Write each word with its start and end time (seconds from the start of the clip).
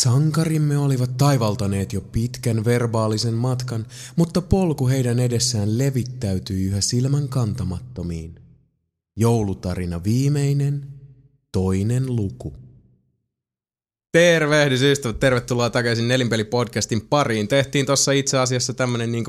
Sankarimme 0.00 0.78
olivat 0.78 1.16
taivaltaneet 1.16 1.92
jo 1.92 2.00
pitkän 2.00 2.64
verbaalisen 2.64 3.34
matkan, 3.34 3.86
mutta 4.16 4.42
polku 4.42 4.88
heidän 4.88 5.18
edessään 5.18 5.78
levittäytyi 5.78 6.64
yhä 6.64 6.80
silmän 6.80 7.28
kantamattomiin. 7.28 8.34
Joulutarina 9.16 10.04
viimeinen, 10.04 10.86
toinen 11.52 12.16
luku. 12.16 12.56
Tervehdys 14.12 14.82
ystävät, 14.82 15.20
tervetuloa 15.20 15.70
takaisin 15.70 16.08
Nelinpeli-podcastin 16.08 17.06
pariin. 17.10 17.48
Tehtiin 17.48 17.86
tuossa 17.86 18.12
itse 18.12 18.38
asiassa 18.38 18.74
tämmönen 18.74 19.12
niin 19.12 19.24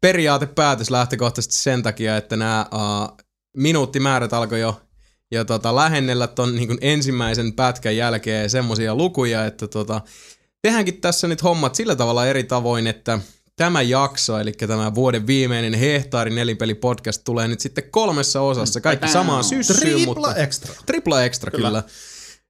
periaatepäätös 0.00 0.90
lähtökohtaisesti 0.90 1.56
sen 1.56 1.82
takia, 1.82 2.16
että 2.16 2.36
nämä 2.36 2.66
uh, 2.74 3.16
minuuttimäärät 3.56 4.32
alkoi 4.32 4.60
jo, 4.60 4.80
jo 5.30 5.44
tota, 5.44 5.74
lähennellä 5.74 6.26
ton 6.26 6.54
niin 6.56 6.68
kuin 6.68 6.78
ensimmäisen 6.80 7.52
pätkän 7.52 7.96
jälkeen 7.96 8.50
semmosia 8.50 8.94
lukuja, 8.94 9.46
että 9.46 9.68
tota, 9.68 10.00
tehdäänkin 10.62 11.00
tässä 11.00 11.28
nyt 11.28 11.42
hommat 11.42 11.74
sillä 11.74 11.96
tavalla 11.96 12.26
eri 12.26 12.44
tavoin, 12.44 12.86
että 12.86 13.20
tämä 13.56 13.82
jakso, 13.82 14.38
eli 14.38 14.52
tämä 14.52 14.94
vuoden 14.94 15.26
viimeinen 15.26 15.74
hehtaari 15.74 16.30
nelinpeli 16.30 16.74
podcast 16.74 17.22
tulee 17.24 17.48
nyt 17.48 17.60
sitten 17.60 17.84
kolmessa 17.90 18.40
osassa. 18.40 18.80
Kaikki 18.80 19.08
samaan 19.08 19.44
syssyyn, 19.44 19.78
Tripla 19.78 20.04
mutta... 20.04 20.36
extra. 20.36 20.74
Tripla 20.86 21.24
extra, 21.24 21.50
kyllä. 21.50 21.68
kyllä. 21.68 21.82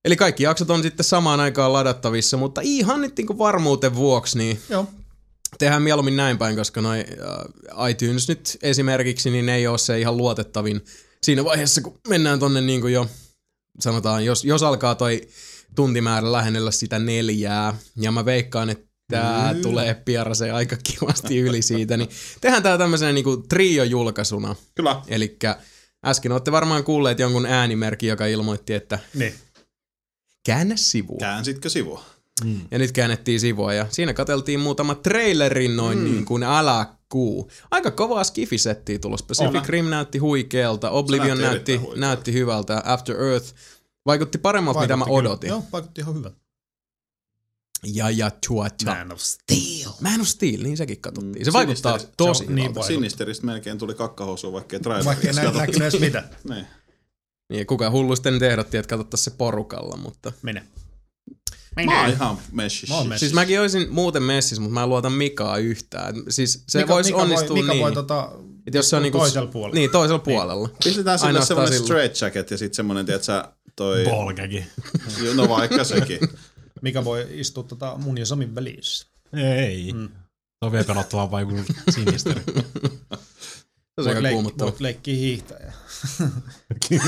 Eli 0.05 0.17
kaikki 0.17 0.43
jaksot 0.43 0.71
on 0.71 0.83
sitten 0.83 1.05
samaan 1.05 1.41
aikaan 1.41 1.73
ladattavissa, 1.73 2.37
mutta 2.37 2.61
ihan 2.65 3.01
nyt 3.01 3.17
niin 3.17 3.39
varmuuden 3.39 3.95
vuoksi, 3.95 4.39
niin 4.39 4.61
Joo. 4.69 4.87
tehdään 5.59 5.83
mieluummin 5.83 6.17
näin 6.17 6.39
päin, 6.39 6.57
koska 6.57 6.81
noi 6.81 7.05
uh, 7.79 7.89
iTunes 7.89 8.29
nyt 8.29 8.59
esimerkiksi, 8.63 9.31
niin 9.31 9.49
ei 9.49 9.67
ole 9.67 9.79
se 9.79 10.01
ihan 10.01 10.17
luotettavin 10.17 10.85
siinä 11.23 11.45
vaiheessa, 11.45 11.81
kun 11.81 11.99
mennään 12.09 12.39
tonne 12.39 12.61
niin 12.61 12.81
kuin 12.81 12.93
jo, 12.93 13.07
sanotaan, 13.81 14.25
jos, 14.25 14.45
jos 14.45 14.63
alkaa 14.63 14.95
toi 14.95 15.29
tuntimäärä 15.75 16.33
lähennellä 16.33 16.71
sitä 16.71 16.99
neljää, 16.99 17.75
ja 17.97 18.13
mä 18.13 18.25
veikkaan, 18.25 18.71
että 18.71 18.91
tää 19.11 19.49
Kyllä. 19.49 19.63
tulee 19.63 19.95
pieraseen 19.95 20.55
aika 20.55 20.77
kivasti 20.85 21.39
yli 21.39 21.63
siitä, 21.63 21.97
niin 21.97 22.09
tehdään 22.41 22.63
tää 22.63 22.79
tämmöisenä 22.79 23.13
niinku 23.13 23.37
trio-julkaisuna. 23.37 24.57
Kyllä. 24.75 25.03
Eli 25.09 25.39
äsken 26.07 26.33
olette 26.33 26.53
varmaan 26.53 26.85
kuulleet 26.85 27.19
jonkun 27.19 27.47
äänimerkin, 27.47 28.09
joka 28.09 28.27
ilmoitti, 28.27 28.75
että 28.75 28.99
Niin. 29.15 29.35
käännä 30.47 30.77
sivua. 30.77 31.17
Käänsitkö 31.21 31.69
sivua? 31.69 32.05
Ja 32.71 32.79
nyt 32.79 32.93
käännettiin 32.93 33.41
sivua 33.41 33.75
ja 33.75 33.87
siinä 33.91 34.15
katseltiin 34.15 34.61
muutama 34.61 34.95
trailerin 34.95 35.77
noin 35.77 35.99
mm. 35.99 36.05
niin 36.05 36.25
kuin 36.25 36.43
alakuu. 37.15 37.51
Aika 37.71 37.91
kovaa 37.91 38.25
skifisettiä 38.25 38.99
tulossa. 38.99 39.27
Pacific. 39.27 39.69
Rim 39.69 39.85
näytti 39.91 40.19
huikealta, 40.19 40.91
Oblivion 40.91 41.27
näytti 41.39 41.43
näytti, 41.43 41.77
huikealta. 41.77 42.01
näytti 42.01 42.33
hyvältä, 42.33 42.83
After 42.85 43.17
Earth 43.23 43.55
vaikutti 44.07 44.39
paremmalta, 44.39 44.81
mitä 44.81 44.97
mä 44.97 45.05
Vaikutti 45.05 45.19
kyllä. 45.21 45.31
odotin. 45.31 45.49
Joo, 45.49 45.65
vaikutti 45.73 46.01
ihan 46.01 46.15
hyvältä. 46.15 46.37
Ja 47.87 48.11
ja 48.11 48.31
tuota. 48.49 48.85
Man 48.85 49.13
of 49.13 49.19
Steel. 49.19 49.91
Man 50.01 50.21
of 50.21 50.27
Steel, 50.27 50.63
niin 50.63 50.77
sekin 50.77 51.01
katsottiin. 51.01 51.45
Se 51.45 51.51
Mm, 51.51 51.53
vaikuttaa 51.53 51.97
Sinister- 51.99 52.11
tosi 52.17 52.45
se 52.45 52.51
on 52.51 52.55
niin. 52.55 52.85
Sinisteristä 52.87 53.47
melkein 53.47 53.79
tuli 53.79 53.95
kakkahousua, 53.95 54.53
vaikka 54.53 54.77
ei 54.77 54.81
Vaikka 54.85 55.27
ei 55.29 55.33
trailerissa 55.35 55.43
nä- 55.43 55.47
katsottu. 55.47 55.59
näkynyt 55.59 55.83
edes 55.83 56.01
mitä. 56.01 56.55
Niin. 56.55 56.67
Niin, 57.53 57.67
kuka 57.67 57.91
hullu 57.91 58.17
sitten 58.17 58.43
ehdotti, 58.45 58.77
että 58.77 58.89
katsottaisiin 58.89 59.25
se 59.33 59.37
porukalla, 59.39 59.97
mutta... 59.97 60.33
Mä 61.87 62.01
oon 62.01 62.11
ihan 62.11 62.39
messissä. 62.53 62.95
Mä 62.95 63.01
messissä. 63.05 63.19
Siis 63.19 63.33
mäkin 63.33 63.61
olisin 63.61 63.87
muuten 63.91 64.23
messissä, 64.23 64.63
mutta 64.63 64.75
mä 64.75 64.83
en 64.83 64.89
luota 64.89 65.11
Mikaa 65.11 65.59
yhtään. 65.59 66.15
Siis 66.29 66.65
se 66.69 66.79
Mika, 66.79 66.95
voisi 66.95 67.11
Mika 67.13 67.23
onnistua 67.23 67.49
voi, 67.57 67.63
Mika 67.63 67.73
niin. 67.73 67.83
voi 67.83 67.93
tota, 67.93 68.33
että 68.67 68.79
jos 68.79 68.91
se 68.91 68.97
on 68.97 69.03
niinku, 69.03 69.19
toisella 69.19 69.51
puolella. 69.51 69.75
Niin, 69.75 69.91
toisella 69.91 70.19
puolella. 70.19 70.69
Pistetään 70.85 71.19
sille 71.19 71.29
Ainoastaan 71.29 71.47
semmonen 71.47 71.73
silloin. 71.73 71.87
straight 71.87 72.21
jacket 72.21 72.51
ja 72.51 72.59
sitten 72.59 72.77
semmonen, 72.77 73.07
tiedätkö 73.07 73.45
toi... 73.77 74.05
Polkäkin. 74.05 74.67
No 75.35 75.49
vaikka 75.49 75.85
sekin. 75.85 76.19
Mikä 76.83 77.05
voi 77.05 77.27
istua 77.31 77.63
tota 77.63 77.95
mun 77.99 78.19
ja 78.19 78.27
Samin 78.27 78.55
välissä. 78.55 79.07
Ei. 79.33 79.93
Mm. 79.93 80.09
Se 80.09 80.67
on 80.67 80.73
vielä 80.73 80.85
pelottavaa 80.85 81.31
vai 81.31 81.45
kuin 81.45 81.65
sinisteri. 81.91 82.41
Se 84.01 84.01
on 84.01 84.09
aika 84.09 84.21
leik- 84.21 84.33
kuumottava. 84.33 84.71
voit 84.71 84.81
leikkiä 84.81 85.15
hiihtäjä. 85.15 85.73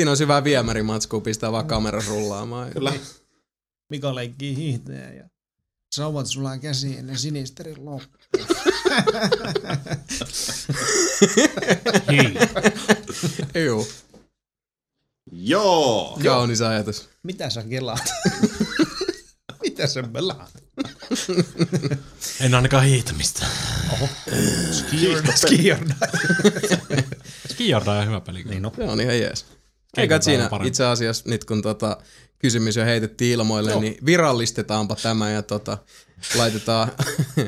Siinä 0.00 0.10
on 0.10 0.18
hyvää 0.18 0.44
viemärimatskua, 0.44 1.20
pistää 1.20 1.52
vaan 1.52 1.66
kamera 1.66 2.02
rullaamaan. 2.08 2.70
Kyllä. 2.70 2.92
Mika 3.90 4.14
leikkii 4.14 4.56
hiihtäjä 4.56 5.12
ja 5.12 5.28
sauvat 5.92 6.26
sulla 6.26 6.58
käsiin 6.58 6.98
ennen 6.98 7.18
sinisterin 7.18 7.84
loppu. 7.84 8.18
Joo, 13.54 13.86
Joo. 15.32 16.18
kaunis 16.24 16.60
ajatus. 16.60 17.08
Mitä 17.22 17.50
sä 17.50 17.62
kelaat? 17.62 18.04
Mitä 19.62 19.86
sä 19.86 20.02
pelaat? 20.02 20.64
En 22.40 22.54
ainakaan 22.54 22.84
hiihtämistä. 22.84 23.46
Skiorda. 24.72 25.32
Skiorda 27.50 27.92
on 27.92 28.06
hyvä 28.06 28.20
peli. 28.20 28.44
Niin 28.44 28.62
no. 28.62 28.72
Se 28.76 28.84
on 28.84 29.00
ihan 29.00 29.18
jees. 29.18 29.59
Eikä 29.96 30.20
siinä 30.20 30.48
parempi. 30.48 30.68
itse 30.68 30.84
asiassa 30.84 31.30
nyt 31.30 31.44
kun 31.44 31.62
tota, 31.62 31.96
kysymys 32.38 32.76
jo 32.76 32.84
heitettiin 32.84 33.32
ilmoille, 33.32 33.70
Joo. 33.70 33.80
niin 33.80 33.96
virallistetaanpa 34.06 34.96
tämä 34.96 35.30
ja 35.30 35.42
tota, 35.42 35.78
laitetaan, 36.34 36.92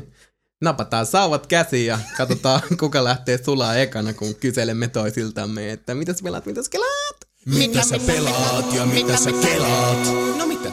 napataan 0.65 1.07
sauvat 1.07 1.47
käsiin 1.47 1.87
ja 1.87 1.99
katsotaan 2.17 2.63
kuka 2.81 3.05
lähtee 3.05 3.39
sulaa 3.45 3.77
ekana, 3.77 4.13
kun 4.13 4.35
kyselemme 4.35 4.89
toisiltamme, 4.89 5.73
että 5.73 5.95
mitä 5.95 6.13
sä 6.13 6.21
pelaat, 6.23 6.47
mitä 6.47 6.63
sä 6.63 6.71
kelaat? 6.71 7.17
Mitä 7.47 7.83
sä 7.83 7.99
pelaat 8.07 8.75
ja 8.75 8.87
mitä 8.87 9.17
sä 9.17 9.31
kelaat? 9.33 10.07
No 10.39 10.47
mitä? 10.47 10.71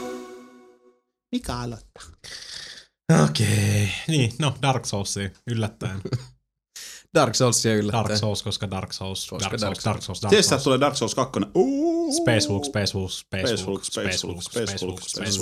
Mikä 1.32 1.56
aloittaa? 1.56 2.04
Okei. 3.24 3.90
Niin, 4.08 4.34
no 4.40 4.56
Dark 4.62 4.86
Soulsia 4.86 5.30
yllättäen. 5.48 6.02
Dark 7.14 7.36
Soulsia 7.36 7.76
yllättäen. 7.76 8.06
Dark 8.06 8.20
Souls, 8.20 8.44
koska 8.44 8.72
Dark 8.72 8.94
Souls, 8.94 9.28
Koska 9.30 9.50
Dark 9.50 9.62
Dark 9.62 9.76
Souls, 9.76 9.86
Dark 9.86 10.02
Souls, 10.02 10.22
Dark 10.22 10.30
Tiedätkö, 10.30 10.40
että 10.40 10.50
Souls. 10.50 10.64
tulee 10.64 10.80
Dark 10.80 10.96
Souls 10.96 11.16
2? 11.16 11.40
Uuu. 11.56 12.14
Space 12.14 12.48
Hulk, 12.50 12.66
Space 12.66 12.94
Hulk, 12.94 13.12
Space 13.12 13.48
Space 13.48 13.66
Hulk, 13.66 13.82
Hulk, 13.82 13.84
Space 13.84 14.28
Hulk, 14.28 14.42
Space 14.42 14.86
Hulk, 14.86 15.02
Space 15.02 15.40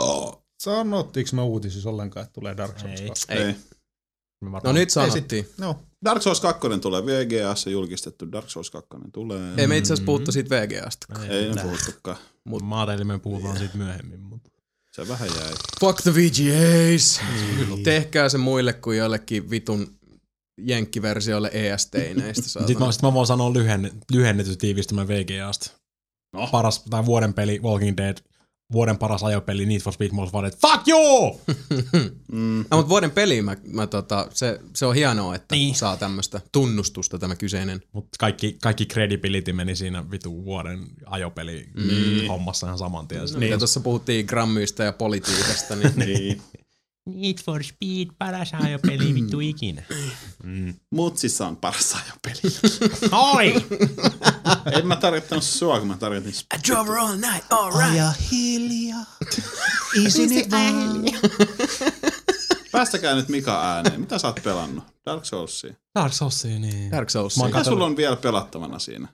Hulk. 0.00 0.42
Sanottiinko 0.60 1.30
me 1.36 1.42
uutisissa 1.42 1.90
ollenkaan, 1.90 2.24
että 2.24 2.32
tulee 2.32 2.56
Dark 2.56 2.78
Souls 2.78 3.00
Ei. 3.00 3.08
2? 3.08 3.26
Ei. 3.28 3.42
Ei. 3.42 3.54
No 4.64 4.72
nyt 4.72 4.90
sanottiin. 4.90 5.48
No, 5.58 5.76
Dark 6.04 6.22
Souls 6.22 6.40
2 6.40 6.68
tulee 6.80 7.02
VGAssa 7.06 7.70
julkistettu. 7.70 8.32
Dark 8.32 8.50
Souls 8.50 8.70
2 8.70 8.88
tulee. 9.12 9.54
Ei 9.56 9.66
me 9.66 9.76
itse 9.76 9.92
asiassa 9.92 10.06
puhuttu 10.06 10.32
siitä 10.32 10.56
VGAsta. 10.56 11.06
Ei 11.28 11.54
ne 11.54 11.62
puhuttukaan. 11.62 12.16
Mä 12.62 12.80
ajattelin, 12.80 13.06
me 13.06 13.18
puhutaan 13.18 13.58
siitä 13.58 13.76
myöhemmin, 13.76 14.20
mutta... 14.20 14.50
Se 14.92 15.08
vähän 15.08 15.28
jäi. 15.28 15.52
Fuck 15.80 16.02
the 16.02 16.14
VGAs. 16.14 17.20
Tehkää 17.84 18.28
se 18.28 18.38
muille 18.38 18.72
kuin 18.72 18.98
jollekin 18.98 19.50
vitun 19.50 19.99
jenkkiversioille 20.62 21.50
EST-ineistä. 21.52 22.42
Sitten 22.66 22.78
mä, 22.78 22.92
sit 22.92 23.02
mä 23.02 23.14
voin 23.14 23.26
sanoa 23.26 23.52
lyhenne, 23.52 23.90
lyhennetty 24.12 24.56
tiivistelmä 24.56 25.08
VGAsta. 25.08 25.70
No. 26.32 26.46
Paras, 26.46 26.84
tai 26.90 27.06
vuoden 27.06 27.34
peli, 27.34 27.60
Walking 27.62 27.96
Dead, 27.96 28.16
vuoden 28.72 28.98
paras 28.98 29.22
ajopeli, 29.22 29.66
Need 29.66 29.80
for 29.80 29.92
Speed 29.92 30.10
Most 30.12 30.34
Wanted. 30.34 30.52
Fuck 30.60 30.88
you! 30.88 31.40
Mm. 32.32 32.64
No, 32.70 32.76
mutta 32.76 32.88
vuoden 32.88 33.10
peli, 33.10 33.42
mä, 33.42 33.56
mä 33.66 33.86
tota, 33.86 34.26
se, 34.34 34.60
se 34.76 34.86
on 34.86 34.94
hienoa, 34.94 35.34
että 35.34 35.54
niin. 35.54 35.66
Niin. 35.66 35.74
saa 35.74 35.96
tämmöistä 35.96 36.40
tunnustusta 36.52 37.18
tämä 37.18 37.36
kyseinen. 37.36 37.82
Mutta 37.92 38.08
kaikki, 38.18 38.56
kaikki 38.62 38.86
credibility 38.86 39.52
meni 39.52 39.76
siinä 39.76 40.10
vitu 40.10 40.44
vuoden 40.44 40.86
ajopeli 41.06 41.68
mm. 41.74 42.28
hommassa 42.28 42.66
ihan 42.66 42.78
saman 42.78 43.08
tien. 43.08 43.22
No, 43.32 43.38
niin. 43.38 43.58
Tuossa 43.58 43.80
puhuttiin 43.80 44.26
grammyista 44.26 44.82
ja 44.82 44.92
politiikasta, 44.92 45.76
niin, 45.76 45.92
Niin. 46.06 46.42
Need 47.14 47.38
for 47.44 47.62
Speed, 47.64 48.08
paras 48.18 48.54
ajopeli 48.54 49.14
vittu 49.22 49.40
ikinä. 49.40 49.82
Mm. 50.42 50.74
Mutsissa 50.90 51.46
on 51.46 51.56
paras 51.56 51.94
ajopeli. 51.94 52.40
Oi! 53.12 53.54
en 54.78 54.86
mä 54.86 54.96
tarkoittanut 54.96 55.44
sua, 55.44 55.78
kun 55.78 55.88
mä 55.88 55.96
tarkoitin 55.96 56.32
I 56.32 56.68
drove 56.68 56.90
her 56.90 56.98
all 56.98 57.16
night, 57.16 57.52
all 57.52 57.70
right. 57.70 57.92
Aja 57.92 58.12
hiljaa. 58.32 59.06
Isin 60.06 60.32
it 60.32 60.50
vaan. 60.50 61.04
Päästäkää 62.72 63.14
nyt 63.14 63.28
Mika 63.28 63.72
ääneen. 63.74 64.00
Mitä 64.00 64.18
sä 64.18 64.26
oot 64.26 64.40
pelannut? 64.44 64.84
Dark 65.06 65.24
Soulsia. 65.24 65.74
Dark 65.94 66.12
Soulsia, 66.12 66.58
niin. 66.58 66.90
Dark 66.90 67.10
Souls. 67.10 67.36
Mä 67.36 67.42
oon 67.42 67.50
Mitä 67.52 67.64
sulla 67.64 67.84
on 67.84 67.96
vielä 67.96 68.16
pelattavana 68.16 68.78
siinä? 68.78 69.08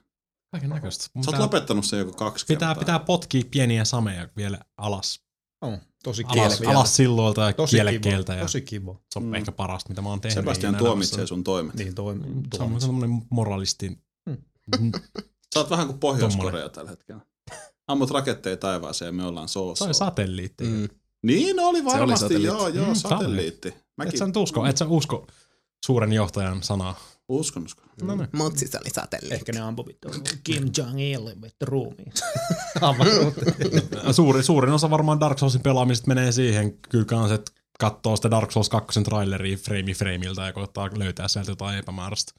kaiken 0.51 0.69
näköistä. 0.69 1.03
Sä 1.25 1.31
oot 1.31 1.39
lopettanut 1.39 1.85
sen 1.85 1.99
joku 1.99 2.13
kaksi 2.13 2.45
pitää, 2.45 2.67
kertaa. 2.69 2.79
pitää 2.79 2.99
potkia 2.99 3.43
pieniä 3.51 3.85
sameja 3.85 4.27
vielä 4.37 4.59
alas. 4.77 5.21
on 5.61 5.77
tosi 6.07 6.23
Alas, 6.27 6.61
alas 6.61 6.95
silloilta 6.95 7.41
ja 7.41 7.53
Tosi 7.53 7.75
kielekkeeltä. 7.75 8.33
kiva. 8.33 8.39
Ja 8.39 8.45
Tosi 8.45 8.61
kiva. 8.61 8.93
se 9.13 9.19
on 9.19 9.25
Mm. 9.25 9.33
ehkä 9.33 9.51
parasta, 9.51 9.89
mitä 9.89 10.01
mä 10.01 10.09
oon 10.09 10.21
tehnyt. 10.21 10.33
Sebastian 10.35 10.75
tuomitsee 10.75 11.15
elämässä. 11.15 11.29
sun 11.29 11.43
toimet. 11.43 11.75
Niin 11.75 11.95
toi, 11.95 12.15
Se 12.57 12.63
on 12.63 12.81
semmoinen 12.81 13.21
moralisti. 13.29 13.97
Mm. 14.25 14.37
Sä 15.53 15.59
oot 15.59 15.69
vähän 15.69 15.87
kuin 15.87 15.99
Pohjois-Korea 15.99 16.69
tällä 16.69 16.89
hetkellä. 16.89 17.21
Ammut 17.87 18.11
raketteja 18.11 18.57
taivaaseen 18.57 19.07
ja 19.07 19.13
me 19.13 19.25
ollaan 19.25 19.47
Se 19.49 19.51
soossa. 19.53 19.85
oli 19.85 19.93
satelliitti. 19.93 20.63
Mm. 20.63 20.87
Niin 21.23 21.59
oli 21.59 21.85
varmasti, 21.85 22.21
satelliitti. 22.23 22.57
joo, 22.57 22.67
joo, 22.67 22.87
Mm, 22.87 22.95
satelliitti. 22.95 23.73
Mäkin, 23.97 24.13
Et 24.13 24.17
sä 24.19 24.27
nyt 24.27 24.37
usko, 24.37 24.65
et 24.65 24.77
sä 24.77 24.85
usko 24.85 25.27
suuren 25.85 26.13
johtajan 26.13 26.63
sanaa. 26.63 26.95
Uskon, 27.29 27.65
uskon. 27.65 27.89
No 28.01 28.15
niin. 28.15 28.29
Mutsissa 28.31 28.79
oli 28.79 28.89
satelliitti. 28.89 29.35
Ehkä 29.35 29.51
ne 29.51 29.59
ampui 29.59 29.85
vittu 29.85 30.07
Kim 30.43 30.63
Jong-il 30.77 31.41
vittu 31.41 31.65
ruumiin. 31.65 32.13
Suuri, 34.11 34.43
suurin 34.43 34.73
osa 34.73 34.89
varmaan 34.89 35.19
Dark 35.19 35.39
Soulsin 35.39 35.61
pelaamisesta 35.61 36.07
menee 36.07 36.31
siihen 36.31 36.77
kyllä 36.77 37.05
kans, 37.05 37.31
että 37.31 37.51
katsoo 37.79 38.15
sitä 38.15 38.31
Dark 38.31 38.51
Souls 38.51 38.69
2 38.69 39.03
traileria 39.03 39.57
frame 39.57 39.93
frameilta 39.93 40.45
ja 40.45 40.53
koittaa 40.53 40.89
löytää 40.95 41.27
sieltä 41.27 41.51
jotain 41.51 41.79
epämääräistä. 41.79 42.31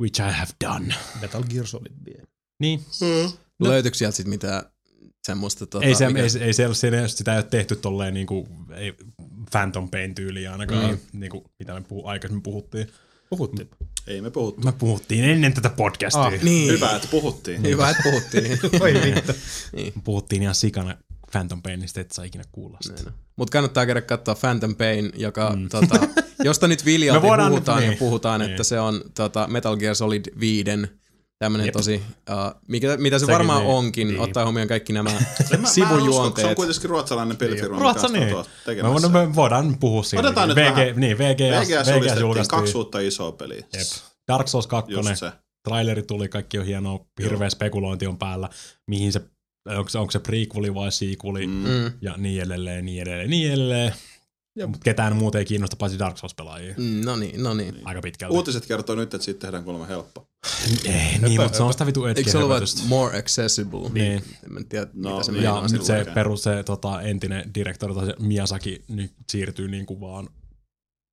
Which 0.00 0.20
I 0.20 0.32
have 0.32 0.50
done. 0.64 0.94
Metal 1.20 1.42
Gear 1.42 1.66
Solid 1.66 1.92
vielä. 2.06 2.26
Niin. 2.60 2.84
Löytyykö 3.60 3.96
sieltä 3.96 4.16
sit 4.16 4.26
mitään 4.26 4.62
semmoista 5.26 5.66
tota, 5.66 5.86
ei, 5.86 5.94
se, 5.94 6.08
mikä- 6.08 6.18
ei, 6.18 6.46
ei 6.46 6.52
se, 6.52 6.74
se, 6.74 7.08
sitä 7.08 7.32
ei 7.32 7.38
ole 7.38 7.46
tehty 7.50 7.76
tolleen 7.76 8.14
niinku, 8.14 8.48
ei, 8.74 8.94
Phantom 9.50 9.90
Pain 9.90 10.14
tyyliin 10.14 10.50
ainakaan, 10.50 10.90
mm. 10.90 10.98
niinku, 11.12 11.44
mitä 11.58 11.74
me 11.74 11.80
puhu, 11.80 12.06
aikaisemmin 12.06 12.42
puhuttiin. 12.42 12.88
Puhuttiin. 13.30 13.68
Ei 14.06 14.20
me 14.20 14.30
puhuttu. 14.30 14.60
Me 14.64 14.72
puhuttiin 14.72 15.24
ennen 15.24 15.54
tätä 15.54 15.70
podcastia. 15.70 16.22
Ah, 16.22 16.32
Niin. 16.42 16.72
Hyvä, 16.72 16.96
että 16.96 17.08
puhuttiin. 17.10 17.62
Hyvä, 17.62 17.90
että 17.90 18.02
puhuttiin. 18.02 18.58
Oi 18.82 18.94
vittu. 18.94 19.32
Puhuttiin 20.04 20.42
ihan 20.42 20.54
sikana 20.54 20.96
Phantom 21.32 21.62
Painista, 21.62 22.00
et 22.00 22.12
saa 22.12 22.24
ikinä 22.24 22.44
kuulla 22.52 22.78
sitä. 22.80 23.12
Mutta 23.36 23.52
kannattaa 23.52 23.86
käydä 23.86 24.00
katsoa 24.00 24.34
Phantom 24.34 24.76
Pain, 24.76 25.12
joka, 25.16 25.56
mm. 25.56 25.68
tota, 25.68 26.08
josta 26.44 26.68
nyt 26.68 26.84
viljalti 26.84 27.20
puhutaan 27.26 27.52
nyt- 27.52 27.66
ja 27.66 27.80
niin. 27.90 27.98
puhutaan, 27.98 28.40
Niin. 28.40 28.50
että 28.50 28.64
se 28.64 28.80
on 28.80 29.00
tota, 29.14 29.46
Metal 29.46 29.76
Gear 29.76 29.94
Solid 29.94 30.24
5 30.40 30.64
tämmönen 31.44 31.66
Jep. 31.66 31.72
tosi, 31.72 32.02
uh, 32.30 32.60
mikä, 32.68 32.96
mitä 32.96 33.18
se 33.18 33.20
Sekin 33.20 33.32
varmaan 33.32 33.60
niin. 33.62 33.70
onkin, 33.74 34.08
Niin. 34.08 34.20
ottaa 34.20 34.44
huomioon 34.44 34.68
kaikki 34.68 34.92
nämä 34.92 35.10
Mä, 35.14 35.16
mä 35.18 35.22
en 35.22 35.24
usko, 35.24 35.56
kun 35.56 35.66
se 35.66 35.82
on 35.82 35.88
sivujuonteet. 35.88 36.56
kuitenkin 36.56 36.90
ruotsalainen 36.90 37.36
pelifirma. 37.36 37.68
mikä 37.76 37.82
Ruotsa 37.82 38.08
niin. 38.08 38.28
tuossa 38.28 38.50
Me, 38.52 38.64
tekemässä. 38.64 38.92
voidaan- 39.12 39.28
me 39.28 39.34
voidaan 39.34 39.76
puhua 39.80 40.02
siitä. 40.02 40.26
Otetaan 40.26 40.48
nyt 40.48 40.56
VG, 40.56 40.64
vähän. 40.76 41.00
Niin, 41.00 41.18
VGS, 41.18 41.68
VGS 41.68 41.88
VGS 41.90 42.20
julkaistiin. 42.20 42.58
kaksi 42.60 42.76
uutta 42.76 43.00
isoa 43.00 43.32
peliä. 43.32 43.56
Jep. 43.56 43.86
Dark 44.32 44.48
Souls 44.48 44.66
2, 44.66 44.92
Just 44.92 45.16
se. 45.16 45.32
traileri 45.68 46.02
tuli, 46.02 46.28
kaikki 46.28 46.58
on 46.58 46.66
hienoa, 46.66 47.00
hirveä 47.22 47.50
spekulointi 47.50 48.06
on 48.06 48.18
päällä, 48.18 48.48
mihin 48.90 49.12
se, 49.12 49.20
onko 49.76 49.88
se, 49.88 49.98
onko 49.98 50.10
se 50.10 50.18
prequeli 50.18 50.74
vai 50.74 50.92
sequeli, 50.92 51.46
mm. 51.46 51.52
Mm. 51.52 51.92
ja 52.00 52.14
niin 52.16 52.42
edelleen, 52.42 52.84
niin 52.86 53.02
edelleen, 53.02 53.30
niin 53.30 53.48
edelleen. 53.52 53.92
Mutta 54.66 54.84
ketään 54.84 55.16
muuta 55.16 55.38
ei 55.38 55.44
kiinnosta 55.44 55.76
paitsi 55.76 55.98
Dark 55.98 56.16
Souls-pelaajia. 56.18 56.74
Mm, 56.76 57.04
No 57.04 57.16
niin, 57.16 57.42
no 57.42 57.54
niin. 57.54 57.74
Aika 57.84 58.00
pitkälti. 58.00 58.36
Uutiset 58.36 58.66
kertoo 58.66 58.96
nyt, 58.96 59.14
että 59.14 59.24
siitä 59.24 59.40
tehdään 59.40 59.64
kuulemma 59.64 59.86
helppo. 59.86 60.28
ei, 60.84 61.18
niin, 61.18 61.40
mutta 61.40 61.56
se 61.56 61.62
on 61.62 61.72
sitä 61.72 61.86
vitu 61.86 62.04
Eikö 62.04 62.30
se 62.30 62.38
ollut 62.38 62.56
edge 62.56 62.88
more 62.88 63.18
accessible? 63.18 63.88
Niin. 63.92 64.22
En 64.44 64.52
mä 64.52 64.60
tiedä, 64.68 64.86
No, 64.94 65.10
mitä 65.10 65.22
se 65.22 65.32
niin, 65.32 65.42
meinaa 65.42 65.58
Ja 65.58 65.62
on 65.64 65.70
nyt 65.72 65.82
se 65.82 65.96
silloin. 65.96 66.14
perus, 66.14 66.42
se 66.42 66.62
tota, 66.62 67.00
entinen 67.02 67.54
direktori, 67.54 67.94
tai 67.94 68.06
se 68.06 68.14
Miyazaki, 68.18 68.84
nyt 68.88 69.12
siirtyy 69.28 69.68
niin 69.68 69.86
kuin 69.86 70.00
vaan 70.00 70.28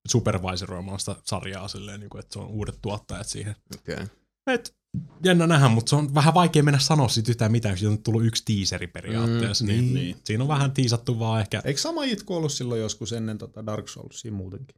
supervisoroimaan 0.08 1.00
sitä 1.00 1.16
sarjaa 1.24 1.68
silleen, 1.68 2.00
niin 2.00 2.10
kuin, 2.10 2.20
että 2.20 2.34
se 2.34 2.40
on 2.40 2.48
uudet 2.48 2.76
tuottajat 2.82 3.28
siihen. 3.28 3.56
Okay. 3.76 4.06
Et, 4.48 4.76
jännä 5.24 5.48
nähdä, 5.48 5.68
mutta 5.70 5.90
se 5.90 5.96
on 5.96 6.16
vähän 6.16 6.34
vaikea 6.34 6.64
mennä 6.64 6.80
sanoa 6.80 7.08
siitä 7.08 7.32
yhtään 7.32 7.52
mitään, 7.52 7.74
kun 7.74 7.80
siitä 7.80 7.92
on 7.92 8.04
tullut 8.04 8.26
yksi 8.26 8.44
tiiseri 8.46 8.88
periaatteessa. 8.88 9.64
Mm, 9.64 9.68
niin, 9.68 9.94
niin. 9.94 10.16
Siinä 10.24 10.44
on 10.44 10.48
vähän 10.48 10.72
tiisattu 10.72 11.20
vaan 11.20 11.42
ehkä. 11.42 11.62
Eikö 11.66 11.80
sama 11.80 12.04
itku 12.04 12.36
ollut 12.36 12.52
silloin 12.52 12.82
joskus 12.82 13.14
ennen 13.14 13.38
tota 13.38 13.66
Dark 13.66 13.90
Soulsia 13.90 14.32
muutenkin? 14.32 14.76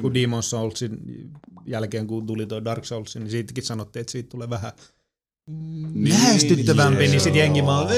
Kun 0.00 0.14
Demon 0.14 0.42
Soulsin 0.42 0.98
jälkeen, 1.66 2.06
kun 2.06 2.26
tuli 2.26 2.46
tuo 2.46 2.64
Dark 2.64 2.84
Souls, 2.84 3.16
niin 3.16 3.30
siitäkin 3.30 3.64
sanottiin, 3.64 4.00
että 4.00 4.10
siitä 4.10 4.28
tulee 4.28 4.50
vähän 4.50 4.72
Niin, 5.92 6.08
lähestyttävämpi, 6.08 7.08
niin 7.08 7.20
sitten 7.20 7.40
jengi 7.40 7.64
vaan, 7.64 7.88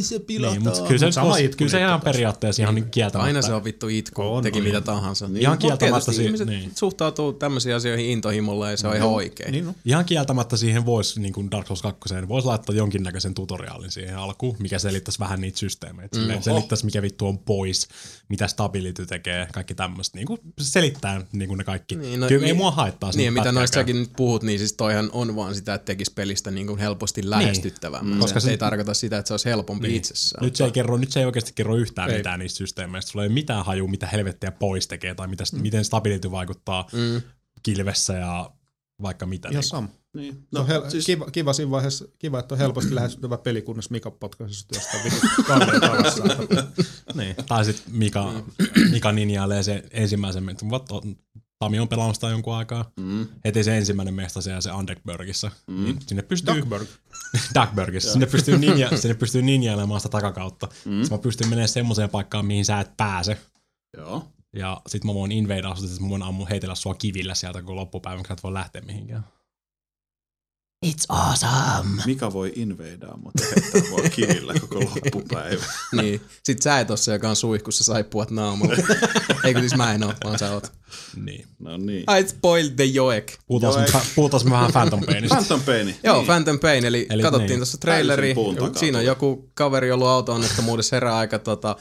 ei 0.00 0.04
se 0.04 0.18
pilata. 0.18 0.52
Niin, 0.52 0.62
mutta 0.62 0.80
kyllä 0.82 0.98
se, 0.98 1.12
Sama 1.12 1.36
itku 1.36 1.56
kyllä 1.58 1.70
se 1.70 1.78
ihan 1.78 1.90
taas. 2.00 2.04
periaatteessa 2.04 2.62
ihan 2.62 2.74
niin 2.74 2.90
kieltämättä. 2.90 3.26
Aina 3.26 3.42
se 3.42 3.52
on 3.52 3.64
vittu 3.64 3.88
itku, 3.88 4.22
On, 4.22 4.42
teki 4.42 4.58
on. 4.58 4.64
mitä 4.64 4.80
tahansa. 4.80 5.28
Niin. 5.28 5.42
Ihan 5.42 5.58
kieltämättä 5.58 5.88
tietysti 6.04 6.14
si- 6.14 6.24
ihmiset 6.24 6.48
niin. 6.48 6.72
suhtautuu 6.74 7.32
tämmöisiin 7.32 7.74
asioihin 7.74 8.06
intohimolla 8.06 8.70
ja 8.70 8.76
se 8.76 8.88
on 8.88 8.96
ihan 8.96 9.08
oikein. 9.08 9.52
Niin 9.52 9.64
no. 9.66 9.74
Ihan 9.84 10.04
kieltämättä 10.04 10.56
siihen 10.56 10.86
voisi, 10.86 11.20
niin 11.20 11.32
kuin 11.32 11.50
Dark 11.50 11.66
Souls 11.66 11.82
2, 11.82 12.14
voisi 12.28 12.46
laittaa 12.46 12.74
jonkinnäköisen 12.74 13.34
tutoriaalin 13.34 13.90
siihen 13.90 14.16
alkuun, 14.16 14.56
mikä 14.58 14.78
selittäisi 14.78 15.18
vähän 15.18 15.40
niitä 15.40 15.58
systeemeitä. 15.58 16.18
Mm. 16.18 16.30
Oho. 16.30 16.42
Selittäisi, 16.42 16.84
mikä 16.84 17.02
vittu 17.02 17.26
on 17.26 17.38
pois, 17.38 17.88
mitä 18.28 18.46
stability 18.46 19.06
tekee, 19.06 19.46
kaikki 19.52 19.74
tämmöistä. 19.74 20.18
Niin 20.18 20.26
kuin 20.26 20.40
selittää 20.60 21.20
niin 21.32 21.48
kuin 21.48 21.58
ne 21.58 21.64
kaikki. 21.64 21.94
Niin, 21.96 22.10
Niin, 22.10 22.20
no, 22.20 22.24
no, 22.26 22.28
Kyllä 22.28 22.46
ei 22.46 22.52
niin- 22.52 22.56
mua 22.56 22.70
haittaa 22.70 23.10
Niin, 23.14 23.32
mitä 23.32 23.52
noista 23.52 23.74
säkin 23.74 23.96
nyt 24.00 24.10
puhut, 24.16 24.42
niin 24.42 24.58
siis 24.58 24.72
toihan 24.72 25.10
on 25.12 25.36
vaan 25.36 25.54
sitä, 25.54 25.74
että 25.74 25.84
tekisi 25.84 26.12
pelistä 26.14 26.50
niin 26.50 26.66
kuin 26.66 26.78
helposti 26.78 27.30
lähestyttävämmän. 27.30 28.18
Koska 28.18 28.24
Koska 28.30 28.40
se- 28.40 28.50
ei 28.50 28.58
tarkoita 28.58 28.94
sitä, 28.94 29.18
että 29.18 29.28
se 29.28 29.34
olisi 29.34 29.48
helpompi 29.48 29.88
niin. 29.90 29.96
itsessään. 29.96 30.44
Nyt 30.44 30.56
se, 30.56 30.64
ei 30.64 30.70
kerro, 30.72 30.96
nyt 30.96 31.12
se 31.12 31.20
ei 31.20 31.26
oikeasti 31.26 31.52
kerro 31.54 31.76
yhtään 31.76 32.10
Ei. 32.10 32.16
mitään 32.16 32.40
niistä 32.40 32.56
systeemeistä. 32.58 33.10
Sulla 33.10 33.22
ei 33.22 33.28
ole 33.28 33.34
mitään 33.34 33.64
hajua, 33.64 33.88
mitä 33.88 34.06
helvettiä 34.06 34.50
pois 34.50 34.88
tekee, 34.88 35.14
tai 35.14 35.28
mitä, 35.28 35.44
mm. 35.52 35.60
miten 35.62 35.84
stability 35.84 36.30
vaikuttaa 36.30 36.86
Mm. 36.92 37.22
kilvessä 37.62 38.12
ja 38.12 38.50
vaikka 39.02 39.26
mitä. 39.26 39.48
Ihan 39.48 39.60
niin. 39.60 39.68
sama. 39.68 39.88
Niin. 40.16 40.46
No, 40.52 40.60
No, 40.60 40.66
hel- 40.66 40.90
siis, 40.90 41.06
kiva, 41.06 41.30
kiva 41.30 41.52
siinä 41.52 41.70
vaiheessa, 41.70 42.04
kiva, 42.18 42.38
että 42.38 42.54
on 42.54 42.58
helposti 42.58 42.94
lähestyttävä 42.94 43.38
peli, 43.38 43.62
kunnes 43.62 43.90
Mika 43.90 44.10
potkaisi 44.10 44.54
sut 44.54 44.68
jostain 44.74 45.80
talossa. 45.80 46.24
Niin. 47.14 47.36
Tai 47.48 47.64
sitten 47.64 47.94
Mika, 47.96 48.32
Mm. 48.32 48.90
Mika 48.90 49.12
ninjailee 49.12 49.62
se 49.62 49.84
ensimmäisen, 49.90 50.48
että 50.48 50.66
what, 50.66 50.90
on- 50.92 51.16
Tami 51.60 51.78
on 51.78 51.88
pelannut 51.88 52.14
sitä 52.14 52.28
jonkun 52.28 52.54
aikaa. 52.54 52.90
mm, 53.00 53.26
Heti 53.44 53.64
se 53.64 53.76
ensimmäinen 53.78 54.14
mesta 54.14 54.40
siellä 54.42 54.60
se 54.60 54.72
Underbergissä. 54.72 55.50
Mm. 55.66 55.84
Niin 55.84 55.98
sinne 56.06 56.22
pystyy... 56.22 56.56
Duckburg. 56.56 56.88
Duckburgissa. 57.60 58.12
Sinne 58.12 58.26
pystyy, 58.26 58.58
ninja, 58.68 58.96
sinne 58.96 59.14
pystyy 59.14 59.42
ninjailemaan 59.42 60.00
sitä 60.00 60.08
takakautta. 60.10 60.66
Mm. 60.66 61.00
Sitten 61.02 61.18
mä 61.18 61.22
pystyn 61.22 61.48
menemään 61.48 61.68
semmoiseen 61.68 62.10
paikkaan, 62.10 62.46
mihin 62.46 62.64
sä 62.64 62.80
et 62.80 62.96
pääse. 62.96 63.38
joo. 63.96 64.28
Ja 64.56 64.80
sit 64.86 65.04
mä 65.04 65.14
voin 65.14 65.32
invadeaa 65.32 65.74
sut, 65.74 65.90
että 65.90 66.02
mä 66.02 66.08
voin 66.08 66.22
ammu 66.22 66.46
heitellä 66.50 66.74
sua 66.74 66.94
kivillä 66.94 67.34
sieltä, 67.34 67.62
kun 67.62 67.76
loppupäivän 67.76 68.24
sä 68.28 68.34
et 68.34 68.42
voi 68.42 68.52
lähteä 68.52 68.82
mihinkään. 68.82 69.24
It's 70.86 71.04
awesome. 71.08 72.02
Mikä 72.06 72.32
voi 72.32 72.52
invadaa, 72.56 73.16
mutta 73.16 73.44
heittää 73.44 73.92
vaan 73.92 74.10
kivillä 74.10 74.54
koko 74.60 74.80
loppupäivä. 74.80 75.64
Niin. 76.00 76.20
Sitten 76.42 76.62
sä 76.62 76.80
et 76.80 76.90
ole 76.90 76.98
se, 76.98 77.12
joka 77.12 77.28
on 77.28 77.36
suihkussa 77.36 77.84
saippuat 77.84 78.30
naamalla. 78.30 78.74
Eikö 79.44 79.60
siis 79.60 79.76
mä 79.76 79.94
en 79.94 80.04
oo, 80.04 80.12
vaan 80.24 80.38
sä 80.38 80.52
oot. 80.52 80.72
Niin. 81.16 81.46
No 81.58 81.76
niin. 81.76 82.04
I 82.18 82.28
spoiled 82.28 82.70
the 82.76 82.84
joek. 82.84 83.32
Puhutaan, 83.46 84.44
me, 84.44 84.50
vähän 84.50 84.72
Phantom 84.72 85.00
Painista. 85.06 85.34
Phantom 85.36 85.60
Pain. 85.62 85.96
Joo, 86.04 86.16
niin. 86.16 86.26
Phantom 86.26 86.58
Pain, 86.58 86.84
eli, 86.84 87.06
eli 87.10 87.22
katsottiin 87.22 87.48
niin. 87.48 87.58
tuossa 87.58 87.78
traileri. 87.78 88.34
Siinä 88.76 88.98
on 88.98 89.04
joku 89.04 89.50
kaveri 89.54 89.92
ollut 89.92 90.08
auto-onnettomuudessa 90.08 90.96
herää 90.96 91.16
aika 91.16 91.38
tota, 91.38 91.76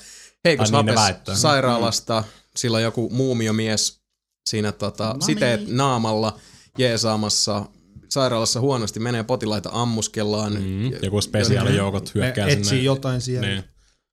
heikossa 0.46 0.72
niin 0.78 0.86
hapessa 0.86 1.02
väittää. 1.04 1.36
sairaalasta. 1.36 2.24
Sillä 2.56 2.78
on 2.78 2.84
joku 2.84 3.10
muumiomies 3.10 4.02
siinä 4.50 4.72
tota, 4.72 5.14
No 5.14 5.22
siteet 5.26 5.62
niin. 5.66 5.78
naamalla 5.78 6.40
jeesaamassa. 6.78 7.66
Sairaalassa 8.10 8.60
huonosti 8.60 9.00
menee, 9.00 9.24
potilaita 9.24 9.70
ammuskellaan. 9.74 10.54
Mm. 10.54 10.92
Joku 11.04 11.22
spesiaalijoukot 11.22 12.16
hyökkää 12.16 12.48
etsii 12.48 12.66
sinne. 12.66 12.84
jotain 12.84 13.22
siellä. 13.22 13.48
Niin. 13.48 13.64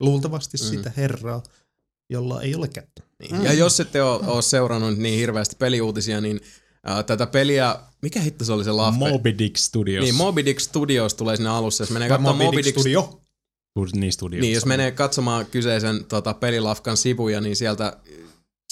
Luultavasti 0.01 0.59
sitä 0.59 0.93
herraa, 0.97 1.43
jolla 2.11 2.43
ei 2.43 2.55
ole 2.55 2.69
kättä. 2.69 3.03
Niin. 3.21 3.45
Ja 3.45 3.53
jos 3.53 3.81
ette 3.81 4.03
ole, 4.03 4.27
ole 4.27 4.43
seurannut 4.43 4.99
niin 4.99 5.19
hirveästi 5.19 5.57
peliuutisia, 5.59 6.21
niin 6.21 6.41
äh, 6.91 7.05
tätä 7.05 7.27
peliä, 7.27 7.77
mikä 8.03 8.21
hitto 8.21 8.45
se 8.45 8.53
oli 8.53 8.65
se 8.65 8.73
laffe? 8.73 8.99
Moby 8.99 9.39
Dick 9.39 9.57
Studios. 9.57 10.05
Niin, 10.05 10.15
Moby 10.15 10.45
Dick 10.45 10.61
Studios 10.61 11.15
tulee 11.15 11.37
sinne 11.37 11.51
alussa. 11.51 11.83
Jos 11.83 11.91
menee 11.91 12.09
katsomaan 12.09 12.37
Moby 12.37 12.45
Moby 12.45 12.57
Dick 12.57 12.67
Dick 12.67 12.79
Studio. 12.79 13.21
Niin, 13.93 14.13
Studios. 14.13 14.41
Niin, 14.41 14.55
jos 14.55 14.67
menee 14.67 14.91
katsomaan 14.91 15.47
kyseisen 15.47 16.05
tota, 16.05 16.35
pelilafkan 16.35 16.97
sivuja, 16.97 17.41
niin 17.41 17.57
sieltä 17.57 17.97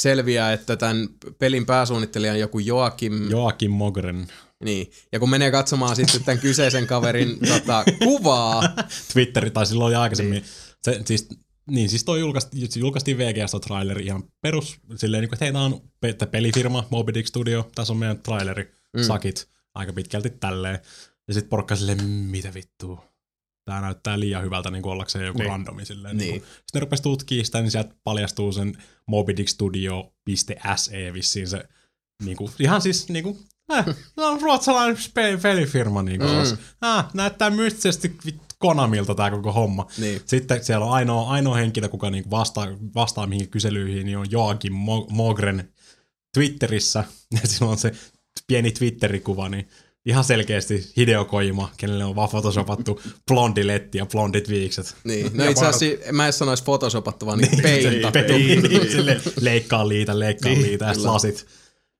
selviää, 0.01 0.53
että 0.53 0.77
tämän 0.77 1.09
pelin 1.39 1.67
pääsuunnittelija 1.67 2.33
on 2.33 2.39
joku 2.39 2.59
Joakim. 2.59 3.31
Joakim 3.31 3.71
Mogren. 3.71 4.29
Niin. 4.65 4.91
Ja 5.13 5.21
kun 5.21 5.31
menee 5.31 5.51
katsomaan 5.51 5.97
sitten 5.97 6.25
tämän 6.25 6.39
kyseisen 6.39 6.87
kaverin 6.87 7.39
tota, 7.49 7.85
kuvaa, 8.05 8.63
Twitteri, 9.13 9.51
tai 9.51 9.67
silloin 9.67 9.87
oli 9.87 9.95
aikaisemmin. 9.95 10.43
Niin. 10.43 10.53
Se, 10.83 11.01
siis, 11.05 11.29
niin, 11.71 11.89
siis 11.89 12.05
toi 12.05 12.21
julkaistiin, 12.21 12.69
julkaistiin 12.77 13.19
VGS-traileri 13.19 14.05
ihan 14.05 14.23
perus, 14.41 14.77
silleen, 14.97 15.21
niin 15.21 15.29
kuin, 15.29 15.37
että 15.37 15.45
hei, 15.45 15.53
tää 15.53 15.63
on 15.63 15.81
pe- 16.01 16.17
pelifirma, 16.31 16.87
Moby 16.91 17.15
Dick 17.15 17.29
Studio, 17.29 17.71
tässä 17.75 17.93
on 17.93 17.97
meidän 17.99 18.19
traileri, 18.19 18.73
Mm. 18.97 19.03
sakit, 19.03 19.49
aika 19.75 19.93
pitkälti 19.93 20.31
tälleen. 20.31 20.79
Ja 21.29 21.35
sitten 21.35 21.49
porukka 21.49 21.77
silleen, 21.77 22.05
mitä 22.05 22.55
vittua. 22.55 23.05
Tää 23.65 23.81
näyttää 23.81 24.21
liian 24.21 24.43
hyvältä 24.45 24.71
niin 24.71 24.87
ollakseen 24.87 25.27
joku 25.27 25.39
Niin. 25.39 25.49
randomi 25.49 25.85
silleen. 25.85 26.17
Niin. 26.17 26.31
Niin. 26.31 26.41
Sitten 26.43 26.61
ne 26.75 26.81
rupesi 26.81 27.03
tutkimaan 27.03 27.45
sitä, 27.47 27.61
niin 27.61 27.71
sieltä 27.71 27.95
paljastuu 28.05 28.53
sen 28.53 28.83
mobydickstudio.se 29.07 31.13
vissiin 31.15 31.49
se, 31.49 31.65
niin 32.25 32.37
kuin, 32.37 32.51
ihan 32.59 32.83
siis 32.83 33.09
niin 33.09 33.23
kuin, 33.25 33.39
äh, 33.79 33.87
no, 34.17 34.27
on 34.29 34.41
ruotsalainen 34.43 34.97
pe- 35.15 35.39
pelifirma. 35.43 36.03
Niin 36.03 36.21
kuin, 36.21 36.31
Mm. 36.31 36.57
ah, 36.81 37.11
näyttää 37.15 37.51
mystisesti 37.51 38.17
Konamilta 38.59 39.15
tää 39.15 39.31
koko 39.31 39.53
homma. 39.53 39.87
niin. 39.99 40.23
Sitten 40.27 40.65
siellä 40.65 40.87
on 40.87 40.93
ainoa, 40.93 41.31
ainoa 41.31 41.55
henkilö, 41.57 41.89
kuka 41.89 42.11
niinku 42.11 42.31
vastaa, 42.31 42.67
vastaa 42.95 43.27
mihin 43.27 43.49
kyselyihin, 43.49 44.07
niin 44.07 44.19
on 44.19 44.31
Joakim 44.31 44.73
Mo- 44.73 45.07
Mogren 45.11 45.73
Twitterissä. 46.35 47.05
Ja 47.43 47.49
sillä 47.49 47.71
on 47.71 47.79
se 47.79 47.93
pieni 48.47 48.71
Twitterikuva, 48.73 49.49
niin 49.49 49.69
ihan 50.07 50.25
selkeästi 50.25 50.93
Hideo 50.97 51.25
Kojima, 51.25 51.71
kenelle 51.77 52.05
on 52.05 52.17
vaan 52.17 52.29
photoshopattu 52.29 53.01
blondi 53.29 53.67
letti 53.67 53.99
ja 53.99 54.07
blondit 54.07 54.49
viikset. 54.49 54.95
niin. 55.05 55.31
No 55.37 55.45
itse 55.49 55.67
asiassa 55.67 56.13
mä 56.13 56.27
en 56.27 56.33
sanoisi 56.33 56.65
photoshopattu, 56.65 57.27
vaan 57.27 57.39
niin 57.39 57.63
peintattu. 57.63 58.11
Pe- 58.21 58.23
Niin, 58.39 58.63
niin, 58.63 59.07
niin. 59.07 59.21
leikkaa 59.41 59.89
liitä, 59.89 60.19
leikkaa 60.19 60.53
Niin, 60.53 60.63
liitä 60.63 60.85
ja 60.85 60.93
lasit. 61.13 61.47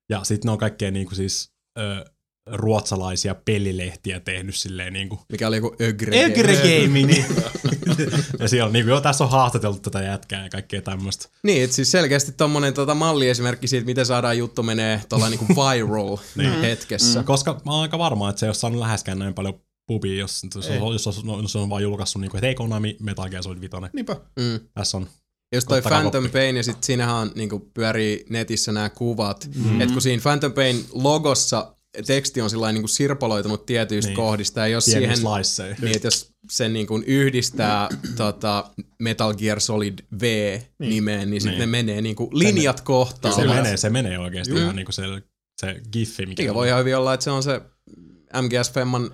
Ja 0.09 0.25
sitten 0.25 0.49
ne 0.49 0.53
on 0.53 0.59
kaikkea 0.59 0.91
niinku 0.91 1.15
siis 1.15 1.54
ö, 1.79 2.05
ruotsalaisia 2.47 3.35
pelilehtiä 3.35 4.21
tehnyt 4.21 4.55
silleen 4.55 4.93
niinku 4.93 5.21
Mikä 5.33 5.49
oli 5.49 5.57
joku 5.57 5.77
Ögre. 5.81 6.25
Egre 6.25 6.57
Gaming. 6.57 7.11
ja 8.41 8.49
siellä 8.49 8.67
on 8.67 8.73
niinku, 8.73 8.91
joo, 8.91 9.01
tässä 9.01 9.25
on 9.25 9.31
haastateltu 9.31 9.81
tätä 9.81 10.03
jätkää 10.03 10.43
ja 10.43 10.51
kaikkea 10.51 10.83
tämmöistä. 10.83 11.29
Niin, 11.43 11.65
että 11.65 11.77
siis 11.77 11.91
selkeästi 11.91 12.33
tommonen 12.33 12.75
tota, 12.75 12.95
malliesimerkki 12.95 13.69
siitä, 13.69 13.87
miten 13.87 14.07
saadaan 14.07 14.39
juttu 14.39 14.63
menee 14.63 15.03
tuolla 15.09 15.31
niinku 15.31 15.47
viral 15.49 16.17
hetkessä. 16.69 17.23
Koska 17.23 17.61
mä 17.65 17.73
oon 17.73 17.83
aika 17.83 17.99
varma, 17.99 18.31
että 18.31 18.41
se 18.41 18.47
ei 18.47 18.49
ole 18.49 18.55
saanut 18.55 18.81
läheskään 18.81 19.19
näin 19.19 19.35
paljon 19.35 19.61
pubia, 19.87 20.19
jos, 20.19 20.43
jos, 20.55 20.69
on, 20.81 20.93
jos, 20.93 21.07
on, 21.07 21.43
jos 21.43 21.57
on 21.57 21.71
vaan 21.71 21.83
julkaissut, 21.83 22.21
niinku, 22.21 22.37
että 22.37 22.47
ei 22.47 22.55
Konami 22.55 22.97
Metal 23.01 23.29
Gear 23.29 23.43
Solid 23.43 23.61
5. 23.61 23.77
Niinpä. 23.93 24.17
Mm. 24.37 24.61
Tässä 24.75 24.97
on 24.97 25.09
Just 25.55 25.69
toi 25.69 25.79
Ottakaa 25.79 26.01
Phantom 26.01 26.25
koppi. 26.25 26.39
Pain 26.39 26.57
ja 26.57 26.63
sit 26.63 26.85
siinähän 26.85 27.15
on, 27.15 27.33
niinku, 27.35 27.71
pyörii 27.75 28.25
netissä 28.29 28.73
nämä 28.73 28.89
kuvat. 28.91 29.49
Mm. 29.65 29.81
Et 29.81 29.91
kun 29.91 30.03
siinä 30.03 30.23
Phantom 30.23 30.53
Pain 30.53 30.85
logossa 30.93 31.75
teksti 32.07 32.41
on 32.41 32.51
sillä 32.51 32.73
niinku 32.73 32.89
sirpaloitunut 32.89 33.67
tietyistä 33.67 34.09
Niin. 34.09 34.17
niin. 34.17 34.27
kohdista 34.27 34.61
ja 34.61 34.67
jos 34.67 34.85
pieni 34.85 35.17
siihen, 35.17 35.77
niin, 35.81 35.97
että 35.97 36.07
jos 36.07 36.31
sen 36.51 36.73
niinku 36.73 37.03
yhdistää 37.07 37.89
tota, 38.17 38.71
Metal 39.03 39.35
Gear 39.35 39.61
Solid 39.61 39.99
V-nimeen, 40.21 41.31
niin 41.31 41.41
sitten 41.41 41.59
Niin. 41.59 41.73
ne 41.73 41.79
menee 41.79 42.01
niinku 42.01 42.31
linjat 42.33 42.81
kohtaan. 42.81 43.35
Se 43.35 43.45
menee, 43.45 43.77
se 43.77 43.91
menee 43.91 44.19
oikeasti 44.19 44.55
ihan 44.55 44.77
niinku 44.77 44.93
se, 44.93 45.03
se 45.61 45.81
giffi, 45.93 46.27
mikä 46.27 46.43
Eikä 46.43 46.55
voi 46.55 46.69
ihan 46.69 46.81
hyvin 46.81 46.97
olla, 46.97 47.15
että 47.15 47.25
se 47.25 47.31
on 47.31 47.43
se 47.43 47.61
MGS 48.43 48.73
Femman 48.73 49.11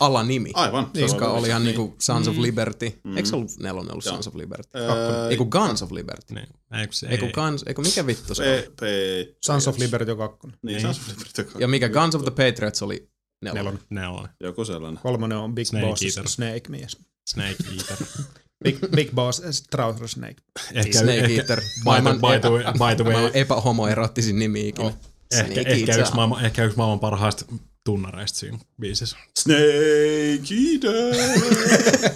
alanimi. 0.00 0.50
Aivan. 0.54 0.90
se 0.94 1.00
Koska 1.00 1.28
voi- 1.30 1.38
olihan 1.38 1.64
niin. 1.64 1.76
niinku 1.76 1.96
Sons 2.00 2.28
of 2.28 2.36
Liberty. 2.38 2.86
Eikö 3.16 3.28
se 3.28 3.36
ollut 3.36 3.50
nelonen 3.60 3.90
ollut 3.92 4.04
Sons 4.04 4.28
of 4.28 4.34
Liberty? 4.34 4.78
Ää, 4.78 5.28
Eiku 5.30 5.44
Guns 5.44 5.82
of 5.82 5.92
Liberty. 5.92 6.34
Niin. 6.34 6.46
Eiku 6.80 6.92
se, 6.92 7.06
Eiku 7.06 7.24
ei. 7.26 7.32
Guns, 7.32 7.64
eiku 7.66 7.82
mikä 7.82 8.06
vittu 8.06 8.34
se 8.34 8.42
oli? 8.42 9.36
Sons 9.46 9.68
of 9.68 9.78
Liberty 9.78 10.16
2. 10.16 10.38
Niin, 10.62 10.80
Sons 10.80 10.98
of 10.98 11.08
Liberty. 11.08 11.46
Ja 11.58 11.68
mikä 11.68 11.88
Guns 11.88 12.14
of 12.14 12.22
the 12.22 12.30
Patriots 12.30 12.82
oli 12.82 13.08
nelonen. 13.42 13.64
Nelonen. 13.64 13.82
Ne 13.90 14.08
on. 14.08 14.28
Joku 14.40 14.64
sellainen. 14.64 15.00
Kolmonen 15.02 15.38
on 15.38 15.54
Big 15.54 15.66
Snake 15.66 15.86
Boss 15.86 16.02
Eater. 16.02 16.28
Snake 16.28 16.62
mies. 16.68 16.96
Snake 17.30 17.56
Eater. 17.76 17.96
Big, 18.64 18.78
Big 18.96 19.10
Boss 19.14 19.42
Trouser 19.70 20.08
Snake. 20.08 20.36
ehkä, 20.74 20.98
Snake 20.98 21.18
ehkä, 21.18 21.28
Eater. 21.34 21.60
by, 21.60 21.64
the, 21.66 21.80
Maailman, 21.84 22.20
by, 22.20 22.26
the, 22.40 22.48
way- 22.48 22.72
by 22.72 23.02
the 23.02 23.04
way, 23.12 23.30
epähomoerottisin 23.34 24.38
nimi 24.38 24.68
ikinä. 24.68 24.86
Oh. 24.86 24.94
ehkä, 25.32 25.46
Snake 25.54 25.60
ehkä, 25.72 25.96
yksi 25.96 26.14
maailman, 26.14 26.44
ehkä 26.44 26.64
yksi 26.64 26.76
maailman 26.76 27.00
parhaista 27.00 27.44
tunnareista 27.84 28.38
siinä 28.38 28.58
biisissä. 28.80 29.16
Snake 29.38 30.54
Eater! 30.72 31.14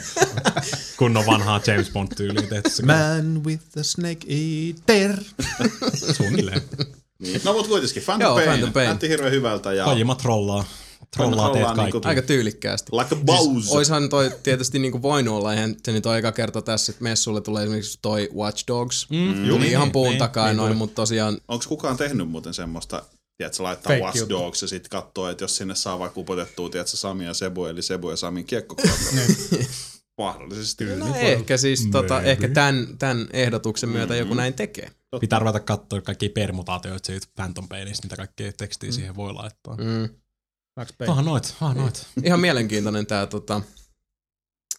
Kunnon 0.99 1.27
vanhaa 1.27 1.61
James 1.67 1.91
Bond-tyyliä 1.91 2.43
tehty 2.43 2.83
Man 2.83 3.45
with 3.45 3.65
the 3.73 3.83
Snake 3.83 4.27
Eater. 4.29 5.17
suunnilleen. 6.17 6.63
niin. 7.19 7.41
No 7.45 7.53
mut 7.53 7.67
kuitenkin, 7.67 8.03
Phantom 8.03 8.27
Joo, 8.27 8.35
Pain. 8.35 8.49
Phantom 8.49 8.73
Pain. 8.73 8.87
Näytti 8.87 9.09
hirveän 9.09 9.33
hyvältä 9.33 9.73
ja 9.73 9.85
Kojima 9.85 10.15
trollaa. 10.15 10.65
Trollaa 11.17 11.51
teet 11.53 11.65
niinku- 11.67 11.77
kaikki. 11.77 12.09
Aika 12.09 12.23
tyylikkäästi. 12.23 12.93
like 12.93 13.15
a 13.15 13.19
Bowser. 13.25 13.63
Siis 13.63 13.73
oishan 13.73 14.09
toi 14.09 14.31
tietysti 14.43 14.79
niinku 14.79 15.03
voinut 15.03 15.35
olla, 15.35 15.53
eihän 15.53 15.77
se 15.85 15.93
nyt 15.93 16.07
ole 16.07 16.19
eka 16.19 16.33
kerta 16.33 16.63
tässä, 16.63 16.93
että 16.93 17.03
messulle 17.03 17.41
tulee 17.41 17.63
esimerkiksi 17.63 17.99
toi 18.03 18.29
Watch 18.37 18.65
Dogs. 18.69 19.07
Mm, 19.11 19.35
Tuli 19.49 19.59
niin, 19.59 19.71
ihan 19.71 19.83
niin, 19.83 19.93
puun 19.93 20.09
niin, 20.09 20.19
takaa 20.19 20.47
niin 20.47 20.57
noin, 20.57 20.69
tuli. 20.69 20.79
mutta 20.79 20.95
tosiaan 20.95 21.39
Onko 21.49 21.65
kukaan 21.69 21.97
tehnyt 21.97 22.29
muuten 22.29 22.55
semmoista, 22.55 23.03
tiedätkö, 23.37 23.63
laittaa 23.63 23.93
Fake 23.93 24.05
Watch. 24.05 24.29
Dogs 24.29 24.63
ja 24.63 24.69
sitten 24.69 24.91
katsoo, 24.91 25.29
että 25.29 25.45
jos 25.45 25.57
sinne 25.57 25.75
saa 25.75 25.99
vaikka 25.99 26.21
upotettua, 26.21 26.71
tiedätkö, 26.71 26.97
Sami 26.97 27.25
ja 27.25 27.35
Sebu, 27.35 27.65
eli 27.65 27.83
Sebu 27.83 28.11
ja 28.11 28.17
Samin 28.17 28.45
kiekkokuvat. 28.45 29.01
Mahdollisesti. 30.19 30.85
no 30.85 31.15
ehkä 31.15 31.57
siis 31.57 31.89
tota, 31.93 32.23
ehkä 32.23 32.49
tämän, 32.49 32.99
tämän 32.99 33.29
ehdotuksen 33.33 33.89
myötä 33.89 34.17
joku 34.17 34.35
näin 34.35 34.55
tekee. 34.55 34.91
Pitää 35.21 35.39
ruveta 35.39 35.61
katsoa 35.61 36.01
kaikki 36.01 36.29
permutaatioita 36.29 37.07
siitä 37.07 37.27
Phantom 37.35 37.69
Painista, 37.69 38.07
mitä 38.07 38.17
kaikkea 38.17 38.53
tekstiä 38.53 38.93
siihen 38.93 39.17
voi 39.17 39.33
laittaa. 39.33 39.77
Mm. 39.77 40.09
Max 40.77 40.89
Payne. 40.99 41.11
Onhan 41.11 41.25
noit, 41.25 41.55
onhan 41.61 41.77
noit. 41.77 42.07
Ihan 42.25 42.41
mielenkiintoinen 42.41 43.07
tää, 43.07 43.27
tota, 43.27 43.63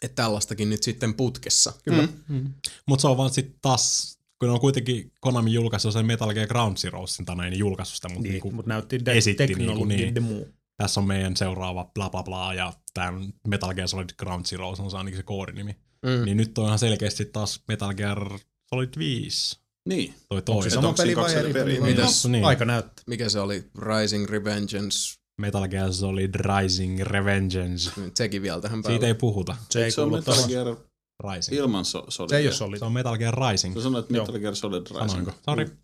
että 0.01 0.15
tällaistakin 0.23 0.69
nyt 0.69 0.83
sitten 0.83 1.13
putkessa. 1.13 1.73
Kyllä. 1.83 2.07
Mm. 2.27 2.53
Mutta 2.85 3.01
se 3.01 3.07
on 3.07 3.17
vaan 3.17 3.29
sitten 3.29 3.59
taas, 3.61 4.16
kun 4.39 4.49
on 4.49 4.59
kuitenkin 4.59 5.11
Konami 5.19 5.53
julkaissut 5.53 5.93
sen 5.93 6.05
Metal 6.05 6.33
Gear 6.33 6.47
Ground 6.47 6.77
Zeroesin 6.77 7.25
tai 7.25 7.35
niin 7.49 7.59
julkaissut 7.59 7.95
sitä, 7.95 8.07
mutta 8.09 8.21
Niin, 8.23 8.31
niinku, 8.31 8.51
mutta 8.51 8.69
näytti 8.69 9.05
de- 9.05 9.17
esitti 9.17 9.45
niinku, 9.55 9.85
niin. 9.85 10.15
demo. 10.15 10.33
tässä 10.77 10.99
on 10.99 11.07
meidän 11.07 11.37
seuraava 11.37 11.91
bla 11.95 12.09
bla 12.09 12.23
bla 12.23 12.53
ja 12.53 12.73
tämän 12.93 13.33
Metal 13.47 13.73
Gear 13.73 13.87
Solid 13.87 14.09
Ground 14.19 14.45
Zero 14.45 14.69
on 14.69 14.91
se 14.91 14.97
ainakin 14.97 15.17
se 15.17 15.23
koodinimi. 15.23 15.75
Mm. 16.05 16.25
Niin 16.25 16.37
nyt 16.37 16.57
on 16.57 16.65
ihan 16.65 16.79
selkeästi 16.79 17.25
taas 17.25 17.63
Metal 17.67 17.93
Gear 17.93 18.39
Solid 18.69 18.89
5. 18.97 19.59
Niin. 19.89 20.13
Toi 20.29 20.39
Se 20.39 20.45
toinen. 20.45 20.71
sama 20.71 20.87
onko 20.87 20.97
siinä 21.03 21.21
peli 21.21 21.25
vai 21.25 21.35
eri 21.35 21.53
peli? 21.53 21.79
Mitäs? 21.81 22.25
No, 22.25 22.31
Niin. 22.31 22.45
Aika 22.45 22.65
näyttää. 22.65 23.03
Mikä 23.07 23.29
se 23.29 23.39
oli? 23.39 23.63
Rising 23.79 24.25
Revengeance. 24.29 25.17
Metal 25.41 25.67
Gear 25.67 25.93
Solid 25.93 26.35
Rising 26.35 26.99
Revengeance. 27.01 27.91
Sekin 28.15 28.41
vielä 28.41 28.61
tähän 28.61 28.77
Siitä 28.77 28.89
päälle. 28.89 29.07
ei 29.07 29.13
puhuta. 29.13 29.55
Se 29.69 29.85
ei 29.85 29.91
Se 29.91 30.01
on 30.01 30.11
Metal. 30.11 30.47
Gear 30.47 30.75
Rising. 31.23 31.57
ilman 31.57 31.85
so- 31.85 32.05
Solid. 32.09 32.29
Se 32.29 32.37
ei 32.37 32.47
ole 32.47 32.53
solid. 32.55 32.79
Se 32.79 32.85
on 32.85 32.91
Metal 32.93 33.17
Gear 33.17 33.33
Rising. 33.51 33.75
Sä 33.75 33.81
sanoit 33.81 34.05
Joo. 34.09 34.25
Metal 34.25 34.39
Gear 34.41 34.55
Solid 34.55 34.87
Rising. 34.87 35.09
Sanoinko? 35.09 35.31
Sorry. 35.45 35.77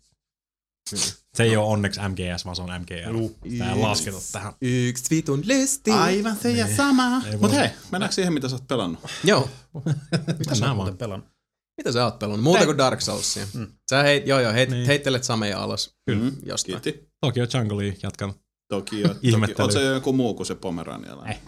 Se 1.36 1.42
ei 1.42 1.56
ole 1.56 1.66
onneksi 1.66 2.00
MGS, 2.08 2.44
vaan 2.44 2.56
se 2.56 2.62
on 2.62 2.68
MGR. 2.80 3.10
Juu. 3.16 3.36
Tää 3.58 3.72
ei 3.72 3.80
lasketu 3.80 4.16
tähän. 4.32 4.52
Yksi 4.62 5.04
vitun 5.10 5.42
lysti. 5.44 5.90
Aivan 5.90 6.36
se 6.36 6.50
ja 6.50 6.76
sama. 6.76 7.22
Ei 7.30 7.36
Mut 7.36 7.52
hei, 7.52 7.68
mennäänkö 7.92 8.14
siihen, 8.14 8.32
mitä 8.32 8.48
sä 8.48 8.54
oot 8.56 8.68
pelannut? 8.68 9.00
Joo. 9.24 9.48
Mitä 10.38 10.54
sä 10.54 10.72
oot 10.72 10.98
pelannut? 10.98 11.28
Mitä 11.76 11.92
sä 11.92 12.04
oot 12.04 12.18
pelannut? 12.18 12.42
Muuta 12.44 12.64
kuin 12.64 12.78
Dark 12.78 13.00
Soulsia. 13.00 13.46
Mm. 13.54 13.66
Sä 13.90 14.02
heit, 14.02 14.26
joo 14.26 14.40
joo, 14.40 14.52
heit, 14.52 14.70
Niin. 14.70 14.86
heittelet 14.86 15.24
sameja 15.24 15.62
alas. 15.62 15.94
Kyllä. 16.06 16.32
Jostain. 16.46 16.80
Kiitti. 16.80 17.08
Tokyo 17.20 17.46
Jungle 17.54 17.96
jatkanut. 18.02 18.36
Toki, 18.68 19.02
toki. 19.02 19.18
Ihmettely. 19.22 19.64
Oot 19.64 19.72
se 19.72 19.82
joku 19.84 20.12
muu 20.12 20.34
kuin 20.34 20.46
se 20.46 20.54
Pomeranialainen? 20.54 21.32
Eh. 21.36 21.40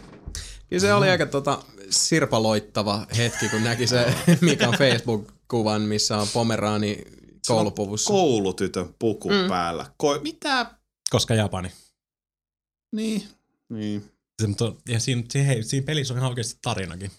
Kyllä 0.69 0.81
se 0.81 0.95
oli 0.95 1.09
aika 1.09 1.27
tota, 1.27 1.65
sirpaloittava 1.91 3.07
hetki, 3.17 3.49
kun 3.49 3.65
näki 3.65 3.87
se 3.87 4.15
Mikan 4.41 4.75
Facebook-kuvan, 4.79 5.83
missä 5.83 6.19
on 6.19 6.29
Pomeraani 6.33 7.05
koulupuvussa. 7.47 8.13
Koulutytön 8.13 8.95
puku 8.99 9.29
mm. 9.29 9.49
päällä. 9.49 9.87
Ko- 10.03 10.23
mitä? 10.23 10.67
Koska 11.11 11.35
Japani. 11.35 11.73
Niin. 12.93 13.29
Niin. 13.69 14.11
Se, 14.43 14.47
mutta, 14.49 14.73
ja 14.89 15.01
siinä, 15.01 15.23
siinä, 15.29 15.47
hei, 15.47 15.63
siinä 15.63 15.85
pelissä 15.85 16.15
on 16.15 16.19
ihan 16.19 16.31
oikeasti 16.31 16.59
tarinakin. 16.63 17.11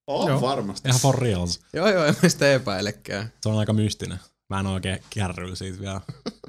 On 0.06 0.28
Joo. 0.28 0.40
varmasti. 0.40 0.88
Ihan 0.88 1.00
for 1.00 1.18
reals. 1.18 1.60
joo 1.72 1.88
joo, 1.88 2.04
en 2.04 2.14
mä 2.22 2.28
sitä 2.28 2.52
epäilekään. 2.52 3.32
Se 3.42 3.48
on 3.48 3.58
aika 3.58 3.72
mystinen. 3.72 4.18
Mä 4.48 4.60
en 4.60 4.66
oikein 4.66 5.02
kärryillä 5.14 5.54
siitä 5.54 5.80
vielä. 5.80 6.00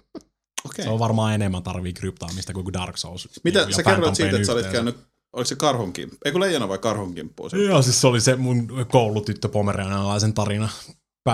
Okei. 0.65 0.85
Se 0.85 0.91
on 0.91 0.99
varmaan 0.99 1.33
enemmän 1.33 1.63
tarvii 1.63 1.93
kryptaamista 1.93 2.53
kuin 2.53 2.73
Dark 2.73 2.97
Souls. 2.97 3.29
Mitä 3.43 3.59
ja 3.59 3.75
sä 3.75 3.83
kerroit 3.83 4.15
siitä, 4.15 4.35
että 4.35 4.45
sä 4.45 4.53
olit 4.53 4.67
käynyt, 4.67 4.97
oliko 5.33 5.47
se 5.47 5.55
karhunkin, 5.55 6.11
ei 6.25 6.31
kun 6.31 6.41
leijona 6.41 6.67
vai 6.67 6.77
karhunkimppuun? 6.77 7.49
se? 7.49 7.57
Joo, 7.57 7.81
siis 7.81 8.01
se 8.01 8.07
oli 8.07 8.21
se 8.21 8.35
mun 8.35 8.85
koulutyttö 8.87 9.49
pomerianalaisen 9.49 10.33
tarina. 10.33 10.69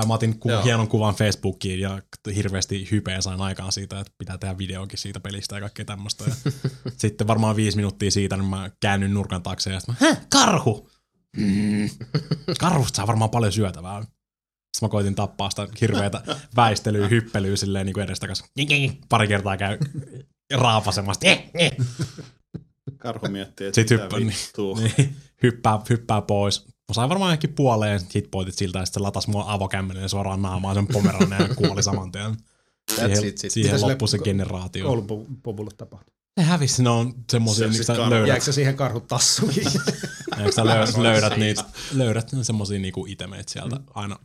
Otin 0.09 0.39
ku- 0.39 0.49
hienon 0.63 0.87
kuvan 0.87 1.15
Facebookiin 1.15 1.79
ja 1.79 2.01
hirveästi 2.35 2.87
hypeä 2.91 3.21
sain 3.21 3.41
aikaan 3.41 3.71
siitä, 3.71 3.99
että 3.99 4.13
pitää 4.17 4.37
tehdä 4.37 4.57
videokin 4.57 4.99
siitä 4.99 5.19
pelistä 5.19 5.55
ja 5.55 5.61
kaikkea 5.61 5.85
tämmöistä. 5.85 6.23
Ja 6.23 6.51
sitten 6.97 7.27
varmaan 7.27 7.55
viisi 7.55 7.77
minuuttia 7.77 8.11
siitä, 8.11 8.37
niin 8.37 8.49
mä 8.49 8.71
käännyin 8.79 9.13
nurkan 9.13 9.43
taakse 9.43 9.71
ja 9.73 9.79
sitten 9.79 9.95
mä, 10.01 10.15
karhu! 10.29 10.89
Mm. 11.37 11.89
Karhusta 12.59 12.95
saa 12.95 13.07
varmaan 13.07 13.29
paljon 13.29 13.51
syötävää. 13.51 14.05
Sitten 14.73 14.87
mä 14.87 14.89
koitin 14.89 15.15
tappaa 15.15 15.49
sitä 15.49 15.67
hirveätä 15.81 16.21
väistelyä, 16.55 17.07
hyppelyä 17.07 17.55
silleen 17.55 17.85
niin 17.85 17.93
kuin 17.93 18.03
edestakas. 18.03 18.43
Pari 19.09 19.27
kertaa 19.27 19.57
käy 19.57 19.77
raapasemasta. 20.53 21.27
Eh, 21.27 21.49
eh. 21.53 21.71
Karhu 22.97 23.27
miettii, 23.27 23.67
että 23.67 23.75
Sitten 23.81 23.97
mitä 23.97 24.03
hyppää, 24.03 24.19
niin, 24.19 24.33
vittua. 24.47 24.77
niin, 24.79 25.15
hyppää, 25.43 25.79
hyppää 25.89 26.21
pois. 26.21 26.65
Mä 26.67 26.93
sain 26.93 27.09
varmaan 27.09 27.29
johonkin 27.29 27.53
puoleen 27.53 28.01
hitpointit 28.15 28.55
siltä, 28.55 28.79
ja 28.79 28.85
sitten 28.85 28.99
se 28.99 29.03
latas 29.03 29.27
mua 29.27 29.43
avokämmenen 29.47 30.09
suoraan 30.09 30.41
naamaan 30.41 30.75
sen 30.75 30.87
pomeran 30.87 31.29
ja 31.39 31.55
kuoli 31.55 31.83
saman 31.83 32.11
tien. 32.11 32.37
Siihen, 32.95 33.25
it 33.27 33.37
sit. 33.37 33.51
siihen 33.51 33.81
loppui 33.81 34.07
se 34.07 34.17
generaatio. 34.19 34.85
Koulupuvulle 34.85 35.71
tapahtuu. 35.77 36.13
Se 36.39 36.43
hävisi, 36.45 36.83
ne 36.83 36.89
on 36.89 37.13
semmosia, 37.31 37.73
Se 37.73 37.93
karhu. 37.93 38.09
löydät, 38.09 38.27
Jääkö 38.27 38.43
se 38.43 38.51
siihen 38.51 38.75
karhut 38.75 39.07
tassuihin? 39.07 39.63
eikö 40.39 40.51
sä 40.51 40.65
löydät, 40.65 40.97
löydät 40.97 41.37
niitä, 41.37 41.63
löydät 41.93 42.29
semmosia 42.41 42.79
niinku 42.79 43.05
itemeitä 43.05 43.51
sieltä 43.51 43.75
Mm. 43.75 43.83
aina 43.95 44.19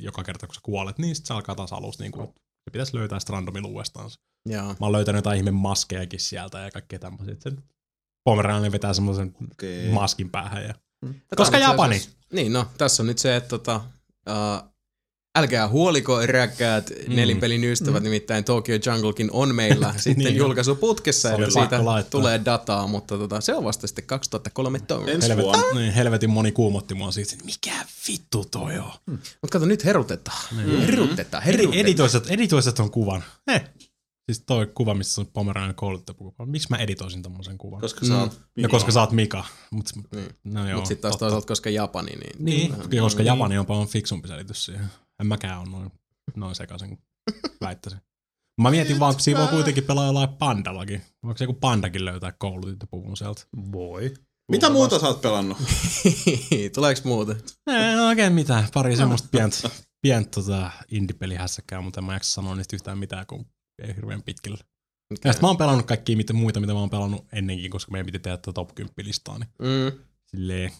joka 0.00 0.24
kerta, 0.24 0.46
kun 0.46 0.54
sä 0.54 0.60
kuolet, 0.64 0.98
niin 0.98 1.16
sit 1.16 1.26
se 1.26 1.34
alkaa 1.34 1.54
taas 1.54 1.72
alusta 1.72 2.02
niinku, 2.02 2.34
se 2.36 2.70
pitäisi 2.72 2.96
löytää 2.96 3.20
sitä 3.20 3.32
randomin 3.32 3.66
uudestaan. 3.66 4.10
Joo. 4.48 4.64
Mä 4.66 4.76
oon 4.80 4.92
löytänyt 4.92 5.18
jotain 5.18 5.36
ihme 5.38 5.50
maskejakin 5.50 6.20
sieltä 6.20 6.58
ja 6.58 6.70
kaikkea 6.70 6.98
tämmöisiä. 6.98 7.36
Sen 7.38 7.62
Pomeranian 8.24 8.72
vetää 8.72 8.94
semmoisen 8.94 9.34
Okei. 9.52 9.88
maskin 9.92 10.30
päähän. 10.30 10.62
Ja... 10.62 10.74
Tätä 11.06 11.36
Koska 11.36 11.58
Japani. 11.58 11.96
asiassa- 11.96 12.16
Niin, 12.32 12.52
no, 12.52 12.66
tässä 12.78 13.02
on 13.02 13.06
nyt 13.06 13.18
se, 13.18 13.36
että 13.36 13.48
tota, 13.48 13.76
uh, 14.28 14.71
älkää 15.38 15.68
huoliko 15.68 16.20
iräkkäät 16.20 16.90
mm. 17.08 17.16
nelinpelin 17.16 17.64
ystävät, 17.64 18.00
mm. 18.02 18.04
nimittäin 18.04 18.44
Tokyo 18.44 18.78
Junglekin 18.86 19.30
on 19.32 19.54
meillä 19.54 19.94
sitten 19.98 20.24
Niin 20.24 20.36
Se 21.12 21.34
oli 21.34 21.44
että 21.44 21.50
siitä 21.60 21.84
laittaa. 21.84 22.10
tulee 22.10 22.40
dataa, 22.44 22.86
mutta 22.86 23.18
tota, 23.18 23.40
se 23.40 23.54
on 23.54 23.64
vasta 23.64 23.86
sitten 23.86 24.04
2013. 24.06 25.10
Ensi 25.12 25.28
Helvet, 25.28 25.44
vuonna. 25.44 25.80
niin, 25.80 25.92
helvetin 25.92 26.30
moni 26.30 26.52
kuumotti 26.52 26.94
mua 26.94 27.10
siitä, 27.12 27.32
että 27.32 27.44
mikä 27.44 27.72
vittu 28.08 28.44
toi 28.50 28.78
on. 28.78 28.90
Mutta 29.06 29.48
kato, 29.50 29.66
nyt 29.66 29.84
herutetaan. 29.84 30.38
Mm. 30.52 30.58
Herutetaan, 30.80 31.42
herutetaan. 31.42 31.74
Editoiset, 31.78 32.26
editoiset 32.26 32.78
on 32.78 32.90
kuvan. 32.90 33.24
Eh, 33.48 33.64
Siis 34.26 34.42
toi 34.46 34.66
kuva, 34.74 34.94
missä 34.94 35.20
on 35.20 35.26
Pomeranian 35.26 35.74
kouluttajapuku. 35.74 36.34
Miksi 36.46 36.66
mä 36.70 36.76
editoisin 36.76 37.22
tommosen 37.22 37.58
kuvan? 37.58 37.80
Koska 37.80 38.06
sä 38.06 38.18
oot... 38.20 38.40
ja 38.56 38.68
koska 38.68 38.92
sä 38.92 39.00
oot 39.00 39.12
Mika. 39.12 39.44
Mut, 39.70 39.86
Niin. 40.14 40.28
no 40.44 40.68
joo, 40.68 40.74
Mutta 40.76 40.88
sitten 40.88 41.02
taas 41.10 41.16
toisaalta, 41.18 41.46
koska 41.46 41.70
Japani, 41.70 42.10
niin... 42.16 42.44
Niin, 42.44 42.72
vähän- 42.72 42.98
koska 43.00 43.18
niin. 43.22 43.26
Japani 43.26 43.58
on 43.58 43.66
paljon 43.66 43.88
fiksumpi 43.88 44.28
selitys 44.28 44.64
siihen. 44.64 44.86
En 45.22 45.26
mäkään 45.26 45.60
ole 45.60 45.68
noin, 45.68 45.92
noin 46.36 46.54
sekaisin 46.54 46.88
kuin 46.88 47.00
väittäisin. 47.60 48.00
Mä 48.60 48.70
mietin 48.70 49.00
vaan, 49.00 49.14
kun 49.14 49.20
siinä 49.20 49.40
voi 49.40 49.48
kuitenkin 49.48 49.84
pelaa 49.84 50.06
jollain 50.06 50.28
pandallakin. 50.28 51.02
Voiko 51.22 51.38
se 51.38 51.44
joku 51.44 51.58
pandakin 51.60 52.04
löytää 52.04 52.32
koulutyttöpuvun 52.32 53.16
sieltä? 53.16 53.42
Voi. 53.72 54.14
Mitä 54.50 54.70
muuta 54.70 54.98
sä 54.98 55.06
oot 55.06 55.20
pelannut? 55.22 55.58
Tuleeko 56.74 57.00
muuten? 57.04 57.36
Ei 57.66 57.96
no 57.96 58.06
oikein 58.06 58.32
mitään. 58.32 58.68
Pari 58.74 58.96
semmoista 58.96 59.28
pientä 59.30 59.70
pient, 60.02 60.30
tota, 60.30 60.70
indie-pelihässäkää, 60.90 61.80
mutta 61.80 62.00
en 62.00 62.04
mä 62.04 62.12
jaksa 62.12 62.32
sanoa 62.34 62.54
niistä 62.56 62.76
yhtään 62.76 62.98
mitään, 62.98 63.26
kun 63.26 63.46
ei 63.82 63.96
hirveän 63.96 64.22
pitkälle. 64.22 64.58
Ja 65.24 65.32
sit 65.32 65.42
mä 65.42 65.48
oon 65.48 65.56
pelannut 65.56 65.86
kaikkia 65.86 66.16
mitä, 66.16 66.32
muita, 66.32 66.60
mitä 66.60 66.72
mä 66.72 66.78
oon 66.78 66.90
pelannut 66.90 67.26
ennenkin, 67.32 67.70
koska 67.70 67.92
meidän 67.92 68.06
piti 68.06 68.18
tehdä 68.18 68.36
tätä 68.36 68.52
top 68.52 68.74
10 68.74 68.94
listaa, 68.98 69.38
niin 69.38 69.48
Mm. 69.58 69.98
silleen 70.30 70.72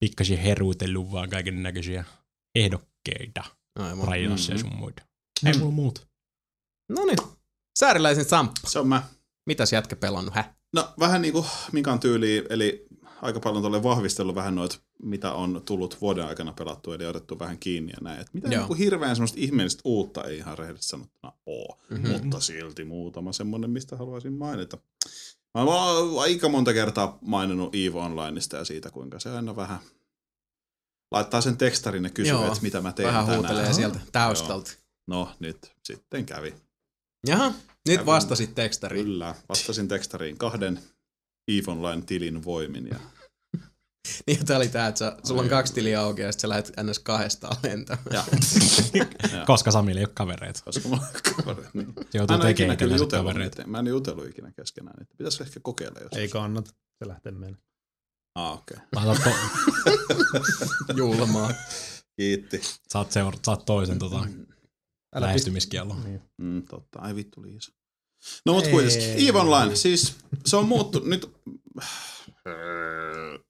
pikkasen 0.00 0.38
heruutellut 0.38 1.12
vaan 1.12 1.30
kaiken 1.30 1.62
näköisiä 1.62 2.04
ehdokkeita, 2.54 3.44
Aivan. 3.78 4.08
rajassa 4.08 4.52
ja 4.52 4.58
Mhm. 4.58 4.68
sun 4.68 4.76
muita. 4.78 5.02
Ei 5.46 5.58
mulla 5.58 5.70
muuta. 5.72 6.00
No 6.88 7.04
niin. 7.04 7.18
Sääriläisen 7.78 8.24
Samppa. 8.24 8.60
Se 8.70 8.78
on 8.78 8.88
mä. 8.88 9.02
Mitäs 9.46 9.72
jätkä 9.72 9.96
pelannut, 9.96 10.34
hä? 10.34 10.54
No 10.74 10.88
vähän 10.98 11.22
niinku 11.22 11.46
Mikan 11.72 12.00
tyyliin, 12.00 12.44
eli 12.50 12.86
aika 13.22 13.40
paljon 13.40 13.62
tuolle 13.62 13.82
vahvistellut 13.82 14.34
vähän 14.34 14.54
noit, 14.54 14.80
mitä 15.02 15.32
on 15.32 15.62
tullut 15.64 16.00
vuoden 16.00 16.24
aikana 16.26 16.52
pelattu, 16.52 16.92
eli 16.92 17.06
otettu 17.06 17.38
vähän 17.38 17.58
kiinni 17.58 17.92
ja 17.92 17.98
näin. 18.00 18.20
Et 18.20 18.34
mitä 18.34 18.48
Joo. 18.48 18.58
niinku 18.58 18.74
hirveän 18.74 19.16
semmoista 19.16 19.38
ihmeellistä 19.40 19.82
uutta 19.84 20.24
ei 20.24 20.36
ihan 20.38 20.58
rehellisesti 20.58 20.90
sanottuna 20.90 21.32
oo, 21.46 21.78
Mhm. 21.90 22.00
mm-hmm. 22.02 22.12
mutta 22.22 22.40
silti 22.40 22.84
muutama 22.84 23.32
semmoinen, 23.32 23.70
mistä 23.70 23.96
haluaisin 23.96 24.32
mainita. 24.32 24.78
Mä 25.54 25.60
oon 25.64 26.22
aika 26.22 26.48
monta 26.48 26.72
kertaa 26.72 27.18
maininnut 27.20 27.74
EVE 27.74 27.98
Onlineista 27.98 28.56
ja 28.56 28.64
siitä, 28.64 28.90
kuinka 28.90 29.18
se 29.20 29.30
aina 29.30 29.56
vähän 29.56 29.78
laittaa 31.10 31.40
sen 31.40 31.56
tekstarin 31.56 32.04
ja 32.04 32.10
kysyy, 32.10 32.32
Joo. 32.32 32.46
että 32.46 32.58
mitä 32.62 32.80
mä 32.80 32.92
teen 32.92 33.06
Vähän 33.08 33.24
tänään. 33.26 33.40
huutelee 33.42 33.72
sieltä 33.72 34.00
taustalta. 34.12 34.70
No 35.06 35.32
nyt 35.38 35.72
sitten 35.84 36.26
kävi. 36.26 36.54
Jaha, 37.26 37.48
nyt 37.48 37.96
Kävin. 37.96 38.06
vastasit 38.06 38.54
tekstariin. 38.54 39.04
Kyllä, 39.06 39.34
vastasin 39.48 39.88
tekstariin 39.88 40.38
kahden 40.38 40.80
EVE 41.48 41.62
Online-tilin 41.72 42.44
voimin 42.44 42.88
ja 42.90 43.00
Niin 44.26 44.46
tää 44.46 44.56
oli 44.56 44.68
tää, 44.68 44.88
että 44.88 44.98
sä, 44.98 45.16
sulla 45.24 45.40
on 45.40 45.44
Ai, 45.46 45.50
kaksi 45.50 45.74
tiliä 45.74 46.00
auki 46.00 46.22
ja 46.22 46.32
sit 46.32 46.40
sä 46.40 46.48
lähdet 46.48 46.72
ns. 46.82 46.98
kahdestaan 46.98 47.56
lentämään. 47.62 48.06
Ja. 48.12 48.24
Koska 49.46 49.70
Samilla 49.70 49.98
ei 50.00 50.04
ole 50.04 50.12
kavereita. 50.14 50.60
Koska 50.64 50.88
mulla 50.88 51.02
on 51.02 51.32
kavereita. 51.36 51.70
Niin. 51.74 51.94
Joutuu 52.14 52.34
en 52.36 52.42
ole 52.42 52.50
ikinä 52.50 52.76
tekemään 52.76 52.98
kyllä 53.08 53.22
kavereita. 53.24 53.66
mä 53.66 53.78
en 53.78 53.86
jutellut 53.86 54.28
ikinä 54.28 54.52
keskenään. 54.52 55.06
Pitäisi 55.18 55.42
ehkä 55.42 55.60
kokeilla 55.62 56.00
jos. 56.00 56.12
Ei 56.12 56.28
kannata. 56.28 56.70
Se 56.98 57.08
lähtee 57.08 57.32
menemään. 57.32 57.62
Ah, 58.34 58.52
okei. 58.52 58.76
Okay. 58.96 59.16
To, 59.24 60.92
Julmaa. 60.96 61.50
Kiitti. 62.16 62.60
saat, 62.88 63.12
seura- 63.12 63.38
saat 63.44 63.64
toisen 63.64 63.98
tota, 63.98 64.16
Älä 65.14 65.26
lähestymiskiellon. 65.26 66.04
Niin. 66.04 66.20
Mm, 66.38 66.62
totta. 66.62 66.98
Ai 66.98 67.14
vittu 67.14 67.42
Liisa. 67.42 67.72
No 68.46 68.52
mut 68.52 68.66
kuitenkin. 68.68 69.28
EVE 69.28 69.38
Online. 69.38 69.76
Siis 69.76 70.16
se 70.46 70.56
on 70.56 70.68
muuttunut 70.68 71.08
nyt. 71.08 71.30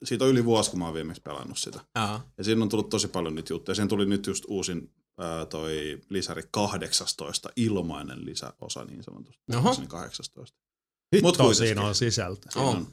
Siitä 0.05 0.25
on 0.25 0.31
yli 0.31 0.45
vuosi, 0.45 0.71
kun 0.71 0.79
mä 0.79 0.85
oon 0.85 0.95
viimeksi 0.95 1.23
pelannut 1.23 1.59
sitä. 1.59 1.81
Aa. 1.95 2.31
Ja 2.39 2.45
siinä 2.45 2.63
on 2.63 2.69
tullut 2.69 2.89
tosi 2.89 3.09
paljon 3.09 3.35
nyt 3.35 3.51
juttuja. 3.51 3.75
Siinä 3.75 3.89
tuli 3.89 4.07
nyt 4.07 4.27
just 4.27 4.45
uusin 4.49 4.93
ää, 5.19 5.47
toi 5.47 6.01
lisäri 6.09 6.43
18, 6.51 7.51
ilmainen 7.57 8.25
lisäosa 8.27 8.85
niin 8.85 9.03
sanotusti. 9.03 9.43
Oho. 9.53 9.61
Muistaakseni 9.63 9.87
18. 9.87 10.59
Mut 10.59 11.15
Hitto 11.15 11.45
kuitenkin. 11.45 11.55
siinä 11.55 11.83
on 11.83 11.95
sisältö. 11.95 12.49
Siinä 12.51 12.67
On. 12.69 12.87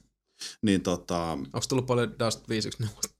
Niin 0.61 0.81
tota, 0.81 1.37
Onks 1.53 1.67
tullut 1.67 1.85
paljon 1.85 2.19
Dust 2.19 2.49
514 2.49 3.15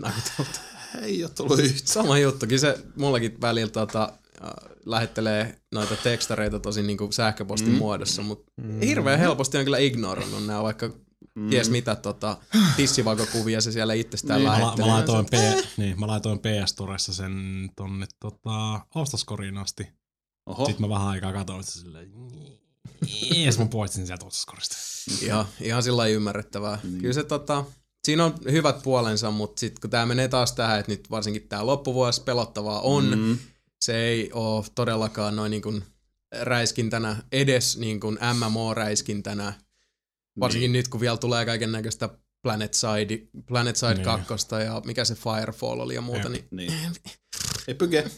näyteltä? 0.00 0.60
ei 1.02 1.24
ole 1.24 1.30
tullut 1.30 1.58
yhtään. 1.58 1.86
Sama 1.86 2.18
juttukin, 2.18 2.60
se 2.60 2.78
mullakin 2.96 3.40
välillä 3.40 3.70
tota, 3.70 4.12
äh, 4.44 4.50
lähettelee 4.86 5.60
noita 5.72 5.96
tekstareita 5.96 6.60
tosi 6.60 6.82
niinku 6.82 7.12
sähköpostin 7.12 7.72
mm. 7.72 7.78
muodossa, 7.78 8.22
mutta 8.22 8.52
mm. 8.62 8.80
hirveän 8.80 9.18
helposti 9.18 9.58
on 9.58 9.64
kyllä 9.64 9.78
ignorannut 9.78 10.46
nämä, 10.46 10.62
vaikka 10.62 10.90
mm. 11.34 11.50
ties 11.50 11.70
mitä 11.70 11.96
tota, 11.96 12.36
tissivakokuvia 12.76 13.60
se 13.60 13.72
siellä 13.72 13.94
itsestään 13.94 14.40
Niin, 14.40 14.50
Mä, 14.50 14.52
la- 14.52 14.60
lähettelee. 14.60 14.90
mä, 14.90 14.94
laitoin 14.94 15.26
P, 15.26 15.32
niin, 15.76 16.00
mä 16.00 16.06
laitoin 16.06 16.38
PS 16.38 16.70
Storessa 16.70 17.14
sen 17.14 17.34
tonne 17.76 18.06
tota, 18.20 18.80
ostoskoriin 18.94 19.58
asti. 19.58 19.88
Oho. 20.46 20.66
Sitten 20.66 20.80
mä 20.82 20.94
vähän 20.94 21.08
aikaa 21.08 21.32
katsoin 21.32 21.64
sitä 21.64 21.78
silleen, 21.78 22.12
ja 23.34 23.52
sit 23.52 23.60
mä 23.60 23.66
poistin 23.66 24.06
sieltä 24.06 24.26
ostoskorista. 24.26 24.76
Ihan, 25.22 25.46
ihan 25.60 25.82
sillä 25.82 25.96
lailla 25.96 26.16
ymmärrettävää. 26.16 26.78
Mm. 26.82 26.98
Kyllä 26.98 27.12
se 27.12 27.24
tota, 27.24 27.64
siinä 28.04 28.24
on 28.24 28.34
hyvät 28.50 28.82
puolensa, 28.82 29.30
mutta 29.30 29.60
sitten 29.60 29.80
kun 29.80 29.90
tämä 29.90 30.06
menee 30.06 30.28
taas 30.28 30.52
tähän, 30.52 30.80
että 30.80 30.92
nyt 30.92 31.10
varsinkin 31.10 31.48
tämä 31.48 31.66
loppuvuosi 31.66 32.22
pelottavaa 32.22 32.80
on, 32.80 33.18
mm. 33.18 33.38
Se 33.80 33.96
ei 33.96 34.32
ole 34.32 34.64
todellakaan 34.74 35.36
noin 35.36 35.50
niin 35.50 35.62
kuin 35.62 35.84
räiskintänä, 36.40 37.16
edes 37.32 37.78
niin 37.78 38.00
kuin 38.00 38.18
MMO-räiskintänä, 38.34 39.52
varsinkin 40.40 40.72
niin. 40.72 40.78
nyt 40.78 40.88
kun 40.88 41.00
vielä 41.00 41.16
tulee 41.16 41.46
kaiken 41.46 41.72
näköistä 41.72 42.08
Planet 42.42 42.74
Side, 42.74 43.28
Planet 43.46 43.76
Side 43.76 43.94
Niin. 43.94 44.04
2 44.04 44.36
ja 44.64 44.82
mikä 44.84 45.04
se 45.04 45.14
Firefall 45.14 45.80
oli 45.80 45.94
ja 45.94 46.00
muuta, 46.00 46.28
Jep. 46.28 46.30
niin 46.32 46.46
Niin. 46.50 46.92
Ei 47.68 47.74
pyke. 47.74 48.10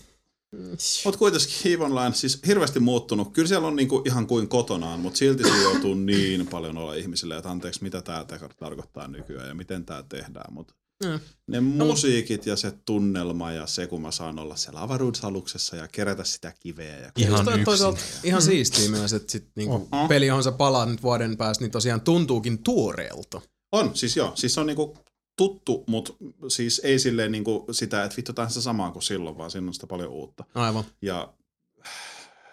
Mutta 1.04 1.18
kuitenkin 1.18 1.72
EVE 1.72 1.84
Online, 1.84 2.14
siis 2.14 2.40
hirveästi 2.46 2.80
muuttunut. 2.80 3.32
Kyllä 3.32 3.48
siellä 3.48 3.68
on 3.68 3.76
niinku 3.76 4.02
ihan 4.06 4.26
kuin 4.26 4.48
kotonaan, 4.48 5.00
mutta 5.00 5.18
silti 5.18 5.42
se 5.44 5.62
joutuu 5.62 5.94
niin 5.94 6.46
paljon 6.46 6.78
olla 6.78 6.94
ihmisille, 6.94 7.36
että 7.36 7.50
anteeksi, 7.50 7.82
mitä 7.82 8.02
tämä 8.02 8.24
tarkoittaa 8.56 9.08
nykyään 9.08 9.48
ja 9.48 9.54
miten 9.54 9.84
tämä 9.84 10.04
tehdään. 10.08 10.54
Mutta 10.54 10.74
Mm. 11.04 11.20
ne 11.46 11.60
musiikit 11.60 12.46
ja 12.46 12.56
se 12.56 12.72
tunnelma 12.84 13.52
ja 13.52 13.66
se, 13.66 13.86
kun 13.86 14.02
mä 14.02 14.10
saan 14.10 14.38
olla 14.38 14.56
siellä 14.56 14.82
avaruusaluksessa 14.82 15.76
ja 15.76 15.88
kerätä 15.88 16.24
sitä 16.24 16.54
kiveä. 16.60 16.98
Ja 16.98 17.12
Ihan 17.16 17.44
toi 17.44 17.52
yksin. 17.54 17.64
toisaalta 17.64 18.00
ihan 18.24 18.42
siistiä 18.42 18.88
myös, 18.88 19.12
että 19.12 19.32
sit 19.32 19.46
niinku 19.56 19.88
Oh. 19.92 20.08
peli, 20.08 20.26
johon 20.26 20.44
sä 20.44 20.52
palaat 20.52 20.88
nyt 20.88 21.02
vuoden 21.02 21.36
päästä, 21.36 21.64
niin 21.64 21.70
tosiaan 21.70 22.00
tuntuukin 22.00 22.62
tuoreelta. 22.62 23.40
On, 23.72 23.90
siis 23.96 24.16
joo. 24.16 24.32
Siis 24.34 24.54
se 24.54 24.60
on 24.60 24.66
niinku 24.66 24.98
tuttu, 25.42 25.84
mutta 25.86 26.12
siis 26.48 26.80
ei 26.84 26.98
silleen 26.98 27.32
niinku 27.32 27.66
sitä, 27.70 28.04
että 28.04 28.16
vittu, 28.16 28.32
on 28.38 28.48
sitä 28.48 28.60
samaa 28.60 28.90
kuin 28.90 29.02
silloin, 29.02 29.38
vaan 29.38 29.50
siinä 29.50 29.66
on 29.66 29.74
sitä 29.74 29.86
paljon 29.86 30.10
uutta. 30.10 30.44
Aivan. 30.54 30.84
Ja 31.02 31.34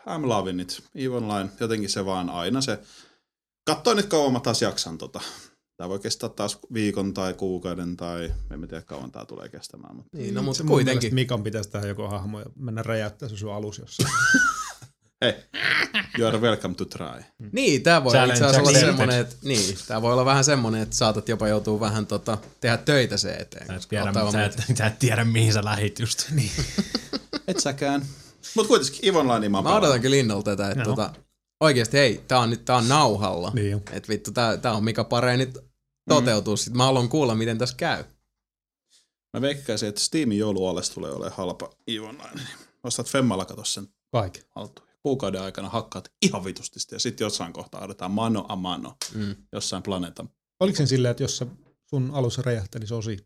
I'm 0.07 0.27
loving 0.27 0.61
it. 0.61 0.83
EVE 0.95 1.15
Online, 1.15 1.49
jotenkin 1.59 1.89
se 1.89 2.05
vaan 2.05 2.29
aina 2.29 2.61
se. 2.61 2.79
Katsoin 3.65 3.97
nyt 3.97 4.05
kauan 4.05 4.33
mä 4.33 4.39
taas 4.39 4.61
jaksan 4.61 4.97
tota. 4.97 5.21
Tää 5.77 5.89
voi 5.89 5.99
kestää 5.99 6.29
taas 6.29 6.59
viikon 6.73 7.13
tai 7.13 7.33
kuukauden 7.33 7.97
tai 7.97 8.31
en 8.51 8.59
mä 8.59 8.67
tiedä 8.67 8.81
kauan 8.83 9.11
tää 9.11 9.25
tulee 9.25 9.49
kestämään. 9.49 9.95
Mutta 9.95 10.17
Niin, 10.17 10.33
no 10.33 10.41
mutta 10.41 10.57
Se 10.57 10.63
kuitenkin. 10.63 11.15
Mikan 11.15 11.43
pitäisi 11.43 11.69
tehdä 11.69 11.87
joku 11.87 12.01
hahmo 12.01 12.39
ja 12.39 12.45
mennä 12.55 12.83
räjäyttää 12.83 13.29
se 13.29 13.37
sun 13.37 13.53
alus 13.53 13.77
jossain. 13.77 14.09
hei, 15.21 15.33
you 16.17 16.27
are 16.27 16.37
welcome 16.37 16.75
to 16.75 16.85
try. 16.85 17.23
Niin, 17.51 17.83
tää 17.83 18.03
voi 18.03 18.11
Challenge 18.13 18.33
itse 18.33 18.45
asiassa 18.45 18.69
olla 18.69 18.79
semmonen, 18.79 19.19
että 19.19 19.35
niin, 19.43 19.77
tää 19.87 20.01
voi 20.01 20.13
olla 20.13 20.25
vähän 20.25 20.43
semmonen, 20.43 20.81
että 20.81 20.95
saatat 20.95 21.29
jopa 21.29 21.47
joutua 21.47 21.79
vähän 21.79 22.05
tota, 22.07 22.37
tehdä 22.61 22.77
töitä 22.77 23.17
se 23.17 23.33
eteen. 23.33 23.67
Sä 23.67 23.75
et, 23.75 23.85
tiedä, 23.89 24.13
sä, 24.31 24.45
et, 24.45 24.63
sä 24.77 24.85
et 24.85 24.99
tiedä, 24.99 25.23
mihin 25.25 25.53
sä 25.53 25.65
lähit 25.65 25.99
just. 25.99 26.25
Niin. 26.35 26.51
Et 27.47 27.59
säkään. 27.59 28.05
Mut 28.55 28.67
kuitenkin 28.67 29.09
EVE 29.09 29.17
Online 29.17 29.49
mä 29.49 29.61
Mä 29.61 29.75
odotan 29.75 30.01
kyllä 30.01 30.15
innolla 30.15 30.43
tätä, 30.43 30.67
että 30.69 30.79
Joo. 30.83 30.85
tota, 30.95 31.13
oikeesti 31.59 31.97
hei, 31.97 32.23
tää 32.27 32.39
on 32.39 32.49
nyt 32.49 32.65
tää 32.65 32.75
on 32.75 32.87
nauhalla. 32.87 33.51
niin. 33.55 33.83
Et 33.91 34.09
vittu, 34.09 34.31
tää, 34.31 34.57
tää 34.57 34.73
on 34.73 34.83
Mika 34.83 35.03
Parei 35.03 35.37
nyt 35.37 35.57
toteutuu. 36.09 36.57
Sit 36.57 36.73
mä 36.73 36.83
haluan 36.83 37.09
kuulla, 37.09 37.35
miten 37.35 37.57
tässä 37.57 37.75
käy. 37.77 38.03
Mä 39.33 39.41
veikkaisin, 39.41 39.89
että 39.89 40.01
Steamin 40.01 40.37
jouluales 40.37 40.89
tulee 40.89 41.11
olemaan 41.11 41.37
halpa 41.37 41.69
EVE 41.87 41.99
Online. 42.07 42.41
Ostat 42.83 43.07
Femmalla 43.07 43.45
kato 43.45 43.63
sen 43.63 43.87
Kaikki. 44.11 44.41
haltuun. 44.49 44.88
Kuukauden 45.03 45.41
aikana 45.41 45.69
hakkaat 45.69 46.11
ihan 46.21 46.43
vitusti 46.45 46.79
sitä 46.79 46.95
ja 46.95 46.99
sitten 46.99 47.25
jossain 47.25 47.53
kohtaa 47.53 47.81
odotetaan 47.83 48.11
mano 48.11 48.45
a 48.49 48.55
mano 48.55 48.95
Mm. 49.13 49.35
jossain 49.53 49.83
planeetan. 49.83 50.29
Oliko 50.59 50.77
se 50.77 50.85
silleen, 50.85 51.11
että 51.11 51.23
jos 51.23 51.37
se 51.37 51.47
sun 51.89 52.11
alus 52.13 52.37
räjähtää, 52.37 52.79
niin 52.79 52.87
se 52.87 52.95
on 52.95 53.03
siinä? 53.03 53.23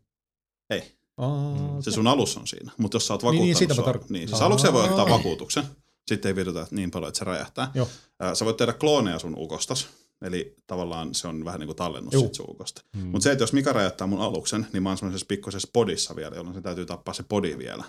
Ei. 0.70 0.98
Aa, 1.16 1.82
Se 1.82 1.90
sun 1.90 2.06
alus 2.06 2.36
on 2.36 2.46
siinä, 2.46 2.72
mutta 2.78 2.96
jos 2.96 3.06
sä 3.06 3.14
oot 3.14 3.22
Niin, 3.22 3.30
niin, 3.32 3.40
vakuuttanut 3.40 3.58
sitä 3.58 3.90
mä 3.92 3.98
sua, 3.98 4.06
niin 4.08 4.28
siis 4.28 4.40
Aa. 4.40 4.46
alukseen 4.46 4.72
voi 4.72 4.84
ottaa 4.88 5.08
vakuutuksen, 5.08 5.64
sitten 6.08 6.28
ei 6.28 6.36
viduta 6.36 6.66
niin 6.70 6.90
paljon, 6.90 7.08
että 7.08 7.18
se 7.18 7.24
räjähtää. 7.24 7.70
Joo. 7.74 7.88
Sä 8.34 8.44
voit 8.44 8.56
tehdä 8.56 8.72
klooneja 8.72 9.18
sun 9.18 9.34
ukostas, 9.38 9.86
eli 10.22 10.54
tavallaan 10.66 11.14
se 11.14 11.28
on 11.28 11.44
vähän 11.44 11.60
niin 11.60 11.68
kuin 11.68 11.76
tallennus 11.76 12.14
Juu. 12.14 12.24
sit 12.24 12.34
sun 12.34 12.46
ukosta. 12.50 12.82
Mm. 12.96 13.06
Mutta 13.06 13.22
se, 13.24 13.32
että 13.32 13.42
jos 13.42 13.52
Mika 13.52 13.72
räjäyttää 13.72 14.06
mun 14.06 14.20
aluksen, 14.20 14.66
niin 14.72 14.82
mä 14.82 14.88
oon 14.90 14.98
semmoisessa 14.98 15.26
pikkuisessa 15.28 15.68
podissa 15.72 16.16
vielä, 16.16 16.36
jolloin 16.36 16.54
se 16.54 16.60
täytyy 16.62 16.86
tappaa 16.86 17.14
se 17.14 17.22
podi 17.22 17.58
vielä. 17.58 17.84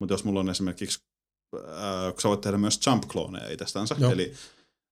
Mutta 0.00 0.14
jos 0.14 0.24
mulla 0.24 0.40
on 0.40 0.50
esimerkiksi, 0.50 1.00
äh, 1.54 2.12
kun 2.12 2.20
sä 2.20 2.28
voit 2.28 2.40
tehdä 2.40 2.58
myös 2.58 2.80
jump-klooneja 2.86 3.52
itsestänsä, 3.52 3.96
Joo. 3.98 4.12
eli 4.12 4.32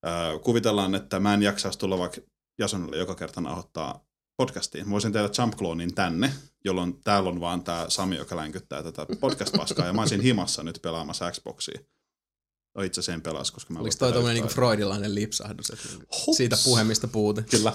äh, 0.07 0.41
kuvitellaan, 0.41 0.95
että 0.95 1.21
mä 1.21 1.35
en 1.35 1.43
jaksaisi 1.43 1.79
tulla 1.79 1.99
vaikka 1.99 2.21
Jasonille 2.59 2.97
joka 2.97 3.15
kerta 3.15 3.41
nauhoittaa 3.41 4.05
podcastiin. 4.37 4.91
Voisin 4.91 5.13
tehdä 5.13 5.29
jump 5.39 5.57
clonein 5.57 5.95
tänne, 5.95 6.33
jolloin 6.65 7.01
täällä 7.05 7.31
on 7.31 7.41
vaan 7.41 7.65
tää 7.65 7.91
Sami, 7.91 8.17
joka 8.17 8.37
länkyttää 8.37 8.83
tätä 8.83 9.07
podcast-paskaa, 9.21 9.87
ja 9.87 9.93
mä 9.93 10.01
olisin 10.01 10.21
himassa 10.21 10.63
nyt 10.63 10.79
pelaamassa 10.83 11.31
Xboxia. 11.31 11.81
No 12.77 12.83
itse 12.83 13.01
asiassa 13.01 13.13
en 13.13 13.23
pelas, 13.23 13.51
koska 13.51 13.73
mä 13.73 13.81
Oliko 13.81 13.97
toi 13.99 14.13
tommonen 14.13 14.35
niinku 14.35 14.55
freudilainen 14.55 15.15
lipsahdus, 15.15 15.71
että 15.71 15.89
niinku 15.89 16.35
siitä 16.37 16.57
puhemista 16.65 17.09
puute? 17.09 17.43
Kyllä. 17.43 17.73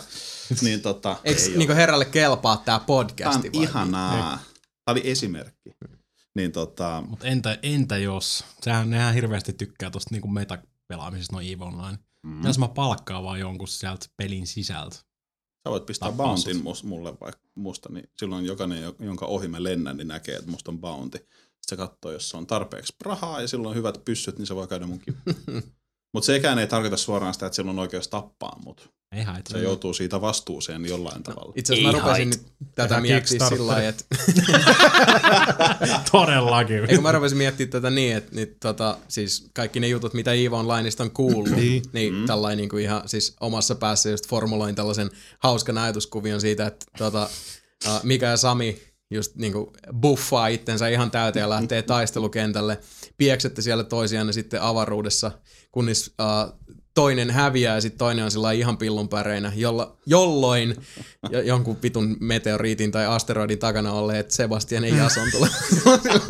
niin 0.61 0.81
tota, 0.81 1.17
Eikö 1.23 1.41
ei 1.41 1.57
niinku 1.57 1.73
herralle 1.73 2.05
kelpaa 2.05 2.57
tää 2.57 2.79
podcasti 2.79 3.47
on 3.47 3.53
vai? 3.53 3.63
ihanaa. 3.63 4.37
Tää 4.85 4.93
oli 4.93 5.01
esimerkki. 5.03 5.69
Niin 6.39 6.51
tota, 6.51 7.03
Mutta 7.09 7.27
entä, 7.27 7.59
entä 7.63 7.97
jos? 7.97 8.45
Sehän, 8.61 8.89
nehän 8.89 9.13
hirveästi 9.13 9.53
tykkää 9.53 9.89
tosta 9.89 10.09
niinku 10.11 10.27
metapelaamisesta 10.27 11.35
no 11.35 11.41
EVE 11.41 11.63
Online. 11.63 11.97
Mm. 12.23 12.45
Jos 12.45 12.59
mä 12.59 12.67
palkkaan 12.67 13.23
vaan 13.23 13.39
jonkun 13.39 13.67
sieltä 13.67 14.05
pelin 14.17 14.47
sisältä. 14.47 14.95
sä 14.95 15.69
voit 15.69 15.85
pistää 15.85 16.09
Tappaa 16.09 16.37
sut. 16.37 16.63
mus, 16.63 16.83
mulle 16.83 17.13
vaikka 17.21 17.41
musta, 17.55 17.89
niin 17.93 18.09
silloin 18.19 18.45
jokainen, 18.45 18.81
jo- 18.81 18.95
jonka 18.99 19.25
ohi 19.25 19.47
mä 19.47 19.63
lennän, 19.63 19.97
niin 19.97 20.07
näkee, 20.07 20.35
että 20.35 20.51
musta 20.51 20.71
on 20.71 20.79
bounty. 20.79 21.17
Sitten 21.17 21.29
se 21.67 21.77
katsoo, 21.77 22.11
jos 22.11 22.29
se 22.29 22.37
on 22.37 22.47
tarpeeksi 22.47 22.93
rahaa 23.05 23.41
ja 23.41 23.47
silloin 23.47 23.69
on 23.69 23.75
hyvät 23.75 24.05
pyssyt, 24.05 24.37
niin 24.37 24.47
se 24.47 24.55
voi 24.55 24.67
käydä 24.67 24.87
mun 24.87 25.01
Mutta 26.13 26.25
sekään 26.25 26.59
ei 26.59 26.67
tarkoita 26.67 26.97
suoraan 26.97 27.33
sitä, 27.33 27.45
että 27.45 27.55
sillä 27.55 27.71
on 27.71 27.79
oikeus 27.79 28.07
tappaa 28.07 28.59
mut. 28.65 28.91
Ei 29.11 29.23
haittaa. 29.23 29.57
Se 29.57 29.63
joutuu 29.63 29.93
siitä 29.93 30.21
vastuuseen 30.21 30.85
jollain 30.85 31.23
tavalla. 31.23 31.53
Itse 31.55 31.73
asiassa 31.73 31.91
mä 31.91 31.97
Ei 31.97 32.01
rupesin 32.01 32.27
hait. 32.27 32.43
nyt 32.43 32.71
tätä 32.75 33.01
miettiä 33.01 33.49
sillä 33.49 33.67
lailla, 33.67 33.89
että 33.89 34.05
Todellakin. 36.11 36.77
Eikö 36.77 37.01
mä 37.01 37.11
rupesin 37.11 37.37
miettimään 37.37 37.71
tätä 37.71 37.89
niin, 37.89 38.17
että 38.17 38.35
nyt, 38.35 38.59
tota, 38.59 38.97
siis 39.07 39.49
kaikki 39.53 39.79
ne 39.79 39.87
jutut, 39.87 40.13
mitä 40.13 40.33
EVE 40.33 40.55
Onlineista 40.55 41.03
on 41.03 41.11
kuullut, 41.11 41.49
niin, 41.49 41.83
niin 41.93 42.13
mm. 42.13 42.25
tällainen 42.25 42.57
niin 42.57 42.69
kuin 42.69 42.83
ihan 42.83 43.09
siis 43.09 43.35
omassa 43.39 43.75
päässä 43.75 44.09
just 44.09 44.27
formuloin 44.27 44.75
tällaisen 44.75 45.09
hauskan 45.39 45.77
ajatuskuvion 45.77 46.41
siitä, 46.41 46.67
että 46.67 46.85
tota, 46.97 47.29
uh, 47.87 47.99
Mika 48.03 48.25
ja 48.25 48.37
Sami 48.37 48.81
just 49.11 49.35
niin 49.35 49.53
kuin 49.53 49.69
buffaa 50.01 50.47
itsensä 50.47 50.87
ihan 50.87 51.11
täyteen 51.11 51.41
ja 51.41 51.49
lähtee 51.49 51.81
taistelukentälle. 51.81 52.79
Pieksette 53.17 53.61
siellä 53.61 53.83
toisiaan 53.83 54.33
sitten 54.33 54.61
avaruudessa, 54.61 55.31
kunnes 55.71 56.07
uh, 56.07 56.68
toinen 56.99 57.31
häviää 57.31 57.75
ja 57.75 57.81
sitten 57.81 57.97
toinen 57.99 58.25
on 58.25 58.31
sillä 58.31 58.51
ihan 58.51 58.77
pillunpäreinä, 58.77 59.51
jolla, 59.55 59.97
jolloin 60.05 60.75
jo, 61.31 61.41
jonkun 61.41 61.77
vitun 61.83 62.17
meteoriitin 62.19 62.91
tai 62.91 63.05
asteroidin 63.05 63.59
takana 63.59 63.91
olleet 63.93 64.31
Sebastian 64.31 64.83
ja 64.85 64.95
Jason 64.95 65.27
tulee 65.31 65.49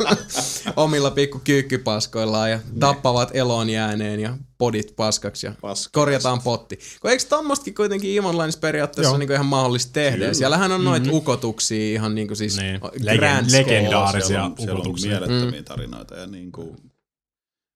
omilla 0.76 1.10
pikku 1.10 1.40
kyykkypaskoillaan 1.44 2.50
ja 2.50 2.58
tappavat 2.80 3.30
eloon 3.34 3.70
jääneen 3.70 4.20
ja 4.20 4.36
podit 4.58 4.96
paskaksi 4.96 5.46
ja 5.46 5.52
Paskaksi. 5.60 5.92
korjataan 5.92 6.42
potti. 6.42 6.78
Kun 7.00 7.10
eikö 7.10 7.24
tommostakin 7.28 7.74
kuitenkin 7.74 8.18
Eve 8.18 8.26
Onlineissa 8.26 8.60
periaatteessa 8.60 9.18
niin 9.18 9.32
ihan 9.32 9.46
mahdollista 9.46 9.92
tehdä? 9.92 10.16
Kyllä. 10.16 10.26
Ja 10.26 10.34
siellähän 10.34 10.72
on 10.72 10.84
noita 10.84 11.10
ukotuksia 11.12 11.92
ihan 11.92 12.14
niin 12.14 12.26
kuin 12.26 12.36
siis 12.36 12.58
Niin. 12.58 12.80
grand 12.80 13.46
Legend- 13.50 13.52
legendaarisia 13.58 14.26
siellä 14.28 14.44
on, 14.44 14.54
siellä 14.56 14.72
on 14.74 14.78
ukotuksia. 14.80 15.10
mielettömiä 15.10 15.62
tarinoita 15.62 16.14
ja 16.16 16.26
niin 16.26 16.52
kuin, 16.52 16.76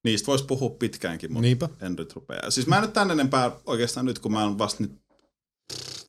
niistä 0.05 0.27
voisi 0.27 0.45
puhua 0.45 0.71
pitkäänkin, 0.71 1.33
mutta 1.33 1.43
Niinpä. 1.43 1.69
en 1.81 1.95
nyt 1.99 2.12
rupea. 2.12 2.51
Siis 2.51 2.67
mä 2.67 2.77
en 2.77 2.83
nyt 2.83 2.93
tän 2.93 3.11
enempää 3.11 3.51
oikeastaan 3.67 4.07
nyt, 4.07 4.19
kun 4.19 4.33
mä 4.33 4.43
oon 4.45 4.59
vasta 4.59 4.83
nyt 4.83 4.93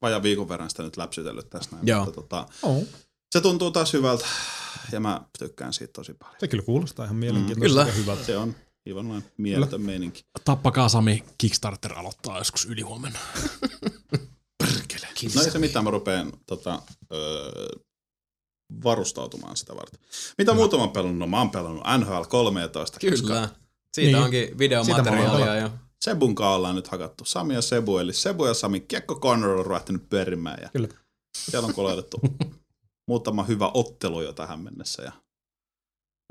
vajaa 0.02 0.24
viikon 0.24 0.50
verran 0.50 0.70
sitä 0.70 0.84
nyt 0.84 0.98
läpsytellyt 0.98 1.50
tässä 1.50 1.70
näin. 1.72 1.88
Joo. 1.88 2.06
Mutta 2.06 2.22
tota, 2.22 2.46
Oh. 2.64 2.84
se 3.32 3.42
tuntuu 3.42 3.72
taas 3.72 3.94
hyvältä 3.94 4.26
ja 4.92 5.00
mä 5.00 5.22
tykkään 5.40 5.74
siitä 5.74 5.94
tosi 5.94 6.14
paljon. 6.14 6.36
Se 6.40 6.48
kyllä 6.48 6.64
kuulostaa 6.64 7.06
ihan 7.06 7.16
mielenkiintoista 7.18 7.68
Kyllä. 7.80 7.88
ja 7.88 7.94
hyvältä. 7.94 8.24
Se 8.24 8.38
on 8.38 8.56
aivan 8.88 9.24
mieletön 9.38 9.82
meininki. 9.82 10.26
Tappakaa 10.46 10.90
Sami, 10.90 11.24
Kickstarter 11.38 11.94
aloittaa 11.94 12.38
joskus 12.38 12.66
ylihuomenna. 12.66 13.20
No 15.36 15.42
ei 15.42 15.52
se 15.52 15.60
mitään, 15.60 15.86
mä 15.86 15.92
rupeen 15.92 16.34
tota, 16.46 16.82
öö, 17.14 17.66
varustautumaan 18.84 19.58
sitä 19.58 19.76
varten. 19.76 20.00
Mitä 20.38 20.54
muuta 20.54 20.78
mä 20.78 20.84
oon 20.84 20.92
pelannut? 20.92 21.18
No 21.20 21.28
mä 21.28 21.38
oon 21.38 21.50
pelannut 21.50 21.84
NHL 22.00 22.22
13. 22.30 23.00
Koska 23.00 23.28
Kyllä. 23.28 23.50
Siitä 23.96 24.12
Niin. 24.12 24.24
onkin 24.24 24.58
videomateriaalia 24.58 25.56
jo. 25.56 25.70
Sebun 26.06 26.36
ollaan 26.42 26.76
nyt 26.76 26.88
hakattu. 26.88 27.26
Sami 27.26 27.54
ja 27.54 27.62
Sebu, 27.62 27.98
eli 27.98 28.14
Sebu 28.14 28.46
ja 28.46 28.54
Sami 28.54 28.80
Kiekko 28.80 29.16
Connor 29.20 29.50
on 29.60 29.66
ryhtynyt 29.66 30.10
pyörimään. 30.10 30.58
Ja 30.62 30.70
Kyllä. 30.70 30.88
Siellä 31.38 31.68
on 31.68 31.74
kolaitettu 31.74 32.18
muutama 33.10 33.44
hyvä 33.44 33.72
ottelu 33.74 34.22
jo 34.22 34.34
tähän 34.34 34.60
mennessä. 34.60 35.04
Ja 35.04 35.12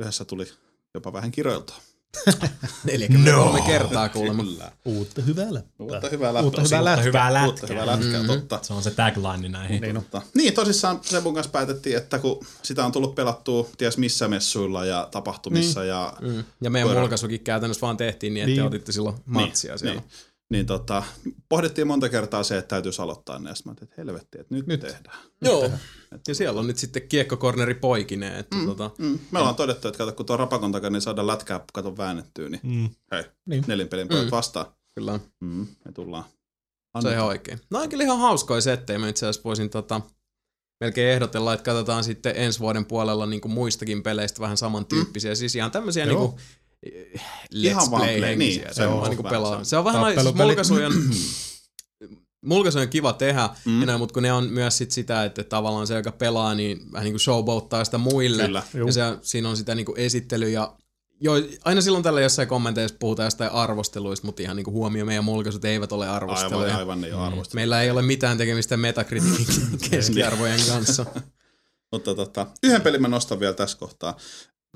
yhdessä 0.03 0.25
tuli 0.25 0.53
jopa 0.95 1.13
vähän 1.13 1.31
kiroiltua. 1.31 1.77
43 2.85 3.59
no. 3.59 3.65
kertaa 3.67 4.09
kuulemma. 4.09 4.43
Kyllä. 4.43 4.73
Uutta 4.85 5.23
hyvää 5.23 5.55
läppää. 5.55 5.75
Uutta 5.79 6.09
hyvää 6.09 6.35
lätkää. 6.35 6.45
Uutta 6.45 6.63
hyvää 6.63 6.85
lätkää. 6.85 7.05
Hyvää 7.05 7.45
Uutta 7.47 7.67
hyvää 7.67 7.87
lätkää, 7.87 8.19
Mhm. 8.23 8.27
totta. 8.27 8.59
Se 8.63 8.73
on 8.73 8.83
se 8.83 8.91
tagline 8.91 9.49
näihin. 9.49 9.81
Niin 9.83 9.97
on. 9.97 10.03
Totta. 10.03 10.23
Niin, 10.35 10.55
tosissaan 10.55 10.99
Sebun 11.03 11.35
kanssa 11.35 11.51
päätettiin, 11.53 11.97
että 11.97 12.19
kun 12.19 12.47
sitä 12.63 12.85
on 12.85 12.93
tullut 12.93 13.15
pelattua 13.15 13.69
ties 13.79 13.99
missä 13.99 14.29
messuilla 14.29 14.85
ja 14.85 15.09
tapahtumissa 15.11 15.81
Niin. 15.81 15.89
ja 15.89 16.13
Mm. 16.21 16.45
Ja 16.61 16.71
meidän 16.71 16.89
Koira. 16.89 17.01
mulkaisukin 17.01 17.41
käytännössä 17.41 17.81
vaan 17.81 17.97
tehtiin 17.97 18.35
niin, 18.35 18.43
että 18.45 18.51
Niin. 18.51 18.57
te 18.61 18.67
otitte 18.67 18.93
silloin 18.93 19.17
matsia 19.27 19.73
niin, 19.73 19.79
siellä. 19.79 20.01
Niin, 20.01 20.11
niin 20.51 20.67
tota, 20.67 21.03
pohdittiin 21.49 21.87
monta 21.87 22.09
kertaa 22.09 22.43
se, 22.43 22.59
että 22.59 22.69
täytyisi 22.69 23.03
aloittaa 23.03 23.39
ne, 23.39 23.51
ja 23.51 23.55
että 23.83 23.95
helvetti, 23.99 24.41
että 24.41 24.55
nyt, 24.55 24.67
nyt. 24.67 24.83
Nyt. 24.83 24.93
tehdään. 24.93 25.17
Joo. 25.43 25.71
Ja 26.29 26.35
siellä 26.35 26.61
on 26.61 26.67
nyt 26.67 26.79
sitten 26.79 27.09
kiekkokorneri 27.09 27.75
poikineen. 27.75 28.37
Että 28.37 28.57
mm. 28.57 28.67
tota, 28.67 28.91
Mm. 28.99 29.19
Me 29.31 29.39
ollaan 29.39 29.55
todettu, 29.57 29.89
että 29.89 29.99
kato, 29.99 30.13
kun 30.13 30.27
tuo 30.27 30.37
rapakon 30.37 30.73
takana 30.73 30.91
niin 30.91 31.03
saadaan 31.03 31.27
lätkää 31.27 31.61
kato 31.73 31.97
väännettyä, 31.97 32.49
niin 32.49 32.61
Mm. 32.63 32.89
hei, 33.13 33.25
Niin. 33.47 33.65
nelin 33.67 33.89
pelin 33.89 34.09
pojat 34.09 34.25
Mm. 34.25 34.31
vastaan. 34.31 34.67
kyllä 34.95 35.21
Mm. 35.41 35.67
Me 35.85 35.93
tullaan. 35.93 36.25
se 37.01 37.09
on 37.09 37.15
ihan 37.15 37.27
oikein. 37.27 37.61
No 37.71 37.81
on 37.81 37.89
kyllä 37.89 38.05
ihan 38.05 38.19
hauskoja 38.19 38.61
settejä. 38.61 38.99
Mä 38.99 39.09
itse 39.09 39.27
asiassa 39.27 39.45
voisin 39.45 39.71
tota, 39.71 40.01
melkein 40.81 41.09
ehdotella, 41.15 41.53
että 41.55 41.65
katsotaan 41.65 42.05
sitten 42.05 42.33
ensi 42.37 42.61
vuoden 42.61 42.85
puolella 42.85 43.27
niin 43.27 43.41
kuin 43.41 43.53
muistakin 43.53 44.03
peleistä 44.03 44.41
vähän 44.41 44.57
samantyyppisiä. 44.57 45.33
Mm. 45.33 45.37
Siis 45.37 45.57
ihan 45.57 45.71
tämmöisiä 45.71 46.05
Joo. 46.05 46.19
niin 46.21 46.31
kuin, 46.31 46.41
let's 46.85 47.21
Ihan 47.53 47.91
play 47.91 48.19
play, 48.19 48.21
henkisiä. 48.31 48.63
niin, 48.65 48.75
se 48.75 48.75
se 48.75 48.87
on 48.87 49.11
niin 49.11 49.23
pelaa. 49.31 49.65
se. 49.65 49.77
On 49.77 49.85
vähän 49.85 50.03
siis 50.05 50.15
Tappelupeli. 50.15 50.47
mulkaisujen, 50.47 50.93
mulkaisujen 52.45 52.89
kiva 52.89 53.13
tehdä, 53.13 53.51
Mm. 53.65 53.73
mm. 53.73 53.83
enää, 53.83 53.99
mutta 53.99 54.13
kun 54.13 54.23
ne 54.23 54.33
on 54.33 54.45
myös 54.49 54.79
sit 54.79 54.91
sitä, 54.91 55.25
että 55.25 55.45
tavallaan 55.45 55.87
se, 55.87 55.95
joka 55.95 56.13
pelaa, 56.13 56.55
niin 56.55 56.93
vähän 56.93 57.05
niin 57.05 57.13
kuin 57.13 57.21
showboattaa 57.21 57.85
sitä 57.85 57.99
muille. 57.99 58.45
Kyllä. 58.47 58.63
Juu. 58.75 58.87
Ja 58.89 58.93
se, 58.93 59.01
siinä 59.23 59.49
on 59.49 59.57
sitä 59.57 59.75
niin 59.75 59.87
kuin 59.87 59.99
esittely 59.99 60.51
ja 60.51 60.77
jo, 61.21 61.33
aina 61.65 61.81
silloin 61.81 62.05
tällä 62.05 62.21
jossain 62.21 62.49
kommenteissa 62.49 62.97
puhutaan 63.01 63.27
jostain 63.27 63.51
arvosteluista, 63.51 64.27
mutta 64.27 64.43
ihan 64.43 64.57
niin 64.57 64.65
kuin 64.65 64.75
huomio, 64.75 65.05
meidän 65.05 65.25
mulkaisut 65.25 65.65
eivät 65.65 65.93
ole 65.93 66.09
arvosteluja. 66.09 66.67
Aivan, 66.67 66.79
aivan 66.79 67.05
ei 67.05 67.13
ole 67.13 67.23
arvostettu. 67.23 67.55
Meillä 67.55 67.83
ei 67.83 67.91
ole 67.91 68.03
mitään 68.03 68.39
tekemistä 68.39 68.77
metakritiikin 68.77 69.47
keskiarvojen 69.91 70.61
kanssa. 70.69 71.07
Mutta 71.93 72.15
tota, 72.15 72.47
yhden 72.63 72.81
pelin 72.83 73.03
mä 73.03 73.09
nostan 73.09 73.41
vielä 73.41 73.55
tässä 73.55 73.79
kohtaa. 73.79 74.17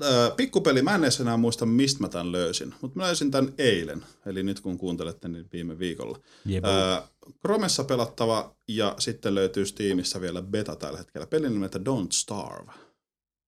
Öö, 0.03 0.29
pikkupeli, 0.37 0.81
mä 0.81 0.95
en 0.95 1.03
edes 1.03 1.19
enää 1.19 1.37
muista, 1.37 1.65
mistä 1.65 1.99
mä 2.01 2.09
tämän 2.09 2.31
löysin, 2.31 2.73
mutta 2.81 2.99
mä 2.99 3.05
löysin 3.05 3.31
tämän 3.31 3.53
eilen, 3.57 4.05
eli 4.25 4.43
nyt 4.43 4.59
kun 4.59 4.77
kuuntelette, 4.77 5.27
niin 5.27 5.45
viime 5.53 5.79
viikolla. 5.79 6.19
Öö, 6.65 7.01
Chromessa 7.39 7.83
pelattava 7.83 8.55
ja 8.67 8.95
sitten 8.99 9.35
löytyy 9.35 9.65
Steamissa 9.65 10.21
vielä 10.21 10.41
beta 10.41 10.75
tällä 10.75 10.97
hetkellä. 10.97 11.27
Pelin 11.27 11.53
nimeltä 11.53 11.79
Don't 11.79 12.11
Starve. 12.11 12.71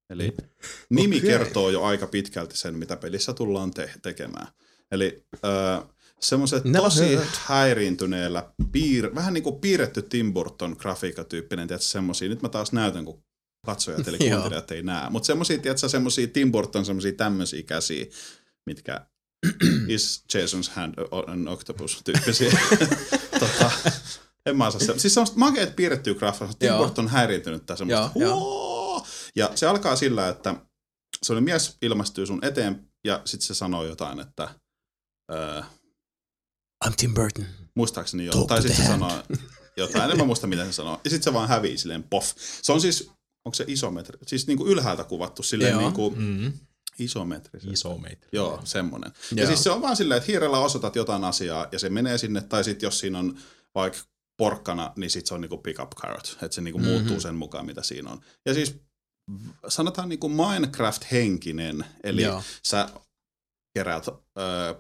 Eli 0.10 0.34
nimi 0.90 1.18
Okei. 1.18 1.30
kertoo 1.30 1.70
jo 1.70 1.84
aika 1.84 2.08
pitkälti 2.08 2.58
sen, 2.58 2.76
mitä 2.76 2.98
pelissä 2.98 3.34
tullaan 3.34 3.72
te- 3.72 3.94
tekemään. 4.02 4.48
Eli 4.92 5.26
öö, 5.46 5.78
semmoiset 6.20 6.64
Never 6.64 6.82
tosi 6.82 7.10
heard. 7.16 7.26
häiriintyneellä, 7.46 8.52
piir- 8.78 9.16
vähän 9.16 9.34
niin 9.34 9.44
kuin 9.44 9.60
piirretty 9.62 10.02
Tim 10.02 10.34
Burton 10.34 10.76
grafiikkatyyppinen, 10.80 11.68
tiedätkö, 11.68 11.86
semmosia. 11.88 12.30
Nyt 12.30 12.42
mä 12.42 12.50
taas 12.50 12.72
näytän, 12.72 13.06
kun 13.06 13.24
katsojat 13.66 14.08
eli 14.08 14.18
kuuntelijat 14.18 14.72
ei 14.72 14.84
näe. 14.84 15.10
Mutta 15.10 15.28
semmosia, 15.28 15.58
tiedätkö, 15.58 15.90
semmosia 15.90 16.28
Tim 16.28 16.52
Burton, 16.52 16.86
semmosia 16.86 17.12
tämmöisiä 17.12 17.64
käsiä, 17.64 18.06
mitkä 18.66 19.06
is 19.88 20.24
Jason's 20.34 20.72
hand 20.74 20.94
an 21.28 21.48
octopus 21.48 22.02
tyyppisiä. 22.06 22.52
tota, 23.40 23.72
en 24.46 24.58
mä 24.58 24.68
osaa 24.68 24.82
se. 24.82 25.00
Siis 25.00 25.14
semmoista 25.14 25.40
makeet 25.40 25.76
piirrettyä 25.76 26.14
graffaa, 26.14 26.54
Tim. 26.60 26.74
Burton 26.74 27.08
häiriintynyt 27.08 27.66
tai 27.66 27.78
semmoista. 27.78 28.20
Joo! 28.20 29.06
Ja 29.36 29.52
se 29.56 29.68
alkaa 29.68 29.96
sillä, 29.96 30.30
että 30.30 30.56
se 31.24 31.34
oli 31.34 31.42
mies 31.42 31.78
ilmestyy 31.82 32.26
sun 32.26 32.46
eteen 32.46 32.88
ja 33.06 33.22
sitten 33.26 33.48
se 33.48 33.54
sanoo 33.54 33.86
jotain, 33.86 34.20
että 34.20 34.56
öö, 35.32 35.62
I'm 36.86 36.94
Tim 36.98 37.14
Burton. 37.14 37.46
muistaakseni 37.76 38.26
jo, 38.26 38.32
Talk 38.32 38.48
tai 38.48 38.62
sitten 38.62 38.86
se 38.86 38.88
sanoo 38.88 39.24
jotain, 39.78 40.12
en 40.12 40.18
mä 40.18 40.24
muista 40.24 40.48
mitä 40.48 40.66
se 40.66 40.72
sanoo. 40.72 41.02
Ja 41.04 41.10
sitten 41.10 41.24
se 41.24 41.34
vaan 41.34 41.50
hävii 41.50 41.78
silleen 41.78 42.04
poff. 42.04 42.34
Se 42.62 42.72
on 42.72 42.82
siis, 42.82 43.12
onko 43.46 43.54
se 43.56 43.66
isometri? 43.68 44.18
Siis 44.28 44.48
niinku 44.48 44.68
ylhäältä 44.68 45.04
kuvattu 45.04 45.44
silleen 45.44 45.72
Joo. 45.72 45.82
niinku 45.82 46.10
Mm. 46.18 46.54
isometrisesti. 47.00 47.74
Iso 47.74 47.98
meitä. 47.98 48.28
Joo, 48.32 48.62
semmonen. 48.64 49.12
Ja 49.32 49.38
Joo. 49.44 49.48
siis 49.48 49.64
se 49.64 49.72
on 49.72 49.82
vaan 49.82 49.96
silleen, 49.96 50.18
että 50.18 50.28
hiirellä 50.32 50.60
osoitat 50.60 50.96
jotain 50.96 51.24
asiaa 51.24 51.68
ja 51.72 51.80
se 51.80 51.90
menee 51.90 52.18
sinne, 52.18 52.42
tai 52.42 52.64
sitten 52.64 52.88
jos 52.88 53.00
siinä 53.00 53.20
on 53.20 53.38
vaikka 53.76 54.00
porkkana, 54.38 54.94
niin 54.96 55.10
sit 55.10 55.26
se 55.26 55.34
on 55.34 55.42
niinku 55.42 55.58
pick 55.58 55.80
up 55.80 55.92
carrot, 55.92 56.38
että 56.42 56.56
se 56.56 56.62
niinku 56.62 56.80
Mhm. 56.80 56.88
muuttuu 56.88 57.20
sen 57.20 57.36
mukaan, 57.36 57.66
mitä 57.66 57.84
siinä 57.84 58.10
on. 58.10 58.22
Ja 58.46 58.54
siis 58.54 58.76
sanotaan 59.68 60.10
niinku 60.10 60.30
Minecraft-henkinen, 60.30 61.86
eli 62.04 62.22
Joo. 62.24 62.44
sä 62.64 62.90
keräät 63.74 64.08
ö, 64.08 64.12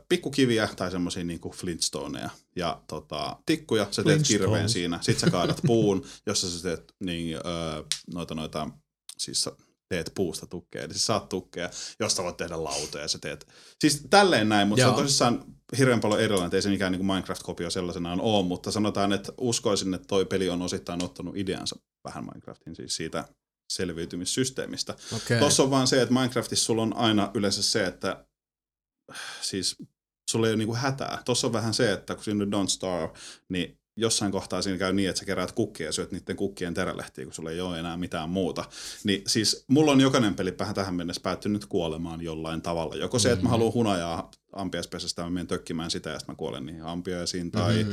pikkukiviä 0.10 0.69
tai 0.75 0.91
semmoisia 0.91 1.23
niinku 1.23 1.49
flintstoneja 1.51 2.30
ja 2.56 2.84
tota, 2.88 3.38
tikkuja, 3.45 3.88
sä 3.91 4.04
teet 4.04 4.21
kirveen 4.27 4.69
siinä, 4.69 4.99
sit 5.01 5.19
sä 5.19 5.30
kaadat 5.30 5.62
puun, 5.65 6.06
jossa 6.25 6.49
sä 6.49 6.63
teet 6.63 6.93
niin, 6.99 7.38
ö, 7.38 7.39
noita, 8.13 8.36
noita 8.36 8.69
siis 9.17 9.49
teet 9.89 10.12
puusta 10.15 10.47
tukkeja. 10.47 10.86
Eli 10.86 10.93
sä 10.93 10.99
saat 10.99 11.30
tukkeja, 11.30 11.69
josta 11.99 12.23
voit 12.23 12.38
tehdä 12.38 12.63
lautoja 12.63 13.04
ja 13.04 13.08
sä 13.08 13.17
teet. 13.21 13.47
Siis 13.80 14.08
tälleen 14.10 14.49
näin, 14.49 14.67
mutta 14.67 14.84
se 14.84 14.89
on 14.89 14.95
tosissaan 14.95 15.43
hirveän 15.77 15.99
paljon 15.99 16.21
erilainen, 16.21 16.56
ei 16.56 16.62
se 16.62 16.69
mikään 16.69 16.91
niin 16.91 17.06
Minecraft-kopio 17.06 17.69
sellaisenaan 17.69 18.21
ole, 18.21 18.45
mutta 18.45 18.71
sanotaan, 18.71 19.13
että 19.13 19.34
uskoisin, 19.38 19.93
että 19.93 20.08
toi 20.08 20.25
peli 20.25 20.49
on 20.49 20.62
osittain 20.62 21.04
ottanut 21.04 21.38
ideansa 21.38 21.75
vähän 22.04 22.25
Minecraftin, 22.25 22.75
siis 22.75 22.95
siitä 22.95 23.27
selviytymissysteemistä. 23.71 24.95
Okei. 25.15 25.39
Tuossa 25.39 25.63
on 25.63 25.71
vaan 25.71 25.88
se, 25.88 26.01
että 26.01 26.13
Minecraftissa 26.13 26.65
sulla 26.65 26.82
on 26.82 26.95
aina 26.95 27.32
yleensä 27.34 27.63
se, 27.63 27.86
että 27.86 28.25
siis 29.41 29.78
sulla 30.30 30.47
ei 30.47 30.52
ole 30.52 30.58
niinku 30.58 30.76
hätää. 30.76 31.21
Tuossa 31.26 31.47
on 31.47 31.54
vähän 31.54 31.74
se, 31.74 31.91
että 31.91 32.15
kun 32.15 32.41
on 32.41 32.65
Don't 32.65 32.69
Starve, 32.69 33.19
niin 33.50 33.78
jossain 33.97 34.32
kohtaa 34.32 34.62
siinä 34.62 34.78
käy 34.78 34.93
niin, 34.93 35.10
että 35.10 35.19
sä 35.19 35.26
keräät 35.26 35.52
kukkia 35.52 35.86
ja 35.86 35.91
syöt 35.91 36.12
niiden 36.12 36.36
kukkien 36.36 36.74
terälehtiä, 36.74 37.26
kun 37.26 37.34
sulla 37.34 37.52
ei 37.52 37.62
ole 37.62 37.80
enää 37.80 37.97
mitään 37.97 38.30
muuta. 38.30 38.65
Niin 39.04 39.21
siis 39.28 39.65
mulla 39.67 39.91
on 39.91 40.02
jokainen 40.02 40.36
peli 40.36 40.56
vähän 40.60 40.76
tähän 40.76 40.95
mennessä 40.95 41.21
päättynyt 41.21 41.65
kuolemaan 41.65 42.21
jollain 42.21 42.62
tavalla. 42.62 42.95
Joko 42.95 43.19
se, 43.19 43.32
että 43.32 43.43
mä 43.43 43.50
haluan 43.50 43.74
hunajaa 43.74 44.32
ampiaispesästä, 44.54 45.24
mä 45.24 45.30
menen 45.30 45.47
tökkimään 45.47 45.91
sitä 45.91 46.10
ja 46.10 46.19
sitten 46.19 46.34
mä 46.34 46.38
kuolen 46.38 46.65
niihin 46.65 46.84
ampiaisiin. 46.84 47.52
Tai, 47.52 47.84
Mhm. 47.84 47.91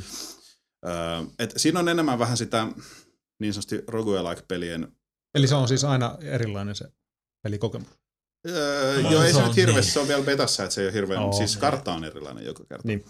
öö, 0.87 1.23
et 1.39 1.53
siinä 1.57 1.81
on 1.81 1.89
enemmän 1.89 2.19
vähän 2.19 2.37
sitä 2.37 2.69
niin 3.39 3.53
sanotusti 3.55 3.83
roguelike-pelien 3.89 4.93
Eli 5.35 5.47
se 5.47 5.55
on 5.55 5.69
siis 5.69 5.85
aina 5.85 6.19
erilainen 6.21 6.75
se 6.75 6.93
pelikokemus. 7.43 7.98
Öö, 8.49 9.03
No, 9.03 9.11
joo, 9.13 9.23
ei 9.23 9.33
se 9.33 9.37
se 9.39 9.43
ole 9.45 9.57
hirveästi, 9.57 9.81
niin. 9.83 9.93
se 9.93 10.01
on 10.01 10.09
vielä 10.09 10.23
betassa, 10.23 10.63
että 10.65 10.75
se 10.75 10.81
ei 10.81 10.87
ole 10.87 10.95
hirveän, 10.95 11.23
Oo. 11.23 11.33
siis 11.33 11.57
kartta 11.57 11.93
on 11.93 12.05
erilainen 12.05 12.45
joka 12.47 12.65
kerta. 12.65 12.89
Niin. 12.89 13.05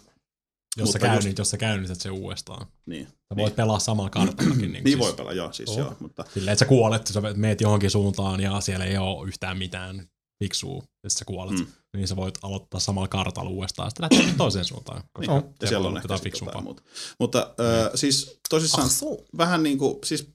Jos 0.76 0.88
sä, 0.92 0.98
Mutta 0.98 1.06
just- 1.06 1.12
käynnit, 1.14 1.38
jos 1.38 1.50
sä 1.50 1.56
käynnistät 1.56 2.00
sen 2.00 2.12
uudestaan. 2.12 2.66
Niin, 2.86 3.06
Sä 3.06 3.36
voit 3.36 3.56
pelaa 3.56 3.78
samalla 3.78 4.10
kartallakin. 4.10 4.48
niin, 4.48 4.60
Niin, 4.60 4.72
niin 4.72 4.82
siis, 4.84 4.98
voi 4.98 5.12
pelaa, 5.12 5.32
joo, 5.32 5.52
siis 5.52 5.68
Oo. 5.70 5.78
joo, 5.78 5.96
mutta 6.00 6.24
Silleen, 6.34 6.52
että 6.52 6.64
sä 6.64 6.68
kuolet, 6.68 7.06
sä 7.06 7.20
meet 7.36 7.60
johonkin 7.60 7.90
suuntaan 7.90 8.40
ja 8.40 8.60
siellä 8.60 8.84
ei 8.84 8.96
ole 8.98 9.28
yhtään 9.28 9.58
mitään 9.58 10.06
fiksua, 10.44 10.82
ja 11.04 11.10
sit 11.10 11.18
sä 11.18 11.24
kuolet. 11.24 11.58
Mm. 11.58 11.66
Niin 11.96 12.08
sä 12.08 12.16
voit 12.16 12.38
aloittaa 12.42 12.80
samalla 12.80 13.08
kartalla 13.08 13.50
uudestaan 13.50 13.86
ja 13.86 13.90
sitten 13.90 14.02
lähteä 14.02 14.28
nyt 14.28 14.36
toiseen 14.44 14.64
suuntaan. 14.64 15.02
Koska 15.12 15.32
Joo. 15.32 15.52
ja 15.62 15.68
siellä 15.68 15.88
on 15.88 15.96
ehkä 15.96 16.04
jotain 16.04 16.20
fiksumpaa. 16.22 16.50
jotain 16.52 16.64
muuta. 16.64 16.82
Mutta 17.20 17.54
öö, 17.60 17.90
siis 17.94 18.38
tosissaan 18.50 18.84
Ah, 18.84 18.90
so. 18.90 19.06
vähän 19.38 19.62
niin 19.62 19.78
kuin, 19.78 19.98
siis 20.04 20.28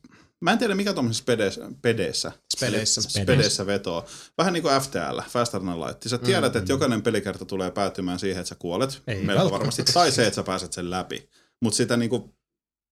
mä 0.44 0.52
en 0.52 0.58
tiedä 0.58 0.76
mikä 0.76 0.94
tuommoisessa 0.94 1.24
pedeissä, 1.26 1.70
pedeissä, 1.82 2.32
Speleissä. 2.56 3.10
pedeissä 3.26 3.66
vetoo. 3.66 4.06
Vähän 4.38 4.54
niin 4.54 4.64
kuin 4.64 4.82
FTL, 4.82 5.20
Than 5.52 5.80
Light. 5.80 6.04
Sä 6.08 6.18
tiedät, 6.18 6.56
että 6.56 6.72
jokainen 6.72 7.02
pelikerta 7.02 7.46
tulee 7.46 7.72
päättymään 7.72 8.20
siihen, 8.20 8.40
että 8.40 8.50
sä 8.50 8.56
kuolet. 8.56 9.02
Ei 9.08 9.24
melko 9.24 9.52
varmasti. 9.52 9.84
Tai 9.84 10.12
se, 10.12 10.28
että 10.28 10.36
sä 10.36 10.44
pääset 10.44 10.74
sen 10.74 10.90
läpi. 10.90 11.30
Mutta 11.62 11.78
sitä 11.78 11.98
niin 11.98 12.10
kuin 12.10 12.24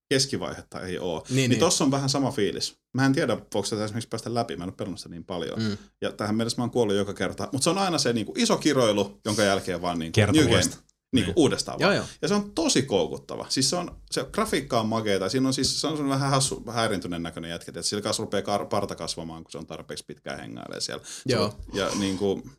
keskivaihetta 0.10 0.82
ei 0.82 1.00
ole. 1.00 1.22
Niin, 1.22 1.36
Niin, 1.36 1.50
niin 1.50 1.60
tossa 1.60 1.84
on 1.84 1.92
vähän 1.92 2.10
sama 2.10 2.32
fiilis. 2.32 2.78
Mä 2.94 3.06
en 3.06 3.14
tiedä, 3.14 3.38
voiko 3.38 3.64
sitä 3.64 3.86
esimerkiksi 3.86 4.10
päästä 4.10 4.34
läpi. 4.34 4.58
Mä 4.58 4.64
en 4.64 4.70
ole 4.70 4.76
pelannut 4.78 5.00
sitä 5.00 5.10
niin 5.10 5.26
paljon. 5.26 5.60
Mm. 5.60 5.66
Mm. 5.66 5.78
Ja 6.02 6.12
tähän 6.12 6.36
mennessä 6.36 6.58
mä 6.58 6.64
oon 6.64 6.72
kuollut 6.72 6.96
joka 6.96 7.14
kerta. 7.14 7.50
Mutta 7.52 7.64
se 7.64 7.70
on 7.70 7.78
aina 7.78 7.98
se 7.98 8.14
niin 8.14 8.26
kuin 8.26 8.40
iso 8.40 8.58
kiroilu, 8.58 9.20
jonka 9.26 9.44
jälkeen 9.44 9.82
vaan 9.82 10.00
niin 10.00 10.12
kuin, 10.12 10.22
Kerta 10.22 10.40
new 10.40 10.50
game. 10.50 10.91
Niin 11.14 11.26
kuin 11.26 11.34
Niin. 11.36 11.40
uudestaan 11.42 11.80
Joo, 11.80 11.88
vaan. 11.88 11.96
joo. 11.96 12.06
Ja 12.22 12.28
se 12.28 12.34
on 12.34 12.52
tosi 12.52 12.82
koukuttava. 12.82 13.46
Siis 13.50 13.70
se 13.70 13.76
on, 13.76 14.02
se 14.12 14.26
grafiikka 14.32 14.80
on 14.80 14.86
makeeta. 14.88 15.30
Siinä 15.30 15.48
on 15.48 15.54
siis, 15.54 15.82
se 15.82 15.88
on 15.88 16.10
vähän 16.10 16.30
hassu, 16.30 16.64
häirintyneen 16.72 17.24
näköinen 17.24 17.50
jätkä. 17.52 17.70
Että 17.72 17.82
sillä 17.82 18.02
kanssa 18.02 18.24
rupeaa 18.24 18.58
kar- 18.58 18.66
parta 18.66 18.96
kasvamaan, 18.96 19.44
kun 19.44 19.52
se 19.52 19.58
on 19.58 19.68
tarpeeksi 19.68 20.06
pitkään 20.08 20.40
hengailee 20.40 20.82
siellä. 20.82 21.04
Se 21.06 21.22
Joo. 21.26 21.46
on- 21.46 21.54
Ja 21.74 21.90
niin 22.00 22.18
kuin, 22.18 22.52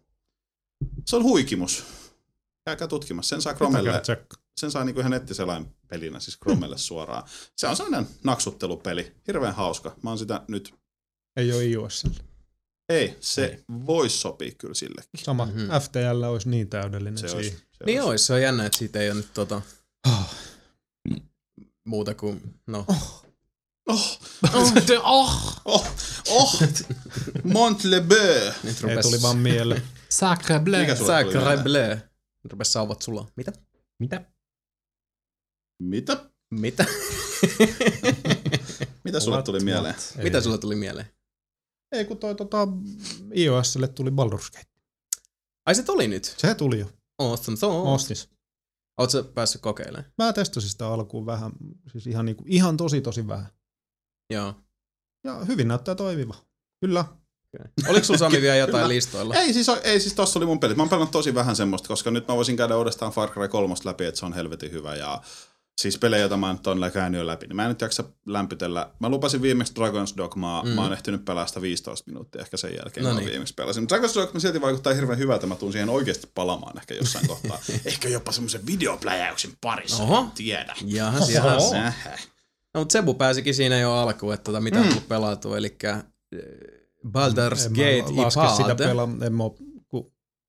se 1.06 1.16
on 1.16 1.22
huikimus. 1.22 1.84
Käykää 2.64 2.88
tutkimassa. 2.88 3.28
Sen 3.28 3.42
saa 3.42 3.54
Chromelle, 3.54 4.02
sen 4.56 4.70
saa 4.70 4.84
niin 4.84 4.94
kuin 4.94 5.02
ihan 5.02 5.10
nettiselain 5.10 5.66
pelinä, 5.88 6.20
siis 6.20 6.38
Chromelle 6.38 6.78
suoraan. 6.78 7.22
Se 7.56 7.66
on 7.68 7.76
sellainen 7.76 8.08
naksuttelupeli. 8.24 9.12
Hirveän 9.26 9.54
hauska. 9.54 9.96
Mä 10.02 10.10
oon 10.10 10.18
sitä 10.18 10.40
nyt... 10.48 10.74
Ei 11.36 11.52
ole 11.52 11.64
iOS. 11.64 12.04
Ei, 12.88 13.16
se 13.20 13.64
voisi 13.86 14.16
sopia 14.18 14.50
kyllä 14.58 14.74
sillekin. 14.74 15.24
Sama 15.24 15.46
Mhm. 15.46 15.54
mm-hmm. 15.58 15.80
FTL 15.80 16.22
olisi 16.22 16.48
niin 16.48 16.68
täydellinen 16.68 17.18
Se 17.18 17.28
siihen. 17.28 17.36
olisi, 17.36 17.64
Niin 17.86 18.02
olisi. 18.02 18.24
se 18.24 18.32
on 18.32 18.42
jännä, 18.42 18.66
että 18.66 18.78
siitä 18.78 18.98
ei 19.00 19.10
ole 19.10 19.16
nyt 19.16 19.34
tota, 19.34 19.62
Ah. 20.08 20.34
muuta 21.84 22.14
kuin, 22.14 22.54
no. 22.66 22.84
Oh, 22.88 23.24
oh. 23.88 24.18
oh, 25.64 25.92
oh, 26.28 26.62
Mont 27.44 27.84
le 27.84 28.00
Beau. 28.00 28.52
Nyt 28.62 28.76
Ei 28.76 28.82
rupes, 28.82 29.06
tuli 29.06 29.22
vaan 29.22 29.38
mieleen. 29.38 29.82
Sacre 30.08 30.58
bleu. 30.58 30.96
Sulle 30.96 31.06
Sacre 31.06 31.62
bleu. 31.62 31.96
Nyt 32.44 32.52
rupes 32.52 32.72
sauvat 32.72 33.02
sulla. 33.02 33.28
Mitä? 33.36 33.52
Mitä? 33.98 34.24
Mitä? 35.82 36.30
Mitä? 36.50 36.84
Mitä 39.04 39.20
sulle 39.20 39.42
tuli 39.42 39.58
what? 39.58 39.64
mieleen? 39.64 39.94
Ei. 40.18 40.24
Mitä 40.24 40.40
sulla 40.40 40.58
tuli 40.58 40.74
mieleen? 40.74 41.06
Ei 41.92 42.04
kun 42.04 42.18
toi 42.18 42.34
tota, 42.34 42.68
iOSlle 43.36 43.88
tuli 43.88 44.10
Baldur's 44.10 44.50
Gate. 44.52 44.70
Ai 45.66 45.74
se 45.74 45.82
tuli 45.82 46.08
nyt. 46.08 46.34
Se 46.38 46.54
tuli 46.54 46.78
jo. 46.78 46.86
Awesome, 47.18 47.56
so 47.56 47.70
awesome. 47.70 47.94
Ostis. 47.94 48.28
Sä 49.08 49.22
päässyt 49.22 49.62
kokeilemaan? 49.62 50.12
Mä 50.18 50.32
testasin 50.32 50.70
sitä 50.70 50.88
alkuun 50.88 51.26
vähän, 51.26 51.52
siis 51.92 52.06
ihan, 52.06 52.26
niinku, 52.26 52.44
ihan 52.46 52.76
tosi 52.76 53.00
tosi 53.00 53.28
vähän. 53.28 53.46
Joo. 54.32 54.54
Ja 55.24 55.44
hyvin 55.44 55.68
näyttää 55.68 55.94
toimiva. 55.94 56.34
Kyllä. 56.80 57.04
Oliko 57.88 58.04
sulla 58.04 58.18
Sami 58.18 58.40
vielä 58.40 58.56
jotain 58.56 58.74
Kyllä. 58.74 58.88
listoilla? 58.88 59.34
Ei 59.34 59.52
siis, 59.52 59.68
ei 59.68 60.00
siis 60.00 60.14
tossa 60.14 60.38
oli 60.38 60.46
mun 60.46 60.60
pelit. 60.60 60.76
Mä 60.76 60.82
oon 60.82 60.90
pelannut 60.90 61.10
tosi 61.10 61.34
vähän 61.34 61.56
semmoista, 61.56 61.88
koska 61.88 62.10
nyt 62.10 62.28
mä 62.28 62.36
voisin 62.36 62.56
käydä 62.56 62.76
uudestaan 62.76 63.12
Far 63.12 63.30
Cry 63.30 63.48
3 63.48 63.74
läpi, 63.84 64.04
että 64.04 64.18
se 64.18 64.26
on 64.26 64.32
helvetin 64.32 64.72
hyvä. 64.72 64.96
Ja 64.96 65.22
siis 65.80 65.98
pelejä, 65.98 66.20
joita 66.20 66.36
mä 66.36 66.52
nyt 66.52 66.66
on 66.66 66.90
käynyt 66.92 67.18
jo 67.18 67.26
läpi, 67.26 67.46
niin 67.46 67.56
mä 67.56 67.62
en 67.62 67.68
nyt 67.68 67.80
jaksa 67.80 68.04
lämpytellä. 68.26 68.90
Mä 69.00 69.08
lupasin 69.08 69.42
viimeksi 69.42 69.72
Dragon's 69.72 70.16
Dogmaa, 70.16 70.62
Mm. 70.62 70.68
mm. 70.68 70.74
mä 70.74 70.82
oon 70.82 70.92
ehtinyt 70.92 71.24
pelaa 71.24 71.46
sitä 71.46 71.62
15 71.62 72.10
minuuttia 72.10 72.42
ehkä 72.42 72.56
sen 72.56 72.74
jälkeen, 72.76 73.06
No 73.06 73.14
niin. 73.14 73.30
viimeksi 73.30 73.54
pelasin. 73.54 73.82
Mutta 73.82 73.96
Dragon's 73.96 74.14
Dogma 74.14 74.40
silti 74.40 74.60
vaikuttaa 74.60 74.94
hirveän 74.94 75.18
hyvältä, 75.18 75.46
mä 75.46 75.54
tuun 75.54 75.72
siihen 75.72 75.88
oikeasti 75.88 76.28
palamaan 76.34 76.78
ehkä 76.78 76.94
jossain 76.94 77.26
kohtaa. 77.28 77.58
ehkä 77.84 78.08
jopa 78.08 78.32
semmoisen 78.32 78.66
videopläjäyksen 78.66 79.50
parissa, 79.60 80.02
Oho. 80.02 80.18
en 80.18 80.30
tiedä. 80.30 80.74
Jahas, 80.84 81.30
jahas. 81.30 81.72
No, 82.74 82.80
mutta 82.80 82.92
Sebu 82.92 83.14
pääsikin 83.14 83.54
siinä 83.54 83.78
jo 83.78 83.92
alkuun, 83.92 84.34
että 84.34 84.44
tota, 84.44 84.60
mitä 84.60 84.78
on 84.80 84.86
tullut 84.88 85.08
pelattua, 85.08 85.56
eli 85.56 85.76
Baldur's 87.06 87.66
En 87.66 87.72
Gate 87.72 88.12
mä 88.16 88.22
laske 88.22 88.40
sitä 88.56 88.74
pelaa, 88.74 89.08
en 89.22 89.32
mä 89.34 89.42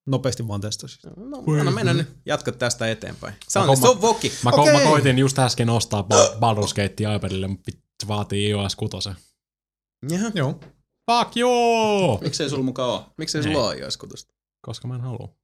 nopeasti 0.06 0.48
vaan 0.48 0.62
testasin. 0.62 0.96
sitä. 0.96 1.12
No, 1.16 1.60
anna 1.60 1.72
mennä 1.72 1.94
nyt, 1.94 2.10
jatka 2.26 2.52
tästä 2.52 2.88
eteenpäin. 2.92 3.34
Sano, 3.48 3.66
Mä- 3.68 3.76
se 3.76 3.88
on 3.88 4.02
voki. 4.02 4.34
Mä, 4.44 4.52
ko- 4.52 4.60
Okei. 4.60 4.74
mä 4.74 4.80
koitin 4.80 5.20
just 5.20 5.40
äsken 5.40 5.70
ostaa 5.70 6.02
Ba- 6.02 6.36
Baldur's 6.36 6.74
Gatea 6.76 7.16
iPadille, 7.16 7.48
mutta 7.48 7.72
se 8.04 8.08
vaatii 8.08 8.50
iOS 8.50 8.76
6. 8.76 9.10
Jaha. 10.10 10.32
Joo. 10.36 10.60
Fuck 11.12 11.36
joo! 11.36 12.20
Miksei 12.22 12.50
sulla 12.50 12.64
mukaan 12.64 12.90
ole? 12.90 13.02
Miksei 13.18 13.44
sulla 13.44 13.64
ole 13.68 13.78
iOS 13.78 13.98
kutosta? 13.98 14.34
Koska 14.66 14.88
mä 14.88 14.96
en 14.96 15.02
halua. 15.02 15.36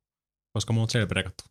Koska 0.54 0.74
mulla 0.74 0.84
on 0.84 0.90
jailbreakattu. 0.94 1.44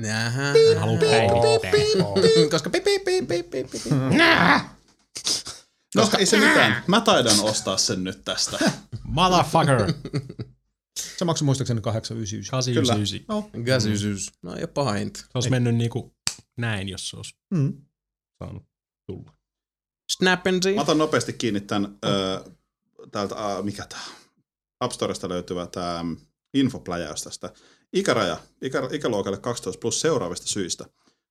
Nähä. 0.00 0.52
En 0.70 0.78
halua 0.78 0.98
päivittää. 0.98 1.72
Koska 2.50 2.70
pip, 2.70 2.84
pip, 2.84 3.04
pip, 3.04 3.28
pip, 3.28 3.50
pip, 3.50 3.70
pip. 3.70 3.82
No 5.94 6.08
ei 6.18 6.26
se 6.26 6.36
mitään. 6.36 6.84
Mä 6.86 7.00
taidan 7.00 7.40
ostaa 7.40 7.76
sen 7.76 8.04
nyt 8.04 8.24
tästä. 8.24 8.70
Motherfucker! 9.04 9.92
Se 10.98 11.24
maksoi 11.24 11.46
muistaakseni 11.46 11.80
899. 11.80 12.50
899. 12.50 13.24
Joo. 13.28 13.64
Gasysyys. 13.64 14.30
No 14.42 14.54
ei 14.54 14.60
ole 14.62 14.66
paha 14.66 14.92
hinta. 14.92 15.20
Se 15.20 15.26
olisi 15.34 15.50
mennyt 15.50 15.74
niinku 15.74 16.14
näin, 16.56 16.88
jos 16.88 17.08
se 17.10 17.16
olisi 17.16 17.34
Mm. 17.50 17.82
saanut 18.38 18.62
tulla. 19.06 19.32
Snap 20.12 20.46
and 20.46 20.62
see. 20.62 20.74
Mä 20.74 20.80
otan 20.80 20.98
nopeasti 20.98 21.32
kiinni 21.32 21.60
tämän, 21.60 21.98
ö, 22.04 22.44
täältä, 23.12 23.34
äh, 23.34 23.64
mikä 23.64 23.86
tää, 23.88 24.04
App 24.80 24.92
Storesta 24.92 25.28
löytyvä 25.28 25.66
tämä 25.66 26.04
infopläjäys 26.54 27.22
tästä. 27.22 27.52
Ikäraja, 27.92 28.36
ikä, 28.62 28.88
ikäluokalle 28.92 29.38
12 29.38 29.80
plus 29.80 30.00
seuraavista 30.00 30.46
syistä. 30.46 30.84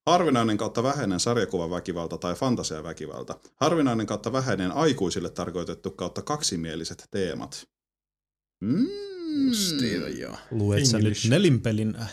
Harvinainen 0.08 0.58
kautta 0.58 0.84
vähäinen 0.84 1.20
sarjakuvaväkivalta 1.20 2.18
tai 2.18 2.36
fantasiaväkivalta. 2.36 3.40
Harvinainen 3.56 4.06
kautta 4.08 4.32
vähäinen 4.32 4.72
aikuisille 4.72 5.30
tarkoitettu 5.30 5.92
kautta 5.92 6.22
kaksimieliset 6.22 7.08
teemat. 7.12 7.68
Mm. 8.62 8.88
Justiin, 9.48 10.20
joo. 10.20 10.38
Luet 10.52 10.86
sä 10.86 11.00
nyt 11.00 11.18
nelinpelin 11.30 11.96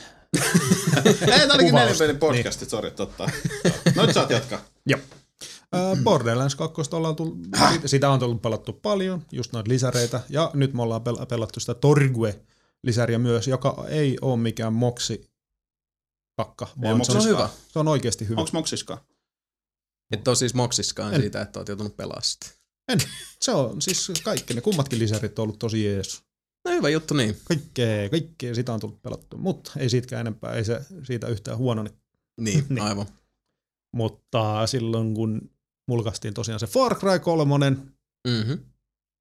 Ei, 1.04 1.14
tää 1.46 1.54
olikin 1.54 1.74
nelinpelin 1.74 2.18
podcastit, 2.18 2.60
niin. 2.60 2.70
sori, 2.70 2.90
totta. 2.90 3.30
Joo. 3.64 3.72
No 3.94 4.06
nyt 4.06 4.14
saat 4.14 4.30
jatkaa. 4.30 4.60
Äh, 5.74 6.02
Borderlands 6.04 6.54
2 6.54 6.82
ollaan 6.92 7.16
tullut, 7.16 7.38
sitä 7.86 8.10
on 8.10 8.20
tullut 8.20 8.42
pelattu 8.42 8.72
paljon, 8.72 9.26
just 9.32 9.52
noita 9.52 9.70
lisäreitä, 9.70 10.20
ja 10.28 10.50
nyt 10.54 10.74
me 10.74 10.82
ollaan 10.82 11.00
pel- 11.00 11.26
pelattu 11.26 11.60
sitä 11.60 11.74
Torgue-lisäriä 11.74 13.18
myös, 13.18 13.48
joka 13.48 13.84
ei 13.88 14.18
ole 14.20 14.36
mikään 14.36 14.72
moksi 14.72 15.30
kakka, 16.36 16.68
vaan 16.82 17.04
se 17.04 17.12
on, 17.12 17.24
hyvä. 17.24 17.48
se 17.68 17.78
on 17.78 17.88
oikeasti 17.88 18.28
hyvä. 18.28 18.40
Onks 18.40 18.52
moksiskaan? 18.52 19.00
Et 20.12 20.28
ole 20.28 20.36
siis 20.36 20.54
moksiskaan 20.54 21.14
En. 21.14 21.20
siitä, 21.20 21.40
että 21.40 21.58
oot 21.58 21.68
joutunut 21.68 21.96
pelaamaan 21.96 22.22
sitä. 22.22 22.46
Se 23.40 23.52
on 23.52 23.82
siis 23.82 24.12
kaikki, 24.24 24.54
ne 24.54 24.60
kummatkin 24.60 24.98
lisärit 24.98 25.38
on 25.38 25.42
ollut 25.42 25.58
tosi 25.58 25.84
jees. 25.84 26.22
No 26.64 26.70
hyvä 26.70 26.88
juttu 26.88 27.14
niin. 27.14 27.36
Kaikkea, 27.44 28.08
kaikkea 28.10 28.54
sitä 28.54 28.72
on 28.74 28.80
tullut 28.80 29.02
pelattu, 29.02 29.36
mutta 29.38 29.72
ei 29.76 29.90
siitäkään 29.90 30.20
enempää, 30.20 30.52
ei 30.52 30.64
se 30.64 30.80
siitä 31.02 31.26
yhtään 31.26 31.58
huono. 31.58 31.82
Niin. 31.82 31.94
Niin, 32.40 32.64
Niin. 32.68 32.80
aivan. 32.82 33.06
Mutta 33.96 34.66
silloin 34.66 35.14
kun 35.14 35.50
mulkaistiin 35.88 36.34
tosiaan 36.34 36.60
se 36.60 36.66
Far 36.66 36.94
Cry 36.98 37.18
3, 37.18 37.70
Mm-hmm. 38.28 38.58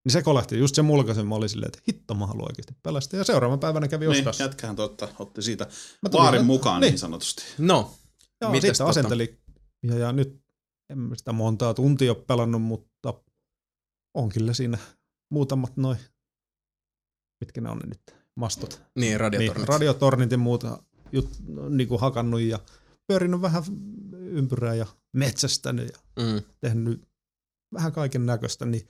Niin 0.06 0.12
se 0.13 0.21
kolahti. 0.21 0.58
Just 0.60 0.76
se 0.76 0.82
mulkaisen 0.82 1.28
mä 1.28 1.36
olin 1.36 1.50
silleen, 1.50 1.67
että 1.67 1.80
hitto 1.88 2.13
mä 2.13 2.26
haluan 2.28 2.47
oikeasti 2.52 2.73
pelastaa. 2.84 3.17
Ja 3.17 3.23
seuraavan 3.23 3.60
päivänä 3.60 3.88
kävi 3.88 4.08
Niin, 4.08 4.28
ostaa. 4.28 4.45
jätkähän 4.45 4.76
totta, 4.76 5.08
otti 5.19 5.41
siitä 5.41 5.65
Mä 6.02 6.10
tulin- 6.10 6.23
vaarin 6.23 6.45
mukaan 6.45 6.82
niin, 6.82 6.91
niin. 6.91 7.00
sanotusti. 7.00 7.43
No, 7.58 7.93
Joo, 8.41 8.52
Mites 8.52 8.62
sitten 8.67 8.78
tota? 8.78 8.89
asenteli. 8.89 9.39
Ja, 9.84 9.97
ja 9.97 10.12
nyt 10.12 10.41
en 10.89 11.00
mä 11.00 11.15
sitä 11.15 11.32
montaa 11.32 11.73
tuntia 11.73 12.12
ole 12.12 12.23
pelannut, 12.28 12.62
mutta 12.62 13.13
on 14.13 14.30
kyllä 14.30 14.54
siinä 14.54 14.78
muutamat 15.32 15.78
noin, 15.78 15.97
mitkä 17.39 17.62
ne 17.62 17.69
on 17.69 17.78
ne 17.78 17.86
nyt, 17.88 18.15
mastot. 18.36 18.82
niin 18.95 19.02
Niin, 19.02 19.19
radiotornit. 19.19 19.67
radiotornit 19.69 20.32
ja 20.32 20.38
muuta 20.38 20.84
jut, 21.12 21.30
niin 21.69 21.88
kuin 21.88 22.02
hakannut 22.02 22.41
ja 22.41 22.60
pyörinyt 23.08 23.41
vähän 23.41 23.63
ympyrää 24.13 24.76
ja 24.76 24.86
metsästänyt 25.13 25.91
ja 25.91 26.23
mm. 26.23 26.41
tehnyt 26.60 27.02
vähän 27.73 27.91
kaiken 27.91 28.26
näköistä, 28.26 28.65
niin 28.65 28.88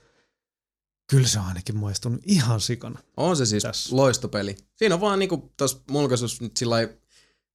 kyllä 1.10 1.28
se 1.28 1.38
on 1.38 1.44
ainakin 1.44 1.76
maistunut 1.76 2.20
ihan 2.26 2.60
sikana. 2.60 2.98
On 3.16 3.36
se 3.36 3.46
siis 3.46 3.62
Tässä. 3.62 3.96
loistopeli. 3.96 4.56
Siinä 4.76 4.94
on 4.94 5.00
vaan 5.00 5.18
niinku 5.18 5.52
tuossa 5.56 5.78
mulkaisuus 5.90 6.40
nyt 6.40 6.56
sillä 6.56 6.76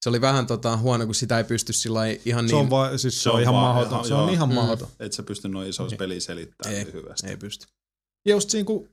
se 0.04 0.10
oli 0.10 0.22
vähän 0.22 0.48
tota, 0.48 0.78
huono, 0.78 1.06
kun 1.06 1.16
sitä 1.16 1.38
ei 1.38 1.44
pysty 1.44 1.74
sillä 1.74 2.02
ihan 2.26 2.48
Se 2.50 2.54
niin... 2.56 2.62
on, 2.64 2.70
va- 2.70 2.98
siis 2.98 3.18
se, 3.18 3.22
se 3.24 3.30
on, 3.30 3.42
ihan 3.42 3.54
vaan- 3.54 3.76
mahdoton. 3.76 4.08
Se 4.08 4.14
on 4.14 4.30
ihan 4.30 4.50
Mm. 4.50 4.56
mahdoton. 4.56 4.88
Et 5.00 5.14
sä 5.14 5.24
pysty 5.24 5.50
noin 5.50 5.70
isoissa 5.70 5.94
Niin. 5.94 5.98
pelissä 5.98 6.28
selittämään 6.28 6.76
ei, 6.78 6.84
niin 6.84 6.94
hyvästi. 6.94 7.28
ei 7.28 7.38
pysty. 7.38 7.66
Ja 8.26 8.32
just 8.32 8.50
siinä, 8.50 8.66
kun 8.66 8.90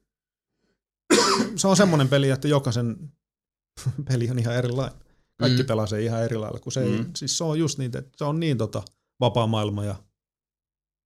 se 1.56 1.68
on 1.68 1.76
semmoinen 1.76 2.08
peli, 2.08 2.30
että 2.30 2.48
jokaisen 2.48 3.12
peli 4.08 4.30
on 4.30 4.38
ihan 4.38 4.54
erilainen. 4.56 4.98
Kaikki 5.38 5.62
Mm. 5.62 5.66
pelaa 5.66 5.86
sen 5.86 6.00
ihan 6.00 6.22
eri 6.22 6.36
lailla, 6.36 6.58
kun 6.58 6.72
se, 6.72 6.84
mm. 6.84 6.92
ei, 6.92 7.04
siis 7.16 7.38
se 7.38 7.44
on 7.44 7.58
just 7.58 7.78
niin, 7.78 7.96
että 7.96 8.10
se 8.16 8.24
on 8.24 8.40
niin 8.40 8.58
tota, 8.58 8.82
vapaa 9.20 9.46
maailma 9.46 9.84
ja 9.84 9.94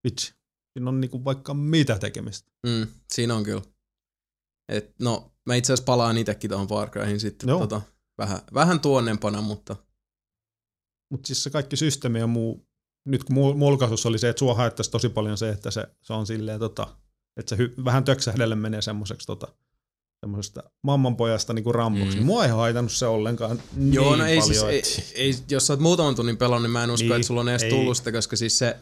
vitsi. 0.05 0.35
Siinä 0.73 0.89
on 0.91 1.01
niinku 1.01 1.25
vaikka 1.25 1.55
mitä 1.55 1.99
tekemistä. 1.99 2.51
Mm, 2.67 2.87
siinä 3.13 3.35
on 3.35 3.45
kyllä. 3.45 3.63
Et, 4.69 4.95
no, 5.01 5.33
mä 5.47 5.55
itse 5.55 5.73
asiassa 5.73 5.85
palaan 5.85 6.19
itsekin 6.19 6.51
tuohon 6.51 6.69
Far 6.69 6.91
Cryhin 6.91 7.21
sitten 7.21 7.49
Joo. 7.49 7.59
tota, 7.61 7.83
vähän, 8.19 8.41
vähän 8.55 8.81
tuonnempana, 8.81 9.41
mutta 9.41 9.77
Mutta 11.11 11.27
siis 11.27 11.43
se 11.45 11.51
kaikki 11.51 11.77
systeemi 11.77 12.19
ja 12.19 12.27
muu, 12.27 12.69
nyt 13.07 13.25
kun 13.25 13.37
mul- 13.37 13.55
mulkaisuus 13.57 14.07
oli 14.07 14.19
se, 14.19 14.29
että 14.29 14.39
sua 14.39 14.55
haittaisi 14.55 14.91
tosi 14.91 15.09
paljon 15.09 15.39
se, 15.39 15.49
että 15.49 15.71
se, 15.71 15.87
se 16.03 16.13
on 16.13 16.27
silleen, 16.27 16.61
tota, 16.61 16.97
että 17.37 17.57
se 17.57 17.65
hy- 17.65 17.85
vähän 17.85 18.05
töksähdelle 18.05 18.55
menee 18.55 18.83
semmoiseksi 18.83 19.27
tota, 19.27 19.49
semmoisesta 20.25 20.63
mammanpojasta 20.83 21.53
niin 21.53 21.65
kuin 21.65 21.75
ramboksi. 21.75 22.17
Mm. 22.17 22.21
Mm. 22.23 22.27
Mua 22.27 22.45
ei 22.45 22.51
haitannut 22.51 22.93
se 22.93 23.07
ollenkaan 23.07 23.63
niin 23.77 23.95
Joo, 23.95 24.17
no 24.17 24.27
ei 24.27 24.39
paljon. 24.39 24.55
siis, 24.71 24.99
että- 24.99 25.13
ei, 25.15 25.25
ei, 25.27 25.35
jos 25.51 25.67
sä 25.67 25.73
oot 25.73 25.81
muutaman 25.81 26.15
tunnin 26.15 26.37
pelannut, 26.37 26.63
niin 26.63 26.71
mä 26.71 26.85
en 26.85 26.91
usko, 26.91 27.05
Niin, 27.09 27.17
että 27.17 27.27
sulla 27.27 27.41
on 27.41 27.49
edes 27.49 27.63
ei. 27.63 27.71
tullut 27.71 27.97
sitä, 27.97 28.13
koska 28.13 28.37
siis 28.37 28.59
se, 28.59 28.77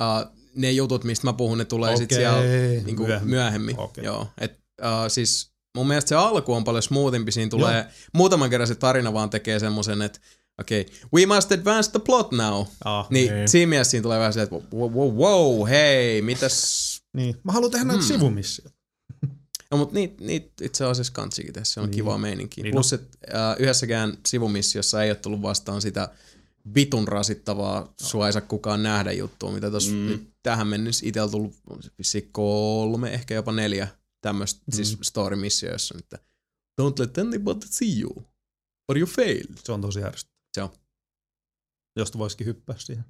uh, 0.00 0.30
ne 0.54 0.70
jutut, 0.70 1.04
mistä 1.04 1.26
mä 1.26 1.32
puhun, 1.32 1.58
ne 1.58 1.64
tulee 1.64 1.96
sit 1.96 2.12
Okei, 2.12 2.18
siellä 2.18 2.40
niin 2.84 2.96
kuin 2.96 3.06
myöhemmin. 3.08 3.30
myöhemmin. 3.30 3.78
Okei. 3.80 4.04
Joo, 4.04 4.26
et, 4.40 4.52
uh, 4.82 4.88
siis 5.08 5.50
mun 5.76 5.88
mielestä 5.88 6.08
se 6.08 6.14
alku 6.14 6.52
on 6.54 6.64
paljon 6.64 6.82
smoothimpi, 6.82 7.32
siinä 7.32 7.48
tulee 7.50 7.76
Joo. 7.78 7.84
muutaman 8.12 8.50
kerran 8.50 8.66
se 8.68 8.74
tarina 8.74 9.12
vaan 9.12 9.30
tekee 9.30 9.58
semmoisen, 9.58 10.02
että 10.02 10.18
okei, 10.60 10.80
okay, 10.80 10.94
we 11.14 11.26
must 11.34 11.52
advance 11.52 11.90
the 11.90 11.98
plot 11.98 12.32
now. 12.32 12.64
Ah, 12.84 13.06
Niin 13.10 13.34
Niin. 13.34 13.48
siinä 13.48 13.70
mielessä 13.70 13.90
siinä 13.90 14.02
tulee 14.02 14.18
vähän 14.18 14.32
se, 14.32 14.42
että 14.42 14.56
wow, 14.74 14.92
wow, 14.92 15.14
wow, 15.16 15.68
hei, 15.68 16.22
mitäs 16.22 16.84
niin. 17.12 17.36
Mä 17.44 17.52
haluan 17.52 17.70
tehdä 17.70 17.84
näitä 17.84 18.02
Hmm. 18.02 18.08
hmm. 18.08 18.18
sivumissioita. 18.18 18.73
No 19.74 19.78
mutta 19.78 19.94
niitä 19.94 20.24
niit 20.24 20.52
itse 20.60 20.84
asiassa 20.84 21.12
kansikin 21.12 21.52
tässä, 21.52 21.74
se 21.74 21.80
on 21.80 21.86
niin. 21.86 21.94
Kivaa 21.96 22.18
meininkiä. 22.18 22.62
Niin 22.64 22.72
Plus, 22.72 22.92
että 22.92 23.18
äh, 23.34 23.56
yhdessäkään 23.58 24.18
sivumissiossa 24.28 25.02
ei 25.02 25.10
ole 25.10 25.16
tullut 25.16 25.42
vastaan 25.42 25.82
sitä 25.82 26.08
vitun 26.74 27.08
rasittavaa, 27.08 27.80
no. 27.80 27.92
sua 28.02 28.26
ei 28.26 28.32
saa 28.32 28.42
kukaan 28.42 28.82
nähdä 28.82 29.12
juttua, 29.12 29.52
mitä 29.52 29.70
tuossa 29.70 29.90
Mm. 29.90 30.06
nyt 30.06 30.30
tähän 30.42 30.66
mennessä 30.66 31.06
itsellä 31.06 31.30
tullut 31.30 31.54
vissiin 31.98 32.28
kolme, 32.32 33.14
ehkä 33.14 33.34
jopa 33.34 33.52
neljä 33.52 33.88
tämmöistä 34.20 34.60
mm. 34.66 34.72
siis 34.72 34.98
story 35.02 35.36
missio, 35.36 35.72
jossa 35.72 35.94
nyt 35.94 36.06
don't 36.82 36.94
let 36.98 37.18
anybody 37.18 37.66
see 37.66 38.00
you, 38.00 38.24
or 38.88 38.98
you 38.98 39.06
fail. 39.06 39.46
Se 39.64 39.72
on 39.72 39.80
tosi 39.80 40.02
ärsyttävää. 40.02 40.34
Se 40.54 40.62
on. 40.62 40.70
Josta 41.96 42.18
voisikin 42.18 42.46
hyppää 42.46 42.76
siihen. 42.78 43.04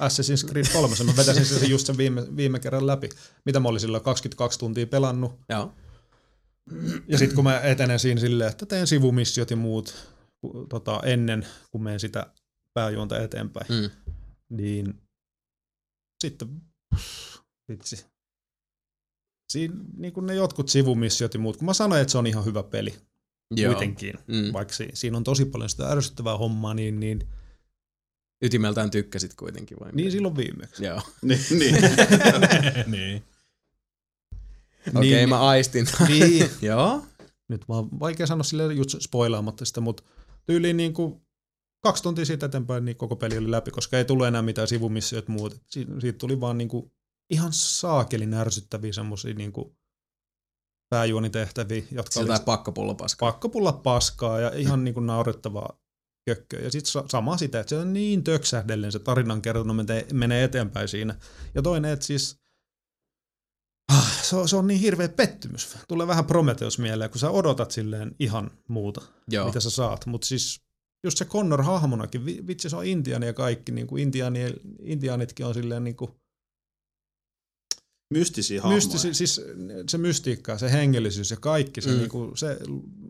Assassin's 0.00 0.48
Creed 0.50 0.66
3, 0.72 0.96
mä 1.04 1.12
vetäsin 1.16 1.44
sen 1.44 1.70
just 1.70 1.86
sen 1.86 1.96
viime, 1.96 2.36
viime 2.36 2.58
kerran 2.60 2.86
läpi. 2.86 3.08
Mitä 3.46 3.60
mä 3.60 3.68
olin 3.68 3.80
silloin 3.80 4.02
22 4.04 4.58
tuntia 4.58 4.86
pelannut. 4.86 5.32
Joo. 5.48 5.72
Ja 7.08 7.18
sitten 7.18 7.34
kun 7.34 7.44
mä 7.44 7.60
etenen 7.60 7.98
siinä 7.98 8.20
silleen, 8.20 8.50
että 8.50 8.66
teen 8.66 8.86
sivumissiot 8.86 9.50
ja 9.50 9.56
muut 9.56 9.94
tota, 10.68 11.00
ennen 11.04 11.46
kuin 11.70 11.82
menen 11.82 12.00
sitä 12.00 12.32
pääjuonta 12.74 13.18
eteenpäin, 13.18 13.66
Mm. 13.68 13.90
niin 14.56 14.94
sitten 16.22 16.48
vitsi. 17.72 18.06
Siinä 19.52 19.74
niin 19.96 20.12
kuin 20.12 20.26
ne 20.26 20.34
jotkut 20.34 20.68
sivumissiot 20.68 21.34
ja 21.34 21.40
muut, 21.40 21.56
kun 21.56 21.66
mä 21.66 21.72
sanoin, 21.74 22.00
että 22.02 22.12
se 22.12 22.18
on 22.18 22.26
ihan 22.26 22.44
hyvä 22.44 22.62
peli 22.62 22.94
Joo. 23.56 23.72
kuitenkin, 23.72 24.14
Mm. 24.26 24.52
vaikka 24.52 24.74
si- 24.74 24.90
siinä 24.94 25.16
on 25.16 25.24
tosi 25.24 25.44
paljon 25.44 25.70
sitä 25.70 25.88
ärsyttävää 25.88 26.36
hommaa, 26.36 26.74
niin, 26.74 27.00
niin, 27.00 27.28
Ytimeltään 28.42 28.90
tykkäsit 28.90 29.34
kuitenkin 29.34 29.76
vai? 29.80 29.92
niin 29.92 30.12
silloin 30.12 30.36
viimeksi. 30.36 30.84
Joo. 30.84 31.00
niin, 31.22 31.40
niin. 31.60 31.74
niin. 32.86 33.22
Okei, 34.88 34.90
okay, 34.94 35.00
Niin- 35.00 35.28
mä 35.28 35.40
aistin. 35.40 35.86
Niin, 36.08 36.50
Joo. 36.62 37.02
nyt 37.48 37.68
vaan 37.68 38.00
vaikea 38.00 38.26
sanoa 38.26 38.42
sille 38.44 38.74
just 38.74 38.96
spoilaamatta 39.00 39.64
sitä, 39.64 39.80
mutta 39.80 40.02
tyyliin 40.46 40.76
niin 40.76 40.94
kuin 40.94 41.20
kaksi 41.82 42.02
tuntia 42.02 42.24
siitä 42.24 42.46
eteenpäin 42.46 42.84
niin 42.84 42.96
koko 42.96 43.16
peli 43.16 43.38
oli 43.38 43.50
läpi, 43.50 43.70
koska 43.70 43.98
ei 43.98 44.04
tullut 44.04 44.26
enää 44.26 44.42
mitään 44.42 44.68
sivumissioita 44.68 45.32
muuta. 45.32 45.56
Siitä, 45.66 45.92
siitä 46.00 46.18
tuli 46.18 46.40
vaan 46.40 46.58
niin 46.58 46.68
kuin 46.68 46.92
ihan 47.30 47.52
saakelin 47.52 48.34
ärsyttäviä 48.34 48.92
semmosia 48.92 49.34
niin 49.34 49.52
kuin 49.52 49.76
pääjuonitehtäviä, 50.88 51.82
jotka 51.92 52.12
Siltä 52.12 52.32
oli 52.32 52.40
pakkopulla 52.44 52.94
paskaa. 52.94 53.32
pakkopulla 53.32 53.72
paskaa 53.72 54.40
ja 54.40 54.50
ihan 54.56 54.84
niin 54.84 54.94
kuin 54.94 55.06
naurettavaa 55.06 55.79
kökköä. 56.26 56.60
Ja 56.60 56.70
sitten 56.70 57.02
sama 57.10 57.36
sitä, 57.36 57.60
että 57.60 57.68
se 57.68 57.76
on 57.76 57.92
niin 57.92 58.24
töksähdellen 58.24 58.92
se 58.92 58.98
tarinan 58.98 59.42
kerronut 59.42 59.76
menee, 60.12 60.44
eteenpäin 60.44 60.88
siinä. 60.88 61.14
Ja 61.54 61.62
toinen, 61.62 61.92
että 61.92 62.06
siis 62.06 62.36
ah, 63.92 64.22
se 64.22 64.36
on, 64.36 64.48
se 64.48 64.56
on 64.56 64.66
niin 64.66 64.80
hirveä 64.80 65.08
pettymys. 65.08 65.76
Tulee 65.88 66.06
vähän 66.06 66.24
Prometheus 66.26 66.78
mieleen, 66.78 67.10
kun 67.10 67.20
sä 67.20 67.30
odotat 67.30 67.70
silleen 67.70 68.14
ihan 68.18 68.50
muuta, 68.68 69.00
Joo. 69.28 69.46
mitä 69.46 69.60
sä 69.60 69.70
saat. 69.70 70.06
Mutta 70.06 70.26
siis 70.26 70.60
just 71.04 71.18
se 71.18 71.24
Connor 71.24 71.62
hahmonakin, 71.62 72.24
vi- 72.26 72.46
vitsi 72.46 72.70
se 72.70 72.76
on 72.76 72.84
intiani 72.86 73.26
ja 73.26 73.32
kaikki, 73.32 73.72
niin 73.72 73.86
kuin 73.86 74.02
intiani, 74.02 74.40
intianitkin 74.82 75.46
on 75.46 75.54
silleen 75.54 75.84
niin 75.84 75.96
kuin 75.96 76.10
Mystisiä 78.14 78.62
hahmoja. 78.62 78.76
Mystisi, 78.76 79.14
siis 79.14 79.40
se 79.88 79.98
mystiikka, 79.98 80.58
se 80.58 80.72
hengellisyys 80.72 81.30
ja 81.30 81.36
kaikki, 81.36 81.80
se, 81.80 81.88
Mm. 81.88 81.94
mm. 81.94 81.98
niinku, 82.00 82.32
se 82.34 82.58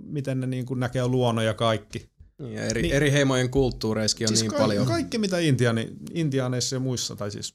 miten 0.04 0.40
ne 0.40 0.46
niinku 0.46 0.74
näkee 0.74 1.06
luonnon 1.08 1.44
ja 1.44 1.54
kaikki. 1.54 2.10
Ja 2.40 2.62
eri, 2.64 2.82
niin. 2.82 2.88
Niin. 2.90 2.96
eri 2.96 3.12
heimojen 3.12 3.50
kulttuureissakin 3.50 4.24
on 4.24 4.28
siis 4.28 4.40
niin 4.40 4.50
ka- 4.50 4.58
paljon 4.58 4.86
Kaikki 4.86 5.18
mitä 5.18 5.38
intiani, 5.38 5.88
intiaaneissa 6.14 6.76
ja 6.76 6.80
muissa, 6.80 7.16
tai 7.16 7.30
siis 7.30 7.54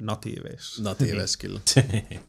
natiiveissa. 0.00 0.82
natiiveissa 0.82 1.38
kyllä. 1.38 1.60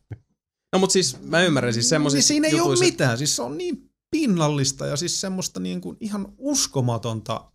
No 0.74 0.80
mut 0.80 0.92
siis 0.92 1.22
mä 1.22 1.44
ymmärrän 1.44 1.74
siis 1.74 1.90
semmoisissa 1.90 2.18
niin 2.20 2.28
siinä 2.28 2.48
ei 2.48 2.58
jutuissa, 2.58 2.86
ole 2.86 2.92
mitään, 2.92 3.18
siis 3.18 3.36
se 3.36 3.42
on 3.42 3.58
niin 3.58 3.90
pinnallista 4.12 4.86
ja 4.86 4.96
siis 4.98 5.22
semmoista 5.22 5.60
niinku 5.60 5.96
ihan 6.00 6.34
uskomatonta 6.38 7.52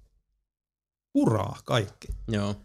kuraa 1.13 1.59
kaikki. 1.65 2.09
Joo. 2.29 2.57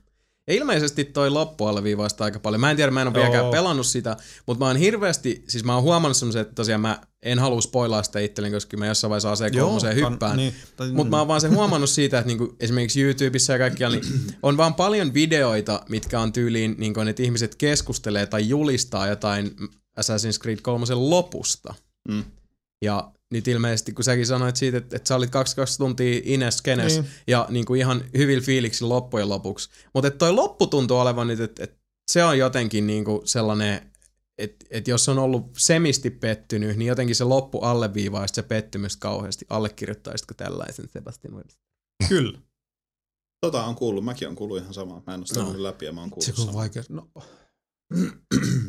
Ja 0.48 0.54
ilmeisesti 0.54 1.06
toi 1.06 1.30
loppu 1.30 1.66
alleviivaa 1.66 2.08
aika 2.20 2.40
paljon. 2.40 2.62
Mä 2.62 2.72
en 2.72 2.78
tiedä, 2.78 2.92
mä 2.92 3.02
en 3.02 3.08
ole 3.08 3.16
Joo. 3.18 3.24
vieläkään 3.24 3.52
pelannut 3.52 3.86
sitä, 3.86 4.18
mutta 4.46 4.66
mä 4.66 4.68
oon 4.68 4.78
hirveästi, 4.78 5.44
siis 5.48 5.64
mä 5.64 5.74
oon 5.74 5.84
huomannut 5.84 6.18
semmoisen, 6.18 6.42
että 6.42 6.56
tosiaan 6.56 6.82
mä 6.82 7.02
en 7.22 7.40
halua 7.40 7.62
spoilaa 7.62 8.04
sitä 8.04 8.20
itselleni, 8.20 8.54
koska 8.54 8.78
mä 8.78 8.86
jossain 8.86 9.10
vaiheessa 9.10 9.32
aseen 9.32 9.54
kolmoseen 9.54 9.96
hyppään. 9.96 10.38
niin, 10.38 10.54
tai, 10.76 10.92
Mutta 10.92 11.10
mä 11.12 11.18
oon 11.18 11.28
vaan 11.28 11.42
sen 11.42 11.56
huomannut 11.56 11.90
siitä, 11.90 12.20
että 12.20 12.28
niinku 12.28 12.56
esimerkiksi 12.60 13.02
YouTubessa 13.04 13.54
ja 13.54 13.60
kaikkialla, 13.60 13.98
niin 13.98 14.14
on 14.44 14.58
vaan 14.58 14.74
paljon 14.74 15.14
videoita, 15.14 15.82
mitkä 15.90 16.20
on 16.20 16.34
tyyliin, 16.34 16.76
niinku, 16.78 17.00
että 17.00 17.24
ihmiset 17.24 17.56
keskustelee 17.56 18.26
tai 18.26 18.50
julistaa 18.50 19.08
jotain 19.08 19.56
Assassin's 20.00 20.42
Creed 20.42 20.62
3 20.62 20.86
lopusta. 20.94 21.74
Mm. 22.10 22.24
Ja 22.82 23.12
nyt 23.32 23.48
ilmeisesti, 23.48 23.94
kun 23.94 24.04
säkin 24.04 24.26
sanoit 24.26 24.56
siitä, 24.56 24.78
että, 24.78 24.96
että 24.96 25.08
sä 25.08 25.16
olit 25.16 25.30
22 25.30 25.78
tuntia 25.78 26.22
Ines 26.24 26.62
Kenes 26.62 26.94
niin. 26.94 27.02
Niin. 27.04 27.12
ja 27.28 27.48
niin 27.50 27.66
kuin 27.66 27.80
ihan 27.80 28.04
hyvillä 28.18 28.44
fiiliksi 28.44 28.86
loppujen 28.86 29.30
lopuksi. 29.30 29.70
Mutta 29.94 30.12
toi 30.12 30.32
loppu 30.34 30.68
tuntuu 30.68 30.98
olevan 30.98 31.28
nyt, 31.28 31.40
että, 31.40 31.64
että 31.64 31.78
se 32.12 32.24
on 32.24 32.38
jotenkin 32.38 32.88
niin 32.88 33.06
kuin 33.06 33.28
sellainen, 33.28 33.92
että, 34.38 34.66
että 34.70 34.92
jos 34.92 35.10
on 35.10 35.20
ollut 35.20 35.52
semisti 35.58 36.10
pettynyt, 36.10 36.78
niin 36.78 36.88
jotenkin 36.88 37.16
se 37.16 37.24
loppu 37.24 37.60
alleviivaa 37.60 38.28
se 38.28 38.44
pettymys 38.44 38.98
kauheasti. 38.98 39.46
Allekirjoittaisitko 39.50 40.34
tällaisen, 40.34 40.90
Sebastian 40.94 41.34
Wells? 41.36 41.58
Kyllä. 42.10 42.40
Tota 43.42 43.64
on 43.66 43.76
kuullut, 43.76 44.06
mäkin 44.06 44.28
on 44.28 44.36
kuullut 44.36 44.58
ihan 44.58 44.74
samaa. 44.74 45.04
Mä 45.08 45.14
en 45.14 45.20
ole 45.20 45.28
sitä 45.28 45.40
No. 45.40 45.64
läpi 45.64 45.86
ja 45.86 45.94
mä 45.94 46.02
oon 46.02 46.10
Se 46.10 46.14
kuullut 46.32 46.40
on 46.40 46.46
samaa. 46.46 46.54
vaikea. 46.54 46.84
No, 46.90 47.08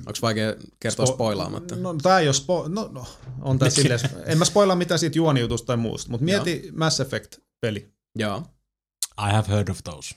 Onko 0.06 0.18
vaikea 0.22 0.54
kertoa 0.80 1.06
Spo- 1.06 1.14
spoilaamatta? 1.14 1.76
No 1.76 1.94
tää 2.02 2.18
ei 2.20 2.28
ole 2.28 2.34
spo- 2.34 2.68
no, 2.68 2.88
no, 2.92 3.06
on 3.40 3.58
tää 3.58 3.70
silleen, 3.70 4.00
en 4.26 4.38
mä 4.38 4.44
spoilaa 4.44 4.76
mitään 4.76 4.98
siitä 4.98 5.18
juonijutusta 5.18 5.66
tai 5.66 5.76
muusta, 5.76 6.10
mutta 6.10 6.24
mieti 6.24 6.70
Mass 6.76 7.00
Effect-peli. 7.00 7.92
Joo. 8.18 8.42
I 9.28 9.32
have 9.32 9.48
heard 9.48 9.68
of 9.68 9.78
those. 9.84 10.14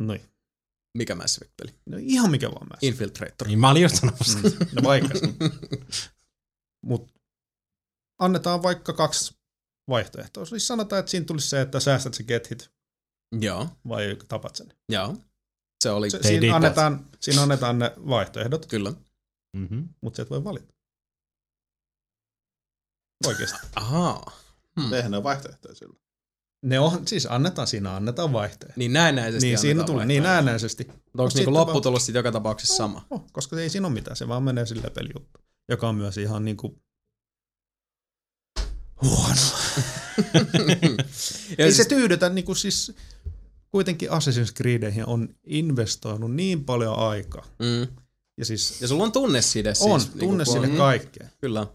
Noin. 0.00 0.20
Mikä 0.98 1.14
Mass 1.14 1.36
Effect-peli? 1.36 1.74
No 1.86 1.98
ihan 2.00 2.30
mikä 2.30 2.50
vaan 2.50 2.68
Mass. 2.68 2.82
Infiltrator. 2.82 3.48
Niin 3.48 3.58
mä 3.58 3.70
olin 3.70 3.82
just 3.82 3.96
sanomassa. 3.96 4.38
Mm, 4.38 4.50
no 4.72 4.82
vaikka. 4.82 5.18
Mutta 6.86 7.12
annetaan 8.18 8.62
vaikka 8.62 8.92
kaksi 8.92 9.34
vaihtoehtoa. 9.88 10.44
Siis 10.44 10.66
sanotaan, 10.66 11.00
että 11.00 11.10
siinä 11.10 11.26
tulisi 11.26 11.48
se, 11.48 11.60
että 11.60 11.80
säästät 11.80 12.14
se 12.14 12.22
get 12.22 12.50
hit 12.50 12.70
Joo, 13.40 13.68
vai 13.88 14.16
tapat 14.28 14.56
sen. 14.56 14.72
joo. 14.88 15.16
Se 15.82 15.90
oli, 15.90 16.10
Se, 16.10 16.22
siinä, 16.22 16.56
annetaan, 16.56 17.06
siinä 17.20 17.42
annetaan 17.42 17.78
ne 17.78 17.92
vaihtoehdot, 18.08 18.66
kyllä. 18.66 18.92
Mm-hmm. 19.56 19.88
mutta 20.00 20.22
et 20.22 20.30
voi 20.30 20.44
valita. 20.44 20.74
Oikeasti. 23.26 23.58
Ahaa. 23.76 24.32
Hmm. 24.80 24.90
Tehdään 24.90 25.22
vaihtoehtoja 25.22 25.74
sillä. 25.74 25.94
Ne 26.62 26.80
on, 26.80 27.06
siis 27.06 27.26
annetaan, 27.30 27.66
siinä 27.66 27.96
annetaan 27.96 28.32
vaihtoehto. 28.32 28.74
Niin 28.76 28.92
näennäisesti 28.92 29.46
Niin 29.46 29.58
siinä 29.58 29.84
tulee, 29.84 30.06
niin 30.06 30.22
vaihtoehtoja. 30.22 30.42
näennäisesti. 30.44 30.86
Onko 30.88 31.22
Mut 31.22 31.34
niinku 31.34 31.52
lopputulos 31.52 32.06
sitten 32.06 32.18
joka 32.18 32.32
tapauksessa 32.32 32.76
sama? 32.76 33.06
Oh, 33.10 33.24
koska 33.32 33.60
ei 33.60 33.70
siinä 33.70 33.86
ole 33.86 33.94
mitään, 33.94 34.16
se 34.16 34.28
vaan 34.28 34.42
menee 34.42 34.66
sille 34.66 34.90
pelijuttu. 34.90 35.40
Joka 35.68 35.88
on 35.88 35.94
myös 35.94 36.18
ihan 36.18 36.44
niinku 36.44 36.82
huono. 39.02 39.34
ja 41.58 41.64
ei 41.64 41.72
siis, 41.72 41.76
se 41.76 41.84
tyydytä, 41.84 42.28
niinku 42.28 42.54
siis 42.54 42.92
kuitenkin 43.76 44.08
Assassin's 44.10 44.52
Creedeihin 44.56 45.06
on 45.06 45.28
investoinut 45.46 46.34
niin 46.34 46.64
paljon 46.64 46.98
aikaa. 46.98 47.44
mm. 47.58 47.86
Ja 48.38 48.44
siis 48.44 48.80
ja 48.80 48.88
sulla 48.88 49.04
on 49.04 49.12
tunneside 49.12 49.74
siis. 49.74 49.90
on, 49.90 50.00
niinku, 50.00 50.18
tunne 50.18 50.44
sille 50.44 50.66
on- 50.66 50.76
kaikkeen. 50.76 51.30
Kyllä. 51.40 51.66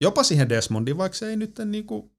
Jopa 0.00 0.22
siihen 0.22 0.48
Desmondiin, 0.48 0.98
vaikka 0.98 1.18
se 1.18 1.28
ei 1.30 1.36
nyt 1.36 1.58
niinku 1.64 2.10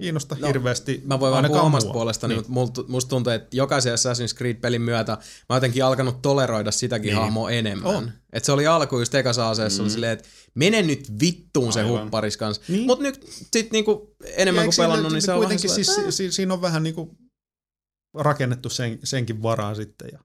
kiinnosta 0.00 0.36
No, 0.40 0.46
hirveästi. 0.46 1.02
Mä 1.04 1.20
voin 1.20 1.32
vaan 1.32 1.44
puhua 1.46 1.62
omasta 1.62 1.86
mua. 1.88 1.92
puolestani, 1.92 2.34
Niin. 2.34 2.42
niin. 2.42 2.52
mutta 2.52 2.82
musta 2.88 3.08
tuntuu, 3.08 3.32
että 3.32 3.56
jokaisen 3.56 3.94
Assassin's 3.94 4.36
Creed-pelin 4.38 4.82
myötä 4.82 5.18
mä 5.48 5.56
jotenkin 5.56 5.84
alkanut 5.84 6.22
toleroida 6.22 6.70
sitäkin 6.70 7.02
Niin. 7.06 7.14
niin. 7.14 7.20
hahmoa 7.22 7.50
enemmän. 7.50 7.94
On. 7.96 8.10
Et 8.32 8.44
se 8.44 8.52
oli 8.52 8.66
alku 8.66 8.98
just 8.98 9.14
ekassa 9.14 9.50
aseessa, 9.50 9.82
mm. 9.82 9.84
oli 9.84 9.90
silleen, 9.90 10.12
että 10.12 10.28
mene 10.54 10.82
nyt 10.82 11.12
vittuun 11.20 11.72
se 11.72 11.82
Aivan. 11.82 12.02
hupparis 12.02 12.36
kanssa. 12.36 12.62
Niin. 12.68 12.86
Mut 12.86 13.00
nyt 13.00 13.26
sit 13.52 13.72
niinku 13.72 14.14
enemmän 14.36 14.64
kuin 14.64 14.74
pelannut, 14.76 15.12
niin 15.12 15.22
se 15.22 15.32
on 15.32 15.40
vähän 15.40 15.58
siis, 15.58 15.88
että, 15.98 16.10
si, 16.10 16.32
siinä 16.32 16.54
on 16.54 16.62
vähän 16.62 16.82
niinku 16.82 17.16
rakennettu 18.14 18.68
sen, 18.70 18.98
senkin 19.04 19.42
varaan 19.42 19.76
sitten. 19.76 20.08
Ja, 20.12 20.18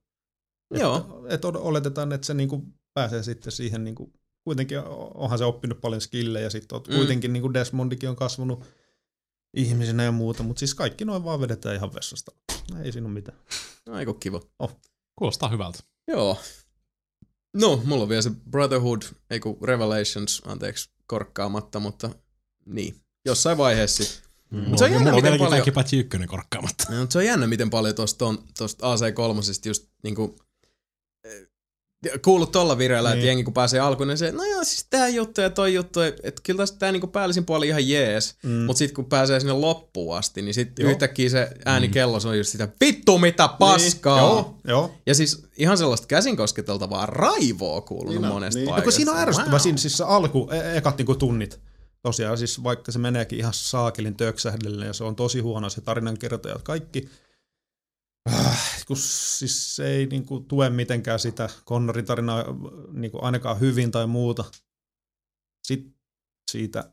Joo. 0.79 1.25
Et, 1.25 1.33
et 1.33 1.45
oletetaan, 1.45 2.11
että 2.13 2.27
se 2.27 2.33
niinku 2.33 2.65
pääsee 2.93 3.23
sitten 3.23 3.51
siihen, 3.51 3.83
niinku, 3.83 4.13
kuitenkin 4.43 4.77
onhan 5.13 5.37
se 5.39 5.45
oppinut 5.45 5.81
paljon 5.81 6.01
skillejä 6.01 6.43
ja 6.43 6.49
sitten 6.49 6.79
Mm. 6.79 6.95
kuitenkin 6.95 7.33
niinku 7.33 7.53
Desmondikin 7.53 8.09
on 8.09 8.15
kasvanut 8.15 8.65
ihmisenä 9.57 10.03
ja 10.03 10.11
muuta, 10.11 10.43
mutta 10.43 10.59
siis 10.59 10.75
kaikki 10.75 11.05
noin 11.05 11.23
vaan 11.23 11.41
vedetään 11.41 11.75
ihan 11.75 11.93
vessasta. 11.93 12.31
Ei 12.83 12.91
siinä 12.91 13.07
ole 13.07 13.13
mitään. 13.13 13.37
Aiku 13.89 14.13
kiva. 14.13 14.41
Kuulostaa 15.15 15.49
hyvältä. 15.49 15.79
Joo. 16.07 16.37
No, 17.53 17.81
mulla 17.85 18.03
on 18.03 18.09
vielä 18.09 18.21
se 18.21 18.31
Brotherhood, 18.49 19.01
ei 19.29 19.39
kun 19.39 19.57
Revelations, 19.63 20.41
anteeksi 20.45 20.89
korkkaamatta, 21.07 21.79
mutta 21.79 22.09
niin. 22.65 23.01
Jossain 23.25 23.57
vaiheessa 23.57 24.26
sit. 24.51 24.63
Mulla, 24.65 24.77
se 24.77 24.83
on 24.83 24.91
jännä, 24.91 24.99
mulla 24.99 25.09
on 25.09 25.15
miten 25.15 25.23
vieläkin 25.23 25.39
paljon- 25.39 25.49
kaikki 25.49 25.71
paitsi 25.71 25.97
ykkönen 25.99 26.27
korkkaamatta. 26.27 26.85
No, 26.89 26.99
mutta 26.99 27.13
se 27.13 27.17
on 27.19 27.25
jännä, 27.25 27.47
miten 27.47 27.69
paljon 27.69 27.95
tosta, 27.95 28.25
on, 28.25 28.37
tosta 28.57 28.87
AC3 28.95 29.67
just 29.67 29.85
niinku, 30.03 30.35
eh, 31.23 31.47
kuullut 32.23 32.51
tolla 32.51 32.77
vireellä, 32.77 33.09
niin. 33.09 33.17
Että 33.17 33.27
jengi 33.27 33.43
kun 33.43 33.53
pääsee 33.53 33.79
alkuun, 33.79 34.07
niin 34.07 34.17
se, 34.17 34.31
no 34.31 34.43
joo, 34.43 34.63
siis 34.63 34.87
tää 34.89 35.07
juttu 35.07 35.41
ja 35.41 35.49
toi 35.49 35.73
juttu, 35.73 36.01
että 36.01 36.21
et 36.23 36.39
kyllä 36.43 36.57
tästä 36.57 36.77
tää 36.79 36.91
niinku 36.91 37.07
päällisin 37.07 37.45
puoli 37.45 37.67
ihan 37.67 37.89
jees, 37.89 38.35
Mm. 38.43 38.49
mm. 38.49 38.55
mutta 38.57 38.77
sitten 38.77 38.95
kun 38.95 39.05
pääsee 39.05 39.39
sinne 39.39 39.53
loppuun 39.53 40.17
asti, 40.17 40.41
niin 40.41 40.53
sitten 40.53 40.85
yhtäkkiä 40.85 41.29
se 41.29 41.49
ääni 41.65 41.87
kellos 41.89 42.25
on 42.25 42.37
just 42.37 42.49
sitä, 42.51 42.67
vittu 42.81 43.17
mitä 43.17 43.47
paskaa! 43.47 44.15
Niin. 44.17 44.27
Joo, 44.27 44.55
joo. 44.67 44.91
Ja 45.05 45.15
siis 45.15 45.43
ihan 45.57 45.77
sellaista 45.77 46.07
käsin 46.07 46.37
kosketeltavaa 46.37 47.05
raivoa 47.05 47.81
kuulunut 47.81 48.15
Niin 48.15 48.25
on, 48.25 48.33
monesta 48.33 48.57
niin. 48.59 48.65
niin. 48.65 48.69
No 48.69 48.71
No 48.71 48.75
kun 48.75 48.83
paikasta. 48.83 48.95
siinä 48.95 49.11
on 49.11 49.17
ärsyttävä, 49.17 49.51
Wow. 49.51 49.61
siinä 49.61 49.77
siis 49.77 49.97
se 49.97 50.03
alku, 50.03 50.49
e- 50.51 50.77
ekat 50.77 50.97
niinku 50.97 51.15
tunnit. 51.15 51.59
Tosiaan 52.07 52.37
siis 52.37 52.63
vaikka 52.63 52.91
se 52.91 52.99
meneekin 52.99 53.39
ihan 53.39 53.53
saakelin 53.53 54.17
töksähdelle 54.17 54.85
ja 54.85 54.93
se 54.93 55.03
on 55.03 55.15
tosi 55.15 55.39
huono 55.39 55.69
se 55.69 55.81
tarinankertoja 55.81 56.53
ja 56.55 56.59
kaikki. 56.63 57.09
Äh, 58.29 58.85
kun 58.87 58.97
siis 58.97 59.75
se 59.75 59.87
ei 59.87 60.05
niinku 60.05 60.39
tue 60.39 60.69
mitenkään 60.69 61.19
sitä 61.19 61.49
Connorin 61.65 62.05
tarinaa 62.05 62.45
niinku 62.91 63.19
ainakaan 63.21 63.59
hyvin 63.59 63.91
tai 63.91 64.07
muuta. 64.07 64.43
Sitten 65.63 65.93
siitä 66.51 66.91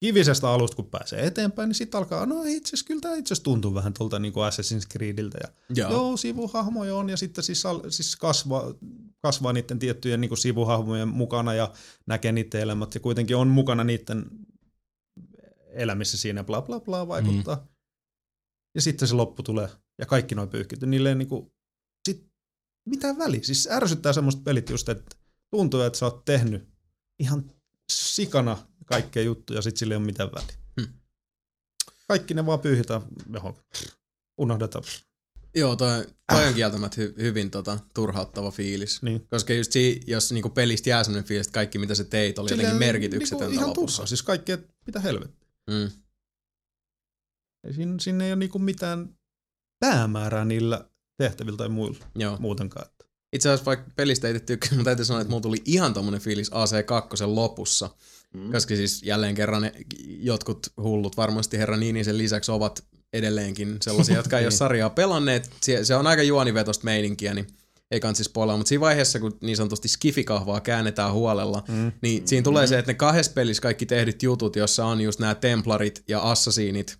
kivisestä 0.00 0.50
alusta, 0.50 0.76
kun 0.76 0.90
pääsee 0.90 1.26
eteenpäin, 1.26 1.68
niin 1.68 1.74
sitten 1.74 1.98
alkaa, 1.98 2.26
no 2.26 2.42
itse 2.46 2.68
asiassa 2.68 2.86
kyllä 2.86 3.00
tämä 3.00 3.14
itse 3.14 3.34
asiassa 3.34 3.44
tuntuu 3.44 3.74
vähän 3.74 3.94
tuolta 3.94 4.18
niinku 4.18 4.40
Assassin's 4.40 4.88
Creediltä. 4.92 5.38
Ja 5.42 5.48
Joo. 5.76 5.90
Joo, 5.90 6.16
sivuhahmoja 6.16 6.96
on 6.96 7.08
ja 7.08 7.16
sitten 7.16 7.44
siis, 7.44 7.62
siis 7.88 8.16
kasvaa, 8.16 8.74
kasvaa 9.22 9.52
niiden 9.52 9.78
tiettyjen 9.78 10.20
niin 10.20 10.36
sivuhahmojen 10.36 11.08
mukana 11.08 11.54
ja 11.54 11.72
näkee 12.06 12.32
niiden 12.32 12.60
elämät 12.60 12.94
ja 12.94 13.00
kuitenkin 13.00 13.36
on 13.36 13.48
mukana 13.48 13.84
niiden 13.84 14.26
elämissä 15.80 16.18
siinä 16.18 16.44
bla 16.44 16.62
bla 16.62 16.80
bla 16.80 17.08
vaikuttaa. 17.08 17.56
Mm. 17.56 17.68
Ja 18.74 18.80
sitten 18.80 19.08
se 19.08 19.14
loppu 19.14 19.42
tulee 19.42 19.68
ja 19.98 20.06
kaikki 20.06 20.34
noin 20.34 20.48
pyyhkitty. 20.48 20.86
Niille 20.86 21.08
ei 21.08 21.14
niinku, 21.14 21.54
sit 22.08 22.26
mitään 22.86 23.18
väliä. 23.18 23.40
Siis 23.42 23.68
ärsyttää 23.70 24.12
semmoista 24.12 24.42
pelit 24.44 24.70
just, 24.70 24.88
että 24.88 25.16
tuntuu, 25.50 25.80
että 25.80 25.98
sä 25.98 26.06
oot 26.06 26.24
tehnyt 26.24 26.68
ihan 27.18 27.50
sikana 27.92 28.58
kaikkea 28.86 29.22
juttuja 29.22 29.58
ja 29.58 29.62
sit 29.62 29.76
sille 29.76 29.94
ei 29.94 29.96
ole 29.96 30.06
mitään 30.06 30.30
väliä. 30.32 30.54
Hmm. 30.80 30.88
Kaikki 32.08 32.34
ne 32.34 32.46
vaan 32.46 32.60
pyyhitään 32.60 33.02
johonkin. 33.32 33.62
Unohdetaan. 34.38 34.84
Joo, 35.54 35.76
toi, 35.76 36.06
toi 36.32 36.46
on 36.48 36.54
kieltämättä 36.54 37.00
hy, 37.00 37.14
hyvin 37.18 37.50
tota, 37.50 37.78
turhauttava 37.94 38.50
fiilis. 38.50 39.02
Niin. 39.02 39.26
Koska 39.30 39.52
just 39.52 39.72
si, 39.72 40.00
jos 40.06 40.32
niinku 40.32 40.48
pelistä 40.50 40.90
jää 40.90 41.04
sellainen 41.04 41.28
fiilis, 41.28 41.46
että 41.46 41.54
kaikki 41.54 41.78
mitä 41.78 41.94
sä 41.94 42.04
teit 42.04 42.38
oli 42.38 42.48
Silleen 42.48 42.66
jotenkin 42.66 42.86
merkityksetöntä 42.86 43.44
niinku 43.44 43.58
ihan 43.58 43.68
lopussa. 43.68 43.96
turhaa. 43.96 44.06
Siis 44.06 44.22
kaikkea, 44.22 44.58
mitä 44.86 45.00
helvettiä. 45.00 45.39
Mm. 45.70 45.90
Ei 47.64 47.72
Siinä, 47.74 47.94
siinä 48.00 48.24
ei 48.24 48.30
ole 48.32 48.38
niinku 48.38 48.58
mitään 48.58 49.14
päämäärää 49.80 50.44
niillä 50.44 50.84
tehtävillä 51.18 51.56
tai 51.56 51.68
muilla 51.68 52.06
Joo. 52.14 52.36
muutenkaan. 52.40 52.86
Itse 53.32 53.48
asiassa 53.48 53.64
vaikka 53.66 53.90
pelistä 53.96 54.28
ei 54.28 54.40
tykkää, 54.40 54.70
mutta 54.76 54.84
täytyy 54.84 55.04
sanoa, 55.04 55.20
että 55.20 55.30
mulla 55.30 55.42
tuli 55.42 55.62
ihan 55.64 55.94
tommonen 55.94 56.20
fiilis 56.20 56.50
AC2 56.50 57.26
lopussa. 57.26 57.90
Mm. 58.34 58.52
Koska 58.52 58.76
siis 58.76 59.02
jälleen 59.02 59.34
kerran 59.34 59.62
ne 59.62 59.72
jotkut 60.18 60.66
hullut 60.76 61.16
varmasti 61.16 61.58
herra 61.58 61.76
Niinisen 61.76 62.18
lisäksi 62.18 62.50
ovat 62.52 62.84
edelleenkin 63.12 63.76
sellaisia, 63.82 64.16
jotka 64.16 64.38
ei 64.38 64.44
ole 64.44 64.48
Niin. 64.50 64.58
sarjaa 64.58 64.90
pelanneet. 64.90 65.50
Se, 65.62 65.84
se 65.84 65.94
on 65.94 66.06
aika 66.06 66.22
juonivetosta 66.22 66.84
meininkiä, 66.84 67.34
niin 67.34 67.46
ei 67.90 68.00
kansi 68.00 68.24
spoilaa, 68.24 68.56
mutta 68.56 68.68
siinä 68.68 68.80
vaiheessa, 68.80 69.20
kun 69.20 69.38
niin 69.40 69.56
sanotusti 69.56 69.88
skifikahvaa 69.88 70.60
käännetään 70.60 71.12
huolella, 71.12 71.62
Mm. 71.68 71.92
niin 72.02 72.28
siinä 72.28 72.44
tulee 72.44 72.66
se, 72.66 72.78
että 72.78 72.90
ne 72.92 72.94
kahdessa 72.94 73.32
pelissä 73.32 73.62
kaikki 73.62 73.86
tehdyt 73.86 74.22
jutut, 74.22 74.56
jossa 74.56 74.84
on 74.86 75.00
just 75.00 75.20
nämä 75.20 75.34
templarit 75.34 76.04
ja 76.08 76.20
assasiinit, 76.30 76.98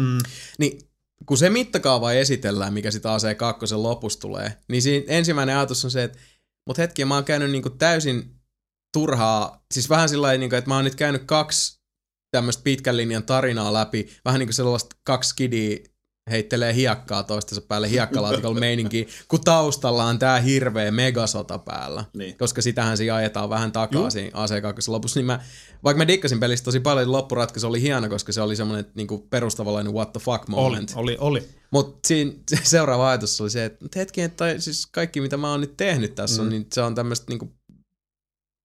Mm. 0.00 0.18
niin 0.58 0.80
kun 1.26 1.38
se 1.38 1.50
mittakaava 1.50 2.12
esitellään, 2.12 2.72
mikä 2.74 2.90
sitten 2.90 3.10
AC2 3.10 3.76
lopussa 3.82 4.20
tulee, 4.20 4.52
niin 4.68 4.82
siinä 4.82 5.04
ensimmäinen 5.08 5.56
ajatus 5.56 5.84
on 5.84 5.90
se, 5.90 6.04
että 6.04 6.18
mut 6.66 6.78
hetki, 6.78 7.04
mä 7.04 7.14
oon 7.14 7.24
käynyt 7.24 7.50
niinku 7.50 7.70
täysin 7.70 8.36
turhaa, 8.92 9.64
siis 9.74 9.88
vähän 9.90 10.08
sillä 10.08 10.22
lailla, 10.26 10.40
niinku, 10.40 10.56
että 10.56 10.70
mä 10.70 10.74
oon 10.74 10.84
nyt 10.84 10.94
käynyt 10.94 11.22
kaksi 11.24 11.80
tämmöistä 12.30 12.62
pitkän 12.62 12.96
linjan 12.96 13.22
tarinaa 13.22 13.72
läpi, 13.72 14.08
vähän 14.24 14.38
niin 14.38 14.46
kuin 14.48 14.54
sellaista 14.54 14.96
kaksi 15.04 15.30
skidiä 15.30 15.78
heittelee 16.30 16.74
hiekkaa 16.74 17.22
toistensa 17.22 17.60
päälle 17.60 17.90
hiekkalaatikolla 17.90 18.60
meininkiä, 18.60 19.06
kun 19.28 19.40
taustalla 19.40 20.04
on 20.04 20.18
tää 20.18 20.40
hirveä 20.40 20.90
megasota 20.90 21.58
päällä. 21.58 22.04
Niin. 22.16 22.38
Koska 22.38 22.62
sitähän 22.62 22.96
siinä 22.96 23.14
ajetaan 23.14 23.50
vähän 23.50 23.72
takaa 23.72 24.00
Juu. 24.00 24.10
siinä 24.10 24.30
AC2 24.30 24.82
lopussa, 24.88 25.18
niin 25.20 25.26
mä, 25.26 25.40
vaikka 25.84 25.98
mä 25.98 26.06
dikkasin 26.06 26.40
pelistä 26.40 26.64
tosi 26.64 26.80
paljon, 26.80 27.06
niin 27.06 27.12
loppuratkaisu 27.12 27.66
oli 27.66 27.82
hieno, 27.82 28.08
koska 28.08 28.32
se 28.32 28.40
oli 28.40 28.56
semmoinen 28.56 28.86
niinku 28.94 29.18
perustavanlainen 29.18 29.94
what 29.94 30.12
the 30.12 30.20
fuck 30.20 30.44
Oli, 30.48 30.56
moment. 30.56 30.92
oli, 30.96 31.16
oli. 31.20 31.48
Mutta 31.70 32.08
siinä 32.08 32.32
se 32.50 32.56
seuraava 32.62 33.08
ajatus 33.08 33.40
oli 33.40 33.50
se, 33.50 33.64
että 33.64 33.86
hetki, 33.96 34.20
että 34.20 34.36
toi, 34.36 34.60
siis 34.60 34.86
kaikki 34.86 35.20
mitä 35.20 35.36
mä 35.36 35.50
oon 35.50 35.60
nyt 35.60 35.76
tehnyt 35.76 36.14
tässä, 36.14 36.42
mm. 36.42 36.46
on, 36.46 36.50
niin 36.50 36.66
se 36.72 36.82
on 36.82 36.94
tämmöistä 36.94 37.26
niinku 37.28 37.52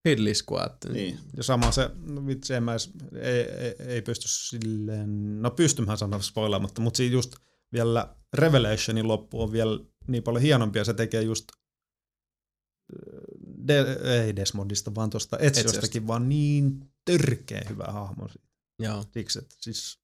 fiddly 0.08 0.34
squad. 0.34 0.92
Niin. 0.92 1.18
Ja 1.36 1.42
sama 1.42 1.72
se, 1.72 1.90
no 2.06 2.26
vitsi, 2.26 2.54
en 2.54 2.62
mä 2.62 2.72
edes, 2.72 2.90
ei, 3.20 3.40
ei, 3.40 3.74
ei 3.78 4.02
pysty 4.02 4.28
silleen, 4.28 5.42
no 5.42 5.50
pystymään 5.50 5.98
sanoa 5.98 6.20
spoilaamatta, 6.20 6.80
mutta 6.80 6.96
siinä 6.96 7.12
just 7.12 7.34
vielä 7.72 8.16
Revelationin 8.34 9.08
loppu 9.08 9.42
on 9.42 9.52
vielä 9.52 9.80
niin 10.06 10.22
paljon 10.22 10.42
hienompia, 10.42 10.80
ja 10.80 10.84
se 10.84 10.94
tekee 10.94 11.22
just 11.22 11.48
de, 13.68 13.84
ei 14.22 14.36
Desmondista, 14.36 14.94
vaan 14.94 15.10
tuosta 15.10 15.38
Etsiostakin, 15.38 16.06
vaan 16.06 16.28
niin 16.28 16.90
törkeä 17.04 17.62
hyvä 17.68 17.84
hahmo. 17.84 18.28
Joo. 18.78 19.04
Siksi, 19.14 19.38
että 19.38 19.54
siis 19.58 19.98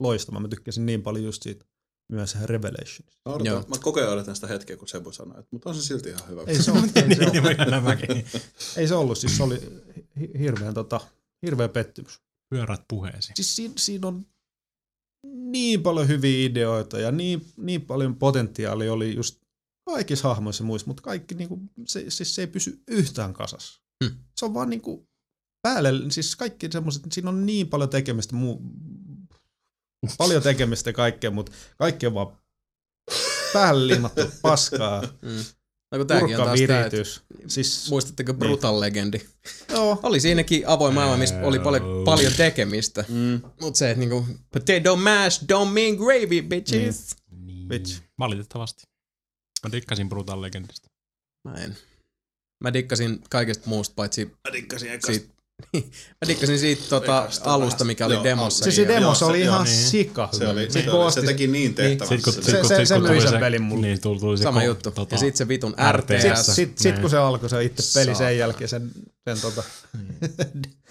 loistava. 0.00 0.40
Mä 0.40 0.48
tykkäsin 0.48 0.86
niin 0.86 1.02
paljon 1.02 1.24
just 1.24 1.42
siitä 1.42 1.64
myös 2.12 2.36
Revelation. 2.42 3.08
Mä, 3.24 3.34
odotan, 3.34 3.46
Joo. 3.46 3.64
mä 3.68 3.76
koko 3.80 4.00
ajan 4.00 4.12
odotan 4.12 4.34
sitä 4.34 4.46
hetkeä, 4.46 4.76
kun 4.76 4.88
Sebu 4.88 5.12
sanoi, 5.12 5.40
että, 5.40 5.48
mutta 5.50 5.70
on 5.70 5.76
se 5.76 5.82
silti 5.82 6.08
ihan 6.08 6.28
hyvä. 6.28 6.42
Ei 6.46 6.62
se, 6.62 6.70
ollut, 6.70 6.84
ei, 6.96 7.02
se 7.02 7.08
niin, 7.08 7.22
ollut, 7.22 7.58
niin, 7.58 7.70
nämäkin. 7.70 8.24
ei 8.76 8.88
se 8.88 8.94
ollut, 8.94 9.18
siis 9.18 9.36
se 9.36 9.42
oli 9.42 9.60
hi- 10.20 10.38
hirveän, 10.38 10.74
tota, 10.74 11.00
hirveä 11.46 11.68
pettymys. 11.68 12.20
Pyörät 12.50 12.82
puheesi. 12.88 13.32
Siis 13.34 13.56
siinä, 13.56 13.74
siinä 13.76 14.08
on 14.08 14.26
niin 15.32 15.82
paljon 15.82 16.08
hyviä 16.08 16.46
ideoita 16.46 16.98
ja 16.98 17.12
niin, 17.12 17.46
niin 17.56 17.82
paljon 17.82 18.16
potentiaalia 18.16 18.92
oli 18.92 19.14
just 19.14 19.40
kaikissa 19.86 20.28
hahmoissa 20.28 20.64
ja 20.64 20.66
muissa, 20.66 20.86
mutta 20.86 21.02
kaikki 21.02 21.34
niinku, 21.34 21.60
se, 21.86 22.04
siis 22.08 22.34
se 22.34 22.42
ei 22.42 22.46
pysy 22.46 22.82
yhtään 22.88 23.34
kasassa. 23.34 23.80
Hmm. 24.04 24.18
Se 24.36 24.44
on 24.44 24.54
vaan 24.54 24.70
niinku 24.70 25.08
päälle, 25.62 25.90
siis 26.10 26.36
kaikki 26.36 26.72
semmoiset, 26.72 27.02
siinä 27.12 27.28
on 27.28 27.46
niin 27.46 27.68
paljon 27.68 27.90
tekemistä, 27.90 28.36
muu, 28.36 28.62
paljon 30.18 30.42
tekemistä 30.42 30.92
kaikkea, 30.92 31.30
mutta 31.30 31.52
kaikki 31.78 32.06
on 32.06 32.14
vaan 32.14 32.38
päälle 33.52 33.86
liimattu 33.86 34.20
paskaa, 34.42 35.02
Mm. 35.02 35.44
No 35.94 35.98
kun 35.98 36.06
tääkin 36.06 36.40
on 36.40 36.44
taas 36.44 36.60
tää. 36.66 36.90
Siis, 37.46 37.90
muistatteko 37.90 38.34
Brutal 38.34 38.80
Legendi? 38.80 39.20
joo, 39.72 40.00
Oli 40.02 40.20
siinäkin 40.20 40.68
avoin 40.68 40.94
maailma, 40.94 41.16
missä 41.16 41.40
oli 41.42 41.58
paljon, 41.58 42.04
paljon 42.04 42.32
tekemistä. 42.36 43.04
Mm. 43.08 43.40
Mut 43.60 43.76
se, 43.76 43.90
että 43.90 43.98
niinku, 43.98 44.26
potato 44.50 44.96
mash 44.96 45.42
don't 45.42 45.72
mean 45.72 45.96
gravy, 45.96 46.42
bitches. 46.42 47.16
Niin. 47.30 47.68
Bitch. 47.68 48.02
Valitettavasti. 48.18 48.82
Mä 49.62 49.72
dikkasin 49.72 50.08
Brutal 50.08 50.42
Legendista. 50.42 50.88
Mä 51.48 51.54
en. 51.54 51.76
Mä 52.64 52.72
dikkasin 52.72 53.20
kaikesta 53.30 53.68
muusta, 53.68 53.94
paitsi 53.94 54.24
Mä 54.24 54.52
dikkasin 54.52 54.88
siitä, 55.06 55.33
mä 55.74 56.28
dikkasin 56.28 56.58
siitä 56.58 56.82
tota, 56.88 57.28
alusta, 57.44 57.84
mikä 57.84 58.06
oli 58.06 58.14
Joo, 58.14 58.24
demossa. 58.24 58.64
siis 58.64 58.76
se 58.76 58.82
Joo, 58.82 58.88
demos 58.94 59.18
se- 59.18 59.24
oli 59.24 59.40
ihan 59.40 59.64
niin. 59.64 59.76
sika 59.76 60.28
Se, 60.32 60.48
oli, 60.48 60.64
Se 60.66 60.70
se, 60.72 60.78
oli, 60.78 60.84
se 60.84 60.90
koosti- 60.90 61.26
teki 61.26 61.46
niin 61.46 61.74
tehtävänsä. 61.74 62.14
Sit 62.16 62.24
kun, 62.24 62.32
se- 62.32 62.42
se- 62.42 62.84
se 62.86 62.98
myi 62.98 63.08
tuli 63.08 63.20
sen 63.20 63.30
se, 63.30 63.38
pelin 63.38 63.62
mulle. 63.62 63.86
Niin, 63.86 64.00
tuli, 64.00 64.20
tuli 64.20 64.38
se 64.38 64.42
Sama 64.42 64.60
ko- 64.60 64.64
juttu. 64.64 64.90
Tota, 64.90 65.14
ja 65.14 65.18
sit 65.18 65.36
se 65.36 65.48
vitun 65.48 65.74
RTS. 65.92 66.22
Sitten 66.22 66.44
sit, 66.54 66.78
sit, 66.78 66.92
Niin. 66.92 67.00
kun 67.00 67.10
se 67.10 67.18
alkoi 67.18 67.50
se 67.50 67.64
itse 67.64 68.00
peli 68.00 68.14
sen 68.14 68.38
jälkeen, 68.38 68.68
sen, 68.68 68.90
sen 69.28 69.40
tota, 69.40 69.62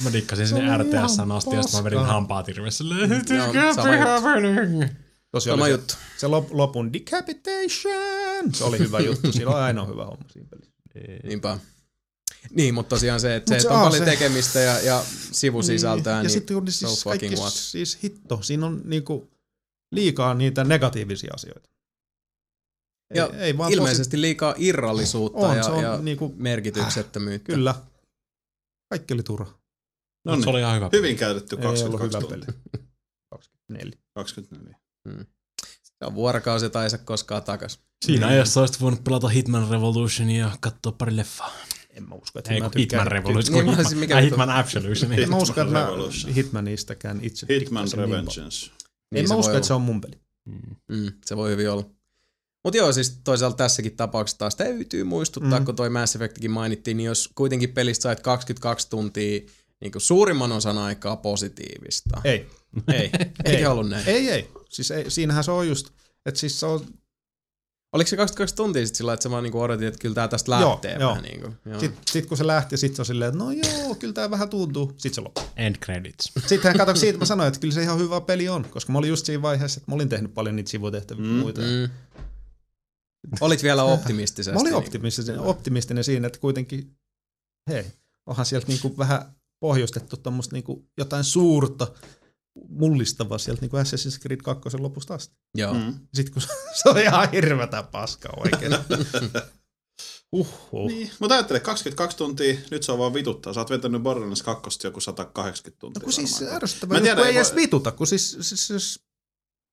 Mä 0.03 0.13
dikkasin 0.13 0.47
Se 0.47 0.55
sinne 0.55 0.77
RTS 0.77 1.19
asti, 1.33 1.55
ja 1.55 1.63
sit 1.63 1.73
mä 1.73 1.83
vedin 1.83 1.99
hampaat 1.99 2.49
irvessä. 2.49 2.83
Sama 2.83 3.95
juttu. 3.95 4.93
tosiaan 5.31 5.57
Sama 5.57 5.63
oli 5.65 5.71
juttu. 5.71 5.93
se, 5.93 5.99
se 6.19 6.27
lop, 6.27 6.47
lopun 6.51 6.93
decapitation, 6.93 8.53
se 8.53 8.63
oli 8.63 8.79
hyvä 8.79 8.99
juttu, 8.99 9.31
siinä 9.31 9.49
on 9.51 9.55
aina 9.63 9.85
hyvä 9.85 10.05
homma 10.05 10.25
siinä 10.33 10.47
pelissä. 10.49 10.73
Niinpä. 11.27 11.57
Niin, 12.51 12.73
mutta 12.73 12.89
tosiaan 12.89 13.19
se, 13.19 13.35
että, 13.35 13.49
se, 13.49 13.53
Mut 13.55 13.61
se 13.61 13.67
että 13.67 13.73
on 13.77 13.81
on 13.83 13.87
paljon 13.91 14.05
se- 14.05 14.11
tekemistä 14.11 14.59
ja, 14.59 14.79
ja 14.79 15.03
sivusisältöä, 15.31 16.15
niin, 16.17 16.23
ja 16.23 16.29
sitten 16.29 16.55
kun 16.57 16.71
so 16.71 16.87
siis 16.87 17.03
fucking 17.03 17.19
kaikki, 17.21 17.41
what. 17.41 17.53
siis 17.53 17.97
hitto, 18.03 18.41
siinä 18.41 18.65
on 18.65 18.81
niinku 18.85 19.29
liikaa 19.91 20.33
niitä 20.33 20.63
negatiivisia 20.63 21.31
asioita. 21.35 21.69
Ei, 23.13 23.17
Ja 23.17 23.29
ei 23.37 23.57
vaan 23.57 23.73
ilmeisesti 23.73 24.21
liikaa 24.21 24.55
irrallisuutta 24.57 25.37
On, 25.39 25.57
ja, 25.57 25.63
se 25.63 25.71
on 25.71 25.83
ja 25.83 25.97
niinku- 25.97 26.33
merkityksettömyyttä. 26.37 27.53
Kyllä. 27.53 27.75
Kaikki 28.89 29.13
oli 29.13 29.23
turha. 29.23 29.59
No 30.25 30.41
Se 30.41 30.49
oli 30.49 30.57
niin. 30.57 30.59
ihan 30.59 30.75
hyvä. 30.75 30.89
Hyvin 30.93 31.17
käytetty 31.17 31.55
Ei 31.59 31.65
ollut 31.67 31.99
22 31.99 32.17
hyvä 32.17 32.45
peli. 32.45 32.45
24. 33.31 33.97
24. 34.15 34.77
Se 35.83 36.05
on 36.05 36.15
vuorokausi, 36.15 36.65
jota 36.65 36.83
ei 36.83 36.89
saa 36.89 36.99
koskaan 37.05 37.43
takas. 37.43 37.79
Siinä 38.05 38.27
ajassa 38.27 38.59
olisit 38.59 38.81
voinut 38.81 39.03
pelata 39.03 39.27
Hitman 39.27 39.69
Revolutionia 39.69 40.45
ja 40.45 40.57
katsoa 40.59 40.91
pari 40.91 41.15
leffaa. 41.15 41.51
En 41.93 42.09
mä 42.09 42.15
usko, 42.15 42.39
että 42.39 42.53
Ei 42.53 42.59
mä 42.59 42.69
kun 42.69 42.79
Hitman 42.79 42.99
tykkään- 42.99 43.07
Revolution. 43.11 43.53
Niin, 43.53 43.65
mä 43.65 43.71
Hitman, 43.75 43.97
mikä 43.97 44.15
vittu. 44.15 44.25
Hitman 44.29 44.49
Absolution. 44.49 45.13
En 45.13 45.29
mä 45.29 45.37
usko, 45.37 45.61
että 45.61 45.73
mä 45.73 45.87
itse. 46.01 46.35
Hitman 46.35 46.65
niin. 46.65 47.97
Revengeance. 47.97 48.65
En 48.65 48.71
Niin 49.11 49.27
se 49.27 49.33
mä 49.33 49.39
usko, 49.39 49.53
että 49.53 49.67
se 49.67 49.73
on 49.73 49.81
mun 49.81 50.01
peli. 50.01 50.19
Mm. 50.45 50.75
Mm, 50.91 51.11
se 51.25 51.37
voi 51.37 51.51
hyvin 51.51 51.69
olla. 51.69 51.85
Mutta 52.63 52.77
joo, 52.77 52.91
siis 52.93 53.19
toisaalta 53.23 53.57
tässäkin 53.57 53.95
tapauksessa 53.95 54.37
taas 54.39 54.55
täytyy 54.55 55.03
muistuttaa, 55.03 55.59
Mm. 55.59 55.65
kun 55.65 55.75
toi 55.75 55.89
Mass 55.89 56.15
Effectkin 56.15 56.51
mainittiin, 56.51 56.97
niin 56.97 57.05
jos 57.07 57.29
kuitenkin 57.35 57.69
pelistä 57.73 58.03
sait 58.03 58.19
22 58.19 58.89
tuntia 58.89 59.39
niin 59.81 59.91
kuin 59.91 60.01
suurimman 60.01 60.51
osan 60.51 60.77
aikaa 60.77 61.15
positiivista. 61.15 62.21
Ei. 62.23 62.47
Ei. 62.93 63.11
Eikä 63.45 63.71
ollut 63.71 63.89
näin. 63.89 64.07
Ei, 64.07 64.29
ei. 64.29 64.49
Siis 64.69 64.91
ei, 64.91 65.11
siinähän 65.11 65.43
se 65.43 65.51
on 65.51 65.67
just, 65.67 65.87
että 66.25 66.39
siis 66.39 66.59
se 66.59 66.65
on, 66.65 66.85
Oliko 67.93 68.07
se 68.07 68.17
22 68.17 68.55
tuntia 68.55 68.85
sitten 68.85 68.97
sillä, 68.97 69.13
että 69.13 69.23
sä 69.23 69.29
vaan 69.29 69.43
niinku 69.43 69.61
odotit, 69.61 69.87
että 69.87 69.99
kyllä 69.99 70.15
tää 70.15 70.27
tästä 70.27 70.51
Joo, 70.51 70.69
lähtee 70.69 70.97
joo. 70.99 71.09
vähän 71.09 71.23
niinku. 71.23 71.49
Joo. 71.65 71.79
sit, 71.79 71.91
sit 72.11 72.25
kun 72.25 72.37
se 72.37 72.47
lähti, 72.47 72.77
sit 72.77 72.95
se 72.95 73.01
on 73.01 73.05
silleen, 73.05 73.29
että 73.29 73.43
no 73.43 73.51
joo, 73.51 73.95
kyllä 73.95 74.13
tää 74.13 74.31
vähän 74.31 74.49
tuntuu. 74.49 74.93
Sit 74.97 75.13
se 75.13 75.21
loppuu. 75.21 75.43
End 75.55 75.75
credits. 75.75 76.31
Sittenhän 76.45 76.77
kato, 76.77 76.95
siitä 76.95 77.19
mä 77.19 77.25
sanoin, 77.25 77.47
että 77.47 77.59
kyllä 77.59 77.73
se 77.73 77.81
ihan 77.83 77.99
hyvä 77.99 78.21
peli 78.21 78.49
on, 78.49 78.65
koska 78.69 78.91
mä 78.91 78.97
olin 78.97 79.09
just 79.09 79.25
siinä 79.25 79.41
vaiheessa, 79.41 79.77
että 79.79 79.91
mä 79.91 79.95
olin 79.95 80.09
tehnyt 80.09 80.33
paljon 80.33 80.55
niitä 80.55 80.69
sivutehtäviä 80.69 81.25
Mm, 81.25 81.31
muita. 81.31 81.61
Mm. 81.61 81.89
Olit 83.41 83.63
vielä 83.63 83.83
optimistisesti. 83.83 84.53
Mä 84.55 84.61
olin 84.61 84.75
optimistinen, 84.75 85.39
optimistinen 85.39 86.03
siinä, 86.03 86.27
että 86.27 86.39
kuitenkin, 86.39 86.95
hei, 87.69 87.85
onhan 88.25 88.45
sieltä 88.45 88.67
niinku 88.67 88.97
vähän 88.97 89.35
pohjustettu 89.59 90.17
tommoista 90.17 90.55
niinku 90.55 90.85
jotain 90.97 91.23
suurta, 91.23 91.87
mullistavaa 92.69 93.37
sieltä 93.37 93.61
niinku 93.61 93.77
Assassin's 93.77 94.19
Creed 94.21 94.41
2 94.41 94.77
lopusta 94.77 95.13
asti. 95.13 95.35
Joo. 95.55 95.73
Mm. 95.73 95.99
Sitten 96.13 96.33
kun 96.33 96.41
se 96.83 96.89
on 96.89 96.97
ihan 96.97 97.31
hirvetä 97.31 97.83
paskaa 97.83 98.33
oikein. 98.37 98.71
Uhuh. 100.31 100.87
Niin, 100.89 101.11
mutta 101.19 101.35
ajattele, 101.35 101.59
22 101.59 102.17
tuntia, 102.17 102.59
nyt 102.71 102.83
se 102.83 102.91
on 102.91 102.97
vaan 102.99 103.13
vituttaa. 103.13 103.53
Sä 103.53 103.59
oot 103.59 103.69
vetänyt 103.69 104.03
Borderlands 104.03 104.41
2 104.43 104.87
joku 104.87 104.99
180 104.99 105.79
tuntia. 105.79 105.99
No 105.99 106.03
kun 106.03 106.13
siis 106.13 106.41
ärsyttävää, 106.41 106.97
juttu, 106.97 107.03
tiedä, 107.15 107.29
ei 107.29 107.35
edes 107.35 107.55
vituta, 107.55 107.91
kun 107.91 108.07
siis, 108.07 108.37
siis, 108.41 108.67
siis 108.67 108.99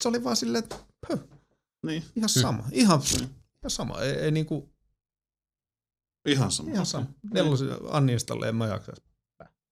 se 0.03 0.09
oli 0.09 0.25
vaan 0.25 0.37
silleen, 0.37 0.65
että 0.65 0.77
pö, 1.09 1.19
Niin, 1.87 2.05
ihan 2.17 2.29
sama, 2.29 2.65
ihan, 2.73 2.99
Mm. 3.21 3.25
ihan 3.63 3.71
sama, 3.71 4.01
ei, 4.01 4.13
ei 4.13 4.31
niinku, 4.31 4.73
ihan 6.29 6.51
sama. 6.53 6.71
ihan 6.71 6.87
sama. 6.87 7.03
Okei. 7.05 7.31
Nelosen 7.43 7.69
Annistalle 7.91 8.49
en 8.49 8.57
mä 8.57 8.67
jaksa. 8.67 8.93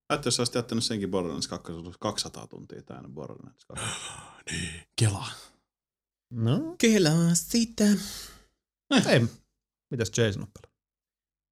Ajattelin, 0.09 0.27
jos 0.27 0.35
sä 0.35 0.41
olisit 0.41 0.55
jättänyt 0.55 0.83
senkin 0.83 1.11
Borderlands 1.11 1.47
2, 1.47 1.71
se 1.71 1.77
olisi 1.77 1.99
200 1.99 2.47
tuntia 2.47 2.81
täynnä 2.81 3.09
Borderlands 3.09 3.65
2. 3.65 3.85
niin, 4.51 4.69
Kela. 4.95 5.25
No, 6.33 6.75
Kelaa 6.77 7.33
sitä. 7.35 7.83
ei. 9.09 9.25
Mitäs 9.91 10.11
Jason 10.17 10.43
on 10.43 10.51
pelannut? 10.53 10.79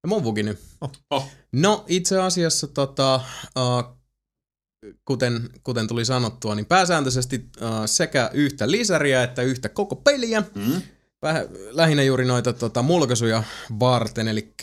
Ja 0.02 0.08
mun 0.08 0.24
vuki 0.24 0.42
nyt. 0.42 0.58
Oh. 0.80 0.92
Oh. 1.10 1.30
No 1.52 1.84
itse 1.88 2.20
asiassa 2.20 2.66
tota, 2.66 3.20
uh, 3.58 3.98
kuten, 5.04 5.50
kuten 5.64 5.88
tuli 5.88 6.04
sanottua, 6.04 6.54
niin 6.54 6.66
pääsääntöisesti 6.66 7.36
uh, 7.60 7.68
sekä 7.86 8.30
yhtä 8.34 8.70
lisäriä 8.70 9.22
että 9.22 9.42
yhtä 9.42 9.68
koko 9.68 9.96
peliä. 9.96 10.42
Mm? 10.54 10.82
Vähän, 11.22 11.46
lähinnä 11.70 12.02
juuri 12.02 12.24
noita 12.24 12.52
tota, 12.52 12.82
mulkaisuja 12.82 13.42
varten, 13.80 14.28
eli 14.28 14.54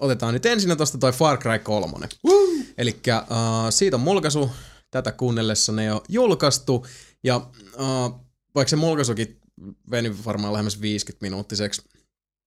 otetaan 0.00 0.34
nyt 0.34 0.46
ensin 0.46 0.76
tuosta 0.76 0.98
toi 0.98 1.12
Far 1.12 1.38
Cry 1.38 1.58
3. 1.58 2.08
Eli 2.78 2.90
uh, 2.90 3.26
siitä 3.70 3.96
on 3.96 4.00
mulkaisu, 4.00 4.50
tätä 4.90 5.12
kuunnellessa 5.12 5.72
ne 5.72 5.84
jo 5.84 6.02
julkaistu, 6.08 6.86
ja 7.24 7.36
uh, 7.36 8.20
vaikka 8.54 8.70
se 8.70 8.76
mulkaisukin 8.76 9.40
veni 9.90 10.24
varmaan 10.24 10.52
lähemmäs 10.52 10.80
50 10.80 11.26
minuuttiseksi, 11.26 11.82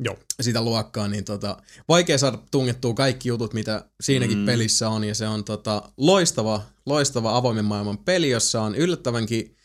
Joo. 0.04 0.18
sitä 0.42 0.62
luokkaa, 0.62 1.08
niin 1.08 1.26
tota, 1.26 1.58
vaikea 1.88 2.18
saada 2.18 2.38
tungettua 2.52 2.94
kaikki 2.94 3.30
jutut, 3.30 3.54
mitä 3.54 3.86
siinäkin 4.02 4.38
mm. 4.38 4.46
pelissä 4.46 4.90
on, 4.90 5.04
ja 5.04 5.16
se 5.16 5.28
on 5.28 5.44
tota, 5.44 5.92
loistava, 5.98 6.62
loistava 6.86 7.38
avoimen 7.38 7.66
maailman 7.66 7.98
peli, 7.98 8.30
jossa 8.30 8.62
on 8.62 8.76
yllättävänkin 8.76 9.56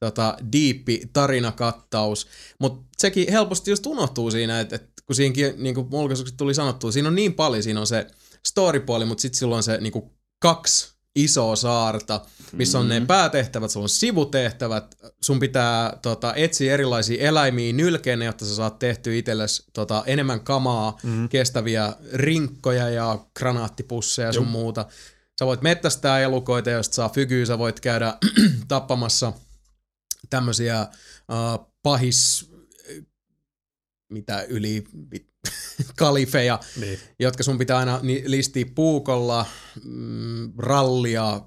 tota, 0.00 0.36
diippi 0.52 1.02
tarinakattaus, 1.12 2.26
mutta 2.60 2.88
sekin 2.98 3.32
helposti 3.32 3.70
just 3.70 3.86
unohtuu 3.86 4.30
siinä, 4.30 4.60
että 4.60 4.76
et, 4.76 4.93
kun 5.06 5.16
siinäkin 5.16 5.54
niin 5.56 5.74
kuin 5.74 5.88
tuli 6.36 6.54
sanottua, 6.54 6.92
siinä 6.92 7.08
on 7.08 7.14
niin 7.14 7.34
paljon, 7.34 7.62
siinä 7.62 7.80
on 7.80 7.86
se 7.86 8.06
storypuoli, 8.46 9.04
mutta 9.04 9.22
sitten 9.22 9.38
silloin 9.38 9.56
on 9.56 9.62
se 9.62 9.78
niin 9.78 9.92
kuin 9.92 10.10
kaksi 10.38 10.94
isoa 11.16 11.56
saarta, 11.56 12.20
missä 12.52 12.78
on 12.78 12.88
ne 12.88 13.00
Mm. 13.00 13.06
päätehtävät, 13.06 13.70
sulla 13.70 13.84
on 13.84 13.88
sivutehtävät, 13.88 14.94
sun 15.20 15.40
pitää 15.40 15.98
tota, 16.02 16.34
etsiä 16.34 16.74
erilaisia 16.74 17.28
eläimiä 17.28 17.72
nylkeen, 17.72 18.22
jotta 18.22 18.44
sä 18.46 18.54
saat 18.54 18.78
tehtyä 18.78 19.14
itsellesi 19.14 19.64
tota, 19.72 20.02
enemmän 20.06 20.40
kamaa, 20.40 20.98
Mm. 21.02 21.28
kestäviä 21.28 21.92
rinkkoja 22.12 22.90
ja 22.90 23.18
granaattipusseja 23.38 24.28
ja 24.28 24.32
sun 24.32 24.46
muuta. 24.46 24.86
Sä 25.38 25.46
voit 25.46 25.62
mettästää 25.62 26.20
elukoita, 26.20 26.70
josta 26.70 26.94
saa 26.94 27.08
fykyä, 27.08 27.46
sä 27.46 27.58
voit 27.58 27.80
käydä 27.80 28.16
tappamassa 28.68 29.32
tämmöisiä 30.30 30.82
uh, 31.28 31.72
pahis, 31.82 32.50
mitä 34.14 34.42
yli 34.42 34.84
kalifeja, 35.98 36.60
Niin. 36.80 36.98
jotka 37.18 37.42
sun 37.42 37.58
pitää 37.58 37.78
aina 37.78 38.00
listiä 38.26 38.66
puukolla, 38.74 39.46
mm, 39.84 40.52
rallia, 40.58 41.40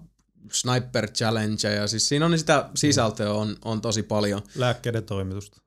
sniper 0.51 1.11
challenge 1.11 1.75
ja 1.75 1.87
siis 1.87 2.07
siinä 2.07 2.25
on 2.25 2.39
sitä 2.39 2.69
sisältöä 2.75 3.33
on, 3.33 3.55
on 3.65 3.81
tosi 3.81 4.03
paljon. 4.03 4.41
Lääkkeiden 4.55 5.03
toimitusta. 5.03 5.61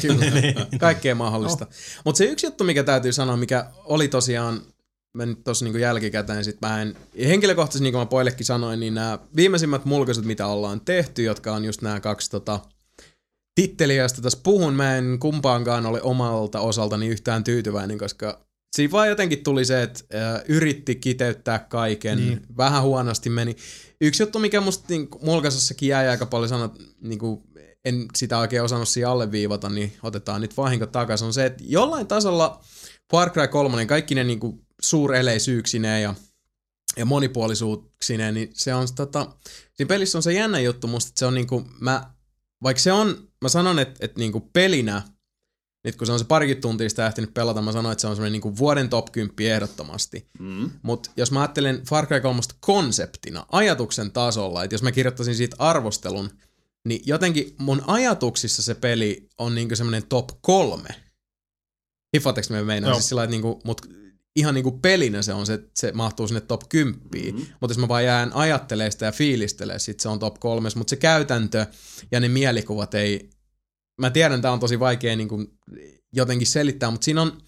Kyllä, 0.00 0.24
kaikkea 0.80 1.14
mahdollista. 1.14 1.64
No. 1.64 1.70
Mutta 2.04 2.18
se 2.18 2.24
yksi 2.24 2.46
juttu, 2.46 2.64
mikä 2.64 2.82
täytyy 2.84 3.12
sanoa, 3.12 3.36
mikä 3.36 3.70
oli 3.84 4.08
tosiaan, 4.08 4.60
mä 5.14 5.26
nyt 5.26 5.44
tossa 5.44 5.64
niinku 5.64 5.78
jälkikäteen 5.78 6.44
sit 6.44 6.60
mä 6.60 6.82
en, 6.82 6.96
henkilökohtaisesti 7.26 7.82
niin 7.82 7.92
kuin 7.92 8.00
mä 8.00 8.06
poillekin 8.06 8.46
sanoin, 8.46 8.80
niin 8.80 8.94
nämä 8.94 9.18
viimeisimmät 9.36 9.84
mulkaisut, 9.84 10.24
mitä 10.24 10.46
ollaan 10.46 10.80
tehty, 10.80 11.22
jotka 11.22 11.52
on 11.54 11.64
just 11.64 11.82
nämä 11.82 12.00
kaksi 12.00 12.30
tota, 12.30 12.60
titteliä, 13.56 14.02
josta 14.02 14.22
tässä 14.22 14.38
puhun, 14.42 14.74
mä 14.74 14.96
en 14.96 15.18
kumpaankaan 15.18 15.86
ole 15.86 16.02
omalta 16.02 16.60
osaltani 16.60 17.06
yhtään 17.08 17.44
tyytyväinen, 17.44 17.98
koska 17.98 18.46
siinä 18.76 18.92
vaan 18.92 19.08
jotenkin 19.08 19.42
tuli 19.42 19.64
se, 19.64 19.82
että 19.82 20.04
äh, 20.14 20.42
yritti 20.48 20.94
kiteyttää 20.94 21.58
kaiken, 21.58 22.18
Niin. 22.18 22.28
niin. 22.28 22.56
vähän 22.56 22.82
huonosti 22.82 23.30
meni. 23.30 23.56
Yksi 24.00 24.22
juttu, 24.22 24.38
mikä 24.38 24.60
musta 24.60 24.84
niin 24.88 25.08
mulkaisessakin 25.22 25.88
jäi 25.88 26.08
aika 26.08 26.26
paljon 26.26 26.48
sanoa, 26.48 26.74
niin 27.00 27.18
kuin, 27.18 27.40
en 27.84 28.06
sitä 28.16 28.38
oikein 28.38 28.62
osannut 28.62 28.88
siinä 28.88 29.10
alleviivata, 29.10 29.68
niin 29.68 29.92
otetaan 30.02 30.40
nyt 30.40 30.56
vahinko 30.56 30.86
takaisin, 30.86 31.26
on 31.26 31.32
se, 31.32 31.46
että 31.46 31.64
jollain 31.66 32.06
tasolla 32.06 32.60
Far 33.10 33.30
Cry 33.30 33.48
3, 33.48 33.86
kaikki 33.86 34.14
ne 34.14 34.24
niin 34.24 34.40
kuin 34.40 34.66
suureleisyyksineet 34.82 36.02
ja 36.02 36.14
ja 36.96 37.04
monipuolisuuksineen, 37.04 38.34
niin 38.34 38.50
se 38.54 38.74
on 38.74 38.88
tota, 38.96 39.26
siinä 39.74 39.88
pelissä 39.88 40.18
on 40.18 40.22
se 40.22 40.32
jännä 40.32 40.60
juttu 40.60 40.86
musta, 40.86 41.08
että 41.08 41.18
se 41.18 41.26
on 41.26 41.34
niinku, 41.34 41.64
mä, 41.80 42.10
vaikka 42.62 42.82
se 42.82 42.92
on, 42.92 43.25
mä 43.42 43.48
sanon, 43.48 43.78
että, 43.78 43.94
että 44.00 44.18
niinku 44.18 44.40
pelinä, 44.40 45.02
nyt 45.84 45.96
kun 45.96 46.06
se 46.06 46.12
on 46.12 46.18
se 46.18 46.24
parikin 46.24 46.60
tuntia 46.60 46.88
sitä 46.88 47.06
ehtinyt 47.06 47.34
pelata, 47.34 47.62
mä 47.62 47.72
sanoin, 47.72 47.92
että 47.92 48.00
se 48.00 48.06
on 48.06 48.16
semmoinen 48.16 48.32
niinku 48.32 48.56
vuoden 48.56 48.88
top 48.88 49.12
10 49.12 49.52
ehdottomasti. 49.54 50.28
Mm. 50.38 50.70
Mutta 50.82 51.10
jos 51.16 51.32
mä 51.32 51.40
ajattelen 51.40 51.82
Far 51.88 52.06
Cry 52.06 52.20
3 52.20 52.40
konseptina, 52.60 53.46
ajatuksen 53.52 54.12
tasolla, 54.12 54.64
että 54.64 54.74
jos 54.74 54.82
mä 54.82 54.92
kirjoittaisin 54.92 55.34
siitä 55.34 55.56
arvostelun, 55.58 56.30
niin 56.84 57.02
jotenkin 57.06 57.54
mun 57.58 57.82
ajatuksissa 57.86 58.62
se 58.62 58.74
peli 58.74 59.28
on 59.38 59.54
niinku 59.54 59.76
semmoinen 59.76 60.06
top 60.08 60.28
kolme. 60.40 60.88
Hiffatteko 62.16 62.46
me 62.50 62.64
meinaan? 62.64 62.90
Joo. 62.90 62.94
Siis 62.94 63.08
sillä, 63.08 63.24
että 63.24 63.30
niinku, 63.30 63.60
mut 63.64 63.86
ihan 64.36 64.54
niinku 64.54 64.72
pelinä 64.72 65.22
se 65.22 65.32
on 65.32 65.46
se, 65.46 65.60
se 65.74 65.92
mahtuu 65.92 66.28
sinne 66.28 66.40
top 66.40 66.62
10. 66.68 67.00
Mm-hmm. 67.14 67.46
Mutta 67.60 67.72
jos 67.72 67.78
mä 67.78 67.88
vaan 67.88 68.04
jään 68.04 68.32
ajattelee 68.32 68.90
sitä 68.90 69.06
ja 69.06 69.12
fiilistelee, 69.12 69.78
sit 69.78 70.00
se 70.00 70.08
on 70.08 70.18
top 70.18 70.34
kolmes. 70.40 70.76
Mutta 70.76 70.90
se 70.90 70.96
käytäntö 70.96 71.66
ja 72.12 72.20
ne 72.20 72.28
mielikuvat 72.28 72.94
ei... 72.94 73.30
Mä 74.00 74.10
tiedän, 74.10 74.42
tää 74.42 74.52
on 74.52 74.60
tosi 74.60 74.80
vaikea 74.80 75.16
niinku 75.16 75.44
jotenkin 76.12 76.46
selittää, 76.46 76.90
mutta 76.90 77.04
siinä 77.04 77.22
on 77.22 77.42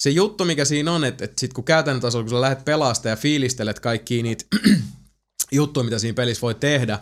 se 0.00 0.10
juttu, 0.10 0.44
mikä 0.44 0.64
siinä 0.64 0.92
on, 0.92 1.04
että, 1.04 1.24
että 1.24 1.40
sit 1.40 1.52
kun 1.52 1.64
käytännön 1.64 2.00
tasolla, 2.00 2.24
kun 2.24 2.30
sä 2.30 2.40
lähdet 2.40 2.64
pelaamaan 2.64 2.96
ja 3.04 3.16
fiilistelet 3.16 3.80
kaikkia 3.80 4.22
niitä 4.22 4.44
juttuja, 5.52 5.84
mitä 5.84 5.98
siinä 5.98 6.14
pelissä 6.14 6.42
voi 6.42 6.54
tehdä, 6.54 6.98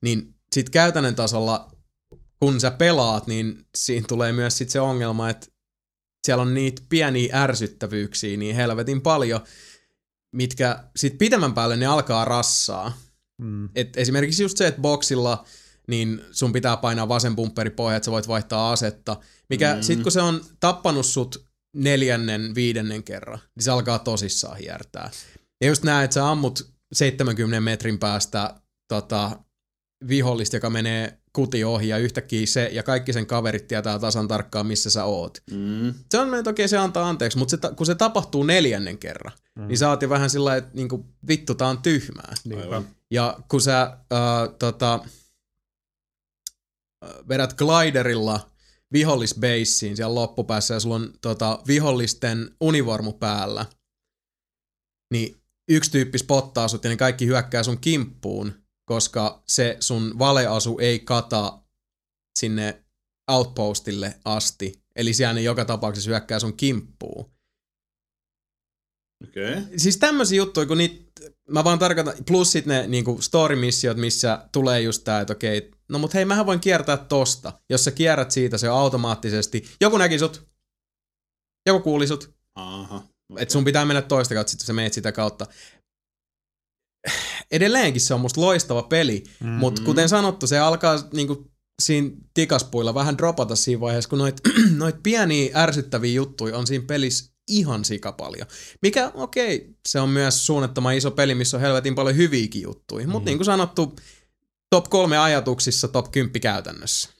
niin 0.00 0.34
sit 0.52 0.70
käytännön 0.70 1.14
tasolla, 1.14 1.70
kun 2.40 2.60
sä 2.60 2.70
pelaat, 2.70 3.26
niin 3.26 3.66
siinä 3.76 4.04
tulee 4.08 4.32
myös 4.32 4.58
sit 4.58 4.70
se 4.70 4.80
ongelma, 4.80 5.30
että 5.30 5.46
siellä 6.26 6.42
on 6.42 6.54
niitä 6.54 6.82
pieniä 6.88 7.42
ärsyttävyyksiä 7.42 8.36
niin 8.36 8.56
helvetin 8.56 9.00
paljon, 9.00 9.40
mitkä 10.32 10.84
sit 10.96 11.18
pitemmän 11.18 11.54
päälle 11.54 11.76
ne 11.76 11.86
alkaa 11.86 12.24
rassaa. 12.24 12.98
Mm. 13.40 13.68
Et 13.74 13.96
esimerkiksi 13.96 14.42
just 14.42 14.56
se, 14.56 14.66
että 14.66 14.80
boksilla 14.80 15.44
niin 15.88 16.20
sun 16.30 16.52
pitää 16.52 16.76
painaa 16.76 17.08
vasen 17.08 17.36
pumpperi 17.36 17.70
pohja, 17.70 17.96
että 17.96 18.04
sä 18.04 18.10
voit 18.10 18.28
vaihtaa 18.28 18.72
asetta. 18.72 19.16
Mikä 19.48 19.74
mm. 19.74 19.82
sit 19.82 20.02
kun 20.02 20.12
se 20.12 20.20
on 20.20 20.44
tappanut 20.60 21.06
sut 21.06 21.46
neljännen, 21.76 22.54
viidennen 22.54 23.02
kerran, 23.02 23.38
niin 23.56 23.64
se 23.64 23.70
alkaa 23.70 23.98
tosissaan 23.98 24.56
hiertää. 24.56 25.10
Ja 25.60 25.68
just 25.68 25.82
näet, 25.82 26.04
että 26.04 26.14
sä 26.14 26.30
ammut 26.30 26.72
70 26.92 27.60
metrin 27.60 27.98
päästä 27.98 28.54
tota, 28.88 29.38
vihollista, 30.08 30.56
joka 30.56 30.70
menee 30.70 31.19
kuti 31.32 31.64
ohi 31.64 31.88
ja 31.88 31.98
yhtäkkiä 31.98 32.46
se 32.46 32.70
ja 32.72 32.82
kaikki 32.82 33.12
sen 33.12 33.26
kaverit 33.26 33.68
tietää 33.68 33.98
tasan 33.98 34.28
tarkkaan, 34.28 34.66
missä 34.66 34.90
sä 34.90 35.04
oot. 35.04 35.38
Mm. 35.50 35.94
Se 36.10 36.18
on 36.18 36.34
että 36.34 36.50
okei, 36.50 36.68
se 36.68 36.78
antaa 36.78 37.08
anteeksi, 37.08 37.38
mutta 37.38 37.50
se, 37.50 37.74
kun 37.76 37.86
se 37.86 37.94
tapahtuu 37.94 38.42
neljännen 38.42 38.98
kerran, 38.98 39.32
mm. 39.58 39.66
niin 39.66 39.78
sä 39.78 39.88
oot 39.88 40.02
jo 40.02 40.08
vähän 40.08 40.30
sillä 40.30 40.56
että 40.56 40.70
niinku, 40.74 41.06
vittu, 41.28 41.54
tää 41.54 41.68
on 41.68 41.82
tyhmää. 41.82 42.34
Aivan. 42.62 42.88
Ja 43.10 43.38
kun 43.48 43.60
sä 43.60 43.82
äh, 43.82 43.98
tota, 44.58 45.00
äh, 47.04 47.10
vedät 47.28 47.54
gliderilla 47.54 48.50
vihollisbeissiin 48.92 49.96
siellä 49.96 50.14
loppupäässä 50.14 50.74
ja 50.74 50.80
sulla 50.80 50.94
on 50.94 51.12
tota, 51.20 51.62
vihollisten 51.66 52.50
univormu 52.60 53.12
päällä, 53.12 53.66
niin 55.12 55.36
yksi 55.68 55.90
tyyppi 55.90 56.18
spottaa 56.18 56.68
sut 56.68 56.84
ja 56.84 56.90
ne 56.90 56.96
kaikki 56.96 57.26
hyökkää 57.26 57.62
sun 57.62 57.78
kimppuun, 57.78 58.59
koska 58.90 59.42
se 59.46 59.76
sun 59.80 60.18
valeasu 60.18 60.78
ei 60.78 60.98
kata 60.98 61.58
sinne 62.38 62.84
outpostille 63.30 64.14
asti. 64.24 64.82
Eli 64.96 65.14
siellä 65.14 65.34
ne 65.34 65.42
joka 65.42 65.64
tapauksessa 65.64 66.10
hyökkää 66.10 66.38
sun 66.38 66.56
kimppuun 66.56 67.30
Okei. 69.28 69.52
Okay. 69.52 69.64
siis 69.76 69.96
tämmöisiä 69.96 70.36
juttuja, 70.36 70.66
kun 70.66 70.78
niitä, 70.78 71.30
mä 71.48 71.64
vaan 71.64 71.78
tarkoitan, 71.78 72.14
plus 72.26 72.52
sit 72.52 72.66
ne 72.66 72.86
niinku 72.86 73.18
story-missiot, 73.20 73.96
missä 73.96 74.48
tulee 74.52 74.80
just 74.80 75.04
tää, 75.04 75.20
että 75.20 75.32
okei, 75.32 75.70
no 75.88 75.98
mut 75.98 76.14
hei, 76.14 76.24
mähän 76.24 76.46
voin 76.46 76.60
kiertää 76.60 76.96
tosta. 76.96 77.52
Jos 77.70 77.84
sä 77.84 77.90
kierrät 77.90 78.30
siitä, 78.30 78.58
se 78.58 78.68
automaattisesti, 78.68 79.64
joku 79.80 79.98
näki 79.98 80.18
sut, 80.18 80.48
joku 81.66 81.80
kuuli 81.80 82.06
sut, 82.06 82.34
Aha. 82.54 82.96
Okay. 82.96 83.42
että 83.42 83.52
sun 83.52 83.64
pitää 83.64 83.84
mennä 83.84 84.02
toista 84.02 84.34
kautta, 84.34 84.50
sit 84.50 84.60
sä 84.60 84.72
meet 84.72 84.92
sitä 84.92 85.12
kautta. 85.12 85.46
Edelleenkin 87.50 88.00
se 88.00 88.14
on 88.14 88.20
musta 88.20 88.40
loistava 88.40 88.82
peli, 88.82 89.22
mm-hmm. 89.26 89.56
mutta 89.56 89.82
kuten 89.82 90.08
sanottu, 90.08 90.46
se 90.46 90.58
alkaa 90.58 91.08
niinku 91.12 91.50
siinä 91.82 92.10
tikaspuilla 92.34 92.94
vähän 92.94 93.18
dropata 93.18 93.56
siinä 93.56 93.80
vaiheessa, 93.80 94.10
kun 94.10 94.18
noit, 94.18 94.40
noit 94.76 94.96
pieniä 95.02 95.50
ärsyttäviä 95.54 96.12
juttuja 96.12 96.58
on 96.58 96.66
siinä 96.66 96.84
pelissä 96.86 97.32
ihan 97.48 97.84
sikapaljon. 97.84 98.46
Mikä, 98.82 99.10
okei, 99.14 99.76
se 99.88 100.00
on 100.00 100.08
myös 100.08 100.46
suunnattoman 100.46 100.94
iso 100.94 101.10
peli, 101.10 101.34
missä 101.34 101.56
on 101.56 101.60
helvetin 101.60 101.94
paljon 101.94 102.16
hyviäkin 102.16 102.62
juttuja. 102.62 103.08
Mutta 103.08 103.30
niin 103.30 103.38
kuin 103.38 103.44
sanottu, 103.44 103.96
top 104.70 104.84
kolme 104.90 105.18
ajatuksissa, 105.18 105.88
top 105.88 106.12
10 106.12 106.40
käytännössä. 106.40 107.10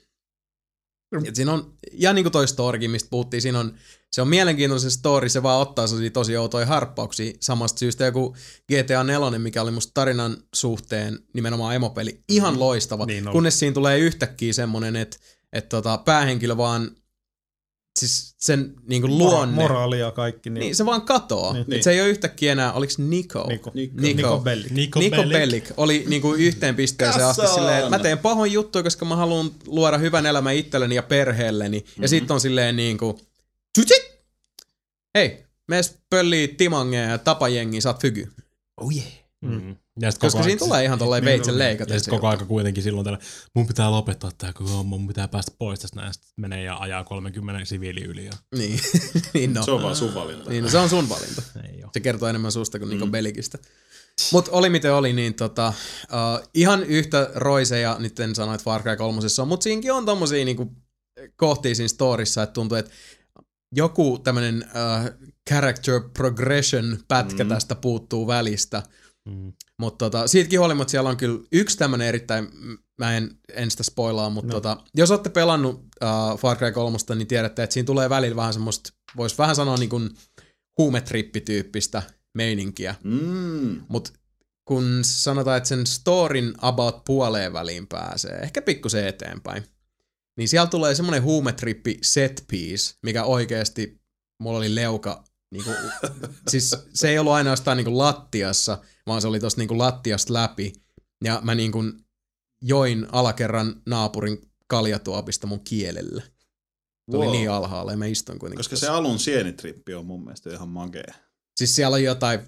Et 1.24 1.34
siinä 1.36 1.52
on, 1.52 1.74
ja 1.92 2.12
niin 2.12 2.24
kuin 2.24 2.32
toi 2.32 2.48
story, 2.48 2.88
mistä 2.88 3.10
puhuttiin, 3.10 3.42
siinä 3.42 3.58
on, 3.58 3.74
se 4.10 4.22
on 4.22 4.28
mielenkiintoinen 4.28 4.90
story, 4.90 5.28
se 5.28 5.42
vaan 5.42 5.60
ottaa 5.60 5.86
sellaisia 5.86 6.10
tosi 6.10 6.36
outoja 6.36 6.66
harppauksia. 6.66 7.32
Samasta 7.40 7.78
syystä 7.78 8.04
joku 8.04 8.36
GTA 8.72 9.04
4, 9.04 9.38
mikä 9.38 9.62
oli 9.62 9.70
musta 9.70 9.90
tarinan 9.94 10.36
suhteen 10.54 11.18
nimenomaan 11.32 11.74
emopeli, 11.74 12.20
ihan 12.28 12.60
loistava, 12.60 13.06
Niin 13.06 13.24
kunnes 13.32 13.58
siinä 13.58 13.74
tulee 13.74 13.98
yhtäkkiä 13.98 14.52
semmonen, 14.52 14.96
että 14.96 15.16
et 15.52 15.68
tota, 15.68 15.98
päähenkilö 15.98 16.56
vaan, 16.56 16.90
siis 17.98 18.34
sen 18.38 18.74
niinku 18.88 19.08
Mora- 19.08 19.10
luonne, 19.10 19.54
moraali 19.54 20.00
ja 20.00 20.10
kaikki. 20.10 20.50
Niin, 20.50 20.60
niin 20.60 20.76
se 20.76 20.86
vaan 20.86 21.02
katoaa. 21.02 21.52
Niin. 21.52 21.64
Niin. 21.68 21.76
Et 21.76 21.82
se 21.82 21.90
ei 21.90 22.00
ole 22.00 22.08
yhtäkkiä 22.08 22.52
enää, 22.52 22.72
oliks 22.72 22.98
Niko? 22.98 23.46
Niko. 23.48 23.70
Niko. 23.74 24.00
Niko. 24.00 24.16
Niko 24.16 24.38
Bellic. 24.38 24.70
Niko, 24.70 24.98
Niko 25.00 25.16
Bellic. 25.16 25.32
Bellic 25.32 25.64
oli 25.76 26.04
niinku 26.08 26.34
yhteen 26.34 26.76
pisteeseen 26.76 27.26
asti 27.26 27.46
silleen, 27.54 27.90
mä 27.90 27.98
teen 27.98 28.18
pahoin 28.18 28.52
juttuja, 28.52 28.82
koska 28.82 29.04
mä 29.04 29.16
haluan 29.16 29.50
luoda 29.66 29.98
hyvän 29.98 30.26
elämän 30.26 30.54
itselleni 30.56 30.94
ja 30.94 31.02
perheelleni. 31.02 31.78
Mm-hmm. 31.78 32.02
Ja 32.02 32.08
sit 32.08 32.30
on 32.30 32.40
silleen 32.40 32.76
niinku, 32.76 33.20
tsytsit! 33.78 34.10
Hei, 35.14 35.44
mees 35.68 35.98
pöllii 36.10 36.48
timangea 36.48 37.02
ja 37.02 37.18
tapajengi, 37.18 37.80
saat 37.80 38.00
fygy. 38.00 38.28
Oh 38.76 38.92
yeah. 38.94 39.08
Mm. 39.40 39.76
Ja 40.00 40.08
Koska 40.08 40.28
koko 40.28 40.42
siinä 40.42 40.58
tulee 40.58 40.84
ihan 40.84 40.98
tolleen 40.98 41.24
Niin, 41.24 41.30
veitsen 41.30 41.54
no, 41.54 41.58
leikata. 41.58 41.92
Ja 41.92 42.00
sit 42.00 42.10
koko 42.10 42.28
aika 42.28 42.44
kuitenkin 42.44 42.82
silloin 42.82 43.04
tällä, 43.04 43.18
mun 43.54 43.66
pitää 43.66 43.90
lopettaa 43.90 44.30
tää 44.38 44.52
koko 44.52 44.70
homma, 44.70 44.96
mun 44.96 45.06
pitää 45.06 45.28
päästä 45.28 45.52
pois 45.58 45.80
tästä 45.80 46.00
näin. 46.00 46.14
Sitten 46.14 46.32
menee 46.36 46.62
ja 46.62 46.76
ajaa 46.76 47.04
30 47.04 47.64
siviili 47.64 48.00
yli. 48.00 48.24
Ja... 48.24 48.32
Niin, 48.56 48.80
niin 49.34 49.54
no. 49.54 49.62
Se 49.62 49.70
on 49.70 49.82
vaan 49.82 49.96
sun 49.96 50.14
valinta. 50.14 50.50
Niin, 50.50 50.64
no, 50.64 50.70
se 50.70 50.78
on 50.78 50.88
sun 50.88 51.08
valinta. 51.08 51.42
Ei 51.68 51.84
oo. 51.84 51.90
Se 51.92 52.00
kertoo 52.00 52.28
enemmän 52.28 52.52
susta 52.52 52.78
kuin 52.78 52.90
Niko 52.90 53.06
Belikistä. 53.06 53.58
Mutta 54.32 54.50
oli 54.52 54.70
miten 54.70 54.94
oli, 54.94 55.12
niin 55.12 55.34
tota, 55.34 55.72
uh, 56.02 56.48
ihan 56.54 56.84
yhtä 56.84 57.30
roiseja, 57.34 57.96
nyt 57.98 58.20
en 58.20 58.34
sano, 58.34 58.54
että 58.54 58.64
Far 58.64 58.82
Cry 58.82 58.96
3 58.96 59.20
on, 59.38 59.48
mutta 59.48 59.64
siinäkin 59.64 59.92
on 59.92 60.06
tommosia 60.06 60.44
niinku, 60.44 60.72
kohtia 61.36 61.74
siinä 61.74 61.88
storissa, 61.88 62.42
että 62.42 62.52
tuntuu, 62.52 62.78
että 62.78 62.90
joku 63.72 64.18
tämmönen 64.18 64.64
uh, 64.66 65.30
character 65.50 66.00
progression 66.16 66.98
pätkä 67.08 67.44
mm. 67.44 67.48
tästä 67.48 67.74
puuttuu 67.74 68.26
välistä. 68.26 68.82
Mm. 69.28 69.52
Mutta 69.78 70.04
tota, 70.04 70.26
siitäkin 70.26 70.58
huolimatta 70.58 70.90
siellä 70.90 71.10
on 71.10 71.16
kyllä 71.16 71.40
yksi 71.52 71.78
tämmönen 71.78 72.08
erittäin, 72.08 72.48
mä 72.98 73.16
en, 73.16 73.30
en 73.54 73.70
sitä 73.70 73.82
spoilaa, 73.82 74.30
mutta 74.30 74.52
no. 74.52 74.52
tota, 74.52 74.76
jos 74.94 75.10
olette 75.10 75.30
pelannut 75.30 75.74
uh, 75.74 76.38
Far 76.38 76.56
Cry 76.56 76.72
3, 76.72 76.98
niin 77.14 77.28
tiedätte, 77.28 77.62
että 77.62 77.74
siinä 77.74 77.86
tulee 77.86 78.10
välillä 78.10 78.36
vähän 78.36 78.52
semmoista, 78.52 78.92
vois 79.16 79.38
vähän 79.38 79.56
sanoa 79.56 79.76
niin 79.76 79.90
kuin 79.90 80.10
huumetrippityyppistä 80.78 82.02
meininkiä. 82.34 82.94
Mm. 83.04 83.80
Mutta 83.88 84.12
kun 84.64 85.00
sanotaan, 85.02 85.56
että 85.56 85.68
sen 85.68 85.86
storin 85.86 86.54
about 86.58 87.04
puoleen 87.04 87.52
väliin 87.52 87.86
pääsee, 87.86 88.38
ehkä 88.38 88.62
pikkusen 88.62 89.06
eteenpäin, 89.06 89.64
niin 90.36 90.48
siellä 90.48 90.66
tulee 90.66 90.94
semmoinen 90.94 91.22
huumetrippi 91.22 91.98
set 92.02 92.44
piece, 92.48 92.94
mikä 93.02 93.24
oikeasti 93.24 94.00
mulla 94.40 94.58
oli 94.58 94.74
leuka, 94.74 95.24
niinku, 95.50 95.70
siis 96.48 96.76
se 96.94 97.08
ei 97.08 97.18
ollut 97.18 97.32
ainoastaan 97.32 97.76
niinku 97.76 97.98
lattiassa, 97.98 98.78
vaan 99.06 99.20
se 99.22 99.28
oli 99.28 99.40
tosta 99.40 99.60
niinku 99.60 99.78
lattiasta 99.78 100.32
läpi, 100.32 100.72
ja 101.24 101.40
mä 101.44 101.54
niinku 101.54 101.84
join 102.62 103.06
alakerran 103.12 103.82
naapurin 103.86 104.50
kaljatuopista 104.66 105.46
mun 105.46 105.64
kielellä. 105.64 106.22
Tuli 107.10 107.24
Wow. 107.24 107.34
niin 107.34 107.50
alhaalle 107.50 107.92
ja 107.92 107.96
mä 107.98 108.06
istuin 108.06 108.38
kuitenkin. 108.38 108.58
Koska 108.58 108.76
se 108.76 108.80
tossa. 108.86 108.96
alun 108.96 109.18
sienitrippi 109.18 109.94
on 109.94 110.06
mun 110.06 110.24
mielestä 110.24 110.50
ihan 110.50 110.68
makea. 110.68 111.14
Siis 111.56 111.76
siellä 111.76 111.94
on 111.94 112.02
jotain 112.02 112.40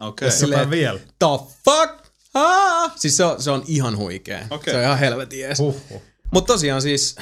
Okei. 0.00 0.30
Silleen- 0.30 0.58
Jotain 0.58 0.70
vielä. 0.70 0.98
the 0.98 1.54
fuck? 1.64 2.06
Ah! 2.34 2.92
Siis 2.96 3.16
se 3.16 3.24
on, 3.24 3.42
se 3.42 3.50
on 3.50 3.64
ihan 3.66 3.96
huikea. 3.96 4.46
Okei. 4.50 4.72
Se 4.72 4.78
on 4.78 4.84
ihan 4.84 4.98
helvetin. 4.98 5.46
Huhhuh. 5.58 6.02
Mutta 6.32 6.52
tosiaan 6.52 6.82
siis, 6.82 7.16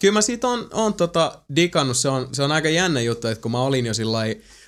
kyllä 0.00 0.12
mä 0.12 0.22
siitä 0.22 0.48
on, 0.48 0.68
on 0.72 0.94
tota 0.94 1.42
digannut, 1.56 1.96
se 1.96 2.08
on, 2.08 2.28
se 2.32 2.42
on 2.42 2.52
aika 2.52 2.68
jännä 2.68 3.00
juttu, 3.00 3.28
että 3.28 3.42
kun 3.42 3.50
mä 3.50 3.60
olin 3.60 3.86
jo 3.86 3.94
sillä 3.94 4.18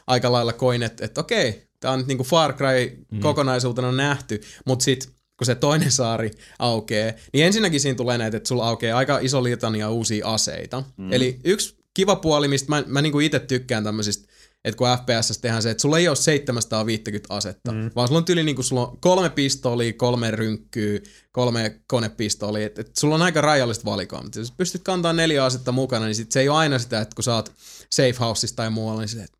aika 0.06 0.32
lailla 0.32 0.52
koin, 0.52 0.82
että, 0.82 1.04
että 1.04 1.20
okei, 1.20 1.68
tää 1.80 1.90
on 1.92 1.98
nyt 1.98 2.06
niinku 2.06 2.24
Far 2.24 2.52
Cry 2.52 3.04
mm. 3.12 3.20
kokonaisuutena 3.20 3.92
nähty, 3.92 4.40
mutta 4.66 4.84
sit 4.84 5.12
kun 5.36 5.46
se 5.46 5.54
toinen 5.54 5.90
saari 5.90 6.30
aukeaa, 6.58 7.12
niin 7.32 7.46
ensinnäkin 7.46 7.80
siinä 7.80 7.96
tulee 7.96 8.18
näitä, 8.18 8.36
että 8.36 8.48
sulla 8.48 8.68
aukeaa 8.68 8.98
aika 8.98 9.18
iso 9.18 9.44
litania 9.44 9.90
uusia 9.90 10.26
aseita. 10.26 10.82
Mm. 10.96 11.12
Eli 11.12 11.40
yksi 11.44 11.76
kiva 11.94 12.16
puoli, 12.16 12.48
mistä 12.48 12.68
mä, 12.68 12.84
mä 12.86 13.02
niinku 13.02 13.20
itse 13.20 13.38
tykkään 13.38 13.84
tämmöisistä, 13.84 14.32
että 14.64 14.78
kun 14.78 14.88
FPS 14.88 15.38
tehdään 15.38 15.62
se, 15.62 15.70
että 15.70 15.80
sulla 15.80 15.98
ei 15.98 16.08
ole 16.08 16.16
750 16.16 17.34
asetta, 17.34 17.72
mm. 17.72 17.90
vaan 17.96 18.08
sulla 18.08 18.18
on 18.18 18.24
tyyli 18.24 18.42
niinku 18.42 18.62
sulla 18.62 18.86
on 18.86 18.98
kolme 19.00 19.30
pistolia, 19.30 19.92
kolme 19.92 20.30
rynkkyä, 20.30 21.00
kolme 21.32 21.80
konepistolia, 21.86 22.66
että 22.66 22.80
et 22.80 22.96
sulla 22.96 23.14
on 23.14 23.22
aika 23.22 23.40
rajallista 23.40 23.84
valikoimaa. 23.84 24.30
Jos 24.36 24.50
pystyt 24.50 24.82
kantaa 24.82 25.12
neljä 25.12 25.44
asetta 25.44 25.72
mukana, 25.72 26.06
niin 26.06 26.14
sit 26.14 26.32
se 26.32 26.40
ei 26.40 26.48
ole 26.48 26.58
aina 26.58 26.78
sitä, 26.78 27.00
että 27.00 27.14
kun 27.14 27.24
sä 27.24 27.34
oot 27.34 27.52
safe 27.90 28.14
houseissa 28.20 28.56
tai 28.56 28.70
muualla, 28.70 29.00
niin 29.00 29.08
se, 29.08 29.22
että 29.22 29.38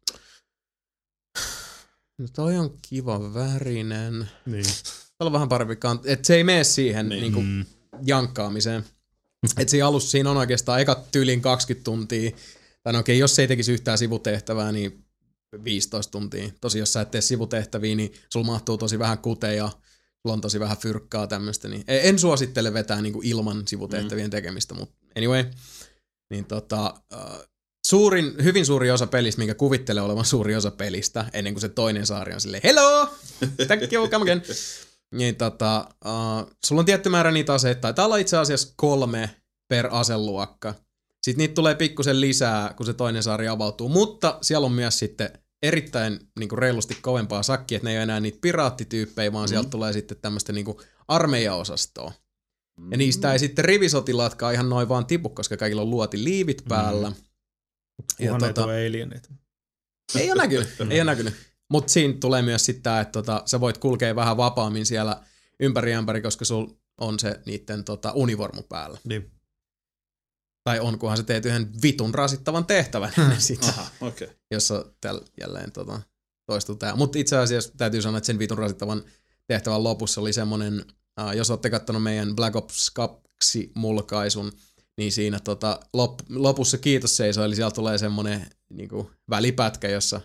no 2.18 2.27
toi 2.33 2.57
on 2.57 2.79
kiva 2.89 3.35
värinen. 3.35 4.29
Niin. 4.47 4.64
Täällä 5.18 5.29
on 5.29 5.33
vähän 5.33 5.49
parempi 5.49 5.75
kant- 5.75 6.05
että 6.05 6.27
se 6.27 6.35
ei 6.35 6.45
mene 6.45 6.64
siihen 6.64 7.09
niin. 7.09 7.23
Niin. 7.23 7.35
Niin 7.35 7.45
kuin, 7.45 7.66
jankkaamiseen. 8.03 8.85
että 9.59 9.71
siinä 9.71 9.87
alussa 9.87 10.11
siinä 10.11 10.31
on 10.31 10.37
oikeastaan 10.37 10.81
ekat 10.81 11.11
tyylin 11.11 11.41
20 11.41 11.85
tuntia, 11.85 12.31
tai 12.83 12.93
no 12.93 12.99
okei, 12.99 13.18
jos 13.18 13.37
se 13.37 13.43
ei 13.43 13.49
tekisi 13.49 13.73
yhtään 13.73 13.99
sivutehtävää, 13.99 14.73
niin 14.73 15.05
15 15.64 16.11
tuntia. 16.11 16.51
Tosi 16.61 16.78
jos 16.78 16.92
sä 16.92 17.01
et 17.01 17.11
tee 17.11 17.20
sivutehtäviä, 17.20 17.94
niin 17.94 18.12
sulla 18.32 18.46
mahtuu 18.46 18.78
tosi 18.78 18.98
vähän 18.98 19.18
kuteja, 19.18 19.68
sulla 20.22 20.32
on 20.32 20.40
tosi 20.40 20.61
vähän 20.61 20.76
fyrkkaa 20.76 21.26
tämmöistä, 21.26 21.68
niin 21.68 21.84
en 21.88 22.01
en 22.03 22.18
suosittele 22.18 22.72
vetää 22.72 23.03
niin 23.03 23.12
kuin 23.12 23.26
ilman 23.26 23.62
sivutehtävien 23.68 24.30
tekemistä, 24.30 24.74
mutta 24.74 24.94
anyway, 25.16 25.44
niin 26.30 26.44
tota, 26.44 26.94
suurin, 27.86 28.34
hyvin 28.42 28.66
suuri 28.66 28.90
osa 28.90 29.07
pelistä, 29.07 29.38
minkä 29.38 29.55
kuvittelee 29.55 30.03
olevan 30.03 30.24
suuri 30.24 30.57
osa 30.57 30.70
pelistä, 30.70 31.30
ennen 31.32 31.55
kuin 31.55 31.61
se 31.61 31.68
toinen 31.68 32.07
saari 32.07 32.34
on 32.34 32.40
silleen, 32.40 32.62
hello, 32.64 33.09
thank 33.66 33.92
you, 33.92 34.09
come 34.09 34.22
again. 34.22 34.42
Niin 35.14 35.36
tota, 35.36 35.88
uh, 36.05 36.51
sulla 36.66 36.80
on 36.80 36.86
tietty 36.86 37.09
määrä 37.09 37.30
niitä 37.30 37.55
aseita, 37.55 37.80
taitaa 37.80 38.05
olla 38.05 38.16
itse 38.16 38.36
asiassa 38.36 38.72
kolme 38.76 39.30
per 39.68 39.88
aseluokka. 39.90 40.74
Sitten 41.23 41.39
niitä 41.39 41.55
tulee 41.55 41.75
pikkusen 41.75 42.21
lisää, 42.21 42.75
kun 42.77 42.87
se 42.87 42.95
toinen 42.95 43.23
saari 43.23 43.49
avautuu, 43.49 43.89
mutta 43.89 44.39
siellä 44.43 44.64
on 44.64 44.73
myös 44.73 44.99
sitten 44.99 45.31
erittäin 45.62 46.21
niin 46.39 46.49
kuin 46.49 46.59
reilusti 46.59 46.99
kovempaa 47.03 47.43
sakkia, 47.43 47.77
että 47.77 47.89
ne 47.89 47.91
ei 47.91 47.97
ole 47.97 48.03
enää 48.03 48.21
niitä 48.21 48.39
piraattityyppejä, 48.41 49.33
vaan 49.33 49.45
mm. 49.45 49.49
sieltä 49.49 49.71
tulee 49.71 49.93
sitten 49.93 50.16
tämmöistä 50.23 50.53
niin 50.53 50.66
armeijaosastoa. 51.09 52.12
Ja 52.91 52.97
niistä 52.97 53.33
ei 53.33 53.39
sitten 53.39 53.64
rivisotilaatkaan 53.64 54.55
ihan 54.55 54.68
noin 54.68 54.89
vaan 54.89 55.07
tipu, 55.07 55.29
koska 55.29 55.57
kaikilla 55.57 55.83
on 55.83 55.91
luotiliivit 55.91 56.62
päällä. 56.68 57.11
Mm. 57.11 57.16
Kunhan 58.18 58.45
ei 58.45 58.64
ole 58.64 58.87
alieneita. 58.87 59.29
Ei 60.14 60.33
ole 60.33 60.43
näkynyt, 60.43 60.68
ei 60.91 60.99
ole 61.01 61.05
näkynyt. 61.05 61.35
Mutta 61.71 61.93
siinä 61.93 62.14
tulee 62.21 62.43
myös 62.43 62.66
sitten 62.66 62.83
tämä, 62.83 63.01
että 63.01 63.12
tota, 63.12 63.43
sä 63.47 63.61
voit 63.61 63.79
kulkea 63.79 64.16
vähän 64.16 64.37
vapaammin 64.37 64.87
siellä 64.87 65.23
ympäri 65.61 65.95
ämpäri, 65.95 66.23
koska 66.23 66.45
sul 66.45 66.66
on 67.01 67.18
se 67.18 67.41
niiden 67.47 67.85
tota, 67.85 68.12
univormu 68.12 68.62
päällä. 68.62 68.99
Niin. 69.05 69.31
Tai 70.71 70.81
on, 70.81 70.99
kunhan 70.99 71.16
sä 71.16 71.23
teet 71.23 71.47
yhden 71.47 71.83
vitun 71.83 72.14
rasittavan 72.14 72.66
tehtävän, 72.66 73.12
niin 73.29 73.41
sit, 73.41 73.64
Aha. 73.64 73.87
Okay. 74.01 74.29
jossa 74.51 74.85
tällä 75.01 75.23
jälleen 75.41 75.73
tota, 75.73 76.01
toistuu 76.47 76.77
tämä. 76.77 76.97
Mutta 76.97 77.18
itse 77.18 77.37
asiassa 77.37 77.73
täytyy 77.77 78.03
sanoa, 78.03 78.18
että 78.18 78.27
sen 78.27 78.39
vitun 78.39 78.59
rasittavan 78.59 79.05
tehtävän 79.47 79.85
lopussa 79.85 80.21
oli 80.21 80.33
semmonen, 80.33 80.85
uh, 81.21 81.33
jos 81.37 81.51
olette 81.51 81.71
kattonut 81.71 82.03
meidän 82.03 82.37
Black 82.37 82.57
Ops 82.57 82.91
2 82.91 83.73
mulkaisun, 83.75 84.53
niin 84.99 85.12
siinä 85.12 85.41
tota, 85.41 85.81
lop, 85.93 86.21
lopussa 86.29 86.79
kiitos 86.79 87.16
seisoo, 87.16 87.45
eli 87.45 87.55
siellä 87.55 87.71
tulee 87.71 87.99
semmonen 87.99 88.47
niinku, 88.68 89.11
välipätkä, 89.31 89.89
jossa 89.89 90.21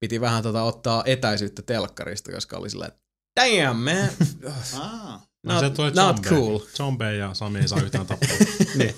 piti 0.00 0.20
vähän 0.20 0.42
tota, 0.42 0.62
ottaa 0.62 1.02
etäisyyttä 1.06 1.62
telkkarista, 1.62 2.32
koska 2.32 2.56
oli 2.56 2.70
sillä, 2.70 2.90
damn 3.40 3.76
man, 3.76 4.10
Ah. 4.80 5.28
No, 5.42 5.54
not, 5.54 5.64
se 5.64 5.70
tulee 5.70 5.90
not 5.90 6.16
zombeja. 6.16 6.30
cool. 6.30 6.58
Zombeja 6.76 7.12
ja 7.12 7.34
Sami 7.34 7.58
ei 7.58 7.68
saa 7.68 7.82
yhtään 7.82 8.06
tappaa. 8.06 8.28
niin. 8.78 8.94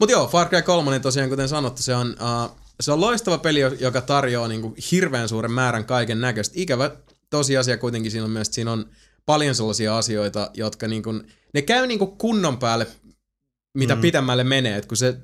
Mutta 0.00 0.12
joo, 0.12 0.28
Far 0.28 0.48
Cry 0.48 0.62
3 0.62 1.00
tosiaan, 1.00 1.28
kuten 1.28 1.48
sanottu, 1.48 1.82
se 1.82 1.94
on, 1.94 2.10
uh, 2.10 2.56
se 2.80 2.92
on 2.92 3.00
loistava 3.00 3.38
peli, 3.38 3.60
joka 3.60 4.00
tarjoaa 4.00 4.48
niinku 4.48 4.74
hirveän 4.90 5.28
suuren 5.28 5.52
määrän 5.52 5.84
kaiken 5.84 6.20
näköistä. 6.20 6.54
Ikävä 6.56 6.90
tosiasia 7.30 7.78
kuitenkin 7.78 8.10
siinä 8.10 8.24
on 8.24 8.30
myös, 8.30 8.48
että 8.48 8.54
siinä 8.54 8.72
on 8.72 8.90
paljon 9.26 9.54
sellaisia 9.54 9.98
asioita, 9.98 10.50
jotka 10.54 10.88
niinku, 10.88 11.12
ne 11.54 11.62
käy 11.62 11.86
niinku 11.86 12.06
kunnon 12.06 12.58
päälle, 12.58 12.86
mitä 13.74 13.94
mm. 13.94 14.00
pitemmälle 14.00 14.44
menee. 14.44 14.76
Et 14.76 14.86
kun 14.86 14.96
se, 14.96 15.16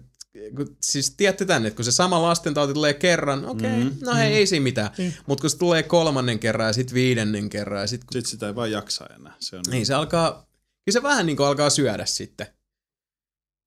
kun, 0.57 0.77
siis 0.83 1.11
tiedätte 1.11 1.45
tänne, 1.45 1.69
että 1.69 1.77
kun 1.77 1.85
se 1.85 1.93
sama 1.93 2.23
lastentauti 2.23 2.75
tulee 2.75 2.95
kerran, 2.95 3.45
okei, 3.45 3.71
okay, 3.71 3.85
mm. 3.85 3.97
no 4.01 4.15
hei, 4.15 4.35
ei 4.35 4.47
siinä 4.47 4.63
mitään. 4.63 4.91
Mm. 4.99 5.13
Mutta 5.27 5.41
kun 5.41 5.51
se 5.51 5.59
tulee 5.59 5.83
kolmannen 5.83 6.39
kerran 6.39 6.67
ja 6.67 6.73
sitten 6.73 6.95
viidennen 6.95 7.51
kerran 7.51 7.81
ja 7.81 7.87
sitten 7.87 8.07
Sitten 8.13 8.31
sitä 8.31 8.47
ei 8.47 8.55
vaan 8.55 8.71
jaksa 8.71 9.07
enää. 9.07 9.35
Se 9.41 9.57
on 9.57 9.65
niin 9.71 9.87
se 9.87 9.95
alkaa, 9.95 10.33
kyllä 10.85 10.93
se 10.93 11.03
vähän 11.03 11.27
niin 11.27 11.37
kuin 11.37 11.47
alkaa 11.47 11.71
syödä 11.71 12.07
sitten 12.07 12.47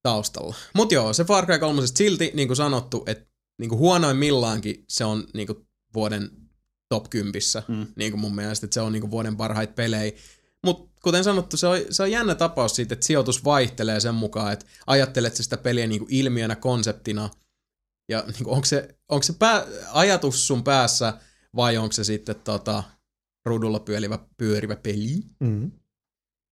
taustalla. 0.03 0.55
Mut 0.73 0.91
joo, 0.91 1.13
se 1.13 1.23
Far 1.23 1.45
Cry 1.45 1.59
3 1.59 1.81
silti, 1.87 2.31
niin 2.33 2.47
kuin 2.47 2.57
sanottu, 2.57 3.03
että 3.07 3.25
niin 3.59 3.69
kuin 3.69 3.79
huonoimmillaankin 3.79 4.85
se 4.89 5.05
on 5.05 5.27
niin 5.33 5.47
kuin 5.47 5.67
vuoden 5.93 6.31
top 6.89 7.09
10, 7.09 7.41
mm. 7.67 7.87
niin 7.95 8.11
kuin 8.11 8.21
mun 8.21 8.35
mielestä, 8.35 8.65
että 8.65 8.73
se 8.73 8.81
on 8.81 8.91
niin 8.91 9.01
kuin 9.01 9.11
vuoden 9.11 9.37
parhaita 9.37 9.73
pelejä. 9.73 10.11
Mutta 10.67 11.01
kuten 11.03 11.23
sanottu, 11.23 11.57
se 11.57 11.67
on, 11.67 11.77
se 11.89 12.03
on 12.03 12.11
jännä 12.11 12.35
tapaus 12.35 12.75
siitä, 12.75 12.93
että 12.93 13.05
sijoitus 13.05 13.45
vaihtelee 13.45 13.99
sen 13.99 14.15
mukaan, 14.15 14.53
että 14.53 14.65
ajattelet 14.87 15.35
sä 15.35 15.43
sitä 15.43 15.57
peliä 15.57 15.87
niin 15.87 15.99
kuin 15.99 16.13
ilmiönä, 16.13 16.55
konseptina, 16.55 17.29
ja 18.09 18.23
niin 18.27 18.43
kuin, 18.43 18.53
onko 18.55 18.65
se, 18.65 18.97
onko 19.09 19.23
se 19.23 19.33
pää, 19.33 19.65
ajatus 19.91 20.47
sun 20.47 20.63
päässä, 20.63 21.13
vai 21.55 21.77
onko 21.77 21.91
se 21.91 22.03
sitten 22.03 22.35
tota, 22.35 22.83
ruudulla 23.45 23.79
pyörivä, 23.79 24.19
pyörivä 24.37 24.75
peli? 24.75 25.23
Mm. 25.39 25.71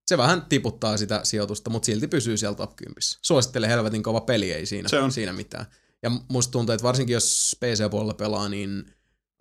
se 0.07 0.17
vähän 0.17 0.45
tiputtaa 0.49 0.97
sitä 0.97 1.19
sijoitusta, 1.23 1.69
mutta 1.69 1.85
silti 1.85 2.07
pysyy 2.07 2.37
siellä 2.37 2.55
top 2.55 2.75
10. 2.75 2.95
Suosittelen 3.21 3.69
helvetin 3.69 4.03
kova 4.03 4.21
peli, 4.21 4.51
ei 4.51 4.65
siinä, 4.65 4.89
Se 4.89 4.99
on. 4.99 5.11
siinä 5.11 5.33
mitään. 5.33 5.65
Ja 6.03 6.11
musta 6.27 6.51
tuntuu, 6.51 6.73
että 6.73 6.83
varsinkin 6.83 7.13
jos 7.13 7.55
PC-puolella 7.59 8.13
pelaa, 8.13 8.49
niin 8.49 8.83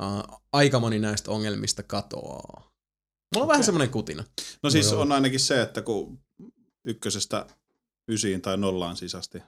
uh, 0.02 0.40
aika 0.52 0.80
moni 0.80 0.98
näistä 0.98 1.30
ongelmista 1.30 1.82
katoaa. 1.82 2.73
Mulla 3.34 3.44
on 3.44 3.48
vähän 3.48 3.64
semmoinen 3.64 3.90
kutina. 3.90 4.24
No 4.62 4.70
siis 4.70 4.90
joo. 4.92 5.00
on 5.00 5.12
ainakin 5.12 5.40
se, 5.40 5.62
että 5.62 5.82
kun 5.82 6.18
ykkösestä 6.84 7.46
ysiin 8.08 8.40
tai 8.40 8.56
nollaan 8.56 8.96
sisästi, 8.96 9.38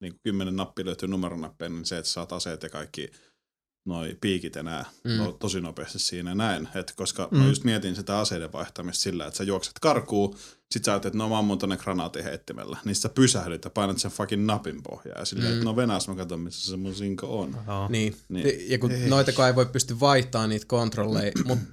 niin 0.00 0.12
kuin 0.12 0.20
kymmenen 0.24 0.56
nappi 0.56 0.84
löytyy 0.84 1.08
numeronappeja, 1.08 1.68
niin 1.68 1.84
se, 1.86 1.98
että 1.98 2.10
saat 2.10 2.32
aseet 2.32 2.62
ja 2.62 2.68
kaikki 2.70 3.10
noi 3.84 4.16
piikit 4.20 4.56
enää 4.56 4.84
Mm. 5.04 5.10
no, 5.16 5.32
tosi 5.32 5.60
nopeasti 5.60 5.98
siinä 5.98 6.34
näin. 6.34 6.68
Et 6.74 6.92
koska 6.96 7.28
Mm. 7.30 7.38
mä 7.38 7.46
just 7.48 7.64
mietin 7.64 7.96
sitä 7.96 8.18
aseiden 8.18 8.52
vaihtamista 8.52 9.02
sillä, 9.02 9.26
että 9.26 9.36
sä 9.36 9.44
juokset 9.44 9.72
karkuun, 9.80 10.36
sit 10.70 10.84
sä 10.84 10.92
ajattelet, 10.92 11.14
että 11.14 11.18
no 11.18 11.28
mä 11.28 11.38
ammun 11.38 11.58
tonne 11.58 11.76
granaatin 11.76 12.24
heittimellä. 12.24 12.78
Niin 12.84 12.94
sä 12.96 13.08
pysähdyt 13.08 13.64
ja 13.64 13.70
painat 13.70 13.98
sen 13.98 14.10
fucking 14.10 14.44
napin 14.46 14.82
pohjaan. 14.82 15.18
Ja 15.20 15.24
silleen, 15.24 15.48
Mm. 15.50 15.54
että 15.54 15.64
no 15.64 15.76
venas 15.76 16.08
mä 16.08 16.14
katson, 16.14 16.40
missä 16.40 16.70
se 16.70 16.76
mun 16.76 16.94
sinko 16.94 17.40
on. 17.40 17.56
Niin. 17.88 18.16
Niin. 18.28 18.70
Ja 18.70 18.78
kun 18.78 18.90
noita 19.08 19.32
kai 19.32 19.50
ei 19.50 19.54
voi 19.56 19.66
pysty 19.66 20.00
vaihtamaan 20.00 20.50
niitä 20.50 20.66
kontrolleja, 20.68 21.32
mutta 21.44 21.64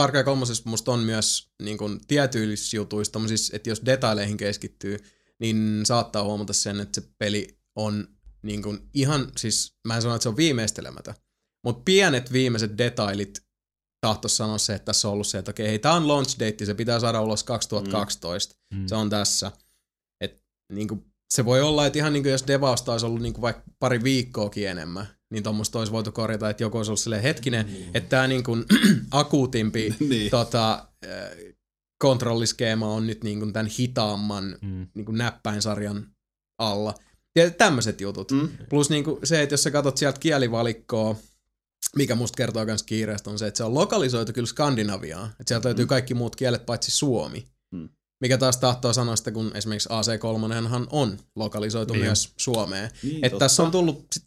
Far 0.00 0.12
Cry 0.12 0.24
3 0.24 0.44
musta 0.64 0.92
on 0.92 1.00
myös 1.00 1.50
niin 1.62 1.78
kun, 1.78 2.00
tietyissä 2.08 2.76
jutuissa, 2.76 3.20
että 3.52 3.70
jos 3.70 3.82
detaileihin 3.84 4.36
keskittyy, 4.36 4.98
niin 5.40 5.80
saattaa 5.84 6.24
huomata 6.24 6.52
sen, 6.52 6.80
että 6.80 7.00
se 7.00 7.08
peli 7.18 7.58
on 7.76 8.08
niin 8.42 8.62
kun, 8.62 8.88
ihan, 8.94 9.32
siis 9.36 9.76
mä 9.86 9.96
en 9.96 10.02
sano, 10.02 10.14
että 10.14 10.22
se 10.22 10.28
on 10.28 10.36
viimeistelemätön, 10.36 11.14
mutta 11.64 11.82
pienet 11.84 12.32
viimeiset 12.32 12.78
detailit 12.78 13.42
tahtoisi 14.00 14.36
sanoa 14.36 14.58
se, 14.58 14.74
että 14.74 14.84
tässä 14.84 15.08
on 15.08 15.14
ollut 15.14 15.26
se, 15.26 15.38
että 15.38 15.50
okei, 15.50 15.68
hei, 15.68 15.78
tää 15.78 15.92
on 15.92 16.08
launch 16.08 16.38
date, 16.38 16.66
se 16.66 16.74
pitää 16.74 17.00
saada 17.00 17.20
ulos 17.22 17.44
2012, 17.44 18.54
Mm. 18.74 18.86
se 18.86 18.94
on 18.94 19.10
tässä. 19.10 19.52
Et, 20.20 20.44
niin 20.72 20.88
kuin, 20.88 21.04
se 21.30 21.44
voi 21.44 21.60
olla, 21.60 21.86
että 21.86 21.98
ihan 21.98 22.12
niin 22.12 22.22
kuin 22.22 22.32
jos 22.32 22.46
devausta 22.46 22.92
olisi 22.92 23.06
ollut 23.06 23.22
niin 23.22 23.32
kuin 23.34 23.42
vaikka 23.42 23.62
pari 23.78 24.02
viikkoakin 24.02 24.68
enemmän, 24.68 25.06
niin 25.32 25.42
tuommoista 25.42 25.78
olisi 25.78 25.92
voitu 25.92 26.12
korjata, 26.12 26.50
että 26.50 26.62
joku 26.62 26.76
olisi 26.76 26.90
ollut 26.90 27.00
silleen 27.00 27.22
hetkinen, 27.22 27.66
mm. 27.66 27.74
että 27.94 28.08
tämä 28.08 28.26
niin 28.26 28.44
kuin 28.44 28.64
akuutimpi 29.10 29.94
Niin. 30.08 30.30
tota, 30.30 30.86
äh, 31.06 31.30
kontrolliskeema 32.02 32.88
on 32.94 33.06
nyt 33.06 33.24
niin 33.24 33.38
kuin 33.38 33.52
tämän 33.52 33.66
hitaamman 33.78 34.58
Mm. 34.62 34.86
niin 34.94 35.04
kuin 35.04 35.18
näppäinsarjan 35.18 36.06
alla. 36.58 36.94
Ja 37.36 37.50
tämmöiset 37.50 38.00
jutut. 38.00 38.30
Mm. 38.32 38.48
Plus 38.68 38.90
niin 38.90 39.04
kuin 39.04 39.18
se, 39.24 39.42
että 39.42 39.52
jos 39.52 39.62
sä 39.62 39.70
katsot 39.70 39.96
sieltä 39.96 40.18
kielivalikkoa, 40.20 41.16
mikä 41.96 42.14
musta 42.14 42.36
kertoo 42.36 42.64
myös 42.64 42.82
kiireestä, 42.82 43.30
on 43.30 43.38
se, 43.38 43.46
että 43.46 43.58
se 43.58 43.64
on 43.64 43.74
lokalisoitu 43.74 44.32
kyllä 44.32 44.46
Skandinaviaan. 44.46 45.26
Että 45.30 45.44
sieltä 45.48 45.68
löytyy 45.68 45.84
Mm. 45.84 45.88
kaikki 45.88 46.14
muut 46.14 46.36
kielet 46.36 46.66
paitsi 46.66 46.90
suomi. 46.90 47.46
Mm. 47.74 47.88
Mikä 48.20 48.38
taas 48.38 48.56
tahtoo 48.56 48.92
sanoa 48.92 49.16
sitä, 49.16 49.30
kun 49.30 49.50
esimerkiksi 49.54 49.88
AC3 49.88 50.86
on 50.90 51.18
lokalisoitu 51.36 51.92
Niin. 51.92 52.04
myös 52.04 52.32
Suomeen. 52.36 52.90
Niin, 53.02 53.24
Että 53.24 53.38
tässä 53.38 53.62
on 53.62 53.70
tullut 53.70 54.06
sit 54.14 54.24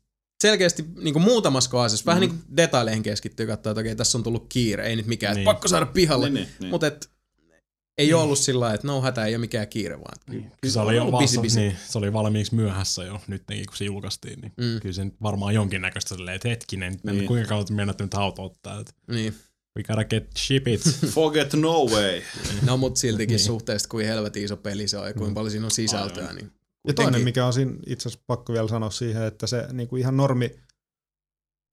selkeästi 0.47 0.85
niin 1.01 1.13
kuin 1.13 1.23
muutamassa 1.23 1.69
kohdassa, 1.69 2.05
vähän 2.05 2.23
Mm. 2.23 2.27
niin 2.29 2.29
kuin 2.39 2.57
detaileihin 2.57 3.03
keskittyy 3.03 3.47
katsoa, 3.47 3.71
että 3.71 3.79
okei, 3.81 3.95
tässä 3.95 4.17
on 4.17 4.23
tullut 4.23 4.45
kiire, 4.49 4.87
ei 4.87 4.95
nyt 4.95 5.05
mikään, 5.07 5.35
Niin. 5.35 5.41
että 5.41 5.53
pakko 5.53 5.67
saada 5.67 5.85
pihalle. 5.85 6.29
Niin, 6.29 6.33
niin, 6.43 6.47
niin. 6.59 6.69
Mutta 6.69 6.87
et, 6.87 7.09
ei 7.97 8.05
niin. 8.05 8.15
ollut 8.15 8.39
sillä 8.39 8.59
lailla, 8.59 8.75
että 8.75 8.87
no 8.87 9.01
hätä 9.01 9.25
ei 9.25 9.33
ole 9.35 9.39
mikään 9.41 9.67
kiire, 9.67 9.95
vaan 9.97 10.13
että 10.15 10.31
kyllä- 10.31 10.73
Se 10.73 10.79
oli, 10.79 10.95
jo 10.95 11.05
busy, 11.11 11.37
busy. 11.41 11.59
niin, 11.59 11.75
se 11.87 11.97
oli 11.97 12.13
valmiiksi 12.13 12.55
myöhässä 12.55 13.03
jo 13.03 13.21
nyt 13.27 13.43
kun 13.67 13.77
se 13.77 13.85
julkaistiin, 13.85 14.39
niin 14.41 14.53
Mm. 14.57 14.79
kyllä 14.81 14.93
se 14.93 15.05
nyt 15.05 15.15
varmaan 15.21 15.53
jonkinnäköistä 15.53 16.15
silleen, 16.15 16.35
että 16.35 16.49
hetkinen, 16.49 16.99
niin. 17.03 17.17
Niin. 17.17 17.27
kuinka 17.27 17.49
kauan 17.49 17.65
meinaat 17.71 17.99
nyt 17.99 18.13
autoa 18.13 18.49
täältä. 18.61 18.91
Niin. 19.07 19.33
We 19.77 19.83
gotta 19.83 20.03
get 20.05 20.27
ship 20.37 20.67
it. 20.67 20.81
Forget 21.15 21.53
no 21.53 21.85
way. 21.85 22.21
No 22.65 22.77
mut 22.77 22.97
siltikin 22.97 23.35
Niin. 23.35 23.45
suhteessa 23.45 23.89
kuin 23.89 24.05
helvetin 24.05 24.43
iso 24.43 24.57
peli 24.57 24.87
se 24.87 24.97
on 24.97 25.07
ja 25.07 25.13
kuinka 25.13 25.33
paljon 25.33 25.51
siinä 25.51 25.65
on 25.65 25.71
sisältöä. 25.71 26.33
Niin 26.33 26.51
Ja 26.87 26.93
toinen, 26.93 27.21
mikä 27.23 27.45
on 27.45 27.53
siinä 27.53 27.73
itse 27.87 28.09
asiassa 28.09 28.23
pakko 28.27 28.53
vielä 28.53 28.67
sanoa 28.67 28.89
siihen, 28.89 29.23
että 29.23 29.47
se 29.47 29.67
niin 29.73 29.87
kuin 29.87 29.99
ihan 29.99 30.17
normi 30.17 30.51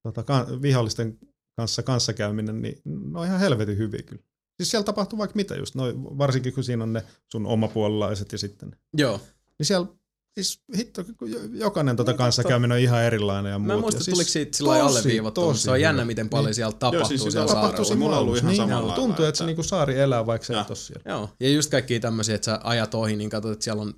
tota, 0.03 0.23
kan, 0.23 0.63
vihollisten 0.63 1.19
kanssa 1.57 1.83
kanssakäyminen, 1.83 2.63
niin 2.63 2.81
ne 2.85 3.19
on 3.21 3.27
ihan 3.27 3.41
helvetin 3.41 3.79
hyviä 3.79 4.03
kyllä. 4.03 4.23
Siis 4.57 4.71
siellä 4.71 4.85
tapahtuu 4.85 5.19
vaikka 5.19 5.37
mitä 5.37 5.55
just, 5.57 5.75
noi, 5.75 5.95
varsinkin 5.97 6.53
kun 6.53 6.65
siinä 6.65 6.83
on 6.83 6.93
ne 6.93 7.03
sun 7.33 7.47
omapuolelaiset 7.47 8.33
ja 8.33 8.39
sitten. 8.39 8.77
Joo. 8.97 9.21
Niin 9.59 9.67
siellä, 9.67 9.87
siis 10.35 10.63
hitto, 10.77 11.05
jokainen 11.53 11.97
tota 11.97 12.15
kanssakäyminen 12.15 12.75
on 12.75 12.81
ihan 12.81 13.03
erilainen 13.03 13.51
ja 13.51 13.59
Mä 13.59 13.65
muut. 13.65 13.75
en 13.75 13.81
muista, 13.81 14.01
ja 14.01 14.05
siis 14.05 14.15
tuliko 14.15 14.31
siitä 14.31 14.57
sillä 14.57 14.71
lailla 14.71 14.89
tosi, 14.89 14.99
alleviivattua, 14.99 15.45
mutta 15.45 15.53
tosi 15.53 15.63
se 15.63 15.71
on 15.71 15.81
jännä, 15.81 16.05
miten 16.05 16.29
paljon 16.29 16.47
Niin. 16.47 16.55
siellä 16.55 16.73
tapahtuu 16.73 17.09
siis 17.09 17.21
siellä 17.23 17.31
sitä 17.31 17.47
saarella. 17.47 17.63
tapahtuu 17.63 17.85
siinä 17.85 17.99
Mulla 17.99 18.17
on 18.17 18.23
ollut 18.23 18.37
ihan 18.37 18.49
niin, 18.49 18.57
samalla 18.57 18.95
Tuntuu, 18.95 19.25
että 19.25 19.39
se 19.39 19.47
niinku 19.47 19.63
saari 19.63 19.99
elää, 19.99 20.27
vaikka 20.27 20.47
se 20.47 20.53
Joo. 20.53 20.61
ei 20.63 20.67
ole 20.69 20.77
siellä. 20.77 21.03
Joo, 21.07 21.29
ja 21.41 21.51
just 21.51 21.71
kaikki 21.71 22.01
tämmöisiä, 22.01 22.35
että 22.35 22.45
sä 22.45 22.61
ajat 22.65 22.95
ohi, 22.95 23.17
niin 23.17 23.31
katsot, 23.31 23.53
että 23.53 23.65
siellä 23.65 23.83
on 23.83 23.95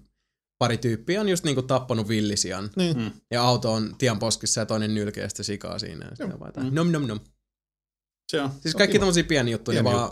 pari 0.62 0.78
tyyppiä 0.78 1.20
on 1.20 1.28
just 1.28 1.44
niinku 1.44 1.62
tappanut 1.62 2.08
villisian. 2.08 2.70
Niin. 2.76 2.96
Mm. 2.98 3.10
Ja 3.30 3.42
auto 3.42 3.72
on 3.72 3.94
tien 3.98 4.18
poskissa 4.18 4.60
ja 4.60 4.66
toinen 4.66 4.94
nylkee 4.94 5.28
sitä 5.28 5.42
sikaa 5.42 5.78
siinä. 5.78 6.06
Ja 6.10 6.16
sitä 6.16 6.60
Mm. 6.62 6.74
nom 6.74 6.90
nom 6.92 7.06
nom. 7.06 7.20
Se 8.32 8.40
on. 8.40 8.50
Siis 8.60 8.74
kaikki 8.74 8.92
kiva. 8.92 9.00
tämmöisiä 9.00 9.24
pieniä 9.24 9.52
juttuja, 9.52 9.82
Pieni 9.82 9.96
vaan 9.96 10.10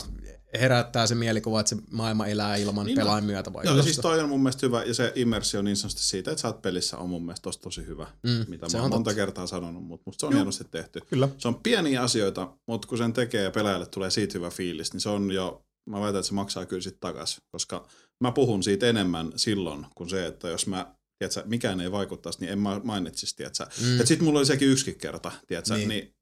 herättää 0.61 1.07
se 1.07 1.15
mielikuva, 1.15 1.59
että 1.59 1.69
se 1.69 1.81
maailma 1.91 2.27
elää 2.27 2.55
ilman 2.55 2.85
Niin 2.85 2.97
pelaajan 2.97 3.23
myötä 3.25 3.53
vai 3.53 3.65
Joo, 3.65 3.81
siis 3.83 3.97
toi 3.97 4.19
on 4.19 4.29
mun 4.29 4.43
mielestä 4.43 4.65
hyvä, 4.65 4.83
ja 4.83 4.93
se 4.93 5.11
immersio 5.15 5.61
niin 5.61 5.77
sanotusti 5.77 6.03
siitä, 6.03 6.31
että 6.31 6.41
sä 6.41 6.47
oot 6.47 6.61
pelissä, 6.61 6.97
on 6.97 7.09
mun 7.09 7.25
mielestä 7.25 7.43
tosi, 7.43 7.59
tosi 7.59 7.85
hyvä. 7.85 8.07
Mm, 8.23 8.45
Mitä 8.47 8.69
se 8.69 8.77
mä 8.77 8.83
on 8.83 8.83
oon 8.83 8.91
monta 8.91 9.09
totta. 9.09 9.15
kertaa 9.15 9.47
sanonut, 9.47 9.83
mutta 9.83 10.03
musta 10.05 10.19
se 10.19 10.25
on 10.25 10.31
Joo. 10.31 10.37
hienosti 10.37 10.63
tehty. 10.71 11.01
Kyllä. 11.09 11.29
Se 11.37 11.47
on 11.47 11.55
pieniä 11.55 12.01
asioita, 12.01 12.53
mutta 12.67 12.87
kun 12.87 12.97
sen 12.97 13.13
tekee 13.13 13.43
ja 13.43 13.51
pelaajalle 13.51 13.85
tulee 13.85 14.09
siitä 14.11 14.33
hyvä 14.37 14.49
fiilis, 14.49 14.93
niin 14.93 15.01
se 15.01 15.09
on 15.09 15.31
jo, 15.31 15.65
mä 15.89 15.99
väitän, 16.01 16.19
että 16.19 16.27
se 16.27 16.33
maksaa 16.33 16.65
kyllä 16.65 16.81
sitten 16.81 16.99
takas, 16.99 17.41
koska 17.51 17.87
mä 18.21 18.31
puhun 18.31 18.63
siitä 18.63 18.87
enemmän 18.89 19.31
silloin 19.35 19.85
kuin 19.95 20.09
se, 20.09 20.25
että 20.27 20.47
jos 20.49 20.67
mä 20.67 20.95
tiedätkö, 21.19 21.43
mikään 21.45 21.81
ei 21.81 21.91
vaikuttaisi, 21.91 22.39
niin 22.39 22.51
en 22.51 22.59
mä 22.59 22.81
mainitsisi, 22.83 23.35
tiedätkö. 23.35 23.65
Mm. 23.81 23.87
Mm. 23.87 24.05
Sitten 24.05 24.23
mulla 24.23 24.39
oli 24.39 24.45
sekin 24.45 24.69
yksikin 24.69 24.95
kerta, 24.99 25.31
tiedätkö, 25.47 25.73
Niin. 25.73 25.89
niin. 25.89 26.15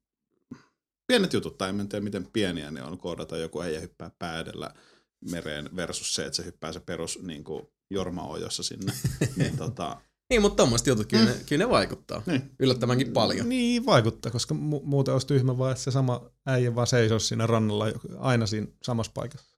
pienet 1.06 1.32
jutut, 1.32 1.58
tai 1.58 1.68
en 1.68 1.88
tiedä 1.88 2.04
miten 2.04 2.26
pieniä 2.32 2.70
ne 2.70 2.82
on, 2.82 2.98
koodata 2.98 3.36
joku 3.36 3.60
äijä 3.62 3.80
hyppää 3.80 4.10
pää 4.18 4.40
edellä 4.40 4.74
mereen 5.30 5.76
versus 5.76 6.14
se, 6.14 6.24
että 6.26 6.36
se 6.36 6.44
hyppää 6.44 6.72
se 6.72 6.80
perus 6.80 7.18
niin 7.22 7.44
kuin 7.44 7.62
jormaojossa 7.90 8.62
sinne. 8.62 8.92
niin 9.36 9.56
tota, 9.56 10.00
Niin, 10.30 10.42
mutta 10.42 10.56
tommoset 10.56 10.86
jutut, 10.86 11.06
kyllä, 11.06 11.24
ne, 11.24 11.34
kyllä 11.48 11.64
ne 11.64 11.70
vaikuttaa. 11.70 12.22
niin. 12.26 12.50
Yllättävänkin 12.58 13.12
paljon. 13.12 13.48
Niin 13.48 13.86
vaikuttaa, 13.86 14.32
koska 14.32 14.54
mu- 14.54 14.84
muuten 14.84 15.14
olisi 15.14 15.26
tyhmä 15.26 15.58
vaan, 15.58 15.72
että 15.72 15.84
se 15.84 15.90
sama 15.90 16.30
äijä 16.46 16.74
vaan 16.74 16.86
seisoisi 16.86 17.26
siinä 17.26 17.46
rannalla 17.46 17.84
aina 18.18 18.46
siinä 18.46 18.66
samassa 18.82 19.12
paikassa. 19.14 19.49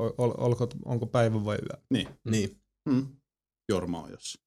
Ol, 0.00 0.10
ol, 0.18 0.32
olko, 0.38 0.68
onko 0.84 1.06
päivä 1.06 1.44
vai 1.44 1.56
yö? 1.62 1.80
niin. 1.90 2.08
Niin, 2.24 2.56
Mm. 2.88 3.06
Jormaojossa. 3.68 4.40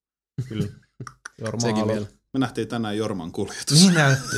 Kyllä. 0.49 0.67
Jorma 1.41 1.59
sekin 1.61 1.87
vielä. 1.87 2.05
Me 2.33 2.39
nähtiin 2.39 2.67
tänään 2.67 2.97
Jorman 2.97 3.31
kuljetus. 3.31 3.79
Niin 3.79 3.93
näytti. 3.93 4.37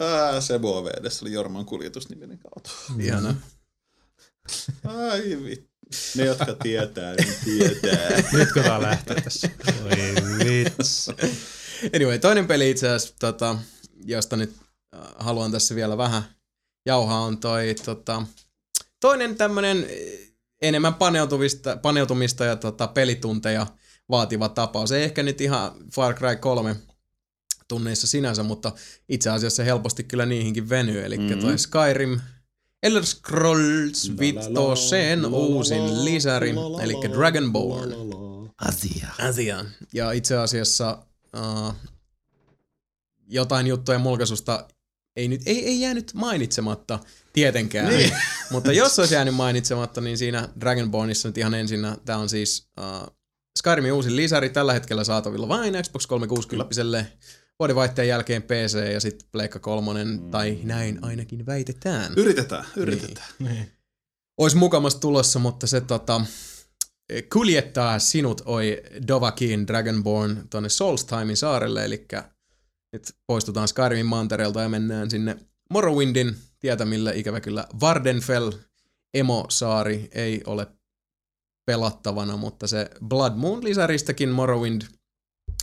Ää, 0.00 0.40
Sebo 0.46 0.84
VDssä 0.84 1.24
oli 1.24 1.32
Jorman 1.32 1.64
kuljetusniminen 1.66 2.38
kautta. 2.38 2.70
Ihana. 3.00 3.34
Ai 4.84 5.38
vittu. 5.44 5.68
Ne, 6.16 6.24
jotka 6.24 6.54
tietää, 6.62 7.14
niin 7.14 7.34
tietää. 7.44 8.08
Nyt 8.32 8.52
kun 8.52 8.62
tää 8.62 8.82
lähtee 8.82 9.20
tässä. 9.20 9.48
Oi 9.84 9.96
vitsi. 10.44 11.10
Anyway, 11.96 12.18
toinen 12.18 12.46
peli 12.46 12.70
itse 12.70 12.88
asiassa, 12.88 13.14
tota, 13.18 13.58
josta 14.04 14.36
nyt 14.36 14.54
äh, 14.94 15.00
haluan 15.18 15.52
tässä 15.52 15.74
vielä 15.74 15.96
vähän 15.96 16.22
jauhaa, 16.86 17.20
on 17.20 17.38
toi 17.38 17.74
tota, 17.84 18.22
toinen 19.00 19.36
tämmönen 19.36 19.86
eh, 19.88 20.32
enemmän 20.62 20.94
paneutumista, 20.94 21.76
paneutumista 21.76 22.44
ja 22.44 22.56
tota, 22.56 22.86
pelitunteja 22.86 23.66
vaativa 24.10 24.48
tapaus. 24.48 24.92
Ei 24.92 25.04
ehkä 25.04 25.22
nyt 25.22 25.40
ihan 25.40 25.72
Far 25.94 26.14
Cry 26.14 26.36
3 26.36 26.76
tunneissa 27.68 28.06
sinänsä, 28.06 28.42
mutta 28.42 28.72
itse 29.08 29.30
asiassa 29.30 29.62
helposti 29.62 30.04
kyllä 30.04 30.26
niihinkin 30.26 30.68
venyy. 30.68 31.04
Eli 31.04 31.18
mm-hmm. 31.18 31.40
toi 31.40 31.58
Skyrim, 31.58 32.20
Elder 32.82 33.06
Scrolls 33.06 34.12
Vittosen 34.18 35.26
uusin 35.26 36.04
lisäri, 36.04 36.54
eli 36.82 36.94
Dragonborn 37.12 37.92
Asia. 38.58 39.08
asiaan. 39.18 39.66
Ja 39.92 40.12
itse 40.12 40.36
asiassa 40.36 40.98
uh, 41.36 41.74
jotain 43.26 43.66
juttuja 43.66 43.98
mulkaisusta 43.98 44.68
ei, 45.18 45.28
nyt, 45.28 45.42
ei, 45.46 45.64
ei 45.64 45.80
jäänyt 45.80 46.14
mainitsematta 46.14 46.98
tietenkään. 47.32 47.88
Niin. 47.88 48.12
Mutta 48.50 48.72
jos 48.72 48.98
olisi 48.98 49.14
jäänyt 49.14 49.34
mainitsematta, 49.34 50.00
niin 50.00 50.18
siinä 50.18 50.48
Dragonbornissa 50.60 51.28
nyt 51.28 51.38
ihan 51.38 51.54
ensinnä, 51.54 51.96
tämä 52.04 52.18
on 52.18 52.28
siis 52.28 52.68
uh, 52.80 53.16
Skyrimin 53.58 53.92
uusi 53.92 54.16
lisäri 54.16 54.50
tällä 54.50 54.72
hetkellä 54.72 55.04
saatavilla 55.04 55.48
vain 55.48 55.74
Xbox 55.82 56.06
360 56.06 57.04
vuodenvaihteen 57.58 58.08
jälkeen 58.08 58.42
PC 58.42 58.92
ja 58.92 59.00
sitten 59.00 59.28
Pleikka 59.32 59.58
3, 59.58 60.04
mm. 60.04 60.30
tai 60.30 60.58
näin 60.62 60.98
ainakin 61.02 61.46
väitetään. 61.46 62.12
Yritetään, 62.16 62.64
yritetään. 62.76 63.28
Niin. 63.38 63.72
Olisi 64.38 64.56
mukamassa 64.56 65.00
tulossa, 65.00 65.38
mutta 65.38 65.66
se 65.66 65.80
tota, 65.80 66.20
kuljettaa 67.32 67.98
sinut 67.98 68.42
oi 68.44 68.82
Dovakin 69.08 69.66
Dragonborn 69.66 70.48
tuonne 70.50 70.68
Solstimein 70.68 71.36
saarelle, 71.36 71.84
eli 71.84 72.06
nyt 72.92 73.16
poistutaan 73.26 73.68
Skyrimin 73.68 74.06
mantereelta 74.06 74.60
ja 74.60 74.68
mennään 74.68 75.10
sinne 75.10 75.36
Morrowindin 75.70 76.36
tietämille 76.60 77.16
ikävä 77.16 77.40
kyllä 77.40 77.66
Vardenfell 77.80 78.52
emosaari 79.14 80.08
ei 80.12 80.42
ole 80.46 80.66
pelattavana, 81.66 82.36
mutta 82.36 82.66
se 82.66 82.90
Blood 83.08 83.32
Moon 83.36 83.64
lisäristäkin 83.64 84.28
Morrowind 84.28 84.82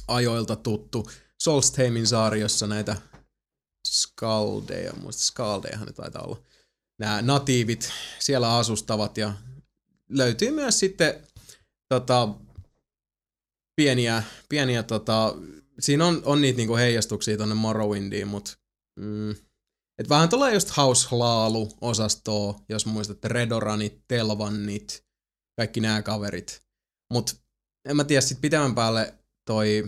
ajoilta 0.07 0.55
tuttu. 0.55 1.09
Solstheimin 1.43 2.07
saari, 2.07 2.39
jossa 2.39 2.67
näitä 2.67 2.95
skaldeja, 3.87 4.93
muista 4.93 5.23
skaldejahan 5.23 5.87
ne 5.87 5.93
taitaa 5.93 6.21
olla, 6.21 6.41
nämä 6.99 7.21
natiivit 7.21 7.91
siellä 8.19 8.57
asustavat 8.57 9.17
ja 9.17 9.33
löytyy 10.09 10.51
myös 10.51 10.79
sitten 10.79 11.27
tota, 11.89 12.29
pieniä, 13.75 14.23
pieniä 14.49 14.83
tota, 14.83 15.35
siinä 15.79 16.05
on, 16.05 16.21
on 16.25 16.41
niitä 16.41 16.57
niinku 16.57 16.75
heijastuksia 16.75 17.37
tonne 17.37 17.55
Morrowindiin, 17.55 18.27
mutta 18.27 18.51
mm, 18.99 19.31
et 19.99 20.09
vähän 20.09 20.29
tulee 20.29 20.53
just 20.53 20.77
House-laalu-osastoa, 20.77 22.59
jos 22.69 22.85
muistatte 22.85 23.27
Redoranit, 23.27 24.01
Telvannit, 24.07 25.05
kaikki 25.57 25.79
nämä 25.79 26.01
kaverit. 26.01 26.61
Mut 27.13 27.35
en 27.89 27.95
mä 27.95 28.03
tiedä, 28.03 28.21
sit 28.21 28.41
pitemmän 28.41 28.75
päälle 28.75 29.13
toi... 29.47 29.87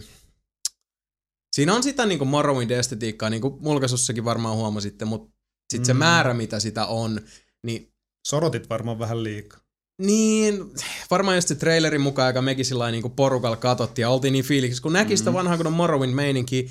Siinä 1.56 1.76
on 1.76 1.84
sitä 1.84 2.06
niinku 2.06 2.26
Morrowind-estetiikkaa, 2.26 3.30
niin 3.30 3.42
kuin 3.42 3.64
mulkaisussakin 3.64 4.26
varmaan 4.26 4.56
huomasitte, 4.56 5.06
mutta 5.06 5.38
sit 5.74 5.86
se 5.86 5.94
Mm. 5.94 6.00
määrä, 6.00 6.34
mitä 6.34 6.60
sitä 6.60 6.86
on, 6.86 7.22
niin 7.64 7.94
Sorotit 8.28 8.70
varmaan 8.70 9.00
vähän 9.00 9.24
liikaa. 9.24 9.60
Niin, 10.02 10.72
varmaan 11.12 11.38
just 11.38 11.48
se 11.48 11.56
trailerin 11.56 12.02
mukaan, 12.02 12.30
joka 12.30 12.42
mekin 12.42 12.66
sillä 12.66 12.92
niin 12.92 13.12
porukalla 13.12 13.58
katsottiin 13.58 14.04
ja 14.04 14.10
oltiin 14.10 14.32
niin 14.34 14.46
fiiliksissä, 14.46 14.82
kun 14.84 14.94
näki 14.94 15.18
sitä 15.18 15.34
vanhaa 15.34 15.58
kun 15.58 15.68
on 15.68 15.74
Morrowind 15.74 16.14
meininki. 16.14 16.70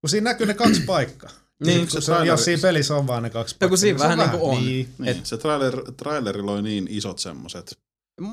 Kun 0.00 0.10
siinä 0.10 0.24
näkyy 0.30 0.46
ne 0.46 0.54
kaksi 0.54 0.80
paikkaa. 0.80 1.30
Niin, 1.64 1.78
kun 1.80 1.90
se 1.90 2.00
se, 2.00 2.12
on, 2.12 2.18
traileri- 2.18 2.26
jos 2.26 2.44
siinä 2.44 2.62
pelissä 2.62 2.96
on 2.96 3.06
vaan 3.06 3.22
ne 3.22 3.30
kaksi 3.30 3.54
paikkaa. 3.54 3.68
kun 3.68 3.78
siinä 3.78 3.98
se 3.98 4.04
vähän 4.04 4.18
niinku 4.18 4.50
on. 4.50 4.64
Niin. 4.64 4.88
Niin, 4.98 5.08
Et, 5.16 5.26
se 5.26 5.36
trailer, 5.38 5.82
traileri 5.96 6.42
loi 6.42 6.62
niin 6.62 6.86
isot 6.90 7.18
semmoset 7.18 7.78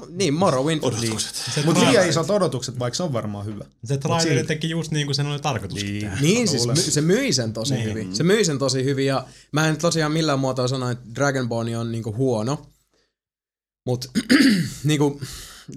Niin, 0.10 0.34
Morrowind. 0.34 0.80
odotukset. 0.84 1.36
Se, 1.36 1.62
Mutta 1.66 1.82
liian 1.90 2.10
isot 2.10 2.30
odotukset, 2.30 2.80
vaikka 2.80 2.96
se 2.96 3.04
on 3.04 3.14
varmaan 3.14 3.46
hyvä. 3.46 3.66
se 3.86 3.98
traileri 3.98 4.48
teki 4.48 4.70
just 4.70 4.92
niin 4.92 5.08
kuin 5.08 5.16
sen 5.16 5.26
oli 5.28 5.40
tarkoitus 5.40 5.84
Niin. 5.84 6.02
tehdä. 6.02 6.18
Niin, 6.22 6.48
siis 6.48 6.68
my, 6.68 6.76
se 6.76 7.02
myi 7.02 7.34
sen 7.34 7.54
tosi 7.54 7.74
Niin. 7.74 7.86
hyvin. 7.90 8.16
Se 8.16 8.24
myi 8.24 8.46
sen 8.46 8.60
tosi 8.60 8.84
hyvin 8.84 9.06
ja 9.06 9.26
mä 9.52 9.68
en 9.68 9.78
tosiaan 9.78 10.12
millään 10.12 10.40
muotoa 10.40 10.68
sano, 10.68 10.90
että 10.90 11.06
Dragonborn 11.16 11.76
on 11.76 11.92
niinku 11.92 12.14
huono. 12.14 12.66
Mut 13.86 14.12
niinku, 14.84 15.22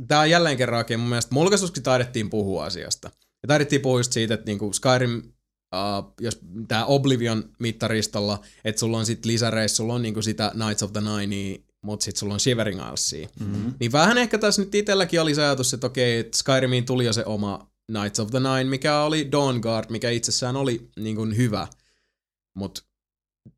tää 0.09 0.20
on 0.20 0.30
jälleen 0.30 0.57
kerran 0.57 0.78
oikein 0.78 1.00
mun 1.00 1.09
mielestä 1.09 1.34
mulkaisuskin 1.34 1.82
taidettiin 1.82 2.30
puhua 2.30 2.64
asiasta. 2.64 3.11
Ja 3.42 3.46
taidettiin 3.46 3.80
puhua 3.80 4.00
just 4.00 4.12
siitä, 4.12 4.34
että 4.34 4.46
niinku 4.46 4.72
Skyrim, 4.72 5.22
uh, 5.74 6.14
jos 6.20 6.38
tää 6.68 6.86
Oblivion 6.86 7.44
mittaristolla, 7.59 8.44
että 8.64 8.80
sulla 8.80 8.98
on 8.98 9.07
sit 9.07 9.24
lisäreissä, 9.26 9.76
sulla 9.76 9.94
on 9.94 10.03
niinku 10.03 10.22
sitä 10.22 10.53
Knights 10.55 10.82
of 10.82 10.92
the 10.92 11.00
Ninea, 11.00 11.59
mut 11.82 12.03
sit 12.03 12.16
sulla 12.16 12.34
on 12.34 12.40
Shivering 12.40 12.80
Islesia. 12.80 13.28
Mm-hmm. 13.40 13.74
Niin 13.80 13.92
vähän 13.92 14.18
ehkä 14.18 14.38
tässä 14.38 14.62
nyt 14.62 14.74
itselläkin 14.74 15.20
oli 15.20 15.34
se 15.34 15.42
ajatus, 15.42 15.74
että 15.74 15.86
okei, 15.86 16.18
että 16.18 16.38
Skyrimiin 16.38 16.84
tuli 16.84 17.05
jo 17.05 17.12
se 17.12 17.24
oma 17.24 17.70
Knights 17.92 18.20
of 18.20 18.30
the 18.30 18.40
Nine, 18.40 18.64
mikä 18.64 19.00
oli 19.00 19.32
Dawnguard, 19.32 19.86
mikä 19.90 20.11
itsessään 20.11 20.57
oli 20.57 20.90
niin 20.98 21.16
kuin 21.16 21.36
hyvä. 21.36 21.68
Mutta 22.55 22.82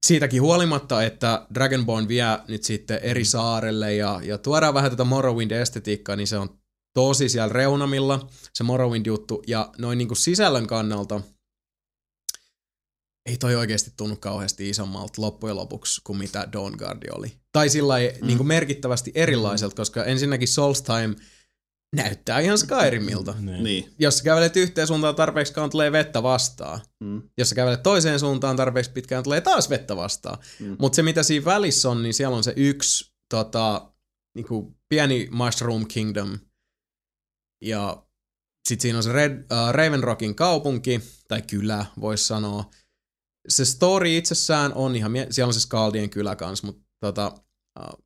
siitäkin 0.06 0.42
huolimatta, 0.42 1.02
että 1.02 1.46
Dragonborn 1.54 2.08
vie 2.08 2.24
nyt 2.48 2.64
sitten 2.64 2.98
eri 3.02 3.24
saarelle 3.24 3.94
ja, 3.94 4.20
ja 4.24 4.38
tuodaan 4.38 4.74
vähän 4.74 4.90
tätä 4.90 5.04
Morrowind-estetiikkaa, 5.04 6.16
niin 6.16 6.26
se 6.26 6.38
on 6.38 6.58
tosi 6.94 7.28
siellä 7.28 7.52
reunamilla, 7.52 8.28
se 8.54 8.64
Morrowind-juttu. 8.64 9.42
Ja 9.46 9.70
noin 9.78 9.98
niin 9.98 10.08
kuin 10.08 10.18
sisällön 10.18 10.66
kannalta, 10.66 11.20
ei 13.26 13.36
toi 13.36 13.56
oikeasti 13.56 13.92
tunnu 13.96 14.16
kauheasti 14.16 14.70
isommalta 14.70 15.22
loppujen 15.22 15.56
lopuksi 15.56 16.00
kuin 16.04 16.18
mitä 16.18 16.48
Dawn 16.52 16.74
Guard 16.78 17.02
oli. 17.12 17.32
Tai 17.52 17.68
sillä 17.68 17.94
mm. 17.98 18.26
niin 18.26 18.36
kuin 18.36 18.46
merkittävästi 18.46 19.12
erilaiselta, 19.14 19.76
koska 19.76 20.04
ensinnäkin 20.04 20.48
Solstheim 20.48 21.14
näyttää 21.94 22.40
ihan 22.40 22.58
Skyrimilta. 22.58 23.34
Niin. 23.40 23.64
Niin. 23.64 23.94
Jos 23.98 24.18
sä 24.18 24.24
kävelet 24.24 24.56
yhteen 24.56 24.86
suuntaan 24.86 25.14
tarpeeksi 25.14 25.52
kauan, 25.52 25.70
tulee 25.70 25.92
vettä 25.92 26.22
vastaan. 26.22 26.80
Mm. 27.00 27.22
Jos 27.38 27.48
sä 27.48 27.54
kävelet 27.54 27.82
toiseen 27.82 28.20
suuntaan 28.20 28.56
tarpeeksi 28.56 28.90
pitkään, 28.90 29.24
tulee 29.24 29.40
taas 29.40 29.70
vettä 29.70 29.96
vastaan. 29.96 30.38
Mm. 30.60 30.76
Mutta 30.78 30.96
se 30.96 31.02
mitä 31.02 31.22
siinä 31.22 31.44
välissä 31.44 31.90
on, 31.90 32.02
niin 32.02 32.14
siellä 32.14 32.36
on 32.36 32.44
se 32.44 32.52
yksi 32.56 33.14
tota, 33.30 33.92
niinku, 34.36 34.76
pieni 34.88 35.28
Mushroom 35.30 35.86
Kingdom. 35.86 36.38
Ja 37.64 38.06
sitten 38.68 38.82
siinä 38.82 38.98
on 38.98 39.02
se 39.02 39.12
Red, 39.12 39.32
uh, 39.32 39.72
Ravenrockin 39.72 40.34
kaupunki, 40.34 41.00
tai 41.28 41.42
kylä 41.42 41.86
voisi 42.00 42.26
sanoa. 42.26 42.70
Se 43.48 43.64
story 43.64 44.16
itsessään 44.16 44.72
on 44.74 44.96
ihan, 44.96 45.12
mie- 45.12 45.26
siellä 45.30 45.48
on 45.48 45.54
se 45.54 45.60
Skaldien 45.60 46.10
kylä 46.10 46.36
kanssa, 46.36 46.66
mutta 46.66 46.82
tota, 47.00 47.34
uh, 47.80 48.03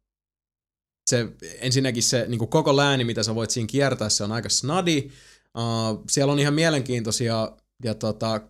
se, 1.08 1.26
ensinnäkin 1.60 2.02
se 2.02 2.24
niin 2.28 2.38
kuin 2.38 2.48
koko 2.48 2.76
lääni, 2.76 3.04
mitä 3.04 3.22
sä 3.22 3.34
voit 3.34 3.50
siinä 3.50 3.66
kiertää, 3.66 4.08
se 4.08 4.24
on 4.24 4.32
aika 4.32 4.48
snadi. 4.48 5.10
Uh, 5.58 6.04
siellä 6.10 6.32
on 6.32 6.38
ihan 6.38 6.54
mielenkiintoisia 6.54 7.52
ja 7.84 7.94
tota, 7.94 8.40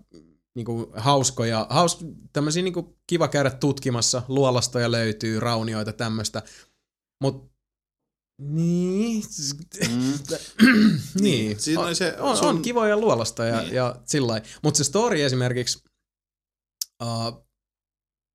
niin 0.56 0.64
kuin 0.64 0.86
hauskoja, 0.96 1.66
haus, 1.70 1.98
tämmöisiä 2.32 2.62
niin 2.62 2.74
kuin 2.74 2.86
kiva 3.06 3.28
käydä 3.28 3.50
tutkimassa, 3.50 4.22
luolastoja 4.28 4.90
löytyy, 4.90 5.40
raunioita, 5.40 5.92
tämmöistä. 5.92 6.42
Mut 7.22 7.48
niin, 8.42 9.22
Mm. 9.88 10.12
niin. 11.20 11.60
Siinä 11.60 11.82
oli 11.82 11.94
se 11.94 12.16
on, 12.18 12.36
sun- 12.36 12.48
on 12.48 12.62
kivoja 12.62 12.96
luolasta 12.96 13.44
ja, 13.44 13.60
Niin. 13.60 13.74
ja 13.74 13.96
sillä 14.04 14.42
Mutta 14.62 14.78
se 14.78 14.84
story 14.84 15.22
esimerkiksi, 15.22 15.82
uh, 17.02 17.47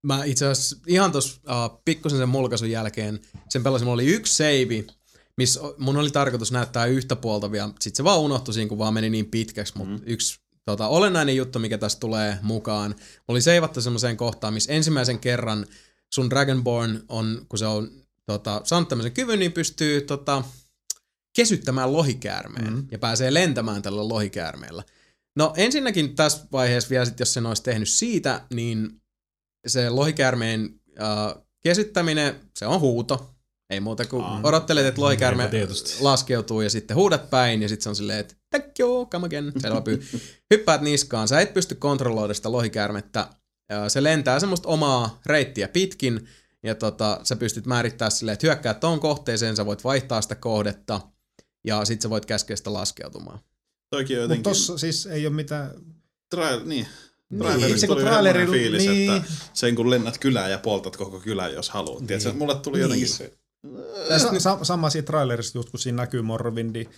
mä 0.04 0.24
itse 0.24 0.48
asiassa 0.48 0.78
ihan 0.88 1.12
tuossa 1.12 1.42
uh, 1.48 1.82
pikkusen 1.86 2.20
sen 2.20 2.30
mulkaisun 2.30 2.72
jälkeen, 2.72 3.20
sen 3.50 3.64
pelasin, 3.64 3.86
mulla 3.86 3.94
oli 3.94 4.06
yksi 4.06 4.36
save, 4.36 4.86
missä 5.38 5.60
mun 5.78 5.98
oli 5.98 6.12
tarkoitus 6.12 6.52
näyttää 6.52 6.86
yhtä 6.86 7.16
puolta 7.16 7.52
vielä, 7.52 7.70
sit 7.80 7.96
se 7.96 8.04
vaan 8.04 8.20
unohtui 8.20 8.54
siinä, 8.54 8.70
kun 8.70 8.78
vaan 8.78 8.94
meni 8.94 9.10
niin 9.10 9.26
pitkäksi, 9.26 9.78
mutta 9.78 9.94
mm. 9.94 10.02
yksi 10.06 10.40
tota, 10.66 10.88
olennainen 10.88 11.36
juttu, 11.36 11.60
mikä 11.60 11.78
tässä 11.78 12.00
tulee 12.00 12.38
mukaan, 12.42 12.92
mulla 12.92 13.24
oli 13.28 13.42
seivattu 13.42 13.82
semmoiseen 13.82 14.18
kohtaan, 14.18 14.54
missä 14.54 14.74
ensimmäisen 14.74 15.20
kerran 15.20 15.66
sun 16.14 16.30
Dragonborn 16.30 17.04
on, 17.10 17.46
kun 17.50 17.60
se 17.60 17.66
on 17.66 17.92
tota, 18.26 18.62
saanut 18.64 18.90
tämmöisen 18.90 19.12
kyvyn, 19.12 19.40
niin 19.40 19.52
pystyy 19.52 20.02
tota, 20.02 20.44
kesyttämään 21.36 21.94
lohikäärmeen 21.94 22.74
mm. 22.74 22.88
ja 22.92 23.00
pääsee 23.00 23.34
lentämään 23.34 23.82
tällä 23.82 24.10
lohikäärmeellä. 24.10 24.84
No 25.36 25.54
ensinnäkin 25.58 26.16
tässä 26.16 26.48
vaiheessa 26.52 26.90
vielä, 26.90 27.06
sit, 27.06 27.20
jos 27.20 27.34
sen 27.34 27.46
olisi 27.46 27.64
tehnyt 27.64 27.90
siitä, 27.90 28.46
niin 28.54 29.02
se 29.68 29.90
lohikäärmeen 29.90 30.80
äh, 31.02 31.44
kesyttäminen, 31.60 32.36
se 32.58 32.68
on 32.68 32.80
huuto. 32.80 33.30
Ei 33.70 33.80
muuta 33.80 34.06
kuin 34.06 34.24
Aa. 34.24 34.40
odottelet, 34.44 34.86
että 34.86 35.02
lohikäärme 35.02 35.50
laskeutuu 36.00 36.62
ja 36.62 36.70
sitten 36.70 36.98
huudat 36.98 37.30
päin 37.30 37.62
ja 37.62 37.70
sitten 37.70 37.84
se 37.84 37.90
on 37.90 37.96
silleen, 37.96 38.20
että 38.20 38.36
thank 38.50 38.80
you, 38.80 39.06
come 39.06 39.26
again. 39.26 39.52
Selvä 39.60 39.82
pyy. 39.82 40.04
Hyppäät 40.54 40.82
niskaan. 40.82 41.28
Sä 41.28 41.40
et 41.42 41.54
pysty 41.54 41.76
kontrolloida 41.76 42.34
sitä 42.34 42.52
lohikäärmettä. 42.52 43.20
Äh, 43.72 43.88
Se 43.88 44.04
lentää 44.04 44.40
semmoista 44.40 44.70
omaa 44.70 45.20
reittiä 45.26 45.68
pitkin 45.68 46.28
ja 46.64 46.76
tota, 46.76 47.20
sä 47.24 47.36
pystyt 47.36 47.66
määrittämään 47.66 48.12
silleen, 48.12 48.34
että 48.34 48.48
hyökkää 48.48 48.74
tuon 48.74 49.00
kohteeseen, 49.00 49.56
sä 49.56 49.66
voit 49.66 49.84
vaihtaa 49.84 50.22
sitä 50.22 50.36
kohdetta 50.36 51.02
ja 51.66 51.86
sitten 51.86 52.02
sä 52.04 52.10
voit 52.10 52.26
käskeä 52.26 52.56
sitä 52.56 52.74
laskeutumaan. 52.74 53.40
Toikin 53.90 54.18
on 54.18 54.22
Mutta 54.22 54.34
jotenkin... 54.34 54.44
tossa 54.44 54.78
siis 54.78 55.06
ei 55.06 55.28
ole 55.28 55.36
mitään... 55.36 55.72
Trail, 56.30 56.66
niin. 56.66 56.88
Niin, 57.58 57.80
se 57.80 57.88
kun 57.88 57.98
traileri- 57.98 58.52
fiilis, 58.52 58.86
niin. 58.86 59.12
että 59.16 59.32
sen 59.54 59.76
kun 59.76 59.90
lennät 59.90 60.18
kylään 60.18 60.52
ja 60.52 60.58
poltat 60.58 60.98
koko 60.98 61.20
kylän, 61.20 61.54
jos 61.54 61.70
haluat. 61.70 62.08
Tiedätkö, 62.08 62.34
mulle 62.34 62.56
tuli 62.56 62.80
jotenkin 62.80 63.08
se... 63.10 63.34
Sa- 64.18 64.40
sa- 64.40 64.64
sama 64.64 64.90
siinä 64.90 65.06
trailerissa 65.06 65.58
just 65.58 65.70
kun 65.70 65.80
siinä 65.80 65.96
näkyy 65.96 66.22
Morrowindi. 66.22 66.90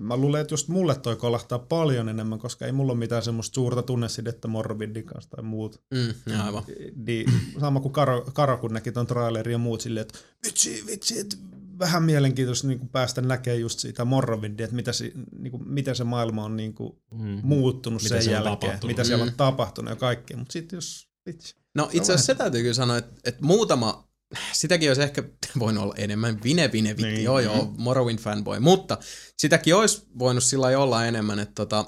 Mä 0.00 0.16
luulen, 0.16 0.40
että 0.40 0.54
just 0.54 0.68
mulle 0.68 0.94
toi 0.94 1.16
kolahtaa 1.16 1.58
paljon 1.58 2.08
enemmän, 2.08 2.38
koska 2.38 2.66
ei 2.66 2.72
mulla 2.72 2.92
ole 2.92 2.98
mitään 2.98 3.22
semmoista 3.22 3.54
suurta 3.54 3.82
tunnesidettä 3.82 4.48
Morrowindin 4.48 5.04
kanssa 5.04 5.30
tai 5.30 5.44
muut. 5.44 5.80
Mm, 5.94 6.40
aivan. 6.44 6.62
Niin, 7.06 7.32
sama 7.60 7.80
kuin 7.80 7.92
Karo, 7.92 8.24
Karo, 8.34 8.56
kun 8.58 8.72
näki 8.74 8.92
ton 8.92 9.06
trailerin 9.06 9.52
ja 9.52 9.58
muut 9.58 9.80
silleen, 9.80 10.02
että 10.02 10.18
vitsi, 10.46 10.84
vitsi, 10.86 11.20
että 11.20 11.36
vähän 11.78 12.02
mielenkiintoista 12.02 12.66
niin 12.66 12.88
päästä 12.88 13.20
näkemään 13.20 13.60
just 13.60 13.78
siitä 13.78 14.04
Morrowindia, 14.04 14.64
että 14.64 14.76
mitä, 14.76 14.92
si, 14.92 15.12
niin 15.38 15.50
kuin, 15.50 15.68
miten 15.68 15.96
se 15.96 16.04
maailma 16.04 16.44
on 16.44 16.56
niin 16.56 16.74
kuin, 16.74 16.92
Mm. 17.10 17.40
muuttunut 17.42 18.02
Mitä 18.02 18.20
sen 18.20 18.28
on 18.28 18.32
jälkeen, 18.32 18.52
tapahtunut. 18.60 18.86
mitä 18.96 19.04
siellä 19.04 19.24
Mm. 19.24 19.28
on 19.30 19.36
tapahtunut 19.36 19.90
ja 19.90 19.96
kaikkea. 19.96 20.36
Mutta 20.36 20.52
sitten 20.52 20.76
jos, 20.76 21.08
vitsi. 21.26 21.54
No 21.74 21.88
itse 21.92 22.12
asiassa 22.12 22.26
se 22.26 22.34
täytyy 22.34 22.60
kyllä 22.62 22.74
sanoa, 22.74 22.96
että, 22.96 23.20
että 23.24 23.44
muutama, 23.44 24.08
sitäkin 24.52 24.90
olisi 24.90 25.02
ehkä 25.02 25.22
voinut 25.58 25.82
olla 25.84 25.94
enemmän, 25.98 26.42
vine 26.44 26.72
vine 26.72 26.88
vitti, 26.90 27.02
niin. 27.12 27.24
Joo 27.24 27.38
joo, 27.40 27.74
Morrowind 27.78 28.18
fanboy, 28.18 28.60
mutta 28.60 28.98
sitäkin 29.38 29.74
olisi 29.74 30.06
voinut 30.18 30.44
sillä 30.44 30.66
olla 30.78 31.06
enemmän, 31.06 31.38
että 31.38 31.54
tota, 31.54 31.80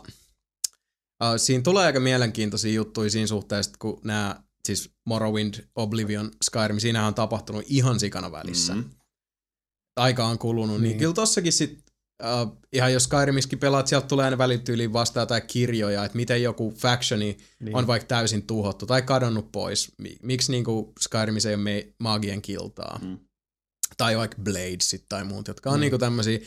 uh, 1.22 1.28
siinä 1.36 1.62
tulee 1.62 1.86
aika 1.86 2.00
mielenkiintoisia 2.00 2.72
juttuja 2.72 3.10
siinä 3.10 3.26
suhteessa, 3.26 3.72
kun 3.78 4.00
nämä, 4.04 4.42
siis 4.64 4.90
Morrowind, 5.06 5.54
Oblivion, 5.74 6.30
Skyrim, 6.44 6.78
siinähän 6.78 7.08
on 7.08 7.14
tapahtunut 7.14 7.64
ihan 7.66 8.00
sikana 8.00 8.32
välissä. 8.32 8.74
Mm. 8.74 8.84
Aika 9.98 10.26
on 10.26 10.38
kulunut, 10.38 10.80
niin, 10.80 10.88
niin 10.88 10.98
kyllä 10.98 11.14
tossakin 11.14 11.52
sit, 11.52 11.78
uh, 12.22 12.58
ihan 12.72 12.92
jos 12.92 13.04
Skyrimiskin 13.04 13.58
pelaat, 13.58 13.86
sieltä 13.86 14.06
tulee 14.06 14.24
aina 14.24 14.38
välityyliin 14.38 14.92
vastaan 14.92 15.22
jotain 15.22 15.42
kirjoja, 15.46 16.04
että 16.04 16.16
miten 16.16 16.42
joku 16.42 16.74
factioni 16.76 17.38
Niin. 17.60 17.76
on 17.76 17.86
vaikka 17.86 18.06
täysin 18.06 18.46
tuhottu 18.46 18.86
tai 18.86 19.02
kadonnut 19.02 19.52
pois. 19.52 19.92
Mi- 19.98 20.16
Miksi 20.22 20.52
niinku 20.52 20.92
Skyrimissa 21.00 21.48
ei 21.48 21.54
ole 21.54 21.62
me- 21.62 21.88
maagien 21.98 22.42
kiltaa? 22.42 22.98
Mm. 23.02 23.18
Tai 23.96 24.16
vaikka 24.16 24.36
Bladesit 24.42 25.04
tai 25.08 25.24
muut, 25.24 25.48
jotka 25.48 25.70
on 25.70 25.76
Mm. 25.76 25.80
niinku 25.80 25.98
tämmöisiä. 25.98 26.38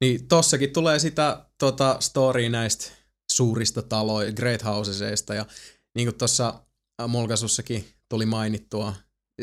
Niin 0.00 0.28
tossakin 0.28 0.72
tulee 0.72 0.98
sitä 0.98 1.46
tota, 1.58 1.96
storya 2.00 2.48
näistä 2.50 2.90
suurista 3.32 3.82
taloista, 3.82 4.32
Great 4.32 4.64
Housesista 4.64 5.34
ja 5.34 5.46
niin 5.96 6.08
kuin 6.08 6.18
tuossa 6.18 6.60
mulkaisussakin 7.08 7.88
tuli 8.08 8.26
mainittua, 8.26 8.94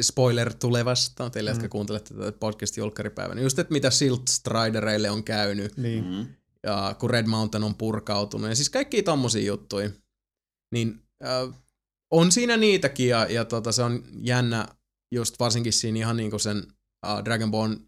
spoiler 0.02 0.54
tulevasta 0.54 1.30
teille, 1.30 1.50
jotka 1.50 1.66
Mm. 1.66 1.70
kuuntelette 1.70 2.14
tätä 2.14 2.32
podcast-julkkaripäivänä, 2.32 3.42
just 3.42 3.60
että 3.60 3.72
mitä 3.74 3.90
Silt 3.90 4.28
Stridereille 4.28 5.10
on 5.10 5.24
käynyt, 5.24 5.78
Niin. 5.78 6.04
Mm. 6.06 6.28
ja 6.64 6.96
kun 7.00 7.10
Red 7.10 7.28
Mountain 7.28 7.64
on 7.64 7.76
purkautunut, 7.76 8.50
ja 8.50 8.56
siis 8.56 8.70
kaikki 8.70 9.04
tommosia 9.04 9.46
juttuja, 9.46 9.90
niin 10.74 11.04
äh, 11.24 11.60
on 12.12 12.32
siinä 12.32 12.58
niitäkin, 12.58 13.08
ja, 13.08 13.26
ja 13.30 13.46
tota, 13.46 13.72
se 13.72 13.84
on 13.84 14.04
jännä 14.22 14.68
just 15.14 15.40
varsinkin 15.40 15.74
siinä 15.74 15.98
ihan 16.00 16.18
niinku 16.18 16.40
sen 16.40 16.68
äh, 17.08 17.24
Dragonborn 17.26 17.80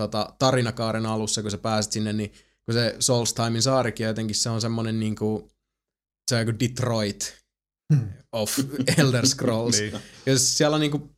tota, 0.00 0.34
tarinakaaren 0.38 1.06
alussa, 1.06 1.42
kun 1.42 1.50
sä 1.50 1.58
pääset 1.58 1.92
sinne, 1.92 2.12
niin 2.12 2.32
kun 2.64 2.74
se 2.74 2.96
Solstimein 2.98 3.62
saarikin 3.62 4.06
jotenkin 4.06 4.36
se 4.36 4.50
on 4.50 4.60
semmonen 4.60 5.00
niinku, 5.00 5.50
se 6.30 6.34
on 6.34 6.40
joku 6.46 6.58
Detroit 6.60 7.34
of 8.32 8.58
Elder 8.98 9.26
Scrolls. 9.26 9.78
Niin. 9.80 9.92
Ja 10.26 10.38
siellä 10.38 10.74
on 10.74 10.80
niinku, 10.80 11.10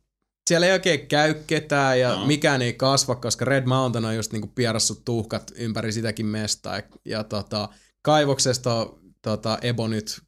siellä 0.49 0.67
ei 0.67 0.73
oikein 0.73 1.07
käy 1.07 1.33
ketään 1.47 1.99
ja 1.99 2.15
no. 2.15 2.25
mikään 2.25 2.61
ei 2.61 2.73
kasva, 2.73 3.15
koska 3.15 3.45
Red 3.45 3.65
Mountain 3.65 4.05
on 4.05 4.15
just 4.15 4.31
niinku 4.31 4.51
pierassut 4.55 5.05
tuhkat 5.05 5.51
ympäri 5.55 5.91
sitäkin 5.91 6.25
mestaa. 6.25 6.75
Ja, 6.75 6.83
ja 7.05 7.23
tota, 7.23 7.69
kaivoksesta 8.01 8.89
tota, 9.21 9.57
Ebonyt 9.61 10.21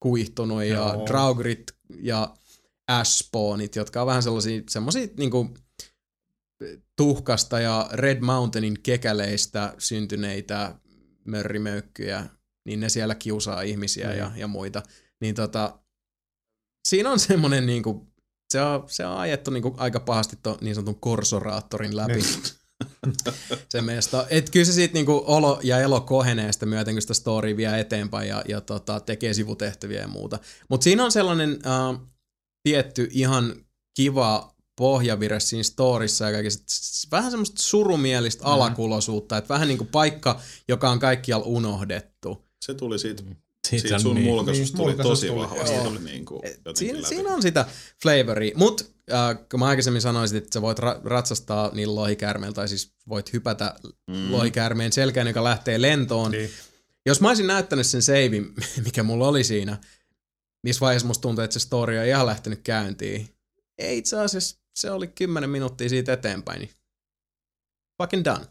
kuihtunut 0.00 0.64
ja 0.64 0.74
Joo. 0.74 1.06
Draugrit 1.06 1.62
ja 2.00 2.34
Ashspawnit, 2.88 3.76
jotka 3.76 4.00
on 4.00 4.06
vähän 4.06 4.22
sellaisia 4.22 4.62
semmosia 4.68 5.08
niinku 5.16 5.54
tuhkasta 6.96 7.60
ja 7.60 7.88
Red 7.92 8.20
Mountainin 8.20 8.82
kekäleistä 8.82 9.74
syntyneitä 9.78 10.74
mörrimöykkyjä, 11.24 12.26
niin 12.64 12.80
ne 12.80 12.88
siellä 12.88 13.14
kiusaa 13.14 13.62
ihmisiä 13.62 14.14
ja, 14.14 14.32
ja 14.36 14.48
muita. 14.48 14.82
Niin 15.20 15.34
tota, 15.34 15.78
siinä 16.88 17.10
on 17.10 17.18
semmoinen 17.18 17.66
niinku, 17.66 18.12
se 18.50 18.62
on, 18.62 18.84
se 18.86 19.06
on 19.06 19.16
ajettu 19.18 19.50
niinku 19.50 19.74
aika 19.76 20.00
pahasti 20.00 20.38
to, 20.42 20.58
niin 20.60 20.74
sanotun 20.74 21.00
korsoraattorin 21.00 21.96
läpi. 21.96 22.22
se 23.68 23.82
meistä. 23.82 24.26
Et 24.30 24.50
kyllä 24.50 24.64
se 24.66 24.72
siitä 24.72 24.94
niinku 24.94 25.24
olo 25.26 25.60
ja 25.62 25.80
elo 25.80 26.00
kohenee 26.00 26.52
sitä 26.52 26.66
myöten, 26.66 26.94
kun 26.94 27.02
sitä 27.02 27.14
story 27.14 27.56
vie 27.56 27.80
eteenpäin 27.80 28.28
ja, 28.28 28.42
ja 28.48 28.60
tota, 28.60 29.00
tekee 29.00 29.34
sivutehtäviä 29.34 30.00
ja 30.00 30.08
muuta. 30.08 30.38
Mutta 30.70 30.84
siinä 30.84 31.04
on 31.04 31.12
sellainen 31.12 31.50
äh, 31.66 32.00
tietty 32.62 33.08
ihan 33.10 33.54
kiva 33.96 34.54
pohjavire 34.78 35.40
siinä 35.40 35.62
storissa 35.62 36.24
ja 36.24 36.32
kaikessa, 36.32 36.64
s- 36.70 37.08
vähän 37.10 37.30
semmoista 37.30 37.62
surumielistä 37.62 38.42
Mhm. 38.44 38.52
alakulosuutta, 38.52 39.36
että 39.38 39.48
vähän 39.54 39.68
niin 39.68 39.78
kuin 39.78 39.88
paikka, 39.88 40.40
joka 40.68 40.90
on 40.90 40.98
kaikkialla 40.98 41.46
unohdettu. 41.46 42.44
Se 42.64 42.74
tuli 42.74 42.98
siitä, 42.98 43.22
Siitä 43.70 43.82
siitä 43.88 43.98
sun 43.98 44.14
niin. 44.14 44.26
mulkaisusta 44.26 44.76
Niin, 44.78 44.84
tuli 44.84 44.86
mulkaisusta 44.94 45.26
tosi 45.26 45.26
tuli, 45.26 45.40
vahvasti. 45.40 45.74
joo. 45.74 45.84
Tuli 45.84 45.98
niin 45.98 46.24
kuin 46.24 46.40
Siinä, 46.74 46.98
läpi. 46.98 47.08
siinä 47.08 47.34
on 47.34 47.42
sitä 47.42 47.66
flavoria, 48.02 48.52
mutta 48.56 48.84
äh, 49.12 49.38
kun 49.50 49.60
mä 49.60 49.66
aikaisemmin 49.66 50.02
sanoisin, 50.02 50.38
että 50.38 50.50
sä 50.54 50.62
voit 50.62 50.78
ra- 50.78 51.00
ratsastaa 51.04 51.70
niillä 51.74 51.94
lohikäärmeillä, 51.94 52.54
tai 52.54 52.68
siis 52.68 52.94
voit 53.08 53.32
hypätä 53.32 53.74
mm. 54.06 54.32
lohikäärmeen 54.32 54.92
selkään, 54.92 55.26
joka 55.26 55.44
lähtee 55.44 55.82
lentoon. 55.82 56.30
Niin. 56.30 56.50
Jos 57.06 57.20
mä 57.20 57.28
olisin 57.28 57.46
näyttänyt 57.46 57.86
sen 57.86 58.02
seivin, 58.02 58.54
mikä 58.84 59.02
mulla 59.02 59.28
oli 59.28 59.44
siinä, 59.44 59.78
missä 60.62 60.80
vaiheessa 60.80 61.06
musta 61.06 61.22
tuntuu, 61.22 61.44
että 61.44 61.54
se 61.54 61.60
story 61.60 61.98
on 61.98 62.06
ihan 62.06 62.26
lähtenyt 62.26 62.60
käyntiin. 62.64 63.28
Ei 63.78 63.98
itse 63.98 64.20
asiassa, 64.20 64.58
se 64.74 64.90
oli 64.90 65.06
10 65.06 65.50
minuuttia 65.50 65.88
siitä 65.88 66.12
eteenpäin, 66.12 66.58
niin 66.60 66.70
fucking 68.02 68.24
done. 68.24 68.46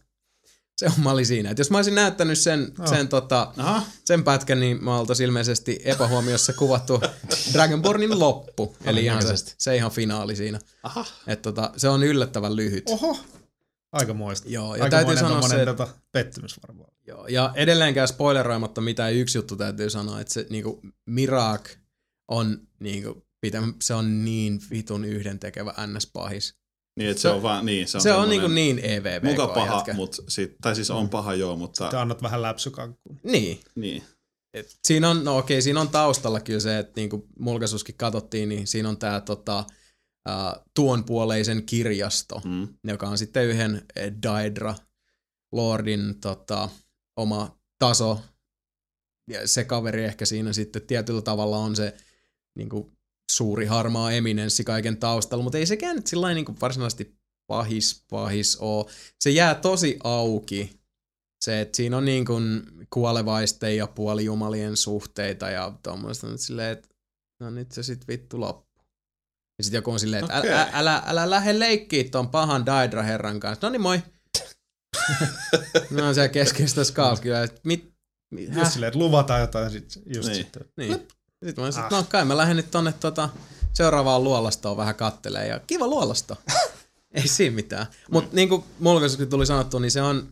Se 0.78 0.88
homma 0.88 1.12
oli 1.12 1.26
siinä. 1.26 1.50
Et 1.52 1.58
jos 1.58 1.70
mä 1.72 1.78
olisin 1.78 1.96
näyttänyt 1.96 2.40
sen, 2.40 2.72
Oh. 2.80 2.88
sen, 2.88 3.08
tota, 3.08 3.54
Aha. 3.58 3.84
sen 4.06 4.24
pätkän, 4.24 4.60
niin 4.60 4.84
mä 4.84 4.98
oltais 4.98 5.20
ilmeisesti 5.20 5.80
epähuomiossa 5.84 6.54
kuvattu 6.54 7.02
Dragonbornin 7.54 8.20
loppu. 8.20 8.76
Eli 8.86 9.06
ihan 9.06 9.22
se, 9.38 9.56
se 9.58 9.76
ihan 9.76 9.92
finaali 9.92 10.36
siinä. 10.36 10.60
Aha. 10.84 11.06
Et 11.28 11.42
tota, 11.42 11.72
se 11.78 11.90
on 11.90 12.04
yllättävän 12.04 12.56
lyhyt. 12.56 12.84
Oho. 12.90 13.20
Aikamoista. 13.92 14.50
Joo, 14.50 14.76
ja 14.76 14.84
Aikamoinen 14.84 15.18
täytyy 15.18 15.30
sanoa 15.30 15.50
se, 15.50 15.66
tota, 15.66 15.88
pettymys 16.12 16.60
varmaan. 16.68 16.90
Joo, 17.08 17.28
ja 17.28 17.52
edelleenkään 17.56 18.08
spoileroimatta 18.08 18.82
mitään 18.82 19.14
yksi 19.14 19.38
juttu 19.38 19.56
täytyy 19.56 19.90
sanoa, 19.90 20.22
että 20.22 20.34
se 20.34 20.46
niinku 20.50 20.82
Mirak 21.06 21.70
on 22.28 22.68
niinku, 22.80 23.26
pitä, 23.42 23.64
se 23.82 23.94
on 23.94 24.26
niin 24.26 24.60
vitun 24.72 25.06
yhdentekevä 25.06 25.74
NS-pahis. 25.78 26.54
Niin, 26.98 27.10
että 27.10 27.22
se, 27.22 27.30
Se- 27.30 27.34
on 27.36 27.42
vaan, 27.44 27.66
niin, 27.66 27.88
se 27.88 27.98
on, 27.98 28.02
Se 28.02 28.14
on 28.14 28.30
niinku 28.30 28.48
niin 28.48 28.80
EVV. 28.84 29.24
Muka 29.24 29.48
paha, 29.48 29.86
mut 29.94 30.16
sit, 30.28 30.56
tai 30.62 30.76
siis 30.76 30.92
on 30.92 31.10
paha 31.10 31.34
joo, 31.34 31.56
mutta 31.56 31.92
Sä 31.92 32.02
annat 32.02 32.22
vähän 32.22 32.42
läpsykankkuun. 32.42 33.20
Niin. 33.24 33.60
niin. 33.76 34.04
Et 34.54 34.78
siinä 34.88 35.10
on, 35.10 35.24
no 35.24 35.38
okei, 35.38 35.62
siinä 35.62 35.82
on 35.82 35.90
taustalla 35.90 36.40
kyllä 36.40 36.60
se, 36.60 36.78
että 36.80 36.94
niinku 36.96 37.28
mulkaisuskin 37.40 37.96
katsottiin, 37.98 38.50
niin 38.50 38.68
siinä 38.68 38.90
on 38.90 38.98
tää 38.98 39.22
tota, 39.22 39.60
uh, 40.30 40.64
tuonpuoleisen 40.74 41.64
kirjasto, 41.66 42.42
Mm. 42.46 42.68
joka 42.84 43.08
on 43.10 43.18
sitten 43.18 43.46
yhden 43.46 43.86
eh, 43.96 44.14
Daedra 44.24 44.76
Lordin 45.52 46.20
tota, 46.22 46.70
oma 47.18 47.58
taso. 47.80 48.22
Ja 49.32 49.48
se 49.48 49.64
kaveri 49.64 50.04
ehkä 50.04 50.26
siinä 50.26 50.54
sitten 50.54 50.82
tietyllä 50.82 51.22
tavalla 51.22 51.58
on 51.58 51.76
se 51.76 51.94
niin 52.56 52.70
kuin, 52.70 52.97
suuri 53.32 53.66
harmaa 53.66 54.12
eminenssi 54.12 54.64
kaiken 54.64 54.98
taustalla, 54.98 55.44
mutta 55.44 55.58
ei 55.58 55.66
sekään 55.66 55.96
nyt 55.96 56.08
sillä 56.08 56.34
niin 56.34 56.46
kuin 56.46 56.58
varsinaisesti 56.62 57.18
pahis 57.48 58.04
pahis 58.10 58.58
oo. 58.60 58.90
Se 59.20 59.30
jää 59.30 59.56
tosi 59.56 59.98
auki. 60.04 60.80
Se, 61.42 61.62
että 61.62 61.78
siinä 61.78 61.98
on 61.98 62.06
niin 62.06 62.26
kuin 62.26 62.64
kuolevaisten 62.90 63.78
ja 63.78 63.88
puolijumalien 63.88 64.78
suhteita 64.78 65.50
ja 65.50 65.74
tuommoista 65.84 66.28
nyt 66.28 66.40
silleen, 66.40 66.72
että 66.72 66.90
no 67.40 67.50
nyt 67.50 67.72
se 67.72 67.84
sit 67.84 68.08
vittu 68.08 68.40
loppu. 68.40 68.82
Ja 69.58 69.64
sit 69.64 69.74
joku 69.74 69.92
on 69.92 70.00
silleen, 70.00 70.24
että 70.24 70.40
Okei. 70.40 70.52
älä, 70.52 70.70
älä, 70.74 71.04
älä, 71.06 71.30
lähde 71.30 71.60
leikkiä 71.60 72.04
ton 72.12 72.30
pahan 72.30 72.66
Daedra-herran 72.66 73.40
kanssa. 73.40 73.68
No 73.68 73.72
niin 73.72 73.82
moi. 73.82 74.02
no 75.92 76.08
on 76.08 76.14
siellä 76.14 76.30
keskeistä 76.30 76.82
että 77.44 77.62
mit, 77.64 77.94
mit, 78.34 78.56
Just 78.56 78.72
silleen, 78.72 78.88
että 78.88 79.00
luvataan 79.00 79.42
jotain 79.42 79.72
sit, 79.72 80.00
just 80.16 80.30
Niin. 80.30 80.36
sitten. 80.36 80.66
niin. 80.78 81.08
Sitten 81.46 81.64
mä 81.66 81.72
sanoin, 81.72 81.94
Ah. 81.94 82.00
no 82.00 82.06
kai 82.10 82.26
mä 82.26 82.38
lähden 82.38 82.56
nyt 82.58 82.72
tonne 82.72 82.94
tota, 83.00 83.30
seuraavaan 83.74 84.24
luolastoon 84.24 84.78
vähän 84.78 84.96
kattelee 84.96 85.48
ja 85.48 85.60
kiva 85.68 85.88
luolasto. 85.88 86.38
Ei 87.14 87.28
siinä 87.28 87.56
mitään. 87.56 87.86
Mutta 88.12 88.36
niin 88.36 88.50
kuin 88.50 88.64
mulkaisuuskin 88.80 89.30
tuli 89.30 89.46
sanottu, 89.46 89.80
niin 89.80 89.92
se 89.92 90.02
on, 90.02 90.28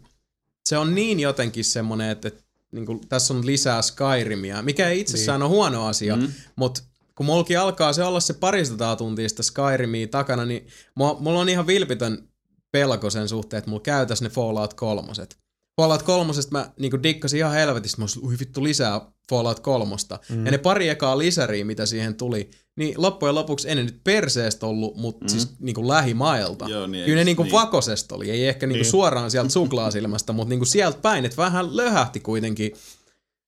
se 0.65 0.77
on 0.77 0.95
niin 0.95 1.19
jotenkin 1.19 1.65
semmonen, 1.65 2.09
että, 2.09 2.27
että 2.27 2.43
niin 2.71 2.85
kuin, 2.85 3.07
tässä 3.09 3.33
on 3.33 3.45
lisää 3.45 3.81
Skyrimia, 3.81 4.61
mikä 4.61 4.89
ei 4.89 4.99
itsessään 4.99 5.39
niin. 5.39 5.45
ole 5.45 5.55
huono 5.55 5.85
asia, 5.87 6.15
Mm. 6.15 6.21
mm. 6.21 6.33
mutta 6.55 6.81
kun 7.15 7.25
mulki 7.25 7.55
alkaa 7.55 7.93
se 7.93 8.03
olla 8.03 8.19
se 8.19 8.33
parisataa 8.33 8.95
tuntia 8.95 9.29
sitä 9.29 9.43
Skyrimia 9.43 10.07
takana, 10.07 10.45
niin 10.45 10.67
mulla, 10.95 11.17
mulla 11.19 11.39
on 11.39 11.49
ihan 11.49 11.67
vilpitön 11.67 12.29
pelko 12.71 13.09
sen 13.09 13.29
suhteen, 13.29 13.57
että 13.57 13.69
mulla 13.69 13.83
käytäs 13.83 14.21
ne 14.21 14.29
Fallout 14.29 14.73
kolmoset. 14.73 15.37
Fallout 15.81 16.03
kolmosesta 16.03 16.51
mä 16.51 16.71
niinku 16.79 17.03
dikkasin 17.03 17.37
ihan 17.37 17.53
helvetistä, 17.53 17.97
mä 17.97 18.03
olisin, 18.03 18.25
ui 18.25 18.35
vittu 18.39 18.63
lisää 18.63 19.01
Fallout 19.29 19.59
kolmosta. 19.59 20.19
Mm. 20.29 20.45
Ja 20.45 20.51
ne 20.51 20.57
pari 20.57 20.89
ekaa 20.89 21.17
lisäriä, 21.17 21.65
mitä 21.65 21.85
siihen 21.85 22.15
tuli, 22.15 22.49
niin 22.77 22.93
loppujen 22.97 23.35
lopuksi 23.35 23.69
ei 23.69 23.75
ne 23.75 23.83
nyt 23.83 24.01
perseestä 24.03 24.65
ollut, 24.65 24.95
mutta 24.97 25.25
mm. 25.25 25.29
siis 25.29 25.59
niinku 25.59 25.87
lähimailta. 25.87 26.65
Joo, 26.69 26.87
niin, 26.87 27.05
Kyllä 27.05 27.17
ne 27.17 27.23
niinku 27.23 27.43
niin. 27.43 27.51
vakosesta 27.51 28.15
oli, 28.15 28.31
ei 28.31 28.47
ehkä 28.47 28.67
niinku 28.67 28.83
Niin. 28.83 28.91
suoraan 28.91 29.31
sieltä 29.31 29.49
suklaasilmasta, 29.49 30.33
mutta 30.33 30.49
niinku 30.49 30.65
sieltä 30.65 30.99
päin, 31.01 31.25
että 31.25 31.37
vähän 31.37 31.77
löhähti 31.77 32.19
kuitenkin 32.19 32.71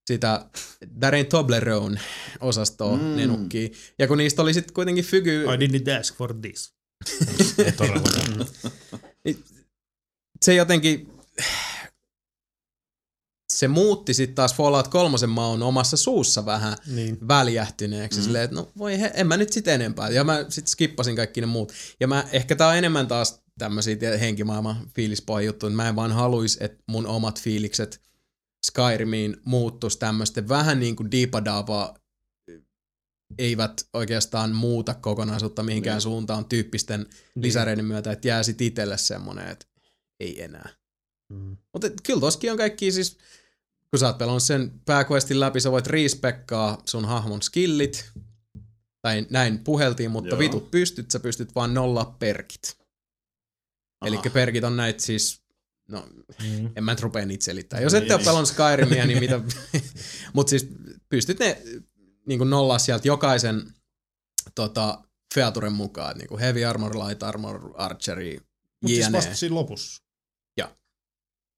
sitä 0.07 0.45
Darren 1.01 1.25
Toblerone 1.25 1.99
osastoa 2.41 2.97
Mm. 2.97 3.15
nenukkiin. 3.15 3.71
Ja 3.99 4.07
kun 4.07 4.17
niistä 4.17 4.41
oli 4.41 4.53
sitten 4.53 4.73
kuitenkin 4.73 5.05
fygy... 5.05 5.43
I 5.43 5.67
didn't 5.67 5.99
ask 5.99 6.15
for 6.15 6.33
this. 6.33 6.73
Todellakaan. 7.77 8.45
se 10.45 10.55
jotenkin, 10.55 11.09
se 13.57 13.67
muutti 13.67 14.13
sitten 14.13 14.35
taas 14.35 14.55
Fallout 14.55 14.87
3 14.87 15.17
maun 15.27 15.63
omassa 15.63 15.97
suussa 15.97 16.45
vähän 16.45 16.77
Niin. 16.87 17.17
väljähtyneeksi. 17.27 18.19
Mm. 18.19 18.23
Silleen, 18.23 18.43
että 18.43 18.55
no 18.55 18.71
voi 18.77 18.99
he, 18.99 19.11
en 19.13 19.27
mä 19.27 19.37
nyt 19.37 19.53
sit 19.53 19.67
enempää. 19.67 20.09
Ja 20.09 20.23
mä 20.23 20.45
sit 20.49 20.67
skippasin 20.67 21.15
kaikki 21.15 21.41
ne 21.41 21.47
muut. 21.47 21.73
Ja 21.99 22.07
mä, 22.07 22.27
ehkä 22.31 22.55
tää 22.55 22.67
on 22.67 22.75
enemmän 22.77 23.07
taas 23.07 23.41
tämmösiä 23.57 23.95
tie- 23.95 24.19
henkimaailman 24.19 24.89
fiilispohja 24.95 25.45
juttuja. 25.45 25.69
Mä 25.71 25.89
en 25.89 25.95
vaan 25.95 26.11
haluis, 26.11 26.57
että 26.61 26.83
mun 26.87 27.07
omat 27.07 27.41
fiilikset 27.41 28.01
Skyrimiin 28.65 29.37
muuttus 29.45 29.97
tämmöisten 29.97 30.49
vähän 30.49 30.79
niin 30.79 30.95
kuin 30.95 31.11
diipadaapa 31.11 31.93
eivät 33.37 33.73
oikeastaan 33.93 34.55
muuta 34.55 34.93
kokonaisuutta 34.93 35.63
mihinkään 35.63 35.95
Niin. 35.95 36.01
suuntaan 36.01 36.45
tyyppisten 36.45 37.05
lisäreiden 37.35 37.85
myötä, 37.85 38.11
että 38.11 38.27
jää 38.27 38.43
sit 38.43 38.61
itselle 38.61 38.97
semmonen, 38.97 39.47
että 39.47 39.65
ei 40.19 40.43
enää. 40.43 40.69
Mm. 41.33 41.57
Mutta 41.73 41.87
kyllä 42.03 42.19
toskin 42.19 42.51
on 42.51 42.57
kaikki 42.57 42.91
siis, 42.91 43.17
kun 43.89 43.99
sä 43.99 44.07
oot 44.07 44.17
pelannut 44.17 44.43
sen 44.43 44.81
pääquestin 44.85 45.39
läpi, 45.39 45.59
sä 45.59 45.71
voit 45.71 45.87
respekkaa 45.87 46.81
sun 46.85 47.05
hahmon 47.05 47.41
skillit, 47.41 48.11
tai 49.01 49.27
näin 49.29 49.59
puheltiin, 49.63 50.11
mutta 50.11 50.29
Joo. 50.29 50.39
Vitut 50.39 50.71
pystyt, 50.71 51.11
sä 51.11 51.19
pystyt 51.19 51.55
vaan 51.55 51.73
nolla 51.73 52.15
perkit. 52.19 52.77
Eli 54.05 54.17
perkit 54.33 54.63
on 54.63 54.77
näitä 54.77 55.03
siis, 55.03 55.41
no 55.87 56.05
Mm. 56.43 56.69
en 56.75 56.83
mä 56.83 56.91
nyt 56.91 57.01
rupea 57.01 57.25
niitä 57.25 57.45
selittämään. 57.45 57.83
Jos 57.83 57.93
ette 57.93 58.03
Niin, 58.05 58.11
ole 58.13 58.17
niin. 58.17 58.25
pelannut 58.25 58.49
Skyrimia, 58.49 59.05
niin 59.05 59.19
mitä... 59.19 59.41
Mutta 60.33 60.49
siis 60.49 60.67
pystyt 61.09 61.39
ne 61.39 61.61
niin 62.25 62.37
kuin 62.37 62.49
nollaa 62.49 62.79
sieltä 62.79 63.07
jokaisen 63.07 63.73
tota, 64.55 65.03
featuren 65.35 65.73
mukaan. 65.73 66.17
Niin 66.17 66.27
kuin 66.27 66.39
heavy 66.39 66.65
armor, 66.65 66.95
light 66.97 67.23
armor, 67.23 67.73
archery, 67.77 68.37
Mutta 68.81 68.95
siis 68.95 69.11
vasta 69.11 69.35
siinä 69.35 69.55
lopussa. 69.55 70.03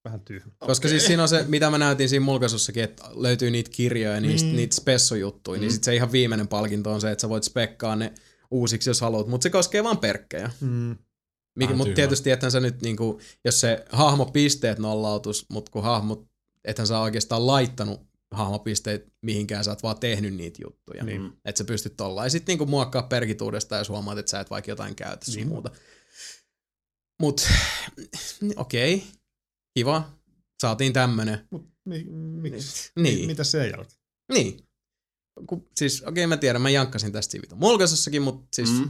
Vähän 0.10 0.22
tyhmä. 0.26 0.51
Koska 0.60 0.88
siis 0.88 1.05
siinä 1.05 1.24
on 1.24 1.30
se, 1.30 1.45
mitä 1.47 1.70
mä 1.70 1.78
näytin 1.78 2.10
siinä 2.10 2.26
mulkaisussakin, 2.26 2.84
että 2.84 3.03
löytyy 3.16 3.51
niitä 3.51 3.70
kirjoja, 3.74 4.22
niistä, 4.22 4.45
Niin. 4.45 4.55
niitä 4.57 4.76
spessujuttuja, 4.76 5.57
mm. 5.57 5.62
niin 5.62 5.72
sit 5.72 5.84
se 5.84 5.95
ihan 5.95 6.12
viimeinen 6.12 6.47
palkinto 6.47 6.91
on 6.93 7.01
se, 7.01 7.12
että 7.12 7.22
sä 7.22 7.30
voit 7.30 7.43
spekkaa 7.43 7.95
ne 7.95 8.14
uusiksi, 8.51 8.89
jos 8.89 9.01
haluat, 9.01 9.28
mutta 9.28 9.43
se 9.43 9.49
koskee 9.49 9.84
vaan 9.84 9.97
perkkejä. 9.97 10.51
Mm. 10.62 10.95
Mikä, 11.55 11.74
mutta 11.74 11.93
tietysti 11.93 12.32
ethän 12.32 12.51
sä 12.51 12.60
nyt, 12.60 12.82
niinku, 12.82 13.20
jos 13.45 13.62
se 13.62 13.86
hahmopisteet 13.89 14.80
nollautus, 14.80 15.45
mutta 15.49 15.72
kun 15.72 15.84
hahmot, 15.84 16.28
ethän 16.66 16.88
sä 16.88 16.99
oikeastaan 16.99 17.47
laittanut 17.47 18.01
hahmopisteet 18.32 19.14
mihinkään, 19.22 19.64
sä 19.64 19.72
oot 19.72 19.84
vaan 19.84 19.99
tehnyt 19.99 20.34
niitä 20.34 20.60
juttuja. 20.66 21.03
Niin. 21.03 21.22
Mm. 21.22 21.32
Että 21.45 21.60
sä 21.60 21.64
pystyt 21.64 21.97
tolla. 21.97 22.24
Ja 22.24 22.30
sit 22.30 22.47
niinku 22.47 22.66
muokkaa 22.66 23.03
perkit 23.03 23.41
uudestaan, 23.41 23.80
jos 23.80 23.89
huomaat, 23.89 24.18
että 24.18 24.30
sä 24.30 24.39
et 24.39 24.49
vaikka 24.49 24.72
jotain 24.72 24.95
käytä 24.95 25.32
Niin. 25.36 25.47
muuta. 25.47 25.70
Mut 27.22 27.47
okei, 28.55 28.95
okay. 28.95 29.07
Kiva. 29.80 30.10
Saatiin 30.61 30.93
tämmönen. 30.93 31.47
Mut 31.51 31.69
mi, 31.85 32.03
miksi? 32.41 32.91
Niin. 32.99 33.19
Mi, 33.19 33.27
mitä 33.27 33.43
sen 33.43 33.61
jälkeen? 33.69 33.99
Niin. 34.34 34.60
Ku, 35.47 35.68
siis 35.77 36.01
okei 36.01 36.11
okay, 36.11 36.27
mä 36.27 36.38
tiedän, 36.38 36.61
mä 36.61 36.69
jankkasin 36.69 37.11
tästä 37.11 37.31
siitä 37.31 37.56
mulkaisussakin, 37.56 38.22
mutta 38.22 38.47
siis 38.56 38.69
Mm. 38.69 38.89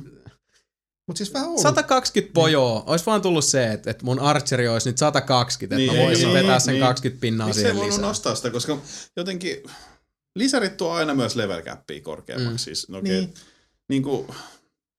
Mut 1.08 1.18
siis 1.18 1.34
vähän 1.34 1.48
ollut. 1.50 1.62
120 1.62 2.34
pojoa. 2.34 2.84
Olisi 2.88 3.06
vaan 3.06 3.22
tullut 3.22 3.46
se, 3.46 3.72
että, 3.72 3.92
että 3.92 4.06
mun 4.06 4.20
archeri 4.20 4.68
olisi 4.68 4.90
nyt 4.90 4.98
120, 4.98 5.76
että 5.76 5.92
Niin, 5.92 6.02
mä 6.02 6.08
voisin 6.08 6.28
niin, 6.28 6.34
vetää 6.34 6.60
sen 6.60 6.74
niin. 6.74 6.84
20 6.86 7.22
pinnaa 7.22 7.48
Miksi 7.48 7.66
ei 7.66 7.72
siihen 7.72 7.88
lisää. 7.88 8.02
nostaa 8.02 8.36
sitä, 8.36 8.50
koska 8.52 8.78
jotenkin 9.16 9.64
lisärit 10.36 10.78
tuo 10.78 10.92
aina 10.92 11.16
myös 11.16 11.36
level 11.36 11.62
cappia 11.62 12.02
korkeammaksi. 12.02 12.54
Mm. 12.54 12.58
Siis, 12.58 12.90
no 12.90 12.98
okei, 12.98 13.12
Niin. 13.20 13.34
niin 13.90 14.04
kuin, 14.04 14.28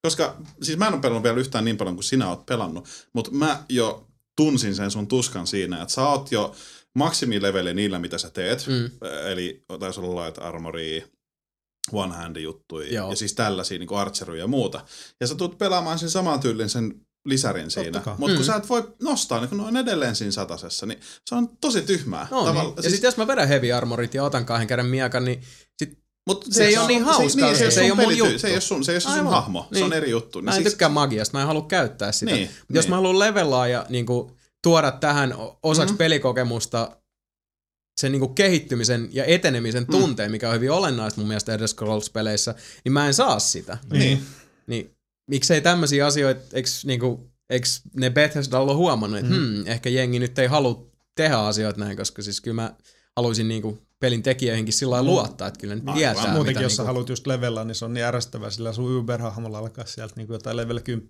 koska 0.02 0.36
siis 0.62 0.78
mä 0.78 0.86
en 0.86 0.92
ole 0.92 1.00
pelannut 1.02 1.22
vielä 1.22 1.38
yhtään 1.40 1.64
niin 1.64 1.76
paljon 1.76 1.96
kuin 1.96 2.04
sinä 2.04 2.28
oot 2.28 2.46
pelannut, 2.46 2.88
mutta 3.12 3.30
mä 3.30 3.64
jo 3.68 4.10
tunsin 4.40 4.74
sen 4.74 4.90
sun 4.90 5.08
tuskan 5.08 5.46
siinä, 5.46 5.82
että 5.82 5.94
sä 5.94 6.08
oot 6.08 6.32
jo 6.32 6.54
maksimileveli 6.94 7.74
niillä, 7.74 7.98
mitä 7.98 8.18
sä 8.18 8.30
teet. 8.30 8.66
Mm. 8.66 8.90
Eli 9.32 9.64
taisi 9.80 10.00
olla 10.00 10.24
light 10.26 10.38
armoria, 10.42 11.06
one 11.92 12.14
hand 12.14 12.36
juttuja 12.36 12.92
Joo. 12.94 13.10
ja 13.10 13.16
siis 13.16 13.34
tällaisia 13.34 13.78
niin 13.78 13.94
archeryja 13.96 14.44
ja 14.44 14.46
muuta. 14.46 14.84
Ja 15.20 15.26
sä 15.26 15.34
tulet 15.34 15.58
pelaamaan 15.58 15.98
sen 15.98 16.10
saman 16.10 16.40
tyylin 16.40 16.68
sen 16.68 16.94
lisärin 17.24 17.70
siinä. 17.70 18.02
Mutta 18.18 18.36
kun 18.36 18.44
Mm. 18.44 18.46
sä 18.46 18.54
et 18.56 18.68
voi 18.68 18.94
nostaa, 19.02 19.40
niin 19.40 19.48
kun 19.48 19.58
ne 19.58 19.64
on 19.64 19.76
edelleen 19.76 20.16
siinä 20.16 20.32
satasessa, 20.32 20.86
niin 20.86 21.00
se 21.28 21.34
on 21.34 21.48
tosi 21.60 21.82
tyhmää. 21.82 22.28
No, 22.30 22.52
niin. 22.52 22.72
Ja 22.76 22.82
siis, 22.82 22.92
sitten 22.92 23.08
jos 23.08 23.16
mä 23.16 23.26
vedän 23.26 23.48
heavy 23.48 23.72
armorit 23.72 24.14
ja 24.14 24.24
otan 24.24 24.46
kahden 24.46 24.66
käden 24.66 24.86
miekan, 24.86 25.24
niin 25.24 25.42
sit 25.78 25.98
Mut 26.31 26.44
Se 26.51 26.65
ei 26.65 26.77
oo 26.78 26.86
niin 26.86 27.05
hauskaa, 27.05 27.28
Se, 27.28 27.40
niin, 27.47 27.57
se, 27.57 27.65
se 27.65 27.70
se, 27.70 27.81
ei 27.81 27.90
oo 27.90 27.97
mun 27.97 28.16
juttu. 28.16 28.39
se 28.39 28.47
ei 28.48 28.55
ole 28.55 28.61
sun, 28.61 28.85
se 28.85 28.93
ei 28.93 28.94
ole 28.94 29.01
sun 29.01 29.12
Aivan. 29.12 29.32
hahmo, 29.32 29.66
se 29.69 29.74
Niin. 29.74 29.85
on 29.85 29.93
eri 29.93 30.11
juttu. 30.11 30.43
mä 30.43 30.57
en 30.57 30.65
tykkää 30.65 30.89
magiasta, 30.89 31.36
mä 31.39 31.40
en 31.40 31.47
halua 31.47 31.62
käyttää 31.69 32.12
sitä. 32.12 32.32
Niin, 32.32 32.48
Mut 32.48 32.77
Jos 32.77 32.85
niin. 32.85 32.90
mä 32.90 32.97
haluan 32.97 33.19
levelaa 33.19 33.69
ja 33.69 33.86
niin 33.89 34.07
kuin, 34.07 34.32
tuoda 34.62 34.90
tähän 34.90 35.35
osaksi 35.62 35.86
mm-hmm. 35.93 35.98
pelikokemusta 35.98 36.97
sen 38.01 38.12
niinku 38.12 38.28
kehittymisen 38.28 39.09
ja 39.12 39.24
etenemisen 39.24 39.86
tunteen, 39.86 40.31
mikä 40.31 40.48
on 40.48 40.55
hyvin 40.55 40.70
olennaista 40.70 41.20
mun 41.20 41.28
mielestä 41.28 41.52
Elder 41.52 41.69
Scrolls-peleissä, 41.69 42.55
niin 42.85 42.93
mä 42.93 43.07
en 43.07 43.15
saa 43.15 43.39
sitä. 43.39 43.78
Niin. 43.93 44.23
Niin 44.66 44.97
miksei 45.31 45.61
tämmöisiä 45.61 46.07
asioita, 46.07 46.40
eikö 46.52 46.69
niinku, 46.85 47.31
eiks 47.51 47.82
ne 47.97 48.11
Bethesda 48.11 48.59
ollut 48.59 48.77
huomannut, 48.77 49.20
että 49.20 49.35
hmm, 49.35 49.66
ehkä 49.66 49.89
jengi 49.89 50.19
nyt 50.19 50.39
ei 50.39 50.47
halua 50.47 50.86
tehdä 51.16 51.36
asioita 51.39 51.81
näin, 51.81 51.97
koska 51.97 52.23
siis 52.23 52.40
kyllä 52.40 52.55
mä 52.55 52.74
haluaisin 53.16 53.48
niinku 53.48 53.78
pelin 54.01 54.22
tekijöihinkin 54.22 54.72
sillä 54.74 54.90
lailla 54.94 55.10
luottaa, 55.10 55.48
että 55.48 55.60
kyllä 55.60 55.74
ne 55.74 55.81
Aivan. 55.81 55.94
tietää, 55.94 56.22
Muutenkin, 56.32 56.47
mitä 56.47 56.60
jos 56.60 56.77
sä 56.77 56.82
niinku, 56.82 56.86
haluat 56.94 57.09
just 57.09 57.27
levellä, 57.27 57.64
niin 57.64 57.74
se 57.74 57.85
on 57.85 57.94
niin 57.94 58.05
ärsyttävää, 58.05 58.51
sillä 58.51 58.72
sun 58.72 59.05
Uber-hahmolla 59.05 59.59
alkaa 59.59 59.86
sieltä 59.86 60.14
niin 60.16 60.27
jotain 60.31 60.56
level 60.56 60.81
10 60.81 61.09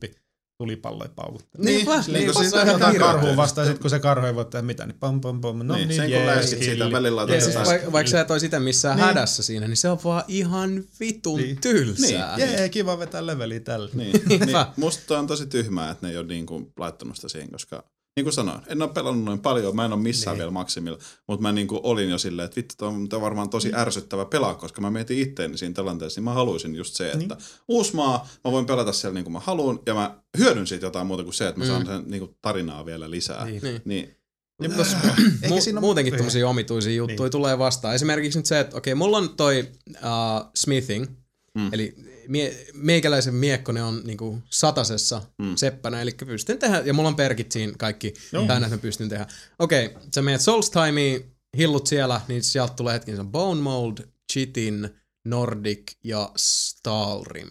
tulipalloja 0.59 1.11
paukuttaa. 1.17 1.61
Niin, 1.63 1.65
Niin, 1.77 1.87
niin, 1.87 2.05
niin, 2.07 2.13
niin, 2.13 2.33
kun 2.33 2.43
niin, 2.43 2.51
siitä 2.51 2.65
niin, 2.65 2.73
jotain 2.73 2.93
niin, 2.93 3.01
karhuun 3.01 3.37
vastaan, 3.37 3.67
sit 3.67 3.79
kun 3.79 3.91
se 3.91 3.99
karhu 3.99 4.27
ei 4.27 4.35
voi 4.35 4.45
tehdä 4.45 4.63
mitään, 4.67 4.89
niin 4.89 4.99
pam 4.99 5.21
pam 5.21 5.41
pam. 5.41 5.59
No 5.67 5.75
Niin, 5.75 5.89
niin, 5.89 5.97
sen 5.97 6.11
kun 6.11 6.19
jees, 6.21 6.37
läskit 6.37 6.59
siitä 6.63 6.93
välillä 6.93 7.17
laitat 7.17 7.33
Jees. 7.35 7.45
sitä- 7.45 7.65
Vai, 7.65 7.81
vaikka 7.93 8.11
sä 8.11 8.21
et 8.21 8.31
ois 8.31 8.43
itse 8.43 8.59
missään 8.59 8.97
Niin. 8.97 9.05
hädässä 9.07 9.43
siinä, 9.43 9.69
niin 9.69 9.77
se 9.77 9.89
on 9.89 9.99
vaan 10.05 10.25
ihan 10.29 10.85
vitun 11.01 11.41
Niin. 11.41 11.61
tylsää. 11.61 12.35
Jee, 12.39 12.69
kiva 12.69 12.99
vetää 12.99 13.27
leveliä 13.27 13.61
tällä. 13.61 13.91
Niin, 13.95 14.13
niin 14.29 14.41
Niinpä. 14.41 14.67
musta 14.77 15.19
on 15.19 15.27
tosi 15.27 15.47
tyhmää, 15.47 15.91
että 15.91 16.07
ne 16.07 16.13
ei 16.13 16.19
ole 16.19 16.27
niin 16.27 16.47
kuin 16.47 16.73
laittanut 16.79 17.17
sitä 17.17 17.29
siihen, 17.29 17.51
koska 17.51 17.85
niin 18.17 18.25
kuin 18.25 18.33
sanoin, 18.35 18.61
en 18.67 18.83
ole 18.83 18.91
pelannut 18.91 19.25
noin 19.25 19.39
paljon, 19.41 19.77
mä 19.77 19.85
en 19.85 19.93
ole 19.93 20.01
missään 20.03 20.35
Niin. 20.35 20.39
vielä 20.39 20.51
maksimilla, 20.51 20.99
mutta 21.29 21.43
mä 21.43 21.53
niin 21.53 21.67
kuin 21.67 21.81
olin 21.83 22.11
jo 22.11 22.19
silleen, 22.19 22.45
että 22.47 22.57
vittu, 22.57 22.75
toi 22.79 22.89
on, 22.89 23.09
on 23.13 23.21
varmaan 23.21 23.51
tosi 23.51 23.71
ärsyttävä 23.75 24.25
pelaa, 24.25 24.55
koska 24.55 24.81
mä 24.81 24.91
mietin 24.91 25.19
itteeni 25.19 25.59
siinä 25.59 25.75
tilanteessa, 25.75 26.19
niin 26.21 26.25
mä 26.25 26.33
haluaisin 26.33 26.75
just 26.75 26.95
se, 26.95 27.07
että 27.07 27.19
Niin. 27.19 27.31
uusi 27.69 27.97
maa, 27.97 28.29
mä 28.45 28.53
voin 28.53 28.67
pelata 28.67 28.93
siellä 28.93 29.15
niin 29.15 29.25
kuin 29.25 29.33
mä 29.33 29.41
haluan, 29.41 29.79
ja 29.87 29.95
mä 29.95 30.19
hyödyn 30.39 30.67
siitä 30.67 30.87
jotain 30.87 31.07
muuta 31.07 31.23
kuin 31.25 31.35
se, 31.35 31.49
että 31.49 31.61
mä 31.61 31.67
saan 31.67 31.83
Mm. 31.83 31.87
sen 31.87 32.03
niin 32.07 32.21
kuin 32.21 32.37
tarinaa 32.43 32.87
vielä 32.87 33.11
lisää. 33.11 33.45
Niin. 33.45 33.63
Niin. 33.63 33.83
niin 33.85 34.17
Niin, 34.61 34.73
mutta 34.77 34.83
tos- 34.93 35.21
Mu- 35.49 35.73
ole- 35.73 35.81
muutenkin 35.81 36.13
Niin. 36.13 36.19
tämmöisiä 36.19 36.49
omituisia 36.49 36.95
juttuja 36.95 37.19
niin. 37.27 37.31
tulee 37.31 37.59
vastaan. 37.59 37.95
Esimerkiksi 37.95 38.39
nyt 38.39 38.47
se, 38.47 38.61
että 38.61 38.77
okei, 38.77 38.95
mulla 38.95 39.19
on 39.19 39.37
toi 39.37 39.69
uh, 39.89 40.51
smithing, 40.55 41.07
Mm. 41.59 41.69
eli 41.75 41.95
mie- 42.29 42.67
meikäläisen 42.75 43.35
miekko, 43.35 43.73
ne 43.73 43.83
on 43.83 44.01
niinku 44.05 44.43
satasessa 44.51 45.23
Mm. 45.39 45.57
seppänä, 45.57 46.03
eli 46.03 46.11
pystyn 46.27 46.59
tehdä, 46.59 46.83
ja 46.85 46.95
mulla 46.95 47.09
on 47.09 47.17
perkit 47.17 47.53
siinä 47.53 47.73
kaikki 47.79 48.15
Joo. 48.33 48.47
täynnä, 48.47 48.67
että 48.67 48.77
mä 48.77 48.81
pystyn 48.83 49.09
tehdä. 49.09 49.27
Okei, 49.59 49.91
sä 50.15 50.23
menet 50.23 50.41
Solstimeen, 50.41 51.25
hillut 51.57 51.87
siellä, 51.87 52.21
niin 52.29 52.43
sieltä 52.43 52.75
tulee 52.75 52.95
hetken 52.95 53.15
se 53.15 53.21
on 53.21 53.33
Bone 53.33 53.61
Mold, 53.61 53.99
Chitin, 54.33 54.91
Nordic 55.25 55.93
ja 56.05 56.33
Stalrim. 56.37 57.49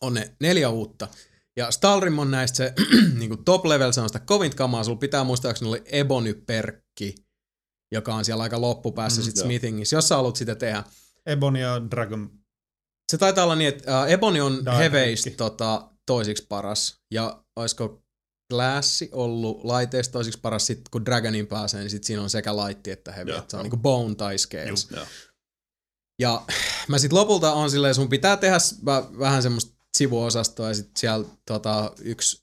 On 0.00 0.14
ne 0.14 0.34
neljä 0.40 0.68
uutta. 0.68 1.08
Ja 1.56 1.70
Stalrim 1.70 2.18
on 2.18 2.30
näistä 2.30 2.56
se 2.56 2.72
niinku 3.18 3.36
top 3.36 3.66
level, 3.66 3.92
se 3.92 4.00
on 4.00 4.08
sitä 4.08 4.18
kovin 4.18 4.56
kamaa. 4.56 4.84
Sulla 4.84 4.98
pitää 4.98 5.24
muistaakseni 5.24 5.68
oli 5.68 5.82
Ebony-perkki, 5.86 7.14
joka 7.92 8.14
on 8.14 8.24
siellä 8.24 8.42
aika 8.42 8.60
loppupäässä 8.60 9.20
Mm, 9.20 9.24
sit. 9.24 9.36
Smithingissä, 9.36 9.96
jos 9.96 10.08
sä 10.08 10.16
haluat 10.16 10.36
sitä 10.36 10.54
tehdä. 10.54 10.84
Ebon 11.26 11.56
ja 11.56 11.82
Dragon. 11.90 12.30
Se 13.10 13.18
taitaa 13.18 13.44
olla 13.44 13.54
niin, 13.54 13.68
että 13.68 14.02
uh, 14.02 14.10
Ebony 14.10 14.40
on 14.40 14.52
Diamond. 14.64 14.82
heveistä 14.82 15.30
tota, 15.30 15.88
toisiksi 16.06 16.46
paras. 16.48 16.96
Ja 17.10 17.42
olisiko 17.56 18.02
Glassi 18.50 19.08
ollut 19.12 19.64
laiteista 19.64 20.12
toisiksi 20.12 20.40
paras, 20.40 20.66
sit 20.66 20.88
kun 20.90 21.04
Dragonin 21.04 21.46
pääsee, 21.46 21.80
niin 21.80 21.90
sit 21.90 22.04
siinä 22.04 22.22
on 22.22 22.30
sekä 22.30 22.56
laitti 22.56 22.90
että 22.90 23.12
heavy. 23.12 23.30
Että 23.30 23.50
Se 23.50 23.56
on 23.56 23.62
niinku 23.62 23.76
bone 23.76 24.14
tai 24.14 24.38
scales. 24.38 24.88
joo. 24.90 25.06
Ja 26.18 26.42
mä 26.88 26.98
sit 26.98 27.12
lopulta 27.12 27.52
on 27.52 27.70
silleen, 27.70 27.94
sun 27.94 28.08
pitää 28.08 28.36
tehdä 28.36 28.58
vähän 29.18 29.42
semmoista 29.42 29.72
sivuosastoa 29.96 30.68
ja 30.68 30.74
sit 30.74 30.96
siellä 30.96 31.26
tota, 31.46 31.92
yksi 32.00 32.42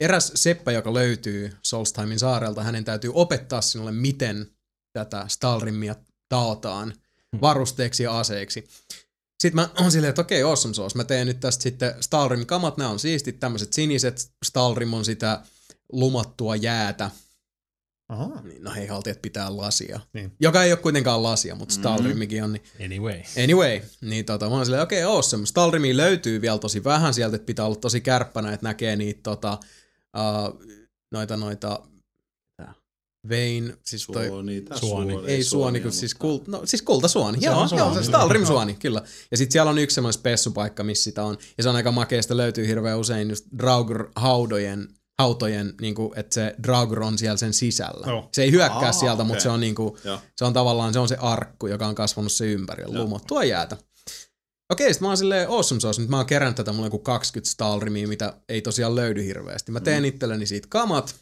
eräs 0.00 0.32
seppä, 0.34 0.72
joka 0.72 0.94
löytyy 0.94 1.56
Solstimin 1.62 2.18
saarelta, 2.18 2.62
hänen 2.62 2.84
täytyy 2.84 3.10
opettaa 3.14 3.60
sinulle, 3.60 3.92
miten 3.92 4.50
tätä 4.92 5.24
Stalrimia 5.28 5.94
taotaan 6.28 6.94
varusteeksi 7.40 8.02
ja 8.02 8.18
aseeksi. 8.18 8.68
Sitten 9.44 9.54
mä 9.54 9.68
oon 9.82 9.92
silleen, 9.92 10.08
että 10.08 10.20
okei, 10.20 10.42
awesome 10.42 10.74
sauce. 10.74 10.96
Mä 10.96 11.04
teen 11.04 11.26
nyt 11.26 11.40
tästä 11.40 11.62
sitten 11.62 11.94
Stalrim 12.00 12.46
kamat, 12.46 12.76
nämä 12.76 12.90
on 12.90 12.98
siistit, 12.98 13.40
tämmöiset 13.40 13.72
siniset. 13.72 14.30
Stalrim 14.44 14.94
on 14.94 15.04
sitä 15.04 15.40
lumattua 15.92 16.56
jäätä. 16.56 17.10
Aha. 18.08 18.40
Niin, 18.42 18.64
No 18.64 18.70
hei, 18.74 18.86
haltijat 18.86 19.22
pitää 19.22 19.56
lasia. 19.56 20.00
Niin. 20.12 20.32
Joka 20.40 20.62
ei 20.64 20.72
ole 20.72 20.78
kuitenkaan 20.78 21.22
lasia, 21.22 21.54
mutta 21.54 21.74
Mhm. 21.74 21.80
Stalrimikin 21.80 22.44
on. 22.44 22.52
Niin 22.52 22.62
Anyway. 22.84 23.20
Anyway, 23.44 23.80
niin 24.00 24.24
tota, 24.24 24.48
mä 24.48 24.54
oon 24.56 24.66
silleen, 24.66 24.82
okei, 24.82 25.04
okay, 25.04 25.16
awesome. 25.16 25.46
Stalrimia 25.46 25.96
löytyy 25.96 26.40
vielä 26.40 26.58
tosi 26.58 26.84
vähän 26.84 27.14
sieltä, 27.14 27.36
että 27.36 27.46
pitää 27.46 27.64
olla 27.66 27.76
tosi 27.76 28.00
kärppänä, 28.00 28.52
että 28.52 28.66
näkee 28.66 28.96
niitä 28.96 29.20
tota, 29.22 29.58
uh, 30.16 30.60
noita, 31.12 31.36
noita, 31.36 31.80
vein, 33.28 33.74
siis 33.84 34.06
toi, 34.06 34.26
Suoni, 34.28 34.64
Suoni. 34.74 35.12
suoni, 35.12 35.26
ei 35.32 35.44
suoni, 35.44 35.80
kun 35.80 35.86
mutta- 35.86 36.00
siis, 36.00 36.14
kult, 36.14 36.48
no, 36.48 36.62
siis 36.64 36.82
kultasuoni. 36.82 37.40
Se 37.40 37.46
Joo, 37.46 37.60
on 37.60 37.68
suoni. 37.68 37.94
joo, 37.94 38.02
Stalrim 38.02 38.46
suoni, 38.46 38.74
kyllä. 38.74 39.02
Ja 39.30 39.36
sitten 39.36 39.52
siellä 39.52 39.70
on 39.70 39.78
yksi 39.78 39.94
semmoinen 39.94 40.12
spessupaikka, 40.18 40.84
missä 40.84 41.04
sitä 41.04 41.24
on. 41.24 41.38
Ja 41.56 41.62
se 41.62 41.68
on 41.68 41.76
aika 41.76 41.92
makeista, 41.92 42.36
löytyy 42.36 42.66
hirveän 42.66 42.98
usein 42.98 43.30
just 43.30 43.44
Draugr-haudojen, 43.58 44.88
hautojen, 45.18 45.74
niin 45.80 45.94
kuin, 45.94 46.18
että 46.18 46.34
se 46.34 46.54
Draugr 46.62 47.02
on 47.02 47.18
siellä 47.18 47.36
sen 47.36 47.52
sisällä. 47.52 48.06
Joo. 48.06 48.28
Se 48.32 48.42
ei 48.42 48.50
hyökkää 48.50 48.78
Aa, 48.86 48.92
sieltä, 48.92 49.24
mutta 49.24 49.32
okei. 49.32 49.42
se 49.42 49.48
on 49.48 49.60
niin 49.60 49.74
kuin, 49.74 49.94
Joo. 50.04 50.18
se 50.36 50.44
on 50.44 50.52
tavallaan 50.52 50.92
se 50.92 50.98
on 50.98 51.08
se 51.08 51.16
arkku, 51.16 51.66
joka 51.66 51.86
on 51.86 51.94
kasvanut 51.94 52.32
se 52.32 52.46
ympärillä, 52.46 52.98
lumottua 52.98 53.44
jäätä. 53.44 53.76
Okei, 54.72 54.92
sit 54.94 55.00
mä 55.00 55.08
oon 55.08 55.16
silleen 55.16 55.48
awesome 55.48 55.80
sauce, 55.80 56.00
nyt 56.00 56.10
mä 56.10 56.16
oon 56.16 56.26
kerännyt 56.26 56.56
tätä 56.56 56.72
mulle 56.72 56.86
joku 56.86 56.98
20 56.98 57.50
Stalrimia, 57.52 58.08
mitä 58.08 58.34
ei 58.48 58.62
tosiaan 58.62 58.94
löydy 58.94 59.24
hirveästi. 59.24 59.72
Mä 59.72 59.80
teen 59.80 60.02
mm. 60.02 60.04
itselleni 60.04 60.46
siitä 60.46 60.66
kamat, 60.70 61.14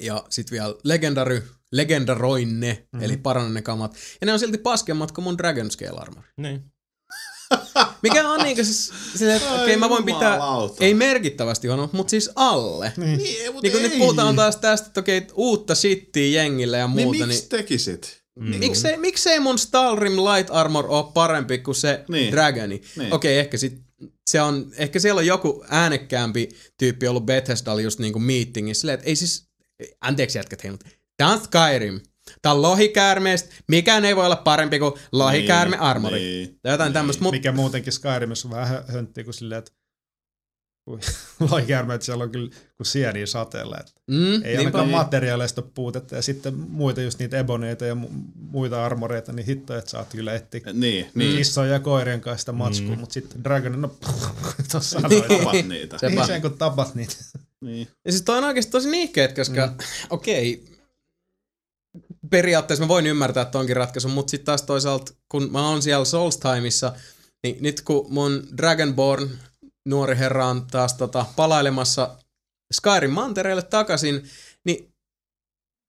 ja 0.00 0.24
sit 0.30 0.50
vielä 0.50 0.74
legendary, 0.84 1.48
legendaroin 1.72 2.60
ne, 2.60 2.72
Mhm. 2.72 2.80
mm-hmm. 2.82 3.04
eli 3.04 3.16
parannan 3.16 3.54
ne 3.54 3.62
kamat. 3.62 3.94
Ja 4.20 4.26
ne 4.26 4.32
on 4.32 4.38
silti 4.38 4.58
paskemmat 4.58 5.12
kuin 5.12 5.22
mun 5.24 5.38
Dragon 5.38 5.70
Scale 5.70 5.98
Armor. 6.00 6.22
Niin. 6.36 6.64
Mikä 8.02 8.28
on 8.28 8.40
niinku 8.40 8.64
siis, 8.64 8.92
silleen, 9.16 9.36
että 9.36 9.52
okei 9.62 9.76
mä 9.76 9.88
voin 9.88 10.04
pitää, 10.04 10.32
jumalauta. 10.34 10.84
ei 10.84 10.94
merkittävästi 10.94 11.68
huono, 11.68 11.90
mutta 11.92 12.10
siis 12.10 12.30
alle. 12.34 12.92
Niin, 12.96 13.18
Niin, 13.18 13.52
niin 13.62 13.72
kun 13.72 13.80
ei. 13.82 13.88
nyt 13.88 13.98
puhutaan 13.98 14.36
taas 14.36 14.56
tästä, 14.56 14.86
että 14.86 15.00
okei, 15.00 15.26
uutta 15.34 15.74
shittiä 15.74 16.42
jengille 16.42 16.78
ja 16.78 16.86
Niin 16.86 17.06
muuta, 17.06 17.26
miksi 17.26 17.40
niin 17.40 17.48
tekisit? 17.48 18.22
Mm. 18.40 18.56
Miksei, 18.58 18.96
miksei 18.96 19.40
mun 19.40 19.58
Stalrim 19.58 20.12
Light 20.16 20.50
Armor 20.50 20.84
ole 20.88 21.04
parempi 21.14 21.58
kuin 21.58 21.74
se 21.74 22.04
Niin. 22.08 22.12
niin. 22.22 22.32
Dragoni? 22.32 22.82
Niin. 22.96 23.14
Okei, 23.14 23.38
ehkä 23.38 23.56
sit 23.56 23.78
se 24.30 24.40
on, 24.42 24.72
ehkä 24.76 24.98
siellä 24.98 25.18
on 25.18 25.26
joku 25.26 25.64
äänekkäämpi 25.68 26.48
tyyppi 26.78 27.08
ollut 27.08 27.26
Bethesdalla 27.26 27.80
just 27.80 27.98
niinku 27.98 28.18
meetingissä, 28.18 28.80
silleen, 28.80 28.94
että 28.98 29.06
ei 29.08 29.16
siis, 29.16 29.47
anteeksi 30.00 30.38
jätkät 30.38 30.62
hei, 30.62 30.70
mutta 30.70 30.86
tää 31.16 31.28
on 31.28 31.40
Skyrim. 31.40 32.00
Tää 32.42 32.52
on 32.52 32.62
lohikäärmeestä, 32.62 33.54
mikään 33.68 34.04
ei 34.04 34.16
voi 34.16 34.26
olla 34.26 34.36
parempi 34.36 34.78
kuin 34.78 34.92
lohikäärme 35.12 35.76
armori. 35.76 36.18
Niin. 36.20 36.58
Tai 36.62 36.72
jotain 36.72 36.92
tämmöistä, 36.92 37.22
mutta 37.22 37.36
Mikä 37.36 37.52
muutenkin 37.52 37.92
Skyrimissa 37.92 38.48
on 38.48 38.54
vähän 38.54 38.78
hö- 38.78 38.92
hönttiä 38.92 39.24
kuin 39.24 39.34
silleen, 39.34 39.58
että 39.58 39.72
kun 40.84 41.00
loikäärmeet 41.50 42.02
siellä 42.02 42.24
on 42.24 42.30
kyllä 42.30 42.50
kuin 42.76 42.86
sieniä 42.86 43.26
sateella. 43.26 43.76
Että 43.80 43.92
mm, 44.10 44.44
ei 44.44 44.56
ainakaan 44.56 44.88
materiaaleista 44.88 45.60
ole 45.60 45.70
puutetta. 45.74 46.16
Ja 46.16 46.22
sitten 46.22 46.54
muita 46.54 47.02
just 47.02 47.18
niitä 47.18 47.38
eboneita 47.38 47.84
ja 47.86 47.94
mu- 47.94 48.12
muita 48.34 48.84
armoreita, 48.84 49.32
niin 49.32 49.46
hitto, 49.46 49.76
että 49.78 49.90
saat 49.90 50.08
kyllä 50.12 50.34
etsiä 50.34 50.60
Niin, 50.64 50.74
niin. 50.74 51.06
niin. 51.14 51.36
kissoja 51.36 51.72
ja 51.72 51.80
koirien 51.80 52.20
kanssa 52.20 52.40
sitä 52.42 52.52
matskua, 52.52 52.94
Mm. 52.94 53.00
mutta 53.00 53.12
sitten 53.12 53.44
Dragon, 53.44 53.80
no 53.80 53.88
tuossa 54.72 55.00
sanoin. 55.00 55.22
Tapat 55.22 55.66
niitä. 55.68 55.98
Se- 55.98 56.08
niin 56.08 56.26
sen 56.26 56.42
kun 56.42 56.58
tapat 56.58 56.94
niitä. 56.94 57.14
Niin. 57.60 57.88
Ja 58.04 58.12
siis 58.12 58.22
toi 58.22 58.38
on 58.38 58.44
oikeasti 58.44 58.72
tosi 58.72 58.90
niikkeet, 58.90 59.34
koska 59.34 59.66
mm. 59.66 59.76
okei, 60.10 60.64
periaatteessa 62.30 62.84
mä 62.84 62.88
voin 62.88 63.06
ymmärtää 63.06 63.44
tonkin 63.44 63.76
ratkaisun, 63.76 64.10
mutta 64.10 64.30
sitten 64.30 64.46
taas 64.46 64.62
toisaalta, 64.62 65.12
kun 65.28 65.52
mä 65.52 65.68
oon 65.68 65.82
siellä 65.82 66.04
Soulstimeissa, 66.04 66.92
niin 67.42 67.56
nyt 67.60 67.80
kun 67.80 68.06
mun 68.12 68.46
Dragonborn 68.56 69.28
nuori 69.86 70.16
herra 70.18 70.46
on 70.46 70.66
taas 70.70 70.94
tota, 70.94 71.26
palailemassa 71.36 72.16
Skyrim 72.72 73.10
mantereelle 73.10 73.62
takaisin, 73.62 74.28
niin 74.64 74.92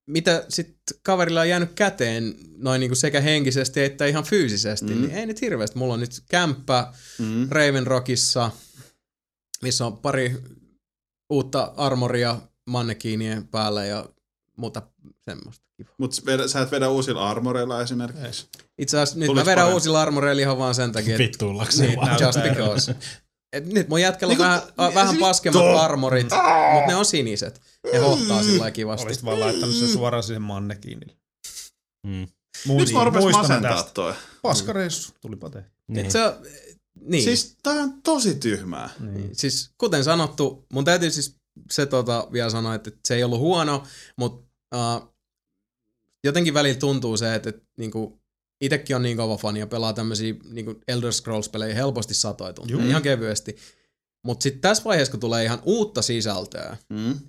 mitä 0.08 0.46
sitten 0.50 0.98
kaverilla 1.04 1.42
on 1.42 1.50
jäänyt 1.50 1.72
käteen 1.76 2.36
noin 2.58 2.80
niinku 2.80 2.96
sekä 2.96 3.22
henkisesti 3.22 3.84
että 3.84 4.06
ihan 4.06 4.24
fyysisesti, 4.24 4.86
Mm. 4.86 4.94
mm. 4.96 5.02
niin 5.02 5.12
ei 5.18 5.26
nyt 5.26 5.42
hirveästi. 5.42 5.78
Mulla 5.78 5.94
on 5.94 6.00
nyt 6.00 6.24
kämppä 6.30 6.94
Mm. 7.20 7.48
Raven 7.52 7.88
Rockissa, 7.88 8.52
missä 9.62 9.86
on 9.86 9.98
pari 9.98 10.38
uutta 11.30 11.74
armoria 11.78 12.38
mannekiinien 12.70 13.48
päällä 13.48 13.86
ja 13.86 14.06
muuta 14.58 14.82
semmoista 15.30 15.66
kivaa. 15.78 15.94
Mut 15.98 16.26
vedä, 16.26 16.48
sä 16.48 16.62
et 16.62 16.72
vedä 16.72 16.90
uusilla 16.90 17.30
armoreilla 17.30 17.82
esimerkiksi. 17.82 18.48
Itse 18.78 19.00
asiassa 19.00 19.20
nyt 19.20 19.26
Tulis 19.26 19.42
mä 19.42 19.46
vedän 19.46 19.62
parempi. 19.62 19.74
uusilla 19.74 20.02
armoreilla 20.02 20.42
ihan 20.42 20.58
vaan 20.58 20.76
sen 20.76 20.92
takia, 20.92 21.18
että 21.20 21.46
niin, 21.80 21.96
vaan. 22.00 22.18
just 22.22 22.40
because. 22.44 22.96
Et 23.54 23.66
nyt 23.66 23.90
mun 23.90 24.02
jätkällä 24.02 24.32
on 24.32 24.38
Niinku- 24.38 24.44
vähän, 24.44 24.62
a, 24.78 24.86
niin, 24.86 24.96
vähän 24.96 25.10
siis- 25.10 25.20
paskemmat 25.22 25.64
armorit, 25.80 26.24
mutta 26.32 26.86
ne 26.88 26.96
on 26.96 27.06
siniset. 27.06 27.62
Ne 27.94 28.00
hohtaa 28.00 28.44
sillä 28.44 28.52
lailla 28.60 28.72
kivasti. 28.72 29.06
Olisit 29.08 29.26
vaan 29.26 29.40
laittanut 29.40 29.76
sen 29.76 29.88
suoraan 29.90 30.24
siihen 30.24 30.42
mannekiinille. 30.42 31.16
Mm. 32.08 32.28
Nyt 32.68 32.92
mä 32.94 33.32
masentaa 33.32 33.76
tästä. 33.76 33.92
toi. 33.94 34.14
Paskareissu, 34.42 35.14
tulipa 35.22 35.50
tehty. 35.50 35.70
Niin. 35.88 36.06
Et 36.06 36.12
se 36.12 36.20
niin. 37.02 37.24
Siis, 37.24 37.58
tää 37.64 37.74
on 37.74 38.02
tosi 38.02 38.36
tyhmää. 38.36 38.90
Niin. 39.00 39.36
siis 39.36 39.70
kuten 39.78 40.04
sanottu, 40.04 40.66
mun 40.74 40.86
täytyy 40.86 41.12
siis 41.12 41.36
se 41.72 41.86
tota 41.86 42.28
vielä 42.32 42.50
sanoa, 42.50 42.76
että 42.76 42.92
se 43.08 43.16
ei 43.16 43.24
ollut 43.24 43.40
huono, 43.40 43.84
mutta 44.18 44.48
uh, 44.76 45.14
jotenkin 46.24 46.54
välillä 46.54 46.80
tuntuu 46.80 47.18
se, 47.18 47.36
että, 47.36 47.50
että 47.50 47.62
niinku, 47.78 48.22
itekin 48.62 48.96
on 48.96 49.02
niin 49.02 49.18
kova 49.18 49.38
fani 49.38 49.60
ja 49.60 49.68
pelaa 49.68 49.94
tämmöisiä 49.94 50.34
niinku 50.52 50.76
Elder 50.88 51.14
Scrolls-pelejä 51.14 51.76
helposti 51.76 52.14
satoja 52.14 52.54
tunteja, 52.54 52.80
ihan 52.90 53.02
kevyesti. 53.02 53.56
Mutta 54.26 54.44
sitten 54.44 54.62
tässä 54.62 54.84
vaiheessa, 54.84 55.12
kun 55.12 55.20
tulee 55.20 55.44
ihan 55.44 55.60
uutta 55.66 56.02
sisältöä, 56.02 56.78
Mm. 56.90 57.20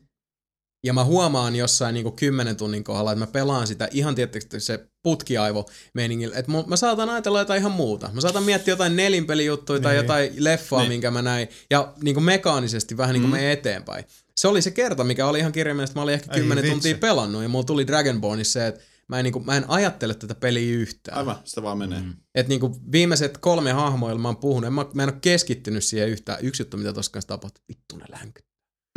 Ja 0.85 0.93
mä 0.93 1.05
huomaan 1.05 1.57
jossain 1.57 1.94
niinku 1.94 2.11
10 2.11 2.57
tunnin 2.57 2.85
kohdalla, 2.85 3.12
että 3.12 3.27
mä 3.27 3.31
pelaan 3.32 3.66
sitä 3.66 3.89
ihan 3.93 4.15
tietysti 4.15 4.61
se 4.61 4.86
putkiaivo 5.02 5.69
meiningillä, 5.94 6.36
että 6.36 6.52
mä 6.66 6.77
saatan 6.77 7.09
ajatella 7.11 7.39
jotain 7.39 7.61
ihan 7.61 7.73
muuta. 7.73 8.11
Mä 8.12 8.20
saatan 8.20 8.43
miettiä 8.43 8.73
jotain 8.73 8.97
nelinpelijuttuja 8.97 9.81
tai 9.81 9.93
Niin. 9.94 10.02
jotain 10.02 10.32
leffaa, 10.39 10.81
Niin. 10.81 10.89
minkä 10.93 11.11
mä 11.11 11.23
näin, 11.23 11.48
ja 11.70 11.93
niinku 12.02 12.20
mekaanisesti 12.20 12.97
vähän 12.97 13.12
niinku 13.12 13.27
Mm. 13.28 13.32
menee 13.32 13.52
eteenpäin. 13.52 14.05
Se 14.36 14.48
oli 14.48 14.62
se 14.62 14.70
kerta, 14.70 15.05
mikä 15.05 15.27
oli 15.27 15.39
ihan 15.39 15.52
kirjaimellisesti, 15.52 15.98
mä 15.98 16.02
olin 16.02 16.15
ehkä 16.15 16.31
Ai 16.32 16.39
10 16.40 16.62
vitsi. 16.62 16.73
tuntia 16.74 16.94
pelannut, 16.98 17.43
ja 17.43 17.48
mulla 17.48 17.65
tuli 17.65 17.86
Dragonbornissa 17.86 18.52
se, 18.52 18.66
että 18.66 18.81
mä 19.09 19.19
en, 19.19 19.24
niinku, 19.24 19.40
mä 19.40 19.57
en 19.57 19.65
ajattele 19.70 20.15
tätä 20.15 20.35
peliä 20.35 20.77
yhtään. 20.77 21.19
Aivan, 21.19 21.36
sitä 21.44 21.62
vaan 21.62 21.78
menee. 21.78 22.01
Mm. 22.01 22.12
Et 22.35 22.48
niinku 22.48 22.77
viimeiset 22.93 23.39
kolme 23.39 23.73
hahmoa, 23.73 24.15
mä 24.15 24.28
oon 24.28 24.36
puhunut, 24.36 24.66
en 24.66 24.73
mä, 24.73 24.86
mä 24.94 25.02
en 25.02 25.09
ole 25.09 25.19
keskittynyt 25.20 25.85
siihen 25.85 26.09
yhtään. 26.09 26.39
Yksi 26.43 26.62
juttu, 26.62 26.77
mitä 26.77 26.93
tossa 26.93 27.12
kanssa 27.12 27.28
tapahtui, 27.28 27.65
vittu 27.69 27.97
ne 27.97 28.05
länkyt. 28.11 28.44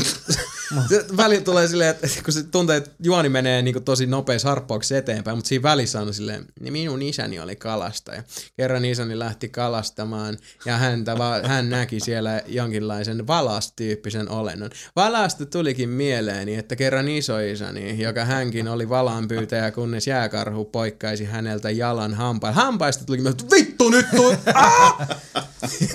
Se 0.90 1.06
Välillä 1.18 1.44
tulee 1.44 1.68
silleen, 1.68 1.90
että 1.90 2.07
kun 2.23 2.34
se 2.34 2.44
tuntee, 2.44 2.77
että 2.77 2.91
juoni 3.03 3.30
menee 3.30 3.61
niin 3.61 3.73
kuin 3.73 3.84
tosi 3.84 4.06
nopeissa 4.06 4.49
harppauksissa 4.49 4.98
eteenpäin, 4.98 5.38
mutta 5.38 5.49
siinä 5.49 5.64
välissä 5.64 6.02
on 6.02 6.14
silleen, 6.14 6.45
niin 6.60 6.73
minun 6.73 7.02
isäni 7.02 7.40
oli 7.40 7.56
kalastaja. 7.56 8.23
Kerran 8.57 8.85
isäni 8.85 9.19
lähti 9.19 9.49
kalastamaan 9.49 10.38
ja 10.65 10.77
häntä 10.77 11.18
va- 11.18 11.48
hän 11.48 11.69
näki 11.69 11.99
siellä 11.99 12.41
jonkinlaisen 12.48 13.27
valastyyppisen 13.27 14.30
olennon. 14.30 14.69
Valasta 14.95 15.45
tulikin 15.45 15.90
mieleeni, 15.90 16.56
että 16.56 16.76
kerran 16.76 17.07
isoisäni, 17.07 18.02
joka 18.02 18.26
hänkin 18.26 18.68
oli 18.68 18.90
valanpyytäjä, 18.90 19.72
kunnes 19.72 20.07
jääkarhu 20.07 20.65
poikkaisi 20.65 21.26
häneltä 21.26 21.69
jalan 21.69 22.14
hampaan. 22.14 22.53
Hampaista 22.53 23.06
tulikin, 23.06 23.23
mieleen, 23.23 23.41
että 23.41 23.56
vittu 23.56 23.90
nyt 23.90 24.06
tuu! 24.15 24.34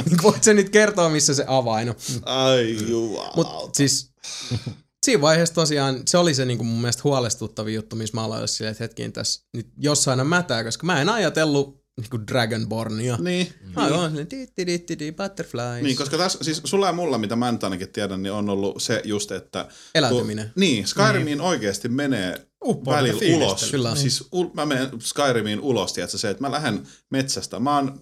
Niin 0.05 0.23
Voit 0.23 0.45
sä 0.45 0.55
nyt 0.55 0.71
kertoa, 0.71 1.09
missä 1.09 1.35
se 1.35 1.45
avain 1.47 1.89
on? 1.89 1.95
Ai 2.23 2.77
jumala. 2.89 3.33
Mut 3.37 3.75
siis 3.75 4.08
siinä 5.05 5.21
vaiheessa 5.21 5.55
tosiaan 5.55 6.03
se 6.07 6.19
oli 6.19 6.35
se 6.35 6.45
niinku 6.45 6.65
mun 6.65 6.81
mielestä 6.81 7.03
huolestuttavin 7.05 7.75
juttu, 7.75 7.97
missä 7.97 8.17
mä 8.17 8.25
aloin 8.25 8.49
silleen, 8.49 8.73
että 8.73 8.85
hetkiin 8.85 9.13
tässä 9.13 9.43
nyt 9.55 9.69
jossain 9.79 10.21
on 10.21 10.27
mätää, 10.27 10.65
koska 10.65 10.87
mä 10.87 11.01
en 11.01 11.09
ajatellut 11.09 11.79
niinku 11.97 12.27
Dragonbornia. 12.27 13.17
Niin. 13.21 13.55
Mä 13.77 13.87
oon 13.87 14.11
silleen, 14.11 14.31
di, 14.31 14.47
di, 14.57 14.67
di, 14.67 14.85
di, 14.89 14.99
di, 14.99 15.13
butterflies. 15.13 15.83
Niin, 15.83 15.97
koska 15.97 16.19
tässä, 16.19 16.45
siis 16.45 16.61
sulla 16.65 16.87
ja 16.87 16.93
mulla, 16.93 17.19
mitä 17.19 17.37
mä 17.37 17.53
nyt 17.53 17.65
ainakin 17.65 17.89
tiedän, 17.89 18.23
niin 18.23 18.33
on 18.33 18.51
ollut 18.51 18.83
se 18.83 19.03
just, 19.05 19.33
että... 19.33 19.69
Eläytyminen. 19.95 20.45
Kun, 20.45 20.61
niin, 20.61 20.87
Skyrimiin 20.87 21.41
oikeasti 21.41 21.89
menee 21.89 22.49
Uppoa 22.65 22.97
välillä 22.97 23.37
ulos. 23.37 23.71
Kyllä. 23.71 23.95
Siis 23.95 24.29
ul, 24.33 24.47
mä 24.55 24.67
menen 24.67 24.89
Skyrimiin 25.01 25.61
ulos, 25.61 25.93
tiedätkö, 25.93 26.19
se, 26.19 26.31
että 26.31 26.43
mä 26.43 26.51
lähden 26.51 26.83
metsästä. 27.11 27.61
Mä 27.61 27.77
oon 27.77 28.01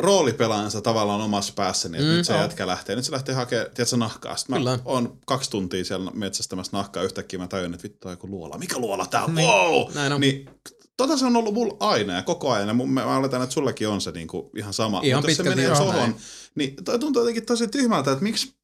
roolipelaajansa 0.00 0.80
tavallaan 0.80 1.20
omassa 1.20 1.52
päässäni, 1.56 1.98
että 1.98 2.10
Mm. 2.10 2.16
nyt 2.16 2.26
se 2.26 2.36
jätkä 2.36 2.66
lähtee. 2.66 2.96
Nyt 2.96 3.04
se 3.04 3.12
lähtee 3.12 3.34
hakemaan, 3.34 3.70
tiedätkö, 3.74 3.96
nahkaa. 3.96 4.36
Sitten 4.36 4.56
Kyllä. 4.56 4.70
mä 4.76 4.82
oon 4.84 5.18
kaksi 5.26 5.50
tuntia 5.50 5.84
siellä 5.84 6.10
metsästämässä 6.14 6.76
nahkaa. 6.76 7.02
Yhtäkkiä 7.02 7.38
mä 7.38 7.46
tajun, 7.48 7.74
että 7.74 7.82
vittu 7.82 8.08
joku 8.08 8.26
luola. 8.30 8.58
Mikä 8.58 8.78
luola 8.78 9.06
tää 9.06 9.24
on? 9.24 9.34
Wow! 9.36 9.94
Näin 9.94 10.12
on. 10.12 10.20
Niin, 10.20 10.50
tota 10.96 11.16
se 11.16 11.24
on 11.26 11.36
ollut 11.36 11.54
mulla 11.54 11.76
aina 11.80 12.12
ja 12.14 12.22
koko 12.22 12.50
ajan. 12.50 12.68
Ja 12.68 12.74
mun, 12.74 12.92
mä 12.92 13.16
oletan, 13.16 13.42
että 13.42 13.54
sullakin 13.54 13.88
on 13.88 14.00
se 14.00 14.10
niinku 14.10 14.50
ihan 14.56 14.72
sama. 14.74 15.00
Ihan 15.02 15.22
Mut 15.22 15.28
jos 15.30 15.36
se 15.36 15.42
menee 15.42 15.68
näin. 15.92 16.16
niin 16.54 16.74
toi 16.84 16.98
tuntuu 16.98 17.22
jotenkin 17.22 17.46
tosi 17.46 17.68
tyhmältä, 17.68 18.12
että 18.12 18.22
miksi 18.24 18.60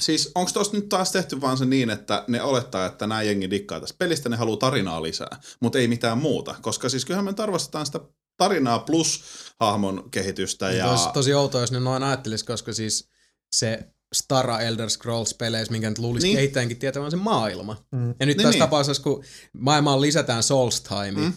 Siis 0.00 0.32
onko 0.34 0.50
tuossa 0.54 0.76
nyt 0.76 0.88
taas 0.88 1.12
tehty 1.12 1.40
vaan 1.40 1.58
se 1.58 1.64
niin, 1.64 1.90
että 1.90 2.24
ne 2.28 2.42
olettaa, 2.42 2.86
että 2.86 3.06
nämä 3.06 3.22
jengi 3.22 3.50
dikkaa 3.50 3.80
tästä 3.80 3.96
pelistä, 3.98 4.28
ne 4.28 4.36
haluaa 4.36 4.56
tarinaa 4.56 5.02
lisää, 5.02 5.40
mutta 5.60 5.78
ei 5.78 5.88
mitään 5.88 6.18
muuta. 6.18 6.54
Koska 6.62 6.88
siis 6.88 7.04
kyllähän 7.04 7.24
me 7.24 7.32
tarvastetaan 7.32 7.86
sitä 7.86 8.00
tarinaa 8.40 8.78
plus 8.78 9.22
hahmon 9.60 10.10
kehitystä 10.10 10.68
Niin 10.68 10.78
ja... 10.78 10.86
Tosi, 10.86 11.08
tosi 11.14 11.34
outoa, 11.34 11.60
jos 11.60 11.72
ne 11.72 11.80
noin 11.80 12.02
ajattelis, 12.02 12.44
koska 12.44 12.72
siis 12.72 13.08
se 13.52 13.78
Stara 14.14 14.60
Elder 14.60 14.88
Scrolls-peleissä, 14.90 15.70
minkä 15.72 15.88
nyt 15.88 15.98
luulisi 15.98 16.26
Niin. 16.26 16.30
niin. 16.34 16.36
kehittäjänkin 16.36 16.76
tietävän 16.78 17.10
se 17.10 17.16
maailma. 17.16 17.84
Mm. 17.92 18.08
Ja 18.08 18.26
nyt 18.26 18.36
Niin, 18.36 18.36
tässä 18.36 18.50
niin. 18.50 18.58
tapauksessa, 18.58 19.02
kun 19.02 19.24
maailmaan 19.52 20.00
lisätään 20.00 20.42
Solstheim, 20.42 21.14
Mm. 21.14 21.32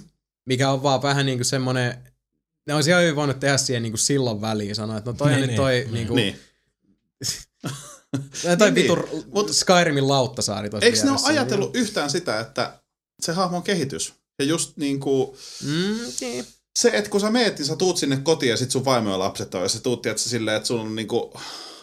mikä 0.46 0.70
on 0.70 0.84
vaan 0.84 1.02
vähän 1.02 1.26
niinku 1.26 1.44
semmonen, 1.44 2.04
ne 2.68 2.74
olisi 2.74 2.90
ihan 2.90 3.02
hyvin 3.02 3.16
voinut 3.16 3.40
tehdä 3.40 3.58
siihen 3.58 3.84
niinku 3.84 3.98
sillan 3.98 4.42
väliin, 4.42 4.76
sanoa, 4.76 4.98
että 4.98 5.12
no 5.12 5.18
toi 5.18 5.28
on 5.28 5.32
Niin, 5.34 5.42
nyt 5.42 5.48
niin, 5.50 5.58
toi 5.58 5.74
niin. 5.74 5.94
niinku, 5.94 6.16
Niin. 6.16 6.40
toi 8.58 8.72
Niin, 8.72 8.76
vitu 8.76 8.96
niin. 8.96 9.24
Mut, 9.34 9.50
Skyrimin 9.52 10.08
lauttasaari 10.08 10.70
tosi 10.70 10.86
Eikö 10.86 10.98
ne 11.04 11.12
ole 11.12 11.20
ajatellut 11.24 11.76
yhtään 11.76 12.10
sitä, 12.10 12.40
että 12.40 12.80
se 13.22 13.32
hahmon 13.34 13.64
kehitys 13.64 14.14
ja 14.40 14.46
just 14.46 14.78
niinku 14.78 15.38
Mm, 15.64 15.98
niin. 16.22 16.46
Se, 16.80 16.90
että 16.94 17.10
kun 17.10 17.22
sä 17.22 17.30
meet, 17.30 17.58
niin 17.58 17.66
sä 17.66 17.76
tuut 17.76 17.98
sinne 17.98 18.18
kotiin 18.18 18.50
ja 18.50 18.58
sit 18.58 18.72
sun 18.72 18.86
vaimo 18.86 19.12
ja 19.12 19.20
lapset 19.20 19.56
on 19.56 19.62
ja 19.64 19.70
sä 19.70 19.80
tuut, 19.80 20.06
että 20.06 20.22
silleen, 20.22 20.58
että 20.58 20.68
sulla 20.68 20.82
on 20.82 20.96
niinku 20.96 21.34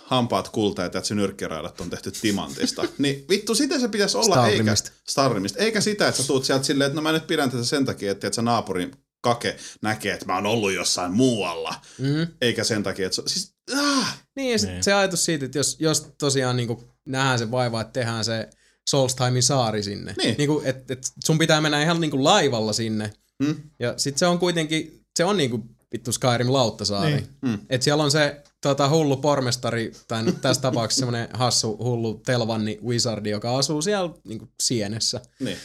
hampaat 0.04 0.48
kultaita, 0.48 0.98
että 0.98 1.08
se 1.08 1.14
nyrkkiraidat 1.14 1.80
on 1.80 1.90
tehty 1.90 2.10
timantista. 2.10 2.84
niin 2.98 3.24
vittu, 3.28 3.54
sitä 3.54 3.78
se 3.78 3.88
pitäisi 3.88 4.16
olla, 4.16 4.48
eikä 4.48 4.74
Starrimista. 5.08 5.58
Eikä 5.58 5.80
sitä, 5.80 6.08
että 6.08 6.20
sä 6.22 6.26
tuut 6.26 6.44
sieltä 6.44 6.64
silleen, 6.64 6.86
että 6.86 6.96
no 6.96 7.02
mä 7.02 7.12
nyt 7.12 7.26
pidän 7.26 7.50
tätä 7.50 7.64
sen 7.64 7.84
takia, 7.84 8.12
että, 8.12 8.26
että 8.26 8.34
sä 8.34 8.42
naapurin 8.42 8.92
kake 9.20 9.56
näkee, 9.82 10.14
että 10.14 10.26
mä 10.26 10.34
oon 10.34 10.46
ollut 10.46 10.72
jossain 10.72 11.12
muualla. 11.12 11.74
Mm. 11.98 12.26
Eikä 12.40 12.64
sen 12.64 12.82
takia, 12.82 13.06
että 13.06 13.16
se, 13.16 13.22
siis, 13.26 13.54
ah, 13.76 14.18
Niin, 14.36 14.52
ja 14.52 14.58
sit 14.58 14.70
Niin. 14.70 14.84
se 14.84 14.92
ajatus 14.92 15.24
siitä, 15.24 15.44
että 15.44 15.58
jos, 15.58 15.76
jos 15.78 16.06
tosiaan 16.18 16.56
niinku 16.56 16.84
nähdään 17.06 17.38
se 17.38 17.50
vaiva, 17.50 17.80
että 17.80 17.92
tehdään 17.92 18.24
se 18.24 18.48
Solstheimin 18.90 19.42
saari 19.42 19.82
sinne. 19.82 20.14
Niin. 20.18 20.34
Niinku, 20.38 20.62
et, 20.64 20.90
et 20.90 21.06
sun 21.24 21.38
pitää 21.38 21.60
mennä 21.60 21.82
ihan 21.82 22.00
niinku 22.00 22.24
laivalla 22.24 22.72
sinne. 22.72 23.12
Mm. 23.40 23.56
Ja 23.78 23.94
sit 23.96 24.18
se 24.18 24.26
on 24.26 24.38
kuitenkin, 24.38 25.04
se 25.16 25.24
on 25.24 25.36
niinku 25.36 25.64
vittu 25.92 26.12
Skyrim 26.12 26.52
lauttasaari. 26.52 27.10
Niin. 27.14 27.28
Mm. 27.42 27.58
Et 27.70 27.82
siellä 27.82 28.04
on 28.04 28.10
se 28.10 28.42
tota, 28.60 28.88
hullu 28.88 29.16
pormestari, 29.16 29.92
tai 30.08 30.32
tässä 30.32 30.62
tapauksessa 30.62 31.00
semmonen 31.00 31.28
hassu 31.32 31.76
hullu 31.76 32.14
telvanni 32.26 32.78
wizardi, 32.84 33.30
joka 33.30 33.58
asuu 33.58 33.82
siellä 33.82 34.14
niinku 34.24 34.48
sienessä. 34.62 35.20
niin. 35.40 35.58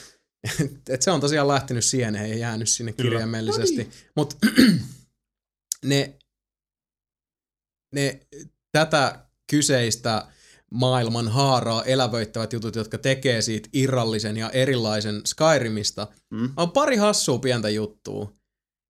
Et 0.89 1.01
se 1.01 1.11
on 1.11 1.21
tosiaan 1.21 1.47
lähtenyt 1.47 1.85
sieneen 1.85 2.29
ja 2.29 2.37
jäänyt 2.37 2.69
sinne 2.69 2.93
Kyllä. 2.93 3.09
kirjaimellisesti. 3.09 3.77
No 3.77 3.83
niin. 3.83 3.93
Mutta 4.15 4.35
ne, 5.85 6.13
ne 7.93 8.19
tätä 8.71 9.25
kyseistä 9.49 10.27
maailman 10.71 11.27
haaraa 11.27 11.83
elävöittävät 11.83 12.53
jutut, 12.53 12.75
jotka 12.75 12.97
tekee 12.97 13.41
siitä 13.41 13.69
irrallisen 13.73 14.37
ja 14.37 14.49
erilaisen 14.49 15.21
Skyrimista, 15.25 16.07
Mm. 16.31 16.49
on 16.57 16.71
pari 16.71 16.95
hassua 16.95 17.39
pientä 17.39 17.69
juttua. 17.69 18.31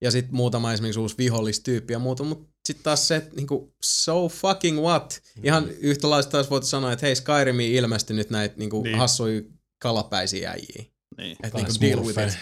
Ja 0.01 0.11
sitten 0.11 0.35
muutama 0.35 0.73
esimerkiksi 0.73 0.99
uusi 0.99 1.15
vihollistyyppi 1.17 1.93
ja 1.93 1.99
muuta, 1.99 2.23
mutta 2.23 2.53
sitten 2.65 2.83
taas 2.83 3.07
se, 3.07 3.15
että 3.15 3.35
niinku, 3.35 3.73
so 3.83 4.27
fucking 4.29 4.79
what? 4.81 5.21
Ihan 5.43 5.69
yhtä 5.69 6.09
laista 6.09 6.31
taas 6.31 6.49
voit 6.49 6.63
sanoa, 6.63 6.91
että 6.91 7.05
hei 7.05 7.15
Skyrimiin 7.15 7.75
ilmestyi 7.75 8.15
nyt 8.15 8.29
näitä 8.29 8.55
niinku, 8.57 8.77
Niin. 8.81 8.91
niin. 8.91 8.99
hassuja 8.99 9.41
kalapäisiä 9.81 10.51
äijiä. 10.51 10.85
Niin. 11.17 11.37
Et 11.43 11.51
Tai 11.51 11.61
niinku 11.63 11.81
deal 11.81 12.03
with 12.05 12.19
it. 12.27 12.37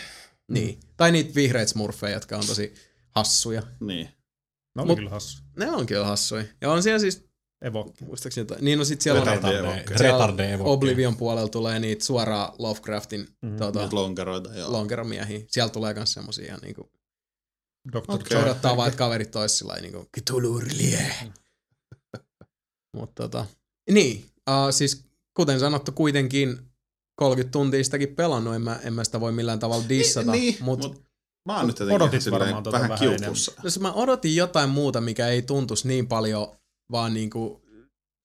Niin. 0.51 0.79
Tai 0.97 1.11
niitä 1.11 1.35
vihreitä 1.35 1.71
smurfeja, 1.71 2.13
jotka 2.13 2.37
on 2.37 2.47
tosi 2.47 2.73
hassuja. 3.09 3.63
niin. 3.79 4.09
Ne 4.75 4.81
oli 4.81 4.87
Mut- 4.91 4.95
kyllä 4.95 5.09
hassu. 5.09 5.43
Ne 5.57 5.71
on 5.71 5.85
kyllä 5.85 6.05
hassuja. 6.05 6.43
Ja 6.61 6.71
on 6.71 6.83
siellä 6.83 6.99
siis, 6.99 7.25
Evokki. 7.63 8.05
muistaakseni 8.05 8.41
jotain, 8.41 8.65
niin 8.65 8.79
no 8.79 8.85
sit 8.85 9.01
siellä 9.01 9.21
on, 9.21 9.27
Retarde 9.27 9.61
Retarde, 9.61 9.97
siellä 9.97 10.13
retarde 10.17 10.53
evokkeja. 10.53 10.73
Oblivion 10.73 11.17
puolella 11.17 11.49
tulee 11.49 11.79
niitä 11.79 12.05
suoraan 12.05 12.53
Lovecraftin 12.59 13.27
Mhm. 13.41 13.57
tota, 13.57 13.81
Niitä 13.81 13.95
lonkeroita, 13.95 14.53
joo. 14.57 14.71
lonkeromiehiä. 14.71 15.39
Siellä 15.47 15.69
tulee 15.69 15.93
myös 15.93 16.13
semmosia 16.13 16.45
ihan 16.45 16.59
niinku, 16.63 16.91
Dr. 17.91 17.97
Okei. 18.07 18.37
Joe. 18.37 18.43
odottaa 18.43 18.77
vaan, 18.77 18.87
että 18.87 18.97
kaverit 18.97 19.35
ois 19.35 19.57
sillä 19.57 19.75
niinku, 19.81 20.07
Cthulhu-lie. 20.19 21.13
Mutta 22.97 23.23
tota, 23.23 23.45
niin, 23.91 24.25
uh, 24.49 24.71
siis 24.73 25.03
kuten 25.33 25.59
sanottu 25.59 25.91
kuitenkin 25.91 26.59
30 27.15 27.51
tuntia 27.51 27.83
sitäkin 27.83 28.15
pelannut, 28.15 28.55
en 28.55 28.61
mä, 28.61 28.79
en 28.83 28.93
mä 28.93 29.03
sitä 29.03 29.19
voi 29.19 29.31
millään 29.31 29.59
tavalla 29.59 29.89
dissata. 29.89 30.31
niin, 30.31 30.57
mut, 30.59 30.79
mut 30.81 31.01
mä 31.47 31.57
oon 31.57 31.67
nyt 31.67 31.79
jotenkin 31.79 32.03
Odotit 32.03 32.31
varmaan 32.31 32.63
tota 32.63 32.77
vähän 32.77 32.89
vähän 32.89 33.17
kiukussa. 33.17 33.51
Jos 33.63 33.79
mä 33.79 33.93
odotin 33.93 34.35
jotain 34.35 34.69
muuta, 34.69 35.01
mikä 35.01 35.27
ei 35.27 35.41
tuntuisi 35.41 35.87
niin 35.87 36.07
paljon 36.07 36.55
vaan 36.91 37.13
niinku, 37.13 37.63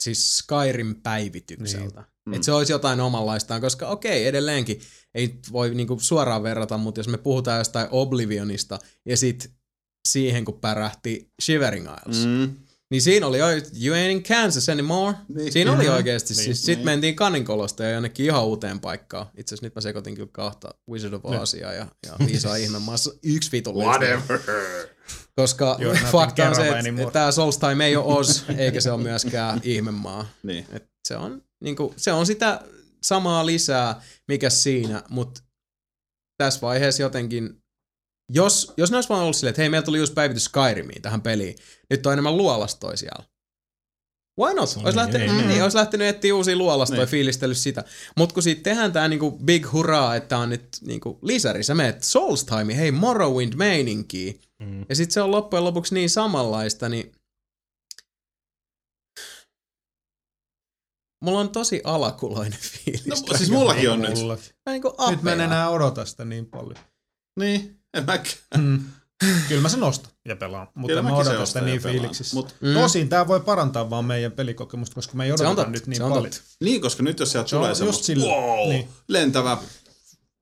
siis 0.03 0.39
Skyrim 0.39 0.95
päivitykseltä. 1.03 2.01
Mm. 2.01 2.07
Niin. 2.31 2.35
Että 2.37 2.45
se 2.45 2.53
olisi 2.53 2.73
jotain 2.73 3.01
omanlaistaan, 3.01 3.61
koska 3.61 3.89
okei, 3.89 4.27
edelleenkin 4.27 4.81
ei 5.15 5.39
voi 5.53 5.75
niinku 5.75 5.99
suoraan 6.01 6.43
verrata, 6.43 6.79
mutta 6.79 6.99
jos 7.01 7.09
me 7.09 7.19
puhutaan 7.19 7.59
jostain 7.59 7.89
Oblivionista 7.91 8.79
ja 9.07 9.17
sit 9.17 9.51
siihen, 10.09 10.45
kun 10.45 10.61
pärähti 10.61 11.33
Shivering 11.43 11.87
Isles, 11.87 12.27
mm. 12.27 12.31
Mm. 12.33 12.57
niin 12.91 13.03
siinä 13.03 13.27
oli, 13.27 13.39
you 13.85 13.97
ain't 13.97 14.11
in 14.11 14.23
Kansas 14.23 14.69
anymore. 14.69 15.17
Niin. 15.35 15.53
Siinä 15.53 15.73
oli 15.73 15.85
Mhm. 15.85 15.93
oikeasti, 15.93 16.35
Niin, 16.35 16.45
siis 16.45 16.67
niin. 16.67 16.85
mentiin 16.85 17.17
Kaninkolosta 17.17 17.85
ja 17.85 17.91
jonnekin 17.91 18.27
ihan 18.27 18.45
uuteen 18.45 18.81
paikkaan. 18.81 19.27
Itse 19.37 19.55
asiassa 19.55 19.67
nyt 19.67 19.75
mä 19.75 19.81
sekoitin 19.81 20.15
kyllä 20.15 20.29
kahta 20.33 20.69
Wizard 20.91 21.13
of 21.13 21.25
Niin. 21.25 21.41
Ozia 21.41 21.73
ja, 21.73 21.87
ja 22.07 22.27
Viisaa 22.27 22.57
ihmemaassa 22.57 23.11
yksi 23.23 23.53
vitu 23.53 23.75
Whatever. 23.75 24.41
Koska 25.39 25.77
in 25.81 26.07
fakta 26.13 26.49
on 26.49 26.55
se, 26.55 26.69
että 26.69 27.03
et 27.03 27.13
tämä 27.13 27.33
Solstheim 27.33 27.81
ei 27.81 27.97
ole 27.97 28.05
Oz, 28.19 28.43
eikä 28.57 28.81
se 28.81 28.91
ole 28.91 29.03
myöskään 29.03 29.61
ihmemaa. 29.63 30.27
niin. 30.43 30.67
Et 30.73 30.91
se, 31.09 31.17
on, 31.17 31.43
niinku, 31.61 31.95
se 31.97 32.13
on 32.13 32.27
sitä 32.27 32.61
samaa 33.03 33.47
lisää, 33.47 34.03
mikä 34.29 34.51
siinä, 34.51 35.03
mutta 35.09 35.41
tässä 36.39 36.61
vaiheessa 36.61 37.03
jotenkin, 37.03 37.63
jos, 38.33 38.73
jos 38.77 38.91
ne 38.91 38.97
olisi 38.97 39.09
vaan 39.09 39.23
ollut 39.23 39.37
silleen, 39.37 39.51
että 39.51 39.63
hei, 39.63 39.69
meillä 39.69 39.85
tuli 39.85 39.99
just 39.99 40.15
päivitys 40.15 40.45
Skyrimiin 40.45 41.03
tähän 41.03 41.23
peliin, 41.23 41.57
nyt 41.91 42.07
on 42.07 42.13
enemmän 42.13 42.37
luolastoja 42.37 42.97
siellä. 42.97 43.25
Why 44.41 44.55
not? 44.55 44.57
No 44.57 44.63
Olisi, 44.63 44.85
niin, 44.85 44.97
lähtenyt, 44.97 45.37
niin, 45.37 45.49
niin. 45.49 45.63
olisi 45.63 45.77
lähtenyt 45.77 46.07
etsiä 46.09 46.35
uusia 46.35 46.57
luolastoja, 46.57 47.01
Niin. 47.01 47.09
fiilistellyt 47.11 47.59
sitä. 47.59 47.85
Mutta 48.17 48.35
kun 48.35 48.43
siitä 48.43 48.63
tehdään 48.63 48.93
tää 48.93 49.09
niinku 49.09 49.31
big 49.31 49.73
hurraa, 49.73 50.17
että 50.17 50.39
on 50.39 50.51
nyt 50.51 50.69
niinku 50.87 51.19
lisäri, 51.23 51.63
sä 51.63 51.75
meet 51.75 52.03
Soulstime, 52.05 52.77
hei 52.77 52.91
Morrowind 52.91 53.53
meininkiin, 53.55 54.41
Mm. 54.63 54.87
ja 54.89 54.95
sitten 54.97 55.15
se 55.15 55.23
on 55.23 55.31
loppujen 55.31 55.65
lopuksi 55.65 55.95
niin 55.95 56.11
samanlaista, 56.11 56.89
niin 56.89 57.13
mulla 61.25 61.41
on 61.41 61.51
tosi 61.51 61.81
alakuloinen 61.85 62.59
fiilis. 62.71 63.07
No, 63.07 63.37
siis 63.37 63.51
mullakin 63.51 63.91
on 63.91 64.01
nyt. 64.01 64.15
Mulla. 64.15 64.37
Mä 64.67 64.73
niinku 64.73 64.95
Nyt 65.11 65.23
mä 65.23 65.33
en 65.33 65.41
enää 65.41 65.71
odota 65.71 66.05
sitä 66.05 66.25
niin 66.25 66.47
paljon. 66.47 66.85
Niin, 67.41 67.81
en 67.95 68.07
mäkään. 68.07 68.37
Mm. 68.57 68.85
Kyllä 69.49 69.63
mä 69.63 69.69
sen 69.69 69.83
ostan 69.83 70.13
ja 70.25 70.37
pelaan, 70.37 70.69
mutta 70.75 70.87
Kyllä 70.87 71.03
mä 71.03 71.11
mäkin 71.11 71.25
se 71.25 71.31
odota 71.31 71.43
ostan 71.43 71.61
sitä 71.63 71.71
niin 71.71 71.83
fiiliksissä. 71.83 72.37
Mut, 72.37 72.55
Mm. 72.61 72.75
Tosin 72.75 73.09
tää 73.09 73.29
voi 73.29 73.41
parantaa 73.41 73.91
vaan 73.91 74.05
meidän 74.05 74.33
pelikokemusta, 74.33 74.95
koska 74.95 75.17
me 75.17 75.25
ei 75.25 75.33
odoteta 75.33 75.71
nyt 75.71 75.87
niin 75.87 75.97
se 75.97 76.03
on 76.05 76.11
paljon. 76.13 76.31
totta. 76.31 76.47
niin, 76.65 76.81
koska 76.81 77.03
nyt 77.03 77.21
jos 77.21 77.33
sieltä 77.33 77.49
Se 77.51 77.57
tulee 77.57 77.75
semmoista 77.75 78.13
wow, 78.13 78.69
niin. 78.69 78.89
lentävä 79.09 79.59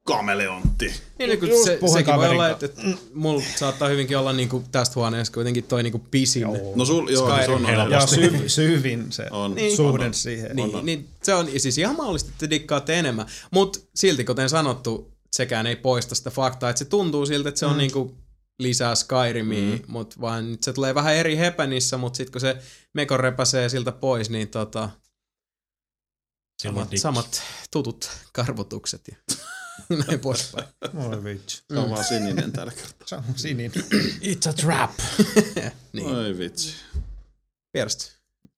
kameleontti. 0.07 0.95
Niin, 1.19 1.39
kun 1.41 1.49
Just 1.49 1.65
se, 1.65 1.78
sekin 1.93 2.15
voi 2.16 2.28
olla, 2.28 2.49
että, 2.51 2.66
että 2.66 2.83
mulla 3.15 3.43
saattaa 3.57 3.89
hyvinkin 3.89 4.19
olla 4.19 4.33
niinku 4.33 4.65
tästä 4.73 4.95
huoneesta 4.95 5.35
kuitenkin 5.35 5.65
toi 5.65 5.83
niinku 5.83 5.99
pisin. 6.11 6.47
No 6.74 6.85
sul, 6.85 7.09
joo, 7.09 7.27
Skyrim 7.27 7.47
se 7.47 7.53
on 7.53 7.66
helposti. 7.66 8.20
Ja 8.20 8.28
syv, 8.31 8.47
syvin 8.47 9.12
se 9.12 9.27
On. 9.31 9.55
Niin. 9.55 9.77
suhde 9.77 10.12
siihen. 10.12 10.57
Niin, 10.57 10.87
niin, 10.87 11.09
se 11.23 11.35
on 11.35 11.49
siis 11.57 11.78
ihan 11.78 11.97
mahdollista, 11.97 12.28
että 12.28 12.39
te 12.47 12.51
dikkaatte 12.51 12.99
enemmän. 12.99 13.27
Mutta 13.51 13.78
silti, 13.95 14.24
kuten 14.24 14.49
sanottu, 14.49 15.12
sekään 15.33 15.66
ei 15.66 15.77
poista 15.77 16.15
sitä 16.15 16.31
faktaa, 16.31 16.70
että 16.70 16.78
se 16.78 16.85
tuntuu 16.85 17.27
siltä, 17.27 17.49
että 17.49 17.59
se 17.59 17.66
on 17.66 17.73
Mm. 17.73 17.78
niinku 17.78 18.15
lisää 18.59 18.95
Skyrimia, 18.95 19.77
mm. 19.77 19.83
mutta 19.87 20.16
vaan 20.20 20.51
nyt 20.51 20.62
se 20.62 20.73
tulee 20.73 20.95
vähän 20.95 21.15
eri 21.15 21.37
hepänissä, 21.37 21.97
mutta 21.97 22.16
sitten 22.16 22.33
kun 22.33 22.41
se 22.41 22.57
Mekon 22.95 23.20
repäsee 23.20 23.69
siltä 23.69 23.93
pois, 23.93 24.31
niin 24.31 24.49
tota, 24.49 24.91
samat, 26.62 26.89
samat 26.97 27.43
tutut 27.70 28.11
karvotukset 28.33 29.03
ja 29.09 29.16
näin 30.07 30.21
poispäin. 30.21 30.67
Oi 30.95 31.25
vitsi. 31.25 31.63
Se 31.73 31.79
on 31.79 31.91
vaan 31.91 32.05
sininen 32.05 32.53
tällä 32.53 32.73
kertaa. 32.73 33.07
Se 33.09 33.17
on 33.17 33.25
sininen. 33.37 33.73
It's 34.33 34.49
a 34.51 34.53
trap. 34.53 34.91
niin, 35.93 36.07
Oi 36.07 36.39
vitsi. 36.39 36.75
vierasta. 37.75 38.05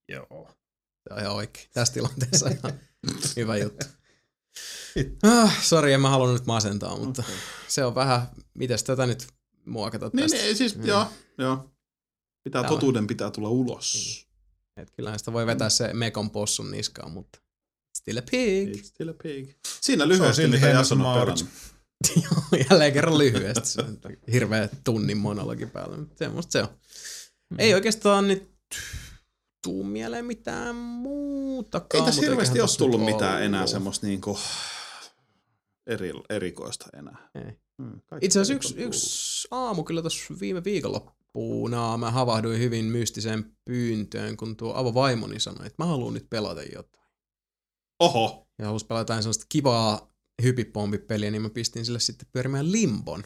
Joo. 0.08 0.50
Se 1.08 1.14
on 1.14 1.20
ihan 1.20 1.34
oikein. 1.34 1.66
Tässä 1.74 1.94
tilanteessa 1.94 2.48
ihan 2.48 2.80
hyvä 3.36 3.56
juttu. 3.56 3.86
Ah, 5.22 5.62
sori, 5.62 5.92
en 5.92 6.00
mä 6.00 6.10
halunnut 6.10 6.40
nyt 6.40 6.46
masentaa, 6.46 6.96
mutta 6.96 7.22
se 7.68 7.84
on 7.84 7.94
vähän, 7.94 8.28
mitäs 8.54 8.82
tätä 8.84 9.06
nyt 9.06 9.26
muokata 9.66 10.10
Niin, 10.12 10.30
tästä. 10.30 10.44
niin 10.44 10.56
siis, 10.56 10.76
Mm. 10.76 10.86
joo, 10.86 11.06
joo. 11.38 11.70
Pitää, 12.44 12.62
Täällä. 12.62 12.76
totuuden 12.76 13.06
pitää 13.06 13.30
tulla 13.30 13.48
ulos. 13.48 14.26
Et 14.76 14.90
kyllähän 14.90 15.18
sitä 15.18 15.32
voi 15.32 15.46
vetää 15.46 15.68
se 15.68 15.92
mekon 15.92 16.30
possun 16.30 16.70
niskaan, 16.70 17.10
mutta 17.12 17.38
still 17.96 18.18
a 18.18 18.22
pig. 18.30 18.76
It's 18.76 18.84
still 18.84 19.08
a 19.08 19.14
pig. 19.22 19.50
Siinä 19.80 20.08
lyhyesti, 20.08 20.46
mitä 20.46 20.66
Jason 20.68 21.00
on 21.02 21.14
pelannut. 21.14 21.46
Jälleen 22.70 22.92
kerran 22.92 23.18
lyhyesti. 23.18 23.82
Hirveä 24.32 24.68
tunnin 24.84 25.18
monologi 25.18 25.66
päällä, 25.66 25.96
mutta 25.96 26.18
semmoista 26.18 26.52
se 26.52 26.62
on. 26.62 26.68
Ei 27.58 27.74
oikeastaan 27.74 28.28
nyt 28.28 28.50
tuu 29.62 29.84
mieleen 29.84 30.24
mitään 30.24 30.76
muutakaan. 30.76 32.02
Ei 32.02 32.06
tässä 32.06 32.20
hirveästi 32.22 32.60
ole 32.60 32.68
tullut 32.78 33.04
mitään 33.04 33.32
ollut. 33.32 33.44
enää 33.44 33.66
semmoista 33.66 34.06
niinku 34.06 34.38
eri, 35.86 36.12
erikoista 36.30 36.86
enää. 36.98 37.30
Ei. 37.34 37.52
Hmm, 37.82 38.00
Itse 38.20 38.40
asiassa 38.40 38.54
yksi, 38.54 38.74
yksi 38.82 39.48
aamu 39.50 39.82
kyllä 39.84 40.00
tuossa 40.00 40.34
viime 40.40 40.64
viikonloppuuna 40.64 41.96
mä 41.96 42.10
havahduin 42.10 42.60
hyvin 42.60 42.84
mystiseen 42.84 43.52
pyyntöön, 43.64 44.36
kun 44.36 44.56
tuo 44.56 44.74
avovaimoni 44.74 45.40
sanoi, 45.40 45.66
että 45.66 45.82
mä 45.84 45.86
haluan 45.86 46.14
nyt 46.14 46.30
pelata 46.30 46.62
jotain. 46.62 46.97
Oho! 48.00 48.46
Ja 48.58 48.66
halusi 48.66 48.86
pelata 48.86 49.00
jotain 49.00 49.22
sellaista 49.22 49.46
kivaa 49.48 50.08
hypipompipeliä, 50.42 51.30
niin 51.30 51.42
mä 51.42 51.50
pistin 51.50 51.84
sille 51.84 52.00
sitten 52.00 52.28
pyörimään 52.32 52.72
limbon. 52.72 53.22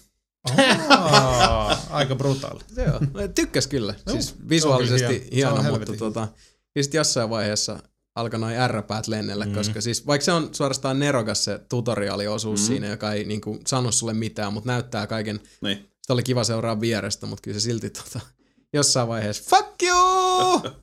Aa, 0.89 1.79
aika 1.91 2.15
brutaali. 2.17 2.61
Joo, 2.87 3.01
tykkäs 3.35 3.67
kyllä. 3.67 3.95
Joo, 4.07 4.13
siis 4.13 4.35
visuaalisesti 4.49 5.19
kyllä 5.19 5.31
hieno. 5.35 5.63
Hieno, 5.63 5.79
mutta 5.79 5.93
tota, 5.97 6.29
ja 6.77 6.83
sitten 6.83 6.99
jossain 6.99 7.31
vaiheessa 7.31 7.79
alkoi 8.15 8.41
noin 8.41 8.57
R-päät 8.71 9.07
lennellä, 9.09 9.47
Mm. 9.47 9.53
koska 9.55 9.81
siis 9.81 10.07
vaikka 10.07 10.25
se 10.25 10.33
on 10.33 10.49
suorastaan 10.55 10.99
nerokas 10.99 11.45
se 11.45 11.61
tutoriaaliosuus 11.69 12.61
Mm. 12.61 12.67
siinä, 12.67 12.87
joka 12.87 13.13
ei 13.13 13.25
niinku 13.25 13.59
sano 13.67 13.93
sulle 13.93 14.15
mitään, 14.15 14.53
mutta 14.53 14.67
näyttää 14.73 15.07
kaiken, 15.07 15.41
Niin. 15.61 15.77
sitä 15.77 16.13
oli 16.13 16.23
kiva 16.23 16.45
seuraa 16.45 16.81
vierestä, 16.81 17.27
mutta 17.27 17.43
kyllä 17.43 17.59
se 17.61 17.63
silti 17.65 17.91
tota, 17.91 18.21
jossain 18.73 19.09
vaiheessa, 19.09 19.43
fuck 19.51 19.83
you! 19.83 19.97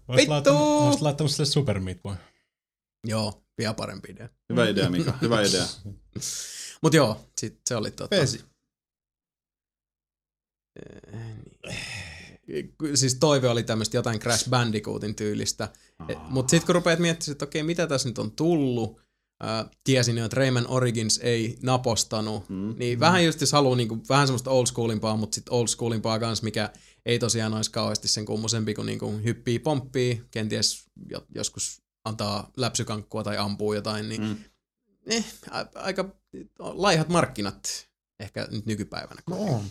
Laittanut, 0.08 0.46
Vittu! 0.46 0.54
voisit 0.86 1.02
laittanut 1.02 1.32
sille 1.32 1.46
Super 1.46 1.80
Meat 1.80 2.02
Boy. 2.04 2.16
Joo, 3.08 3.44
vielä 3.58 3.74
parempi 3.74 4.12
idea. 4.12 4.30
Hyvä 4.50 4.68
idea, 4.70 4.90
Mika. 4.90 5.18
Hyvä 5.22 5.42
idea. 5.42 5.66
Mut 6.84 6.94
joo, 6.94 7.26
sit 7.40 7.60
se 7.70 7.76
oli 7.76 7.92
tota... 7.92 8.10
Pesi. 8.16 8.42
Siis 12.96 13.16
toive 13.16 13.50
oli 13.50 13.64
tämmöistä 13.64 13.98
jotain 13.98 14.20
Crash 14.20 14.50
Bandicootin 14.50 15.16
tyylistä. 15.16 15.70
Mutta 16.30 16.52
sitten 16.52 16.66
kun 16.66 16.76
rupeat 16.76 17.00
miettimään, 17.00 17.32
että 17.32 17.46
okei, 17.46 17.64
mitä 17.64 17.88
tässä 17.88 18.10
nyt 18.10 18.18
on 18.20 18.32
tullut, 18.32 19.02
ää, 19.44 19.70
tiesin 19.84 20.18
jo, 20.18 20.26
että 20.26 20.36
Rayman 20.38 20.68
Origins 20.68 21.20
ei 21.24 21.58
napostanut, 21.64 22.50
Mm. 22.50 22.76
niin 22.78 23.00
vähän 23.00 23.26
just 23.26 23.42
jos 23.42 23.52
haluaa 23.52 23.76
niinku, 23.76 23.98
vähän 24.10 24.28
semmoista 24.28 24.50
old 24.52 24.66
schoolimpaa, 24.66 25.18
mutta 25.18 25.36
sitten 25.36 25.54
old 25.54 25.68
schoolimpaa 25.68 26.20
kans, 26.20 26.42
mikä 26.44 26.74
ei 27.06 27.20
tosiaan 27.20 27.54
olisi 27.54 27.72
kauheasti 27.72 28.08
sen 28.08 28.26
kummosempi, 28.26 28.74
kun 28.74 28.86
niinku 28.86 29.12
hyppii, 29.24 29.60
pomppii, 29.60 30.24
kenties 30.32 30.86
jo, 31.10 31.26
joskus 31.36 31.82
antaa 32.06 32.52
läpsykankkua 32.58 33.24
tai 33.24 33.38
ampuu 33.38 33.74
jotain, 33.74 34.10
niin 34.10 34.22
Mm. 34.22 34.38
eh, 35.06 35.26
aika 35.76 36.06
laihat 36.60 37.10
markkinat 37.10 37.88
ehkä 38.20 38.48
nyt 38.52 38.66
nykypäivänä. 38.66 39.22
No 39.30 39.38
on. 39.40 39.64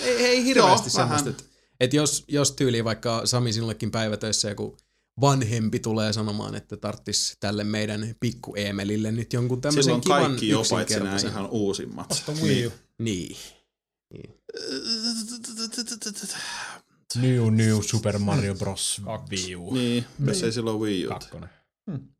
Ei, 0.00 0.16
ei 0.26 0.44
hirveästi 0.44 0.86
Joo, 0.88 0.90
semmoista, 0.90 1.30
että 1.30 1.44
et 1.80 1.92
jos, 1.94 2.24
jos 2.28 2.52
tyyli 2.52 2.84
vaikka 2.84 3.26
Sami 3.26 3.52
sinullekin 3.52 3.90
päivätöissä 3.90 4.48
joku 4.48 4.76
vanhempi 5.20 5.78
tulee 5.78 6.12
sanomaan, 6.12 6.54
että 6.54 6.76
tarttis 6.76 7.36
tälle 7.40 7.64
meidän 7.64 8.14
pikku 8.20 8.54
Eemelille 8.56 9.12
nyt 9.12 9.32
jonkun 9.32 9.60
tämmöisen 9.60 9.84
Silloin 9.84 10.00
kivan 10.00 10.22
kaikki 10.22 10.48
jo 10.48 10.62
paitsi 10.70 11.00
nämä 11.00 11.16
ihan 11.16 11.46
uusimmat. 11.50 12.10
Osta 12.12 12.32
Wii 12.32 12.66
U. 12.66 12.72
Niin. 12.98 13.36
New 17.16 17.54
New 17.54 17.80
Super 17.80 18.18
Mario 18.18 18.54
Bros. 18.54 19.02
Wii 19.30 19.56
U. 19.56 19.74
Niin, 19.74 20.04
tässä 20.26 20.46
ei 20.46 20.52
silloin 20.52 20.80
Wii 20.80 21.06
U. 21.06 21.08
Kakkonen. 21.08 21.50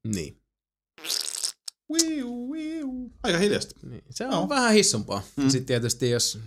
Niin. 0.06 0.40
Wii 1.92 2.22
U, 2.22 2.52
Wii 2.52 2.84
U. 2.84 3.10
Aika 3.22 3.38
hiljasta. 3.38 3.74
niin. 3.82 4.02
Se 4.10 4.26
on 4.26 4.32
Joo. 4.32 4.48
vähän 4.48 4.72
hissumpaa. 4.72 5.22
Mm. 5.36 5.48
Sitten 5.48 5.66
tietysti 5.66 6.10
jos, 6.10 6.38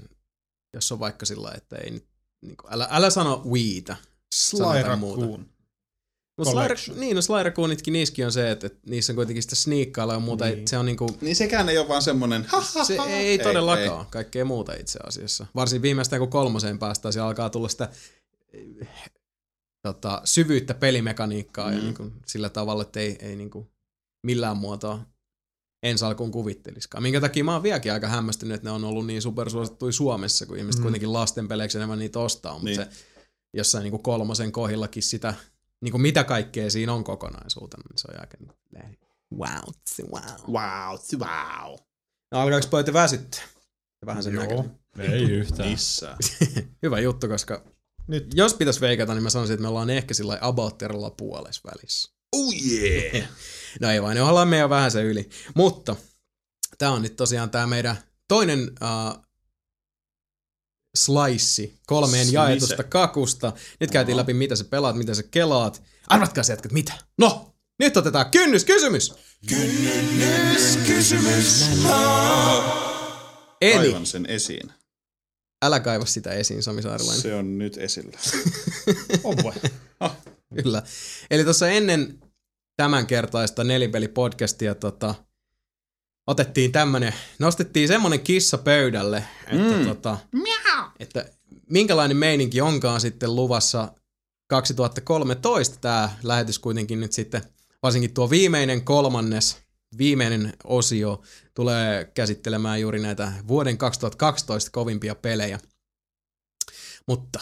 jos 0.74 0.92
on 0.92 1.00
vaikka 1.00 1.26
sillä 1.26 1.52
että 1.58 1.76
ei 1.76 1.92
nyt, 1.92 2.06
niin 2.42 2.58
kuin, 2.58 2.74
älä, 2.74 2.88
älä 2.92 3.10
sano 3.10 3.44
Wiitä. 3.52 3.96
Sly 4.36 4.58
Sanotaan 4.58 5.00
muuta. 5.00 5.22
Raccoon. 5.22 5.46
Mutta 6.38 6.54
Collection. 6.54 6.96
Sly, 6.98 7.06
niin, 7.06 7.16
no 7.16 7.22
Sly 7.22 7.44
Raccoonitkin 7.44 7.94
niissäkin 7.94 8.26
on 8.26 8.32
se, 8.32 8.52
että, 8.52 8.68
että 8.68 8.80
niissä 8.90 9.14
on 9.14 9.16
kuitenkin 9.16 9.44
sitä 9.44 9.56
sniikkailla 9.56 10.14
ja 10.14 10.20
muuta. 10.20 10.46
Niin. 10.46 10.56
Niin. 10.56 10.68
Se 10.68 10.78
on 10.78 10.86
niinku, 10.86 11.18
Niin 11.22 11.36
sekään 11.36 11.70
ei 11.70 11.78
ole 11.78 11.88
vaan 11.88 12.02
ha, 12.48 12.62
ha, 12.62 12.84
Se 12.84 12.94
ei, 12.94 13.28
ei 13.28 13.40
todellakaan. 13.40 14.06
Ei. 14.06 14.12
Kaikkea 14.12 14.46
muuta 14.46 14.74
itse 14.74 15.00
asiassa. 15.04 15.46
Varsin 15.56 15.82
viimeistään 15.82 16.20
kun 16.20 16.30
kolmoseen 16.30 16.80
päästään, 16.80 17.14
siellä 17.14 17.28
alkaa 17.28 17.50
tulla 17.50 17.70
sitä 17.70 17.90
tota, 19.82 20.22
syvyyttä 20.26 20.74
pelimekaniikkaa 20.74 21.68
mm. 21.70 21.76
ja 21.76 21.82
niin 21.82 21.94
kuin, 21.96 22.14
sillä 22.26 22.50
tavalla, 22.50 22.82
että 22.82 23.00
ei, 23.00 23.18
ei 23.20 23.36
niin 23.36 23.50
kuin, 23.50 23.72
millään 24.24 24.58
muotoa 24.58 25.06
ensi 25.84 26.06
alkuun 26.06 26.32
kuvitteliskaan. 26.32 27.04
Minkä 27.04 27.22
takia 27.22 27.44
mä 27.44 27.54
oon 27.54 27.64
vieläkin 27.64 27.94
aika 27.94 28.08
hämmästynyt, 28.08 28.56
että 28.56 28.68
ne 28.68 28.72
on 28.72 28.84
ollut 28.84 29.06
niin 29.06 29.22
supersuosittuja 29.22 29.92
Suomessa, 29.92 30.46
kun 30.46 30.58
ihmiset 30.58 30.80
Mm. 30.80 30.84
kuitenkin 30.84 31.14
lasten 31.14 31.48
peleiksi 31.48 31.78
enemmän 31.78 32.00
niitä 32.00 32.20
ostaa, 32.20 32.54
mutta 32.54 32.66
Niin. 32.66 32.76
se 32.76 32.88
jossain 33.54 33.84
niin 33.84 33.92
kuin 33.92 34.04
kolmosen 34.04 34.52
kohillakin 34.52 35.04
sitä, 35.04 35.34
niin 35.82 35.92
kuin 35.92 36.02
mitä 36.02 36.24
kaikkea 36.24 36.70
siinä 36.72 36.94
on 36.94 37.04
kokonaisuutena, 37.04 37.84
niin 37.90 37.98
se 37.98 38.08
on 38.12 38.20
aika 38.20 38.38
niin, 38.40 39.00
wow, 39.38 39.74
wow. 40.14 40.24
Wow, 40.48 40.98
wow. 41.20 41.78
No 42.32 42.40
alkaako 42.40 42.68
pojat 42.70 42.88
jo 42.88 42.94
väsyttää? 42.94 43.44
Vähän 44.06 44.24
sen 44.24 44.34
Joo. 44.34 44.44
näköinen. 44.44 44.72
Ei 45.00 45.32
yhtään. 45.32 45.70
Hyvä 46.84 47.00
juttu, 47.00 47.28
koska 47.28 47.64
Nyt 48.08 48.28
jos 48.34 48.54
pitäisi 48.54 48.82
veikata, 48.82 49.14
niin 49.14 49.24
mä 49.24 49.30
sanoisin, 49.30 49.54
että 49.54 49.62
me 49.62 49.68
ollaan 49.68 49.90
ehkä 49.90 50.14
sillä 50.14 50.40
terrella 50.78 51.10
puolessa 51.10 51.62
välissä. 51.72 52.12
Oh 52.36 52.54
yeah! 52.54 53.28
No 53.82 53.92
ei 53.92 54.02
vaan, 54.02 54.16
ne 54.16 54.22
ollaan 54.22 54.48
meidän 54.48 54.70
vähän 54.70 54.92
se 54.92 55.04
yli. 55.04 55.30
Mutta 55.56 55.96
tää 56.78 56.92
on 56.92 57.02
nyt 57.02 57.16
tosiaan 57.16 57.50
tää 57.50 57.68
meidän 57.68 57.98
toinen 58.28 58.60
uh, 58.60 59.24
slice 60.98 61.74
kolmeen 61.86 62.26
Slice. 62.26 62.36
jaetusta 62.36 62.84
kakusta. 62.84 63.54
Nyt 63.80 63.92
käytiin 63.92 64.14
Aha. 64.14 64.20
läpi, 64.22 64.34
mitä 64.34 64.56
sä 64.56 64.64
pelaat, 64.64 64.96
mitä 64.98 65.14
sä 65.14 65.24
kelaat. 65.24 65.84
Arvatkaa 66.08 66.44
se 66.44 66.54
jätkät, 66.54 66.72
mitä? 66.72 66.94
No, 67.18 67.54
Nyt 67.80 67.98
otetaan 67.98 68.32
kynnyskysymys! 68.32 69.14
Eli, 73.62 73.74
Kaivan 73.74 74.06
sen 74.06 74.26
esiin. 74.26 74.72
Älä 75.66 75.80
kaiva 75.80 76.06
sitä 76.06 76.32
esiin, 76.32 76.64
Sami 76.64 76.82
Saarilainen. 76.82 77.22
Se 77.22 77.36
on 77.36 77.58
nyt 77.58 77.78
esillä. 77.78 78.18
On 79.24 79.36
vai? 79.44 79.54
Kyllä. 80.64 80.84
Eli 81.32 81.44
tuossa 81.44 81.70
ennen 81.70 82.20
tämänkertaista 82.78 83.64
nelipelipodcastia 83.64 84.76
tota, 84.76 85.16
otettiin 86.28 86.72
tämmönen, 86.72 87.14
nostettiin 87.40 87.88
semmonen 87.88 88.20
kissa 88.20 88.58
pöydälle, 88.58 89.18
että, 89.48 89.78
Mm. 89.78 89.86
tota, 89.88 90.18
että 91.00 91.26
minkälainen 91.70 92.18
meininki 92.18 92.62
onkaan 92.62 93.02
sitten 93.02 93.36
luvassa 93.36 93.92
2013 94.50 95.78
tämä 95.82 96.10
lähetys 96.24 96.60
kuitenkin 96.60 97.00
nyt 97.00 97.12
sitten, 97.14 97.42
varsinkin 97.84 98.14
tuo 98.14 98.30
viimeinen 98.30 98.82
kolmannes, 98.82 99.58
viimeinen 99.98 100.54
osio 100.64 101.22
tulee 101.54 102.06
käsittelemään 102.06 102.82
juuri 102.82 103.00
näitä 103.00 103.34
vuoden 103.48 103.78
2012 103.78 104.72
kovimpia 104.72 105.16
pelejä. 105.16 105.60
Mutta 107.08 107.40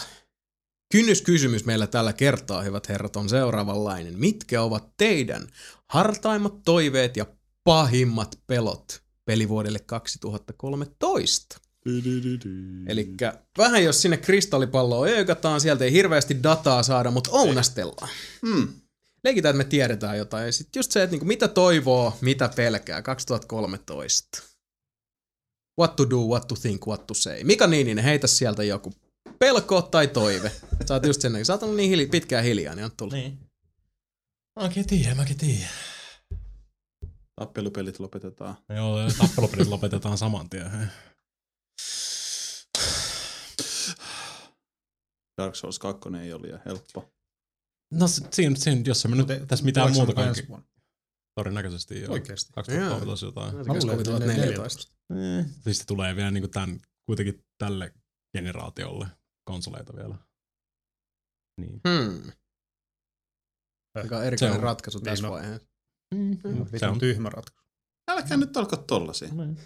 Kynnyskysymys 0.92 1.64
meillä 1.64 1.86
tällä 1.86 2.12
kertaa, 2.12 2.62
hyvät 2.62 2.88
herrat, 2.88 3.16
on 3.16 3.28
seuraavanlainen. 3.28 4.18
Mitkä 4.18 4.62
ovat 4.62 4.96
teidän 4.96 5.46
hartaimmat 5.90 6.62
toiveet 6.64 7.16
ja 7.16 7.26
pahimmat 7.64 8.38
pelot 8.46 9.02
pelivuodelle 9.24 9.78
2013? 9.78 11.60
Eli 12.86 13.14
vähän 13.58 13.84
jos 13.84 14.02
sinne 14.02 14.16
kristallipalloa 14.16 15.06
öökataan, 15.06 15.60
sieltä 15.60 15.84
ei 15.84 15.92
hirveästi 15.92 16.42
dataa 16.42 16.82
saada, 16.82 17.10
mutta 17.10 17.30
ounastellaan. 17.32 18.08
Mm. 18.42 18.68
Leikitään, 19.26 19.54
että 19.54 19.64
me 19.64 19.70
tiedetään 19.70 20.18
jotain. 20.18 20.46
Ja 20.46 20.52
sitten 20.52 20.78
just 20.78 20.92
se, 20.92 21.02
että 21.02 21.12
niinku, 21.12 21.26
mitä 21.26 21.48
toivoo, 21.48 22.18
mitä 22.20 22.50
pelkää 22.56 23.02
2013. 23.02 24.42
What 25.80 25.96
to 25.96 26.10
do, 26.10 26.16
what 26.16 26.48
to 26.48 26.54
think, 26.54 26.86
what 26.86 27.06
to 27.06 27.14
say. 27.14 27.44
Mika 27.44 27.66
Niininen, 27.66 28.04
heitä 28.04 28.26
sieltä 28.26 28.64
joku 28.64 28.92
pelko 29.38 29.82
tai 29.82 30.08
toive. 30.08 30.52
Sä 30.88 30.94
oot 30.94 31.06
just 31.06 31.20
sen, 31.20 31.44
sä 31.44 31.52
oot 31.52 31.62
ollut 31.62 31.76
niin 31.76 31.90
hili, 31.90 32.06
pitkään 32.06 32.44
hiljaa, 32.44 32.74
niin 32.74 32.84
on 32.84 32.90
tullut. 32.96 33.14
Niin. 33.14 33.38
Mäkin 34.60 34.86
tiedän, 34.86 35.16
mäkin 35.16 35.36
tiedän. 35.36 35.68
Tappelupelit 37.40 38.00
lopetetaan. 38.00 38.56
Joo, 38.76 38.98
tappelupelit 39.18 39.68
lopetetaan 39.68 40.18
saman 40.18 40.50
tien. 40.50 40.70
hei. 40.70 40.86
Dark 45.42 45.54
Souls 45.54 45.78
2 45.78 46.08
ei 46.22 46.32
ole 46.32 46.42
liian 46.42 46.60
helppo. 46.66 47.15
No 47.90 48.08
se- 48.08 48.22
siinä, 48.32 48.56
siinä 48.56 48.82
jos 48.86 49.00
se 49.02 49.08
nyt 49.08 49.26
tässä 49.48 49.64
mitään 49.64 49.88
se 49.88 49.94
muuta 49.94 50.12
kaikki. 50.14 50.28
ensi 50.28 50.48
vuonna? 50.48 50.66
Todennäköisesti 51.34 52.00
joo. 52.00 52.12
Oikeesti? 52.12 52.52
2013 52.52 53.26
jotain. 53.26 53.54
Mä 53.56 53.62
luulen, 53.62 53.98
että 53.98 54.10
2014. 54.10 54.92
Eh, 55.10 55.46
siis 55.64 55.78
se 55.78 55.86
tulee 55.86 56.16
vielä 56.16 56.30
niinku 56.30 56.48
tämän, 56.48 56.80
kuitenkin 57.06 57.44
tälle 57.58 57.94
generaatiolle 58.36 59.06
konsoleita 59.44 59.96
vielä. 59.96 60.16
Niin. 61.60 61.80
Hmm. 61.88 62.32
Aika 63.94 64.24
erikoinen 64.24 64.54
Se 64.54 64.58
on- 64.58 64.62
ratkaisu 64.62 65.00
tässä 65.00 65.14
niin, 65.14 65.22
no. 65.22 65.30
vaiheessa. 65.32 65.68
Mm, 66.14 66.38
se 66.66 66.72
Vittu 66.72 66.86
on. 66.86 66.98
tyhmä 66.98 67.28
ratkaisu. 67.28 67.70
Älkää 68.10 68.36
nyt 68.36 68.56
alko 68.56 68.76
tollasia. 68.76 69.28
Niin. 69.34 69.58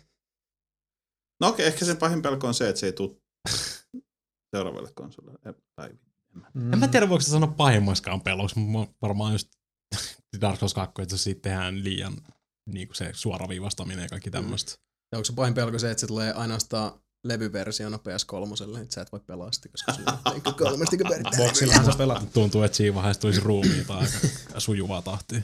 No 1.40 1.48
okei, 1.48 1.66
ehkä 1.66 1.84
sen 1.84 1.96
pahin 1.96 2.22
pelko 2.22 2.46
on 2.46 2.54
se, 2.54 2.68
että 2.68 2.80
se 2.80 2.86
ei 2.86 2.92
tule 2.92 3.16
seuraavalle 4.56 4.92
konsolille. 4.94 5.38
Eh, 5.46 5.54
Tai 5.76 5.90
Mm. 6.54 6.72
En 6.72 6.78
mä 6.78 6.88
tiedä, 6.88 7.08
voiko 7.08 7.20
se 7.20 7.30
sanoa 7.30 7.54
pahimmaskaan 7.56 8.20
peloksi, 8.20 8.58
mutta 8.58 8.96
varmaan 9.02 9.32
just 9.32 9.48
Dark 10.40 10.58
Souls 10.58 10.74
2, 10.74 11.02
että 11.02 11.16
siitä 11.16 11.42
tehdään 11.42 11.84
liian 11.84 12.16
niin 12.66 12.88
kuin 12.88 12.96
se 12.96 13.10
suoraviivastaminen 13.12 14.02
ja 14.02 14.08
kaikki 14.08 14.30
tämmöistä. 14.30 14.72
Ja 15.12 15.18
onko 15.18 15.24
se 15.24 15.32
pahin 15.32 15.54
pelko 15.54 15.78
se, 15.78 15.90
että 15.90 16.00
se 16.00 16.06
tulee 16.06 16.32
ainoastaan 16.32 16.92
levyversiona 17.24 17.96
PS3, 17.96 18.80
että 18.82 18.94
sä 18.94 19.00
et 19.00 19.12
voi 19.12 19.20
pelaa 19.20 19.52
sitä, 19.52 19.68
koska 19.68 19.92
sulla 19.92 20.20
on 20.24 20.54
kolmesti 20.54 20.98
Boxillahan 21.36 21.84
sä 21.84 21.98
pelaat. 21.98 22.32
Tuntuu, 22.32 22.62
että 22.62 22.76
siinä 22.76 22.94
vaiheessa 22.94 23.20
tulisi 23.20 23.40
ruumiita 23.40 23.94
aika 23.94 24.18
sujuvaa 24.58 25.02
tahtia. 25.02 25.40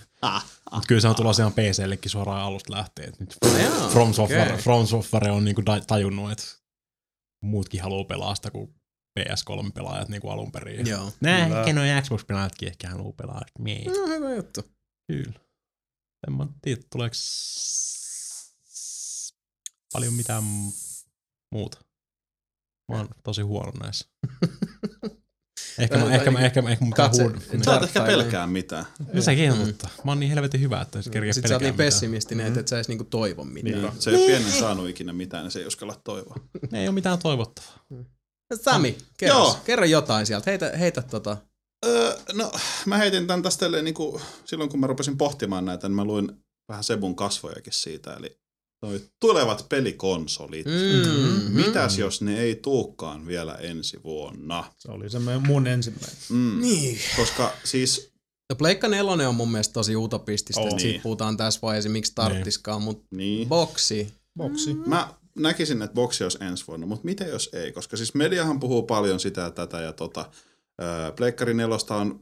Mutta 0.72 0.86
kyllä 0.88 1.00
se 1.00 1.08
on 1.08 1.14
tulossa 1.14 1.42
ihan 1.42 1.52
PCllekin 1.52 2.10
suoraan 2.10 2.42
alusta 2.42 2.72
lähtien. 2.72 3.12
Nyt 3.18 3.36
jaa, 3.62 3.88
From 3.88 4.14
Software, 4.14 4.52
okei. 4.52 4.62
From 4.62 4.86
Software 4.86 5.30
on 5.30 5.44
niinku 5.44 5.62
tajunnut, 5.86 6.32
että 6.32 6.44
muutkin 7.42 7.82
haluaa 7.82 8.04
pelaa 8.04 8.34
sitä 8.34 8.50
kuin 8.50 8.74
PS3-pelaajat 9.20 10.09
niinku 10.09 10.28
alun 10.30 10.52
perin. 10.52 10.86
Joo. 10.86 11.12
Nää, 11.20 11.47
Kyllä. 11.47 11.60
ehkä 11.60 11.72
noin 11.72 11.90
Xbox-pelaajatkin 12.02 12.68
ehkä 12.68 12.90
haluaa 12.90 13.12
pelaa. 13.12 13.43
Mie. 13.59 13.84
No, 13.84 14.06
hyvä 14.06 14.34
juttu. 14.34 14.60
Kyllä. 15.12 15.40
En 16.28 16.32
mä 16.32 16.47
tiedä, 16.62 16.82
tuleeko 16.93 17.14
paljon 19.93 20.14
mitään 20.14 20.43
muuta. 21.52 21.78
Mä 22.93 22.97
oon 22.98 23.09
tosi 23.24 23.43
huono 23.43 23.72
näissä. 23.80 24.09
ehkä, 25.78 25.98
mä, 25.98 26.14
ehkä, 26.14 26.30
mä, 26.30 26.40
ehkä, 26.40 26.62
mä, 26.62 26.70
ehkä 26.70 26.84
mä 26.84 26.94
Katse- 26.97 27.22
huud... 27.22 27.64
Sä 27.64 27.76
et 27.76 27.82
ehkä 27.82 28.01
pelkää 28.01 28.47
mitään. 28.47 28.84
No 29.12 29.22
sekin 29.22 29.52
on 29.52 29.66
totta. 29.66 29.88
Mä 30.05 30.10
oon 30.10 30.20
niin 30.20 30.30
helvetin 30.30 30.60
hyvä, 30.60 30.80
että 30.80 31.02
se 31.02 31.10
kerkeä 31.10 31.32
Sitten 31.32 31.48
sä 31.48 31.55
oot 31.55 31.62
niin 31.62 31.74
pessimistinen, 31.74 32.47
että 32.47 32.60
et 32.60 32.68
sä 32.68 32.76
edes 32.76 32.88
niinku 32.88 33.05
toivo 33.05 33.44
mitään. 33.44 33.82
Niin. 33.82 33.93
Se 34.02 34.10
ei 34.10 34.16
ole 34.16 34.26
pienen 34.26 34.52
saanut 34.52 34.88
ikinä 34.88 35.12
mitään, 35.12 35.44
niin 35.44 35.51
se 35.51 35.59
ei 35.59 35.66
uskalla 35.66 36.01
toivoa. 36.05 36.36
Ei 36.72 36.88
ole 36.88 36.94
mitään 36.94 37.18
toivottavaa. 37.18 37.78
Sami, 38.55 38.98
kerro, 39.16 39.39
Joo. 39.39 39.59
kerro 39.64 39.85
jotain 39.85 40.27
sieltä. 40.27 40.51
Heitä, 40.51 40.73
heitä 40.77 41.02
tota. 41.02 41.36
Öö, 41.86 42.16
no, 42.32 42.52
mä 42.86 42.97
heitin 42.97 43.27
tämän 43.27 43.43
tästä 43.43 43.68
niin 43.82 43.94
kuin, 43.94 44.23
silloin 44.44 44.70
kun 44.70 44.81
mä 44.81 44.86
rupesin 44.86 45.18
pohtimaan 45.18 45.64
näitä, 45.64 45.89
niin 45.89 45.97
mä 45.97 46.05
luin 46.05 46.32
vähän 46.68 46.85
Sebun 46.85 47.16
kasvojakin 47.16 47.73
siitä, 47.73 48.14
eli 48.14 48.39
noi 48.82 49.01
tulevat 49.20 49.66
pelikonsolit. 49.68 50.66
Mm, 50.66 51.52
Mitäs 51.52 51.98
jos 51.98 52.23
ne 52.23 52.40
ei 52.40 52.55
tuukaan 52.56 53.27
vielä 53.27 53.55
ensi 53.55 54.02
vuonna? 54.05 54.73
Se 54.78 54.90
oli 54.90 55.10
se 55.10 55.18
mun 55.47 55.66
ensimmäinen. 55.66 56.16
Mm. 56.28 56.60
Niin. 56.60 56.98
Koska 57.16 57.52
siis, 57.64 58.10
No 58.51 58.56
Pleikka 58.56 58.89
4 58.89 59.28
on 59.28 59.35
mun 59.35 59.51
mielestä 59.52 59.73
tosi 59.73 59.97
utopistista, 59.97 60.60
On. 60.60 60.68
että 60.68 60.81
siitä 60.81 60.93
Niin. 60.93 61.02
puhutaan 61.02 61.36
tässä 61.36 61.60
vaiheessa, 61.62 61.90
miksi 61.90 62.12
tarttiskaan, 62.14 62.82
mutta 62.82 63.05
niin, 63.10 63.48
boksi. 63.48 64.14
Boksi. 64.39 64.74
mä 64.74 65.14
näkisin, 65.36 65.82
että 65.82 65.94
boksi 65.94 66.24
olisi 66.24 66.38
ensi 66.40 66.64
vuonna, 66.66 66.86
mutta 66.86 67.04
miten 67.04 67.28
jos 67.28 67.50
ei? 67.52 67.72
Koska 67.72 67.96
siis 67.96 68.14
mediahan 68.14 68.60
puhuu 68.60 68.82
paljon 68.82 69.20
sitä 69.20 69.40
ja 69.40 69.50
tätä 69.50 69.80
ja 69.80 69.92
tota, 69.92 70.30
Pleikkari 71.16 71.54
4 71.54 71.76
on 71.90 72.20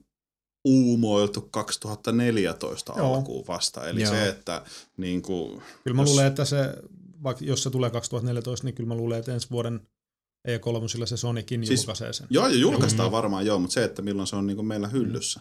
uumoiltu 0.65 1.41
2014 1.41 2.93
Joo. 2.97 3.15
alkuun 3.15 3.47
vasta. 3.47 3.89
Eli 3.89 4.03
Joo. 4.03 4.11
se, 4.13 4.29
että 4.29 4.63
niin 4.97 5.23
kuin, 5.23 5.63
Kyllä 5.85 5.97
mä 5.97 6.03
Jos- 6.03 6.11
luulen, 6.11 6.27
että 6.27 6.45
se, 6.45 6.57
vaikka 7.23 7.45
jos 7.45 7.63
se 7.63 7.71
tulee 7.71 7.91
2014, 7.91 8.65
niin 8.67 8.75
kyllä 8.75 8.89
mä 8.89 8.95
luulen, 8.95 9.19
että 9.19 9.35
ensi 9.35 9.51
vuoden 9.51 9.81
E3 10.49 11.07
se 11.07 11.17
Sonicin 11.17 11.67
Siis- 11.67 11.81
julkaisee 11.81 12.13
sen. 12.13 12.27
Joo, 12.31 12.49
ja 12.49 12.55
julkaistaan 12.57 13.13
varmaan 13.13 13.47
joo, 13.47 13.59
mutta 13.59 13.75
se, 13.75 13.85
että 13.85 14.03
milloin 14.03 14.27
se 14.27 14.37
on 14.37 14.47
niin 14.47 14.57
kuin 14.57 14.67
meillä 14.67 14.89
hyllyssä, 14.89 15.41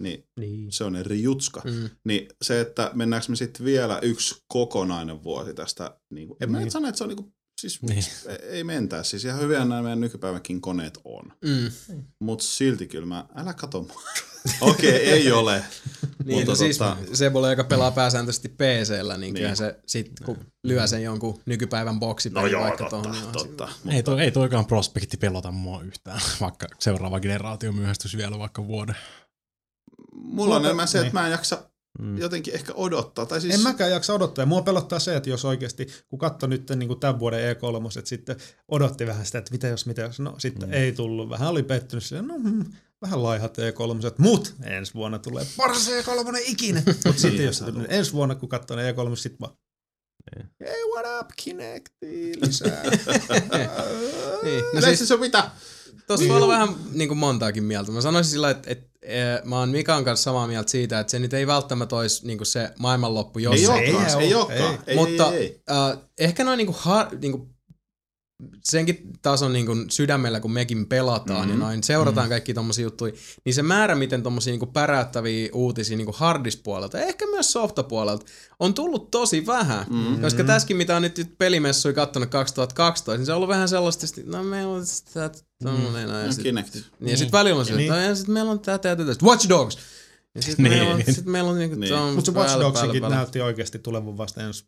niin 0.00 0.24
Niin. 0.40 0.72
se 0.72 0.84
on 0.84 0.96
eri 0.96 1.22
jutska. 1.22 1.62
Mm. 1.64 1.90
Niin 2.04 2.28
se, 2.42 2.60
että 2.60 2.90
mennäänkö 2.94 3.26
me 3.28 3.36
sitten 3.36 3.64
vielä 3.66 3.98
yksi 4.02 4.34
kokonainen 4.48 5.22
vuosi 5.24 5.54
tästä, 5.54 5.96
niin 6.10 6.28
kuin, 6.28 6.36
en 6.40 6.50
mä 6.50 6.58
Niin. 6.58 6.64
nyt 6.64 6.72
sano, 6.72 6.88
että 6.88 6.98
se 6.98 7.04
on 7.04 7.08
niin 7.08 7.16
kuin, 7.16 7.32
siis 7.60 7.82
Niin. 7.82 8.04
ei 8.42 8.64
mentää. 8.64 9.02
Siis 9.02 9.24
ihan 9.24 9.40
hyviä 9.40 9.58
nämä 9.64 9.82
meidän 9.82 10.00
nykypäivänkin 10.00 10.60
koneet 10.60 10.98
on. 11.04 11.32
Mm. 11.44 11.70
Mutta 12.20 12.44
silti 12.44 12.86
kyllä 12.86 13.06
mä, 13.06 13.24
älä 13.36 13.54
kato 13.54 13.82
mua. 13.82 14.02
Okei, 14.60 14.90
okay, 14.90 15.00
ei 15.00 15.32
ole. 15.32 15.64
Niin, 16.24 16.38
Mutta 16.38 16.52
no 16.52 16.56
siis 16.56 16.78
tota- 16.80 17.16
Sebolle, 17.16 17.50
joka 17.50 17.64
pelaa 17.64 17.90
pääsääntöisesti 17.90 18.48
PC-llä, 18.48 19.16
niin, 19.18 19.34
Niin. 19.34 19.56
se 19.56 19.80
sit, 19.86 20.12
kun 20.24 20.36
lyö 20.64 20.86
sen 20.86 21.02
jonkun 21.02 21.40
nykypäivän 21.46 22.00
boksipelin 22.00 22.58
vaikka 22.58 22.88
tohon, 22.90 23.12
niin 23.12 23.24
on 23.24 23.32
totta. 23.32 23.68
siinä- 23.82 23.96
Ei, 23.96 24.02
toi, 24.02 24.20
ei 24.22 24.30
toikaan 24.30 24.66
prospekti 24.66 25.16
pelota 25.16 25.50
mua 25.50 25.82
yhtään, 25.82 26.20
vaikka 26.40 26.66
seuraava 26.78 27.20
generaatio 27.20 27.72
myöhästys 27.72 28.16
vielä 28.16 28.38
vaikka 28.38 28.66
vuoden. 28.66 28.96
Mulla 30.22 30.56
on 30.56 30.64
enemmän 30.64 30.88
se, 30.88 30.98
että 30.98 31.04
niin. 31.06 31.14
mä 31.14 31.26
en 31.26 31.32
jaksa 31.32 31.62
Mm. 31.98 32.18
jotenkin 32.18 32.54
ehkä 32.54 32.72
odottaa. 32.74 33.26
Tai 33.26 33.40
siis, 33.40 33.54
En 33.54 33.60
mäkään 33.60 33.90
jaksa 33.90 34.14
odottaa. 34.14 34.42
Ja 34.42 34.46
Mua 34.46 34.62
pelottaa 34.62 34.98
se, 34.98 35.16
että 35.16 35.30
jos 35.30 35.44
oikeasti, 35.44 35.88
kun 36.08 36.18
katsoi 36.18 36.48
nyt 36.48 36.70
niin 36.76 36.88
kuin 36.88 37.00
tämän 37.00 37.18
vuoden 37.18 37.56
E3, 37.56 37.98
että 37.98 38.08
sitten 38.08 38.36
odotti 38.68 39.06
vähän 39.06 39.26
sitä, 39.26 39.38
että 39.38 39.50
mitä 39.52 39.66
jos, 39.68 39.86
mitä 39.86 40.02
jos, 40.02 40.20
no 40.20 40.34
sitten 40.38 40.68
Mm. 40.68 40.72
ei 40.74 40.92
tullut. 40.92 41.30
Vähän 41.30 41.48
oli 41.48 41.62
pettynyt 41.62 42.04
siihen, 42.04 42.26
no 42.28 42.38
mm, 42.38 42.64
vähän 43.02 43.22
laihat 43.22 43.58
E3, 43.58 44.14
mut 44.18 44.54
ensi 44.64 44.94
vuonna 44.94 45.18
tulee 45.18 45.46
paras 45.56 45.88
E3 45.88 46.38
ikinä. 46.44 46.82
Mutta 47.06 47.20
sitten 47.20 47.44
jos 47.44 47.58
se 47.58 47.64
tulee 47.64 47.86
ensi 47.88 48.12
vuonna, 48.12 48.34
kun 48.34 48.48
katsoo 48.48 48.76
ne 48.76 48.92
E3, 48.92 49.16
sitten 49.16 49.40
vaan, 49.40 49.52
hey 50.60 50.82
what 50.94 51.20
up 51.20 51.28
Kinecti 51.36 52.32
lisää. 52.46 52.82
Niin. 54.42 54.64
no 54.74 54.80
siis, 54.80 55.08
se 55.08 55.14
on 55.14 55.20
mitä? 55.20 55.50
Tuossa 56.16 56.28
voi 56.28 56.36
olla 56.36 56.48
vähän 56.48 56.68
niin 56.92 57.08
kuin 57.08 57.18
montaakin 57.18 57.64
mieltä. 57.64 57.92
Mä 57.92 58.00
sanoisin 58.00 58.30
sillä, 58.30 58.50
että, 58.50 58.70
että, 58.70 58.90
että 59.02 59.48
mä 59.48 59.58
oon 59.58 59.68
Mikan 59.68 60.04
kanssa 60.04 60.24
samaa 60.24 60.46
mieltä 60.46 60.70
siitä, 60.70 61.00
että 61.00 61.10
se 61.10 61.18
nyt 61.18 61.34
ei 61.34 61.46
välttämättä 61.46 61.96
olisi 61.96 62.26
niin 62.26 62.38
kuin 62.38 62.46
se 62.46 62.70
maailmanloppu, 62.78 63.38
jos 63.38 63.54
Ei 63.54 63.66
se- 63.66 63.72
olekaan, 63.72 64.20
ei 64.20 64.26
ei 64.26 64.34
oo, 64.34 64.44
olekaan. 64.44 64.72
ei. 64.72 64.78
Ei, 64.86 64.96
Mutta 64.96 65.32
ei, 65.32 65.38
ei. 65.38 65.62
Äh, 65.70 65.98
ehkä 66.18 66.44
noin 66.44 66.58
niinku, 66.58 66.76
har, 66.78 67.06
niinku 67.22 67.48
senkin 68.64 69.10
tason 69.22 69.52
niin 69.52 69.66
kuin 69.66 69.90
sydämellä, 69.90 70.40
kun 70.40 70.52
mekin 70.52 70.86
pelataan 70.86 71.40
mm-hmm. 71.40 71.60
ja 71.60 71.66
noin, 71.66 71.82
seurataan 71.82 72.24
mm-hmm. 72.24 72.30
kaikki 72.30 72.54
tommosia 72.54 72.82
juttuja, 72.82 73.12
niin 73.44 73.54
se 73.54 73.62
määrä, 73.62 73.94
miten 73.94 74.22
tommosia 74.22 74.50
niin 74.50 74.58
kuin 74.58 74.72
päräyttäviä 74.72 75.48
uutisia 75.52 75.96
niin 75.96 76.04
kuin 76.04 76.16
hardispuolelta, 76.18 76.98
ja 76.98 77.04
ehkä 77.04 77.26
myös 77.26 77.52
softapuolelta, 77.52 78.26
on 78.58 78.74
tullut 78.74 79.10
tosi 79.10 79.46
vähän. 79.46 79.86
Mm-hmm. 79.90 80.20
Koska 80.20 80.44
tässäkin, 80.44 80.76
mitä 80.76 80.96
on 80.96 81.02
nyt 81.02 81.18
nyt 81.18 81.38
pelimessuja 81.38 81.94
kattonut 81.94 82.30
2012, 82.30 83.18
niin 83.18 83.26
se 83.26 83.32
on 83.32 83.36
ollut 83.36 83.48
vähän 83.48 83.68
sellaista, 83.68 84.06
että 84.06 84.36
no 84.36 84.44
meillä 84.44 84.72
on 84.72 84.86
sitä 84.86 85.30
tommonen, 85.62 86.08
mm-hmm. 86.08 86.26
ja 86.26 86.32
sit, 86.32 86.42
Kinect. 86.42 86.74
niin, 86.74 87.10
ja 87.10 87.16
sit 87.16 87.32
välillä 87.32 87.60
on 87.60 87.66
se, 87.66 87.72
että 87.72 87.96
ja 87.96 88.14
sit 88.14 88.28
meillä 88.28 88.50
on 88.50 88.60
tätä 88.60 88.88
ja 88.88 88.96
tätä, 88.96 89.12
sit 89.12 89.22
Watch 89.22 89.48
Dogs! 89.48 89.78
Ja 90.34 90.42
sit 90.42 90.58
Niin. 90.58 90.72
meillä 90.72 90.94
on, 90.94 91.02
sit 91.14 91.24
meillä 91.24 91.50
on 91.50 91.58
niinku 91.58 91.76
Niin. 91.76 91.94
Mutta 92.14 92.32
se 92.32 92.38
Watch 92.38 92.60
Dogsikin 92.60 93.02
näytti 93.02 93.40
oikeasti 93.40 93.78
tulevan 93.78 94.18
vasta 94.18 94.42
ensi 94.42 94.64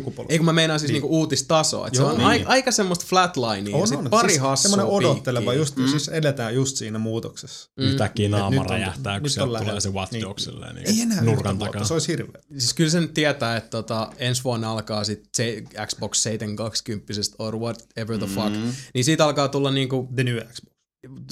sukupolvi. 0.00 0.32
Ei 0.32 0.38
kun 0.38 0.44
mä 0.44 0.52
meinaan 0.52 0.80
siis 0.80 0.88
Niin. 0.88 0.94
niinku 1.02 1.18
uutistasoa. 1.18 1.86
Että 1.86 1.98
Joo, 1.98 2.06
se 2.08 2.12
on 2.12 2.18
niin. 2.18 2.28
ai, 2.28 2.44
aika 2.46 2.70
semmoista 2.72 3.04
flatlinea 3.08 3.78
ja 3.78 3.86
sit 3.86 3.98
on. 3.98 4.10
pari 4.10 4.28
siis 4.28 4.40
hassua 4.42 4.70
semmoinen 4.70 4.94
odotteleva, 4.96 5.40
piikkiä. 5.44 5.60
just, 5.60 5.76
mm. 5.76 5.86
siis 5.88 6.08
edetään 6.08 6.54
just 6.54 6.76
siinä 6.76 6.98
muutoksessa. 6.98 7.70
Yhtäkkiä 7.76 8.28
naama 8.28 8.50
nyt 8.50 8.60
on- 8.60 8.70
räjähtää, 8.70 9.20
kun 9.20 9.30
sieltä 9.30 9.42
on 9.44 9.48
tulee 9.48 9.60
lähellä. 9.60 9.80
se 9.80 9.90
Watch 9.92 10.12
Niin. 10.12 10.22
Dogs 10.22 10.48
Ei 10.48 10.92
niin 10.92 11.12
enää 11.12 11.24
nurkan 11.24 11.58
takana. 11.58 11.84
se 11.84 11.92
olisi 11.92 12.08
hirveä. 12.08 12.42
Siis 12.58 12.74
kyllä 12.74 12.90
sen 12.90 13.08
tietää, 13.08 13.56
että 13.56 13.70
tota, 13.70 14.10
ensi 14.18 14.44
vuonna 14.44 14.70
alkaa 14.70 15.04
sit 15.04 15.28
se 15.34 15.62
Xbox 15.86 16.18
720 16.22 17.12
or 17.38 17.56
whatever 17.56 18.18
the 18.18 18.26
fuck. 18.26 18.48
Mm-hmm. 18.50 18.72
Niin 18.94 19.04
siitä 19.04 19.24
alkaa 19.24 19.48
tulla 19.48 19.70
niinku 19.70 20.08
The 20.14 20.24
New 20.24 20.36
Xbox. 20.38 20.72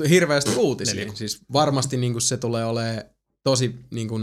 hirveästi 0.08 0.50
uutisia. 0.56 1.12
Siis 1.12 1.40
varmasti 1.52 1.96
niinku 1.96 2.20
se 2.20 2.36
tulee 2.36 2.64
olemaan 2.64 3.02
tosi 3.44 3.74
niinku 3.90 4.20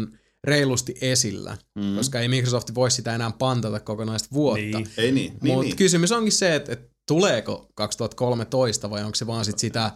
reilusti 0.47 0.95
esillä, 1.01 1.57
mm. 1.79 1.95
koska 1.95 2.19
ei 2.19 2.27
Microsoft 2.27 2.75
voi 2.75 2.91
sitä 2.91 3.15
enää 3.15 3.31
pantata 3.39 3.79
kokonaista 3.79 4.29
vuotta. 4.33 4.61
Niin. 4.61 4.89
Ei 4.97 5.11
niin, 5.11 5.37
niin, 5.41 5.53
Mutta 5.53 5.61
niin. 5.61 5.75
kysymys 5.75 6.11
onkin 6.11 6.31
se, 6.31 6.55
että, 6.55 6.71
että 6.73 6.89
tuleeko 7.07 7.69
2013 7.75 8.89
vai 8.89 9.03
onko 9.03 9.15
se 9.15 9.27
vaan 9.27 9.45
sit 9.45 9.59
sitä, 9.59 9.91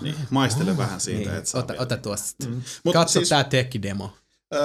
niin. 0.00 0.14
Maistele 0.30 0.76
vähän 0.76 1.00
siitä, 1.00 1.18
niin, 1.30 1.38
että 1.38 1.50
saa 1.50 1.60
ota, 1.62 1.72
vielä. 1.72 1.82
ota 1.82 1.96
tuosta. 1.96 2.46
Mm. 2.46 2.62
Mut 2.84 2.92
Katso 2.92 3.18
siis- 3.20 3.28
tää 3.28 3.44
tech-demo. 3.44 4.10
Öö, 4.54 4.62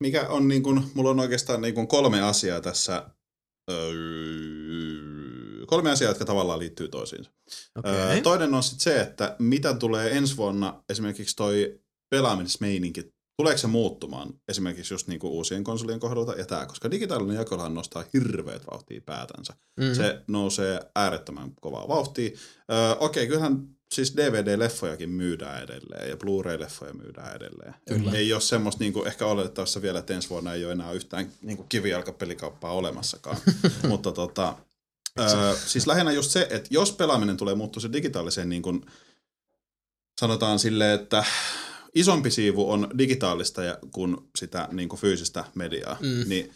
mikä 0.00 0.28
on 0.28 0.48
niin 0.48 0.62
kuin, 0.62 0.82
mulla 0.94 1.10
on 1.10 1.20
oikeastaan 1.20 1.62
niin 1.62 1.74
kuin 1.74 1.88
kolme 1.88 2.22
asiaa 2.22 2.60
tässä, 2.60 3.06
öö, 3.70 5.66
kolme 5.66 5.90
asiaa, 5.90 6.10
jotka 6.10 6.24
tavallaan 6.24 6.58
liittyy 6.58 6.88
toisiinsa. 6.88 7.30
Okei. 7.78 7.92
Öö, 7.92 8.20
toinen 8.20 8.54
on 8.54 8.62
sitten 8.62 8.80
se, 8.94 9.00
että 9.00 9.36
mitä 9.38 9.74
tulee 9.74 10.16
ensi 10.16 10.36
vuonna 10.36 10.82
esimerkiksi 10.88 11.36
toi 11.36 11.80
pelaamismeininki, 12.10 13.15
tuleeko 13.36 13.58
se 13.58 13.66
muuttumaan 13.66 14.34
esimerkiksi 14.48 14.94
just 14.94 15.08
niin 15.08 15.20
kuin 15.20 15.30
uusien 15.30 15.64
konsolien 15.64 16.00
kohdalta 16.00 16.32
ja 16.32 16.44
tämä, 16.44 16.66
koska 16.66 16.90
digitaalinen 16.90 17.36
jakolahan 17.36 17.74
nostaa 17.74 18.04
hirveät 18.12 18.66
vauhtia 18.70 19.00
päätänsä. 19.06 19.54
Mm. 19.76 19.94
Se 19.94 20.22
nousee 20.26 20.80
äärettömän 20.94 21.52
kovaa 21.60 21.88
vauhtia. 21.88 22.30
Öö, 22.72 22.96
Okei, 23.00 23.26
kyllähän 23.26 23.68
siis 23.94 24.14
DVD-leffojakin 24.16 25.08
myydään 25.08 25.62
edelleen 25.62 26.10
ja 26.10 26.16
Blu-ray-leffoja 26.16 26.94
myydään 26.94 27.36
edelleen. 27.36 27.74
Kyllä. 27.88 28.12
Ei 28.12 28.32
ole 28.32 28.40
semmoista 28.40 28.84
niin 28.84 28.92
kuin, 28.92 29.06
ehkä 29.06 29.26
oletettavassa 29.26 29.82
vielä, 29.82 29.98
että 29.98 30.14
ensi 30.14 30.30
vuonna 30.30 30.54
ei 30.54 30.64
ole 30.64 30.72
enää 30.72 30.92
yhtään 30.92 31.32
niin 31.42 31.56
kuin 31.56 31.68
kivijalkapelikauppaa 31.68 32.72
olemassakaan. 32.72 33.36
Mutta 33.88 34.12
tota, 34.12 34.56
öö, 35.18 35.56
siis 35.66 35.86
lähinnä 35.86 36.12
just 36.12 36.30
se, 36.30 36.46
että 36.50 36.68
jos 36.70 36.92
pelaaminen 36.92 37.36
tulee 37.36 37.54
muuttua 37.54 37.80
se 37.80 37.92
digitaaliseen 37.92 38.48
niin 38.48 38.62
kuin, 38.62 38.86
sanotaan 40.20 40.58
silleen, 40.58 41.00
että 41.00 41.24
isompi 41.96 42.30
siivu 42.30 42.70
on 42.70 42.88
digitaalista 42.98 43.64
ja, 43.64 43.78
kuin 43.92 44.16
sitä 44.38 44.68
niin 44.72 44.88
kuin 44.88 45.00
fyysistä 45.00 45.44
mediaa, 45.54 45.96
Mm. 46.00 46.28
niin 46.28 46.52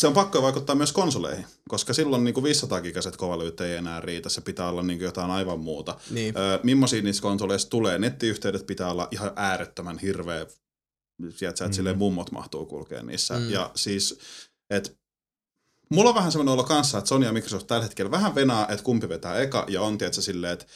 se 0.00 0.06
on 0.06 0.12
pakko 0.14 0.42
vaikuttaa 0.42 0.76
myös 0.76 0.92
konsoleihin, 0.92 1.46
koska 1.68 1.92
silloin 1.92 2.24
niin 2.24 2.34
kuin 2.34 2.44
500 2.44 2.80
gigaset 2.80 3.16
kovalyyt 3.16 3.60
ei 3.60 3.76
enää 3.76 4.00
riitä, 4.00 4.28
se 4.28 4.40
pitää 4.40 4.68
olla 4.68 4.82
niin 4.82 5.00
jotain 5.00 5.30
aivan 5.30 5.60
muuta. 5.60 5.98
Niin. 6.10 6.38
Öö, 6.38 6.58
millaisia 6.62 7.02
niissä 7.02 7.22
konsoleissa 7.22 7.70
tulee? 7.70 7.98
Nettiyhteydet 7.98 8.66
pitää 8.66 8.90
olla 8.90 9.08
ihan 9.10 9.32
äärettömän 9.36 9.98
hirveä, 9.98 10.46
sieltä 11.30 11.66
mm. 11.66 11.72
silleen 11.72 11.98
mummot 11.98 12.30
mahtuu 12.32 12.66
kulkea 12.66 13.02
niissä. 13.02 13.34
Mm. 13.34 13.40
Mm. 13.40 13.50
Ja 13.50 13.70
siis, 13.74 14.18
että 14.70 14.90
mulla 15.90 16.08
on 16.10 16.16
vähän 16.16 16.32
semmoinen 16.32 16.52
olo 16.52 16.64
kanssa, 16.64 16.98
että 16.98 17.08
Sony 17.08 17.26
ja 17.26 17.32
Microsoft 17.32 17.66
tällä 17.66 17.82
hetkellä 17.82 18.10
vähän 18.10 18.34
venaa, 18.34 18.68
että 18.68 18.84
kumpi 18.84 19.08
vetää 19.08 19.38
eka, 19.38 19.64
ja 19.68 19.82
on 19.82 19.98
tietysti 19.98 20.22
silleen, 20.22 20.52
että 20.52 20.66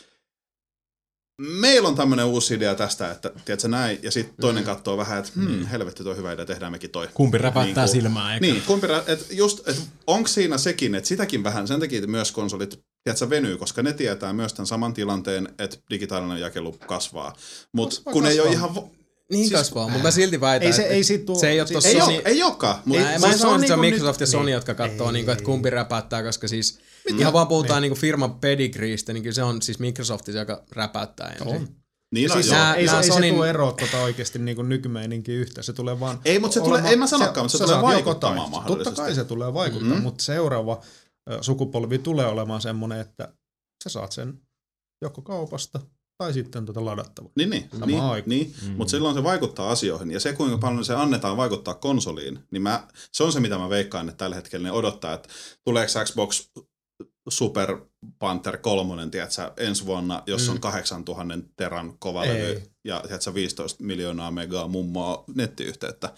meillä 1.40 1.88
on 1.88 1.94
tämmöinen 1.96 2.26
uusi 2.26 2.54
idea 2.54 2.74
tästä, 2.74 3.10
että 3.10 3.30
tiedätkö 3.44 3.68
näin, 3.68 3.98
ja 4.02 4.10
sitten 4.10 4.34
toinen 4.40 4.62
Mm. 4.62 4.66
katsoo 4.66 4.96
vähän, 4.96 5.18
että 5.18 5.30
hmm, 5.34 5.66
helvetti 5.66 6.04
toi 6.04 6.16
hyvä 6.16 6.32
idea, 6.32 6.46
tehdään 6.46 6.72
mekin 6.72 6.90
toi. 6.90 7.08
Kumpi 7.14 7.38
räpättää 7.38 7.84
Niin 7.84 7.92
silmää, 7.92 8.34
eikä? 8.34 8.46
Niin, 8.46 8.62
kumpi, 8.66 8.86
rä- 8.86 9.02
et 9.06 9.26
just, 9.30 9.68
et 9.68 9.76
onko 10.06 10.28
siinä 10.28 10.58
sekin, 10.58 10.94
että 10.94 11.08
sitäkin 11.08 11.44
vähän, 11.44 11.68
sen 11.68 11.80
takia 11.80 12.06
myös 12.06 12.32
konsolit 12.32 12.80
tiedätkö, 13.04 13.30
venyy, 13.30 13.56
koska 13.56 13.82
ne 13.82 13.92
tietää 13.92 14.32
myös 14.32 14.52
tämän 14.52 14.66
saman 14.66 14.94
tilanteen, 14.94 15.48
että 15.58 15.76
digitaalinen 15.90 16.38
jakelu 16.40 16.72
kasvaa. 16.72 17.36
Mutta 17.72 17.96
Kasvaa, 17.96 18.12
kun 18.12 18.26
ei 18.26 18.40
ole 18.40 18.48
kasvaa. 18.48 18.70
ihan... 18.70 18.84
vo- 18.84 18.96
Niin 19.30 19.48
siis- 19.48 19.52
kasvaa, 19.60 19.88
mutta 19.88 20.02
mä 20.02 20.10
silti 20.10 20.40
väitän, 20.40 20.66
Ei 20.66 20.72
se, 20.72 20.82
että 20.82 20.94
ei 20.94 21.04
siitä 21.04 21.24
tuu, 21.24 21.38
se 21.40 21.48
ei 21.48 21.60
ole 21.60 21.66
siis- 21.66 21.74
tossa 21.74 21.88
Ei, 21.88 22.00
Sony- 22.00 22.14
ole, 22.14 22.22
ei 22.24 22.42
olekaan. 22.42 22.76
Mut, 22.84 22.98
Mä, 22.98 23.12
Ei, 23.12 23.18
mä 23.18 23.26
en 23.26 23.32
se 23.32 23.38
sano, 23.38 23.52
on 23.52 23.60
että 23.60 23.66
se 23.66 23.74
on 23.74 23.80
niinku 23.80 23.94
Microsoft 23.96 24.20
ja 24.20 24.26
Sony, 24.26 24.44
niin. 24.44 24.52
jotka 24.54 24.74
katsoo, 24.74 25.06
Ei. 25.06 25.12
niinku, 25.12 25.30
että 25.30 25.44
kumpi 25.44 25.70
räpättää, 25.70 26.22
koska 26.22 26.48
siis 26.48 26.78
ihan 27.08 27.32
vaan 27.32 27.46
puhutaan 27.48 27.82
niinku 27.82 27.96
firman 27.98 28.34
pedigreestä, 28.40 29.12
niin 29.12 29.22
kyllä 29.22 29.34
se 29.34 29.42
on 29.42 29.62
siis 29.62 29.78
Microsoft, 29.78 30.28
joka 30.28 30.64
räpättää 30.72 31.28
ensin. 31.30 31.48
On. 31.48 31.68
niin, 32.14 32.28
no, 32.28 32.34
Siis 32.34 32.46
joo. 32.46 32.56
nää- 32.56 32.74
ei, 32.74 32.86
se, 32.86 32.92
nää 32.92 33.00
ei 33.02 33.06
se 33.08 33.12
Sonin- 33.14 33.34
tule 33.34 33.50
eroa 33.50 33.72
tota 33.72 34.00
oikeasti 34.02 34.38
niin 34.38 34.56
kuin 34.56 34.68
nykymeininkin 34.68 35.34
yhtä. 35.34 35.62
Se 35.62 35.72
tulee 35.72 36.00
vaan... 36.00 36.20
Ei, 36.24 36.38
mut 36.38 36.52
se 36.52 36.60
tulee- 36.60 36.82
ei 36.88 36.96
mä 36.96 37.06
sanokaan, 37.06 37.44
mutta 37.44 37.58
se 37.58 37.58
sä 37.58 37.64
tulee 37.64 37.82
vaikuttamaan 37.82 38.36
tai. 38.36 38.44
Totta 38.50 38.60
mahdollisesti. 38.60 38.96
kai 38.96 39.14
se 39.14 39.24
tulee 39.24 39.54
vaikuttaa, 39.54 39.82
Mhm. 39.86 39.90
mm-hmm. 39.92 40.02
mutta 40.02 40.24
seuraava 40.24 40.80
sukupolvi 41.40 41.98
tulee 41.98 42.26
olemaan 42.26 42.60
semmoinen, 42.60 43.00
että 43.00 43.32
sä 43.84 43.90
saat 43.90 44.12
sen 44.12 44.40
joko 45.04 45.22
kaupasta 45.22 45.80
tai 46.18 46.32
sitten 46.32 46.66
tota 46.66 46.84
ladattavaa. 46.84 47.30
Niin, 47.36 47.50
niin, 47.50 47.68
Samaan 47.80 48.14
niin, 48.16 48.24
niin. 48.26 48.54
Mm. 48.68 48.76
mutta 48.76 48.90
silloin 48.90 49.14
se 49.14 49.22
vaikuttaa 49.22 49.70
asioihin. 49.70 50.10
Ja 50.10 50.20
se, 50.20 50.32
kuinka 50.32 50.58
paljon 50.58 50.84
se 50.84 50.94
annetaan 50.94 51.36
vaikuttaa 51.36 51.74
konsoliin, 51.74 52.38
niin 52.50 52.62
mä, 52.62 52.88
se 53.12 53.24
on 53.24 53.32
se, 53.32 53.40
mitä 53.40 53.58
mä 53.58 53.68
veikkaan, 53.68 54.08
että 54.08 54.18
tällä 54.18 54.36
hetkellä 54.36 54.64
ne 54.68 54.72
odottaa, 54.72 55.14
että 55.14 55.28
tuleeko 55.64 55.92
Xbox 56.04 56.50
Super 57.28 57.76
Panther 58.18 58.56
3, 58.56 59.10
tiedätkö, 59.10 59.50
ensi 59.56 59.86
vuonna, 59.86 60.22
jos 60.26 60.46
Mm. 60.48 60.52
on 60.52 60.60
8000 60.60 61.38
teran 61.56 61.98
kovalevy 61.98 62.46
Ei. 62.46 62.62
ja 62.84 63.00
tiedätkö, 63.06 63.34
15 63.34 63.84
miljoonaa 63.84 64.30
megaa 64.30 64.68
mummoa 64.68 65.24
nettiyhteyttä. 65.34 66.12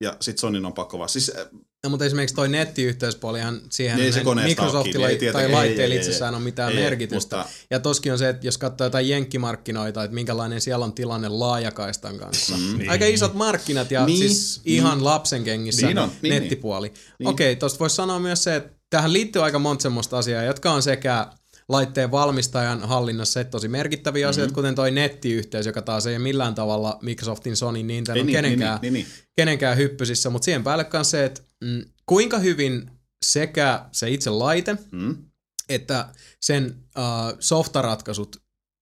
Ja 0.00 0.16
sit 0.20 0.38
Sonin 0.38 0.66
on 0.66 0.72
pakko 0.72 0.98
vaan. 0.98 1.08
Siis, 1.08 1.32
äh, 1.38 1.46
No, 1.84 1.90
mutta 1.90 2.04
esimerkiksi 2.04 2.34
toi 2.36 2.48
nettiyhteyspuolihan 2.48 3.60
siihen 3.70 3.96
Niin, 3.98 4.12
se 4.12 4.22
Microsoftilla 4.44 5.06
kiinni, 5.08 5.26
ei 5.26 5.32
tai 5.32 5.50
laitteilla 5.50 5.84
ei, 5.84 5.90
ei, 5.92 5.96
itsessään 5.98 6.34
ei. 6.34 6.36
ole 6.36 6.44
mitään 6.44 6.72
Ei, 6.72 6.82
merkitystä. 6.82 7.36
mutta- 7.36 7.50
Ja 7.70 7.80
toskin 7.80 8.12
on 8.12 8.18
se, 8.18 8.28
että 8.28 8.46
jos 8.46 8.58
katsoo 8.58 8.86
jotain 8.86 9.08
jenkkimarkkinoita, 9.08 10.04
että 10.04 10.14
minkälainen 10.14 10.60
siellä 10.60 10.84
on 10.84 10.92
tilanne 10.92 11.28
laajakaistan 11.28 12.18
kanssa. 12.18 12.56
Mm. 12.56 12.88
Aika 12.88 13.04
isot 13.06 13.34
markkinat 13.34 13.90
ja 13.90 14.06
Niin, 14.06 14.18
siis 14.18 14.60
ihan 14.64 15.04
lapsen 15.04 15.44
kengissä 15.44 15.86
Niin 15.86 15.98
on, 15.98 16.10
niin, 16.22 16.34
nettipuoli. 16.34 16.92
niin. 17.18 17.28
Okei, 17.28 17.56
tosta 17.56 17.78
voisi 17.78 17.96
sanoa 17.96 18.18
myös 18.18 18.44
se, 18.44 18.56
että 18.56 18.75
tähän 18.90 19.12
liittyy 19.12 19.42
aika 19.44 19.58
monta 19.58 19.82
semmoista 19.82 20.18
asiaa, 20.18 20.42
jotka 20.42 20.72
on 20.72 20.82
sekä 20.82 21.26
laitteen 21.68 22.10
valmistajan 22.10 22.80
hallinnassa 22.80 23.40
että 23.40 23.50
tosi 23.50 23.68
merkittäviä 23.68 24.20
Mhm. 24.20 24.24
mm-hmm. 24.26 24.30
asioita, 24.30 24.54
kuten 24.54 24.74
toi 24.74 24.90
nettiyhteys, 24.90 25.66
joka 25.66 25.82
taas 25.82 26.06
ei 26.06 26.14
ole 26.16 26.22
millään 26.22 26.54
tavalla 26.54 26.98
Microsoftin, 27.02 27.56
Sony, 27.56 27.82
Nintendo, 27.82 28.14
niin, 28.14 28.26
niin, 28.26 28.36
kenenkään, 28.36 28.78
niin, 28.82 28.92
niin, 28.92 29.06
kenenkään 29.36 29.76
hyppysissä, 29.76 30.30
mutta 30.30 30.44
siihen 30.44 30.64
päälle 30.64 30.86
on 30.98 31.04
se, 31.04 31.24
että 31.24 31.42
mm, 31.64 31.82
kuinka 32.06 32.38
hyvin 32.38 32.90
sekä 33.24 33.84
se 33.92 34.10
itse 34.10 34.30
laite, 34.30 34.76
mm. 34.92 35.16
että 35.68 36.08
sen 36.40 36.74
uh, 36.98 37.36
softaratkaisut 37.40 38.36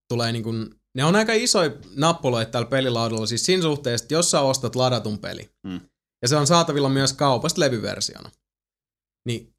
tulee 0.08 0.32
niin 0.32 0.42
kuin, 0.42 0.74
ne 0.96 1.04
on 1.04 1.16
aika 1.16 1.32
isoja 1.32 1.70
nappuloita 1.96 2.50
tällä 2.50 2.68
pelilaudalla, 2.68 3.26
siis 3.26 3.46
siinä 3.46 3.62
suhteessa, 3.62 4.04
että 4.04 4.14
jos 4.14 4.30
sä 4.30 4.40
ostat 4.40 4.76
ladatun 4.76 5.18
peli, 5.18 5.50
Mm. 5.66 5.80
ja 6.22 6.28
se 6.28 6.36
on 6.36 6.46
saatavilla 6.46 6.88
myös 6.88 7.12
kaupasta 7.12 7.60
levyversiona, 7.60 8.30
niin 9.26 9.53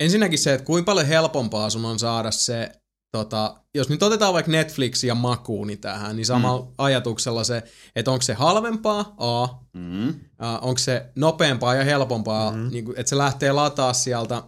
ensinnäkin 0.00 0.38
se, 0.38 0.54
että 0.54 0.64
kuinka 0.66 0.86
paljon 0.86 1.06
helpompaa 1.06 1.70
sun 1.70 1.84
on 1.84 1.98
saada 1.98 2.30
se, 2.30 2.72
tota, 3.12 3.56
jos 3.74 3.88
nyt 3.88 4.02
otetaan 4.02 4.34
vaikka 4.34 4.52
Netflix 4.52 5.04
ja 5.04 5.14
Makuuni 5.14 5.76
tähän, 5.76 6.16
niin 6.16 6.26
samalla 6.26 6.64
mm. 6.64 6.72
ajatuksella 6.78 7.44
se, 7.44 7.62
että 7.96 8.10
onko 8.10 8.22
se 8.22 8.34
halvempaa, 8.34 9.14
A, 9.18 9.48
Mm. 9.74 10.08
uh, 10.08 10.14
onko 10.60 10.78
se 10.78 11.06
nopeampaa 11.16 11.74
ja 11.74 11.84
helpompaa, 11.84 12.50
mm-hmm. 12.50 12.70
niin 12.70 12.84
että 12.96 13.10
se 13.10 13.18
lähtee 13.18 13.52
lataa 13.52 13.92
sieltä, 13.92 14.42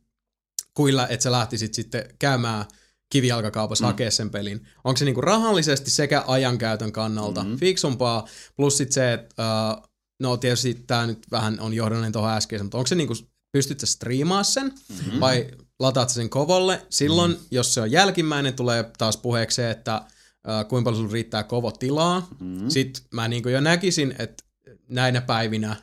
kuilla, 0.76 1.08
että 1.08 1.24
sä 1.24 1.32
lähtisit 1.32 1.74
sitten 1.74 2.04
käymään 2.18 2.64
kivijalkakaupassa 3.12 3.84
mm. 3.84 3.86
hakea 3.86 4.10
sen 4.10 4.30
pelin. 4.30 4.66
Onko 4.84 4.96
se 4.96 5.04
niinku 5.04 5.20
rahallisesti 5.20 5.90
sekä 5.90 6.24
ajankäytön 6.26 6.92
kannalta 6.92 7.44
mm. 7.44 7.56
fiksumpaa, 7.56 8.26
plus 8.56 8.76
sitten 8.76 8.94
se, 8.94 9.12
että 9.12 9.34
uh, 9.42 9.82
no 10.20 10.36
tietysti 10.36 10.74
tämä 10.86 11.06
nyt 11.06 11.26
vähän 11.30 11.60
on 11.60 11.74
johdollinen 11.74 12.12
tuohon 12.12 12.30
äskeiseen, 12.30 12.64
mutta 12.64 12.78
onko 12.78 12.86
se 12.86 12.94
niinku, 12.94 13.14
pystyt 13.56 13.80
sä 13.80 13.86
striimaa 13.86 14.42
sen, 14.42 14.66
mm-hmm. 14.66 15.20
vai 15.20 15.48
lataat 15.78 16.10
sen 16.10 16.30
kovolle? 16.30 16.86
Silloin, 16.90 17.30
mm. 17.30 17.38
jos 17.50 17.74
se 17.74 17.80
on 17.80 17.90
jälkimmäinen, 17.90 18.54
tulee 18.54 18.90
taas 18.98 19.16
puheeksi 19.16 19.54
se, 19.54 19.70
että 19.70 20.02
uh, 20.04 20.68
kuinka 20.68 20.84
paljon 20.84 21.02
sulla 21.02 21.12
riittää 21.12 21.42
kovotilaa. 21.42 22.28
Mm. 22.40 22.68
Sitten 22.68 23.02
mä 23.10 23.28
niinku 23.28 23.48
jo 23.48 23.60
näkisin, 23.60 24.14
että 24.18 24.44
näinä 24.88 25.20
päivinä, 25.20 25.76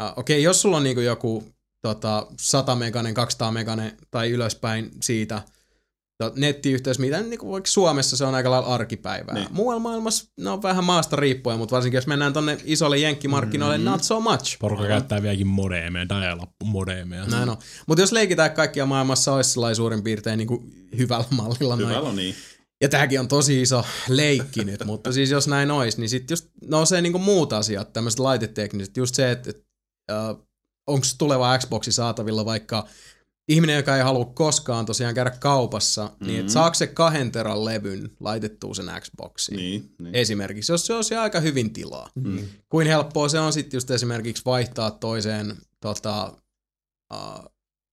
uh, 0.00 0.06
okei, 0.16 0.36
okay, 0.36 0.44
jos 0.44 0.62
sulla 0.62 0.76
on 0.76 0.82
niinku 0.82 1.00
joku 1.00 1.44
tota, 1.82 2.26
100 2.40 2.76
meganen, 2.76 3.14
200 3.14 3.52
meganen 3.52 3.96
tai 4.10 4.30
ylöspäin 4.30 4.90
siitä 5.02 5.42
nettiyhteys, 6.36 6.98
mitä 6.98 7.20
niin 7.20 7.38
kuin 7.38 7.52
vaikka 7.52 7.70
Suomessa 7.70 8.16
se 8.16 8.24
on 8.24 8.34
aika 8.34 8.50
lailla 8.50 8.74
arkipäivää. 8.74 9.34
Niin. 9.34 9.48
Muualla 9.50 9.80
maailmassa 9.80 10.24
ne 10.40 10.50
on 10.50 10.62
vähän 10.62 10.84
maasta 10.84 11.16
riippuen, 11.16 11.58
mutta 11.58 11.74
varsinkin 11.76 11.98
jos 11.98 12.06
mennään 12.06 12.32
tonne 12.32 12.58
isolle 12.64 12.98
jenkkimarkkinoille, 12.98 13.78
mm. 13.78 13.84
not 13.84 14.02
so 14.02 14.20
much. 14.20 14.58
Porukka 14.58 14.86
käyttää 14.86 15.22
vieläkin 15.22 15.46
modeemeja, 15.46 16.08
dial-up-modeemeja. 16.08 17.24
Näin 17.26 17.48
on. 17.48 17.56
Mutta 17.86 18.02
jos 18.02 18.12
leikitään 18.12 18.52
kaikkia 18.52 18.86
maailmassa 18.86 19.34
olisi 19.34 19.50
sellainen 19.50 19.76
suurin 19.76 20.02
piirtein 20.02 20.38
niin 20.38 20.48
kuin 20.48 20.88
hyvällä 20.98 21.26
mallilla. 21.30 21.76
Hyvällä 21.76 22.08
on 22.08 22.16
niin. 22.16 22.34
Ja 22.82 22.88
tämäkin 22.88 23.20
on 23.20 23.28
tosi 23.28 23.62
iso 23.62 23.84
leikki 24.08 24.64
nyt, 24.64 24.84
mutta 24.84 25.12
siis 25.12 25.30
jos 25.30 25.48
näin 25.48 25.70
olisi, 25.70 26.00
niin 26.00 26.08
sitten 26.08 26.32
just 26.32 26.48
nousee 26.64 27.00
niinku 27.00 27.18
muut 27.18 27.52
asiat, 27.52 27.92
tämmöiset 27.92 28.20
laitetekniset, 28.20 28.96
just 28.96 29.14
se, 29.14 29.30
että 29.30 29.50
et, 29.50 29.64
äh, 30.10 30.36
onko 30.86 31.06
tuleva 31.18 31.58
Xboxi 31.58 31.92
saatavilla 31.92 32.44
vaikka 32.44 32.86
ihminen, 33.50 33.76
joka 33.76 33.96
ei 33.96 34.02
halua 34.02 34.24
koskaan 34.24 34.86
tosiaan 34.86 35.14
käydä 35.14 35.30
kaupassa, 35.30 36.06
mm-hmm. 36.06 36.26
niin 36.26 36.40
että 36.40 36.52
saako 36.52 36.74
se 36.74 36.86
kahden 36.86 37.32
teran 37.32 37.64
levyn 37.64 38.10
laitettua 38.20 38.74
sen 38.74 38.90
Xboxiin? 39.00 39.56
Niin, 39.56 39.94
niin. 39.98 40.14
Esimerkiksi, 40.14 40.72
jos 40.72 40.86
se 40.86 40.94
olisi 40.94 41.14
aika 41.14 41.40
hyvin 41.40 41.72
tilaa. 41.72 42.10
Mm. 42.14 42.48
Kuin 42.68 42.86
helppoa 42.86 43.28
se 43.28 43.38
on 43.38 43.52
sitten 43.52 43.76
just 43.76 43.90
esimerkiksi 43.90 44.42
vaihtaa 44.44 44.90
toiseen 44.90 45.56
tota, 45.80 46.36
uh, 47.14 47.44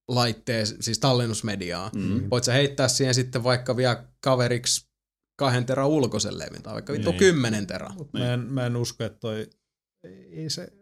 laitteen, 0.08 0.68
siis 0.68 1.00
tallennusmediaa. 1.00 1.92
Mm. 1.96 2.30
Voit 2.32 2.44
sä 2.44 2.54
heittää 2.54 2.88
siihen 2.88 3.16
sitten 3.16 3.44
vaikka 3.44 3.78
vielä 3.78 4.04
kaveriksi 4.20 4.88
kahden 5.40 5.66
terän 5.66 5.88
ulkoisen 5.88 6.40
levyn, 6.40 6.64
tai 6.64 6.74
vaikka 6.74 6.94
vittu 6.94 7.10
Niin. 7.12 7.20
kymmenen. 7.20 7.68
Mut 7.96 8.14
mä, 8.14 8.34
en, 8.34 8.40
mä 8.40 8.66
en 8.66 8.76
usko, 8.76 9.04
että 9.04 9.20
toi, 9.20 9.50
ei 10.32 10.50
se, 10.50 10.74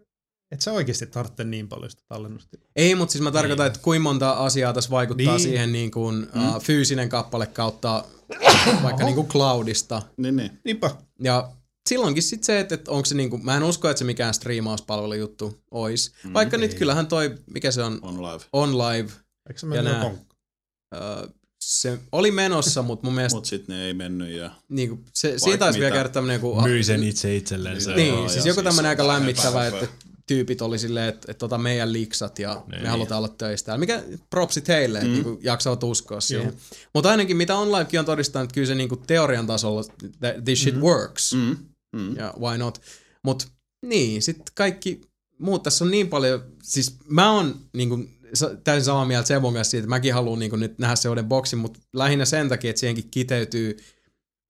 et 0.55 0.61
sä 0.61 0.71
oikeasti 0.73 1.05
tarvitse 1.05 1.43
niin 1.43 1.67
paljon 1.67 1.89
sitä 1.89 2.03
tallennusta. 2.07 2.57
Ei, 2.75 2.95
mutta 2.95 3.11
siis 3.11 3.21
mä 3.21 3.31
tarkoitan, 3.31 3.63
Niin. 3.63 3.67
että 3.67 3.83
kuinka 3.83 4.03
monta 4.03 4.31
asiaa 4.31 4.73
tässä 4.73 4.89
vaikuttaa 4.89 5.25
Niin. 5.35 5.39
siihen 5.39 5.71
niin 5.71 5.91
kuin, 5.91 6.23
uh, 6.23 6.61
fyysinen 6.61 7.09
kappale 7.09 7.47
kautta 7.47 8.03
vaikka 8.83 9.03
niin 9.05 9.15
kuin 9.15 9.27
cloudista. 9.27 10.01
Niin, 10.17 10.35
niin. 10.35 10.59
Niinpä. 10.63 10.91
Ja 11.19 11.51
silloinkin 11.89 12.23
sitten 12.23 12.45
se, 12.45 12.59
että, 12.59 12.75
että 12.75 12.91
onko 12.91 13.05
se 13.05 13.15
niinku, 13.15 13.37
mä 13.37 13.57
en 13.57 13.63
usko, 13.63 13.89
että 13.89 13.99
se 13.99 14.05
mikään 14.05 14.33
striimauspalvelujuttu 14.33 15.59
olisi. 15.71 16.11
Mm, 16.23 16.33
Vaikka 16.33 16.57
nyt 16.57 16.71
ei. 16.71 16.77
kyllähän 16.77 17.07
toi, 17.07 17.35
mikä 17.53 17.71
se 17.71 17.83
on, 17.83 17.99
On 18.01 18.21
live. 18.21 18.43
on 18.53 18.77
live, 18.77 19.09
Eikö 19.49 19.59
se 19.59 19.65
mennyt 19.65 19.93
uh, 20.03 21.29
se 21.59 21.99
oli 22.11 22.31
menossa, 22.31 22.81
mutta 22.81 23.05
mun 23.07 23.15
mielestä 23.15 23.37
Mut 23.37 23.45
sit 23.45 23.67
ne 23.67 23.85
ei 23.85 23.93
mennyt 23.93 24.29
ja... 24.29 24.51
niinku, 24.69 24.99
se, 25.13 25.39
siitä 25.39 25.57
taisi 25.57 25.79
vielä 25.79 25.95
käydä 25.95 26.09
tämmönen 26.09 26.33
joku... 26.33 26.61
Myi 26.61 26.83
sen 26.83 27.03
itse 27.03 27.35
itsellensä. 27.35 27.89
Joo, 27.91 27.97
Niin, 27.97 28.13
ja 28.13 28.19
siis 28.19 28.33
siis 28.33 28.45
joku 28.45 28.63
tämmönen 28.63 28.89
aika 28.89 29.03
on 29.03 29.07
lämmittävä, 29.07 29.67
että 29.67 29.87
tyypit 30.27 30.61
oli 30.61 30.79
silleen, 30.79 31.09
että, 31.09 31.31
että 31.31 31.39
tota 31.39 31.57
meidän 31.57 31.93
liksat 31.93 32.39
ja 32.39 32.63
me 32.67 32.77
Niin. 32.77 32.87
halutaan 32.87 33.17
olla 33.17 33.27
töistä. 33.37 33.65
täällä. 33.65 33.79
Mikä 33.79 34.03
propsit 34.29 34.67
heille, 34.67 34.97
että 34.97 35.09
Mm. 35.09 35.13
niinku 35.13 35.39
jaksavat 35.43 35.83
uskoa 35.83 36.21
siihen. 36.21 36.53
Mutta 36.93 37.09
ainakin 37.09 37.37
mitä 37.37 37.55
onlinekin 37.55 37.99
on 37.99 38.05
todistanut, 38.05 38.43
että 38.43 38.53
kyllä 38.53 38.67
se 38.67 38.75
niinku 38.75 38.95
teorian 38.95 39.47
tasolla 39.47 39.83
that 40.19 40.43
this 40.45 40.61
shit 40.61 40.75
works. 40.79 41.33
Mm. 41.33 41.57
Mm. 41.95 42.15
Ja 42.17 42.33
why 42.39 42.57
not. 42.57 42.81
Mut 43.23 43.47
niin, 43.85 44.21
sitten 44.21 44.45
kaikki 44.55 45.01
muut 45.39 45.63
tässä 45.63 45.85
on 45.85 45.91
niin 45.91 46.07
paljon, 46.07 46.43
siis 46.63 46.95
mä 47.07 47.31
oon 47.31 47.55
niinku, 47.73 47.99
sa- 48.33 48.55
täysin 48.63 48.85
samaa 48.85 49.05
mieltä 49.05 49.27
Sebon 49.27 49.53
kanssa 49.53 49.71
siitä, 49.71 49.81
että 49.83 49.89
mäkin 49.89 50.13
haluan 50.13 50.39
niinku 50.39 50.55
nyt 50.55 50.79
nähdä 50.79 50.95
se 50.95 51.09
uuden 51.09 51.25
boksin, 51.25 51.59
mutta 51.59 51.79
lähinnä 51.93 52.25
sen 52.25 52.49
takia, 52.49 52.69
että 52.69 52.79
siihenkin 52.79 53.11
kiteytyy 53.11 53.77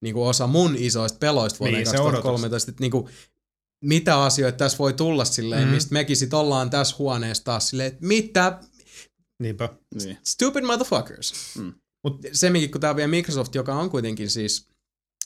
niinku 0.02 0.24
osa 0.28 0.48
mun 0.48 0.76
isoista 0.80 1.18
peloista 1.20 1.60
vuoteen 1.60 1.76
Niin, 1.78 1.86
se 1.92 1.98
2013, 1.98 2.72
että 2.72 2.82
niinku, 2.82 3.10
mitä 3.84 4.24
asioita 4.24 4.58
tässä 4.58 4.78
voi 4.78 4.94
tulla 4.94 5.26
silleen, 5.26 5.62
Mm. 5.62 5.68
mm. 5.68 5.74
mistä 5.74 5.94
mekin 5.94 6.18
sit 6.18 6.34
ollaan 6.34 6.70
tässä 6.70 6.96
huoneessa 7.00 7.44
taas 7.44 7.70
silleen, 7.70 7.88
että 7.88 8.06
mitä 8.06 8.60
Niinpä. 9.42 9.70
Niin. 10.04 10.18
stupid 10.24 10.64
motherfuckers. 10.64 11.34
Mm. 11.58 11.74
Mut 12.04 12.20
semminkin, 12.32 12.72
kun 12.72 12.82
tää 12.82 12.90
on 12.90 12.96
vielä 12.96 13.08
Microsoft, 13.08 13.56
joka 13.56 13.76
on 13.76 13.90
kuitenkin 13.90 14.30
siis, 14.30 14.68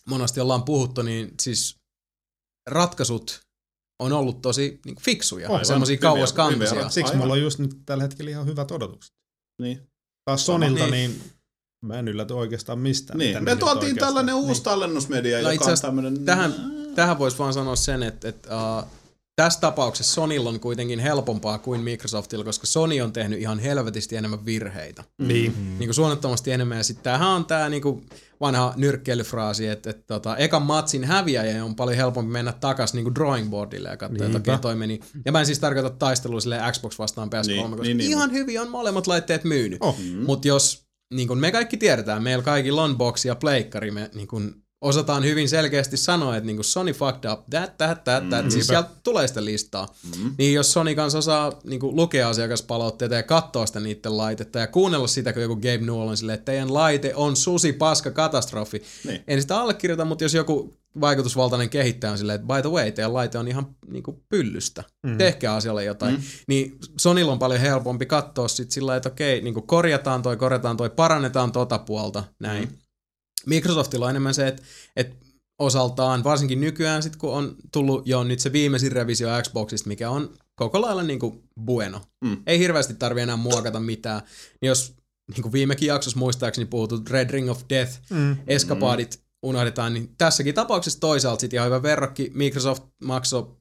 monesti 0.08 0.40
ollaan 0.40 0.64
puhuttu, 0.64 1.02
niin 1.02 1.32
siis 1.42 1.76
ratkaisut 2.70 3.42
on 4.02 4.14
ollut 4.14 4.42
tosi 4.42 4.80
niin 4.86 4.96
fiksuja, 5.02 5.50
Aivan. 5.50 5.66
semmoisia 5.66 5.98
kauaskantoisia. 5.98 6.90
Siksi 6.90 7.12
Aivan. 7.12 7.18
mulla 7.18 7.34
on 7.34 7.42
just 7.42 7.60
nyt 7.60 7.72
tällä 7.86 8.04
hetkellä 8.04 8.32
ihan 8.32 8.46
hyvät 8.46 8.72
odotukset. 8.72 9.14
Niin. 9.62 9.82
Taas 10.26 10.46
Sonilta, 10.46 10.88
Niin. 10.88 10.92
niin, 11.12 11.22
mä 11.86 12.00
en 12.00 12.08
ylläty 12.08 12.34
oikeastaan 12.34 12.80
mistään. 12.80 13.20
Niin. 13.20 13.44
Me 13.44 13.56
tuotiin 13.56 13.78
oikeastaan- 13.78 14.08
tällainen 14.08 14.36
uusi 14.36 14.54
Niin. 14.54 14.64
tallennusmedia, 14.64 15.42
No 15.42 15.52
joka 15.52 15.66
on 15.66 15.78
tämmönen... 15.82 16.26
Tähän, 16.26 16.54
tähän 17.00 17.20
voisi 17.20 17.38
vaan 17.38 17.54
sanoa 17.54 17.76
sen, 17.76 18.04
että, 18.04 18.30
että 18.30 18.50
uh, 18.56 18.84
tässä 19.36 19.60
tapauksessa 19.60 20.14
Sonylla 20.14 20.50
on 20.50 20.60
kuitenkin 20.60 21.00
helpompaa 21.00 21.58
kuin 21.58 21.82
Microsoftilla, 21.82 22.44
koska 22.44 22.68
Sony 22.68 23.02
on 23.02 23.14
tehnyt 23.14 23.40
ihan 23.40 23.60
helvetisti 23.60 24.16
enemmän 24.16 24.46
virheitä. 24.46 25.04
Niin. 25.18 25.52
Mm. 25.58 25.66
Niin 25.66 25.88
kuin 25.88 25.94
suunnattomasti 25.94 26.52
enemmän. 26.52 26.78
Ja 26.78 26.84
sitten 26.84 27.04
tämähän 27.04 27.30
on 27.30 27.46
tämä 27.46 27.70
niinku 27.70 28.02
vanha 28.42 28.74
nyrkkeilyfraasi, 28.76 29.68
että, 29.68 29.90
että 29.90 30.04
tota, 30.08 30.38
ekan 30.38 30.62
matsin 30.62 31.04
häviäjä 31.04 31.66
on 31.66 31.76
paljon 31.76 31.98
helpompi 31.98 32.32
mennä 32.32 32.52
takaisin 32.52 32.96
niinku 32.96 33.16
drawing 33.16 33.50
boardille 33.50 33.90
ja 33.90 33.98
katsoa, 33.98 34.26
että 34.26 34.38
okei 34.38 34.58
toi 34.58 34.76
meni. 34.76 35.00
Ja 35.26 35.32
mä 35.32 35.40
en 35.40 35.46
siis 35.46 35.60
tarkoita 35.60 35.90
taistelua 35.90 36.40
silleen 36.40 36.74
Xbox 36.74 37.00
vastaan 37.00 37.30
PS3, 37.30 37.48
Niin, 37.48 37.70
koska 37.70 37.84
niin, 37.84 37.98
niin, 37.98 38.10
ihan 38.10 38.32
hyvin 38.32 38.62
on 38.62 38.70
molemmat 38.70 39.08
laitteet 39.08 39.44
myynyt. 39.44 39.78
Oh. 39.82 40.00
Mm. 40.00 40.26
Mutta 40.26 40.48
jos, 40.48 40.86
niin 41.14 41.28
kuin 41.28 41.40
me 41.40 41.52
kaikki 41.52 41.78
tiedetään, 41.78 42.24
meillä 42.24 42.44
kaikilla 42.44 42.84
on 42.84 42.98
boxi 42.98 43.28
ja 43.28 43.36
pleikkari, 43.36 43.92
me 43.92 44.10
niin 44.14 44.28
kuin 44.28 44.64
osataan 44.82 45.24
hyvin 45.24 45.50
selkeästi 45.50 45.98
sanoa, 45.98 46.38
että 46.38 46.48
niin 46.48 46.58
kuin 46.58 46.66
Sony 46.66 46.92
fucked 46.92 47.32
up, 47.32 47.40
that, 47.50 47.78
that, 47.78 48.04
that, 48.04 48.30
that. 48.30 48.46
Mm. 48.46 48.52
Siis 48.52 48.68
sieltä 48.68 48.90
tulee 49.04 49.28
sitä 49.28 49.46
listaa. 49.46 49.88
Mm. 50.18 50.36
Niin 50.38 50.54
jos 50.54 50.74
Sony 50.74 50.96
kanssa 50.96 51.18
osaa 51.18 51.60
niin 51.64 51.80
kuin 51.80 51.96
lukea 51.96 52.30
asiakaspalautteita 52.30 53.16
ja 53.16 53.24
katsoa 53.24 53.66
sitä 53.66 53.80
niiden 53.80 54.18
laitetta 54.18 54.60
ja 54.60 54.68
kuunnella 54.68 55.08
sitä, 55.08 55.34
kun 55.34 55.42
joku 55.42 55.56
Gabe 55.56 55.78
Newell 55.78 56.08
on 56.08 56.18
silleen, 56.18 56.34
että 56.34 56.52
teidän 56.52 56.74
laite 56.74 57.16
on 57.16 57.36
susi, 57.36 57.74
paska, 57.74 58.12
katastrofi. 58.12 58.84
Niin. 59.08 59.24
En 59.28 59.42
sitä 59.42 59.62
allekirjoita, 59.62 60.06
mutta 60.06 60.24
jos 60.24 60.34
joku 60.34 60.80
vaikutusvaltainen 61.02 61.70
kehittäjä 61.70 62.12
on 62.12 62.18
silleen, 62.18 62.36
että 62.36 62.56
by 62.56 62.62
the 62.62 62.70
way, 62.70 62.92
teidän 62.92 63.14
laite 63.14 63.38
on 63.38 63.48
ihan 63.48 63.76
niin 63.88 64.04
kuin 64.04 64.24
pyllystä. 64.30 64.84
Mm. 65.04 65.18
Tehkää 65.18 65.56
asialle 65.56 65.84
jotain. 65.84 66.16
Mm. 66.16 66.22
Niin 66.48 66.78
Sonilla 67.00 67.32
on 67.32 67.40
paljon 67.40 67.60
helpompi 67.60 68.06
katsoa 68.06 68.48
sit 68.48 68.72
sillä 68.72 68.96
että 68.96 69.10
okei, 69.10 69.42
niin 69.42 69.54
kuin 69.54 69.68
korjataan 69.68 70.22
toi, 70.22 70.38
korjataan 70.38 70.78
toi, 70.78 70.90
parannetaan 70.90 71.52
tota 71.52 71.80
puolta, 71.80 72.24
näin. 72.40 72.64
Mm. 72.64 72.78
Microsoftilla 73.46 74.06
on 74.06 74.10
enemmän 74.10 74.34
se, 74.34 74.48
että, 74.48 74.64
että 74.96 75.16
osaltaan, 75.60 76.24
varsinkin 76.24 76.62
nykyään 76.62 77.04
sit 77.04 77.16
kun 77.16 77.34
on 77.34 77.56
tullut 77.72 78.08
jo 78.08 78.24
nyt 78.24 78.40
se 78.40 78.52
viimeisin 78.52 78.92
revisio 78.92 79.30
Xboxista, 79.44 79.88
mikä 79.88 80.10
on 80.10 80.34
koko 80.56 80.82
lailla 80.82 81.04
niin 81.04 81.20
kuin 81.20 81.44
bueno. 81.66 82.02
Mm. 82.26 82.38
Ei 82.48 82.60
hirveästi 82.60 82.94
tarvi 82.94 83.22
enää 83.22 83.36
muokata 83.38 83.80
mitään. 83.80 84.22
Niin 84.62 84.68
jos 84.68 84.94
niin 85.36 85.42
kuin 85.42 85.52
viimekin 85.52 85.88
jaksossa 85.88 86.20
muistaakseni 86.20 86.66
puhutut 86.66 87.10
Red 87.10 87.30
Ring 87.30 87.50
of 87.50 87.62
Death, 87.70 88.00
Mm. 88.10 88.38
eskapaadit 88.48 89.22
unohdetaan, 89.44 89.94
niin 89.94 90.16
tässäkin 90.18 90.56
tapauksessa 90.56 91.00
toisaalta 91.00 91.42
sitten 91.42 91.58
ihan 91.58 91.66
hyvä 91.68 91.84
verrokki. 91.84 92.32
Microsoft 92.34 92.84
maksoi 93.04 93.56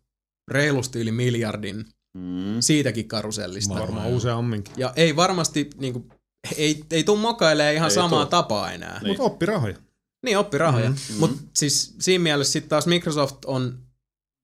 reilusti 0.50 1.00
yli 1.00 1.12
miljardin 1.12 1.84
Mm. 2.16 2.60
siitäkin 2.60 3.09
karusellista. 3.09 3.74
Varmaan. 3.74 3.92
Varmaan 3.94 4.12
useamminkin. 4.14 4.74
Ja 4.76 4.92
ei 4.96 5.16
varmasti, 5.16 5.70
niin 5.80 5.92
kuin, 5.92 6.09
ei, 6.56 6.85
ei 6.90 7.05
tuu 7.05 7.16
mokailemaan 7.16 7.74
ihan 7.74 7.89
Ei 7.90 7.94
samaa 7.94 8.24
tuu. 8.24 8.31
tapaa 8.31 8.73
enää. 8.73 8.98
Niin. 9.02 9.06
Mutta 9.09 9.23
oppi 9.23 9.47
rahoja. 9.47 9.77
Niin, 10.24 10.39
oppi 10.39 10.59
rahoja. 10.59 10.90
Mhm. 10.90 10.98
Mm-hmm. 10.98 11.16
Mutta 11.20 11.43
siis 11.55 11.94
siinä 12.01 12.23
mielessä 12.23 12.52
sitten 12.52 12.69
taas 12.69 12.86
Microsoft 12.86 13.44
on 13.44 13.78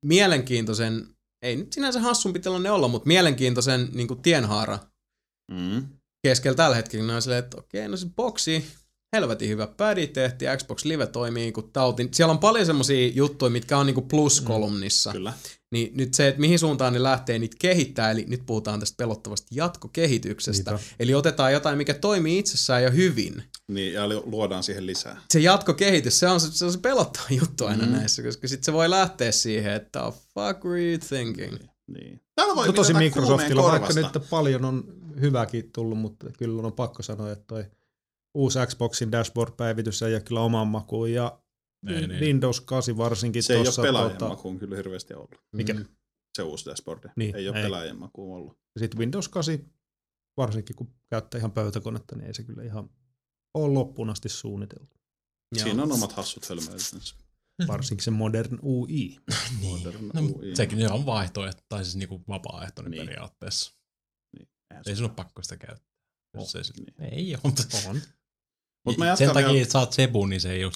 mielenkiintoisen, 0.06 1.08
ei 1.42 1.56
nyt 1.56 1.72
sinänsä 1.72 2.00
hassumpi 2.00 2.38
tilanne 2.40 2.70
olla, 2.70 2.88
mutta 2.88 3.06
mielenkiintoisen 3.06 3.88
niin 3.92 4.08
kuin 4.08 4.22
tienhaara 4.22 4.78
Mm. 5.50 5.88
keskellä 6.26 6.56
tällä 6.56 6.76
hetkellä. 6.76 7.06
Ne 7.06 7.14
on 7.14 7.22
silleen, 7.22 7.44
että 7.44 7.56
okei, 7.58 7.88
no 7.88 7.96
se 7.96 8.06
boksi, 8.16 8.66
helvetin 9.14 9.48
hyvä 9.48 9.66
pädi 9.66 10.06
tehtiin, 10.06 10.50
Xbox 10.58 10.84
Live 10.84 11.06
toimii 11.06 11.52
kuin 11.52 11.70
tautin. 11.72 12.08
Siellä 12.12 12.32
on 12.32 12.38
paljon 12.38 12.66
semmosia 12.66 13.08
juttuja, 13.14 13.50
mitkä 13.50 13.78
on 13.78 13.86
niinku 13.86 14.02
plus-kolumnissa. 14.02 15.12
Kyllä. 15.12 15.32
Niin 15.70 15.96
nyt 15.96 16.14
se, 16.14 16.28
että 16.28 16.40
mihin 16.40 16.58
suuntaan 16.58 16.92
ne 16.92 17.02
lähtee 17.02 17.38
niitä 17.38 17.56
kehittää, 17.58 18.10
eli 18.10 18.24
nyt 18.28 18.42
puhutaan 18.46 18.80
tästä 18.80 18.96
pelottavasta 18.96 19.46
jatkokehityksestä. 19.50 20.70
Niinpä. 20.70 20.86
Eli 21.00 21.14
otetaan 21.14 21.52
jotain, 21.52 21.78
mikä 21.78 21.94
toimii 21.94 22.38
itsessään 22.38 22.82
jo 22.82 22.90
hyvin. 22.90 23.42
Niin, 23.68 23.92
ja 23.92 24.08
lu- 24.08 24.22
luodaan 24.26 24.62
siihen 24.62 24.86
lisää. 24.86 25.20
Se 25.30 25.40
jatkokehitys, 25.40 26.20
se 26.20 26.28
on 26.28 26.40
se, 26.40 26.52
se, 26.52 26.64
on 26.64 26.72
se 26.72 26.78
pelottava 26.78 27.26
juttu 27.40 27.66
aina 27.66 27.82
Mm. 27.84 27.88
mm. 27.90 27.96
näissä, 27.96 28.22
koska 28.22 28.48
sitten 28.48 28.64
se 28.64 28.72
voi 28.72 28.90
lähteä 28.90 29.32
siihen, 29.32 29.72
että 29.72 30.02
oh, 30.02 30.14
fuck 30.14 30.64
were 30.64 30.90
you 30.90 30.98
thinking? 31.08 31.56
Niin. 31.86 32.20
Täällä 32.34 32.56
voi 32.56 32.66
No 32.66 32.72
tosi 32.72 32.94
Microsoftilla, 32.94 33.62
vaikka 33.62 33.92
nyt 33.94 34.06
paljon 34.30 34.64
on 34.64 34.84
hyväkin 35.20 35.70
tullut, 35.72 35.98
mutta 35.98 36.26
kyllä 36.38 36.62
on 36.62 36.72
pakko 36.72 37.02
sanoa, 37.02 37.32
että 37.32 37.44
toi 37.46 37.64
uusi 38.34 38.58
Xboxin 38.66 39.12
dashboard-päivitys 39.12 40.02
ei 40.02 40.14
ole 40.14 40.20
kyllä 40.22 40.40
oman 40.40 40.68
makuun 40.68 41.12
ja 41.12 41.40
Ei 41.88 42.06
niin. 42.06 42.20
Windows 42.20 42.60
8 42.60 42.96
varsinkin 42.96 43.42
Se 43.42 43.52
ei 43.54 43.60
ole 43.60 43.82
pelaajan 43.86 44.10
tota, 44.12 44.28
makuun 44.28 44.58
kyllä 44.58 44.76
hirveästi 44.76 45.14
ollut. 45.14 45.42
mikä? 45.52 45.74
Mm. 45.74 45.84
Se 46.36 46.42
uusi 46.42 46.70
dashboard. 46.70 47.10
Niin, 47.16 47.36
ei 47.36 47.48
ole 47.48 47.56
ei. 47.56 47.62
pelaajan 47.62 47.98
makuun 47.98 48.36
ollut. 48.36 48.58
Sitten 48.78 48.98
Windows 49.00 49.28
8, 49.28 49.58
varsinkin 50.36 50.76
kun 50.76 50.94
käyttää 51.10 51.38
ihan 51.38 51.52
pöytäkonetta, 51.52 52.16
niin 52.16 52.26
ei 52.26 52.34
se 52.34 52.42
kyllä 52.44 52.62
ihan 52.62 52.90
ole 53.54 53.72
loppuun 53.72 54.10
asti 54.10 54.28
suunniteltu. 54.28 54.96
Joo. 55.56 55.62
Siinä 55.64 55.82
on 55.82 55.92
omat 55.92 56.12
hassut 56.12 56.48
hölmöilyt. 56.48 57.14
Varsinkin 57.68 58.04
se 58.04 58.10
Modern 58.10 58.58
UI. 58.62 58.88
Niin. 58.88 59.18
Modern 59.62 60.10
No, 60.14 60.20
UI. 60.22 60.56
sekin 60.56 60.92
on 60.92 61.06
vaihtoehto, 61.06 61.62
tai 61.68 61.84
siis 61.84 61.96
niinku 61.96 62.24
vapaaehtoinen 62.28 62.90
Niin. 62.90 63.06
periaatteessa. 63.06 63.72
Ei 64.86 64.96
sun 64.96 65.04
ole 65.06 65.14
pakko 65.14 65.42
sitä 65.42 65.56
käyttää. 65.56 65.94
Jos 66.34 66.52
se 66.52 66.58
niin. 66.78 67.12
Ei 67.12 67.34
ole, 67.34 67.40
mutta 67.44 67.62
On. 67.88 68.00
Mut 68.86 68.98
mä 68.98 69.16
sen 69.16 69.28
takia, 69.28 69.48
vielä- 69.48 69.62
että 69.62 69.72
sä 69.72 69.78
oot 69.78 69.92
Sebu, 69.92 70.26
niin 70.26 70.40
se 70.40 70.52
ei 70.52 70.64
ole 70.64 70.72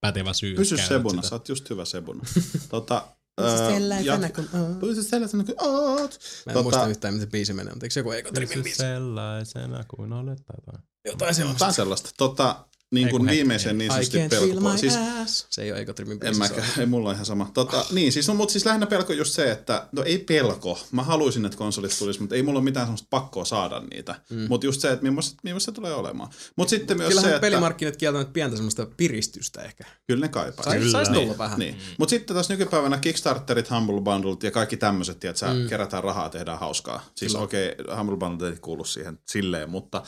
pätevä 0.00 0.32
syy. 0.32 0.54
Pysy 0.56 0.76
sebuna, 0.76 1.22
sitä. 1.22 1.28
sä 1.28 1.34
oot 1.34 1.48
just 1.48 1.70
hyvä 1.70 1.84
sebuna. 1.84 2.24
tota, 2.68 3.08
Pysy 3.36 3.56
sellaisena 3.56 4.28
kuin 4.30 4.48
oot. 4.60 4.80
Pysy 4.80 5.02
sellaisena 5.02 5.44
kuin 5.44 5.56
oot. 5.60 6.18
Mä 6.46 6.52
en 6.52 6.58
Tota- 6.58 6.62
muista 6.62 6.86
yhtään, 6.86 7.14
miten 7.14 7.30
biisi 7.30 7.52
menee, 7.52 7.72
mutta 7.72 7.86
eikö 7.86 7.92
se 7.92 8.00
joku 8.00 8.10
Ego 8.12 8.30
Pysy 8.32 8.62
biisi? 8.62 8.76
sellaisena 8.78 9.84
kuin 9.96 10.12
olet 10.12 10.38
tai 10.46 10.56
jotain. 10.66 10.84
Jotain 11.04 11.34
semmoista. 11.34 11.64
Jotain 11.64 11.74
sellaista. 11.74 12.10
Tota, 12.16 12.64
niin 12.90 13.08
kuin 13.08 13.26
viimeisen 13.26 13.70
ei. 13.70 13.76
niin 13.76 13.90
sanotusti 13.90 14.18
pelko. 14.30 14.76
Siis, 14.76 14.96
ass. 15.22 15.46
Se 15.50 15.62
ei 15.62 15.72
ole 15.72 15.80
Ego 15.80 15.92
Trimin 15.92 16.18
en 16.22 16.38
mäkään, 16.38 16.68
on- 16.76 16.80
ei 16.80 16.86
mulla 16.86 17.08
ole 17.08 17.14
ihan 17.14 17.26
sama. 17.26 17.50
Tota, 17.54 17.84
niin, 17.92 18.12
siis, 18.12 18.28
no, 18.28 18.34
mutta 18.34 18.52
siis 18.52 18.64
lähinnä 18.66 18.86
pelko 18.86 19.12
just 19.12 19.34
se, 19.34 19.50
että, 19.50 19.88
no 19.92 20.02
ei 20.02 20.18
pelko. 20.18 20.78
Mä 20.92 21.02
haluaisin, 21.02 21.44
että 21.44 21.58
konsolit 21.58 21.98
tulisi, 21.98 22.20
mutta 22.20 22.34
ei 22.34 22.42
mulla 22.42 22.58
ole 22.58 22.64
mitään 22.64 22.86
semmoista 22.86 23.06
pakkoa 23.10 23.44
saada 23.44 23.80
niitä. 23.80 24.14
Mm. 24.30 24.46
Mutta 24.48 24.66
just 24.66 24.80
se, 24.80 24.92
että 24.92 25.02
millaista, 25.02 25.36
millaista 25.42 25.70
se 25.70 25.74
tulee 25.74 25.94
olemaan. 25.94 26.30
Mutta 26.56 26.70
sitten 26.70 26.96
myös 26.96 27.08
Kyllähän 27.08 27.30
se, 27.30 27.34
että... 27.34 27.46
pelimarkkinat 27.46 27.96
kieltävät 27.96 28.32
pientä 28.32 28.56
semmoista 28.56 28.86
piristystä 28.96 29.62
ehkä. 29.62 29.84
Kyllä 30.06 30.20
ne 30.20 30.28
kaipaa. 30.28 30.64
Sais, 30.64 30.92
sais 30.92 31.08
tulla 31.08 31.38
vähän. 31.38 31.58
Niin. 31.58 31.76
Mutta 31.98 32.10
sitten 32.10 32.34
taas 32.34 32.48
nykypäivänä 32.48 32.98
Kickstarterit, 32.98 33.70
Humble 33.70 34.00
Bundlet 34.00 34.42
ja 34.42 34.50
kaikki 34.50 34.76
tämmöiset, 34.76 35.24
että 35.24 35.54
mm. 35.54 35.68
kerätään 35.68 36.04
rahaa, 36.04 36.30
tehdään 36.30 36.58
hauskaa. 36.58 37.06
Siis 37.14 37.34
okei, 37.34 37.74
okay, 37.80 37.96
Humble 37.96 38.16
Bundle 38.16 38.48
ei 38.48 38.56
kuulu 38.60 38.84
siihen 38.84 39.18
silleen, 39.26 39.70
mutta 39.70 40.02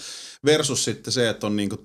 versus 0.44 0.84
sitten 0.84 1.12
se, 1.12 1.28
että 1.28 1.46
on 1.46 1.56
niinku 1.56 1.76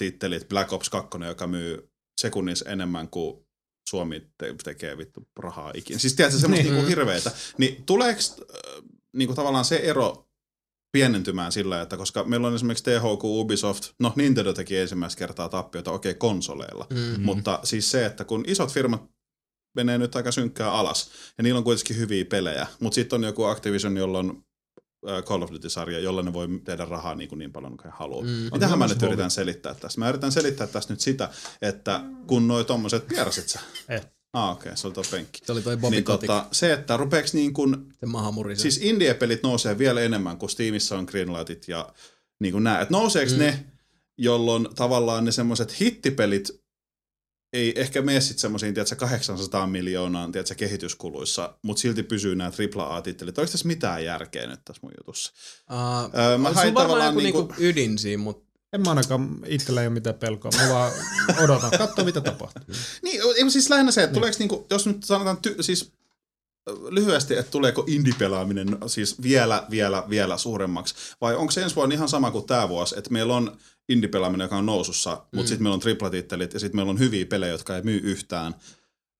AAA-tittelit, 0.00 0.48
Black 0.48 0.72
Ops 0.72 0.90
2, 0.90 1.18
joka 1.26 1.46
myy 1.46 1.90
sekunnissa 2.20 2.70
enemmän 2.70 3.08
kuin 3.08 3.46
Suomi 3.88 4.20
te- 4.38 4.54
tekee 4.64 4.98
vittu 4.98 5.28
rahaa 5.38 5.70
ikinä. 5.74 5.98
Siis 5.98 6.14
tiedätkö, 6.14 6.38
semmoista 6.40 6.62
Niin. 6.64 6.74
niinku 6.74 6.88
hirveetä. 6.88 7.30
Niin 7.58 7.82
tuleeko 7.86 8.20
äh, 8.20 8.82
niinku 9.12 9.34
tavallaan 9.34 9.64
se 9.64 9.76
ero 9.76 10.28
pienentymään 10.92 11.52
sillä, 11.52 11.82
että 11.82 11.96
koska 11.96 12.24
meillä 12.24 12.48
on 12.48 12.54
esimerkiksi 12.54 12.84
THQ, 12.84 13.24
Ubisoft, 13.24 13.90
no 13.98 14.12
Nintendo 14.16 14.52
teki 14.52 14.76
ensimmäistä 14.76 15.18
kertaa 15.18 15.48
tappiota, 15.48 15.90
okei, 15.92 16.14
konsoleilla, 16.14 16.86
Mm. 16.90 17.22
mutta 17.22 17.60
siis 17.64 17.90
se, 17.90 18.06
että 18.06 18.24
kun 18.24 18.44
isot 18.46 18.72
firmat 18.72 19.04
menee 19.76 19.98
nyt 19.98 20.16
aika 20.16 20.32
synkkää 20.32 20.72
alas, 20.72 21.10
ja 21.38 21.42
niillä 21.44 21.58
on 21.58 21.64
kuitenkin 21.64 21.96
hyviä 21.96 22.24
pelejä, 22.24 22.66
mutta 22.80 22.94
sitten 22.94 23.16
on 23.16 23.24
joku 23.24 23.44
Activision, 23.44 23.96
jolla 23.96 24.18
on 24.18 24.44
Call 25.24 25.42
of 25.42 25.50
Duty-sarja, 25.52 25.98
jolla 25.98 26.22
ne 26.22 26.32
voi 26.32 26.48
tehdä 26.64 26.84
rahaa 26.84 27.14
niin, 27.14 27.28
kuin 27.28 27.38
niin 27.38 27.52
paljon 27.52 27.76
kuin 27.76 27.92
haluaa. 27.92 28.24
Mm. 28.24 28.48
Mitähän 28.52 28.78
mä 28.78 28.86
nyt 28.86 29.02
yritän 29.02 29.30
selittää 29.30 29.74
tästä? 29.74 30.00
Mä 30.00 30.08
yritän 30.08 30.32
selittää 30.32 30.66
tästä 30.66 30.92
nyt 30.92 31.00
sitä, 31.00 31.30
että 31.62 32.00
kun 32.26 32.48
noi 32.48 32.64
tommoset, 32.64 33.08
viersit 33.08 33.48
sä? 33.48 33.60
Eh. 33.88 34.06
Ah, 34.32 34.50
okei, 34.50 34.68
okay, 34.68 34.76
se 34.76 34.86
oli 34.86 34.94
tuo 34.94 35.04
penkki. 35.10 35.40
Se 35.44 35.52
oli 35.52 35.62
toi 35.62 35.76
Bobby 35.76 35.96
Niin 35.96 36.04
tota, 36.04 36.46
se, 36.52 36.72
että 36.72 36.96
rupeeks 36.96 37.34
niin 37.34 37.52
kuin 37.52 37.76
se. 38.54 38.62
Siis 38.62 38.80
indie-pelit 38.82 39.42
nousee 39.42 39.78
vielä 39.78 40.00
enemmän, 40.00 40.38
kuin 40.38 40.50
Steamissa 40.50 40.98
on 40.98 41.04
Greenlightit 41.04 41.68
ja 41.68 41.92
niin 42.40 42.52
kuin 42.52 42.64
nämä. 42.64 42.80
Et 42.80 42.90
nouseeko 42.90 43.32
mm. 43.32 43.38
ne, 43.38 43.64
jolloin 44.18 44.68
tavallaan 44.74 45.24
ne 45.24 45.32
semmoiset 45.32 45.80
hittipelit 45.80 46.61
ei 47.52 47.80
ehkä 47.80 48.02
mene 48.02 48.20
sitten 48.20 48.40
semmoisiin, 48.40 48.74
tiedätkö, 48.74 48.96
800 48.96 49.66
miljoonaan, 49.66 50.32
tiedätkö, 50.32 50.54
kehityskuluissa, 50.54 51.58
mutta 51.62 51.80
silti 51.80 52.02
pysyy 52.02 52.34
nämä 52.34 52.50
AAA-tittelit. 52.76 53.38
Onko 53.38 53.50
tässä 53.52 53.66
mitään 53.66 54.04
järkeä 54.04 54.46
nyt 54.46 54.60
tässä 54.64 54.80
mun 54.82 54.92
jutussa? 55.00 55.32
Uh, 55.70 56.20
Öö, 56.20 56.38
mä 56.38 56.48
se 56.48 56.54
hain 56.54 56.74
varmaan 56.74 57.06
joku 57.06 57.18
niinku- 57.18 57.40
niinku 57.40 57.54
ydin 57.58 57.98
siinä, 57.98 58.22
mutta 58.22 58.52
En 58.72 58.80
mä 58.82 58.88
ainakaan 58.90 59.38
itsellä 59.46 59.80
ei 59.80 59.86
ole 59.86 59.94
mitään 59.94 60.14
pelkoa. 60.14 60.50
Mä 60.62 60.68
vaan 60.74 60.92
odotan, 61.44 61.70
katso 61.78 62.04
mitä 62.04 62.20
tapahtuu. 62.20 62.74
Niin, 63.02 63.20
ei, 63.36 63.50
siis 63.50 63.70
lähinnä 63.70 63.92
se, 63.92 64.02
että 64.02 64.14
tuleeko 64.14 64.36
niinku, 64.38 64.66
jos 64.70 64.86
nyt 64.86 65.04
sanotaan 65.04 65.36
ty, 65.36 65.56
siis 65.60 65.92
lyhyesti, 66.90 67.34
että 67.36 67.50
tuleeko 67.50 67.84
indie-pelaaminen 67.86 68.78
siis 68.86 69.22
vielä, 69.22 69.66
vielä, 69.70 70.04
vielä 70.08 70.38
suuremmaksi, 70.38 70.94
vai 71.20 71.34
onko 71.34 71.50
se 71.50 71.62
ensi 71.62 71.76
vuonna 71.76 71.94
ihan 71.94 72.08
sama 72.08 72.30
kuin 72.30 72.46
tämä 72.46 72.68
vuosi, 72.68 72.98
että 72.98 73.10
meillä 73.10 73.36
on 73.36 73.56
indie-pelaaminen, 73.88 74.44
joka 74.44 74.56
on 74.56 74.66
nousussa, 74.66 75.10
mutta 75.10 75.36
Mm. 75.36 75.46
sitten 75.46 75.62
meillä 75.62 75.74
on 75.74 75.80
triplatittelit 75.80 76.54
ja 76.54 76.60
sitten 76.60 76.76
meillä 76.78 76.90
on 76.90 76.98
hyviä 76.98 77.26
pelejä, 77.26 77.52
jotka 77.52 77.76
ei 77.76 77.82
myy 77.82 78.00
yhtään, 78.04 78.54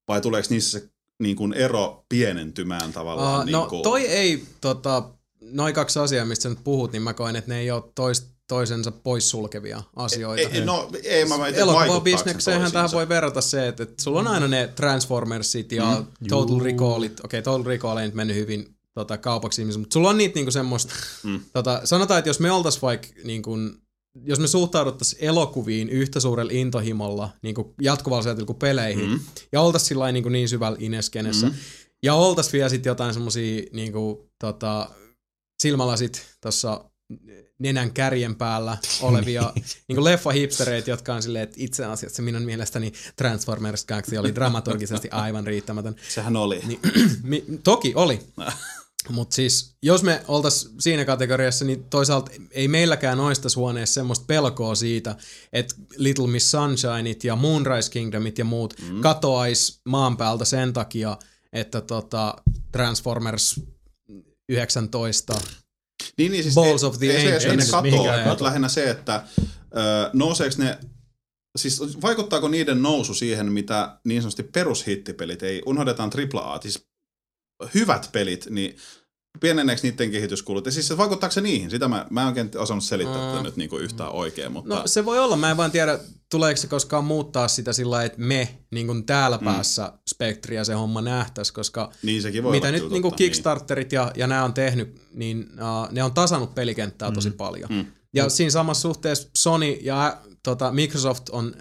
vai 0.09 0.20
tuleeko 0.20 0.47
niissä 0.51 0.78
se 0.81 0.89
niin 1.23 1.36
kuin 1.36 1.52
ero 1.52 2.05
pienentymään 2.09 2.93
tavallaan? 2.93 3.39
uh, 3.40 3.44
niin 3.44 3.52
no 3.52 3.66
kuin, 3.66 3.82
toi 3.82 4.06
ei, 4.06 4.44
tota, 4.60 5.02
noin 5.40 5.74
kaksi 5.74 5.98
asiaa, 5.98 6.24
mistä 6.24 6.43
sä 6.43 6.48
nyt 6.48 6.64
puhut, 6.64 6.93
niin 6.93 7.02
mä 7.02 7.14
koen, 7.14 7.36
että 7.36 7.51
ne 7.51 7.59
ei 7.59 7.70
ole 7.70 7.82
tois, 7.94 8.31
toisensa 8.48 8.93
poissulkevia 8.93 9.82
asioita. 9.97 10.48
ei, 10.48 10.64
no 10.64 10.90
ei 11.02 11.24
mä 11.24 11.39
väitän, 11.39 11.60
Elokuvabisnekseenhän 11.62 12.73
tähän 12.73 12.90
voi 12.93 13.09
verrata 13.09 13.40
se, 13.40 13.69
että, 13.69 13.82
että 13.82 14.02
sulla 14.02 14.20
on 14.20 14.27
aina 14.27 14.48
ne 14.48 14.69
Transformersit 14.77 15.73
ja 15.73 16.05
mm, 16.20 16.27
Total 16.28 16.60
Recallit. 16.60 17.20
Okei, 17.20 17.40
okay, 17.40 17.43
Total 17.43 17.64
Recall 17.66 17.97
ei 17.98 18.06
nyt 18.06 18.14
mennyt 18.14 18.36
hyvin 18.36 18.77
tota, 18.94 19.19
kaupaksi 19.19 19.62
ihmisille, 19.62 19.82
mutta 19.82 19.94
sulla 19.94 20.09
on 20.10 20.19
niitä 20.19 20.35
niinku 20.35 20.51
semmoista, 20.51 20.94
Mm. 21.23 21.40
tota, 21.52 21.81
sanotaan, 21.85 22.19
että 22.19 22.28
jos 22.28 22.40
me 22.40 22.51
oltais 22.52 22.82
vaikka 22.82 23.09
niinku, 23.24 23.56
jos 24.24 24.39
me 24.39 24.47
suhtauduttaisiin 24.47 25.24
elokuviin 25.24 25.89
yhtä 25.89 26.20
suurella 26.20 26.52
intohimolla 26.55 27.28
niin 27.43 27.55
kuin 27.55 27.74
jatkuvalla 27.81 28.23
sieltä 28.23 28.44
kuin 28.44 28.59
peleihin, 28.59 29.10
Mm. 29.10 29.20
ja 29.52 29.60
oltaisiin 29.60 29.89
sillä 29.89 30.12
niin, 30.12 30.32
niin 30.32 30.48
syvällä 30.48 30.77
ineskenessä, 30.81 31.47
Mm. 31.47 31.55
ja 32.02 32.14
oltaisiin 32.14 32.52
vielä 32.52 32.69
sitten 32.69 32.90
jotain 32.90 33.14
semmosia 33.14 33.62
niin 33.73 33.93
kuin, 33.93 34.19
tota, 34.39 34.90
silmälasit 35.62 36.23
tuossa 36.40 36.85
nenän 37.62 37.93
kärjen 37.93 38.34
päällä 38.34 38.78
olevia 39.01 39.52
niin 39.89 39.97
kuin 39.97 40.05
leffa-hipstereitä, 40.05 40.90
jotka 40.90 41.14
on 41.14 41.22
silleen, 41.22 41.43
että 41.43 41.56
itse 41.59 41.84
asiassa 41.84 42.22
minun 42.22 42.43
mielestäni 42.43 42.93
Transformers 43.16 43.84
2 43.84 44.18
oli 44.18 44.34
dramaturgisesti 44.34 45.09
aivan 45.24 45.47
riittämätön. 45.47 45.97
Sehän 46.09 46.36
oli. 46.36 46.60
Niin, 46.66 46.80
mi, 47.22 47.44
toki 47.64 47.93
oli. 47.94 48.20
Mutta 49.09 49.34
siis, 49.34 49.76
jos 49.82 50.02
me 50.02 50.22
oltais 50.28 50.70
siinä 50.80 51.05
kategoriassa, 51.05 51.64
niin 51.64 51.84
toisaalta 51.84 52.30
ei 52.51 52.68
meilläkään 52.68 53.20
oistas 53.20 53.56
huoneessa 53.56 53.94
semmoista 53.94 54.24
pelkoa 54.26 54.74
siitä, 54.74 55.16
että 55.52 55.74
Little 55.97 56.26
Miss 56.26 56.51
Sunshineit 56.51 57.24
ja 57.24 57.36
Moonrise 57.36 57.90
Kingdomit 57.90 58.39
ja 58.39 58.44
muut 58.44 58.74
mm. 58.89 59.01
katoais 59.01 59.80
maan 59.84 60.16
päältä 60.16 60.44
sen 60.44 60.72
takia, 60.72 61.16
että 61.52 61.80
tota, 61.80 62.34
Transformers 62.72 63.60
19 64.48 65.34
Niin, 66.18 66.32
niin 66.32 66.42
siis 66.42 66.54
Balls 66.54 66.82
ei, 66.82 66.88
of 66.88 66.98
the 66.98 67.06
ei 67.06 67.12
se, 67.22 67.34
Ancients. 67.34 67.64
että 67.64 67.76
ne 67.76 67.82
Mihinkään 67.82 68.28
mutta 68.28 68.44
lähinnä 68.44 68.68
se, 68.68 68.90
että 68.90 69.24
ö, 69.40 70.10
nouseeko 70.12 70.54
ne, 70.58 70.78
siis 71.56 71.80
vaikuttaako 72.02 72.48
niiden 72.48 72.82
nousu 72.82 73.14
siihen, 73.14 73.52
mitä 73.52 73.96
niin 74.04 74.22
sanotusti 74.22 74.42
perushittipelit, 74.42 75.42
ei 75.42 75.62
unohdetaan 75.66 76.10
AAA, 76.34 76.60
siis 76.60 76.86
hyvät 77.74 78.08
pelit, 78.12 78.46
niin 78.50 78.76
pieneneekö 79.40 79.82
niiden 79.82 80.10
kehityskulut? 80.10 80.66
Ja 80.66 80.72
siis 80.72 80.88
se 80.88 80.96
vaikuttaako 80.96 81.32
se 81.32 81.40
niihin? 81.40 81.70
Sitä 81.70 81.88
mä, 81.88 82.06
mä 82.10 82.20
en 82.20 82.26
oikein 82.26 82.50
osannut 82.56 82.84
selittää 82.84 83.14
tätä 83.14 83.36
Aa. 83.36 83.42
nyt 83.42 83.56
niinku 83.56 83.76
yhtään 83.76 84.12
oikein, 84.12 84.52
mutta... 84.52 84.74
No 84.74 84.82
se 84.86 85.04
voi 85.04 85.18
olla, 85.18 85.36
mä 85.36 85.50
en 85.50 85.56
vaan 85.56 85.70
tiedä, 85.70 85.98
tuleeko 86.30 86.60
se 86.60 86.66
koskaan 86.66 87.04
muuttaa 87.04 87.48
sitä 87.48 87.72
sillä 87.72 88.04
että 88.04 88.20
me 88.20 88.59
niin 88.70 88.86
kuin 88.86 89.06
täällä 89.06 89.36
mm. 89.36 89.44
päässä 89.44 89.92
Spectria 90.10 90.64
se 90.64 90.74
homma 90.74 91.00
nähtäisi, 91.00 91.52
koska 91.52 91.92
niin 92.02 92.22
sekin 92.22 92.42
voi 92.42 92.52
mitä 92.52 92.70
nyt 92.70 92.80
kyllä 92.80 92.92
niin 92.92 93.02
kuin 93.02 93.12
totta, 93.12 93.18
Kickstarterit 93.18 93.92
ja, 93.92 94.12
ja 94.14 94.26
nämä 94.26 94.44
on 94.44 94.54
tehnyt, 94.54 95.00
niin 95.14 95.48
uh, 95.52 95.92
ne 95.92 96.02
on 96.02 96.12
tasannut 96.12 96.54
pelikenttää 96.54 97.12
tosi 97.12 97.30
paljon. 97.30 97.70
Mm. 97.70 97.86
Ja 98.14 98.28
siinä 98.28 98.50
samassa 98.50 98.82
suhteessa 98.82 99.28
Sony 99.36 99.78
ja 99.80 100.18
tota, 100.42 100.72
Microsoft 100.72 101.28
on 101.28 101.54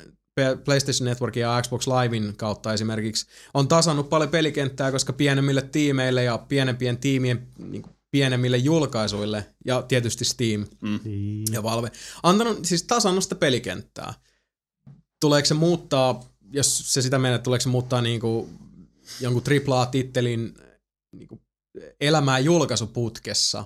PlayStation 0.66 1.10
Networkin 1.10 1.42
ja 1.42 1.62
Xbox 1.62 1.88
Livein 1.88 2.34
kautta 2.38 2.74
esimerkiksi 2.74 3.26
on 3.54 3.68
tasannut 3.68 4.10
paljon 4.10 4.30
pelikenttää, 4.30 4.92
koska 4.92 5.14
pienemmille 5.14 5.62
tiimeille 5.62 6.24
ja 6.24 6.38
pienempien 6.38 6.98
tiimien 6.98 7.48
niin 7.58 7.82
kuin 7.82 7.96
pienemmille 8.12 8.58
julkaisuille 8.58 9.46
ja 9.66 9.82
tietysti 9.82 10.26
Steam 10.26 10.66
Mm. 10.82 11.00
ja 11.52 11.64
Valve 11.64 11.92
antanut 12.24 12.66
siis 12.66 12.84
tasannut 12.84 13.24
sitä 13.24 13.36
pelikenttää. 13.36 14.14
Tuleeko 15.20 15.46
se 15.46 15.54
muuttaa, 15.54 16.24
jos 16.52 16.94
se 16.94 17.02
sitä 17.02 17.20
menee, 17.20 17.40
tuleeko 17.40 17.62
se 17.62 17.70
muuttaa 17.70 18.02
niinku 18.02 18.50
jonkun 19.20 19.44
AAA-tittelin 19.48 20.54
niinku 21.16 21.42
elämää 22.02 22.40
julkaisuputkessa? 22.40 23.66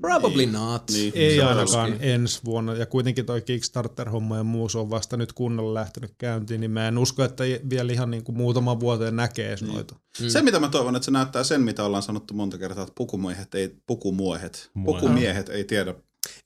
Probably 0.00 0.36
Niin. 0.36 0.52
not. 0.52 0.82
Niin. 0.90 1.12
Ei 1.16 1.36
Se 1.36 1.42
on 1.42 1.48
ainakaan 1.48 1.96
ensi 2.00 2.40
vuonna. 2.44 2.74
Ja 2.74 2.86
kuitenkin 2.86 3.26
toi 3.26 3.40
Kickstarter-homma 3.42 4.36
ja 4.36 4.44
muu 4.44 4.68
se 4.68 4.78
on 4.78 4.90
vasta 4.90 5.16
nyt 5.16 5.32
kunnolla 5.32 5.74
lähtenyt 5.74 6.14
käyntiin, 6.18 6.60
niin 6.60 6.70
mä 6.70 6.88
en 6.88 6.98
usko, 6.98 7.24
että 7.24 7.44
vielä 7.70 7.92
ihan 7.92 8.10
niin 8.10 8.24
kuin 8.24 8.36
muutaman 8.38 8.80
vuoteen 8.80 9.16
näkee 9.16 9.48
edes 9.48 9.62
noita. 9.62 9.94
Mm. 10.20 10.28
Se, 10.28 10.42
mitä 10.42 10.60
mä 10.60 10.68
toivon, 10.68 10.96
että 10.96 11.04
se 11.04 11.10
näyttää 11.10 11.44
sen, 11.44 11.60
mitä 11.62 11.84
ollaan 11.84 12.02
sanottu 12.02 12.34
monta 12.34 12.58
kertaa, 12.58 12.82
että 12.82 12.94
pukumiehet 12.96 13.54
ei, 13.54 13.76
pukumuohet, 13.86 14.70
Muohet. 14.74 15.00
pukumiehet 15.00 15.48
ei 15.48 15.64
tiedä 15.64 15.94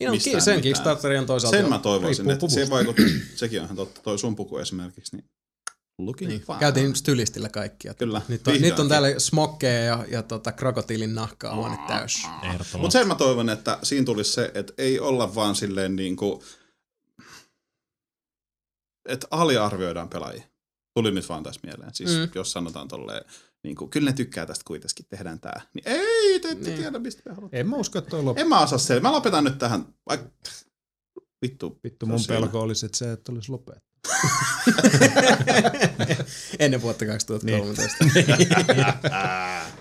Niin 0.00 0.10
on, 0.10 0.16
mistään 0.16 0.42
sen 0.42 0.52
mitään. 0.52 0.62
Kickstarteri 0.62 1.18
on 1.18 1.26
toisaalta 1.26 1.56
Sen 1.56 1.68
mä 1.68 1.78
toivoisin, 1.78 2.30
että 2.30 2.48
se 2.48 2.70
vaikuttaa. 2.70 3.04
Sekin 3.34 3.60
on 3.60 3.64
ihan 3.64 3.76
totta. 3.76 4.00
Toi 4.02 4.18
sun 4.18 4.36
puku 4.36 4.58
esimerkiksi, 4.58 5.16
niin 5.16 5.24
looking 6.06 6.28
Niin. 6.28 6.40
fine. 6.46 6.58
Käytiin 6.58 6.96
stylistillä 6.96 7.48
kaikkia. 7.48 7.94
Kyllä, 7.94 8.22
Nyt 8.28 8.48
on, 8.48 8.60
nyt 8.60 8.78
on 8.78 8.88
täällä 8.88 9.08
smokkeja 9.18 9.82
ja, 9.84 10.04
ja 10.10 10.22
tota, 10.22 10.52
krokotiilin 10.52 11.14
nahkaa 11.14 11.54
huone 11.56 11.78
täys. 11.88 12.22
Mutta 12.78 12.90
sen 12.92 13.08
mä 13.08 13.14
toivon, 13.14 13.48
että 13.50 13.78
siinä 13.82 14.04
tulisi 14.04 14.32
se, 14.32 14.50
että 14.54 14.72
ei 14.78 15.00
olla 15.00 15.34
vaan 15.34 15.54
silleen 15.54 15.96
niin 15.96 16.16
kuin, 16.16 16.42
että 19.08 19.26
aliarvioidaan 19.30 20.08
pelaajia. 20.08 20.44
Tuli 20.96 21.10
nyt 21.10 21.28
vaan 21.28 21.42
tässä 21.42 21.60
mieleen. 21.64 21.94
Siis 21.94 22.10
Mm. 22.10 22.28
jos 22.34 22.52
sanotaan 22.52 22.88
tolleen, 22.88 23.24
niin 23.64 23.76
kuin, 23.76 23.90
kyllä 23.90 24.10
ne 24.10 24.16
tykkää 24.16 24.46
tästä 24.46 24.62
kuitenkin, 24.66 25.06
tehdään 25.08 25.40
tää. 25.40 25.60
Niin 25.74 25.82
ei, 25.88 26.40
te 26.40 26.48
ette 26.50 26.68
Niin. 26.68 26.78
tiedä, 26.78 26.98
mistä 26.98 27.22
me 27.24 27.34
halutaan. 27.34 27.60
En 27.60 27.68
mä 27.68 27.76
usko, 27.76 27.98
että 27.98 28.10
toi 28.10 28.22
loppu. 28.22 28.40
En 28.40 28.48
mä 28.48 28.60
osaa 28.60 28.78
se. 28.78 29.00
Mä 29.00 29.12
lopetan 29.12 29.44
nyt 29.44 29.58
tähän. 29.58 29.94
Vaikka... 30.08 30.26
Vittu. 31.42 31.78
Vittu, 31.84 32.06
mun 32.06 32.20
siinä. 32.20 32.40
pelko 32.40 32.60
olisi, 32.60 32.86
että 32.86 32.98
se, 32.98 33.12
että 33.12 33.32
olisi 33.32 33.52
lopettu. 33.52 33.92
Ennen 36.58 36.82
vuotta 36.82 37.06
2013. 37.06 38.04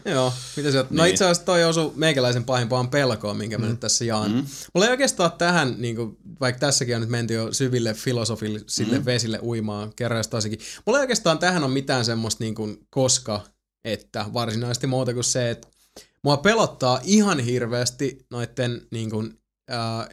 Joo, 0.11 0.33
mitä 0.57 0.71
se 0.71 0.79
on? 0.79 0.87
No 0.89 1.03
Niin. 1.03 1.11
itse 1.11 1.25
asiassa 1.25 1.45
toi 1.45 1.63
osu 1.63 1.93
meikäläisen 1.95 2.43
pahimpaan 2.43 2.89
pelkoon, 2.89 3.37
minkä 3.37 3.57
mä 3.57 3.67
nyt 3.67 3.79
tässä 3.79 4.05
jaan. 4.05 4.31
Mm. 4.31 4.45
Mulla 4.73 4.85
ei 4.85 4.91
oikeastaan 4.91 5.31
tähän, 5.31 5.75
niin 5.77 5.95
kuin, 5.95 6.17
vaikka 6.39 6.59
tässäkin 6.59 6.95
on 6.95 7.01
nyt 7.01 7.09
menty 7.09 7.33
jo 7.33 7.53
syville 7.53 7.93
filosofisille 7.93 8.99
mm. 8.99 9.05
vesille 9.05 9.39
uimaan 9.43 9.93
toisenkin. 10.29 10.59
Mulla 10.85 10.99
ei 10.99 11.03
oikeastaan 11.03 11.39
tähän 11.39 11.63
on 11.63 11.71
mitään 11.71 12.05
semmoista 12.05 12.43
niin 12.43 12.55
kuin, 12.55 12.77
koska, 12.89 13.41
että 13.85 14.25
varsinaisesti 14.33 14.87
muuta 14.87 15.13
kuin 15.13 15.23
se, 15.23 15.49
että 15.49 15.67
mua 16.23 16.37
pelottaa 16.37 16.99
ihan 17.03 17.39
hirveästi 17.39 18.25
noitten 18.29 18.81
niin 18.91 19.09
kuin, 19.09 19.39
äh, 19.71 20.09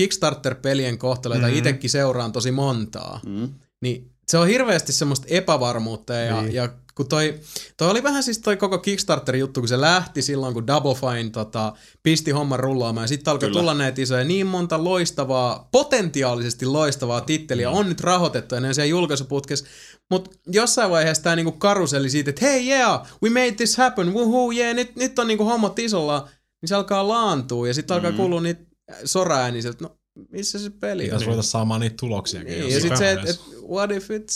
Kickstarter-pelien 0.00 0.98
kohtalo, 0.98 1.34
joita 1.34 1.48
Mhm. 1.48 1.56
itsekin 1.56 1.90
seuraan 1.90 2.32
tosi 2.32 2.50
montaa 2.50 3.20
Mm. 3.26 3.48
niin 3.82 4.10
se 4.28 4.38
on 4.38 4.48
hirveästi 4.48 4.92
semmoista 4.92 5.26
epävarmuutta 5.30 6.12
ja, 6.14 6.42
Niin. 6.42 6.54
ja 6.54 6.68
kun 6.94 7.08
toi, 7.08 7.34
toi 7.76 7.90
oli 7.90 8.02
vähän 8.02 8.22
siis 8.22 8.38
toi 8.38 8.56
koko 8.56 8.78
Kickstarter-juttu, 8.78 9.60
kun 9.60 9.68
se 9.68 9.80
lähti 9.80 10.22
silloin, 10.22 10.54
kun 10.54 10.66
Double 10.66 10.94
Fine 10.94 11.30
tota, 11.30 11.72
pisti 12.02 12.30
homman 12.30 12.60
rullaamaan 12.60 13.04
ja 13.04 13.08
sitten 13.08 13.30
alkoi 13.32 13.48
Kyllä. 13.48 13.60
tulla 13.60 13.74
näitä 13.74 14.02
isoja, 14.02 14.24
niin 14.24 14.46
monta 14.46 14.84
loistavaa, 14.84 15.68
potentiaalisesti 15.72 16.66
loistavaa 16.66 17.20
titteliä 17.20 17.70
on 17.70 17.88
nyt 17.88 18.00
rahoitettu 18.00 18.54
ja 18.54 18.60
ne 18.60 18.68
on 18.68 18.74
siellä 18.74 18.88
julkaisuputkessa, 18.90 19.64
mutta 20.10 20.30
jossain 20.46 20.90
vaiheessa 20.90 21.22
tämä 21.22 21.36
niinku 21.36 21.52
karuselli 21.52 22.10
siitä, 22.10 22.30
että 22.30 22.44
hei 22.46 22.68
yeah, 22.68 23.00
we 23.22 23.30
made 23.30 23.52
this 23.52 23.76
happen, 23.76 24.14
woohoo, 24.14 24.52
yeah, 24.52 24.74
nyt, 24.74 24.96
nyt 24.96 25.18
on 25.18 25.26
niinku 25.26 25.44
hommat 25.44 25.78
isolla, 25.78 26.28
niin 26.62 26.68
se 26.68 26.74
alkaa 26.74 27.08
laantua 27.08 27.68
ja 27.68 27.74
sitten 27.74 27.94
alkaa 27.94 28.10
Mm. 28.10 28.16
kuulua 28.16 28.40
niitä 28.40 28.62
soraääniä 29.04 29.62
sieltä, 29.62 29.84
no 29.84 29.96
missä 30.30 30.58
se 30.58 30.70
peli 30.70 31.02
on? 31.02 31.06
Pitäisi 31.06 31.24
ruveta 31.26 31.42
saamaan 31.42 31.80
niitä 31.80 31.96
tuloksiakin. 32.00 32.48
Niin, 32.60 32.74
ja 32.74 32.80
sitten 32.80 32.98
se, 32.98 33.12
että 33.12 33.30
et, 33.30 33.40
what 33.68 33.90
if 33.90 34.10
it 34.10 34.30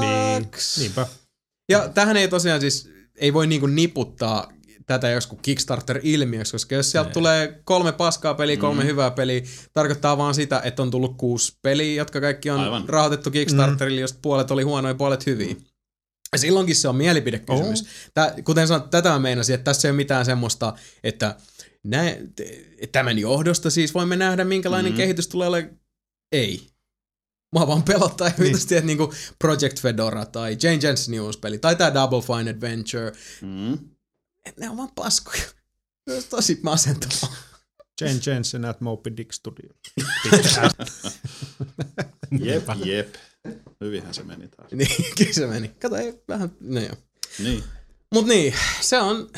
Niin, 0.00 0.42
sucks? 0.44 0.78
niinpä. 0.78 1.06
Ja 1.68 1.88
tähän 1.88 2.16
ei 2.16 2.28
tosiaan 2.28 2.60
siis, 2.60 2.90
ei 3.16 3.34
voi 3.34 3.46
niinku 3.46 3.66
niputtaa 3.66 4.52
tätä 4.86 5.08
joskus 5.10 5.38
Kickstarter-ilmiöksi, 5.42 6.52
koska 6.52 6.74
jos 6.74 6.90
sieltä 6.90 7.10
tulee 7.10 7.60
kolme 7.64 7.92
paskaa 7.92 8.34
peliä, 8.34 8.56
kolme 8.56 8.82
Mm. 8.82 8.88
hyvää 8.88 9.10
peliä, 9.10 9.42
tarkoittaa 9.72 10.18
vaan 10.18 10.34
sitä, 10.34 10.60
että 10.64 10.82
on 10.82 10.90
tullut 10.90 11.16
kuusi 11.16 11.52
peliä, 11.62 11.94
jotka 11.94 12.20
kaikki 12.20 12.50
on 12.50 12.60
Aivan. 12.60 12.88
rahoitettu 12.88 13.30
Kickstarterille, 13.30 14.00
josta 14.00 14.18
puolet 14.22 14.50
oli 14.50 14.62
huonoja, 14.62 14.94
puolet 14.94 15.26
hyviä. 15.26 15.56
Ja 16.32 16.38
silloinkin 16.38 16.76
se 16.76 16.88
on 16.88 16.96
mielipidekysymys. 16.96 17.80
Oh. 17.82 17.86
Tää, 18.14 18.34
kuten 18.44 18.68
sanoit, 18.68 18.90
tätä 18.90 19.08
mä 19.10 19.18
meinasin, 19.18 19.54
että 19.54 19.64
tässä 19.64 19.88
ei 19.88 19.90
ole 19.90 19.96
mitään 19.96 20.24
semmoista, 20.24 20.74
että 21.04 21.36
nä, 21.84 22.16
tämän 22.92 23.18
johdosta 23.18 23.70
siis 23.70 23.94
voimme 23.94 24.16
nähdä, 24.16 24.44
minkälainen 24.44 24.92
Mhm. 24.92 24.96
kehitys 24.96 25.28
tulee 25.28 25.48
olemaan. 25.48 25.78
Ei. 26.32 26.66
Mua 27.52 27.66
vaan 27.66 27.82
pelottaa 27.82 28.28
niin. 28.28 28.38
vitusti, 28.38 28.76
että 28.76 28.86
niinku 28.86 29.12
Project 29.38 29.80
Fedora 29.80 30.24
tai 30.26 30.56
Jane 30.62 30.78
Jensen 30.82 31.20
uusi 31.20 31.38
peli 31.38 31.58
tai 31.58 31.76
tämä 31.76 31.94
Double 31.94 32.22
Fine 32.22 32.50
Adventure, 32.50 33.12
Mm. 33.42 33.72
että 34.44 34.60
ne 34.60 34.70
on 34.70 34.76
vaan 34.76 34.90
paskoja. 34.94 35.42
Se 36.10 36.16
on 36.16 36.22
tosi 36.30 36.60
masentavaa. 36.62 37.36
Jane 38.00 38.20
Jensen 38.26 38.64
at 38.64 38.80
Moby 38.80 39.16
Dick 39.16 39.32
Studio. 39.32 39.70
Jep, 42.40 42.64
jep. 42.84 43.14
Hyvinhän 43.80 44.14
se 44.14 44.22
meni 44.22 44.48
taas. 44.48 44.72
niin, 44.72 44.90
kyllä 45.18 45.32
se 45.32 45.46
meni. 45.46 45.68
Kato, 45.68 45.96
ei 45.96 46.22
vähän, 46.28 46.52
no 46.60 46.80
joo. 46.80 46.96
Niin. 47.38 47.64
Mut 48.14 48.26
niin, 48.26 48.54
se 48.80 48.98
on 48.98 49.30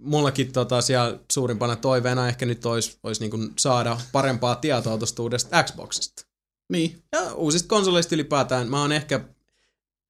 mullakin 0.00 0.52
tota 0.52 0.80
siellä 0.80 1.18
suurimpana 1.32 1.76
toiveena 1.76 2.28
ehkä 2.28 2.46
nyt 2.46 2.66
olisi 2.66 2.98
olis 3.02 3.20
niinku 3.20 3.38
saada 3.58 4.00
parempaa 4.12 4.56
tietoa 4.56 4.98
tuosta 4.98 5.22
uudesta 5.22 5.62
Xboxista. 5.62 6.26
Niin. 6.72 7.02
Ja 7.12 7.34
uusista 7.34 7.68
konsoleista 7.68 8.14
ylipäätään. 8.14 8.70
Mä 8.70 8.80
oon 8.80 8.92
ehkä, 8.92 9.20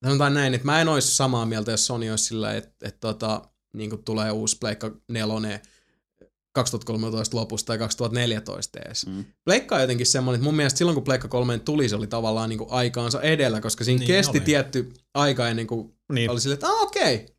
sanotaan 0.05 0.35
näin, 0.35 0.55
että 0.55 0.67
mä 0.67 0.81
en 0.81 0.89
olisi 0.89 1.17
samaa 1.17 1.47
mieltä, 1.47 1.71
jos 1.71 1.87
Sony 1.87 2.11
olisi 2.11 2.25
sillä, 2.25 2.55
että, 2.55 2.75
että 2.83 3.01
tota, 3.01 3.43
niin 3.77 4.05
tulee 4.05 4.31
uusi 4.31 4.57
Pleikka 4.61 4.91
4 5.09 5.61
2013 6.53 7.37
lopussa 7.37 7.67
tai 7.67 7.79
2014 7.79 8.79
edes. 8.85 9.07
Mm. 9.07 9.25
Pleikka 9.45 9.75
on 9.75 9.81
jotenkin 9.81 10.07
semmoinen, 10.07 10.39
että 10.39 10.45
mun 10.45 10.55
mielestä 10.57 10.79
silloin 10.79 10.95
kun 10.95 11.05
Pleikka 11.05 11.29
3 11.29 11.59
tuli, 11.59 11.89
se 11.89 11.97
oli 11.97 12.07
tavallaan 12.07 12.49
niin 12.49 12.59
kuin 12.59 12.71
aikaansa 12.71 13.23
edellä, 13.23 13.61
koska 13.61 13.85
siinä 13.85 13.99
Niin 13.99 14.07
kesti 14.07 14.39
oli. 14.39 14.45
tietty 14.45 14.93
aika 15.15 15.49
ennen 15.49 15.67
kuin 15.67 15.95
Niin. 16.13 16.31
oli 16.31 16.41
silleen, 16.41 16.55
että 16.57 16.69
okei, 16.69 17.15
okay. 17.15 17.34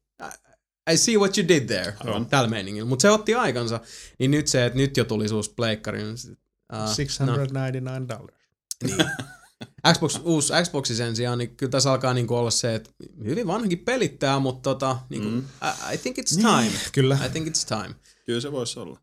I 0.91 0.97
see 0.97 1.17
what 1.17 1.37
you 1.37 1.47
did 1.47 1.65
there, 1.67 1.93
Aivan. 1.99 2.25
tällä 2.25 2.49
meiningillä. 2.49 2.89
Mutta 2.89 3.01
se 3.01 3.09
otti 3.09 3.35
aikansa, 3.35 3.79
niin 4.19 4.31
nyt 4.31 4.47
se, 4.47 4.65
että 4.65 4.77
nyt 4.77 4.97
jo 4.97 5.03
tuli 5.05 5.29
se 5.29 5.35
uusi 5.35 5.53
pleikkari, 5.55 6.03
niin 6.03 6.17
sit, 6.17 6.31
uh, 6.73 6.79
699 6.79 8.07
dollars. 8.09 8.37
niin. 8.83 8.97
Xbox, 9.93 10.19
uusi 10.23 10.53
Xboxi 10.63 10.95
sen 10.95 11.15
sijaan, 11.15 11.37
niin 11.37 11.55
kyllä 11.57 11.69
tässä 11.69 11.91
alkaa 11.91 12.13
niinku 12.13 12.35
olla 12.35 12.51
se, 12.51 12.75
että 12.75 12.89
hyvin 13.23 13.47
vanhakin 13.47 13.79
pelittää, 13.79 14.39
mutta 14.39 14.61
tota, 14.69 14.97
niinku, 15.09 15.29
Mm. 15.29 15.39
I, 15.39 15.95
I 15.95 15.97
think 15.97 16.17
it's 16.17 16.35
time. 16.41 16.71
Kyllä. 16.91 17.19
I 17.25 17.29
think 17.29 17.47
it's 17.47 17.67
time. 17.67 17.95
Kyllä 18.25 18.41
se 18.41 18.51
voisi 18.51 18.79
olla. 18.79 18.99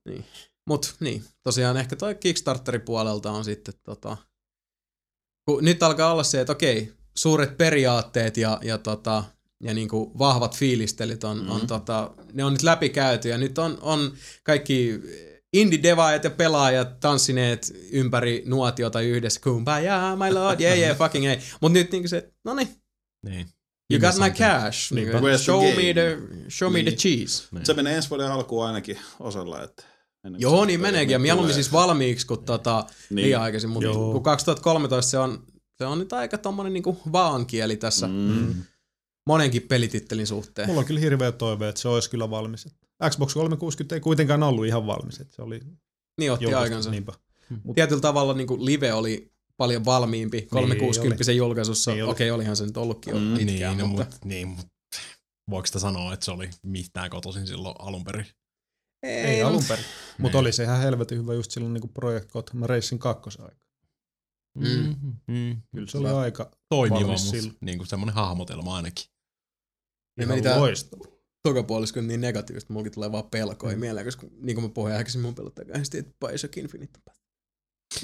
Mut 0.67 0.95
niin, 1.01 1.25
tosiaan 1.43 1.77
ehkä 1.77 1.97
toi 1.97 2.15
Kickstarterin 2.15 2.81
puolelta 2.81 3.31
on 3.31 3.45
sitten 3.45 3.75
tota, 3.83 4.17
kun 5.45 5.65
nyt 5.65 5.83
alkaa 5.83 6.13
olla 6.13 6.25
se, 6.25 6.41
että 6.41 6.53
okei, 6.53 6.93
suuret 7.17 7.57
periaatteet 7.57 8.37
ja, 8.37 8.59
ja, 8.63 8.79
tota, 8.79 9.25
ja 9.63 9.75
niinku 9.75 10.13
vahvat 10.19 10.57
fiilistelit 10.57 11.25
on, 11.25 11.43
mm. 11.43 11.51
on 11.51 11.67
tota, 11.67 12.11
ne 12.33 12.45
on 12.45 12.53
nyt 12.53 12.63
läpikäyty 12.63 13.29
ja 13.29 13.39
nyt 13.39 13.59
on, 13.59 13.79
on 13.83 14.13
kaikki 14.43 15.01
indie-devaajat 15.53 16.25
ja 16.25 16.31
pelaajat 16.31 17.01
tanssineet 17.01 17.73
ympäri 17.93 18.43
nuotiota 18.47 19.01
yhdessä, 19.01 19.41
kumbaya, 19.41 20.17
my 20.17 20.35
lord, 20.35 20.61
yeah, 20.61 20.79
yeah, 20.79 20.97
fucking 20.99 21.25
hey. 21.25 21.37
Mut 21.61 21.73
nyt 21.73 21.93
niinku 21.93 22.09
se, 22.09 22.33
no 22.45 22.55
niin, 22.55 22.69
Niin. 23.27 23.47
you 23.93 24.01
got 24.01 24.19
my 24.19 24.31
cash, 24.31 24.93
Where's 24.93 25.21
the 25.21 25.39
show, 25.39 25.65
me 25.65 25.93
the, 25.93 26.19
show 26.49 26.73
me 26.73 26.83
the 26.83 26.91
Niin. 26.91 26.99
cheese. 26.99 27.45
Niin. 27.53 27.67
Se 27.67 27.75
menee 27.75 27.97
ensi 27.97 28.11
vuoden 28.11 28.33
alkuun 28.33 28.67
ainakin 28.67 28.99
osalla, 29.21 29.63
että 29.63 29.83
ennen 30.25 30.43
kuin 30.43 30.53
Joo, 30.53 30.65
niin 30.65 30.81
meneekin. 30.81 31.13
Ja 31.13 31.19
mieluummin 31.19 31.55
siis 31.55 31.73
valmiiksi 31.73 32.27
kuin 32.27 32.45
tota, 32.45 32.85
Niin. 32.89 33.17
niin. 33.17 33.25
liian 33.27 33.43
aikaisin. 33.43 33.71
Mutta 33.71 33.89
kun 33.93 34.23
2013 34.23 35.11
se 35.11 35.19
on, 35.19 35.47
se 35.79 35.87
on 35.87 35.99
nyt 35.99 36.13
aika 36.13 36.39
tommonen 36.39 36.73
niinku 36.73 37.01
vaankieli 37.13 37.77
tässä 37.77 38.07
mm. 38.07 38.55
Mm. 39.27 39.33
monenkin 39.33 39.63
pelitittelin 39.63 40.27
suhteen. 40.27 40.69
Mulla 40.69 40.81
on 40.81 40.87
kyllä 40.87 41.01
hirveä 41.01 41.33
toive, 41.33 41.69
että 41.69 41.81
se 41.81 41.89
olisi 41.89 42.11
kyllä 42.11 42.31
valmis. 42.31 42.69
Xbox 43.11 43.35
360 43.35 43.95
ei 43.95 44.01
kuitenkaan 44.01 44.43
ollut 44.43 44.67
ihan 44.67 44.87
valmis. 44.87 45.21
Että 45.21 45.37
se 45.37 45.43
oli 45.43 45.61
Niin 46.19 46.33
otti 46.33 46.55
aikansa. 46.55 46.91
Niinpä. 46.91 47.13
Mut- 47.65 47.75
Tietyllä 47.75 48.01
tavalla 48.01 48.35
niinku 48.35 48.65
live 48.65 48.93
oli 48.93 49.33
paljon 49.57 49.85
valmiimpi 49.85 50.43
360 50.43 51.25
sen 51.25 51.37
julkaisussa. 51.37 51.91
Niin 51.91 52.05
oli. 52.05 52.11
Okei, 52.11 52.31
olihan 52.31 52.57
se 52.57 52.67
nyt 52.67 52.77
ollutkin 52.77 53.11
jo 53.15 53.21
Mm. 53.21 53.37
pitkään, 53.37 53.77
Niin, 53.77 53.79
no, 53.79 53.87
mutta... 53.87 54.05
mut, 54.13 54.25
niin, 54.25 54.49
mut 54.49 54.67
voiko 55.51 55.67
sitä 55.67 55.79
sanoa, 55.79 56.13
että 56.15 56.25
se 56.25 56.31
oli 56.31 56.51
mitään 56.63 57.11
kotoisin 57.11 57.47
silloin 57.47 57.75
alun 57.79 58.05
perin? 58.05 58.27
Ei 59.03 59.43
alun 59.43 59.65
perin. 59.69 59.85
Mutta 60.19 60.39
Niin. 60.39 60.41
oli 60.41 60.53
se 60.53 60.63
ihan 60.63 60.81
helvetin 60.81 61.19
hyvä 61.19 61.35
just 61.35 61.51
silloin 61.51 61.75
niin 61.75 61.89
Project 61.95 62.31
Gotham 62.33 62.63
Racing 62.63 63.01
2 63.01 63.43
aika. 63.43 63.63
Mm. 64.59 64.97
Mm. 65.27 65.63
Kyllä 65.75 65.87
se 65.87 65.99
oli 65.99 66.09
aika 66.09 66.51
Toimiva, 66.69 67.01
mutta 67.13 67.57
niin 67.61 67.79
kuin 67.79 67.89
semmoinen 67.89 68.15
hahmotelma 68.15 68.77
ainakin. 68.77 69.05
Ihan 70.21 70.29
meni 70.29 70.43
tää- 70.43 70.59
loistava. 70.61 71.05
tokapuolisko 71.43 72.01
on 72.01 72.07
niin 72.07 72.21
negatiivista, 72.21 72.73
mullakin 72.73 72.93
tulee 72.93 73.13
vaan 73.13 73.31
pelkoja 73.31 73.77
Mm. 73.77 73.81
mieleen, 73.81 74.07
koska 74.07 74.27
niin 74.41 74.57
kuin 74.57 74.65
mä 74.65 74.69
puhuin 74.75 74.95
aikaisemmin, 74.95 75.27
mun 75.27 75.35
pelottaa 75.35 75.65
kauheasti, 75.65 75.99
että 75.99 76.15
Bioshock 76.27 76.57
Infinite 76.57 76.99
on 77.09 77.15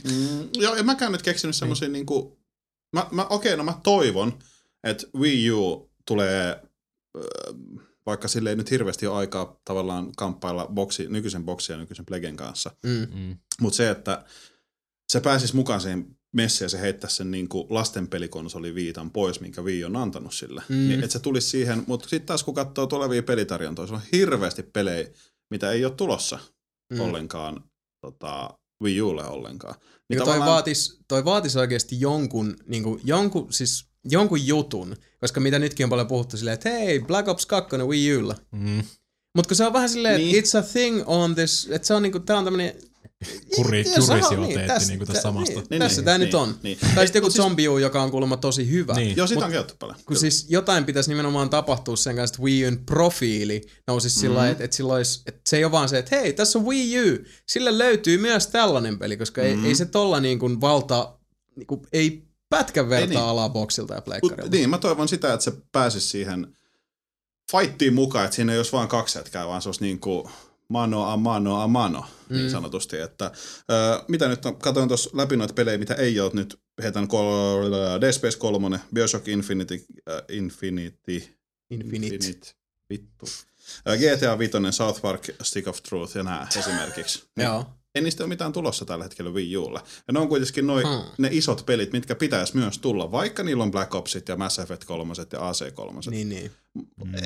Mm, 0.04 0.48
joo, 0.54 0.74
en 0.74 0.86
mäkään 0.86 1.12
nyt 1.12 1.22
keksinyt 1.22 1.56
semmosia 1.56 1.88
niinku... 1.88 2.38
Mä, 2.92 3.06
mä, 3.10 3.24
okei, 3.24 3.56
no 3.56 3.64
mä 3.64 3.80
toivon, 3.82 4.38
että 4.84 5.06
Wii 5.18 5.50
U 5.50 5.90
tulee, 6.06 6.50
äh, 7.16 7.22
vaikka 8.06 8.28
sille 8.28 8.50
ei 8.50 8.56
nyt 8.56 8.70
hirveästi 8.70 9.06
ole 9.06 9.16
aikaa 9.18 9.60
tavallaan 9.64 10.12
kamppailla 10.16 10.66
boksi, 10.66 11.06
nykyisen 11.08 11.44
boksin 11.44 11.72
ja 11.74 11.78
nykyisen 11.78 12.06
Plegen 12.06 12.36
kanssa, 12.36 12.70
Mm. 12.82 13.06
Mm. 13.14 13.36
mutta 13.60 13.76
se, 13.76 13.90
että 13.90 14.24
se 15.12 15.20
pääsisi 15.20 15.56
mukaan 15.56 15.80
siihen 15.80 16.17
messiin 16.36 16.64
ja 16.64 16.68
se 16.68 16.80
heittäisi 16.80 17.16
sen 17.16 17.30
niinku 17.30 17.66
lastenpelikonsoli 17.70 18.74
viitan 18.74 19.10
pois, 19.10 19.40
minkä 19.40 19.62
Wii 19.62 19.84
on 19.84 19.96
antanut 19.96 20.34
sille. 20.34 20.62
Mm. 20.68 20.76
Niin, 20.76 21.00
että 21.04 21.12
se 21.12 21.18
tulisi 21.18 21.48
siihen, 21.48 21.84
mutta 21.86 22.08
sitten 22.08 22.26
taas 22.26 22.44
kun 22.44 22.54
katsoo 22.54 22.86
tulevia 22.86 23.22
pelitarjontoja, 23.22 23.88
se 23.88 23.94
on 23.94 24.00
hirveästi 24.12 24.62
pelejä, 24.62 25.08
mitä 25.50 25.72
ei 25.72 25.84
ole 25.84 25.94
tulossa 25.94 26.38
Mm. 26.92 27.00
ollenkaan 27.00 27.64
tota, 28.00 28.58
Wii 28.82 29.02
Ulle 29.02 29.24
ollenkaan. 29.24 29.74
Niin 30.08 30.24
toi, 30.24 30.38
vaatis, 30.40 31.00
toi 31.08 31.24
vaatis 31.24 31.56
oikeasti 31.56 32.00
jonkun, 32.00 32.56
niin 32.66 32.82
kuin, 32.82 33.00
jonkun, 33.04 33.52
siis 33.52 33.86
jonkun 34.04 34.46
jutun, 34.46 34.96
koska 35.20 35.40
mitä 35.40 35.58
nytkin 35.58 35.84
on 35.84 35.90
paljon 35.90 36.06
puhuttu 36.06 36.36
silleen, 36.36 36.54
että 36.54 36.70
hei, 36.70 37.00
Black 37.00 37.28
Ops 37.28 37.46
2 37.46 37.76
Wii 37.76 38.16
Ulla. 38.16 38.36
Mm. 38.52 38.82
Mutta 39.36 39.48
kun 39.48 39.56
se 39.56 39.66
on 39.66 39.72
vähän 39.72 39.88
silleen, 39.88 40.16
niin. 40.20 40.32
Niin. 40.32 40.44
it's 40.44 40.58
a 40.58 40.62
thing 40.62 41.02
on 41.06 41.34
this, 41.34 41.68
että 41.70 41.88
se 41.88 41.94
on 41.94 42.02
niinku, 42.02 42.20
tää 42.20 42.38
on 42.38 42.44
tämmönen 42.44 42.74
kuri, 43.56 43.84
kurisioteetti 43.84 44.36
niin, 44.36 44.48
niin, 44.58 44.66
tässä- 44.66 44.88
niin 44.88 44.98
kuin 44.98 45.06
tässä 45.06 45.18
tä- 45.18 45.22
samasta. 45.22 45.62
niin. 45.70 45.80
Tässä 45.82 46.02
tää 46.02 46.18
nyt 46.18 46.34
on. 46.34 46.54
Niin. 46.62 46.78
Tai 46.94 47.06
sitten 47.06 47.20
joku 47.20 47.30
siis- 47.30 47.36
Zombie 47.42 47.68
U, 47.68 47.78
joka 47.78 48.02
on 48.02 48.10
kuulemma 48.10 48.36
tosi 48.36 48.70
hyvä. 48.70 48.94
Niin. 48.94 49.16
Joo, 49.16 49.26
sitä 49.26 49.44
on 49.44 49.50
käytetty 49.50 49.76
paljon. 49.78 49.96
Kun 49.96 50.04
Kyllä. 50.06 50.20
siis 50.20 50.46
jotain 50.48 50.84
pitäisi 50.84 51.10
nimenomaan 51.10 51.50
tapahtua 51.50 51.96
sen 51.96 52.16
kanssa, 52.16 52.34
että 52.34 52.42
Wii 52.42 52.66
Un 52.66 52.78
profiili 52.86 53.62
nousisi 53.86 54.16
mm-hmm. 54.16 54.28
sillä 54.28 54.48
että, 54.48 54.64
että, 54.64 54.76
sillä 54.76 54.94
olisi, 54.94 55.22
että 55.26 55.40
se 55.46 55.56
ei 55.56 55.64
ole 55.64 55.72
vaan 55.72 55.88
se, 55.88 55.98
että 55.98 56.16
hei, 56.16 56.32
tässä 56.32 56.58
on 56.58 56.66
Wii 56.66 56.98
U, 57.12 57.18
sille 57.46 57.78
löytyy 57.78 58.18
myös 58.18 58.46
tällainen 58.46 58.98
peli, 58.98 59.16
koska 59.16 59.42
mm-hmm. 59.42 59.64
ei, 59.64 59.68
ei 59.68 59.74
se 59.74 59.84
tolla 59.86 60.20
niin 60.20 60.38
kuin 60.38 60.60
valta, 60.60 61.14
niin 61.56 61.66
kuin, 61.66 61.80
ei 61.92 62.22
pätkän 62.50 62.88
vertaa 62.88 63.08
niin. 63.08 63.30
alaa 63.30 63.48
boksilta 63.48 63.94
ja 63.94 63.98
Mut, 63.98 64.04
pleikkarilta. 64.04 64.56
niin, 64.56 64.70
mä 64.70 64.78
toivon 64.78 65.08
sitä, 65.08 65.32
että 65.32 65.44
se 65.44 65.52
pääsisi 65.72 66.08
siihen 66.08 66.46
fightiin 67.52 67.94
mukaan, 67.94 68.24
että 68.24 68.34
siinä 68.36 68.52
ei 68.52 68.58
olisi 68.58 68.72
vain 68.72 68.88
kaksi 68.88 69.18
jätkää, 69.18 69.46
vaan 69.48 69.62
se 69.62 69.68
olisi 69.68 69.80
niin 69.82 70.00
kuin 70.00 70.28
mano 70.68 71.10
a 71.10 71.16
mano 71.16 71.60
a 71.60 71.68
mano, 71.68 72.04
mm. 72.28 72.36
niin 72.36 72.50
sanotusti. 72.50 72.98
Että, 72.98 73.30
ö, 73.70 74.04
mitä 74.08 74.28
nyt, 74.28 74.46
on, 74.46 74.56
katsoin 74.56 74.88
tuossa 74.88 75.10
läpi 75.12 75.36
noita 75.36 75.54
pelejä, 75.54 75.78
mitä 75.78 75.94
ei 75.94 76.20
ole 76.20 76.30
nyt, 76.34 76.60
heitän 76.82 77.08
kol, 77.08 77.70
Dead 78.00 78.12
Space 78.12 78.38
3, 78.38 78.80
Bioshock 78.94 79.28
Infinity, 79.28 79.84
äh, 80.10 80.22
Infinity, 80.28 81.22
Infinite. 81.70 82.52
vittu. 82.90 83.26
Ö, 83.88 83.96
GTA 83.96 84.38
5, 84.38 84.52
South 84.70 85.00
Park, 85.02 85.28
Stick 85.42 85.68
of 85.68 85.82
Truth 85.82 86.16
ja 86.16 86.22
nämä 86.22 86.46
esimerkiksi. 86.58 87.24
Joo. 87.36 87.77
Ei 87.98 88.02
niistä 88.04 88.22
ole 88.24 88.28
mitään 88.28 88.52
tulossa 88.52 88.84
tällä 88.84 89.04
hetkellä 89.04 89.30
Wii 89.30 89.56
Ulle. 89.56 89.80
Ja 90.06 90.12
ne 90.12 90.18
on 90.18 90.28
kuitenkin 90.28 90.66
noi, 90.66 90.82
Hmm. 90.82 91.10
ne 91.18 91.28
isot 91.32 91.66
pelit, 91.66 91.92
mitkä 91.92 92.14
pitäisi 92.14 92.56
myös 92.56 92.78
tulla, 92.78 93.12
vaikka 93.12 93.42
niillä 93.42 93.62
on 93.62 93.70
Black 93.70 93.94
Opsit 93.94 94.28
ja 94.28 94.36
Mass 94.36 94.58
Effect 94.58 94.84
3 94.84 95.14
ja 95.32 95.48
AC 95.48 95.74
3. 95.74 96.00
Niin, 96.10 96.28
niin. 96.28 96.50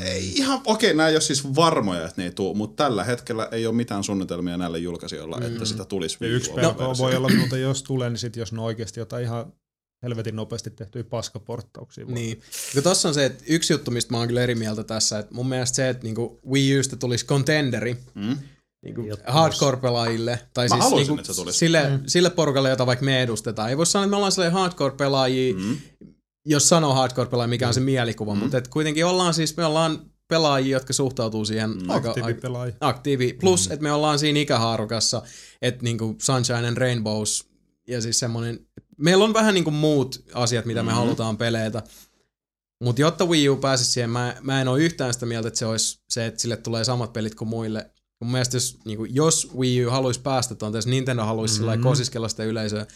Ei 0.05 0.33
ihan, 0.35 0.61
okei, 0.67 0.95
nämä 0.95 1.09
ei 1.09 1.15
ole 1.15 1.21
siis 1.21 1.55
varmoja, 1.55 2.01
että 2.07 2.15
ne 2.17 2.25
ei 2.25 2.31
tule, 2.33 2.57
mutta 2.57 2.85
tällä 2.85 3.05
hetkellä 3.05 3.49
ei 3.53 3.67
ole 3.67 3.75
mitään 3.75 4.05
suunnitelmia 4.05 4.57
näille 4.57 4.79
julkaisijoilla, 4.79 5.37
mm. 5.41 5.47
että 5.47 5.65
sitä 5.65 5.85
tulisi 5.85 6.19
Wii 6.21 6.31
yksi 6.31 6.51
pelko 6.53 6.89
versio. 6.89 7.05
voi 7.05 7.17
olla 7.17 7.29
muuten, 7.37 7.61
jos 7.63 7.83
tulee, 7.83 8.11
niin 8.11 8.19
sit 8.19 8.37
jos 8.37 8.53
ne 8.53 8.61
oikeasti 8.63 9.01
jotain 9.01 9.25
ihan 9.25 9.53
helvetin 10.03 10.37
nopeasti 10.37 10.71
tehtyjä 10.71 11.05
paskaporttauksia. 11.05 12.05
Niin. 12.07 12.43
Kun 12.75 12.83
tossa 12.83 13.09
on 13.09 13.15
se, 13.15 13.25
että 13.25 13.45
yksi 13.49 13.73
juttu, 13.73 13.91
mistä 13.91 14.13
mä 14.13 14.19
oon 14.19 14.29
kyllä 14.29 14.43
eri 14.43 14.55
mieltä 14.55 14.85
tässä, 14.85 15.19
että 15.19 15.35
mun 15.35 15.49
mielestä 15.49 15.77
se, 15.77 15.89
että 15.89 16.05
niinku 16.05 16.41
Wii 16.51 16.79
Usta 16.81 16.97
tulisi 16.97 17.27
contenderi, 17.27 17.97
Mm. 18.15 18.39
Niinku 18.85 19.03
hardcore-pelaajille, 19.27 20.39
tai 20.55 20.69
Mä 20.69 20.75
siis 20.75 20.85
haluaisin, 20.85 21.09
niinku 21.11 21.21
että 21.21 21.33
se 21.33 21.41
tulisi. 21.41 21.59
sille, 21.59 21.89
mm. 21.91 22.01
sille 22.07 22.31
porukalle, 22.31 22.71
jota 22.71 22.87
vaikka 22.87 23.05
me 23.05 23.23
edustetaan. 23.23 23.69
Ei 23.71 23.77
voi 23.77 23.87
sanoa, 23.87 24.05
että 24.05 24.11
me 24.11 24.17
ollaan 24.17 24.33
sellainen 24.33 24.59
hardcore-pelaajia, 24.61 25.55
mm. 25.55 25.61
Mm. 25.61 26.15
jos 26.47 26.69
sanoo 26.69 26.95
hardcore-pelaaja, 26.95 27.49
mikä 27.49 27.69
on 27.69 27.75
se 27.75 27.81
mielikuva, 27.81 28.35
mm. 28.35 28.41
mutta 28.41 28.59
et 28.59 28.69
kuitenkin 28.69 29.07
ollaan 29.07 29.35
siis, 29.35 29.57
me 29.57 29.65
ollaan 29.65 29.99
pelaajia, 30.29 30.77
jotka 30.77 30.93
suhtautuu 30.93 31.45
siihen 31.45 31.71
mm. 31.71 31.91
aika, 31.91 32.15
aktiivi. 32.81 33.33
Plus, 33.33 33.69
mm. 33.69 33.73
että 33.73 33.83
me 33.83 33.93
ollaan 33.93 34.19
siinä 34.19 34.41
ikähaarukassa, 34.41 35.23
että 35.63 35.83
niinku 35.83 36.17
Sunshine 36.23 36.69
and 36.69 36.77
Rainbows 36.77 37.45
ja 37.89 38.01
siis 38.01 38.19
semmonen, 38.19 38.67
meillä 38.99 39.25
on 39.25 39.35
vähän 39.35 39.55
niinku 39.55 39.71
muut 39.71 40.25
asiat, 40.35 40.65
mitä 40.65 40.83
me 40.83 40.91
Mhm. 40.93 40.99
halutaan 41.01 41.37
peleitä. 41.37 41.83
Mutta 42.85 43.01
jotta 43.03 43.25
Wii 43.27 43.49
U 43.49 43.57
pääsisi 43.57 43.91
siihen, 43.91 44.11
mä, 44.11 44.37
mä 44.41 44.61
en 44.61 44.69
ole 44.69 44.81
yhtään 44.81 45.15
sitä 45.15 45.27
mieltä, 45.27 45.49
että 45.49 45.59
se 45.59 45.67
olisi 45.67 45.99
se, 46.09 46.27
että 46.27 46.41
sille 46.41 46.57
tulee 46.57 46.85
samat 46.85 47.13
pelit 47.13 47.35
kuin 47.35 47.49
muille. 47.49 47.91
Mun 48.25 48.33
mielestä 48.33 48.57
jos, 48.57 48.79
niinku, 48.85 49.05
jos 49.05 49.51
Wii 49.59 49.87
U 49.87 49.91
haluaisi 49.91 50.21
päästä 50.21 50.55
tuon, 50.55 50.75
jos 50.75 50.87
Nintendo 50.87 51.25
haluaisi 51.25 51.61
mm-hmm. 51.61 51.73
Mhm. 51.75 51.83
kosiskella 51.83 52.29
sitä 52.29 52.45
yleisöä, 52.45 52.87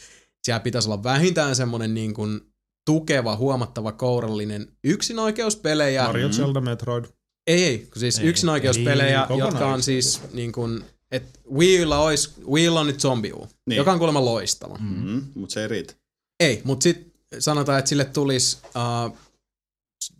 siellä 0.44 0.60
pitäisi 0.60 0.88
olla 0.88 1.02
vähintään 1.02 1.56
semmoinen 1.56 1.94
niin 1.94 2.14
kuin 2.14 2.40
tukeva, 2.86 3.36
huomattava, 3.36 3.92
kourallinen 3.92 4.68
yksinoikeuspelejä. 4.84 6.04
Mario, 6.04 6.28
Mm. 6.28 6.32
Zelda, 6.32 6.60
Metroid. 6.60 7.04
Ei, 7.46 7.64
ei, 7.64 7.78
kun 7.78 8.00
siis 8.00 8.18
Ei, 8.18 8.26
yksinoikeuspelejä, 8.26 9.26
ei, 9.30 9.38
jotka 9.38 9.66
on 9.66 9.82
siis 9.82 10.20
niin 10.32 10.52
kuin, 10.52 10.84
että 11.10 11.38
Wiillä 11.54 11.98
olisi, 11.98 12.30
Wiillä 12.50 12.80
on 12.80 12.86
nyt 12.86 13.00
Zombie 13.00 13.32
U, 13.32 13.38
niin. 13.38 13.48
Niin. 13.66 13.76
joka 13.76 13.92
on 13.92 13.98
kuulemma 13.98 14.24
loistava. 14.24 14.78
Mm. 14.80 15.08
Mm. 15.10 15.24
Mutta 15.34 15.52
se 15.52 15.62
ei 15.62 15.68
riitä. 15.68 15.94
Ei, 16.40 16.60
mutta 16.64 16.82
sitten 16.82 17.12
sanotaan, 17.38 17.78
että 17.78 17.88
sille 17.88 18.04
tulisi 18.04 18.58
uh, 18.64 19.16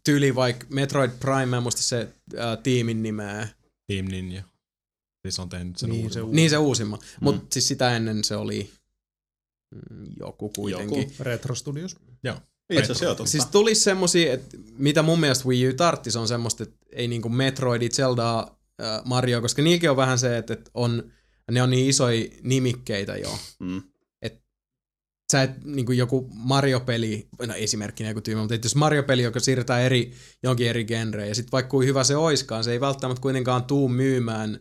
tyyli 0.05 0.35
vaikka 0.35 0.67
Metroid 0.71 1.11
Prime, 1.21 1.61
muista 1.61 1.83
se 1.83 2.09
uh, 2.35 2.63
tiimin 2.63 3.03
nimeä. 3.03 3.49
Team 3.93 4.07
Ninja. 4.07 4.43
Siis 5.31 5.41
on 5.41 5.49
tehnyt 5.49 5.77
sen 5.77 5.91
Niin, 5.91 6.01
niin, 6.01 6.13
se 6.13 6.21
uusi. 6.21 6.29
uusi. 6.29 6.37
Niin 6.37 6.51
se 6.51 6.59
uusimma. 6.59 6.97
Mm. 6.97 7.03
Mutta 7.21 7.47
siis 7.53 7.69
sitä 7.69 7.97
ennen 7.97 8.25
se 8.25 8.37
oli 8.37 8.71
mm, 9.75 10.07
joku 10.21 10.49
kuitenkin. 10.57 11.03
Joku. 11.03 11.15
Retro 11.21 11.55
Studios. 11.55 11.97
Itse 12.71 12.83
asiassa 12.83 13.05
joo, 13.05 13.15
totta. 13.15 13.31
Siis 13.31 13.47
tulisi 13.47 13.81
semmosia, 13.81 14.33
että 14.33 14.57
mitä 14.79 15.03
mun 15.03 15.21
mielestä 15.21 15.49
Wii 15.49 15.69
U 15.69 15.75
tarttis 15.75 16.17
on 16.17 16.29
semmoista, 16.29 16.63
että 16.63 16.77
ei 16.93 17.09
niinku 17.09 17.29
Metroidi, 17.29 17.89
Zelda, 17.89 18.39
äh, 18.83 19.03
Mario, 19.05 19.41
koska 19.41 19.63
niilläkin 19.63 19.91
on 19.91 19.97
vähän 19.97 20.19
se, 20.19 20.39
että, 20.39 20.53
että 20.53 20.71
on, 20.75 21.13
ne 21.51 21.63
on 21.63 21.71
niin 21.71 21.89
isoja 21.89 22.29
nimikkeitä 22.43 23.17
jo. 23.17 23.39
Mm. 23.59 23.83
Sä 25.33 25.43
et 25.43 25.65
niinku 25.65 25.93
joku 25.93 26.31
Mario-peli, 26.35 27.29
no 27.47 27.55
esimerkkinä 27.55 28.11
joku 28.11 28.21
tyymä, 28.21 28.41
mutta 28.41 28.55
jos 28.55 28.75
Mario-peli, 28.75 29.23
joka 29.23 29.41
siirtää 29.41 29.81
eri, 29.81 30.13
jonkin 30.43 30.69
eri 30.69 30.85
genreen, 30.85 31.29
ja 31.29 31.35
sitten 31.35 31.53
vaikka 31.53 31.71
kuin 31.71 31.89
hyvä 31.89 32.05
se 32.05 32.17
oiskaan, 32.17 32.65
se 32.65 32.73
ei 32.73 32.81
välttämättä 32.81 33.21
kuitenkaan 33.23 33.65
tuu 33.65 33.89
myymään 33.89 34.61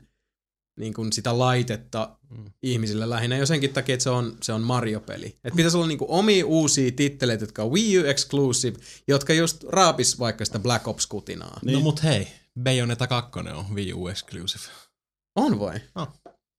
niin 0.80 0.93
kuin 0.93 1.14
sitä 1.14 1.39
laitetta 1.39 2.18
Mm. 2.38 2.45
ihmisille 2.64 3.10
lähinnä 3.10 3.38
jo 3.38 3.45
senkin 3.45 3.73
takia, 3.73 3.93
että 3.93 4.03
se 4.03 4.10
on, 4.10 4.38
se 4.43 4.53
on 4.53 4.61
Mario-peli. 4.61 5.38
Et 5.43 5.53
pitäisi 5.56 5.77
olla 5.77 5.88
niinku 5.88 6.06
omia 6.10 6.45
uusia 6.45 6.91
titteleitä, 6.91 7.43
jotka 7.43 7.64
on 7.64 7.72
Wii 7.72 7.99
U 7.99 8.03
exclusive, 8.06 8.77
jotka 9.07 9.34
just 9.34 9.64
raapis 9.64 10.19
vaikka 10.19 10.45
sitä 10.45 10.60
Black 10.60 10.88
Ops-kutinaa. 10.88 11.60
No 11.65 11.80
mut 11.80 12.03
hei, 12.03 12.27
Bayonetta 12.64 13.07
2 13.07 13.39
on 13.39 13.65
Wii 13.76 13.93
U 13.93 14.07
exclusive. 14.07 14.64
On 15.35 15.60
vai? 15.60 15.80
On. 15.95 16.07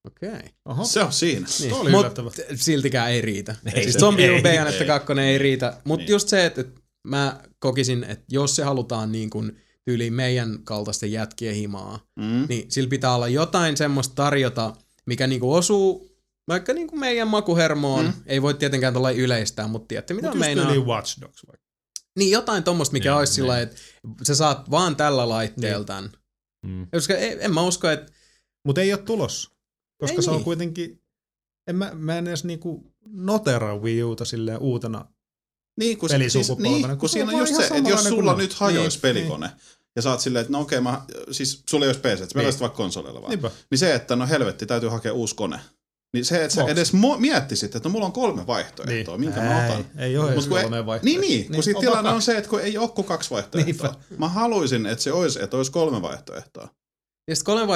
Okei. 0.06 0.28
Okay. 0.28 0.42
Oho. 0.64 0.84
Se 0.84 1.02
on 1.02 1.12
siinä. 1.12 1.46
Niin. 1.60 1.72
oli 1.72 1.90
Mut 1.90 2.06
siltikään 2.54 3.10
ei 3.10 3.20
riitä. 3.20 3.56
Ei 3.74 3.82
siis 3.82 3.92
se- 3.92 3.98
Zombie 3.98 4.30
U 4.30 4.34
ei, 4.34 4.42
Bayonetta 4.42 4.80
ei. 4.80 4.86
2 4.86 5.12
ei 5.12 5.38
riitä. 5.38 5.80
Mutta 5.84 6.02
Niin. 6.04 6.10
just 6.12 6.28
se, 6.28 6.46
että, 6.46 6.60
että 6.60 6.80
mä 7.06 7.40
kokisin, 7.58 8.04
että 8.04 8.24
jos 8.28 8.56
se 8.56 8.64
halutaan 8.64 9.12
niin 9.12 9.30
kuin 9.30 9.58
tyyliin 9.86 10.12
meidän 10.12 10.58
kaltaisten 10.64 11.12
jätkien 11.12 11.54
himaa, 11.54 12.06
Mm. 12.18 12.46
niin 12.48 12.70
sillä 12.70 12.88
pitää 12.90 13.14
olla 13.14 13.28
jotain 13.28 13.76
semmoista 13.76 14.14
tarjota, 14.14 14.76
mikä 15.06 15.26
niinku 15.26 15.54
osuu 15.54 16.16
vaikka 16.48 16.72
niinku 16.72 16.96
meidän 16.96 17.28
makuhermoon. 17.28 18.04
Mm. 18.04 18.12
Ei 18.26 18.42
voi 18.42 18.54
tietenkään 18.54 18.92
tuolla 18.92 19.10
yleistää, 19.10 19.66
mutta 19.68 19.88
tiedätte 19.88 20.14
mitä 20.14 20.28
Mut 20.28 20.38
meinaa. 20.38 20.70
yli 20.72 20.78
Watch 20.84 21.20
Dogs 21.20 21.46
vaikka. 21.46 21.66
Niin 22.18 22.30
jotain 22.30 22.62
tommoista, 22.64 22.92
mikä 22.92 23.10
Niin, 23.10 23.18
olisi 23.18 23.32
sillä 23.32 23.48
lailla, 23.48 23.62
että 23.70 23.76
sä 24.22 24.34
saat 24.34 24.70
vaan 24.70 24.96
tällä 24.96 25.28
laitteeltaan. 25.28 26.10
Mm. 26.66 26.86
Koska 26.92 27.14
en, 27.14 27.38
en 27.40 27.54
mä 27.54 27.62
usko, 27.62 27.88
että 27.90 28.12
Mutta 28.66 28.80
ei 28.80 28.92
ole 28.92 29.02
tulossa. 29.02 29.50
Koska 30.00 30.16
Ei 30.16 30.22
se 30.22 30.30
on 30.30 30.36
niin. 30.36 30.44
kuitenkin, 30.44 31.02
en 31.68 31.76
mä, 31.76 31.90
mä 31.94 32.18
en 32.18 32.26
edes 32.26 32.44
niinku 32.44 32.94
notera 33.06 33.76
Wii 33.78 34.02
Uta 34.04 34.24
silleen 34.24 34.58
uutena. 34.58 35.04
Niin, 35.78 35.98
kun, 35.98 36.08
Pelisukupolvena, 36.08 36.74
niin, 36.74 36.88
kun 36.88 36.98
kun 36.98 37.08
siinä 37.08 37.28
on 37.28 37.34
on 37.34 37.40
just 37.40 37.54
se, 37.56 37.66
että 37.66 37.90
jos 37.90 38.04
sulla 38.04 38.36
nyt 38.36 38.50
ne. 38.50 38.56
hajoisi 38.58 38.96
Niin, 38.96 39.02
pelikone, 39.02 39.50
ja 39.96 40.02
sä 40.02 40.10
oot 40.10 40.20
silleen, 40.20 40.40
että 40.40 40.52
no 40.52 40.60
okei, 40.60 40.80
mä, 40.80 41.00
siis 41.30 41.62
sulla 41.70 41.84
ei 41.84 41.88
olisi 41.88 42.00
PC, 42.00 42.20
että 42.22 42.38
Niin. 42.38 42.60
vaikka 42.60 42.76
konsolilla 42.76 43.20
vaan. 43.22 43.30
Niinpä. 43.30 43.50
Niin 43.70 43.78
se, 43.78 43.94
että 43.94 44.16
no 44.16 44.26
helvetti, 44.26 44.66
täytyy 44.66 44.88
hakea 44.88 45.12
uusi 45.12 45.34
kone. 45.34 45.60
Niin 46.14 46.24
se, 46.24 46.44
että 46.44 46.54
sä 46.54 46.60
Box. 46.60 46.70
edes 46.70 46.94
mo- 46.94 47.18
miettisit, 47.18 47.74
että 47.76 47.88
no 47.88 47.92
mulla 47.92 48.06
on 48.06 48.12
kolme 48.12 48.46
vaihtoehtoa, 48.46 49.18
minkä 49.18 49.40
mä 49.40 49.64
otan. 49.66 49.84
Ei, 49.98 50.04
ei 50.08 50.18
ole 50.18 50.32
edes 50.32 50.44
ei- 50.44 50.50
kolmea 50.50 50.86
vaihtoehtoa. 50.86 51.20
Niin, 51.20 51.40
niin, 51.40 51.52
kun 51.54 51.62
sit 51.62 51.76
ota 51.76 51.86
tilanne 51.86 52.10
on 52.10 52.22
se, 52.22 52.36
että 52.38 52.50
kun 52.50 52.60
ei 52.60 52.78
ole 52.78 52.88
kuin 52.88 53.04
kaksi 53.04 53.30
vaihtoehtoa. 53.30 53.94
Mä 54.18 54.28
haluaisin, 54.28 54.86
että 54.86 55.02
se 55.04 55.12
olisi, 55.12 55.42
että 55.42 55.56
olisi 55.56 55.70
kolme 55.72 56.02
vaihtoehtoa. 56.02 56.68
Ja 57.28 57.36
sitten 57.36 57.54
kolme 57.54 57.66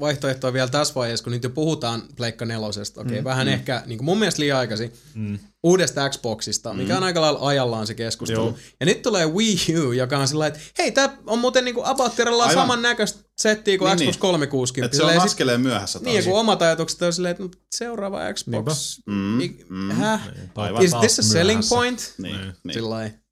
vaihtoehtoa, 0.00 0.52
vielä 0.52 0.68
tässä 0.68 0.94
vaiheessa, 0.94 1.24
kun 1.24 1.32
nyt 1.32 1.42
jo 1.42 1.50
puhutaan 1.50 2.02
Pleikka 2.16 2.44
nelosesta. 2.44 3.00
Okei, 3.00 3.10
okay, 3.10 3.20
Mm, 3.20 3.24
vähän 3.24 3.46
mm. 3.46 3.52
ehkä, 3.52 3.82
niin 3.86 3.98
kuin 3.98 4.04
mun 4.04 4.18
mielestä 4.18 4.40
liian 4.42 4.58
aikaisin, 4.58 4.92
Mm. 5.14 5.38
uudesta 5.62 6.08
Xboxista, 6.10 6.74
mikä 6.74 6.96
on 6.96 7.02
aika 7.02 7.20
lailla 7.20 7.48
ajallaan 7.48 7.86
se 7.86 7.94
keskustelu. 7.94 8.44
Joo. 8.46 8.54
Ja 8.80 8.86
nyt 8.86 9.02
tulee 9.02 9.26
Wii 9.26 9.56
U, 9.86 9.92
joka 9.92 10.18
on 10.18 10.28
sillä 10.28 10.46
että 10.46 10.60
hei, 10.78 10.92
tää 10.92 11.16
on 11.26 11.38
muuten 11.38 11.64
niinku 11.64 11.82
abattirallaan 11.84 12.52
saman 12.54 12.82
näköistä 12.82 13.20
settiä 13.38 13.78
kuin 13.78 13.88
Niin, 13.88 13.98
Xbox 13.98 14.14
niin. 14.14 14.20
360. 14.20 14.86
Että 14.86 14.96
se 14.96 15.02
on 15.02 15.08
Silleen 15.08 15.24
askeleen 15.24 15.60
myöhässä 15.60 15.98
taas. 15.98 16.12
Niin, 16.14 16.24
kun 16.24 16.38
omat 16.40 16.62
ajatukset 16.62 17.02
on 17.02 17.12
silleen, 17.12 17.30
että 17.30 17.42
no, 17.42 17.50
seuraava 17.74 18.18
Xbox... 18.34 18.98
Mm, 19.06 19.40
mm. 19.68 19.90
Häh? 19.90 20.28
Aivan. 20.54 20.82
Is 20.82 20.94
this 21.00 21.18
a 21.18 21.22
selling 21.22 21.58
myöhässä. 21.58 21.74
point? 21.74 22.14
Niin, 22.18 22.36
Niin. 22.36 22.52
niin. 22.64 23.25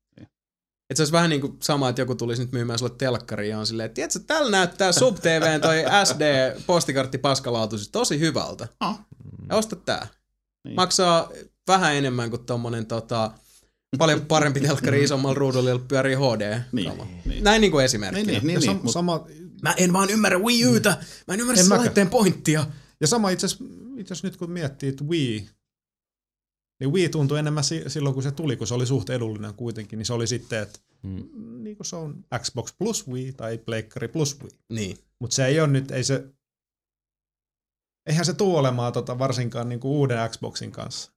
Että 0.90 0.96
se 0.96 1.02
olisi 1.02 1.12
vähän 1.12 1.30
niin 1.30 1.40
kuin 1.40 1.56
sama, 1.62 1.88
että 1.88 2.02
joku 2.02 2.14
tulisi 2.14 2.42
nyt 2.42 2.52
myymään 2.52 2.78
sulle 2.78 2.92
telkkari 2.98 3.48
ja 3.48 3.58
on 3.58 3.66
silleen, 3.66 3.84
että 3.86 3.94
tiedätkö, 3.94 4.18
täällä 4.26 4.50
näyttää 4.50 4.92
Sub 4.92 5.16
TVn 5.16 5.60
toi 5.60 5.76
SD 6.06 6.22
postikartti 6.66 7.18
paskalautu 7.18 7.78
siis 7.78 7.88
tosi 7.90 8.18
hyvältä. 8.20 8.68
Ah. 8.80 8.98
Ja 9.48 9.56
osta 9.56 9.76
tää. 9.76 10.06
Niin. 10.64 10.76
Maksaa 10.76 11.30
vähän 11.68 11.94
enemmän 11.94 12.30
kuin 12.30 12.44
tommonen 12.46 12.86
tota, 12.86 13.30
paljon 13.98 14.20
parempi 14.20 14.60
telkkari 14.60 15.02
isommalla 15.04 15.34
ruudulla, 15.34 15.70
jolla 15.70 15.84
pyörii 15.88 16.14
HD. 16.14 16.60
Niin, 16.72 16.92
-kama. 16.92 17.04
niin. 17.24 17.44
Näin 17.44 17.60
niin 17.60 17.70
kuin 17.70 17.84
esimerkkinä. 17.84 18.26
Niin, 18.32 18.46
niin, 18.46 18.60
niin, 18.60 18.70
sam- 18.70 18.74
niin, 18.74 18.84
mut- 18.84 18.92
sama, 18.92 19.26
Mä 19.62 19.74
en 19.76 19.92
vaan 19.92 20.10
ymmärrä 20.10 20.38
Wii 20.38 20.66
Uta. 20.76 20.96
Mä 21.28 21.34
en 21.34 21.40
ymmärrä 21.40 21.58
En 21.60 21.64
sen 21.64 21.68
mäkään. 21.68 21.80
laitteen 21.84 22.10
pointtia. 22.10 22.66
ja 23.00 23.06
sama 23.06 23.30
itse 23.30 23.46
asiassa 23.46 24.26
nyt 24.26 24.36
kun 24.36 24.50
miettii, 24.50 24.88
että 24.88 25.04
Wii, 25.04 25.48
niin 26.80 26.92
Wii 26.92 27.08
tuntui 27.08 27.38
enemmän 27.38 27.64
si- 27.64 27.90
silloin 27.90 28.14
kun 28.14 28.22
se 28.22 28.30
tuli, 28.30 28.56
kun 28.56 28.66
se 28.66 28.74
oli 28.74 28.86
suht 28.86 29.10
edullinen 29.10 29.54
kuitenkin, 29.54 29.96
niin 29.98 30.06
se 30.06 30.12
oli 30.12 30.26
sitten, 30.26 30.62
että 30.62 30.78
Mm. 31.02 31.28
niin 31.64 31.76
kuin 31.76 31.86
se 31.86 31.96
on 31.96 32.24
Xbox 32.38 32.74
plus 32.78 33.08
Wii 33.08 33.32
tai 33.32 33.58
Pleikkari 33.58 34.08
plus 34.08 34.40
Wii. 34.42 34.50
Niin. 34.72 34.98
Mutta 35.20 35.34
se 35.36 35.46
ei 35.46 35.60
ole 35.60 35.68
nyt, 35.68 35.90
ei 35.90 36.04
se, 36.04 36.24
eihän 38.06 38.24
se 38.24 38.32
tuu 38.34 38.56
olemaan 38.56 38.92
tota, 38.92 39.18
varsinkaan 39.18 39.68
niinku 39.68 39.98
uuden 39.98 40.30
Xboxin 40.30 40.72
kanssa. 40.72 41.12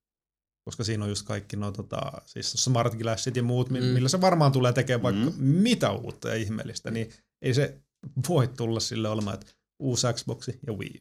Koska 0.66 0.84
siinä 0.84 1.04
on 1.04 1.10
just 1.10 1.26
kaikki 1.28 1.56
no, 1.56 1.72
tota, 1.72 2.02
siis 2.26 2.52
smart 2.54 2.96
glassit 2.96 3.36
ja 3.36 3.44
muut, 3.44 3.70
mm. 3.70 3.84
Millä 3.84 4.10
se 4.10 4.22
varmaan 4.22 4.52
tulee 4.52 4.74
tekemään 4.74 5.04
vaikka 5.04 5.32
Mm. 5.38 5.44
mitä 5.44 5.92
uutta 5.92 6.30
ja 6.30 6.36
ihmeellistä, 6.36 6.92
niin 6.92 7.10
ei 7.42 7.54
se 7.54 7.82
voi 8.30 8.48
tulla 8.48 8.80
sille 8.80 9.10
olemaan, 9.10 9.34
että 9.34 9.54
uusi 9.80 10.08
Xboxi 10.14 10.60
ja 10.68 10.74
Wii. 10.74 11.00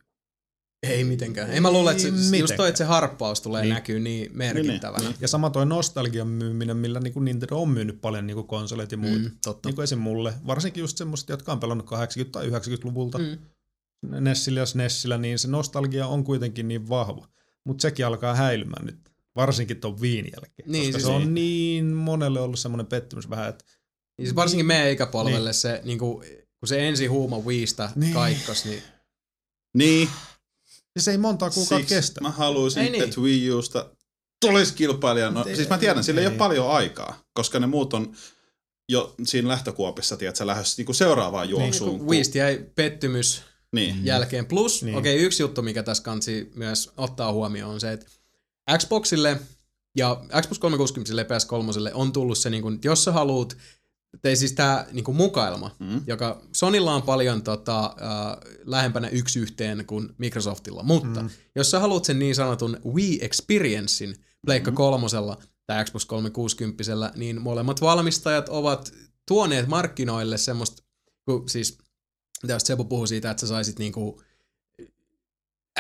Ei 0.88 1.04
mitenkään. 1.04 1.50
Ei 1.50 1.60
mä 1.60 1.70
luule, 1.70 1.90
että 1.90 2.02
se, 2.02 2.08
Ei 2.08 2.14
just 2.14 2.30
mitenkään. 2.30 2.56
toi, 2.56 2.68
että 2.68 2.78
se 2.78 2.84
harppaus 2.84 3.40
tulee 3.40 3.62
Niin. 3.62 3.68
niin. 3.68 3.74
näkyy 3.74 4.00
niin 4.00 4.30
merkittävänä. 4.34 4.98
Niin, 4.98 5.08
Niin, 5.10 5.18
Ja 5.20 5.28
sama 5.28 5.50
toi 5.50 5.66
nostalgian 5.66 6.28
myyminen, 6.28 6.76
millä 6.76 7.00
niin 7.00 7.24
Nintendo 7.24 7.56
on 7.62 7.68
myynyt 7.68 8.00
paljon 8.00 8.26
niin 8.26 8.46
konsoleita 8.46 8.94
ja 8.94 8.98
muut. 8.98 9.22
Mm. 9.22 9.30
Totta. 9.44 9.68
Niin 9.68 9.74
kuin 9.74 9.84
esim. 9.84 9.98
mulle, 9.98 10.34
varsinkin 10.46 10.80
just 10.80 10.98
semmoiset, 10.98 11.28
jotka 11.28 11.52
on 11.52 11.60
pelannut 11.60 11.86
80- 11.86 11.90
tai 12.32 12.48
90-luvulta 12.48 13.18
mm. 13.18 13.38
Nessillä 14.20 14.60
ja 14.60 14.66
SNESillä, 14.66 15.18
niin 15.18 15.38
se 15.38 15.48
nostalgia 15.48 16.06
on 16.06 16.24
kuitenkin 16.24 16.68
niin 16.68 16.88
vahva. 16.88 17.28
Mutta 17.64 17.82
sekin 17.82 18.06
alkaa 18.06 18.34
häilymään 18.34 18.86
nyt, 18.86 18.98
varsinkin 19.36 19.76
ton 19.80 20.00
viin 20.00 20.24
jälkeen. 20.36 20.72
Niin, 20.72 20.84
koska 20.92 20.98
siis 20.98 21.04
se 21.06 21.10
on 21.12 21.20
niin. 21.22 21.34
niin 21.34 21.96
monelle 21.96 22.40
ollut 22.40 22.58
semmoinen 22.58 22.86
pettymys 22.86 23.30
vähän, 23.30 23.48
että 23.48 23.64
Niin 24.18 24.28
se 24.28 24.34
varsinkin 24.34 24.66
meidän 24.66 24.90
ikäpolvelle 24.90 25.52
se, 25.52 25.80
niin 25.84 25.98
kuin, 25.98 26.26
kun 26.60 26.68
se 26.68 26.88
ensi 26.88 27.06
huuma 27.06 27.38
Wiista 27.38 27.84
Niin. 27.94 28.00
niin. 28.00 28.14
kaikkos, 28.14 28.64
niin 28.64 28.82
Niin, 29.74 30.08
se 31.02 31.10
ei 31.10 31.18
montaa 31.18 31.50
kuukautta 31.50 31.88
siksi 31.88 31.94
kestä. 31.94 32.20
mä 32.20 32.30
haluaisin, 32.30 32.82
Ei 32.82 32.90
niin. 32.90 33.04
että 33.04 33.20
Wii 33.20 33.50
Usta 33.50 33.90
tulisi 34.40 34.74
kilpailija. 34.74 35.30
No, 35.30 35.44
siis 35.44 35.68
mä 35.68 35.78
tiedän, 35.78 36.04
sillä 36.04 36.20
ei, 36.20 36.26
ei. 36.26 36.30
ole 36.30 36.38
paljon 36.38 36.70
aikaa, 36.70 37.20
koska 37.32 37.60
ne 37.60 37.66
muut 37.66 37.94
on 37.94 38.12
jo 38.88 39.14
siinä 39.24 39.48
lähtökuopissa, 39.48 40.16
tiedätkö, 40.16 40.46
lähdössä 40.46 40.74
niinku 40.78 40.92
seuraavaan 40.92 41.48
juoksuun. 41.48 41.90
niin, 41.90 41.98
kun- 41.98 42.08
Wiista 42.08 42.38
jäi 42.38 42.66
pettymys 42.74 43.42
Niin. 43.72 44.04
jälkeen. 44.04 44.46
Plus, 44.46 44.82
Niin. 44.82 44.86
niin. 44.86 44.98
okei, 44.98 45.14
okay, 45.14 45.26
yksi 45.26 45.42
juttu, 45.42 45.62
mikä 45.62 45.82
tässä 45.82 46.02
kansi 46.02 46.50
myös 46.54 46.90
ottaa 46.96 47.32
huomioon, 47.32 47.72
on 47.74 47.80
se, 47.80 47.92
että 47.92 48.06
Xboxille 48.78 49.40
ja 49.96 50.20
Xbox 50.42 50.58
360 50.58 51.20
ja 51.22 51.24
PS3 51.38 51.90
on 51.94 52.12
tullut 52.12 52.38
se, 52.38 52.50
niin 52.50 52.62
kuin, 52.62 52.78
jos 52.84 53.04
sä 53.04 53.12
haluat, 53.12 53.56
tai 54.22 54.36
siis 54.36 54.52
tämä 54.52 54.86
niin 54.92 55.04
kuin 55.04 55.16
mukailma, 55.16 55.76
Mm. 55.78 56.02
joka 56.06 56.42
Sonilla 56.52 56.94
on 56.94 57.02
paljon 57.02 57.42
tota, 57.42 57.84
äh, 57.84 58.54
lähempänä 58.64 59.08
yksi 59.08 59.38
yhteen 59.38 59.84
kuin 59.86 60.08
Microsoftilla, 60.18 60.82
mutta 60.82 61.20
Mm. 61.20 61.26
mm. 61.26 61.30
jos 61.56 61.70
sä 61.70 61.80
haluat 61.80 62.04
sen 62.04 62.18
niin 62.18 62.34
sanotun 62.34 62.80
Wii 62.94 63.18
Experiencein 63.22 64.16
Pleikka 64.46 64.70
Mhm. 64.70 64.76
kolmosella 64.76 65.36
tai 65.66 65.84
Xbox 65.84 66.04
360, 66.04 67.12
niin 67.16 67.40
molemmat 67.42 67.80
valmistajat 67.80 68.48
ovat 68.48 68.92
tuoneet 69.28 69.66
markkinoille 69.68 70.38
semmoista, 70.38 70.82
kun 71.24 71.48
siis 71.48 71.78
tästä 72.46 72.66
Sebo 72.66 72.84
puhui 72.84 73.08
siitä, 73.08 73.30
että 73.30 73.40
sä 73.40 73.46
saisit 73.46 73.78
niinku 73.78 74.22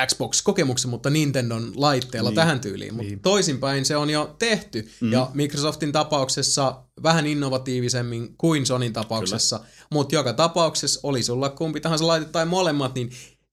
Xbox-kokemuksen, 0.06 0.90
mutta 0.90 1.10
Nintendon 1.10 1.72
laitteella 1.74 2.30
Niin. 2.30 2.34
tähän 2.34 2.60
tyyliin. 2.60 2.94
Mutta 2.94 3.08
Niin. 3.08 3.20
toisinpäin 3.20 3.84
se 3.84 3.96
on 3.96 4.10
jo 4.10 4.36
tehty. 4.38 4.82
Mm. 5.00 5.06
Mm. 5.06 5.12
Ja 5.12 5.30
Microsoftin 5.34 5.92
tapauksessa 5.92 6.82
vähän 7.02 7.26
innovatiivisemmin 7.26 8.34
kuin 8.38 8.66
Sonin 8.66 8.92
tapauksessa. 8.92 9.60
Mutta 9.92 10.14
joka 10.14 10.32
tapauksessa, 10.32 11.00
oli 11.02 11.22
sulla 11.22 11.48
kumpi 11.48 11.80
tahansa 11.80 12.06
laite 12.06 12.26
tai 12.26 12.46
molemmat, 12.46 12.94
niin 12.94 13.10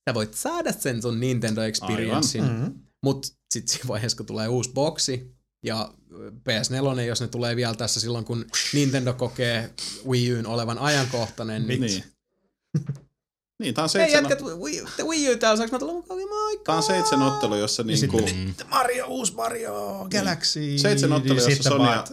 sä 0.09 0.13
voit 0.13 0.33
saada 0.33 0.71
sen 0.71 1.01
sun 1.01 1.19
Nintendo 1.19 1.61
Experiencein. 1.61 2.43
Mm. 2.49 2.73
Mutta 3.03 3.27
sitten 3.53 3.73
siinä 3.73 3.87
vaiheessa, 3.87 4.17
kun 4.17 4.25
tulee 4.25 4.47
uusi 4.47 4.71
boksi 4.73 5.35
ja 5.65 5.93
PS4, 6.49 7.01
jos 7.01 7.21
ne 7.21 7.27
tulee 7.27 7.55
vielä 7.55 7.73
tässä 7.75 7.99
silloin, 7.99 8.25
kun 8.25 8.45
Nintendo 8.73 9.13
kokee 9.13 9.73
Wii 10.07 10.33
Un 10.33 10.45
olevan 10.47 10.77
ajankohtainen, 10.79 11.67
niin 11.67 11.81
Niin. 11.81 12.03
niin, 13.59 13.73
tää 13.73 13.83
on 13.83 13.89
Hei 13.95 14.01
seitsemän, 14.11 14.29
jätkät, 14.31 14.47
Wii, 14.59 14.83
te 14.97 15.03
Wii 15.03 15.33
U 15.33 15.37
täällä, 15.37 15.57
saaks 15.57 15.71
mä 15.71 15.79
tulla 15.79 15.93
mukaan 15.93 16.19
aikaa? 16.47 16.63
tää 16.65 16.75
on 16.75 16.83
seitsemän 16.83 17.27
ottelu, 17.27 17.55
jossa 17.55 17.81
Ja 17.81 17.85
niinku... 17.85 18.17
sitten 18.27 18.67
Mario, 18.69 19.05
uusi 19.07 19.33
Mario, 19.33 20.07
Galaxy. 20.11 20.77
Seitsemän 20.77 21.17
ottelu, 21.17 21.33
jossa 21.35 21.49
sitten 21.49 21.71
Sony 21.71 21.85
ja 21.85 22.05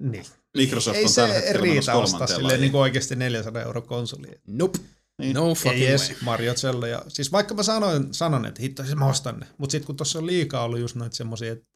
Niin. 0.00 0.24
Microsoft 0.56 0.96
Ei 0.96 1.04
on 1.04 1.10
tällä 1.14 1.34
se 1.34 1.40
hetkellä 1.46 1.66
menossa 1.66 1.94
ostaa 1.94 2.26
silleen 2.26 2.60
niin 2.60 2.74
oikeasti 2.76 3.16
400 3.16 3.62
euro 3.62 3.82
konsoli. 3.82 4.26
Nope. 4.46 4.78
Niin. 5.18 5.34
No 5.34 5.48
Ei 5.48 5.54
fucking 5.54 5.82
edes 5.88 6.08
way. 6.10 6.18
Mario 6.22 6.54
Zelda. 6.54 6.86
Ja, 6.86 7.02
siis 7.08 7.32
vaikka 7.32 7.54
mä 7.54 7.62
sanoin, 7.62 8.14
sanon, 8.14 8.46
että 8.46 8.62
hitto, 8.62 8.82
siis 8.82 8.96
mä 8.96 9.06
ostan 9.06 9.40
ne. 9.40 9.46
Mutta 9.58 9.72
sitten 9.72 9.86
kun 9.86 9.96
tuossa 9.96 10.18
on 10.18 10.26
liikaa 10.26 10.64
ollut 10.64 10.80
just 10.80 10.96
noita 10.96 11.16
semmosia, 11.16 11.52
että 11.52 11.66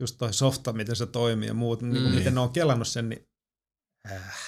just 0.00 0.16
toi 0.18 0.32
softa, 0.34 0.72
miten 0.72 0.96
se 0.96 1.06
toimii 1.06 1.48
ja 1.48 1.54
muut, 1.54 1.82
mm. 1.82 1.92
niin 1.92 2.02
Mm. 2.04 2.14
miten 2.14 2.34
ne 2.34 2.40
on 2.40 2.50
kelannut 2.50 2.88
sen, 2.88 3.08
niin 3.08 3.28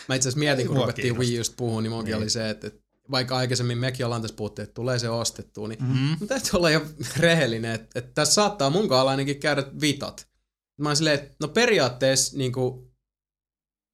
Mä 0.09 0.15
itse 0.15 0.29
asiassa 0.29 0.39
mietin, 0.39 0.67
kun 0.67 0.77
ruvettiin. 0.77 1.19
Wii 1.19 1.41
Usta 1.41 1.55
puhua, 1.57 1.81
niin 1.83 1.93
munkin 1.93 2.13
Niin. 2.13 2.23
oli 2.23 2.31
se, 2.31 2.51
että, 2.51 2.67
että 2.67 2.81
vaikka 3.11 3.37
aikaisemmin 3.37 3.79
mekin 3.79 4.07
ollaan 4.07 4.23
tässä 4.23 4.37
puhuttu, 4.37 4.63
että 4.63 4.75
tulee 4.75 4.99
se 4.99 5.09
ostettua, 5.09 5.69
niin 5.69 5.85
Mm. 5.85 6.17
Mun 6.19 6.29
täytyy 6.29 6.51
olla 6.55 6.71
jo 6.71 6.83
rehellinen, 7.17 7.73
että, 7.75 7.99
että 7.99 8.11
tässä 8.15 8.35
saattaa 8.35 8.71
mun 8.71 8.89
kohdalla 8.89 9.11
ainakin 9.11 9.41
käydä 9.41 9.65
vitat. 9.81 10.27
Mä 10.81 10.89
oon 10.89 10.97
silleen, 10.97 11.15
että 11.19 11.37
no 11.41 11.49
periaatteessa 11.49 12.39
niin 12.39 12.53
kuin 12.53 12.91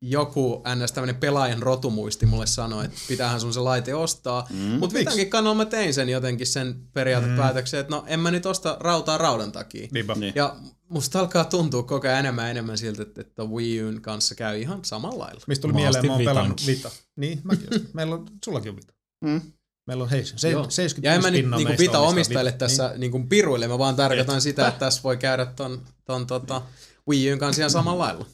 joku 0.02 0.62
ns. 0.82 0.92
tämmönen 0.92 1.16
pelaajan 1.16 1.62
rotumuisti 1.62 2.26
mulle 2.26 2.46
sanoi, 2.46 2.84
että 2.84 2.98
pitäähän 3.08 3.40
sun 3.40 3.54
se 3.54 3.60
laite 3.60 3.94
ostaa. 3.94 4.46
Mm. 4.50 4.56
Mutta 4.58 4.80
Miksi? 4.80 4.98
mitäkin 4.98 5.30
kannalla 5.30 5.54
mä 5.54 5.64
tein 5.64 5.94
sen 5.94 6.08
jotenkin 6.08 6.46
sen 6.46 6.74
periaatepäätöksen, 6.92 7.80
että 7.80 7.96
no 7.96 8.04
en 8.06 8.20
mä 8.20 8.30
nyt 8.30 8.46
osta 8.46 8.76
rautaa 8.80 9.18
raudan 9.18 9.52
takia. 9.52 9.88
niinpä. 9.92 10.14
Niin. 10.14 10.32
Ja 10.36 10.56
musta 10.88 11.20
alkaa 11.20 11.44
tuntua 11.44 11.82
koko 11.82 12.06
ajan 12.08 12.18
enemmän 12.18 12.44
ja 12.44 12.50
enemmän 12.50 12.78
siltä, 12.78 13.02
että, 13.02 13.20
että 13.20 13.44
Wii 13.44 13.82
Un 13.82 14.02
kanssa 14.02 14.34
käy 14.34 14.60
ihan 14.60 14.84
samalla 14.84 15.24
lailla. 15.24 15.40
Mistä 15.46 15.62
tuli 15.62 15.72
Mä 15.72 15.78
mieleen, 15.78 16.06
mä 16.06 16.12
oon 16.12 16.24
pelannut. 16.24 16.66
Vita. 16.66 16.90
Niin, 17.16 17.40
mäkin. 17.44 17.68
Meillä 17.92 18.14
on, 18.14 18.26
sullakin 18.44 18.70
on 18.70 18.76
Vita. 18.76 18.92
Mm. 19.24 19.40
Meillä 19.86 20.04
on 20.04 20.10
hei, 20.10 20.24
se, 20.24 20.50
Joo. 20.50 20.70
70 20.70 21.08
Ja 21.08 21.14
en 21.14 21.22
mä 21.22 21.30
nyt 21.30 21.40
niinku 21.50 21.64
meistä 21.64 21.76
pitä 21.76 21.98
omistajille 21.98 22.50
Vita. 22.50 22.58
tässä 22.58 22.88
Niin. 22.88 23.00
niinku 23.00 23.24
piruille, 23.28 23.68
mä 23.68 23.78
vaan 23.78 23.96
tarkoitan 23.96 24.40
sitä, 24.40 24.68
että 24.68 24.78
tässä 24.80 25.02
voi 25.02 25.16
käydä 25.16 25.46
ton, 25.46 25.86
ton 26.04 26.26
tota 26.26 26.62
Wii 27.08 27.32
Un 27.32 27.38
kanssa 27.38 27.62
ihan 27.62 27.70
samalla 27.70 28.04
lailla. 28.04 28.26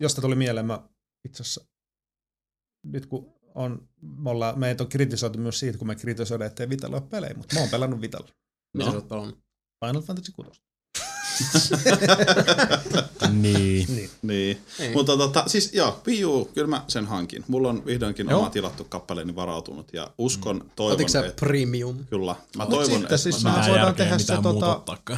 Josta 0.00 0.20
tuli 0.20 0.34
mieleen, 0.34 0.66
mä 0.66 0.88
itse 1.24 1.42
asiassa, 1.42 1.66
nyt 2.86 3.06
kun 3.06 3.32
on, 3.54 3.88
me 4.02 4.30
ollaan, 4.30 4.58
meitä 4.58 4.82
on 4.84 4.88
kritisoitu 4.88 5.38
myös 5.38 5.58
siitä, 5.58 5.78
kun 5.78 5.86
me 5.86 5.94
kritisoidaan, 5.96 6.46
ettei 6.50 6.68
Vitalla 6.70 6.96
ole 6.96 7.06
pelejä, 7.10 7.34
mutta 7.34 7.54
mä 7.54 7.60
oon 7.60 7.70
pelannut 7.70 8.00
Vitalla. 8.00 8.28
Mitä 8.74 8.84
No. 8.86 8.90
sä 8.92 8.96
oot 8.98 9.08
pelannut? 9.08 9.38
Final 9.84 10.02
Fantasy 10.02 10.32
6. 10.32 10.62
Niin. 13.32 13.86
Niin. 13.94 14.10
Niin. 14.22 14.64
Ei. 14.78 14.92
Mutta 14.94 15.16
tota, 15.16 15.44
siis 15.46 15.72
joo, 15.72 16.00
Wii 16.06 16.24
U, 16.24 16.50
kyllä 16.54 16.68
mä 16.68 16.84
sen 16.88 17.06
hankin. 17.06 17.44
Mulla 17.48 17.68
on 17.68 17.86
vihdoinkin 17.86 18.30
Joo. 18.30 18.40
oma 18.40 18.50
tilattu 18.50 18.84
kappaleeni 18.84 19.34
varautunut 19.36 19.92
ja 19.92 20.10
uskon, 20.18 20.70
toivon, 20.76 20.94
Otitko 20.94 21.08
sä 21.08 21.20
että 21.20 21.40
premium? 21.40 22.06
kyllä. 22.06 22.36
Mä 22.56 22.62
Mut 22.62 22.70
toivon, 22.70 22.86
sitten 22.86 23.02
että 23.02 23.16
siis 23.16 23.44
mä 23.44 23.64
voidaan 23.68 23.94
tehdä 23.94 24.18
se 24.18 24.34
tota-. 24.42 25.16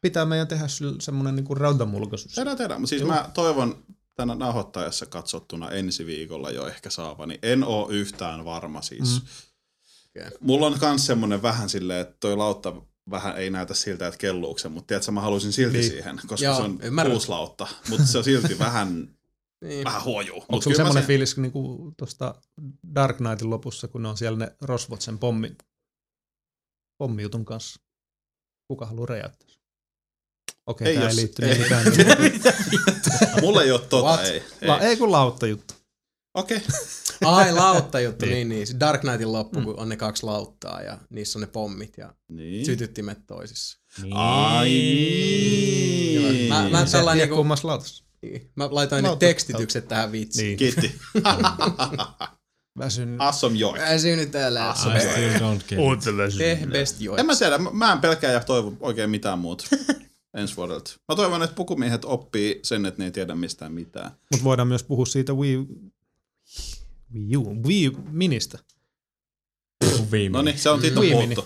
Pitää 0.00 0.24
meidän 0.24 0.48
tehdä 0.48 0.68
sille 0.68 0.94
semmonen 1.00 1.36
niinku 1.36 1.54
rautamulkaisu. 1.54 2.28
Tehdään, 2.34 2.56
tehdään. 2.56 2.80
Mutta 2.80 2.90
siis 2.90 3.02
Joo. 3.02 3.10
mä 3.10 3.30
toivon 3.34 3.76
tänä 4.14 4.34
nauhoittajassa 4.34 5.06
katsottuna 5.06 5.70
ensi 5.70 6.06
viikolla 6.06 6.50
jo 6.50 6.66
ehkä 6.66 6.90
saavani. 6.90 7.38
En 7.42 7.64
oo 7.64 7.88
yhtään 7.90 8.44
varma 8.44 8.82
siis. 8.82 9.22
Mm. 9.22 9.28
Okei. 10.08 10.38
Mulla 10.40 10.66
on 10.66 10.78
kans 10.78 11.06
semmonen 11.06 11.42
vähän 11.42 11.68
silleen, 11.68 12.00
että 12.00 12.16
toi 12.20 12.36
lautta 12.36 12.72
vähän 13.10 13.36
ei 13.36 13.50
näytä 13.50 13.74
siltä, 13.74 14.06
että 14.06 14.18
kelluuko 14.18 14.58
se, 14.58 14.68
mutta 14.68 14.86
tiedätkö, 14.86 15.12
mä 15.12 15.20
haluaisin 15.20 15.52
silti 15.52 15.78
Niin. 15.78 15.90
siihen, 15.90 16.20
koska 16.26 16.44
Joo, 16.46 16.56
se 16.56 16.62
on 16.62 16.78
ymmärrän. 16.82 17.16
mutta 17.88 18.06
se 18.06 18.18
on 18.18 18.24
silti 18.24 18.58
vähän, 18.68 19.08
Niin. 19.64 19.84
vähän 19.84 20.04
huojuu. 20.04 20.36
Onko 20.36 20.46
Mut 20.52 20.62
sulla 20.62 20.76
semmoinen 20.76 21.02
sen- 21.02 21.06
fiilis 21.06 21.36
niinku 21.36 21.92
tuosta 21.96 22.34
Dark 22.94 23.16
Knightin 23.16 23.50
lopussa, 23.50 23.88
kun 23.88 24.02
ne 24.02 24.08
on 24.08 24.16
siellä 24.18 24.38
ne 24.38 24.56
rosvot 24.60 25.00
sen 25.02 25.18
pommi, 25.18 25.56
pommijutun 26.98 27.44
kanssa? 27.44 27.80
Kuka 28.68 28.86
haluaa 28.86 29.06
räjäyttää? 29.06 29.48
Okei, 30.66 30.88
Ei 30.88 30.94
tää 30.94 31.02
ei 31.02 31.08
jos- 31.08 31.16
liittynyt 31.16 31.50
ei. 31.52 31.58
mitään. 31.58 31.84
Mulla 33.42 33.62
ei 33.62 33.70
ole 33.72 33.80
tota, 33.80 34.04
What? 34.08 34.20
ei. 34.26 34.42
ei. 34.62 34.68
La, 34.68 34.80
ei 34.80 34.96
kun 34.96 35.12
lautta 35.12 35.46
juttu. 35.46 35.74
Okei. 36.34 36.60
Ai, 37.24 37.52
lautta 37.52 38.00
juttu, 38.00 38.24
Niin. 38.26 38.48
niin 38.48 38.48
niin. 38.48 38.80
Dark 38.80 39.00
Knightin 39.00 39.32
loppu, 39.32 39.60
kun 39.60 39.78
on 39.80 39.88
ne 39.88 39.96
kaksi 39.96 40.22
lauttaa 40.26 40.82
ja 40.82 40.98
niissä 41.10 41.38
on 41.38 41.40
ne 41.40 41.46
pommit 41.46 41.98
ja 41.98 42.14
Niin. 42.28 42.66
sytyttimet 42.66 43.18
toisissa. 43.26 43.78
Niin. 44.02 44.12
Ai 44.16 44.68
niin. 44.68 46.48
Mä- 46.48 46.68
mä- 46.70 47.12
ei 47.12 47.16
niinku- 47.18 47.36
kummassa 47.36 47.68
lautassa. 47.68 48.04
Niin. 48.22 48.50
Mä 48.56 48.68
laitoin 48.70 49.04
nyt 49.04 49.18
tekstitykset 49.18 49.88
tähän 49.88 50.12
vitsiin. 50.12 50.46
Niin. 50.46 50.58
Kiitti. 50.58 50.94
Väsyn. 52.78 53.20
Awesome 53.20 53.56
joy. 53.58 53.78
Väsynyt 53.78 54.30
täällä. 54.30 54.74
It. 55.94 56.38
Tee 56.38 56.66
best 56.72 57.00
joy. 57.00 57.18
En 57.18 57.26
mä 57.26 57.36
tiedä, 57.36 57.58
mä- 57.58 57.70
mä 57.72 57.92
en 57.92 57.98
pelkää 57.98 58.32
ja 58.32 58.40
toivo 58.40 58.72
oikein 58.80 59.10
mitään 59.10 59.38
muuta 59.38 59.64
ensi 60.38 60.56
vuodelta. 60.56 60.90
Mä 61.08 61.16
toivon, 61.16 61.42
että 61.42 61.54
pukumiehet 61.56 62.04
oppii 62.04 62.60
sen, 62.62 62.86
että 62.86 62.98
ne 62.98 63.04
ei 63.04 63.10
tiedä 63.10 63.34
mistään 63.34 63.72
mitään. 63.72 64.10
Mutta 64.30 64.44
voidaan 64.44 64.68
myös 64.68 64.84
puhua 64.84 65.06
siitä 65.06 65.32
Wii, 65.32 65.58
Wii 67.14 67.36
U, 67.36 67.62
Wii 67.66 67.90
Ministä. 68.10 68.58
No 70.30 70.42
niin, 70.42 70.58
se 70.58 70.70
on 70.70 70.80
siitä 70.80 71.00
Wii 71.00 71.12
puhuttu. 71.12 71.44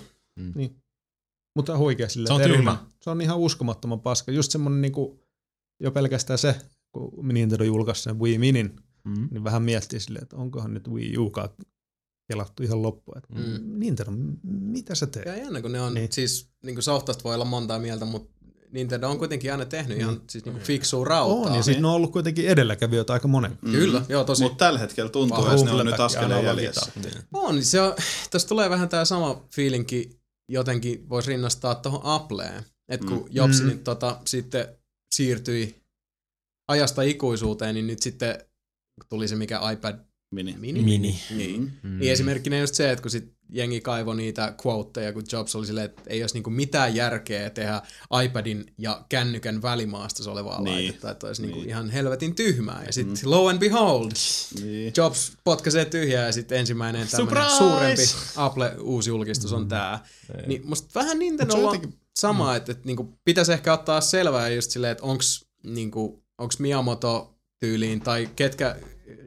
Mutta 1.57 1.79
huikea 1.79 2.09
sille. 2.09 2.27
Se 2.27 2.33
on 2.33 2.41
tyhmä. 2.43 2.87
Se 3.03 3.11
on 3.11 3.21
ihan 3.21 3.39
uskomattoman 3.39 4.01
paska. 4.01 4.33
Just 4.33 4.53
semmonen 4.53 4.81
niinku, 4.81 5.21
jo 5.81 5.91
pelkästään 5.91 6.39
se, 6.39 6.57
kun 6.93 7.29
Nintendo 7.29 7.65
julkaisi 7.65 8.03
sen 8.03 8.19
Wii 8.21 8.39
Minin, 8.39 8.77
Mm. 9.05 9.29
niin 9.31 9.45
vähän 9.45 9.63
miettii 9.63 10.01
silleen, 10.01 10.23
että 10.23 10.37
onkohan 10.37 10.75
nyt 10.75 10.89
Wii 10.89 11.19
U 11.19 11.33
kelattu 12.29 12.63
ihan 12.63 12.83
loppuun. 12.83 13.19
Että 13.19 13.35
Mm. 13.35 13.79
Nintendo, 13.81 14.13
mitä 14.43 14.95
sä 14.95 15.07
teet? 15.07 15.27
Ja 15.27 15.37
jännä, 15.37 15.63
kun 15.63 15.73
ne 15.73 15.81
on, 15.81 15.95
Niin. 15.95 16.01
niin. 16.03 16.13
siis 16.13 16.49
niin 16.65 16.75
kuin 16.75 16.83
softasta 16.83 17.25
voi 17.25 17.35
olla 17.35 17.45
montaa 17.45 17.79
mieltä, 17.79 18.05
mutta 18.05 18.35
Nintendo 18.73 19.11
on 19.11 19.19
kuitenkin 19.19 19.53
aina 19.53 19.65
tehnyt 19.65 19.99
ihan 19.99 20.15
Niin. 20.15 20.25
siis 20.31 20.45
niin 20.45 20.53
kuin 20.53 20.65
fiksua 20.65 21.05
rautaa. 21.05 21.51
On, 21.51 21.57
ja 21.57 21.63
sitten 21.63 21.83
ne 21.83 21.89
on 21.89 21.95
ollut 21.95 22.13
kuitenkin 22.13 22.49
edelläkävijöitä 22.49 23.13
aika 23.13 23.29
monen. 23.29 23.59
Mm. 23.63 23.73
Kyllä, 23.73 24.03
joo 24.09 24.25
tosi. 24.25 24.43
Mutta 24.43 24.65
tällä 24.65 24.79
hetkellä 24.79 25.11
tuntuu, 25.11 25.47
että 25.47 25.65
ne 25.65 25.71
on 25.71 25.87
nyt 25.87 26.01
askeleen 26.01 26.45
jäljessä. 26.45 26.93
valitaan. 26.97 27.25
On, 27.33 27.55
niin 27.55 27.65
se 27.65 27.81
on, 27.81 27.95
tässä 28.31 28.49
tulee 28.49 28.71
vähän 28.71 28.89
tämä 28.89 29.05
sama 29.05 29.45
fiilinki, 29.55 30.11
jotenkin 30.49 31.09
voisi 31.09 31.29
rinnastaa 31.29 31.75
tuohon 31.75 32.01
Appleen. 32.05 32.65
Että 32.89 33.07
kun 33.07 33.17
Mm. 33.17 33.23
mm. 33.23 33.29
Jobs 33.31 33.59
Mm. 33.59 33.63
mm. 33.65 33.69
niin, 33.69 33.85
tota, 33.85 34.19
sitten 34.27 34.69
siirtyi 35.15 35.83
ajasta 36.69 37.03
ikuisuuteen, 37.03 37.75
niin 37.75 37.87
nyt 37.87 38.03
sitten 38.03 38.39
tuli 39.09 39.29
se 39.29 39.37
mikä 39.37 39.61
iPad 39.73 39.99
Mini. 40.35 40.57
mini. 40.59 40.83
Mini. 40.83 41.21
Niin. 41.37 41.61
Mm. 41.61 41.71
Mm. 41.91 41.99
Niin 41.99 42.13
esimerkkinä 42.13 42.59
just 42.59 42.75
se, 42.75 42.91
että 42.91 43.03
kun 43.03 43.11
sit 43.11 43.33
jengi 43.53 43.81
kaivoi 43.81 44.17
niitä 44.17 44.55
quoteja, 44.67 45.13
kun 45.13 45.23
Jobs 45.33 45.57
oli 45.57 45.67
silleen, 45.67 45.85
että 45.85 46.03
ei 46.07 46.23
olisi 46.23 46.35
niinku 46.35 46.51
mitään 46.51 46.95
järkeä 46.95 47.51
tehdä 47.51 47.83
iPadin 48.25 48.73
ja 48.79 49.05
kännykän 49.09 49.63
välimaastossa 49.63 50.33
olevaa 50.33 50.61
Niin. 50.61 50.75
niin. 50.77 50.85
laitetta, 50.87 51.11
että 51.11 51.27
olisi 51.27 51.43
niinku 51.43 51.59
Niin. 51.59 51.69
ihan 51.69 51.91
helvetin 51.91 52.35
tyhmää. 52.35 52.83
Ja 52.87 52.93
sitten 52.93 53.17
mm. 53.25 53.31
lo 53.31 53.49
and 53.49 53.59
behold, 53.59 54.11
Niin. 54.63 54.93
Jobs 54.97 55.33
potkaisee 55.45 55.85
tyhjää 55.85 56.27
ja 56.27 56.33
sitten 56.33 56.59
ensimmäinen 56.59 57.09
tämmöinen 57.09 57.51
suurempi 57.51 58.03
Apple 58.37 58.77
uusi 58.81 59.11
julkistus 59.11 59.53
on 59.53 59.69
tää. 59.69 60.05
Niin 60.47 60.63
musta 60.65 60.89
vähän 60.95 61.19
se 61.19 61.57
on 61.57 61.63
jotenkin- 61.63 61.99
sama, 62.17 62.57
että, 62.57 62.73
että 62.73 62.87
niinku 62.87 63.19
pitäisi 63.25 63.53
ehkä 63.53 63.73
ottaa 63.73 64.01
selvää 64.01 64.49
just 64.49 64.71
silleen, 64.71 64.93
että 64.93 65.05
onks, 65.05 65.45
niinku, 65.65 66.23
onks 66.39 66.59
Miyamoto 66.59 67.35
tyyliin 67.61 68.01
tai 68.01 68.29
ketkä, 68.37 68.77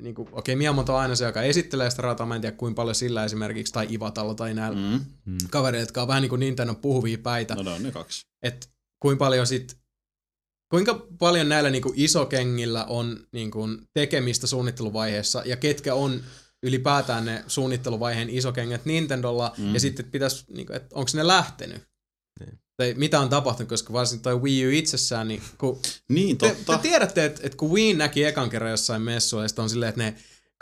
niinku, 0.02 0.22
okei 0.22 0.34
okay, 0.34 0.56
Miyamoto 0.56 0.94
on 0.96 1.00
aina 1.02 1.16
se, 1.16 1.26
joka 1.26 1.42
esittelee 1.42 1.90
sitä 1.90 2.02
rataa, 2.02 2.26
mä 2.26 2.36
en 2.36 2.42
tiedä 2.42 2.56
kuinka 2.58 2.76
paljon 2.76 2.96
sillä 2.96 3.24
esimerkiksi, 3.26 3.74
tai 3.74 3.88
Ivatalla 3.90 4.36
tai 4.36 4.54
näillä 4.54 4.80
Mm. 5.26 5.38
kavereilla, 5.52 5.84
jotka 5.84 6.02
on 6.02 6.08
vähän 6.08 6.22
niin 6.22 6.30
kuin 6.30 6.40
Nintendo 6.40 6.76
puhuvia 6.76 7.18
päitä, 7.18 7.56
No 7.56 7.64
ne 7.64 7.72
on 7.72 7.84
ne 7.84 7.92
kaksi. 7.92 8.26
että 8.44 8.68
kuinka 9.00 9.26
paljon 9.26 9.48
sit, 9.48 9.78
kuinka 10.72 11.08
paljon 11.20 11.50
näillä 11.50 11.70
niinku 11.70 11.94
isokengillä 11.96 12.86
on 12.86 13.28
niinku 13.32 13.68
tekemistä 13.94 14.48
suunnitteluvaiheessa 14.48 15.42
ja 15.46 15.56
ketkä 15.58 15.96
on 15.96 16.22
ylipäätään 16.64 17.26
ne 17.26 17.44
suunnitteluvaiheen 17.48 18.30
isokengät 18.30 18.86
Nintendolla 18.86 19.54
Mm. 19.58 19.64
mm. 19.64 19.74
ja 19.74 19.80
sitten 19.80 20.06
pitäisi, 20.12 20.46
niinku, 20.54 20.74
että 20.74 20.88
onko 20.96 21.12
ne 21.14 21.28
lähtenyt. 21.28 21.84
Niin. 22.40 22.60
Tai 22.78 22.94
mitä 22.98 23.20
on 23.20 23.30
tapahtunut, 23.30 23.70
koska 23.70 23.94
varsinkin 23.94 24.24
toi 24.24 24.42
Wii 24.42 24.68
U 24.68 24.70
itsessään, 24.70 25.28
niin 25.28 25.42
kun 25.58 25.80
Niin, 26.10 26.38
te, 26.38 26.50
totta. 26.50 26.78
te 26.78 26.82
tiedätte, 26.90 27.26
että, 27.26 27.42
että 27.44 27.58
kun 27.58 27.72
Wii 27.72 27.94
näki 27.94 28.24
ekan 28.24 28.50
kerran 28.50 28.72
jossain 28.72 29.02
messuilla 29.02 29.46
ja 29.58 29.64
on 29.64 29.70
silleen, 29.70 29.90
että 29.90 30.04
ne 30.04 30.16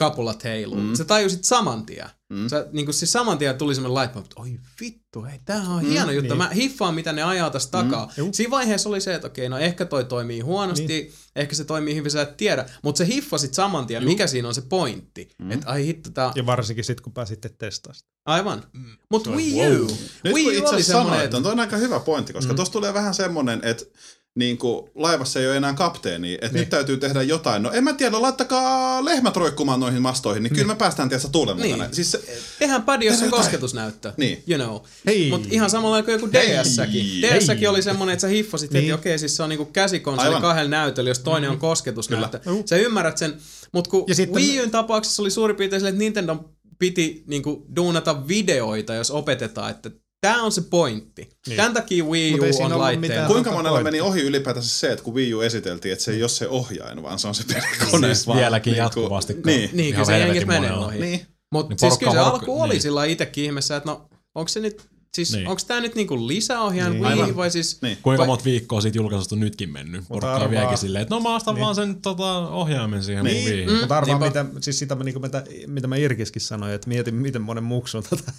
kapulat 0.10 0.44
heiluu. 0.44 0.80
Mm. 0.80 0.88
Mm. 0.88 0.96
Sä 0.96 1.06
tajusit 1.06 1.44
saman 1.44 1.86
tien. 1.86 2.10
Mm. 2.30 2.38
Mm. 2.40 2.50
Sä, 2.50 2.68
niin 2.72 2.86
kuin 2.86 2.96
siis 2.96 3.12
saman 3.12 3.38
tien 3.38 3.58
tuli 3.58 3.76
semmoinen 3.76 3.94
laitpa, 3.94 4.20
että 4.20 4.42
oi 4.42 4.60
vittu, 4.82 5.24
hei, 5.24 5.40
tämähän 5.46 5.72
on 5.72 5.80
Mm, 5.82 5.86
mm, 5.88 5.92
hieno 5.92 6.12
juttu. 6.12 6.30
niin. 6.34 6.38
Mä 6.38 6.50
hiffaan, 6.50 6.94
mitä 6.96 7.14
ne 7.14 7.24
ajaa 7.24 7.50
tästä 7.50 7.72
takaa. 7.72 8.12
juu. 8.18 8.30
Siinä 8.34 8.52
vaiheessa 8.52 8.90
oli 8.90 9.02
se, 9.02 9.14
että 9.16 9.28
okei, 9.28 9.50
no 9.50 9.58
ehkä 9.58 9.86
toi 9.86 10.06
toimii 10.06 10.40
huonosti, 10.40 10.88
niin. 10.88 11.14
ehkä 11.36 11.56
se 11.56 11.64
toimii 11.66 11.96
hyvin, 11.96 12.12
sä 12.12 12.22
et 12.22 12.38
tiedä. 12.38 12.66
Mutta 12.84 12.98
se 12.98 13.06
hiffasit 13.08 13.54
saman 13.54 13.88
tien, 13.88 14.04
Juu. 14.04 14.12
mikä 14.12 14.28
siinä 14.28 14.48
on 14.48 14.54
se 14.56 14.62
pointti. 14.62 15.30
Mm. 15.40 15.46
Mm. 15.46 15.52
Että 15.52 15.70
ai 15.70 15.86
hitto, 15.86 16.10
tää... 16.10 16.32
Ja 16.36 16.46
varsinkin 16.46 16.84
sitten, 16.86 17.04
kun 17.04 17.14
pääsitte 17.14 17.50
testaamaan. 17.50 17.96
sitä. 17.96 18.10
Aivan. 18.26 18.64
Mm. 18.74 18.86
Mutta 19.10 19.30
Wii 19.30 19.54
wow. 19.54 19.72
U. 19.82 19.88
Nyt 20.24 20.34
Wii 20.34 20.44
kun 20.44 20.54
U 20.54 20.58
itse 20.58 20.70
oli 20.70 20.76
asiassa 20.76 20.86
semmoinen, 20.94 21.12
sanoit, 21.20 21.34
että 21.34 21.50
on 21.50 21.60
aika 21.60 21.78
hyvä 21.78 22.00
pointti, 22.00 22.34
koska 22.34 22.48
Mm. 22.50 22.54
mm. 22.54 22.56
tuossa 22.56 22.72
tulee 22.74 22.94
vähän 22.94 23.14
semmonen, 23.14 23.60
että 23.64 23.86
niin 24.36 24.58
kuin 24.58 24.90
laivassa 24.96 25.40
ei 25.40 25.48
ole 25.48 25.58
enää 25.58 25.74
kapteeni, 25.74 26.34
että 26.34 26.48
niin. 26.48 26.60
nyt 26.60 26.70
täytyy 26.70 26.98
tehdä 26.98 27.22
jotain. 27.22 27.64
No 27.64 27.72
en 27.72 27.84
mä 27.84 27.94
tiedä, 27.94 28.22
laittakaa 28.22 29.06
lehmät 29.06 29.36
roikkumaan 29.38 29.80
noihin 29.80 30.02
mastoihin, 30.02 30.44
niin 30.44 30.54
kyllä 30.54 30.68
me 30.68 30.76
päästään 30.76 31.10
tietysti 31.10 31.32
tuulen 31.32 31.58
Niin. 31.58 31.72
mukana. 31.76 31.94
Siis 31.94 32.12
se, 32.12 32.22
Tehdään 32.60 32.84
padi, 32.84 33.06
jos 33.06 33.14
on 33.14 33.20
Tehdään 33.20 33.28
jotain. 33.28 33.44
kosketusnäyttö. 33.44 34.14
Niin. 34.18 34.44
You 34.48 34.64
know. 34.66 34.82
Hei! 35.06 35.30
Mutta 35.30 35.48
ihan 35.52 35.70
samalla 35.70 36.04
kuin 36.04 36.14
joku! 36.14 36.30
DS-säkin. 36.32 37.22
DS-säkin 37.22 37.70
oli 37.70 37.82
semmoinen, 37.82 38.14
että 38.14 38.22
sä 38.22 38.28
hiffasit 38.28 38.74
heti, 38.74 38.82
Niin. 38.86 38.94
okei, 38.94 39.20
siis 39.20 39.36
se 39.36 39.44
on 39.44 39.50
niinku 39.50 39.66
käsikonsoli 39.66 40.28
Aivan. 40.28 40.42
kahdella 40.42 40.70
näytöllä, 40.70 41.10
jos 41.10 41.20
toinen 41.20 41.50
on 41.50 41.58
kosketusnäyttö. 41.60 42.40
Juu. 42.46 42.64
Sä 42.66 42.76
ymmärrät 42.76 43.18
sen, 43.18 43.38
mutta 43.74 43.90
kun 43.90 44.04
Ja 44.08 44.16
sitten- 44.16 44.36
Wii 44.36 44.62
Un 44.62 44.72
tapauksessa 44.72 45.22
oli 45.22 45.32
suurin 45.32 45.56
piirtein 45.58 45.80
silleen, 45.80 45.94
että 45.96 46.04
Nintendo 46.04 46.50
piti 46.80 47.24
niinku 47.28 47.66
duunata 47.76 48.28
videoita, 48.28 48.94
jos 48.94 49.12
opetetaan, 49.12 49.72
että 49.72 49.92
tämä 50.24 50.44
on 50.44 50.52
se 50.52 50.62
pointti. 50.62 51.22
Niin. 51.22 51.34
Niin. 51.48 51.58
Tämän 51.58 51.74
takia 51.74 52.04
Wii 52.04 52.34
U 52.40 52.44
on 52.44 52.66
ollut 52.66 52.78
laitteen. 52.78 53.00
mitään- 53.12 53.28
kuinka 53.28 53.52
monella 53.52 53.70
pointti. 53.70 53.92
meni 53.92 54.02
ohi 54.02 54.22
ylipäätänsä 54.22 54.70
se, 54.80 54.92
että 54.92 55.04
kun 55.04 55.14
Wii 55.14 55.34
U 55.34 55.42
esiteltiin, 55.42 55.94
että 55.94 56.06
se 56.06 56.12
ei 56.12 56.24
ole 56.24 56.30
se 56.30 56.48
ohjain, 56.48 57.04
vaan 57.04 57.20
se 57.20 57.28
on 57.28 57.36
se 57.36 57.44
pelikone. 57.54 58.08
Siis 58.14 58.28
vaan 58.28 58.40
vieläkin 58.40 58.72
niinku- 58.72 58.84
jatkuvasti. 58.84 59.36
Niin. 59.46 59.70
Niin, 59.74 59.94
kyllä 59.94 60.06
se 60.06 60.20
jengit 60.20 60.46
menee 60.48 60.74
ohi. 60.74 61.00
Niin. 61.00 61.26
Mutta 61.52 61.70
Niin 61.70 61.80
siis 61.80 61.98
kyllä 61.98 62.12
se 62.12 62.18
alku 62.20 62.62
oli 62.62 62.74
niin. 62.74 62.82
sillä 62.82 63.06
itsekin 63.06 63.44
ihmeessä, 63.44 63.76
että 63.76 63.90
no, 63.90 64.10
onko 64.36 64.48
se 64.48 64.60
nyt, 64.60 64.82
siis 65.16 65.32
Niin. 65.32 65.38
niin. 65.40 65.48
onko 65.48 65.62
tämä 65.68 65.82
nyt 65.82 65.96
niinku 65.96 66.28
lisäohjaajan 66.28 66.92
Niin. 66.92 67.04
niin. 67.04 67.14
Wii 67.14 67.22
Aivan. 67.22 67.36
vai 67.36 67.52
siis... 67.52 67.82
Niin. 67.82 67.98
Kuinka 68.02 68.20
vai- 68.20 68.28
monta 68.28 68.44
viikkoa 68.46 68.82
siitä 68.82 68.98
julkaisusta 68.98 69.36
on 69.36 69.40
nytkin 69.40 69.70
mennyt? 69.72 70.04
Porukka 70.08 70.50
vieläkin 70.50 70.78
silleen, 70.78 71.02
että 71.02 71.16
no 71.16 71.22
mä 71.22 71.36
ostan 71.36 71.56
Niin. 71.56 71.64
vaan 71.64 71.76
sen 71.76 72.02
tota, 72.02 72.50
ohjaimen 72.50 73.04
siihen 73.04 73.26
Niin. 73.26 73.38
mun 73.44 73.46
Wiihin. 73.52 73.70
Mm. 73.74 73.80
Mutta 73.80 73.98
arvaa, 73.98 74.20
niinpä. 74.20 74.44
mitä, 74.44 74.62
siis 74.62 74.80
sitä, 74.80 74.96
niin 74.96 75.22
mitä, 75.22 75.44
mitä 75.68 75.88
mä 75.88 75.96
Irkiskin 75.96 76.42
sanoin, 76.42 76.74
että 76.74 76.88
mietin, 76.88 77.16
miten 77.16 77.42
monen 77.42 77.64
muksun 77.64 78.04
tota 78.10 78.32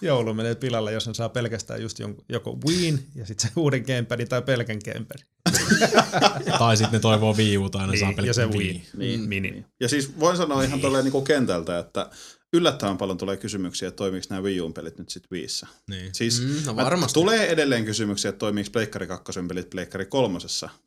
joulu 0.00 0.34
menee 0.34 0.54
pilalle, 0.54 0.92
jos 0.92 1.06
ne 1.06 1.14
saa 1.14 1.28
pelkästään 1.28 1.82
just 1.82 1.98
jonkun, 1.98 2.24
joko 2.28 2.58
Wiin 2.66 3.06
ja 3.14 3.26
sitten 3.26 3.48
se 3.48 3.52
uuden 3.56 3.84
gamepadin 3.86 4.28
tai 4.28 4.42
pelkän 4.42 4.78
gamepadin. 4.84 5.26
Tai 6.58 6.76
sitten 6.76 6.92
ne 6.92 7.00
toivoo 7.00 7.34
Wii 7.36 7.58
Uta 7.58 7.78
ja 7.78 7.86
ne 7.86 7.90
Niin, 7.90 8.00
saa 8.00 8.10
ja 8.10 8.16
pelkkää 8.16 8.32
se 8.32 8.46
Wii. 8.46 8.58
Wii. 8.58 8.82
Niin. 8.96 9.20
Mini. 9.20 9.64
Ja 9.80 9.88
siis 9.88 10.20
voin 10.20 10.36
sanoa 10.36 10.62
ihan 10.62 10.80
tolleen 10.80 11.04
niin 11.04 11.24
kentältä, 11.24 11.78
että 11.78 12.10
yllättävän 12.56 12.98
paljon 12.98 13.18
tulee 13.18 13.36
kysymyksiä, 13.36 13.88
että 13.88 13.96
toimiiko 13.96 14.26
nämä 14.30 14.42
Wii 14.42 14.60
U-pelit 14.60 14.98
nyt 14.98 15.10
sitten 15.10 15.28
Wiissä. 15.38 15.66
Niin. 15.90 16.14
Siis 16.14 16.40
Mm, 16.42 16.62
no 16.66 16.76
varmasti. 16.76 17.14
tulee 17.14 17.46
edelleen 17.50 17.84
kysymyksiä, 17.84 18.28
että 18.28 18.38
toimiiko 18.38 18.70
Pleikkari 18.72 19.06
2 19.06 19.32
pelit 19.48 19.70
Pleikkari 19.70 20.06
3 20.06 20.38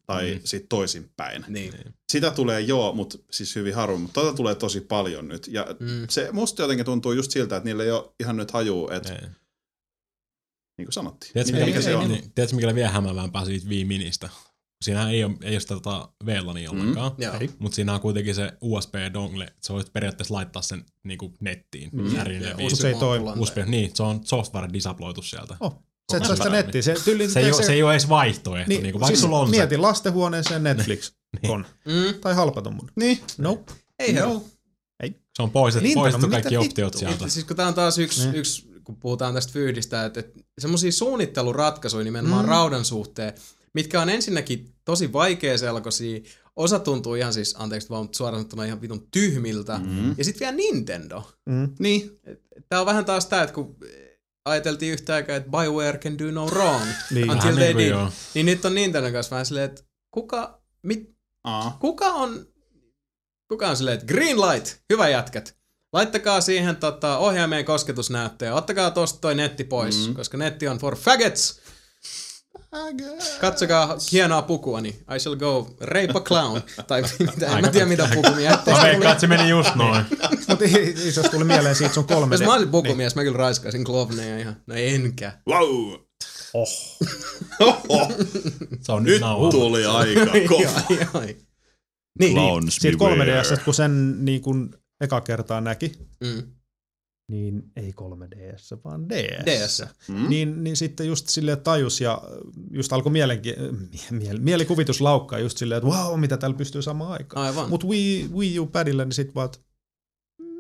tai 0.06 0.34
Mm. 0.34 0.42
sitten 0.44 0.68
toisinpäin. 0.70 1.46
Niin. 1.48 1.74
Sitä 2.12 2.32
tulee 2.32 2.62
joo, 2.62 2.94
mutta 2.94 3.18
siis 3.32 3.56
hyvin 3.56 3.76
harvoin, 3.76 4.02
mutta 4.02 4.22
tota 4.22 4.38
tulee 4.38 4.56
tosi 4.56 4.82
paljon 4.82 5.28
nyt. 5.28 5.48
Ja 5.48 5.68
Mm. 5.80 6.08
se 6.10 6.30
musta 6.32 6.62
jotenkin 6.62 6.86
tuntuu 6.86 7.12
just 7.12 7.32
siltä, 7.32 7.56
että 7.58 7.66
niillä 7.70 7.84
ei 7.84 7.92
ole 7.92 8.12
ihan 8.20 8.38
nyt 8.38 8.52
hajuu, 8.52 8.90
että 8.90 9.14
Ei. 9.14 9.22
niin 10.78 10.86
kuin 10.86 10.94
sanottiin, 10.94 11.34
Tiedätkö, 11.34 11.54
mikä, 11.54 11.66
mikä, 11.66 11.78
mikä 11.80 11.90
se 11.90 11.96
on. 11.96 12.08
Niin, 12.12 12.32
tiedätkö, 12.36 12.56
mikä 12.56 12.76
vielä 12.76 12.90
hämäävämpää 12.90 13.46
siitä 13.46 13.68
Wii 13.68 13.86
Ministä? 13.86 14.30
Siinähän 14.82 15.12
ei 15.12 15.24
ole, 15.24 15.34
ei 15.42 15.54
ole 15.54 15.60
sitä 15.60 15.74
tota 15.74 16.10
VLANia 16.26 16.72
ollenkaan. 16.72 17.12
Joo. 17.18 17.34
Ei. 17.40 17.50
Mutta 17.60 17.76
siinä 17.76 17.94
on 17.94 18.00
kuitenkin 18.02 18.36
se 18.36 18.54
USB-dongle, 18.62 19.44
että 19.44 19.68
sä 19.68 19.74
voit 19.74 19.94
periaatteessa 19.94 20.34
laittaa 20.34 20.62
sen 20.62 20.86
niinku 21.04 21.34
nettiin. 21.40 21.90
Mm. 21.94 22.02
Mm. 22.12 22.20
Ärille 22.20 22.48
Ja 22.48 22.56
Wii. 22.58 22.70
Mut 22.70 22.80
se 22.80 22.88
ei 22.88 22.96
toimi. 22.96 23.26
USB, 23.38 23.58
niin, 23.66 23.92
se 23.94 24.04
on 24.04 24.20
software 24.26 24.74
disabloitu 24.74 25.22
sieltä. 25.22 25.58
Oh, 25.60 25.84
se 26.12 26.18
et 26.18 26.26
saa 26.26 26.36
sitä 26.36 26.44
Paremmin. 26.50 26.66
nettiä. 26.66 26.82
Se, 26.82 26.96
tyyli, 27.04 27.30
Se 27.30 27.40
ei, 27.40 27.52
ole, 27.52 27.64
se 27.64 27.74
ei 27.74 27.84
ole 27.84 27.92
edes 27.94 28.10
vaihtoehto. 28.10 28.70
Niin, 28.70 28.84
niinku, 28.84 29.00
vaikka 29.00 29.08
siis 29.16 29.22
sulla 29.22 29.40
on 29.40 29.50
mieti 29.50 29.78
lastenhuoneeseen 29.78 30.64
Netflix. 30.64 31.12
Niin. 31.42 31.52
on. 31.52 31.66
Mm. 31.86 32.20
Tai 32.22 32.34
halpaton 32.36 32.74
mun. 32.76 32.92
Niin, 32.96 33.20
Nope. 33.38 33.72
Ei 34.00 34.14
no. 34.14 34.44
se, 35.04 35.14
se 35.36 35.44
on 35.44 35.52
poistettu, 35.52 35.84
Nintendo, 35.88 36.02
poistettu 36.04 36.28
mitä 36.28 36.42
kaikki 36.42 36.50
vittu? 36.60 36.66
optiot 36.70 36.94
sieltä. 36.94 37.26
Et, 37.26 37.32
siis 37.32 37.46
kun 37.46 37.56
tää 37.56 37.68
on 37.68 37.74
taas 37.74 37.98
yksi, 37.98 38.22
Niin. 38.22 38.36
yksi 38.36 38.70
kun 38.84 38.96
puhutaan 38.96 39.34
tästä 39.34 39.54
fyydistä, 39.54 40.06
että, 40.06 40.20
että 40.20 40.40
semmoisia 40.60 40.92
suunnitteluratkaisuja 40.92 42.04
nimenomaan 42.04 42.42
Mm. 42.46 42.50
mm. 42.50 42.52
raudan 42.52 42.86
suhteen, 42.86 43.34
mitkä 43.74 44.02
on 44.02 44.10
ensinnäkin 44.10 44.74
tosi 44.86 45.14
vaikeaselkoisia, 45.14 46.20
osa 46.56 46.80
tuntuu 46.80 47.16
ihan 47.16 47.34
siis, 47.34 47.56
anteeksi 47.58 47.90
vaan, 47.90 48.10
suoraan 48.12 48.40
sanottuna 48.40 48.64
ihan 48.66 48.82
vitun 48.82 49.08
tyhmiltä, 49.12 49.78
mm. 49.78 49.90
Mm. 49.90 50.16
ja 50.18 50.24
sitten 50.24 50.40
vielä 50.40 50.56
Nintendo. 50.58 51.32
Mm. 51.46 51.70
Niin, 51.80 52.20
Tää 52.70 52.80
on 52.80 52.86
vähän 52.86 53.06
taas 53.06 53.26
tää, 53.26 53.44
että 53.44 53.54
kun 53.54 53.78
ajateltiin 54.46 54.94
yhtä 54.94 55.16
aikaa, 55.16 55.36
että 55.36 55.50
Bioware 55.50 55.98
can 55.98 56.20
do 56.20 56.32
no 56.32 56.46
wrong 56.46 56.84
Niin. 57.12 57.32
until 57.32 57.54
they 57.56 57.60
niin 57.60 57.74
kuin 57.74 57.86
did, 57.86 57.90
joo. 57.92 58.10
niin 58.34 58.46
nyt 58.46 58.66
on 58.66 58.76
Nintendo 58.76 59.12
kanssa 59.12 59.32
vähän 59.32 59.46
silleen, 59.46 59.66
että 59.66 59.84
kuka, 60.12 60.62
mit, 60.84 61.16
Aa. 61.44 61.78
kuka 61.80 62.06
on, 62.06 62.46
kuka 63.48 63.70
on 63.70 63.78
silleen, 63.78 63.94
että 63.94 64.14
green 64.14 64.42
light, 64.42 64.78
hyvä 64.94 65.10
jätkät. 65.10 65.60
Laittakaa 65.94 66.42
siihen 66.42 66.76
tota, 66.76 67.18
ohjaimeen 67.18 67.66
kosketusnäyttöjä. 67.66 68.56
Ottakaa 68.56 68.92
tosta 68.92 69.20
toi 69.20 69.36
netti 69.36 69.64
pois, 69.64 70.08
mm. 70.08 70.14
koska 70.14 70.38
netti 70.38 70.68
on 70.68 70.78
for 70.78 70.96
faggots. 70.96 71.62
Katsokaa 73.42 73.98
hienoa 74.12 74.42
pukuani. 74.42 74.90
I 75.16 75.20
shall 75.20 75.36
go 75.36 75.76
rape 75.82 76.12
a 76.16 76.20
clown. 76.20 76.62
tai 76.88 77.04
mitä, 77.20 77.46
en 77.58 77.62
mä 77.62 77.68
tiedä 77.72 77.86
mitä 77.86 78.10
pukumia. 78.16 78.54
ettei 78.54 78.74
Mä 78.74 78.82
se 78.82 78.88
veikkaan, 78.88 79.12
että 79.12 79.22
se 79.22 79.28
meni 79.28 79.50
just 79.50 79.76
noin. 79.76 80.06
Mutta 80.48 80.66
iso 81.06 81.24
tuli 81.24 81.44
mieleen 81.44 81.76
siitä 81.76 81.94
sun 81.94 82.06
kolme 82.06 82.34
Jos 82.36 82.42
mä 82.42 82.54
olisin 82.54 82.70
pukumies, 82.70 83.16
mä 83.16 83.24
kyllä 83.24 83.38
raiskaisin 83.38 83.84
klovneja 83.84 84.38
ihan. 84.40 84.56
No 84.68 84.76
enkä. 84.76 85.32
Wow. 85.48 85.94
Oh. 86.54 86.70
Se 88.82 88.92
on 88.92 89.04
nyt 89.04 89.12
Nyt 89.14 89.22
nauha. 89.22 89.52
tuli 89.52 89.86
aika 89.86 90.26
kova. 90.50 90.70
ai, 90.90 91.08
ai. 91.14 91.36
Niin. 92.20 92.34
Clowns 92.34 92.76
Siitä 92.76 92.98
beware. 92.98 93.42
3DS, 93.42 93.64
kun 93.66 93.74
sen 93.74 94.26
niin 94.26 94.42
kun 94.42 94.76
eka 95.02 95.22
kertaa 95.22 95.62
näki, 95.62 95.92
Mm. 96.24 96.44
Niin 97.30 97.64
ei 97.76 97.92
3DS, 98.02 98.80
vaan 98.86 99.10
DS. 99.10 99.46
DS. 99.46 99.84
Mm? 100.08 100.30
Niin, 100.30 100.64
niin 100.64 100.76
sitten 100.78 101.08
just 101.08 101.28
sille 101.28 101.56
tajus 101.56 102.02
ja 102.02 102.22
just 102.72 102.94
alkoi 102.94 103.12
mielenki- 103.12 103.56
miel- 104.12 104.40
mielikuvitus 104.40 105.02
laukkaa 105.02 105.40
just 105.40 105.58
silleen, 105.58 105.78
että 105.84 105.90
wow, 105.90 106.20
mitä 106.20 106.38
täällä 106.38 106.58
pystyy 106.58 106.82
samaan 106.82 107.12
aikaan. 107.12 107.48
Mutta 107.70 107.88
Wii, 107.88 108.30
Wii 108.34 108.60
U 108.60 108.66
padilla 108.66 109.06
niin 109.06 109.12
sit 109.12 109.36
vaan, 109.36 109.46
että 109.46 109.60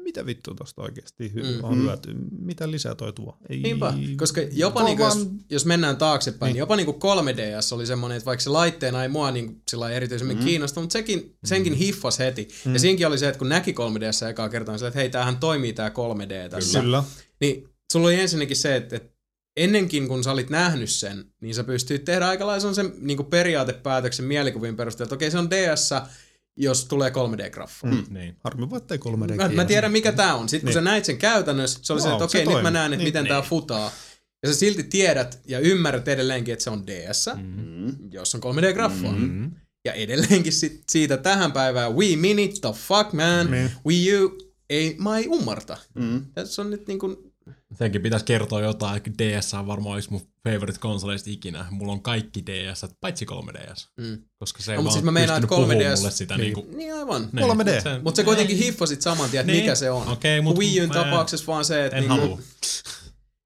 mitä 0.10 0.26
vittua 0.26 0.53
tosta 0.56 0.81
oikeasti 0.81 1.31
hy- 1.36 1.45
Mm. 1.57 1.64
on 1.64 1.77
Mm. 1.77 1.84
hyötyä? 1.84 2.14
Mitä 2.41 2.72
lisää 2.72 2.95
toi 2.95 3.14
tuo? 3.14 3.38
Ei, 3.49 3.60
Niinpä, 3.60 3.94
koska 4.18 4.41
jopa 4.52 4.84
niinku, 4.84 5.03
jos, 5.03 5.15
vaan- 5.18 5.27
jos 5.49 5.65
mennään 5.65 5.98
taaksepäin, 5.98 6.48
niin. 6.49 6.53
Niin. 6.53 6.60
jopa 6.60 6.76
niinku 6.76 6.94
3DS 6.94 7.73
oli 7.73 7.86
semmoinen, 7.86 8.15
että 8.18 8.26
vaikka 8.26 8.44
se 8.44 8.49
laitteena 8.49 9.03
ei 9.03 9.10
mua 9.10 9.31
niinku 9.31 9.61
sillä 9.72 9.90
erityisemmin 9.90 10.38
mm. 10.38 10.44
kiinnosta, 10.45 10.80
mutta 10.81 10.94
sekin, 10.94 11.36
senkin 11.45 11.73
hiffas 11.73 12.19
heti. 12.19 12.48
Mm. 12.65 12.73
Ja 12.73 12.80
siinkin 12.80 13.07
oli 13.07 13.18
se, 13.18 13.27
että 13.27 13.40
kun 13.40 13.49
näki 13.49 13.73
3DS 13.73 14.30
ekaa 14.30 14.49
kertaa, 14.49 14.73
niin 14.73 14.80
sillä, 14.80 14.88
että 14.88 14.99
hei, 14.99 15.10
tämähän 15.10 15.38
toimii 15.38 15.73
tää 15.73 15.90
3D 15.90 16.49
tässä. 16.49 16.80
Kyllä. 16.81 17.03
Niin 17.41 17.69
sulla 17.91 18.07
oli 18.07 18.15
ensinnäkin 18.15 18.57
se, 18.57 18.76
että, 18.76 18.95
että 18.95 19.10
ennenkin 19.57 20.07
kun 20.07 20.23
sä 20.23 20.31
olit 20.31 20.49
nähnyt 20.49 20.90
sen, 20.90 21.26
niin 21.41 21.56
sä 21.56 21.64
pystyit 21.64 22.06
tehdä 22.06 22.27
aika 22.27 22.48
lailla 22.48 22.73
sen 22.73 22.94
niin 23.02 23.26
periaatepäätöksen 23.26 24.26
mielikuvien 24.26 24.76
perusteella, 24.76 25.06
että 25.07 25.15
okei 25.15 25.31
se 25.31 25.38
on 25.38 25.49
DS, 25.49 25.90
jos 26.60 26.86
tulee 26.86 27.10
3D-graffa. 27.10 27.88
Mm. 27.88 28.03
Niin. 28.10 28.36
Harmi 28.44 28.69
vaan, 28.69 28.81
ettei 28.81 28.98
3D 28.98 29.36
Mä, 29.36 29.49
mä 29.49 29.65
tiedän 29.65 29.91
mikä 29.91 30.11
tää 30.11 30.36
on. 30.36 30.49
Sitten 30.49 30.68
kun 30.68 30.73
sä 30.73 30.81
näit 30.81 31.06
sen 31.06 31.18
käytännössä, 31.18 31.80
se 31.81 31.94
oli 31.94 32.02
se, 32.02 32.07
Joo, 32.07 32.18
että 32.18 32.31
se 32.31 32.41
okei, 32.44 32.53
nyt 32.53 32.64
mä 32.64 32.72
näen, 32.72 32.94
että 32.94 32.98
Niin. 32.98 33.07
miten 33.07 33.27
tää 33.27 33.41
futaa. 33.41 33.91
Ja 34.44 34.53
sä 34.53 34.60
silti 34.60 34.84
tiedät 34.84 35.40
ja 35.48 35.60
ymmärrät 35.60 36.07
edelleenkin, 36.07 36.53
että 36.53 36.64
se 36.64 36.69
on 36.69 36.88
DS, 36.88 37.30
Mm. 37.36 38.11
jos 38.11 38.36
on 38.36 38.41
3D-graffa. 38.41 39.11
Mm. 39.18 39.52
Ja 39.86 39.94
edelleenkin 39.94 40.53
sit 40.53 40.84
siitä 40.91 41.18
tähän 41.18 41.52
päivään, 41.52 41.95
Wii 41.95 42.18
Mini, 42.18 42.48
the 42.61 42.69
fuck 42.88 43.14
man, 43.14 43.52
Niin. 43.52 43.72
Wii 43.86 44.15
U, 44.23 44.38
ei, 44.69 44.95
mä 44.99 45.18
ei 45.18 45.26
ymmärtä. 45.40 45.77
Mm. 45.95 46.26
Tässä 46.34 46.61
on 46.61 46.69
nyt 46.69 46.88
niinku, 46.88 47.28
Senkin 47.73 48.01
pitäisi 48.01 48.26
kertoa 48.26 48.61
jotain, 48.61 48.97
että 48.97 49.11
DS 49.17 49.53
on 49.53 49.67
varmaan 49.67 49.97
yksi 49.97 50.11
mun 50.11 50.21
favorite 50.43 50.80
konsoleista 50.80 51.30
ikinä. 51.30 51.65
Mulla 51.69 51.91
on 51.91 52.01
kaikki 52.01 52.43
DS, 52.45 52.85
paitsi 53.01 53.26
3DS. 53.26 53.88
mm. 53.97 54.17
Koska 54.39 54.63
se 54.63 54.71
ei 54.71 54.76
No, 54.76 54.81
mut 54.81 54.85
vaan 54.85 54.93
siis 54.93 55.05
mä 55.05 55.11
meinaan, 55.11 55.41
pystynyt 55.41 55.61
että 55.61 55.73
3DS 55.73 55.77
puhumaan 55.77 55.97
mulle 55.99 56.11
sitä 56.11 56.38
niin. 56.38 56.43
niinku... 56.53 56.77
niin 56.77 56.93
aivan. 56.93 57.30
Niin, 57.34 57.45
3D. 57.45 57.73
mut 57.73 57.84
se- 57.84 57.99
Mutta 58.03 58.15
se 58.15 58.23
kuitenkin 58.23 58.57
hiffasit 58.57 59.01
saman 59.01 59.30
tien, 59.30 59.41
että 59.41 59.51
Niin. 59.53 59.63
mikä 59.63 59.76
se 59.76 59.91
on. 59.91 60.07
Okei, 60.07 60.41
mut 60.41 60.57
Wii 60.57 60.81
Un 60.81 60.88
mä- 60.88 60.93
tapauksessa 60.93 61.47
vaan 61.47 61.65
se, 61.65 61.85
että 61.85 61.97
En 61.97 62.03
niinku, 62.03 62.21
halua. 62.21 62.39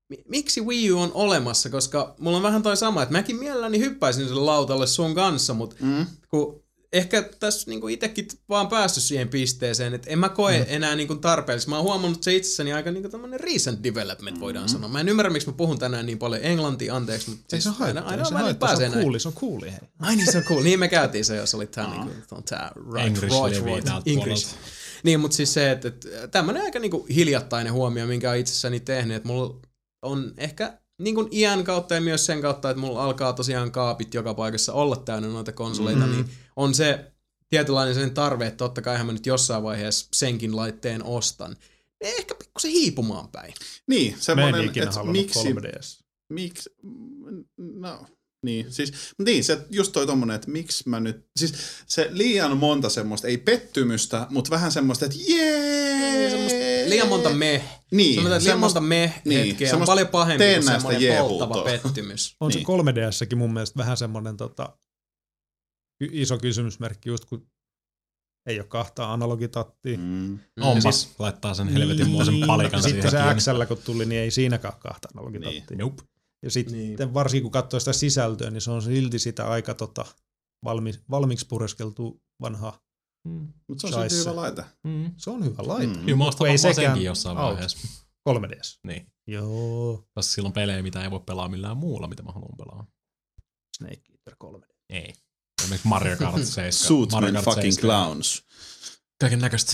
mi- 0.10 0.24
miksi 0.30 0.62
Wii 0.62 0.92
U 0.92 1.00
on 1.00 1.12
olemassa, 1.14 1.70
koska 1.70 2.16
mulla 2.20 2.38
on 2.38 2.44
vähän 2.44 2.64
toi 2.64 2.78
sama, 2.78 3.04
että 3.04 3.12
mäkin 3.14 3.36
mielelläni 3.36 3.80
hyppäisin 3.80 4.28
sille 4.28 4.42
lautalle 4.42 4.88
sun 4.88 5.16
kanssa, 5.16 5.54
mutta 5.54 5.76
Mm. 5.80 6.06
kun 6.30 6.63
ehkä 6.94 7.22
tässä 7.40 7.70
niinku 7.70 7.88
itekin 7.88 8.28
vaan 8.50 8.68
päässyt 8.68 9.04
siihen 9.04 9.30
pisteeseen, 9.30 9.94
että 9.94 10.10
en 10.10 10.20
mä 10.20 10.30
koe 10.30 10.60
mm. 10.60 10.66
enää 10.68 10.96
niinku 10.96 11.16
tarpeellisesti. 11.16 11.70
Mä 11.70 11.76
oon 11.76 11.86
huomannut 11.86 12.18
että 12.18 12.26
se 12.26 12.36
itsessäni 12.36 12.74
aika 12.74 12.92
niinku 12.92 13.10
tämmönen 13.10 13.40
recent 13.40 13.84
development 13.84 14.40
voidaan 14.40 14.66
mm. 14.66 14.70
sanoa. 14.70 14.90
Mä 14.90 15.00
en 15.00 15.10
ymmärrä, 15.10 15.30
miksi 15.30 15.48
mä 15.48 15.54
puhun 15.54 15.80
tänään 15.80 16.06
niin 16.06 16.20
paljon 16.20 16.44
englantia, 16.44 16.96
anteeksi, 16.96 17.30
mutta 17.30 17.56
Ei 17.56 17.62
se 17.62 17.64
siis 17.64 17.76
haittaa, 17.76 18.04
aina, 18.04 18.12
aina 18.12 18.24
se 18.24 18.34
nyt 18.34 18.44
haittaa, 18.44 18.70
se 18.70 18.72
pääsee 18.72 18.88
on 18.88 18.92
näin. 18.92 19.04
cooli, 19.04 19.20
se 19.20 19.28
on 19.28 19.34
cooli, 19.34 19.72
hei. 19.72 19.80
Ai 20.00 20.16
niin 20.16 20.32
se 20.32 20.38
on 20.38 20.44
cool. 20.44 20.64
Niin 20.64 20.80
me 20.80 20.88
käytiin 20.88 21.26
se, 21.26 21.36
jos 21.36 21.56
oli 21.56 21.68
tää 21.68 21.90
niinku, 21.90 22.12
on 22.32 22.44
tää 22.44 22.72
right, 22.94 23.08
English 23.08 23.46
right, 23.46 23.66
right, 23.66 24.08
English. 24.08 24.46
puolelta. 24.46 24.74
Niin, 25.04 25.20
mutta 25.20 25.38
siis 25.38 25.54
se, 25.54 25.72
että, 25.72 25.88
että 25.88 26.28
tämmönen 26.28 26.64
aika 26.64 26.80
niinku 26.80 27.08
hiljattainen 27.16 27.74
huomio, 27.74 28.08
minkä 28.08 28.32
on 28.32 28.38
itsessäni 28.38 28.80
tehnyt, 28.80 29.18
että 29.18 29.28
mulla 29.28 29.60
on 30.02 30.34
ehkä 30.38 30.78
niin 31.00 31.16
kuin 31.16 31.28
iän 31.32 31.64
kautta 31.64 31.96
ja 31.96 32.02
myös 32.02 32.26
sen 32.26 32.42
kautta, 32.42 32.70
että 32.70 32.82
mulla 32.82 33.04
alkaa 33.04 33.34
tosiaan 33.34 33.72
kaapit 33.72 34.14
joka 34.14 34.34
paikassa 34.34 34.74
olla 34.74 34.96
täynnä 34.96 35.28
noita 35.28 35.52
konsoleita, 35.52 36.06
mm. 36.08 36.12
niin 36.12 36.30
on 36.56 36.74
se 36.74 37.12
tietynlainen 37.50 37.96
sen 37.96 38.14
tarve, 38.14 38.48
että 38.48 38.58
totta 38.58 38.82
kai 38.82 39.04
mä 39.04 39.12
nyt 39.12 39.26
jossain 39.26 39.64
vaiheessa 39.64 40.08
senkin 40.14 40.56
laitteen 40.56 41.04
ostan. 41.04 41.56
Ehkä 42.02 42.36
pikkusen 42.36 42.72
hiipumaan 42.72 43.30
päin. 43.32 43.54
Niin, 43.88 44.12
Mä 44.12 44.18
en 44.18 44.22
semmoinen, 44.22 44.66
ikinä 44.66 44.86
että 44.86 45.04
miksi, 45.04 45.54
3DS. 45.54 46.04
miksi, 46.30 46.70
no, 47.58 48.06
niin, 48.44 48.74
siis, 48.74 48.94
niin, 49.26 49.44
se 49.44 49.66
just 49.70 49.92
toi 49.92 50.08
tommonen, 50.08 50.36
että 50.36 50.52
miksi 50.52 50.90
mä 50.90 51.00
nyt, 51.00 51.28
siis 51.40 51.54
se 51.88 52.10
liian 52.12 52.58
monta 52.58 52.90
semmoista, 52.90 53.28
ei 53.28 53.38
pettymystä, 53.38 54.28
mutta 54.30 54.52
vähän 54.52 54.72
semmoista, 54.72 55.06
että 55.06 55.18
jee! 55.28 56.30
Semmosta 56.30 56.60
liian 56.90 57.08
monta 57.08 57.30
meh. 57.30 57.64
Niin, 57.92 58.16
Sanotaan, 58.16 58.42
liian 58.42 58.54
semmoista- 58.54 58.80
monta 58.80 58.88
meh 58.90 59.22
niin, 59.26 59.48
hetkeä 59.48 59.66
on 59.66 59.70
semmoista 59.70 59.92
paljon 59.92 60.08
pahempi 60.08 60.44
kuin 60.54 60.64
semmoinen 60.64 61.18
polttava 61.24 61.64
pettymys. 61.64 62.36
On 62.40 62.50
Niin. 62.50 62.60
se 62.60 62.66
3DSsäkin 62.66 63.38
mun 63.38 63.54
mielestä 63.54 63.78
vähän 63.78 63.98
semmoinen 63.98 64.38
tota, 64.38 64.78
iso 66.12 66.38
kysymysmerkki, 66.38 67.10
just 67.10 67.26
kun 67.26 67.48
ei 68.46 68.60
ole 68.60 68.68
kahta 68.68 69.14
analogitattia. 69.14 69.98
Mm. 69.98 70.04
Mm. 70.04 70.40
Onpas, 70.62 71.16
laittaa 71.20 71.54
sen 71.54 71.68
helvetin 71.68 72.08
muosen 72.10 72.36
palikan 72.48 72.84
Sitten 72.84 73.12
se 73.12 73.18
XL 73.38 73.64
kun 73.68 73.78
tuli, 73.78 74.06
niin 74.06 74.22
ei 74.22 74.32
siinäkään 74.32 74.74
kahta 74.80 75.08
analogitattia. 75.14 75.60
Niin. 75.60 75.66
Niin. 75.70 75.78
Nope. 75.78 76.04
Ja 76.44 76.52
sitten 76.52 76.78
Niin. 76.78 76.96
niin. 76.96 77.14
varsinkin 77.14 77.44
kun 77.44 77.52
katsoo 77.52 77.80
sitä 77.80 77.94
sisältöä, 77.94 78.50
niin 78.52 78.62
se 78.62 78.72
on 78.72 78.82
silti 78.82 79.20
sitä 79.20 79.48
aika 79.50 79.74
tota, 79.74 80.06
valmi, 80.64 80.94
valmiiksi 81.10 81.46
pureskeltu 81.48 82.22
vanha. 82.42 82.83
Mm. 83.28 83.54
Mutta 83.68 83.88
se 83.88 83.96
on 83.96 84.10
silti 84.10 84.30
hyvä 84.30 84.36
laite. 84.36 84.66
Mm. 84.84 85.12
Se 85.18 85.30
on 85.30 85.46
hyvä 85.46 85.64
laite. 85.68 85.94
Mm. 85.94 86.06
Kyllä 86.06 86.18
mä 86.18 86.28
ostan 86.28 86.40
varmaan 86.40 86.58
sekään 86.60 86.76
senkin 86.76 87.04
jossain 87.04 87.38
auta. 87.38 87.54
vaiheessa. 87.54 88.04
3DS. 88.30 88.80
Niin. 88.88 89.08
Joo. 89.28 89.98
Koska 90.16 90.32
silloin 90.32 90.50
on 90.50 90.54
pelejä, 90.54 90.84
mitä 90.84 91.04
ei 91.04 91.12
voi 91.12 91.20
pelaa 91.20 91.50
millään 91.50 91.78
muulla, 91.78 92.08
mitä 92.08 92.24
mä 92.24 92.32
haluan 92.32 92.58
pelaa. 92.58 92.88
Snake 93.78 94.02
Eater 94.12 94.36
3D. 94.44 94.74
Ei. 94.90 95.14
Esimerkiksi 95.62 95.88
Mario 95.88 96.18
Kart 96.18 96.36
7. 96.46 96.72
Suitsman 96.74 97.24
Mario 97.24 97.34
Kart 97.34 97.46
fucking 97.46 97.74
7. 97.74 97.82
clowns. 97.82 98.44
Kaiken 99.22 99.40
näköistä. 99.40 99.74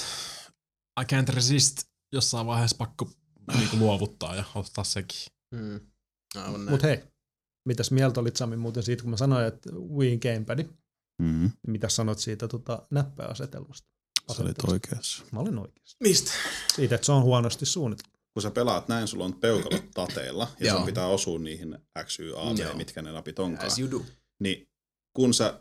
I 1.02 1.04
can't 1.04 1.34
resist. 1.34 1.84
Jossain 2.14 2.48
vaiheessa 2.48 2.78
pakko 2.78 3.10
niinku 3.58 3.78
luovuttaa 3.78 4.36
ja 4.36 4.44
ottaa 4.56 4.84
sekin. 4.84 5.20
Mm. 5.52 5.80
Aivan 6.36 6.54
näin. 6.66 6.70
Mut 6.70 6.84
hei, 6.84 7.04
mitäs 7.68 7.92
mieltä 7.92 8.20
olit 8.20 8.36
Sami 8.36 8.58
muuten 8.58 8.84
siitä, 8.84 9.04
kun 9.04 9.10
mä 9.10 9.18
sanoin, 9.18 9.46
että 9.46 9.70
Wii 9.98 10.18
Gamepad, 10.18 10.66
Mm. 11.20 11.40
niin 11.42 11.52
mitä 11.68 11.90
sanot 11.90 12.20
siitä 12.20 12.48
tota, 12.48 12.82
näppäasetelmasta? 12.92 13.88
Sä 14.38 14.44
olit 14.44 14.64
oikeassa. 14.68 15.24
Mä 15.32 15.40
olin 15.40 15.60
oikeassa. 15.60 15.98
Mistä? 16.04 16.32
Siitä, 16.76 16.96
että 16.96 17.06
se 17.06 17.12
on 17.12 17.24
huonosti 17.24 17.66
suunniteltu. 17.66 18.20
Kun 18.34 18.44
sä 18.44 18.52
pelaat 18.52 18.88
näin, 18.88 19.08
sulla 19.08 19.26
on 19.26 19.34
peukalot 19.34 19.92
tateilla 19.94 20.48
ja 20.60 20.68
Joo. 20.68 20.78
sun 20.78 20.86
pitää 20.86 21.08
osua 21.08 21.40
niihin 21.40 21.78
X, 22.04 22.20
Y, 22.20 22.32
A, 22.38 22.54
B, 22.54 22.60
Joo. 22.60 22.74
mitkä 22.74 23.02
ne 23.02 23.12
napit 23.12 23.40
onkaan. 23.40 23.68
As 23.68 23.80
you 23.80 23.92
do. 23.92 24.02
Niin 24.40 24.68
kun 25.14 25.34
sä 25.34 25.60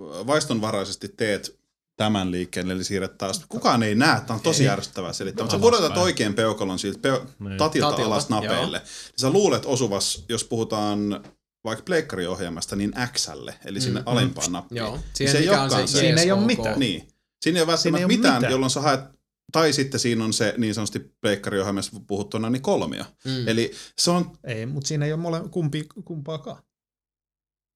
vaistonvaraisesti 0.00 1.08
teet 1.08 1.60
tämän 1.96 2.30
liikkeen, 2.30 2.70
eli 2.70 2.84
siirret 2.84 3.18
taas, 3.18 3.44
kukaan 3.48 3.82
ei 3.82 3.94
näe, 3.94 4.20
tämä 4.20 4.34
on 4.34 4.40
tosi 4.40 4.64
järjestävää 4.64 5.12
selittää, 5.12 5.44
mutta 5.44 5.56
sä 5.56 5.60
pudotat 5.60 5.96
oikein 5.96 6.34
peukalon 6.34 6.78
siltä 6.78 6.98
peu- 7.08 7.26
Niin. 7.38 7.58
tatilta, 7.58 7.90
Tatilta, 7.90 8.06
alas 8.06 8.28
napeille. 8.28 8.78
Niin 8.78 8.88
sä 9.20 9.30
luulet 9.30 9.64
osuvas, 9.66 10.24
jos 10.28 10.44
puhutaan 10.44 11.24
vaikka 11.64 11.82
pleikkariohjelmasta, 11.84 12.76
niin 12.76 12.92
Xlle, 13.12 13.54
eli 13.64 13.80
sinne 13.80 14.00
Mm. 14.00 14.06
alempaan 14.06 14.52
nappiin. 14.52 14.76
Joo. 14.76 14.96
Se 14.98 15.02
Siihen 15.12 15.36
ei 15.42 15.48
olekaan 15.48 15.70
se, 15.70 15.76
se. 15.76 15.80
yes, 15.82 15.90
Siinä 16.00 16.20
ei 16.22 16.32
ole 16.32 16.40
mitään. 16.46 16.78
Niin. 16.80 17.08
Siinä 17.42 17.58
ei 17.58 17.62
ole 17.62 17.66
välttämättä 17.66 17.82
Siinä 17.82 17.98
ei 17.98 18.04
ole 18.04 18.12
mitään, 18.16 18.34
mitään. 18.34 18.50
jolloin 18.52 18.70
sä 18.70 18.80
haet, 18.80 19.00
tai 19.52 19.72
sitten 19.72 20.00
siinä 20.00 20.24
on 20.24 20.32
se 20.32 20.54
niin 20.58 20.74
sanotusti 20.74 21.14
pleikkariohjelmassa 21.20 21.92
puhuttuna 22.06 22.50
niin 22.50 22.62
kolmio. 22.62 23.04
Mm. 23.24 23.48
Eli 23.48 23.72
se 23.98 24.10
on, 24.10 24.32
Ei, 24.44 24.66
mutta 24.66 24.88
siinä 24.88 25.06
ei 25.06 25.12
ole 25.12 25.20
mole, 25.20 25.40
kumpi, 25.50 25.86
kumpaakaan. 26.04 26.62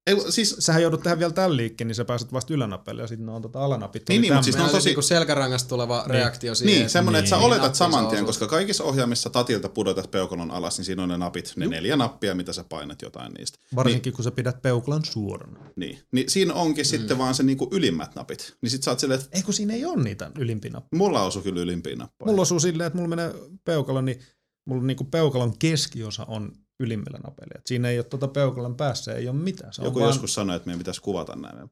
Ei, 0.06 0.32
siis 0.32 0.56
Sähän 0.58 0.82
joudut 0.82 1.02
tehdä 1.02 1.18
vielä 1.18 1.32
tämän 1.32 1.56
liikkeen, 1.56 1.88
niin 1.88 1.94
sä 1.94 2.04
pääset 2.04 2.32
vasta 2.32 2.54
ylänapelle 2.54 3.02
ja 3.02 3.08
sitten 3.08 3.28
on 3.28 3.42
tota 3.42 3.64
alanapit. 3.64 4.02
Niin, 4.08 4.22
niin, 4.22 4.34
mut 4.34 4.44
tämmöinen. 4.44 4.44
siis 4.54 4.56
on 4.66 4.70
tosi- 4.80 4.88
niinku 4.88 5.02
selkärangasta 5.02 5.68
tuleva 5.68 5.98
Niin. 6.02 6.10
reaktio 6.10 6.54
siihen. 6.54 6.72
Niin, 6.72 6.80
että- 6.82 6.92
semmoinen, 6.92 7.18
että 7.18 7.28
sä 7.28 7.36
Niin. 7.36 7.44
oletat 7.46 7.62
Nappiin 7.62 7.78
saman 7.78 8.06
tien, 8.06 8.24
koska 8.24 8.46
kaikissa 8.46 8.84
ohjelmissa 8.84 9.30
tatilta 9.30 9.68
pudotat 9.68 10.10
peukalon 10.10 10.50
alas, 10.50 10.78
niin 10.78 10.84
siinä 10.84 11.02
on 11.02 11.08
ne 11.08 11.18
napit, 11.18 11.52
ne 11.56 11.66
neljä 11.66 11.96
nappia, 11.96 12.34
mitä 12.34 12.52
sä 12.52 12.64
painat 12.68 13.02
jotain 13.02 13.32
niistä. 13.32 13.58
Varsinkin 13.76 14.12
kun 14.12 14.24
sä 14.24 14.30
pidät 14.30 14.62
peuklan 14.62 15.04
suorana. 15.04 15.60
Niin, 15.76 15.98
niin 16.12 16.30
siinä 16.30 16.54
onkin 16.54 16.84
mm. 16.84 16.88
sitten 16.88 17.18
vaan 17.18 17.34
se 17.34 17.42
niinku 17.42 17.68
ylimmät 17.72 18.14
napit. 18.14 18.54
Niin 18.62 18.70
sit 18.70 18.82
sä 18.82 18.90
oot 18.90 19.00
silleen, 19.00 19.20
että 19.20 19.36
Ei 19.36 19.42
kun 19.42 19.54
siinä 19.54 19.74
ei 19.74 19.84
ole 19.84 20.02
niitä 20.02 20.30
ylimpiä 20.38 20.70
nappeja. 20.70 20.98
mulla 20.98 21.22
osuu 21.22 21.42
kyllä 21.42 21.60
ylimpiin 21.60 21.98
nappoja. 21.98 22.30
Mulla 22.30 22.42
osuu 22.42 22.60
silleen, 22.60 22.86
että 22.86 22.96
mulla 22.96 23.08
menee 23.08 23.34
peukalo, 23.64 24.00
niin 24.00 24.20
mulla 24.66 24.82
niinku 24.82 25.04
peukalon 25.04 25.58
keskiosa 25.58 26.24
on 26.24 26.52
ylimmillä 26.80 27.18
napeilla. 27.24 27.54
Et 27.58 27.66
siinä 27.66 27.88
ei 27.88 27.98
ole 27.98 28.04
tuota 28.04 28.28
peukalon 28.28 28.76
päässä, 28.76 29.14
ei 29.14 29.28
ole 29.28 29.36
mitään. 29.36 29.72
Se 29.72 29.82
Joku 29.82 30.00
on 30.00 30.06
joskus 30.06 30.34
sanoi, 30.34 30.56
että 30.56 30.66
meidän 30.66 30.78
pitäisi 30.78 31.00
kuvata 31.00 31.36
näin 31.36 31.54
meidän. 31.54 31.68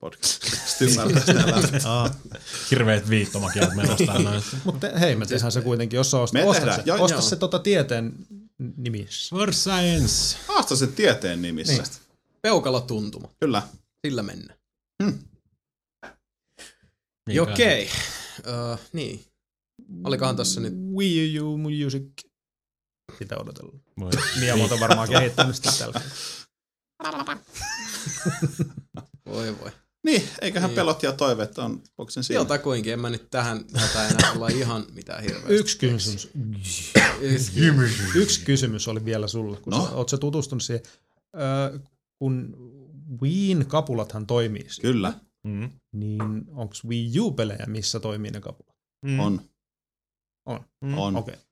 Vaan... 1.85 2.11
Hirveet 2.70 3.11
viittomakieltä 3.11 3.74
menossa 3.74 4.07
täällä 4.07 4.31
näin. 4.31 4.43
Mutta 4.65 4.99
hei, 4.99 5.16
me 5.16 5.27
tehdään 5.27 5.53
se 5.53 5.61
kuitenkin, 5.61 5.97
jos 5.97 6.11
sä 6.11 6.19
ostat, 6.19 6.43
Me 6.43 6.49
osta 6.49 6.61
tehdään, 6.61 6.81
se, 6.81 6.83
joo, 6.87 7.03
osta 7.05 7.15
joo. 7.15 7.23
se 7.23 7.37
tota 7.37 7.59
tieteen 7.59 8.12
nimissä. 8.77 9.37
For 9.37 9.53
science. 9.53 10.37
Haasta 10.49 10.77
sen 10.77 10.93
tieteen 10.93 11.43
nimissä. 11.43 11.83
Niin. 11.83 11.93
Peukalotuntuma. 12.43 13.29
Kyllä. 13.41 13.62
Sillä 14.07 14.23
mennään. 14.23 14.59
Hmm. 15.03 15.19
Okei. 17.41 17.89
Uh, 18.39 18.79
niin. 18.93 19.24
Olikohan 20.05 20.37
tossa 20.37 20.61
nyt... 20.61 20.74
Wii 20.97 21.41
U 21.41 21.59
Music. 21.59 22.05
Sitä 23.23 23.39
odotellaan. 23.39 23.81
Voi. 24.01 24.11
Miyamoto 24.40 24.74
on 24.74 24.81
varmaan 24.81 25.09
kehittänyt 25.09 25.57
sitä 25.57 25.73
tällä. 25.78 26.01
Voi 29.27 29.59
voi. 29.61 29.70
Niin, 30.05 30.23
eiköhän 30.40 30.69
Niin. 30.70 30.74
pelot 30.77 31.03
ja 31.03 31.12
toiveet 31.12 31.59
on 31.59 31.82
boksen 31.97 32.24
siinä. 32.24 32.40
Jotakuinkin, 32.40 32.93
en 32.93 33.01
mä 33.01 33.11
nyt 33.11 33.31
tähän 33.31 33.65
hätää 33.77 34.09
enää 34.09 34.32
olla 34.32 34.49
ihan 34.49 34.86
mitään 34.93 35.23
hirveästi. 35.23 35.53
Yksi 35.55 35.78
kysymys. 35.78 36.31
Yksi 38.15 38.44
kysymys 38.44 38.89
oli 38.89 39.05
vielä 39.05 39.28
sulle, 39.28 39.57
kun 39.57 39.70
No. 39.70 39.85
sä, 39.86 39.90
oot 39.93 40.09
sä 40.09 40.19
tutustunut 40.19 40.62
siihen. 40.62 40.82
Öö, 41.40 41.78
kun 42.19 42.57
Wiin 43.23 43.66
kapulathan 43.66 44.27
toimii, 44.27 44.65
siinä, 44.69 44.82
Kyllä, 44.82 45.12
Mm. 45.47 45.70
niin 45.93 46.23
onko 46.51 46.74
Wii 46.89 47.20
U-pelejä, 47.20 47.65
missä 47.66 48.01
toimii 48.01 48.31
ne 48.31 48.40
kapulat? 48.40 48.77
Mm. 49.05 49.20
on. 49.20 49.40
On. 50.47 50.65
On. 50.97 51.16
Okei. 51.16 51.35
Okay. 51.35 51.44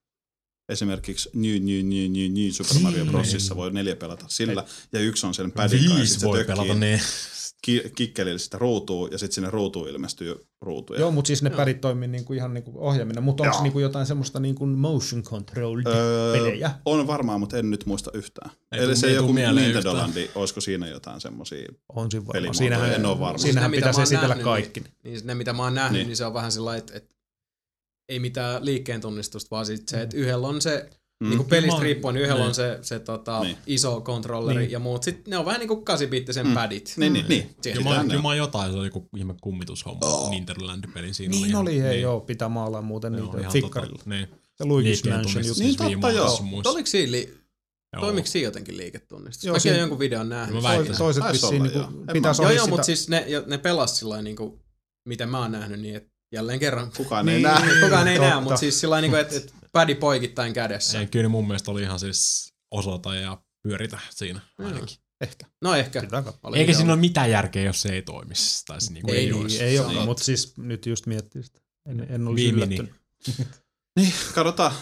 Esimerkiksi 0.71 1.31
New, 1.35 1.53
New, 1.53 1.83
New, 1.83 2.11
New, 2.13 2.43
New 2.43 2.51
Super 2.51 2.79
Mario 2.83 3.05
Brosissa 3.07 3.57
voi 3.57 3.71
neljä 3.73 3.97
pelata 3.97 4.25
sillä, 4.29 4.65
ja 4.93 5.01
yksi 5.01 5.27
on 5.27 5.35
sen 5.35 5.53
padin 5.53 5.79
kanssa, 5.79 5.97
Viisi 5.99 6.21
se 6.21 6.27
voi 6.27 6.39
tökkii 6.39 6.55
pelata 6.57 6.75
niin. 6.75 7.01
ki- 7.63 7.93
kikkelillä 7.95 8.39
sitä 8.39 8.59
ruutua, 8.59 9.09
ja 9.13 9.19
sitten 9.19 9.35
sinne 9.35 9.51
ruutuun 9.51 9.89
ilmestyy 9.89 10.35
ruutuja. 10.61 11.01
Joo, 11.01 11.11
mutta 11.11 11.27
siis 11.27 11.43
ne 11.43 11.51
pädit 11.51 11.81
toimii 11.81 12.09
niinku 12.09 12.33
ihan 12.33 12.55
niinku 12.55 12.73
ohjaaminen. 12.77 13.23
Mutta 13.23 13.43
onko 13.43 13.63
niinku 13.63 13.79
jotain 13.79 14.07
semmoista 14.07 14.41
niinku 14.41 14.67
motion 14.67 15.23
controlled 15.23 15.87
Öö, 15.87 16.33
pelejä? 16.33 16.71
on 16.85 17.07
varmaan, 17.07 17.41
mutta 17.41 17.59
en 17.59 17.71
nyt 17.71 17.87
muista 17.87 18.11
yhtään. 18.15 18.51
Ei 18.73 18.79
Eli 18.81 18.87
tuu- 18.93 18.97
se 19.01 19.07
ei 19.07 19.15
joku 19.15 19.33
Nintendo. 19.33 19.95
Landi, 19.95 20.31
olisiko 20.35 20.61
siinä 20.61 20.87
jotain 20.89 21.21
semmosia? 21.21 21.69
On 21.89 22.11
siinä 22.11 22.27
varmaan. 22.27 22.33
pelimuotoja, 22.33 22.59
Siinähän, 22.59 22.93
en 22.95 23.07
oo 23.07 23.21
varma. 23.21 23.39
siinähän 23.39 23.71
Ne, 23.71 23.77
mitä 23.77 23.81
pitäisi 23.89 24.03
esitellä 24.03 24.29
nähnyt, 24.29 24.45
kaikki. 24.45 24.81
Niin, 24.81 24.93
niin 25.05 25.21
ne, 25.25 25.35
mitä 25.35 25.53
mä 25.53 25.63
oon 25.63 25.75
nähnyt, 25.75 25.93
Niin. 25.93 25.99
niin, 26.01 26.07
niin 26.09 26.17
se 26.17 26.25
on 26.25 26.35
vähän 26.35 26.53
sellainen, 26.53 26.79
että, 26.79 26.97
että 26.97 27.15
ei 28.11 28.19
mitään 28.19 28.65
liikkeen 28.65 29.01
tunnistusta, 29.01 29.49
vaan 29.51 29.67
sit 29.67 29.89
se, 29.89 30.03
että 30.03 30.17
yhdellä 30.17 30.49
on 30.49 30.61
se, 30.63 30.91
Mm. 31.25 31.27
mm. 31.27 31.37
niin 31.37 31.45
pelistä 31.49 31.77
Mä- 31.77 31.83
riippuen, 31.83 32.15
niin 32.15 32.23
yhdellä 32.23 32.41
niin. 32.41 32.49
on 32.49 32.55
se, 32.55 32.79
se 32.83 32.99
tota, 32.99 33.41
Niin. 33.41 33.57
iso 33.67 34.01
kontrolleri 34.01 34.59
Niin. 34.59 34.65
niin. 34.67 34.73
ja 34.73 34.79
muut. 34.79 35.03
Sitten 35.03 35.31
ne 35.31 35.39
on 35.39 35.45
vähän 35.45 35.61
niin 35.61 35.69
kuin 35.69 35.81
8-bittisen 35.85 36.43
Mm. 36.45 36.49
mm. 36.49 36.55
padit. 36.55 36.95
Niin, 36.97 37.13
niin, 37.13 37.25
niin. 37.29 37.55
Kyllä 37.75 37.91
on. 38.01 38.23
mä 38.23 38.35
jotain, 38.35 38.73
se 38.73 38.79
oli 38.79 38.87
joku 38.87 39.09
ihme 39.17 39.35
kummitushomma, 39.41 40.07
oh. 40.07 40.31
Nintendoland-peli 40.31 41.15
siinä 41.15 41.31
Niin 41.33 41.47
ihan- 41.47 41.63
oli, 41.63 41.81
hei 41.81 41.91
niin. 41.91 42.03
joo, 42.03 42.21
pitää 42.21 42.49
maalaa 42.49 42.83
muuten 42.83 43.15
Joo, 43.15 43.37
niitä 43.37 43.51
fikkarilla. 43.51 43.99
Tota, 43.99 44.11
niin. 44.11 44.27
Se 44.55 44.65
Luigi's 44.65 45.11
Mansion 45.11 45.15
juttu. 45.25 45.39
Niin, 45.39 45.55
siis 45.55 45.77
totta, 45.77 45.89
viimeisessä 45.89 46.43
joo. 46.53 46.63
Oliko 46.65 46.87
siinä, 46.87 47.13
li- 47.13 47.35
Joo. 47.93 48.01
toimiko 48.01 48.27
siinä 48.29 48.45
jotenkin 48.47 48.77
liiketunnistus? 48.77 49.45
Joo, 49.45 49.53
Mäkin 49.53 49.63
siinä- 49.63 49.75
olen 49.75 49.81
jonkun 49.81 49.99
videon 49.99 50.29
nähnyt. 50.29 50.57
Mä 50.57 50.63
väittäisin. 50.69 50.97
Toiset 50.99 51.25
vissiin 51.33 51.63
niinku, 51.63 51.79
joo. 51.79 51.89
En 52.09 52.13
pitäisi 52.13 52.43
Joo, 52.43 52.47
olla 52.49 52.57
joo, 52.57 52.65
sitä... 52.65 52.71
mutta 52.71 52.85
siis 52.87 53.09
ne, 53.09 53.27
ne 53.47 53.59
pelas 53.59 53.99
sillä 53.99 54.23
niinku, 54.23 54.59
miten 55.09 55.29
mä 55.29 55.39
oon 55.39 55.53
nähnyt, 55.53 55.81
niin 55.81 55.97
että 55.97 56.10
jälleen 56.33 56.59
kerran. 56.61 56.93
Kukaan 56.97 57.29
ei 57.29 57.35
Niin. 57.35 57.43
näe. 57.43 57.81
Kukaan 57.81 58.09
ei 58.09 58.19
näe, 58.19 58.41
mutta 58.41 58.57
siis 58.57 58.81
sillä 58.81 59.01
niinku, 59.01 59.17
että 59.17 59.37
et 59.37 59.55
pädi 59.73 59.95
poikittain 59.95 60.53
kädessä. 60.53 61.01
Ei, 61.01 61.07
kyllä 61.07 61.29
mun 61.29 61.47
mielestä 61.47 61.71
oli 61.71 61.83
ihan 61.83 61.99
siis 62.01 62.53
osoita 62.71 63.15
ja 63.15 63.39
pyöritä 63.63 63.99
siinä 64.11 64.41
ainakin. 64.59 64.97
Ehkä. 65.21 65.47
No 65.63 65.75
ehkä. 65.75 66.03
Eikä 66.55 66.73
siinä 66.75 66.93
ole 66.93 67.01
mitään 67.01 67.31
järkeä, 67.31 67.63
jos 67.63 67.83
se 67.83 67.89
ei 67.89 68.03
toimisi. 68.03 68.65
Tai 68.67 68.81
se 68.81 68.93
niinku 68.93 69.11
Ei 69.11 69.17
ei, 69.17 69.25
niin, 69.27 69.35
olisi. 69.35 69.63
Ei 69.63 69.79
ole, 69.79 70.05
mutta 70.05 70.25
siis 70.25 70.57
nyt 70.57 70.87
just 70.87 71.07
miettii 71.07 71.43
sitä. 71.43 71.61
En, 71.89 72.07
en 72.11 72.29
olisi 72.29 72.45
Viimini. 72.45 72.77
yllättynyt. 72.77 72.95
Niin, 73.97 74.13
katsotaan 74.35 74.73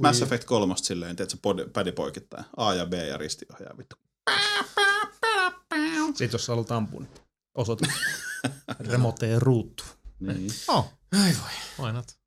Mass 0.00 0.22
Effect 0.22 0.44
3 0.44 0.74
silleen, 0.76 1.16
teet 1.16 1.30
se 1.30 1.36
pädi 1.72 1.92
poikittain. 1.92 2.44
A 2.56 2.74
ja 2.74 2.86
B 2.86 2.92
ja 2.92 3.16
ristiohjaa 3.16 3.78
vittu. 3.78 3.96
Sitten 6.06 6.28
jos 6.32 6.46
sä 6.46 6.52
haluat 6.52 6.72
ampua, 6.72 7.00
niin 7.00 7.10
osoita 7.54 7.86
remoteen 8.90 9.42
ruutu. 9.42 9.84
Niin. 10.20 10.50
Oh. 10.68 10.92
Ai 11.24 11.32
voi. 11.42 11.84
Why 11.86 11.92
not? 11.92 12.18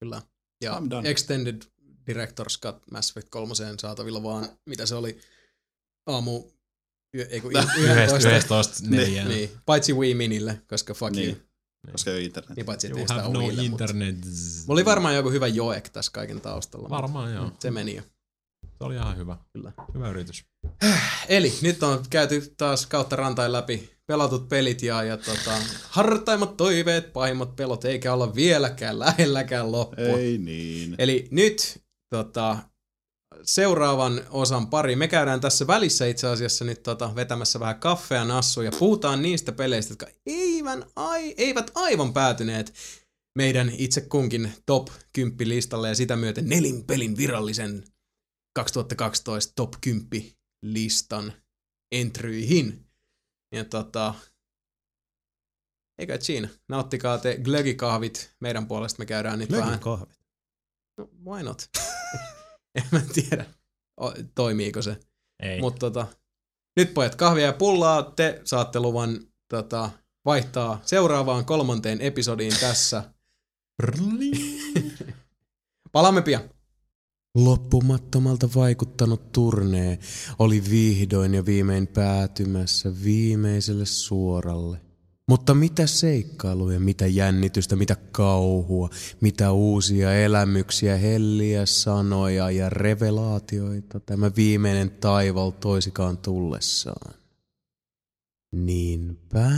Kyllä. 0.00 0.22
Ja 0.64 0.78
I'm 0.78 0.90
done. 0.90 1.10
Extended 1.10 1.62
Director's 2.10 2.58
Cut 2.62 2.90
Mass 2.90 3.10
Effect 3.10 3.28
3 3.30 3.54
saatavilla 3.80 4.22
vaan, 4.22 4.48
mitä 4.66 4.86
se 4.86 4.94
oli, 4.94 5.20
aamu, 6.06 6.42
yö, 7.16 7.26
ei 7.30 7.40
kun 7.40 7.50
Yhdestä, 7.56 7.72
11. 8.02 8.28
yhdestoista 8.28 8.78
neljään. 8.88 9.28
Niin, 9.28 9.50
paitsi 9.66 9.92
Wii 9.92 10.14
Minille, 10.14 10.62
koska 10.68 10.94
fuck 10.94 11.12
Niin. 11.12 11.28
you. 11.28 11.92
Koska 11.92 12.10
ei 12.10 12.16
ole 12.16 12.24
internet. 12.24 12.56
Niin 12.56 12.66
paitsi, 12.66 12.86
että 12.86 12.98
You 12.98 13.02
ei 13.04 13.08
sitä 13.08 13.22
no 13.28 13.40
Wiille, 13.40 13.68
mutta- 13.68 13.84
internet. 13.84 14.16
Mulla 14.66 14.72
oli 14.72 14.84
varmaan 14.84 15.14
joku 15.14 15.30
hyvä 15.30 15.46
joek 15.46 15.88
tässä 15.88 16.12
kaiken 16.12 16.40
taustalla. 16.40 16.82
mutta 16.88 17.02
Varmaan 17.02 17.34
joo. 17.34 17.52
Se 17.60 17.70
meni 17.70 17.96
jo. 17.96 18.02
Se 18.62 18.84
oli 18.84 18.94
ihan 18.94 19.16
hyvä. 19.16 19.36
Kyllä. 19.52 19.72
Hyvä 19.94 20.10
yritys. 20.10 20.44
Eli 21.28 21.58
nyt 21.62 21.82
on 21.82 22.04
käyty 22.10 22.54
taas 22.56 22.86
kautta 22.86 23.16
rantain 23.16 23.52
läpi 23.52 23.90
pelatut 24.10 24.48
pelit 24.48 24.82
ja, 24.82 25.02
ja 25.02 25.16
tota, 25.16 25.58
hartaimmat 25.88 26.56
toiveet, 26.56 27.12
pahimmat 27.12 27.56
pelot, 27.56 27.84
eikä 27.84 28.12
olla 28.12 28.34
vieläkään 28.34 28.98
lähelläkään 28.98 29.72
loppua. 29.72 30.18
Ei 30.18 30.38
niin. 30.38 30.94
Eli 30.98 31.28
nyt 31.30 31.82
tota, 32.14 32.58
seuraavan 33.42 34.20
osan 34.30 34.66
pari. 34.66 34.96
Me 34.96 35.08
käydään 35.08 35.40
tässä 35.40 35.66
välissä 35.66 36.06
itse 36.06 36.26
asiassa 36.26 36.64
nyt 36.64 36.82
tota, 36.82 37.14
vetämässä 37.14 37.60
vähän 37.60 37.80
kaffea 37.80 38.24
nassu 38.24 38.62
ja 38.62 38.70
puhutaan 38.78 39.22
niistä 39.22 39.52
peleistä, 39.52 39.92
jotka 39.92 40.06
eivän, 40.26 40.84
ai, 40.96 41.34
eivät 41.36 41.70
aivan 41.74 42.12
päätyneet 42.12 42.74
meidän 43.38 43.72
itse 43.78 44.00
kunkin 44.00 44.52
top 44.66 44.88
10 45.12 45.48
listalle 45.48 45.88
ja 45.88 45.94
sitä 45.94 46.16
myöten 46.16 46.48
nelin 46.48 46.84
pelin 46.84 47.16
virallisen 47.16 47.84
2012 48.56 49.52
top 49.56 49.72
10 49.80 50.32
listan 50.62 51.32
entryihin. 51.92 52.89
Ja 53.52 53.64
tota, 53.64 54.14
eikä 55.98 56.18
siinä. 56.20 56.48
Nauttikaa 56.68 57.18
te 57.18 57.38
glögikahvit 57.38 58.34
meidän 58.40 58.66
puolesta. 58.66 58.98
Me 58.98 59.06
käydään 59.06 59.38
nyt 59.38 59.52
vähän 59.52 59.80
kahvit. 59.80 60.20
No, 60.98 61.08
why 61.24 61.42
not? 61.42 61.68
en 62.74 62.84
mä 62.92 63.00
tiedä, 63.14 63.44
o, 64.00 64.12
toimiiko 64.34 64.82
se. 64.82 65.00
Ei. 65.42 65.60
Mutta 65.60 65.80
tota, 65.80 66.06
nyt 66.76 66.94
pojat 66.94 67.14
kahvia 67.14 67.46
ja 67.46 67.52
pullaa, 67.52 68.02
te 68.02 68.40
saatte 68.44 68.80
luvan 68.80 69.20
tota, 69.48 69.90
vaihtaa 70.24 70.80
seuraavaan 70.84 71.44
kolmanteen 71.44 72.00
episodiin 72.00 72.52
tässä. 72.60 73.04
Palaamme 75.92 76.22
pian. 76.22 76.50
Loppumattomalta 77.34 78.48
vaikuttanut 78.54 79.32
turnee 79.32 79.98
oli 80.38 80.62
vihdoin 80.70 81.34
ja 81.34 81.46
viimein 81.46 81.86
päätymässä 81.86 82.92
viimeiselle 83.04 83.86
suoralle. 83.86 84.80
Mutta 85.28 85.54
mitä 85.54 85.86
seikkailuja, 85.86 86.80
mitä 86.80 87.06
jännitystä, 87.06 87.76
mitä 87.76 87.96
kauhua, 88.12 88.90
mitä 89.20 89.52
uusia 89.52 90.14
elämyksiä, 90.14 90.96
helliä 90.96 91.66
sanoja 91.66 92.50
ja 92.50 92.70
revelaatioita 92.70 94.00
tämä 94.00 94.30
viimeinen 94.36 94.90
taival 94.90 95.50
toisikaan 95.50 96.18
tullessaan. 96.18 97.14
Niinpä 98.52 99.50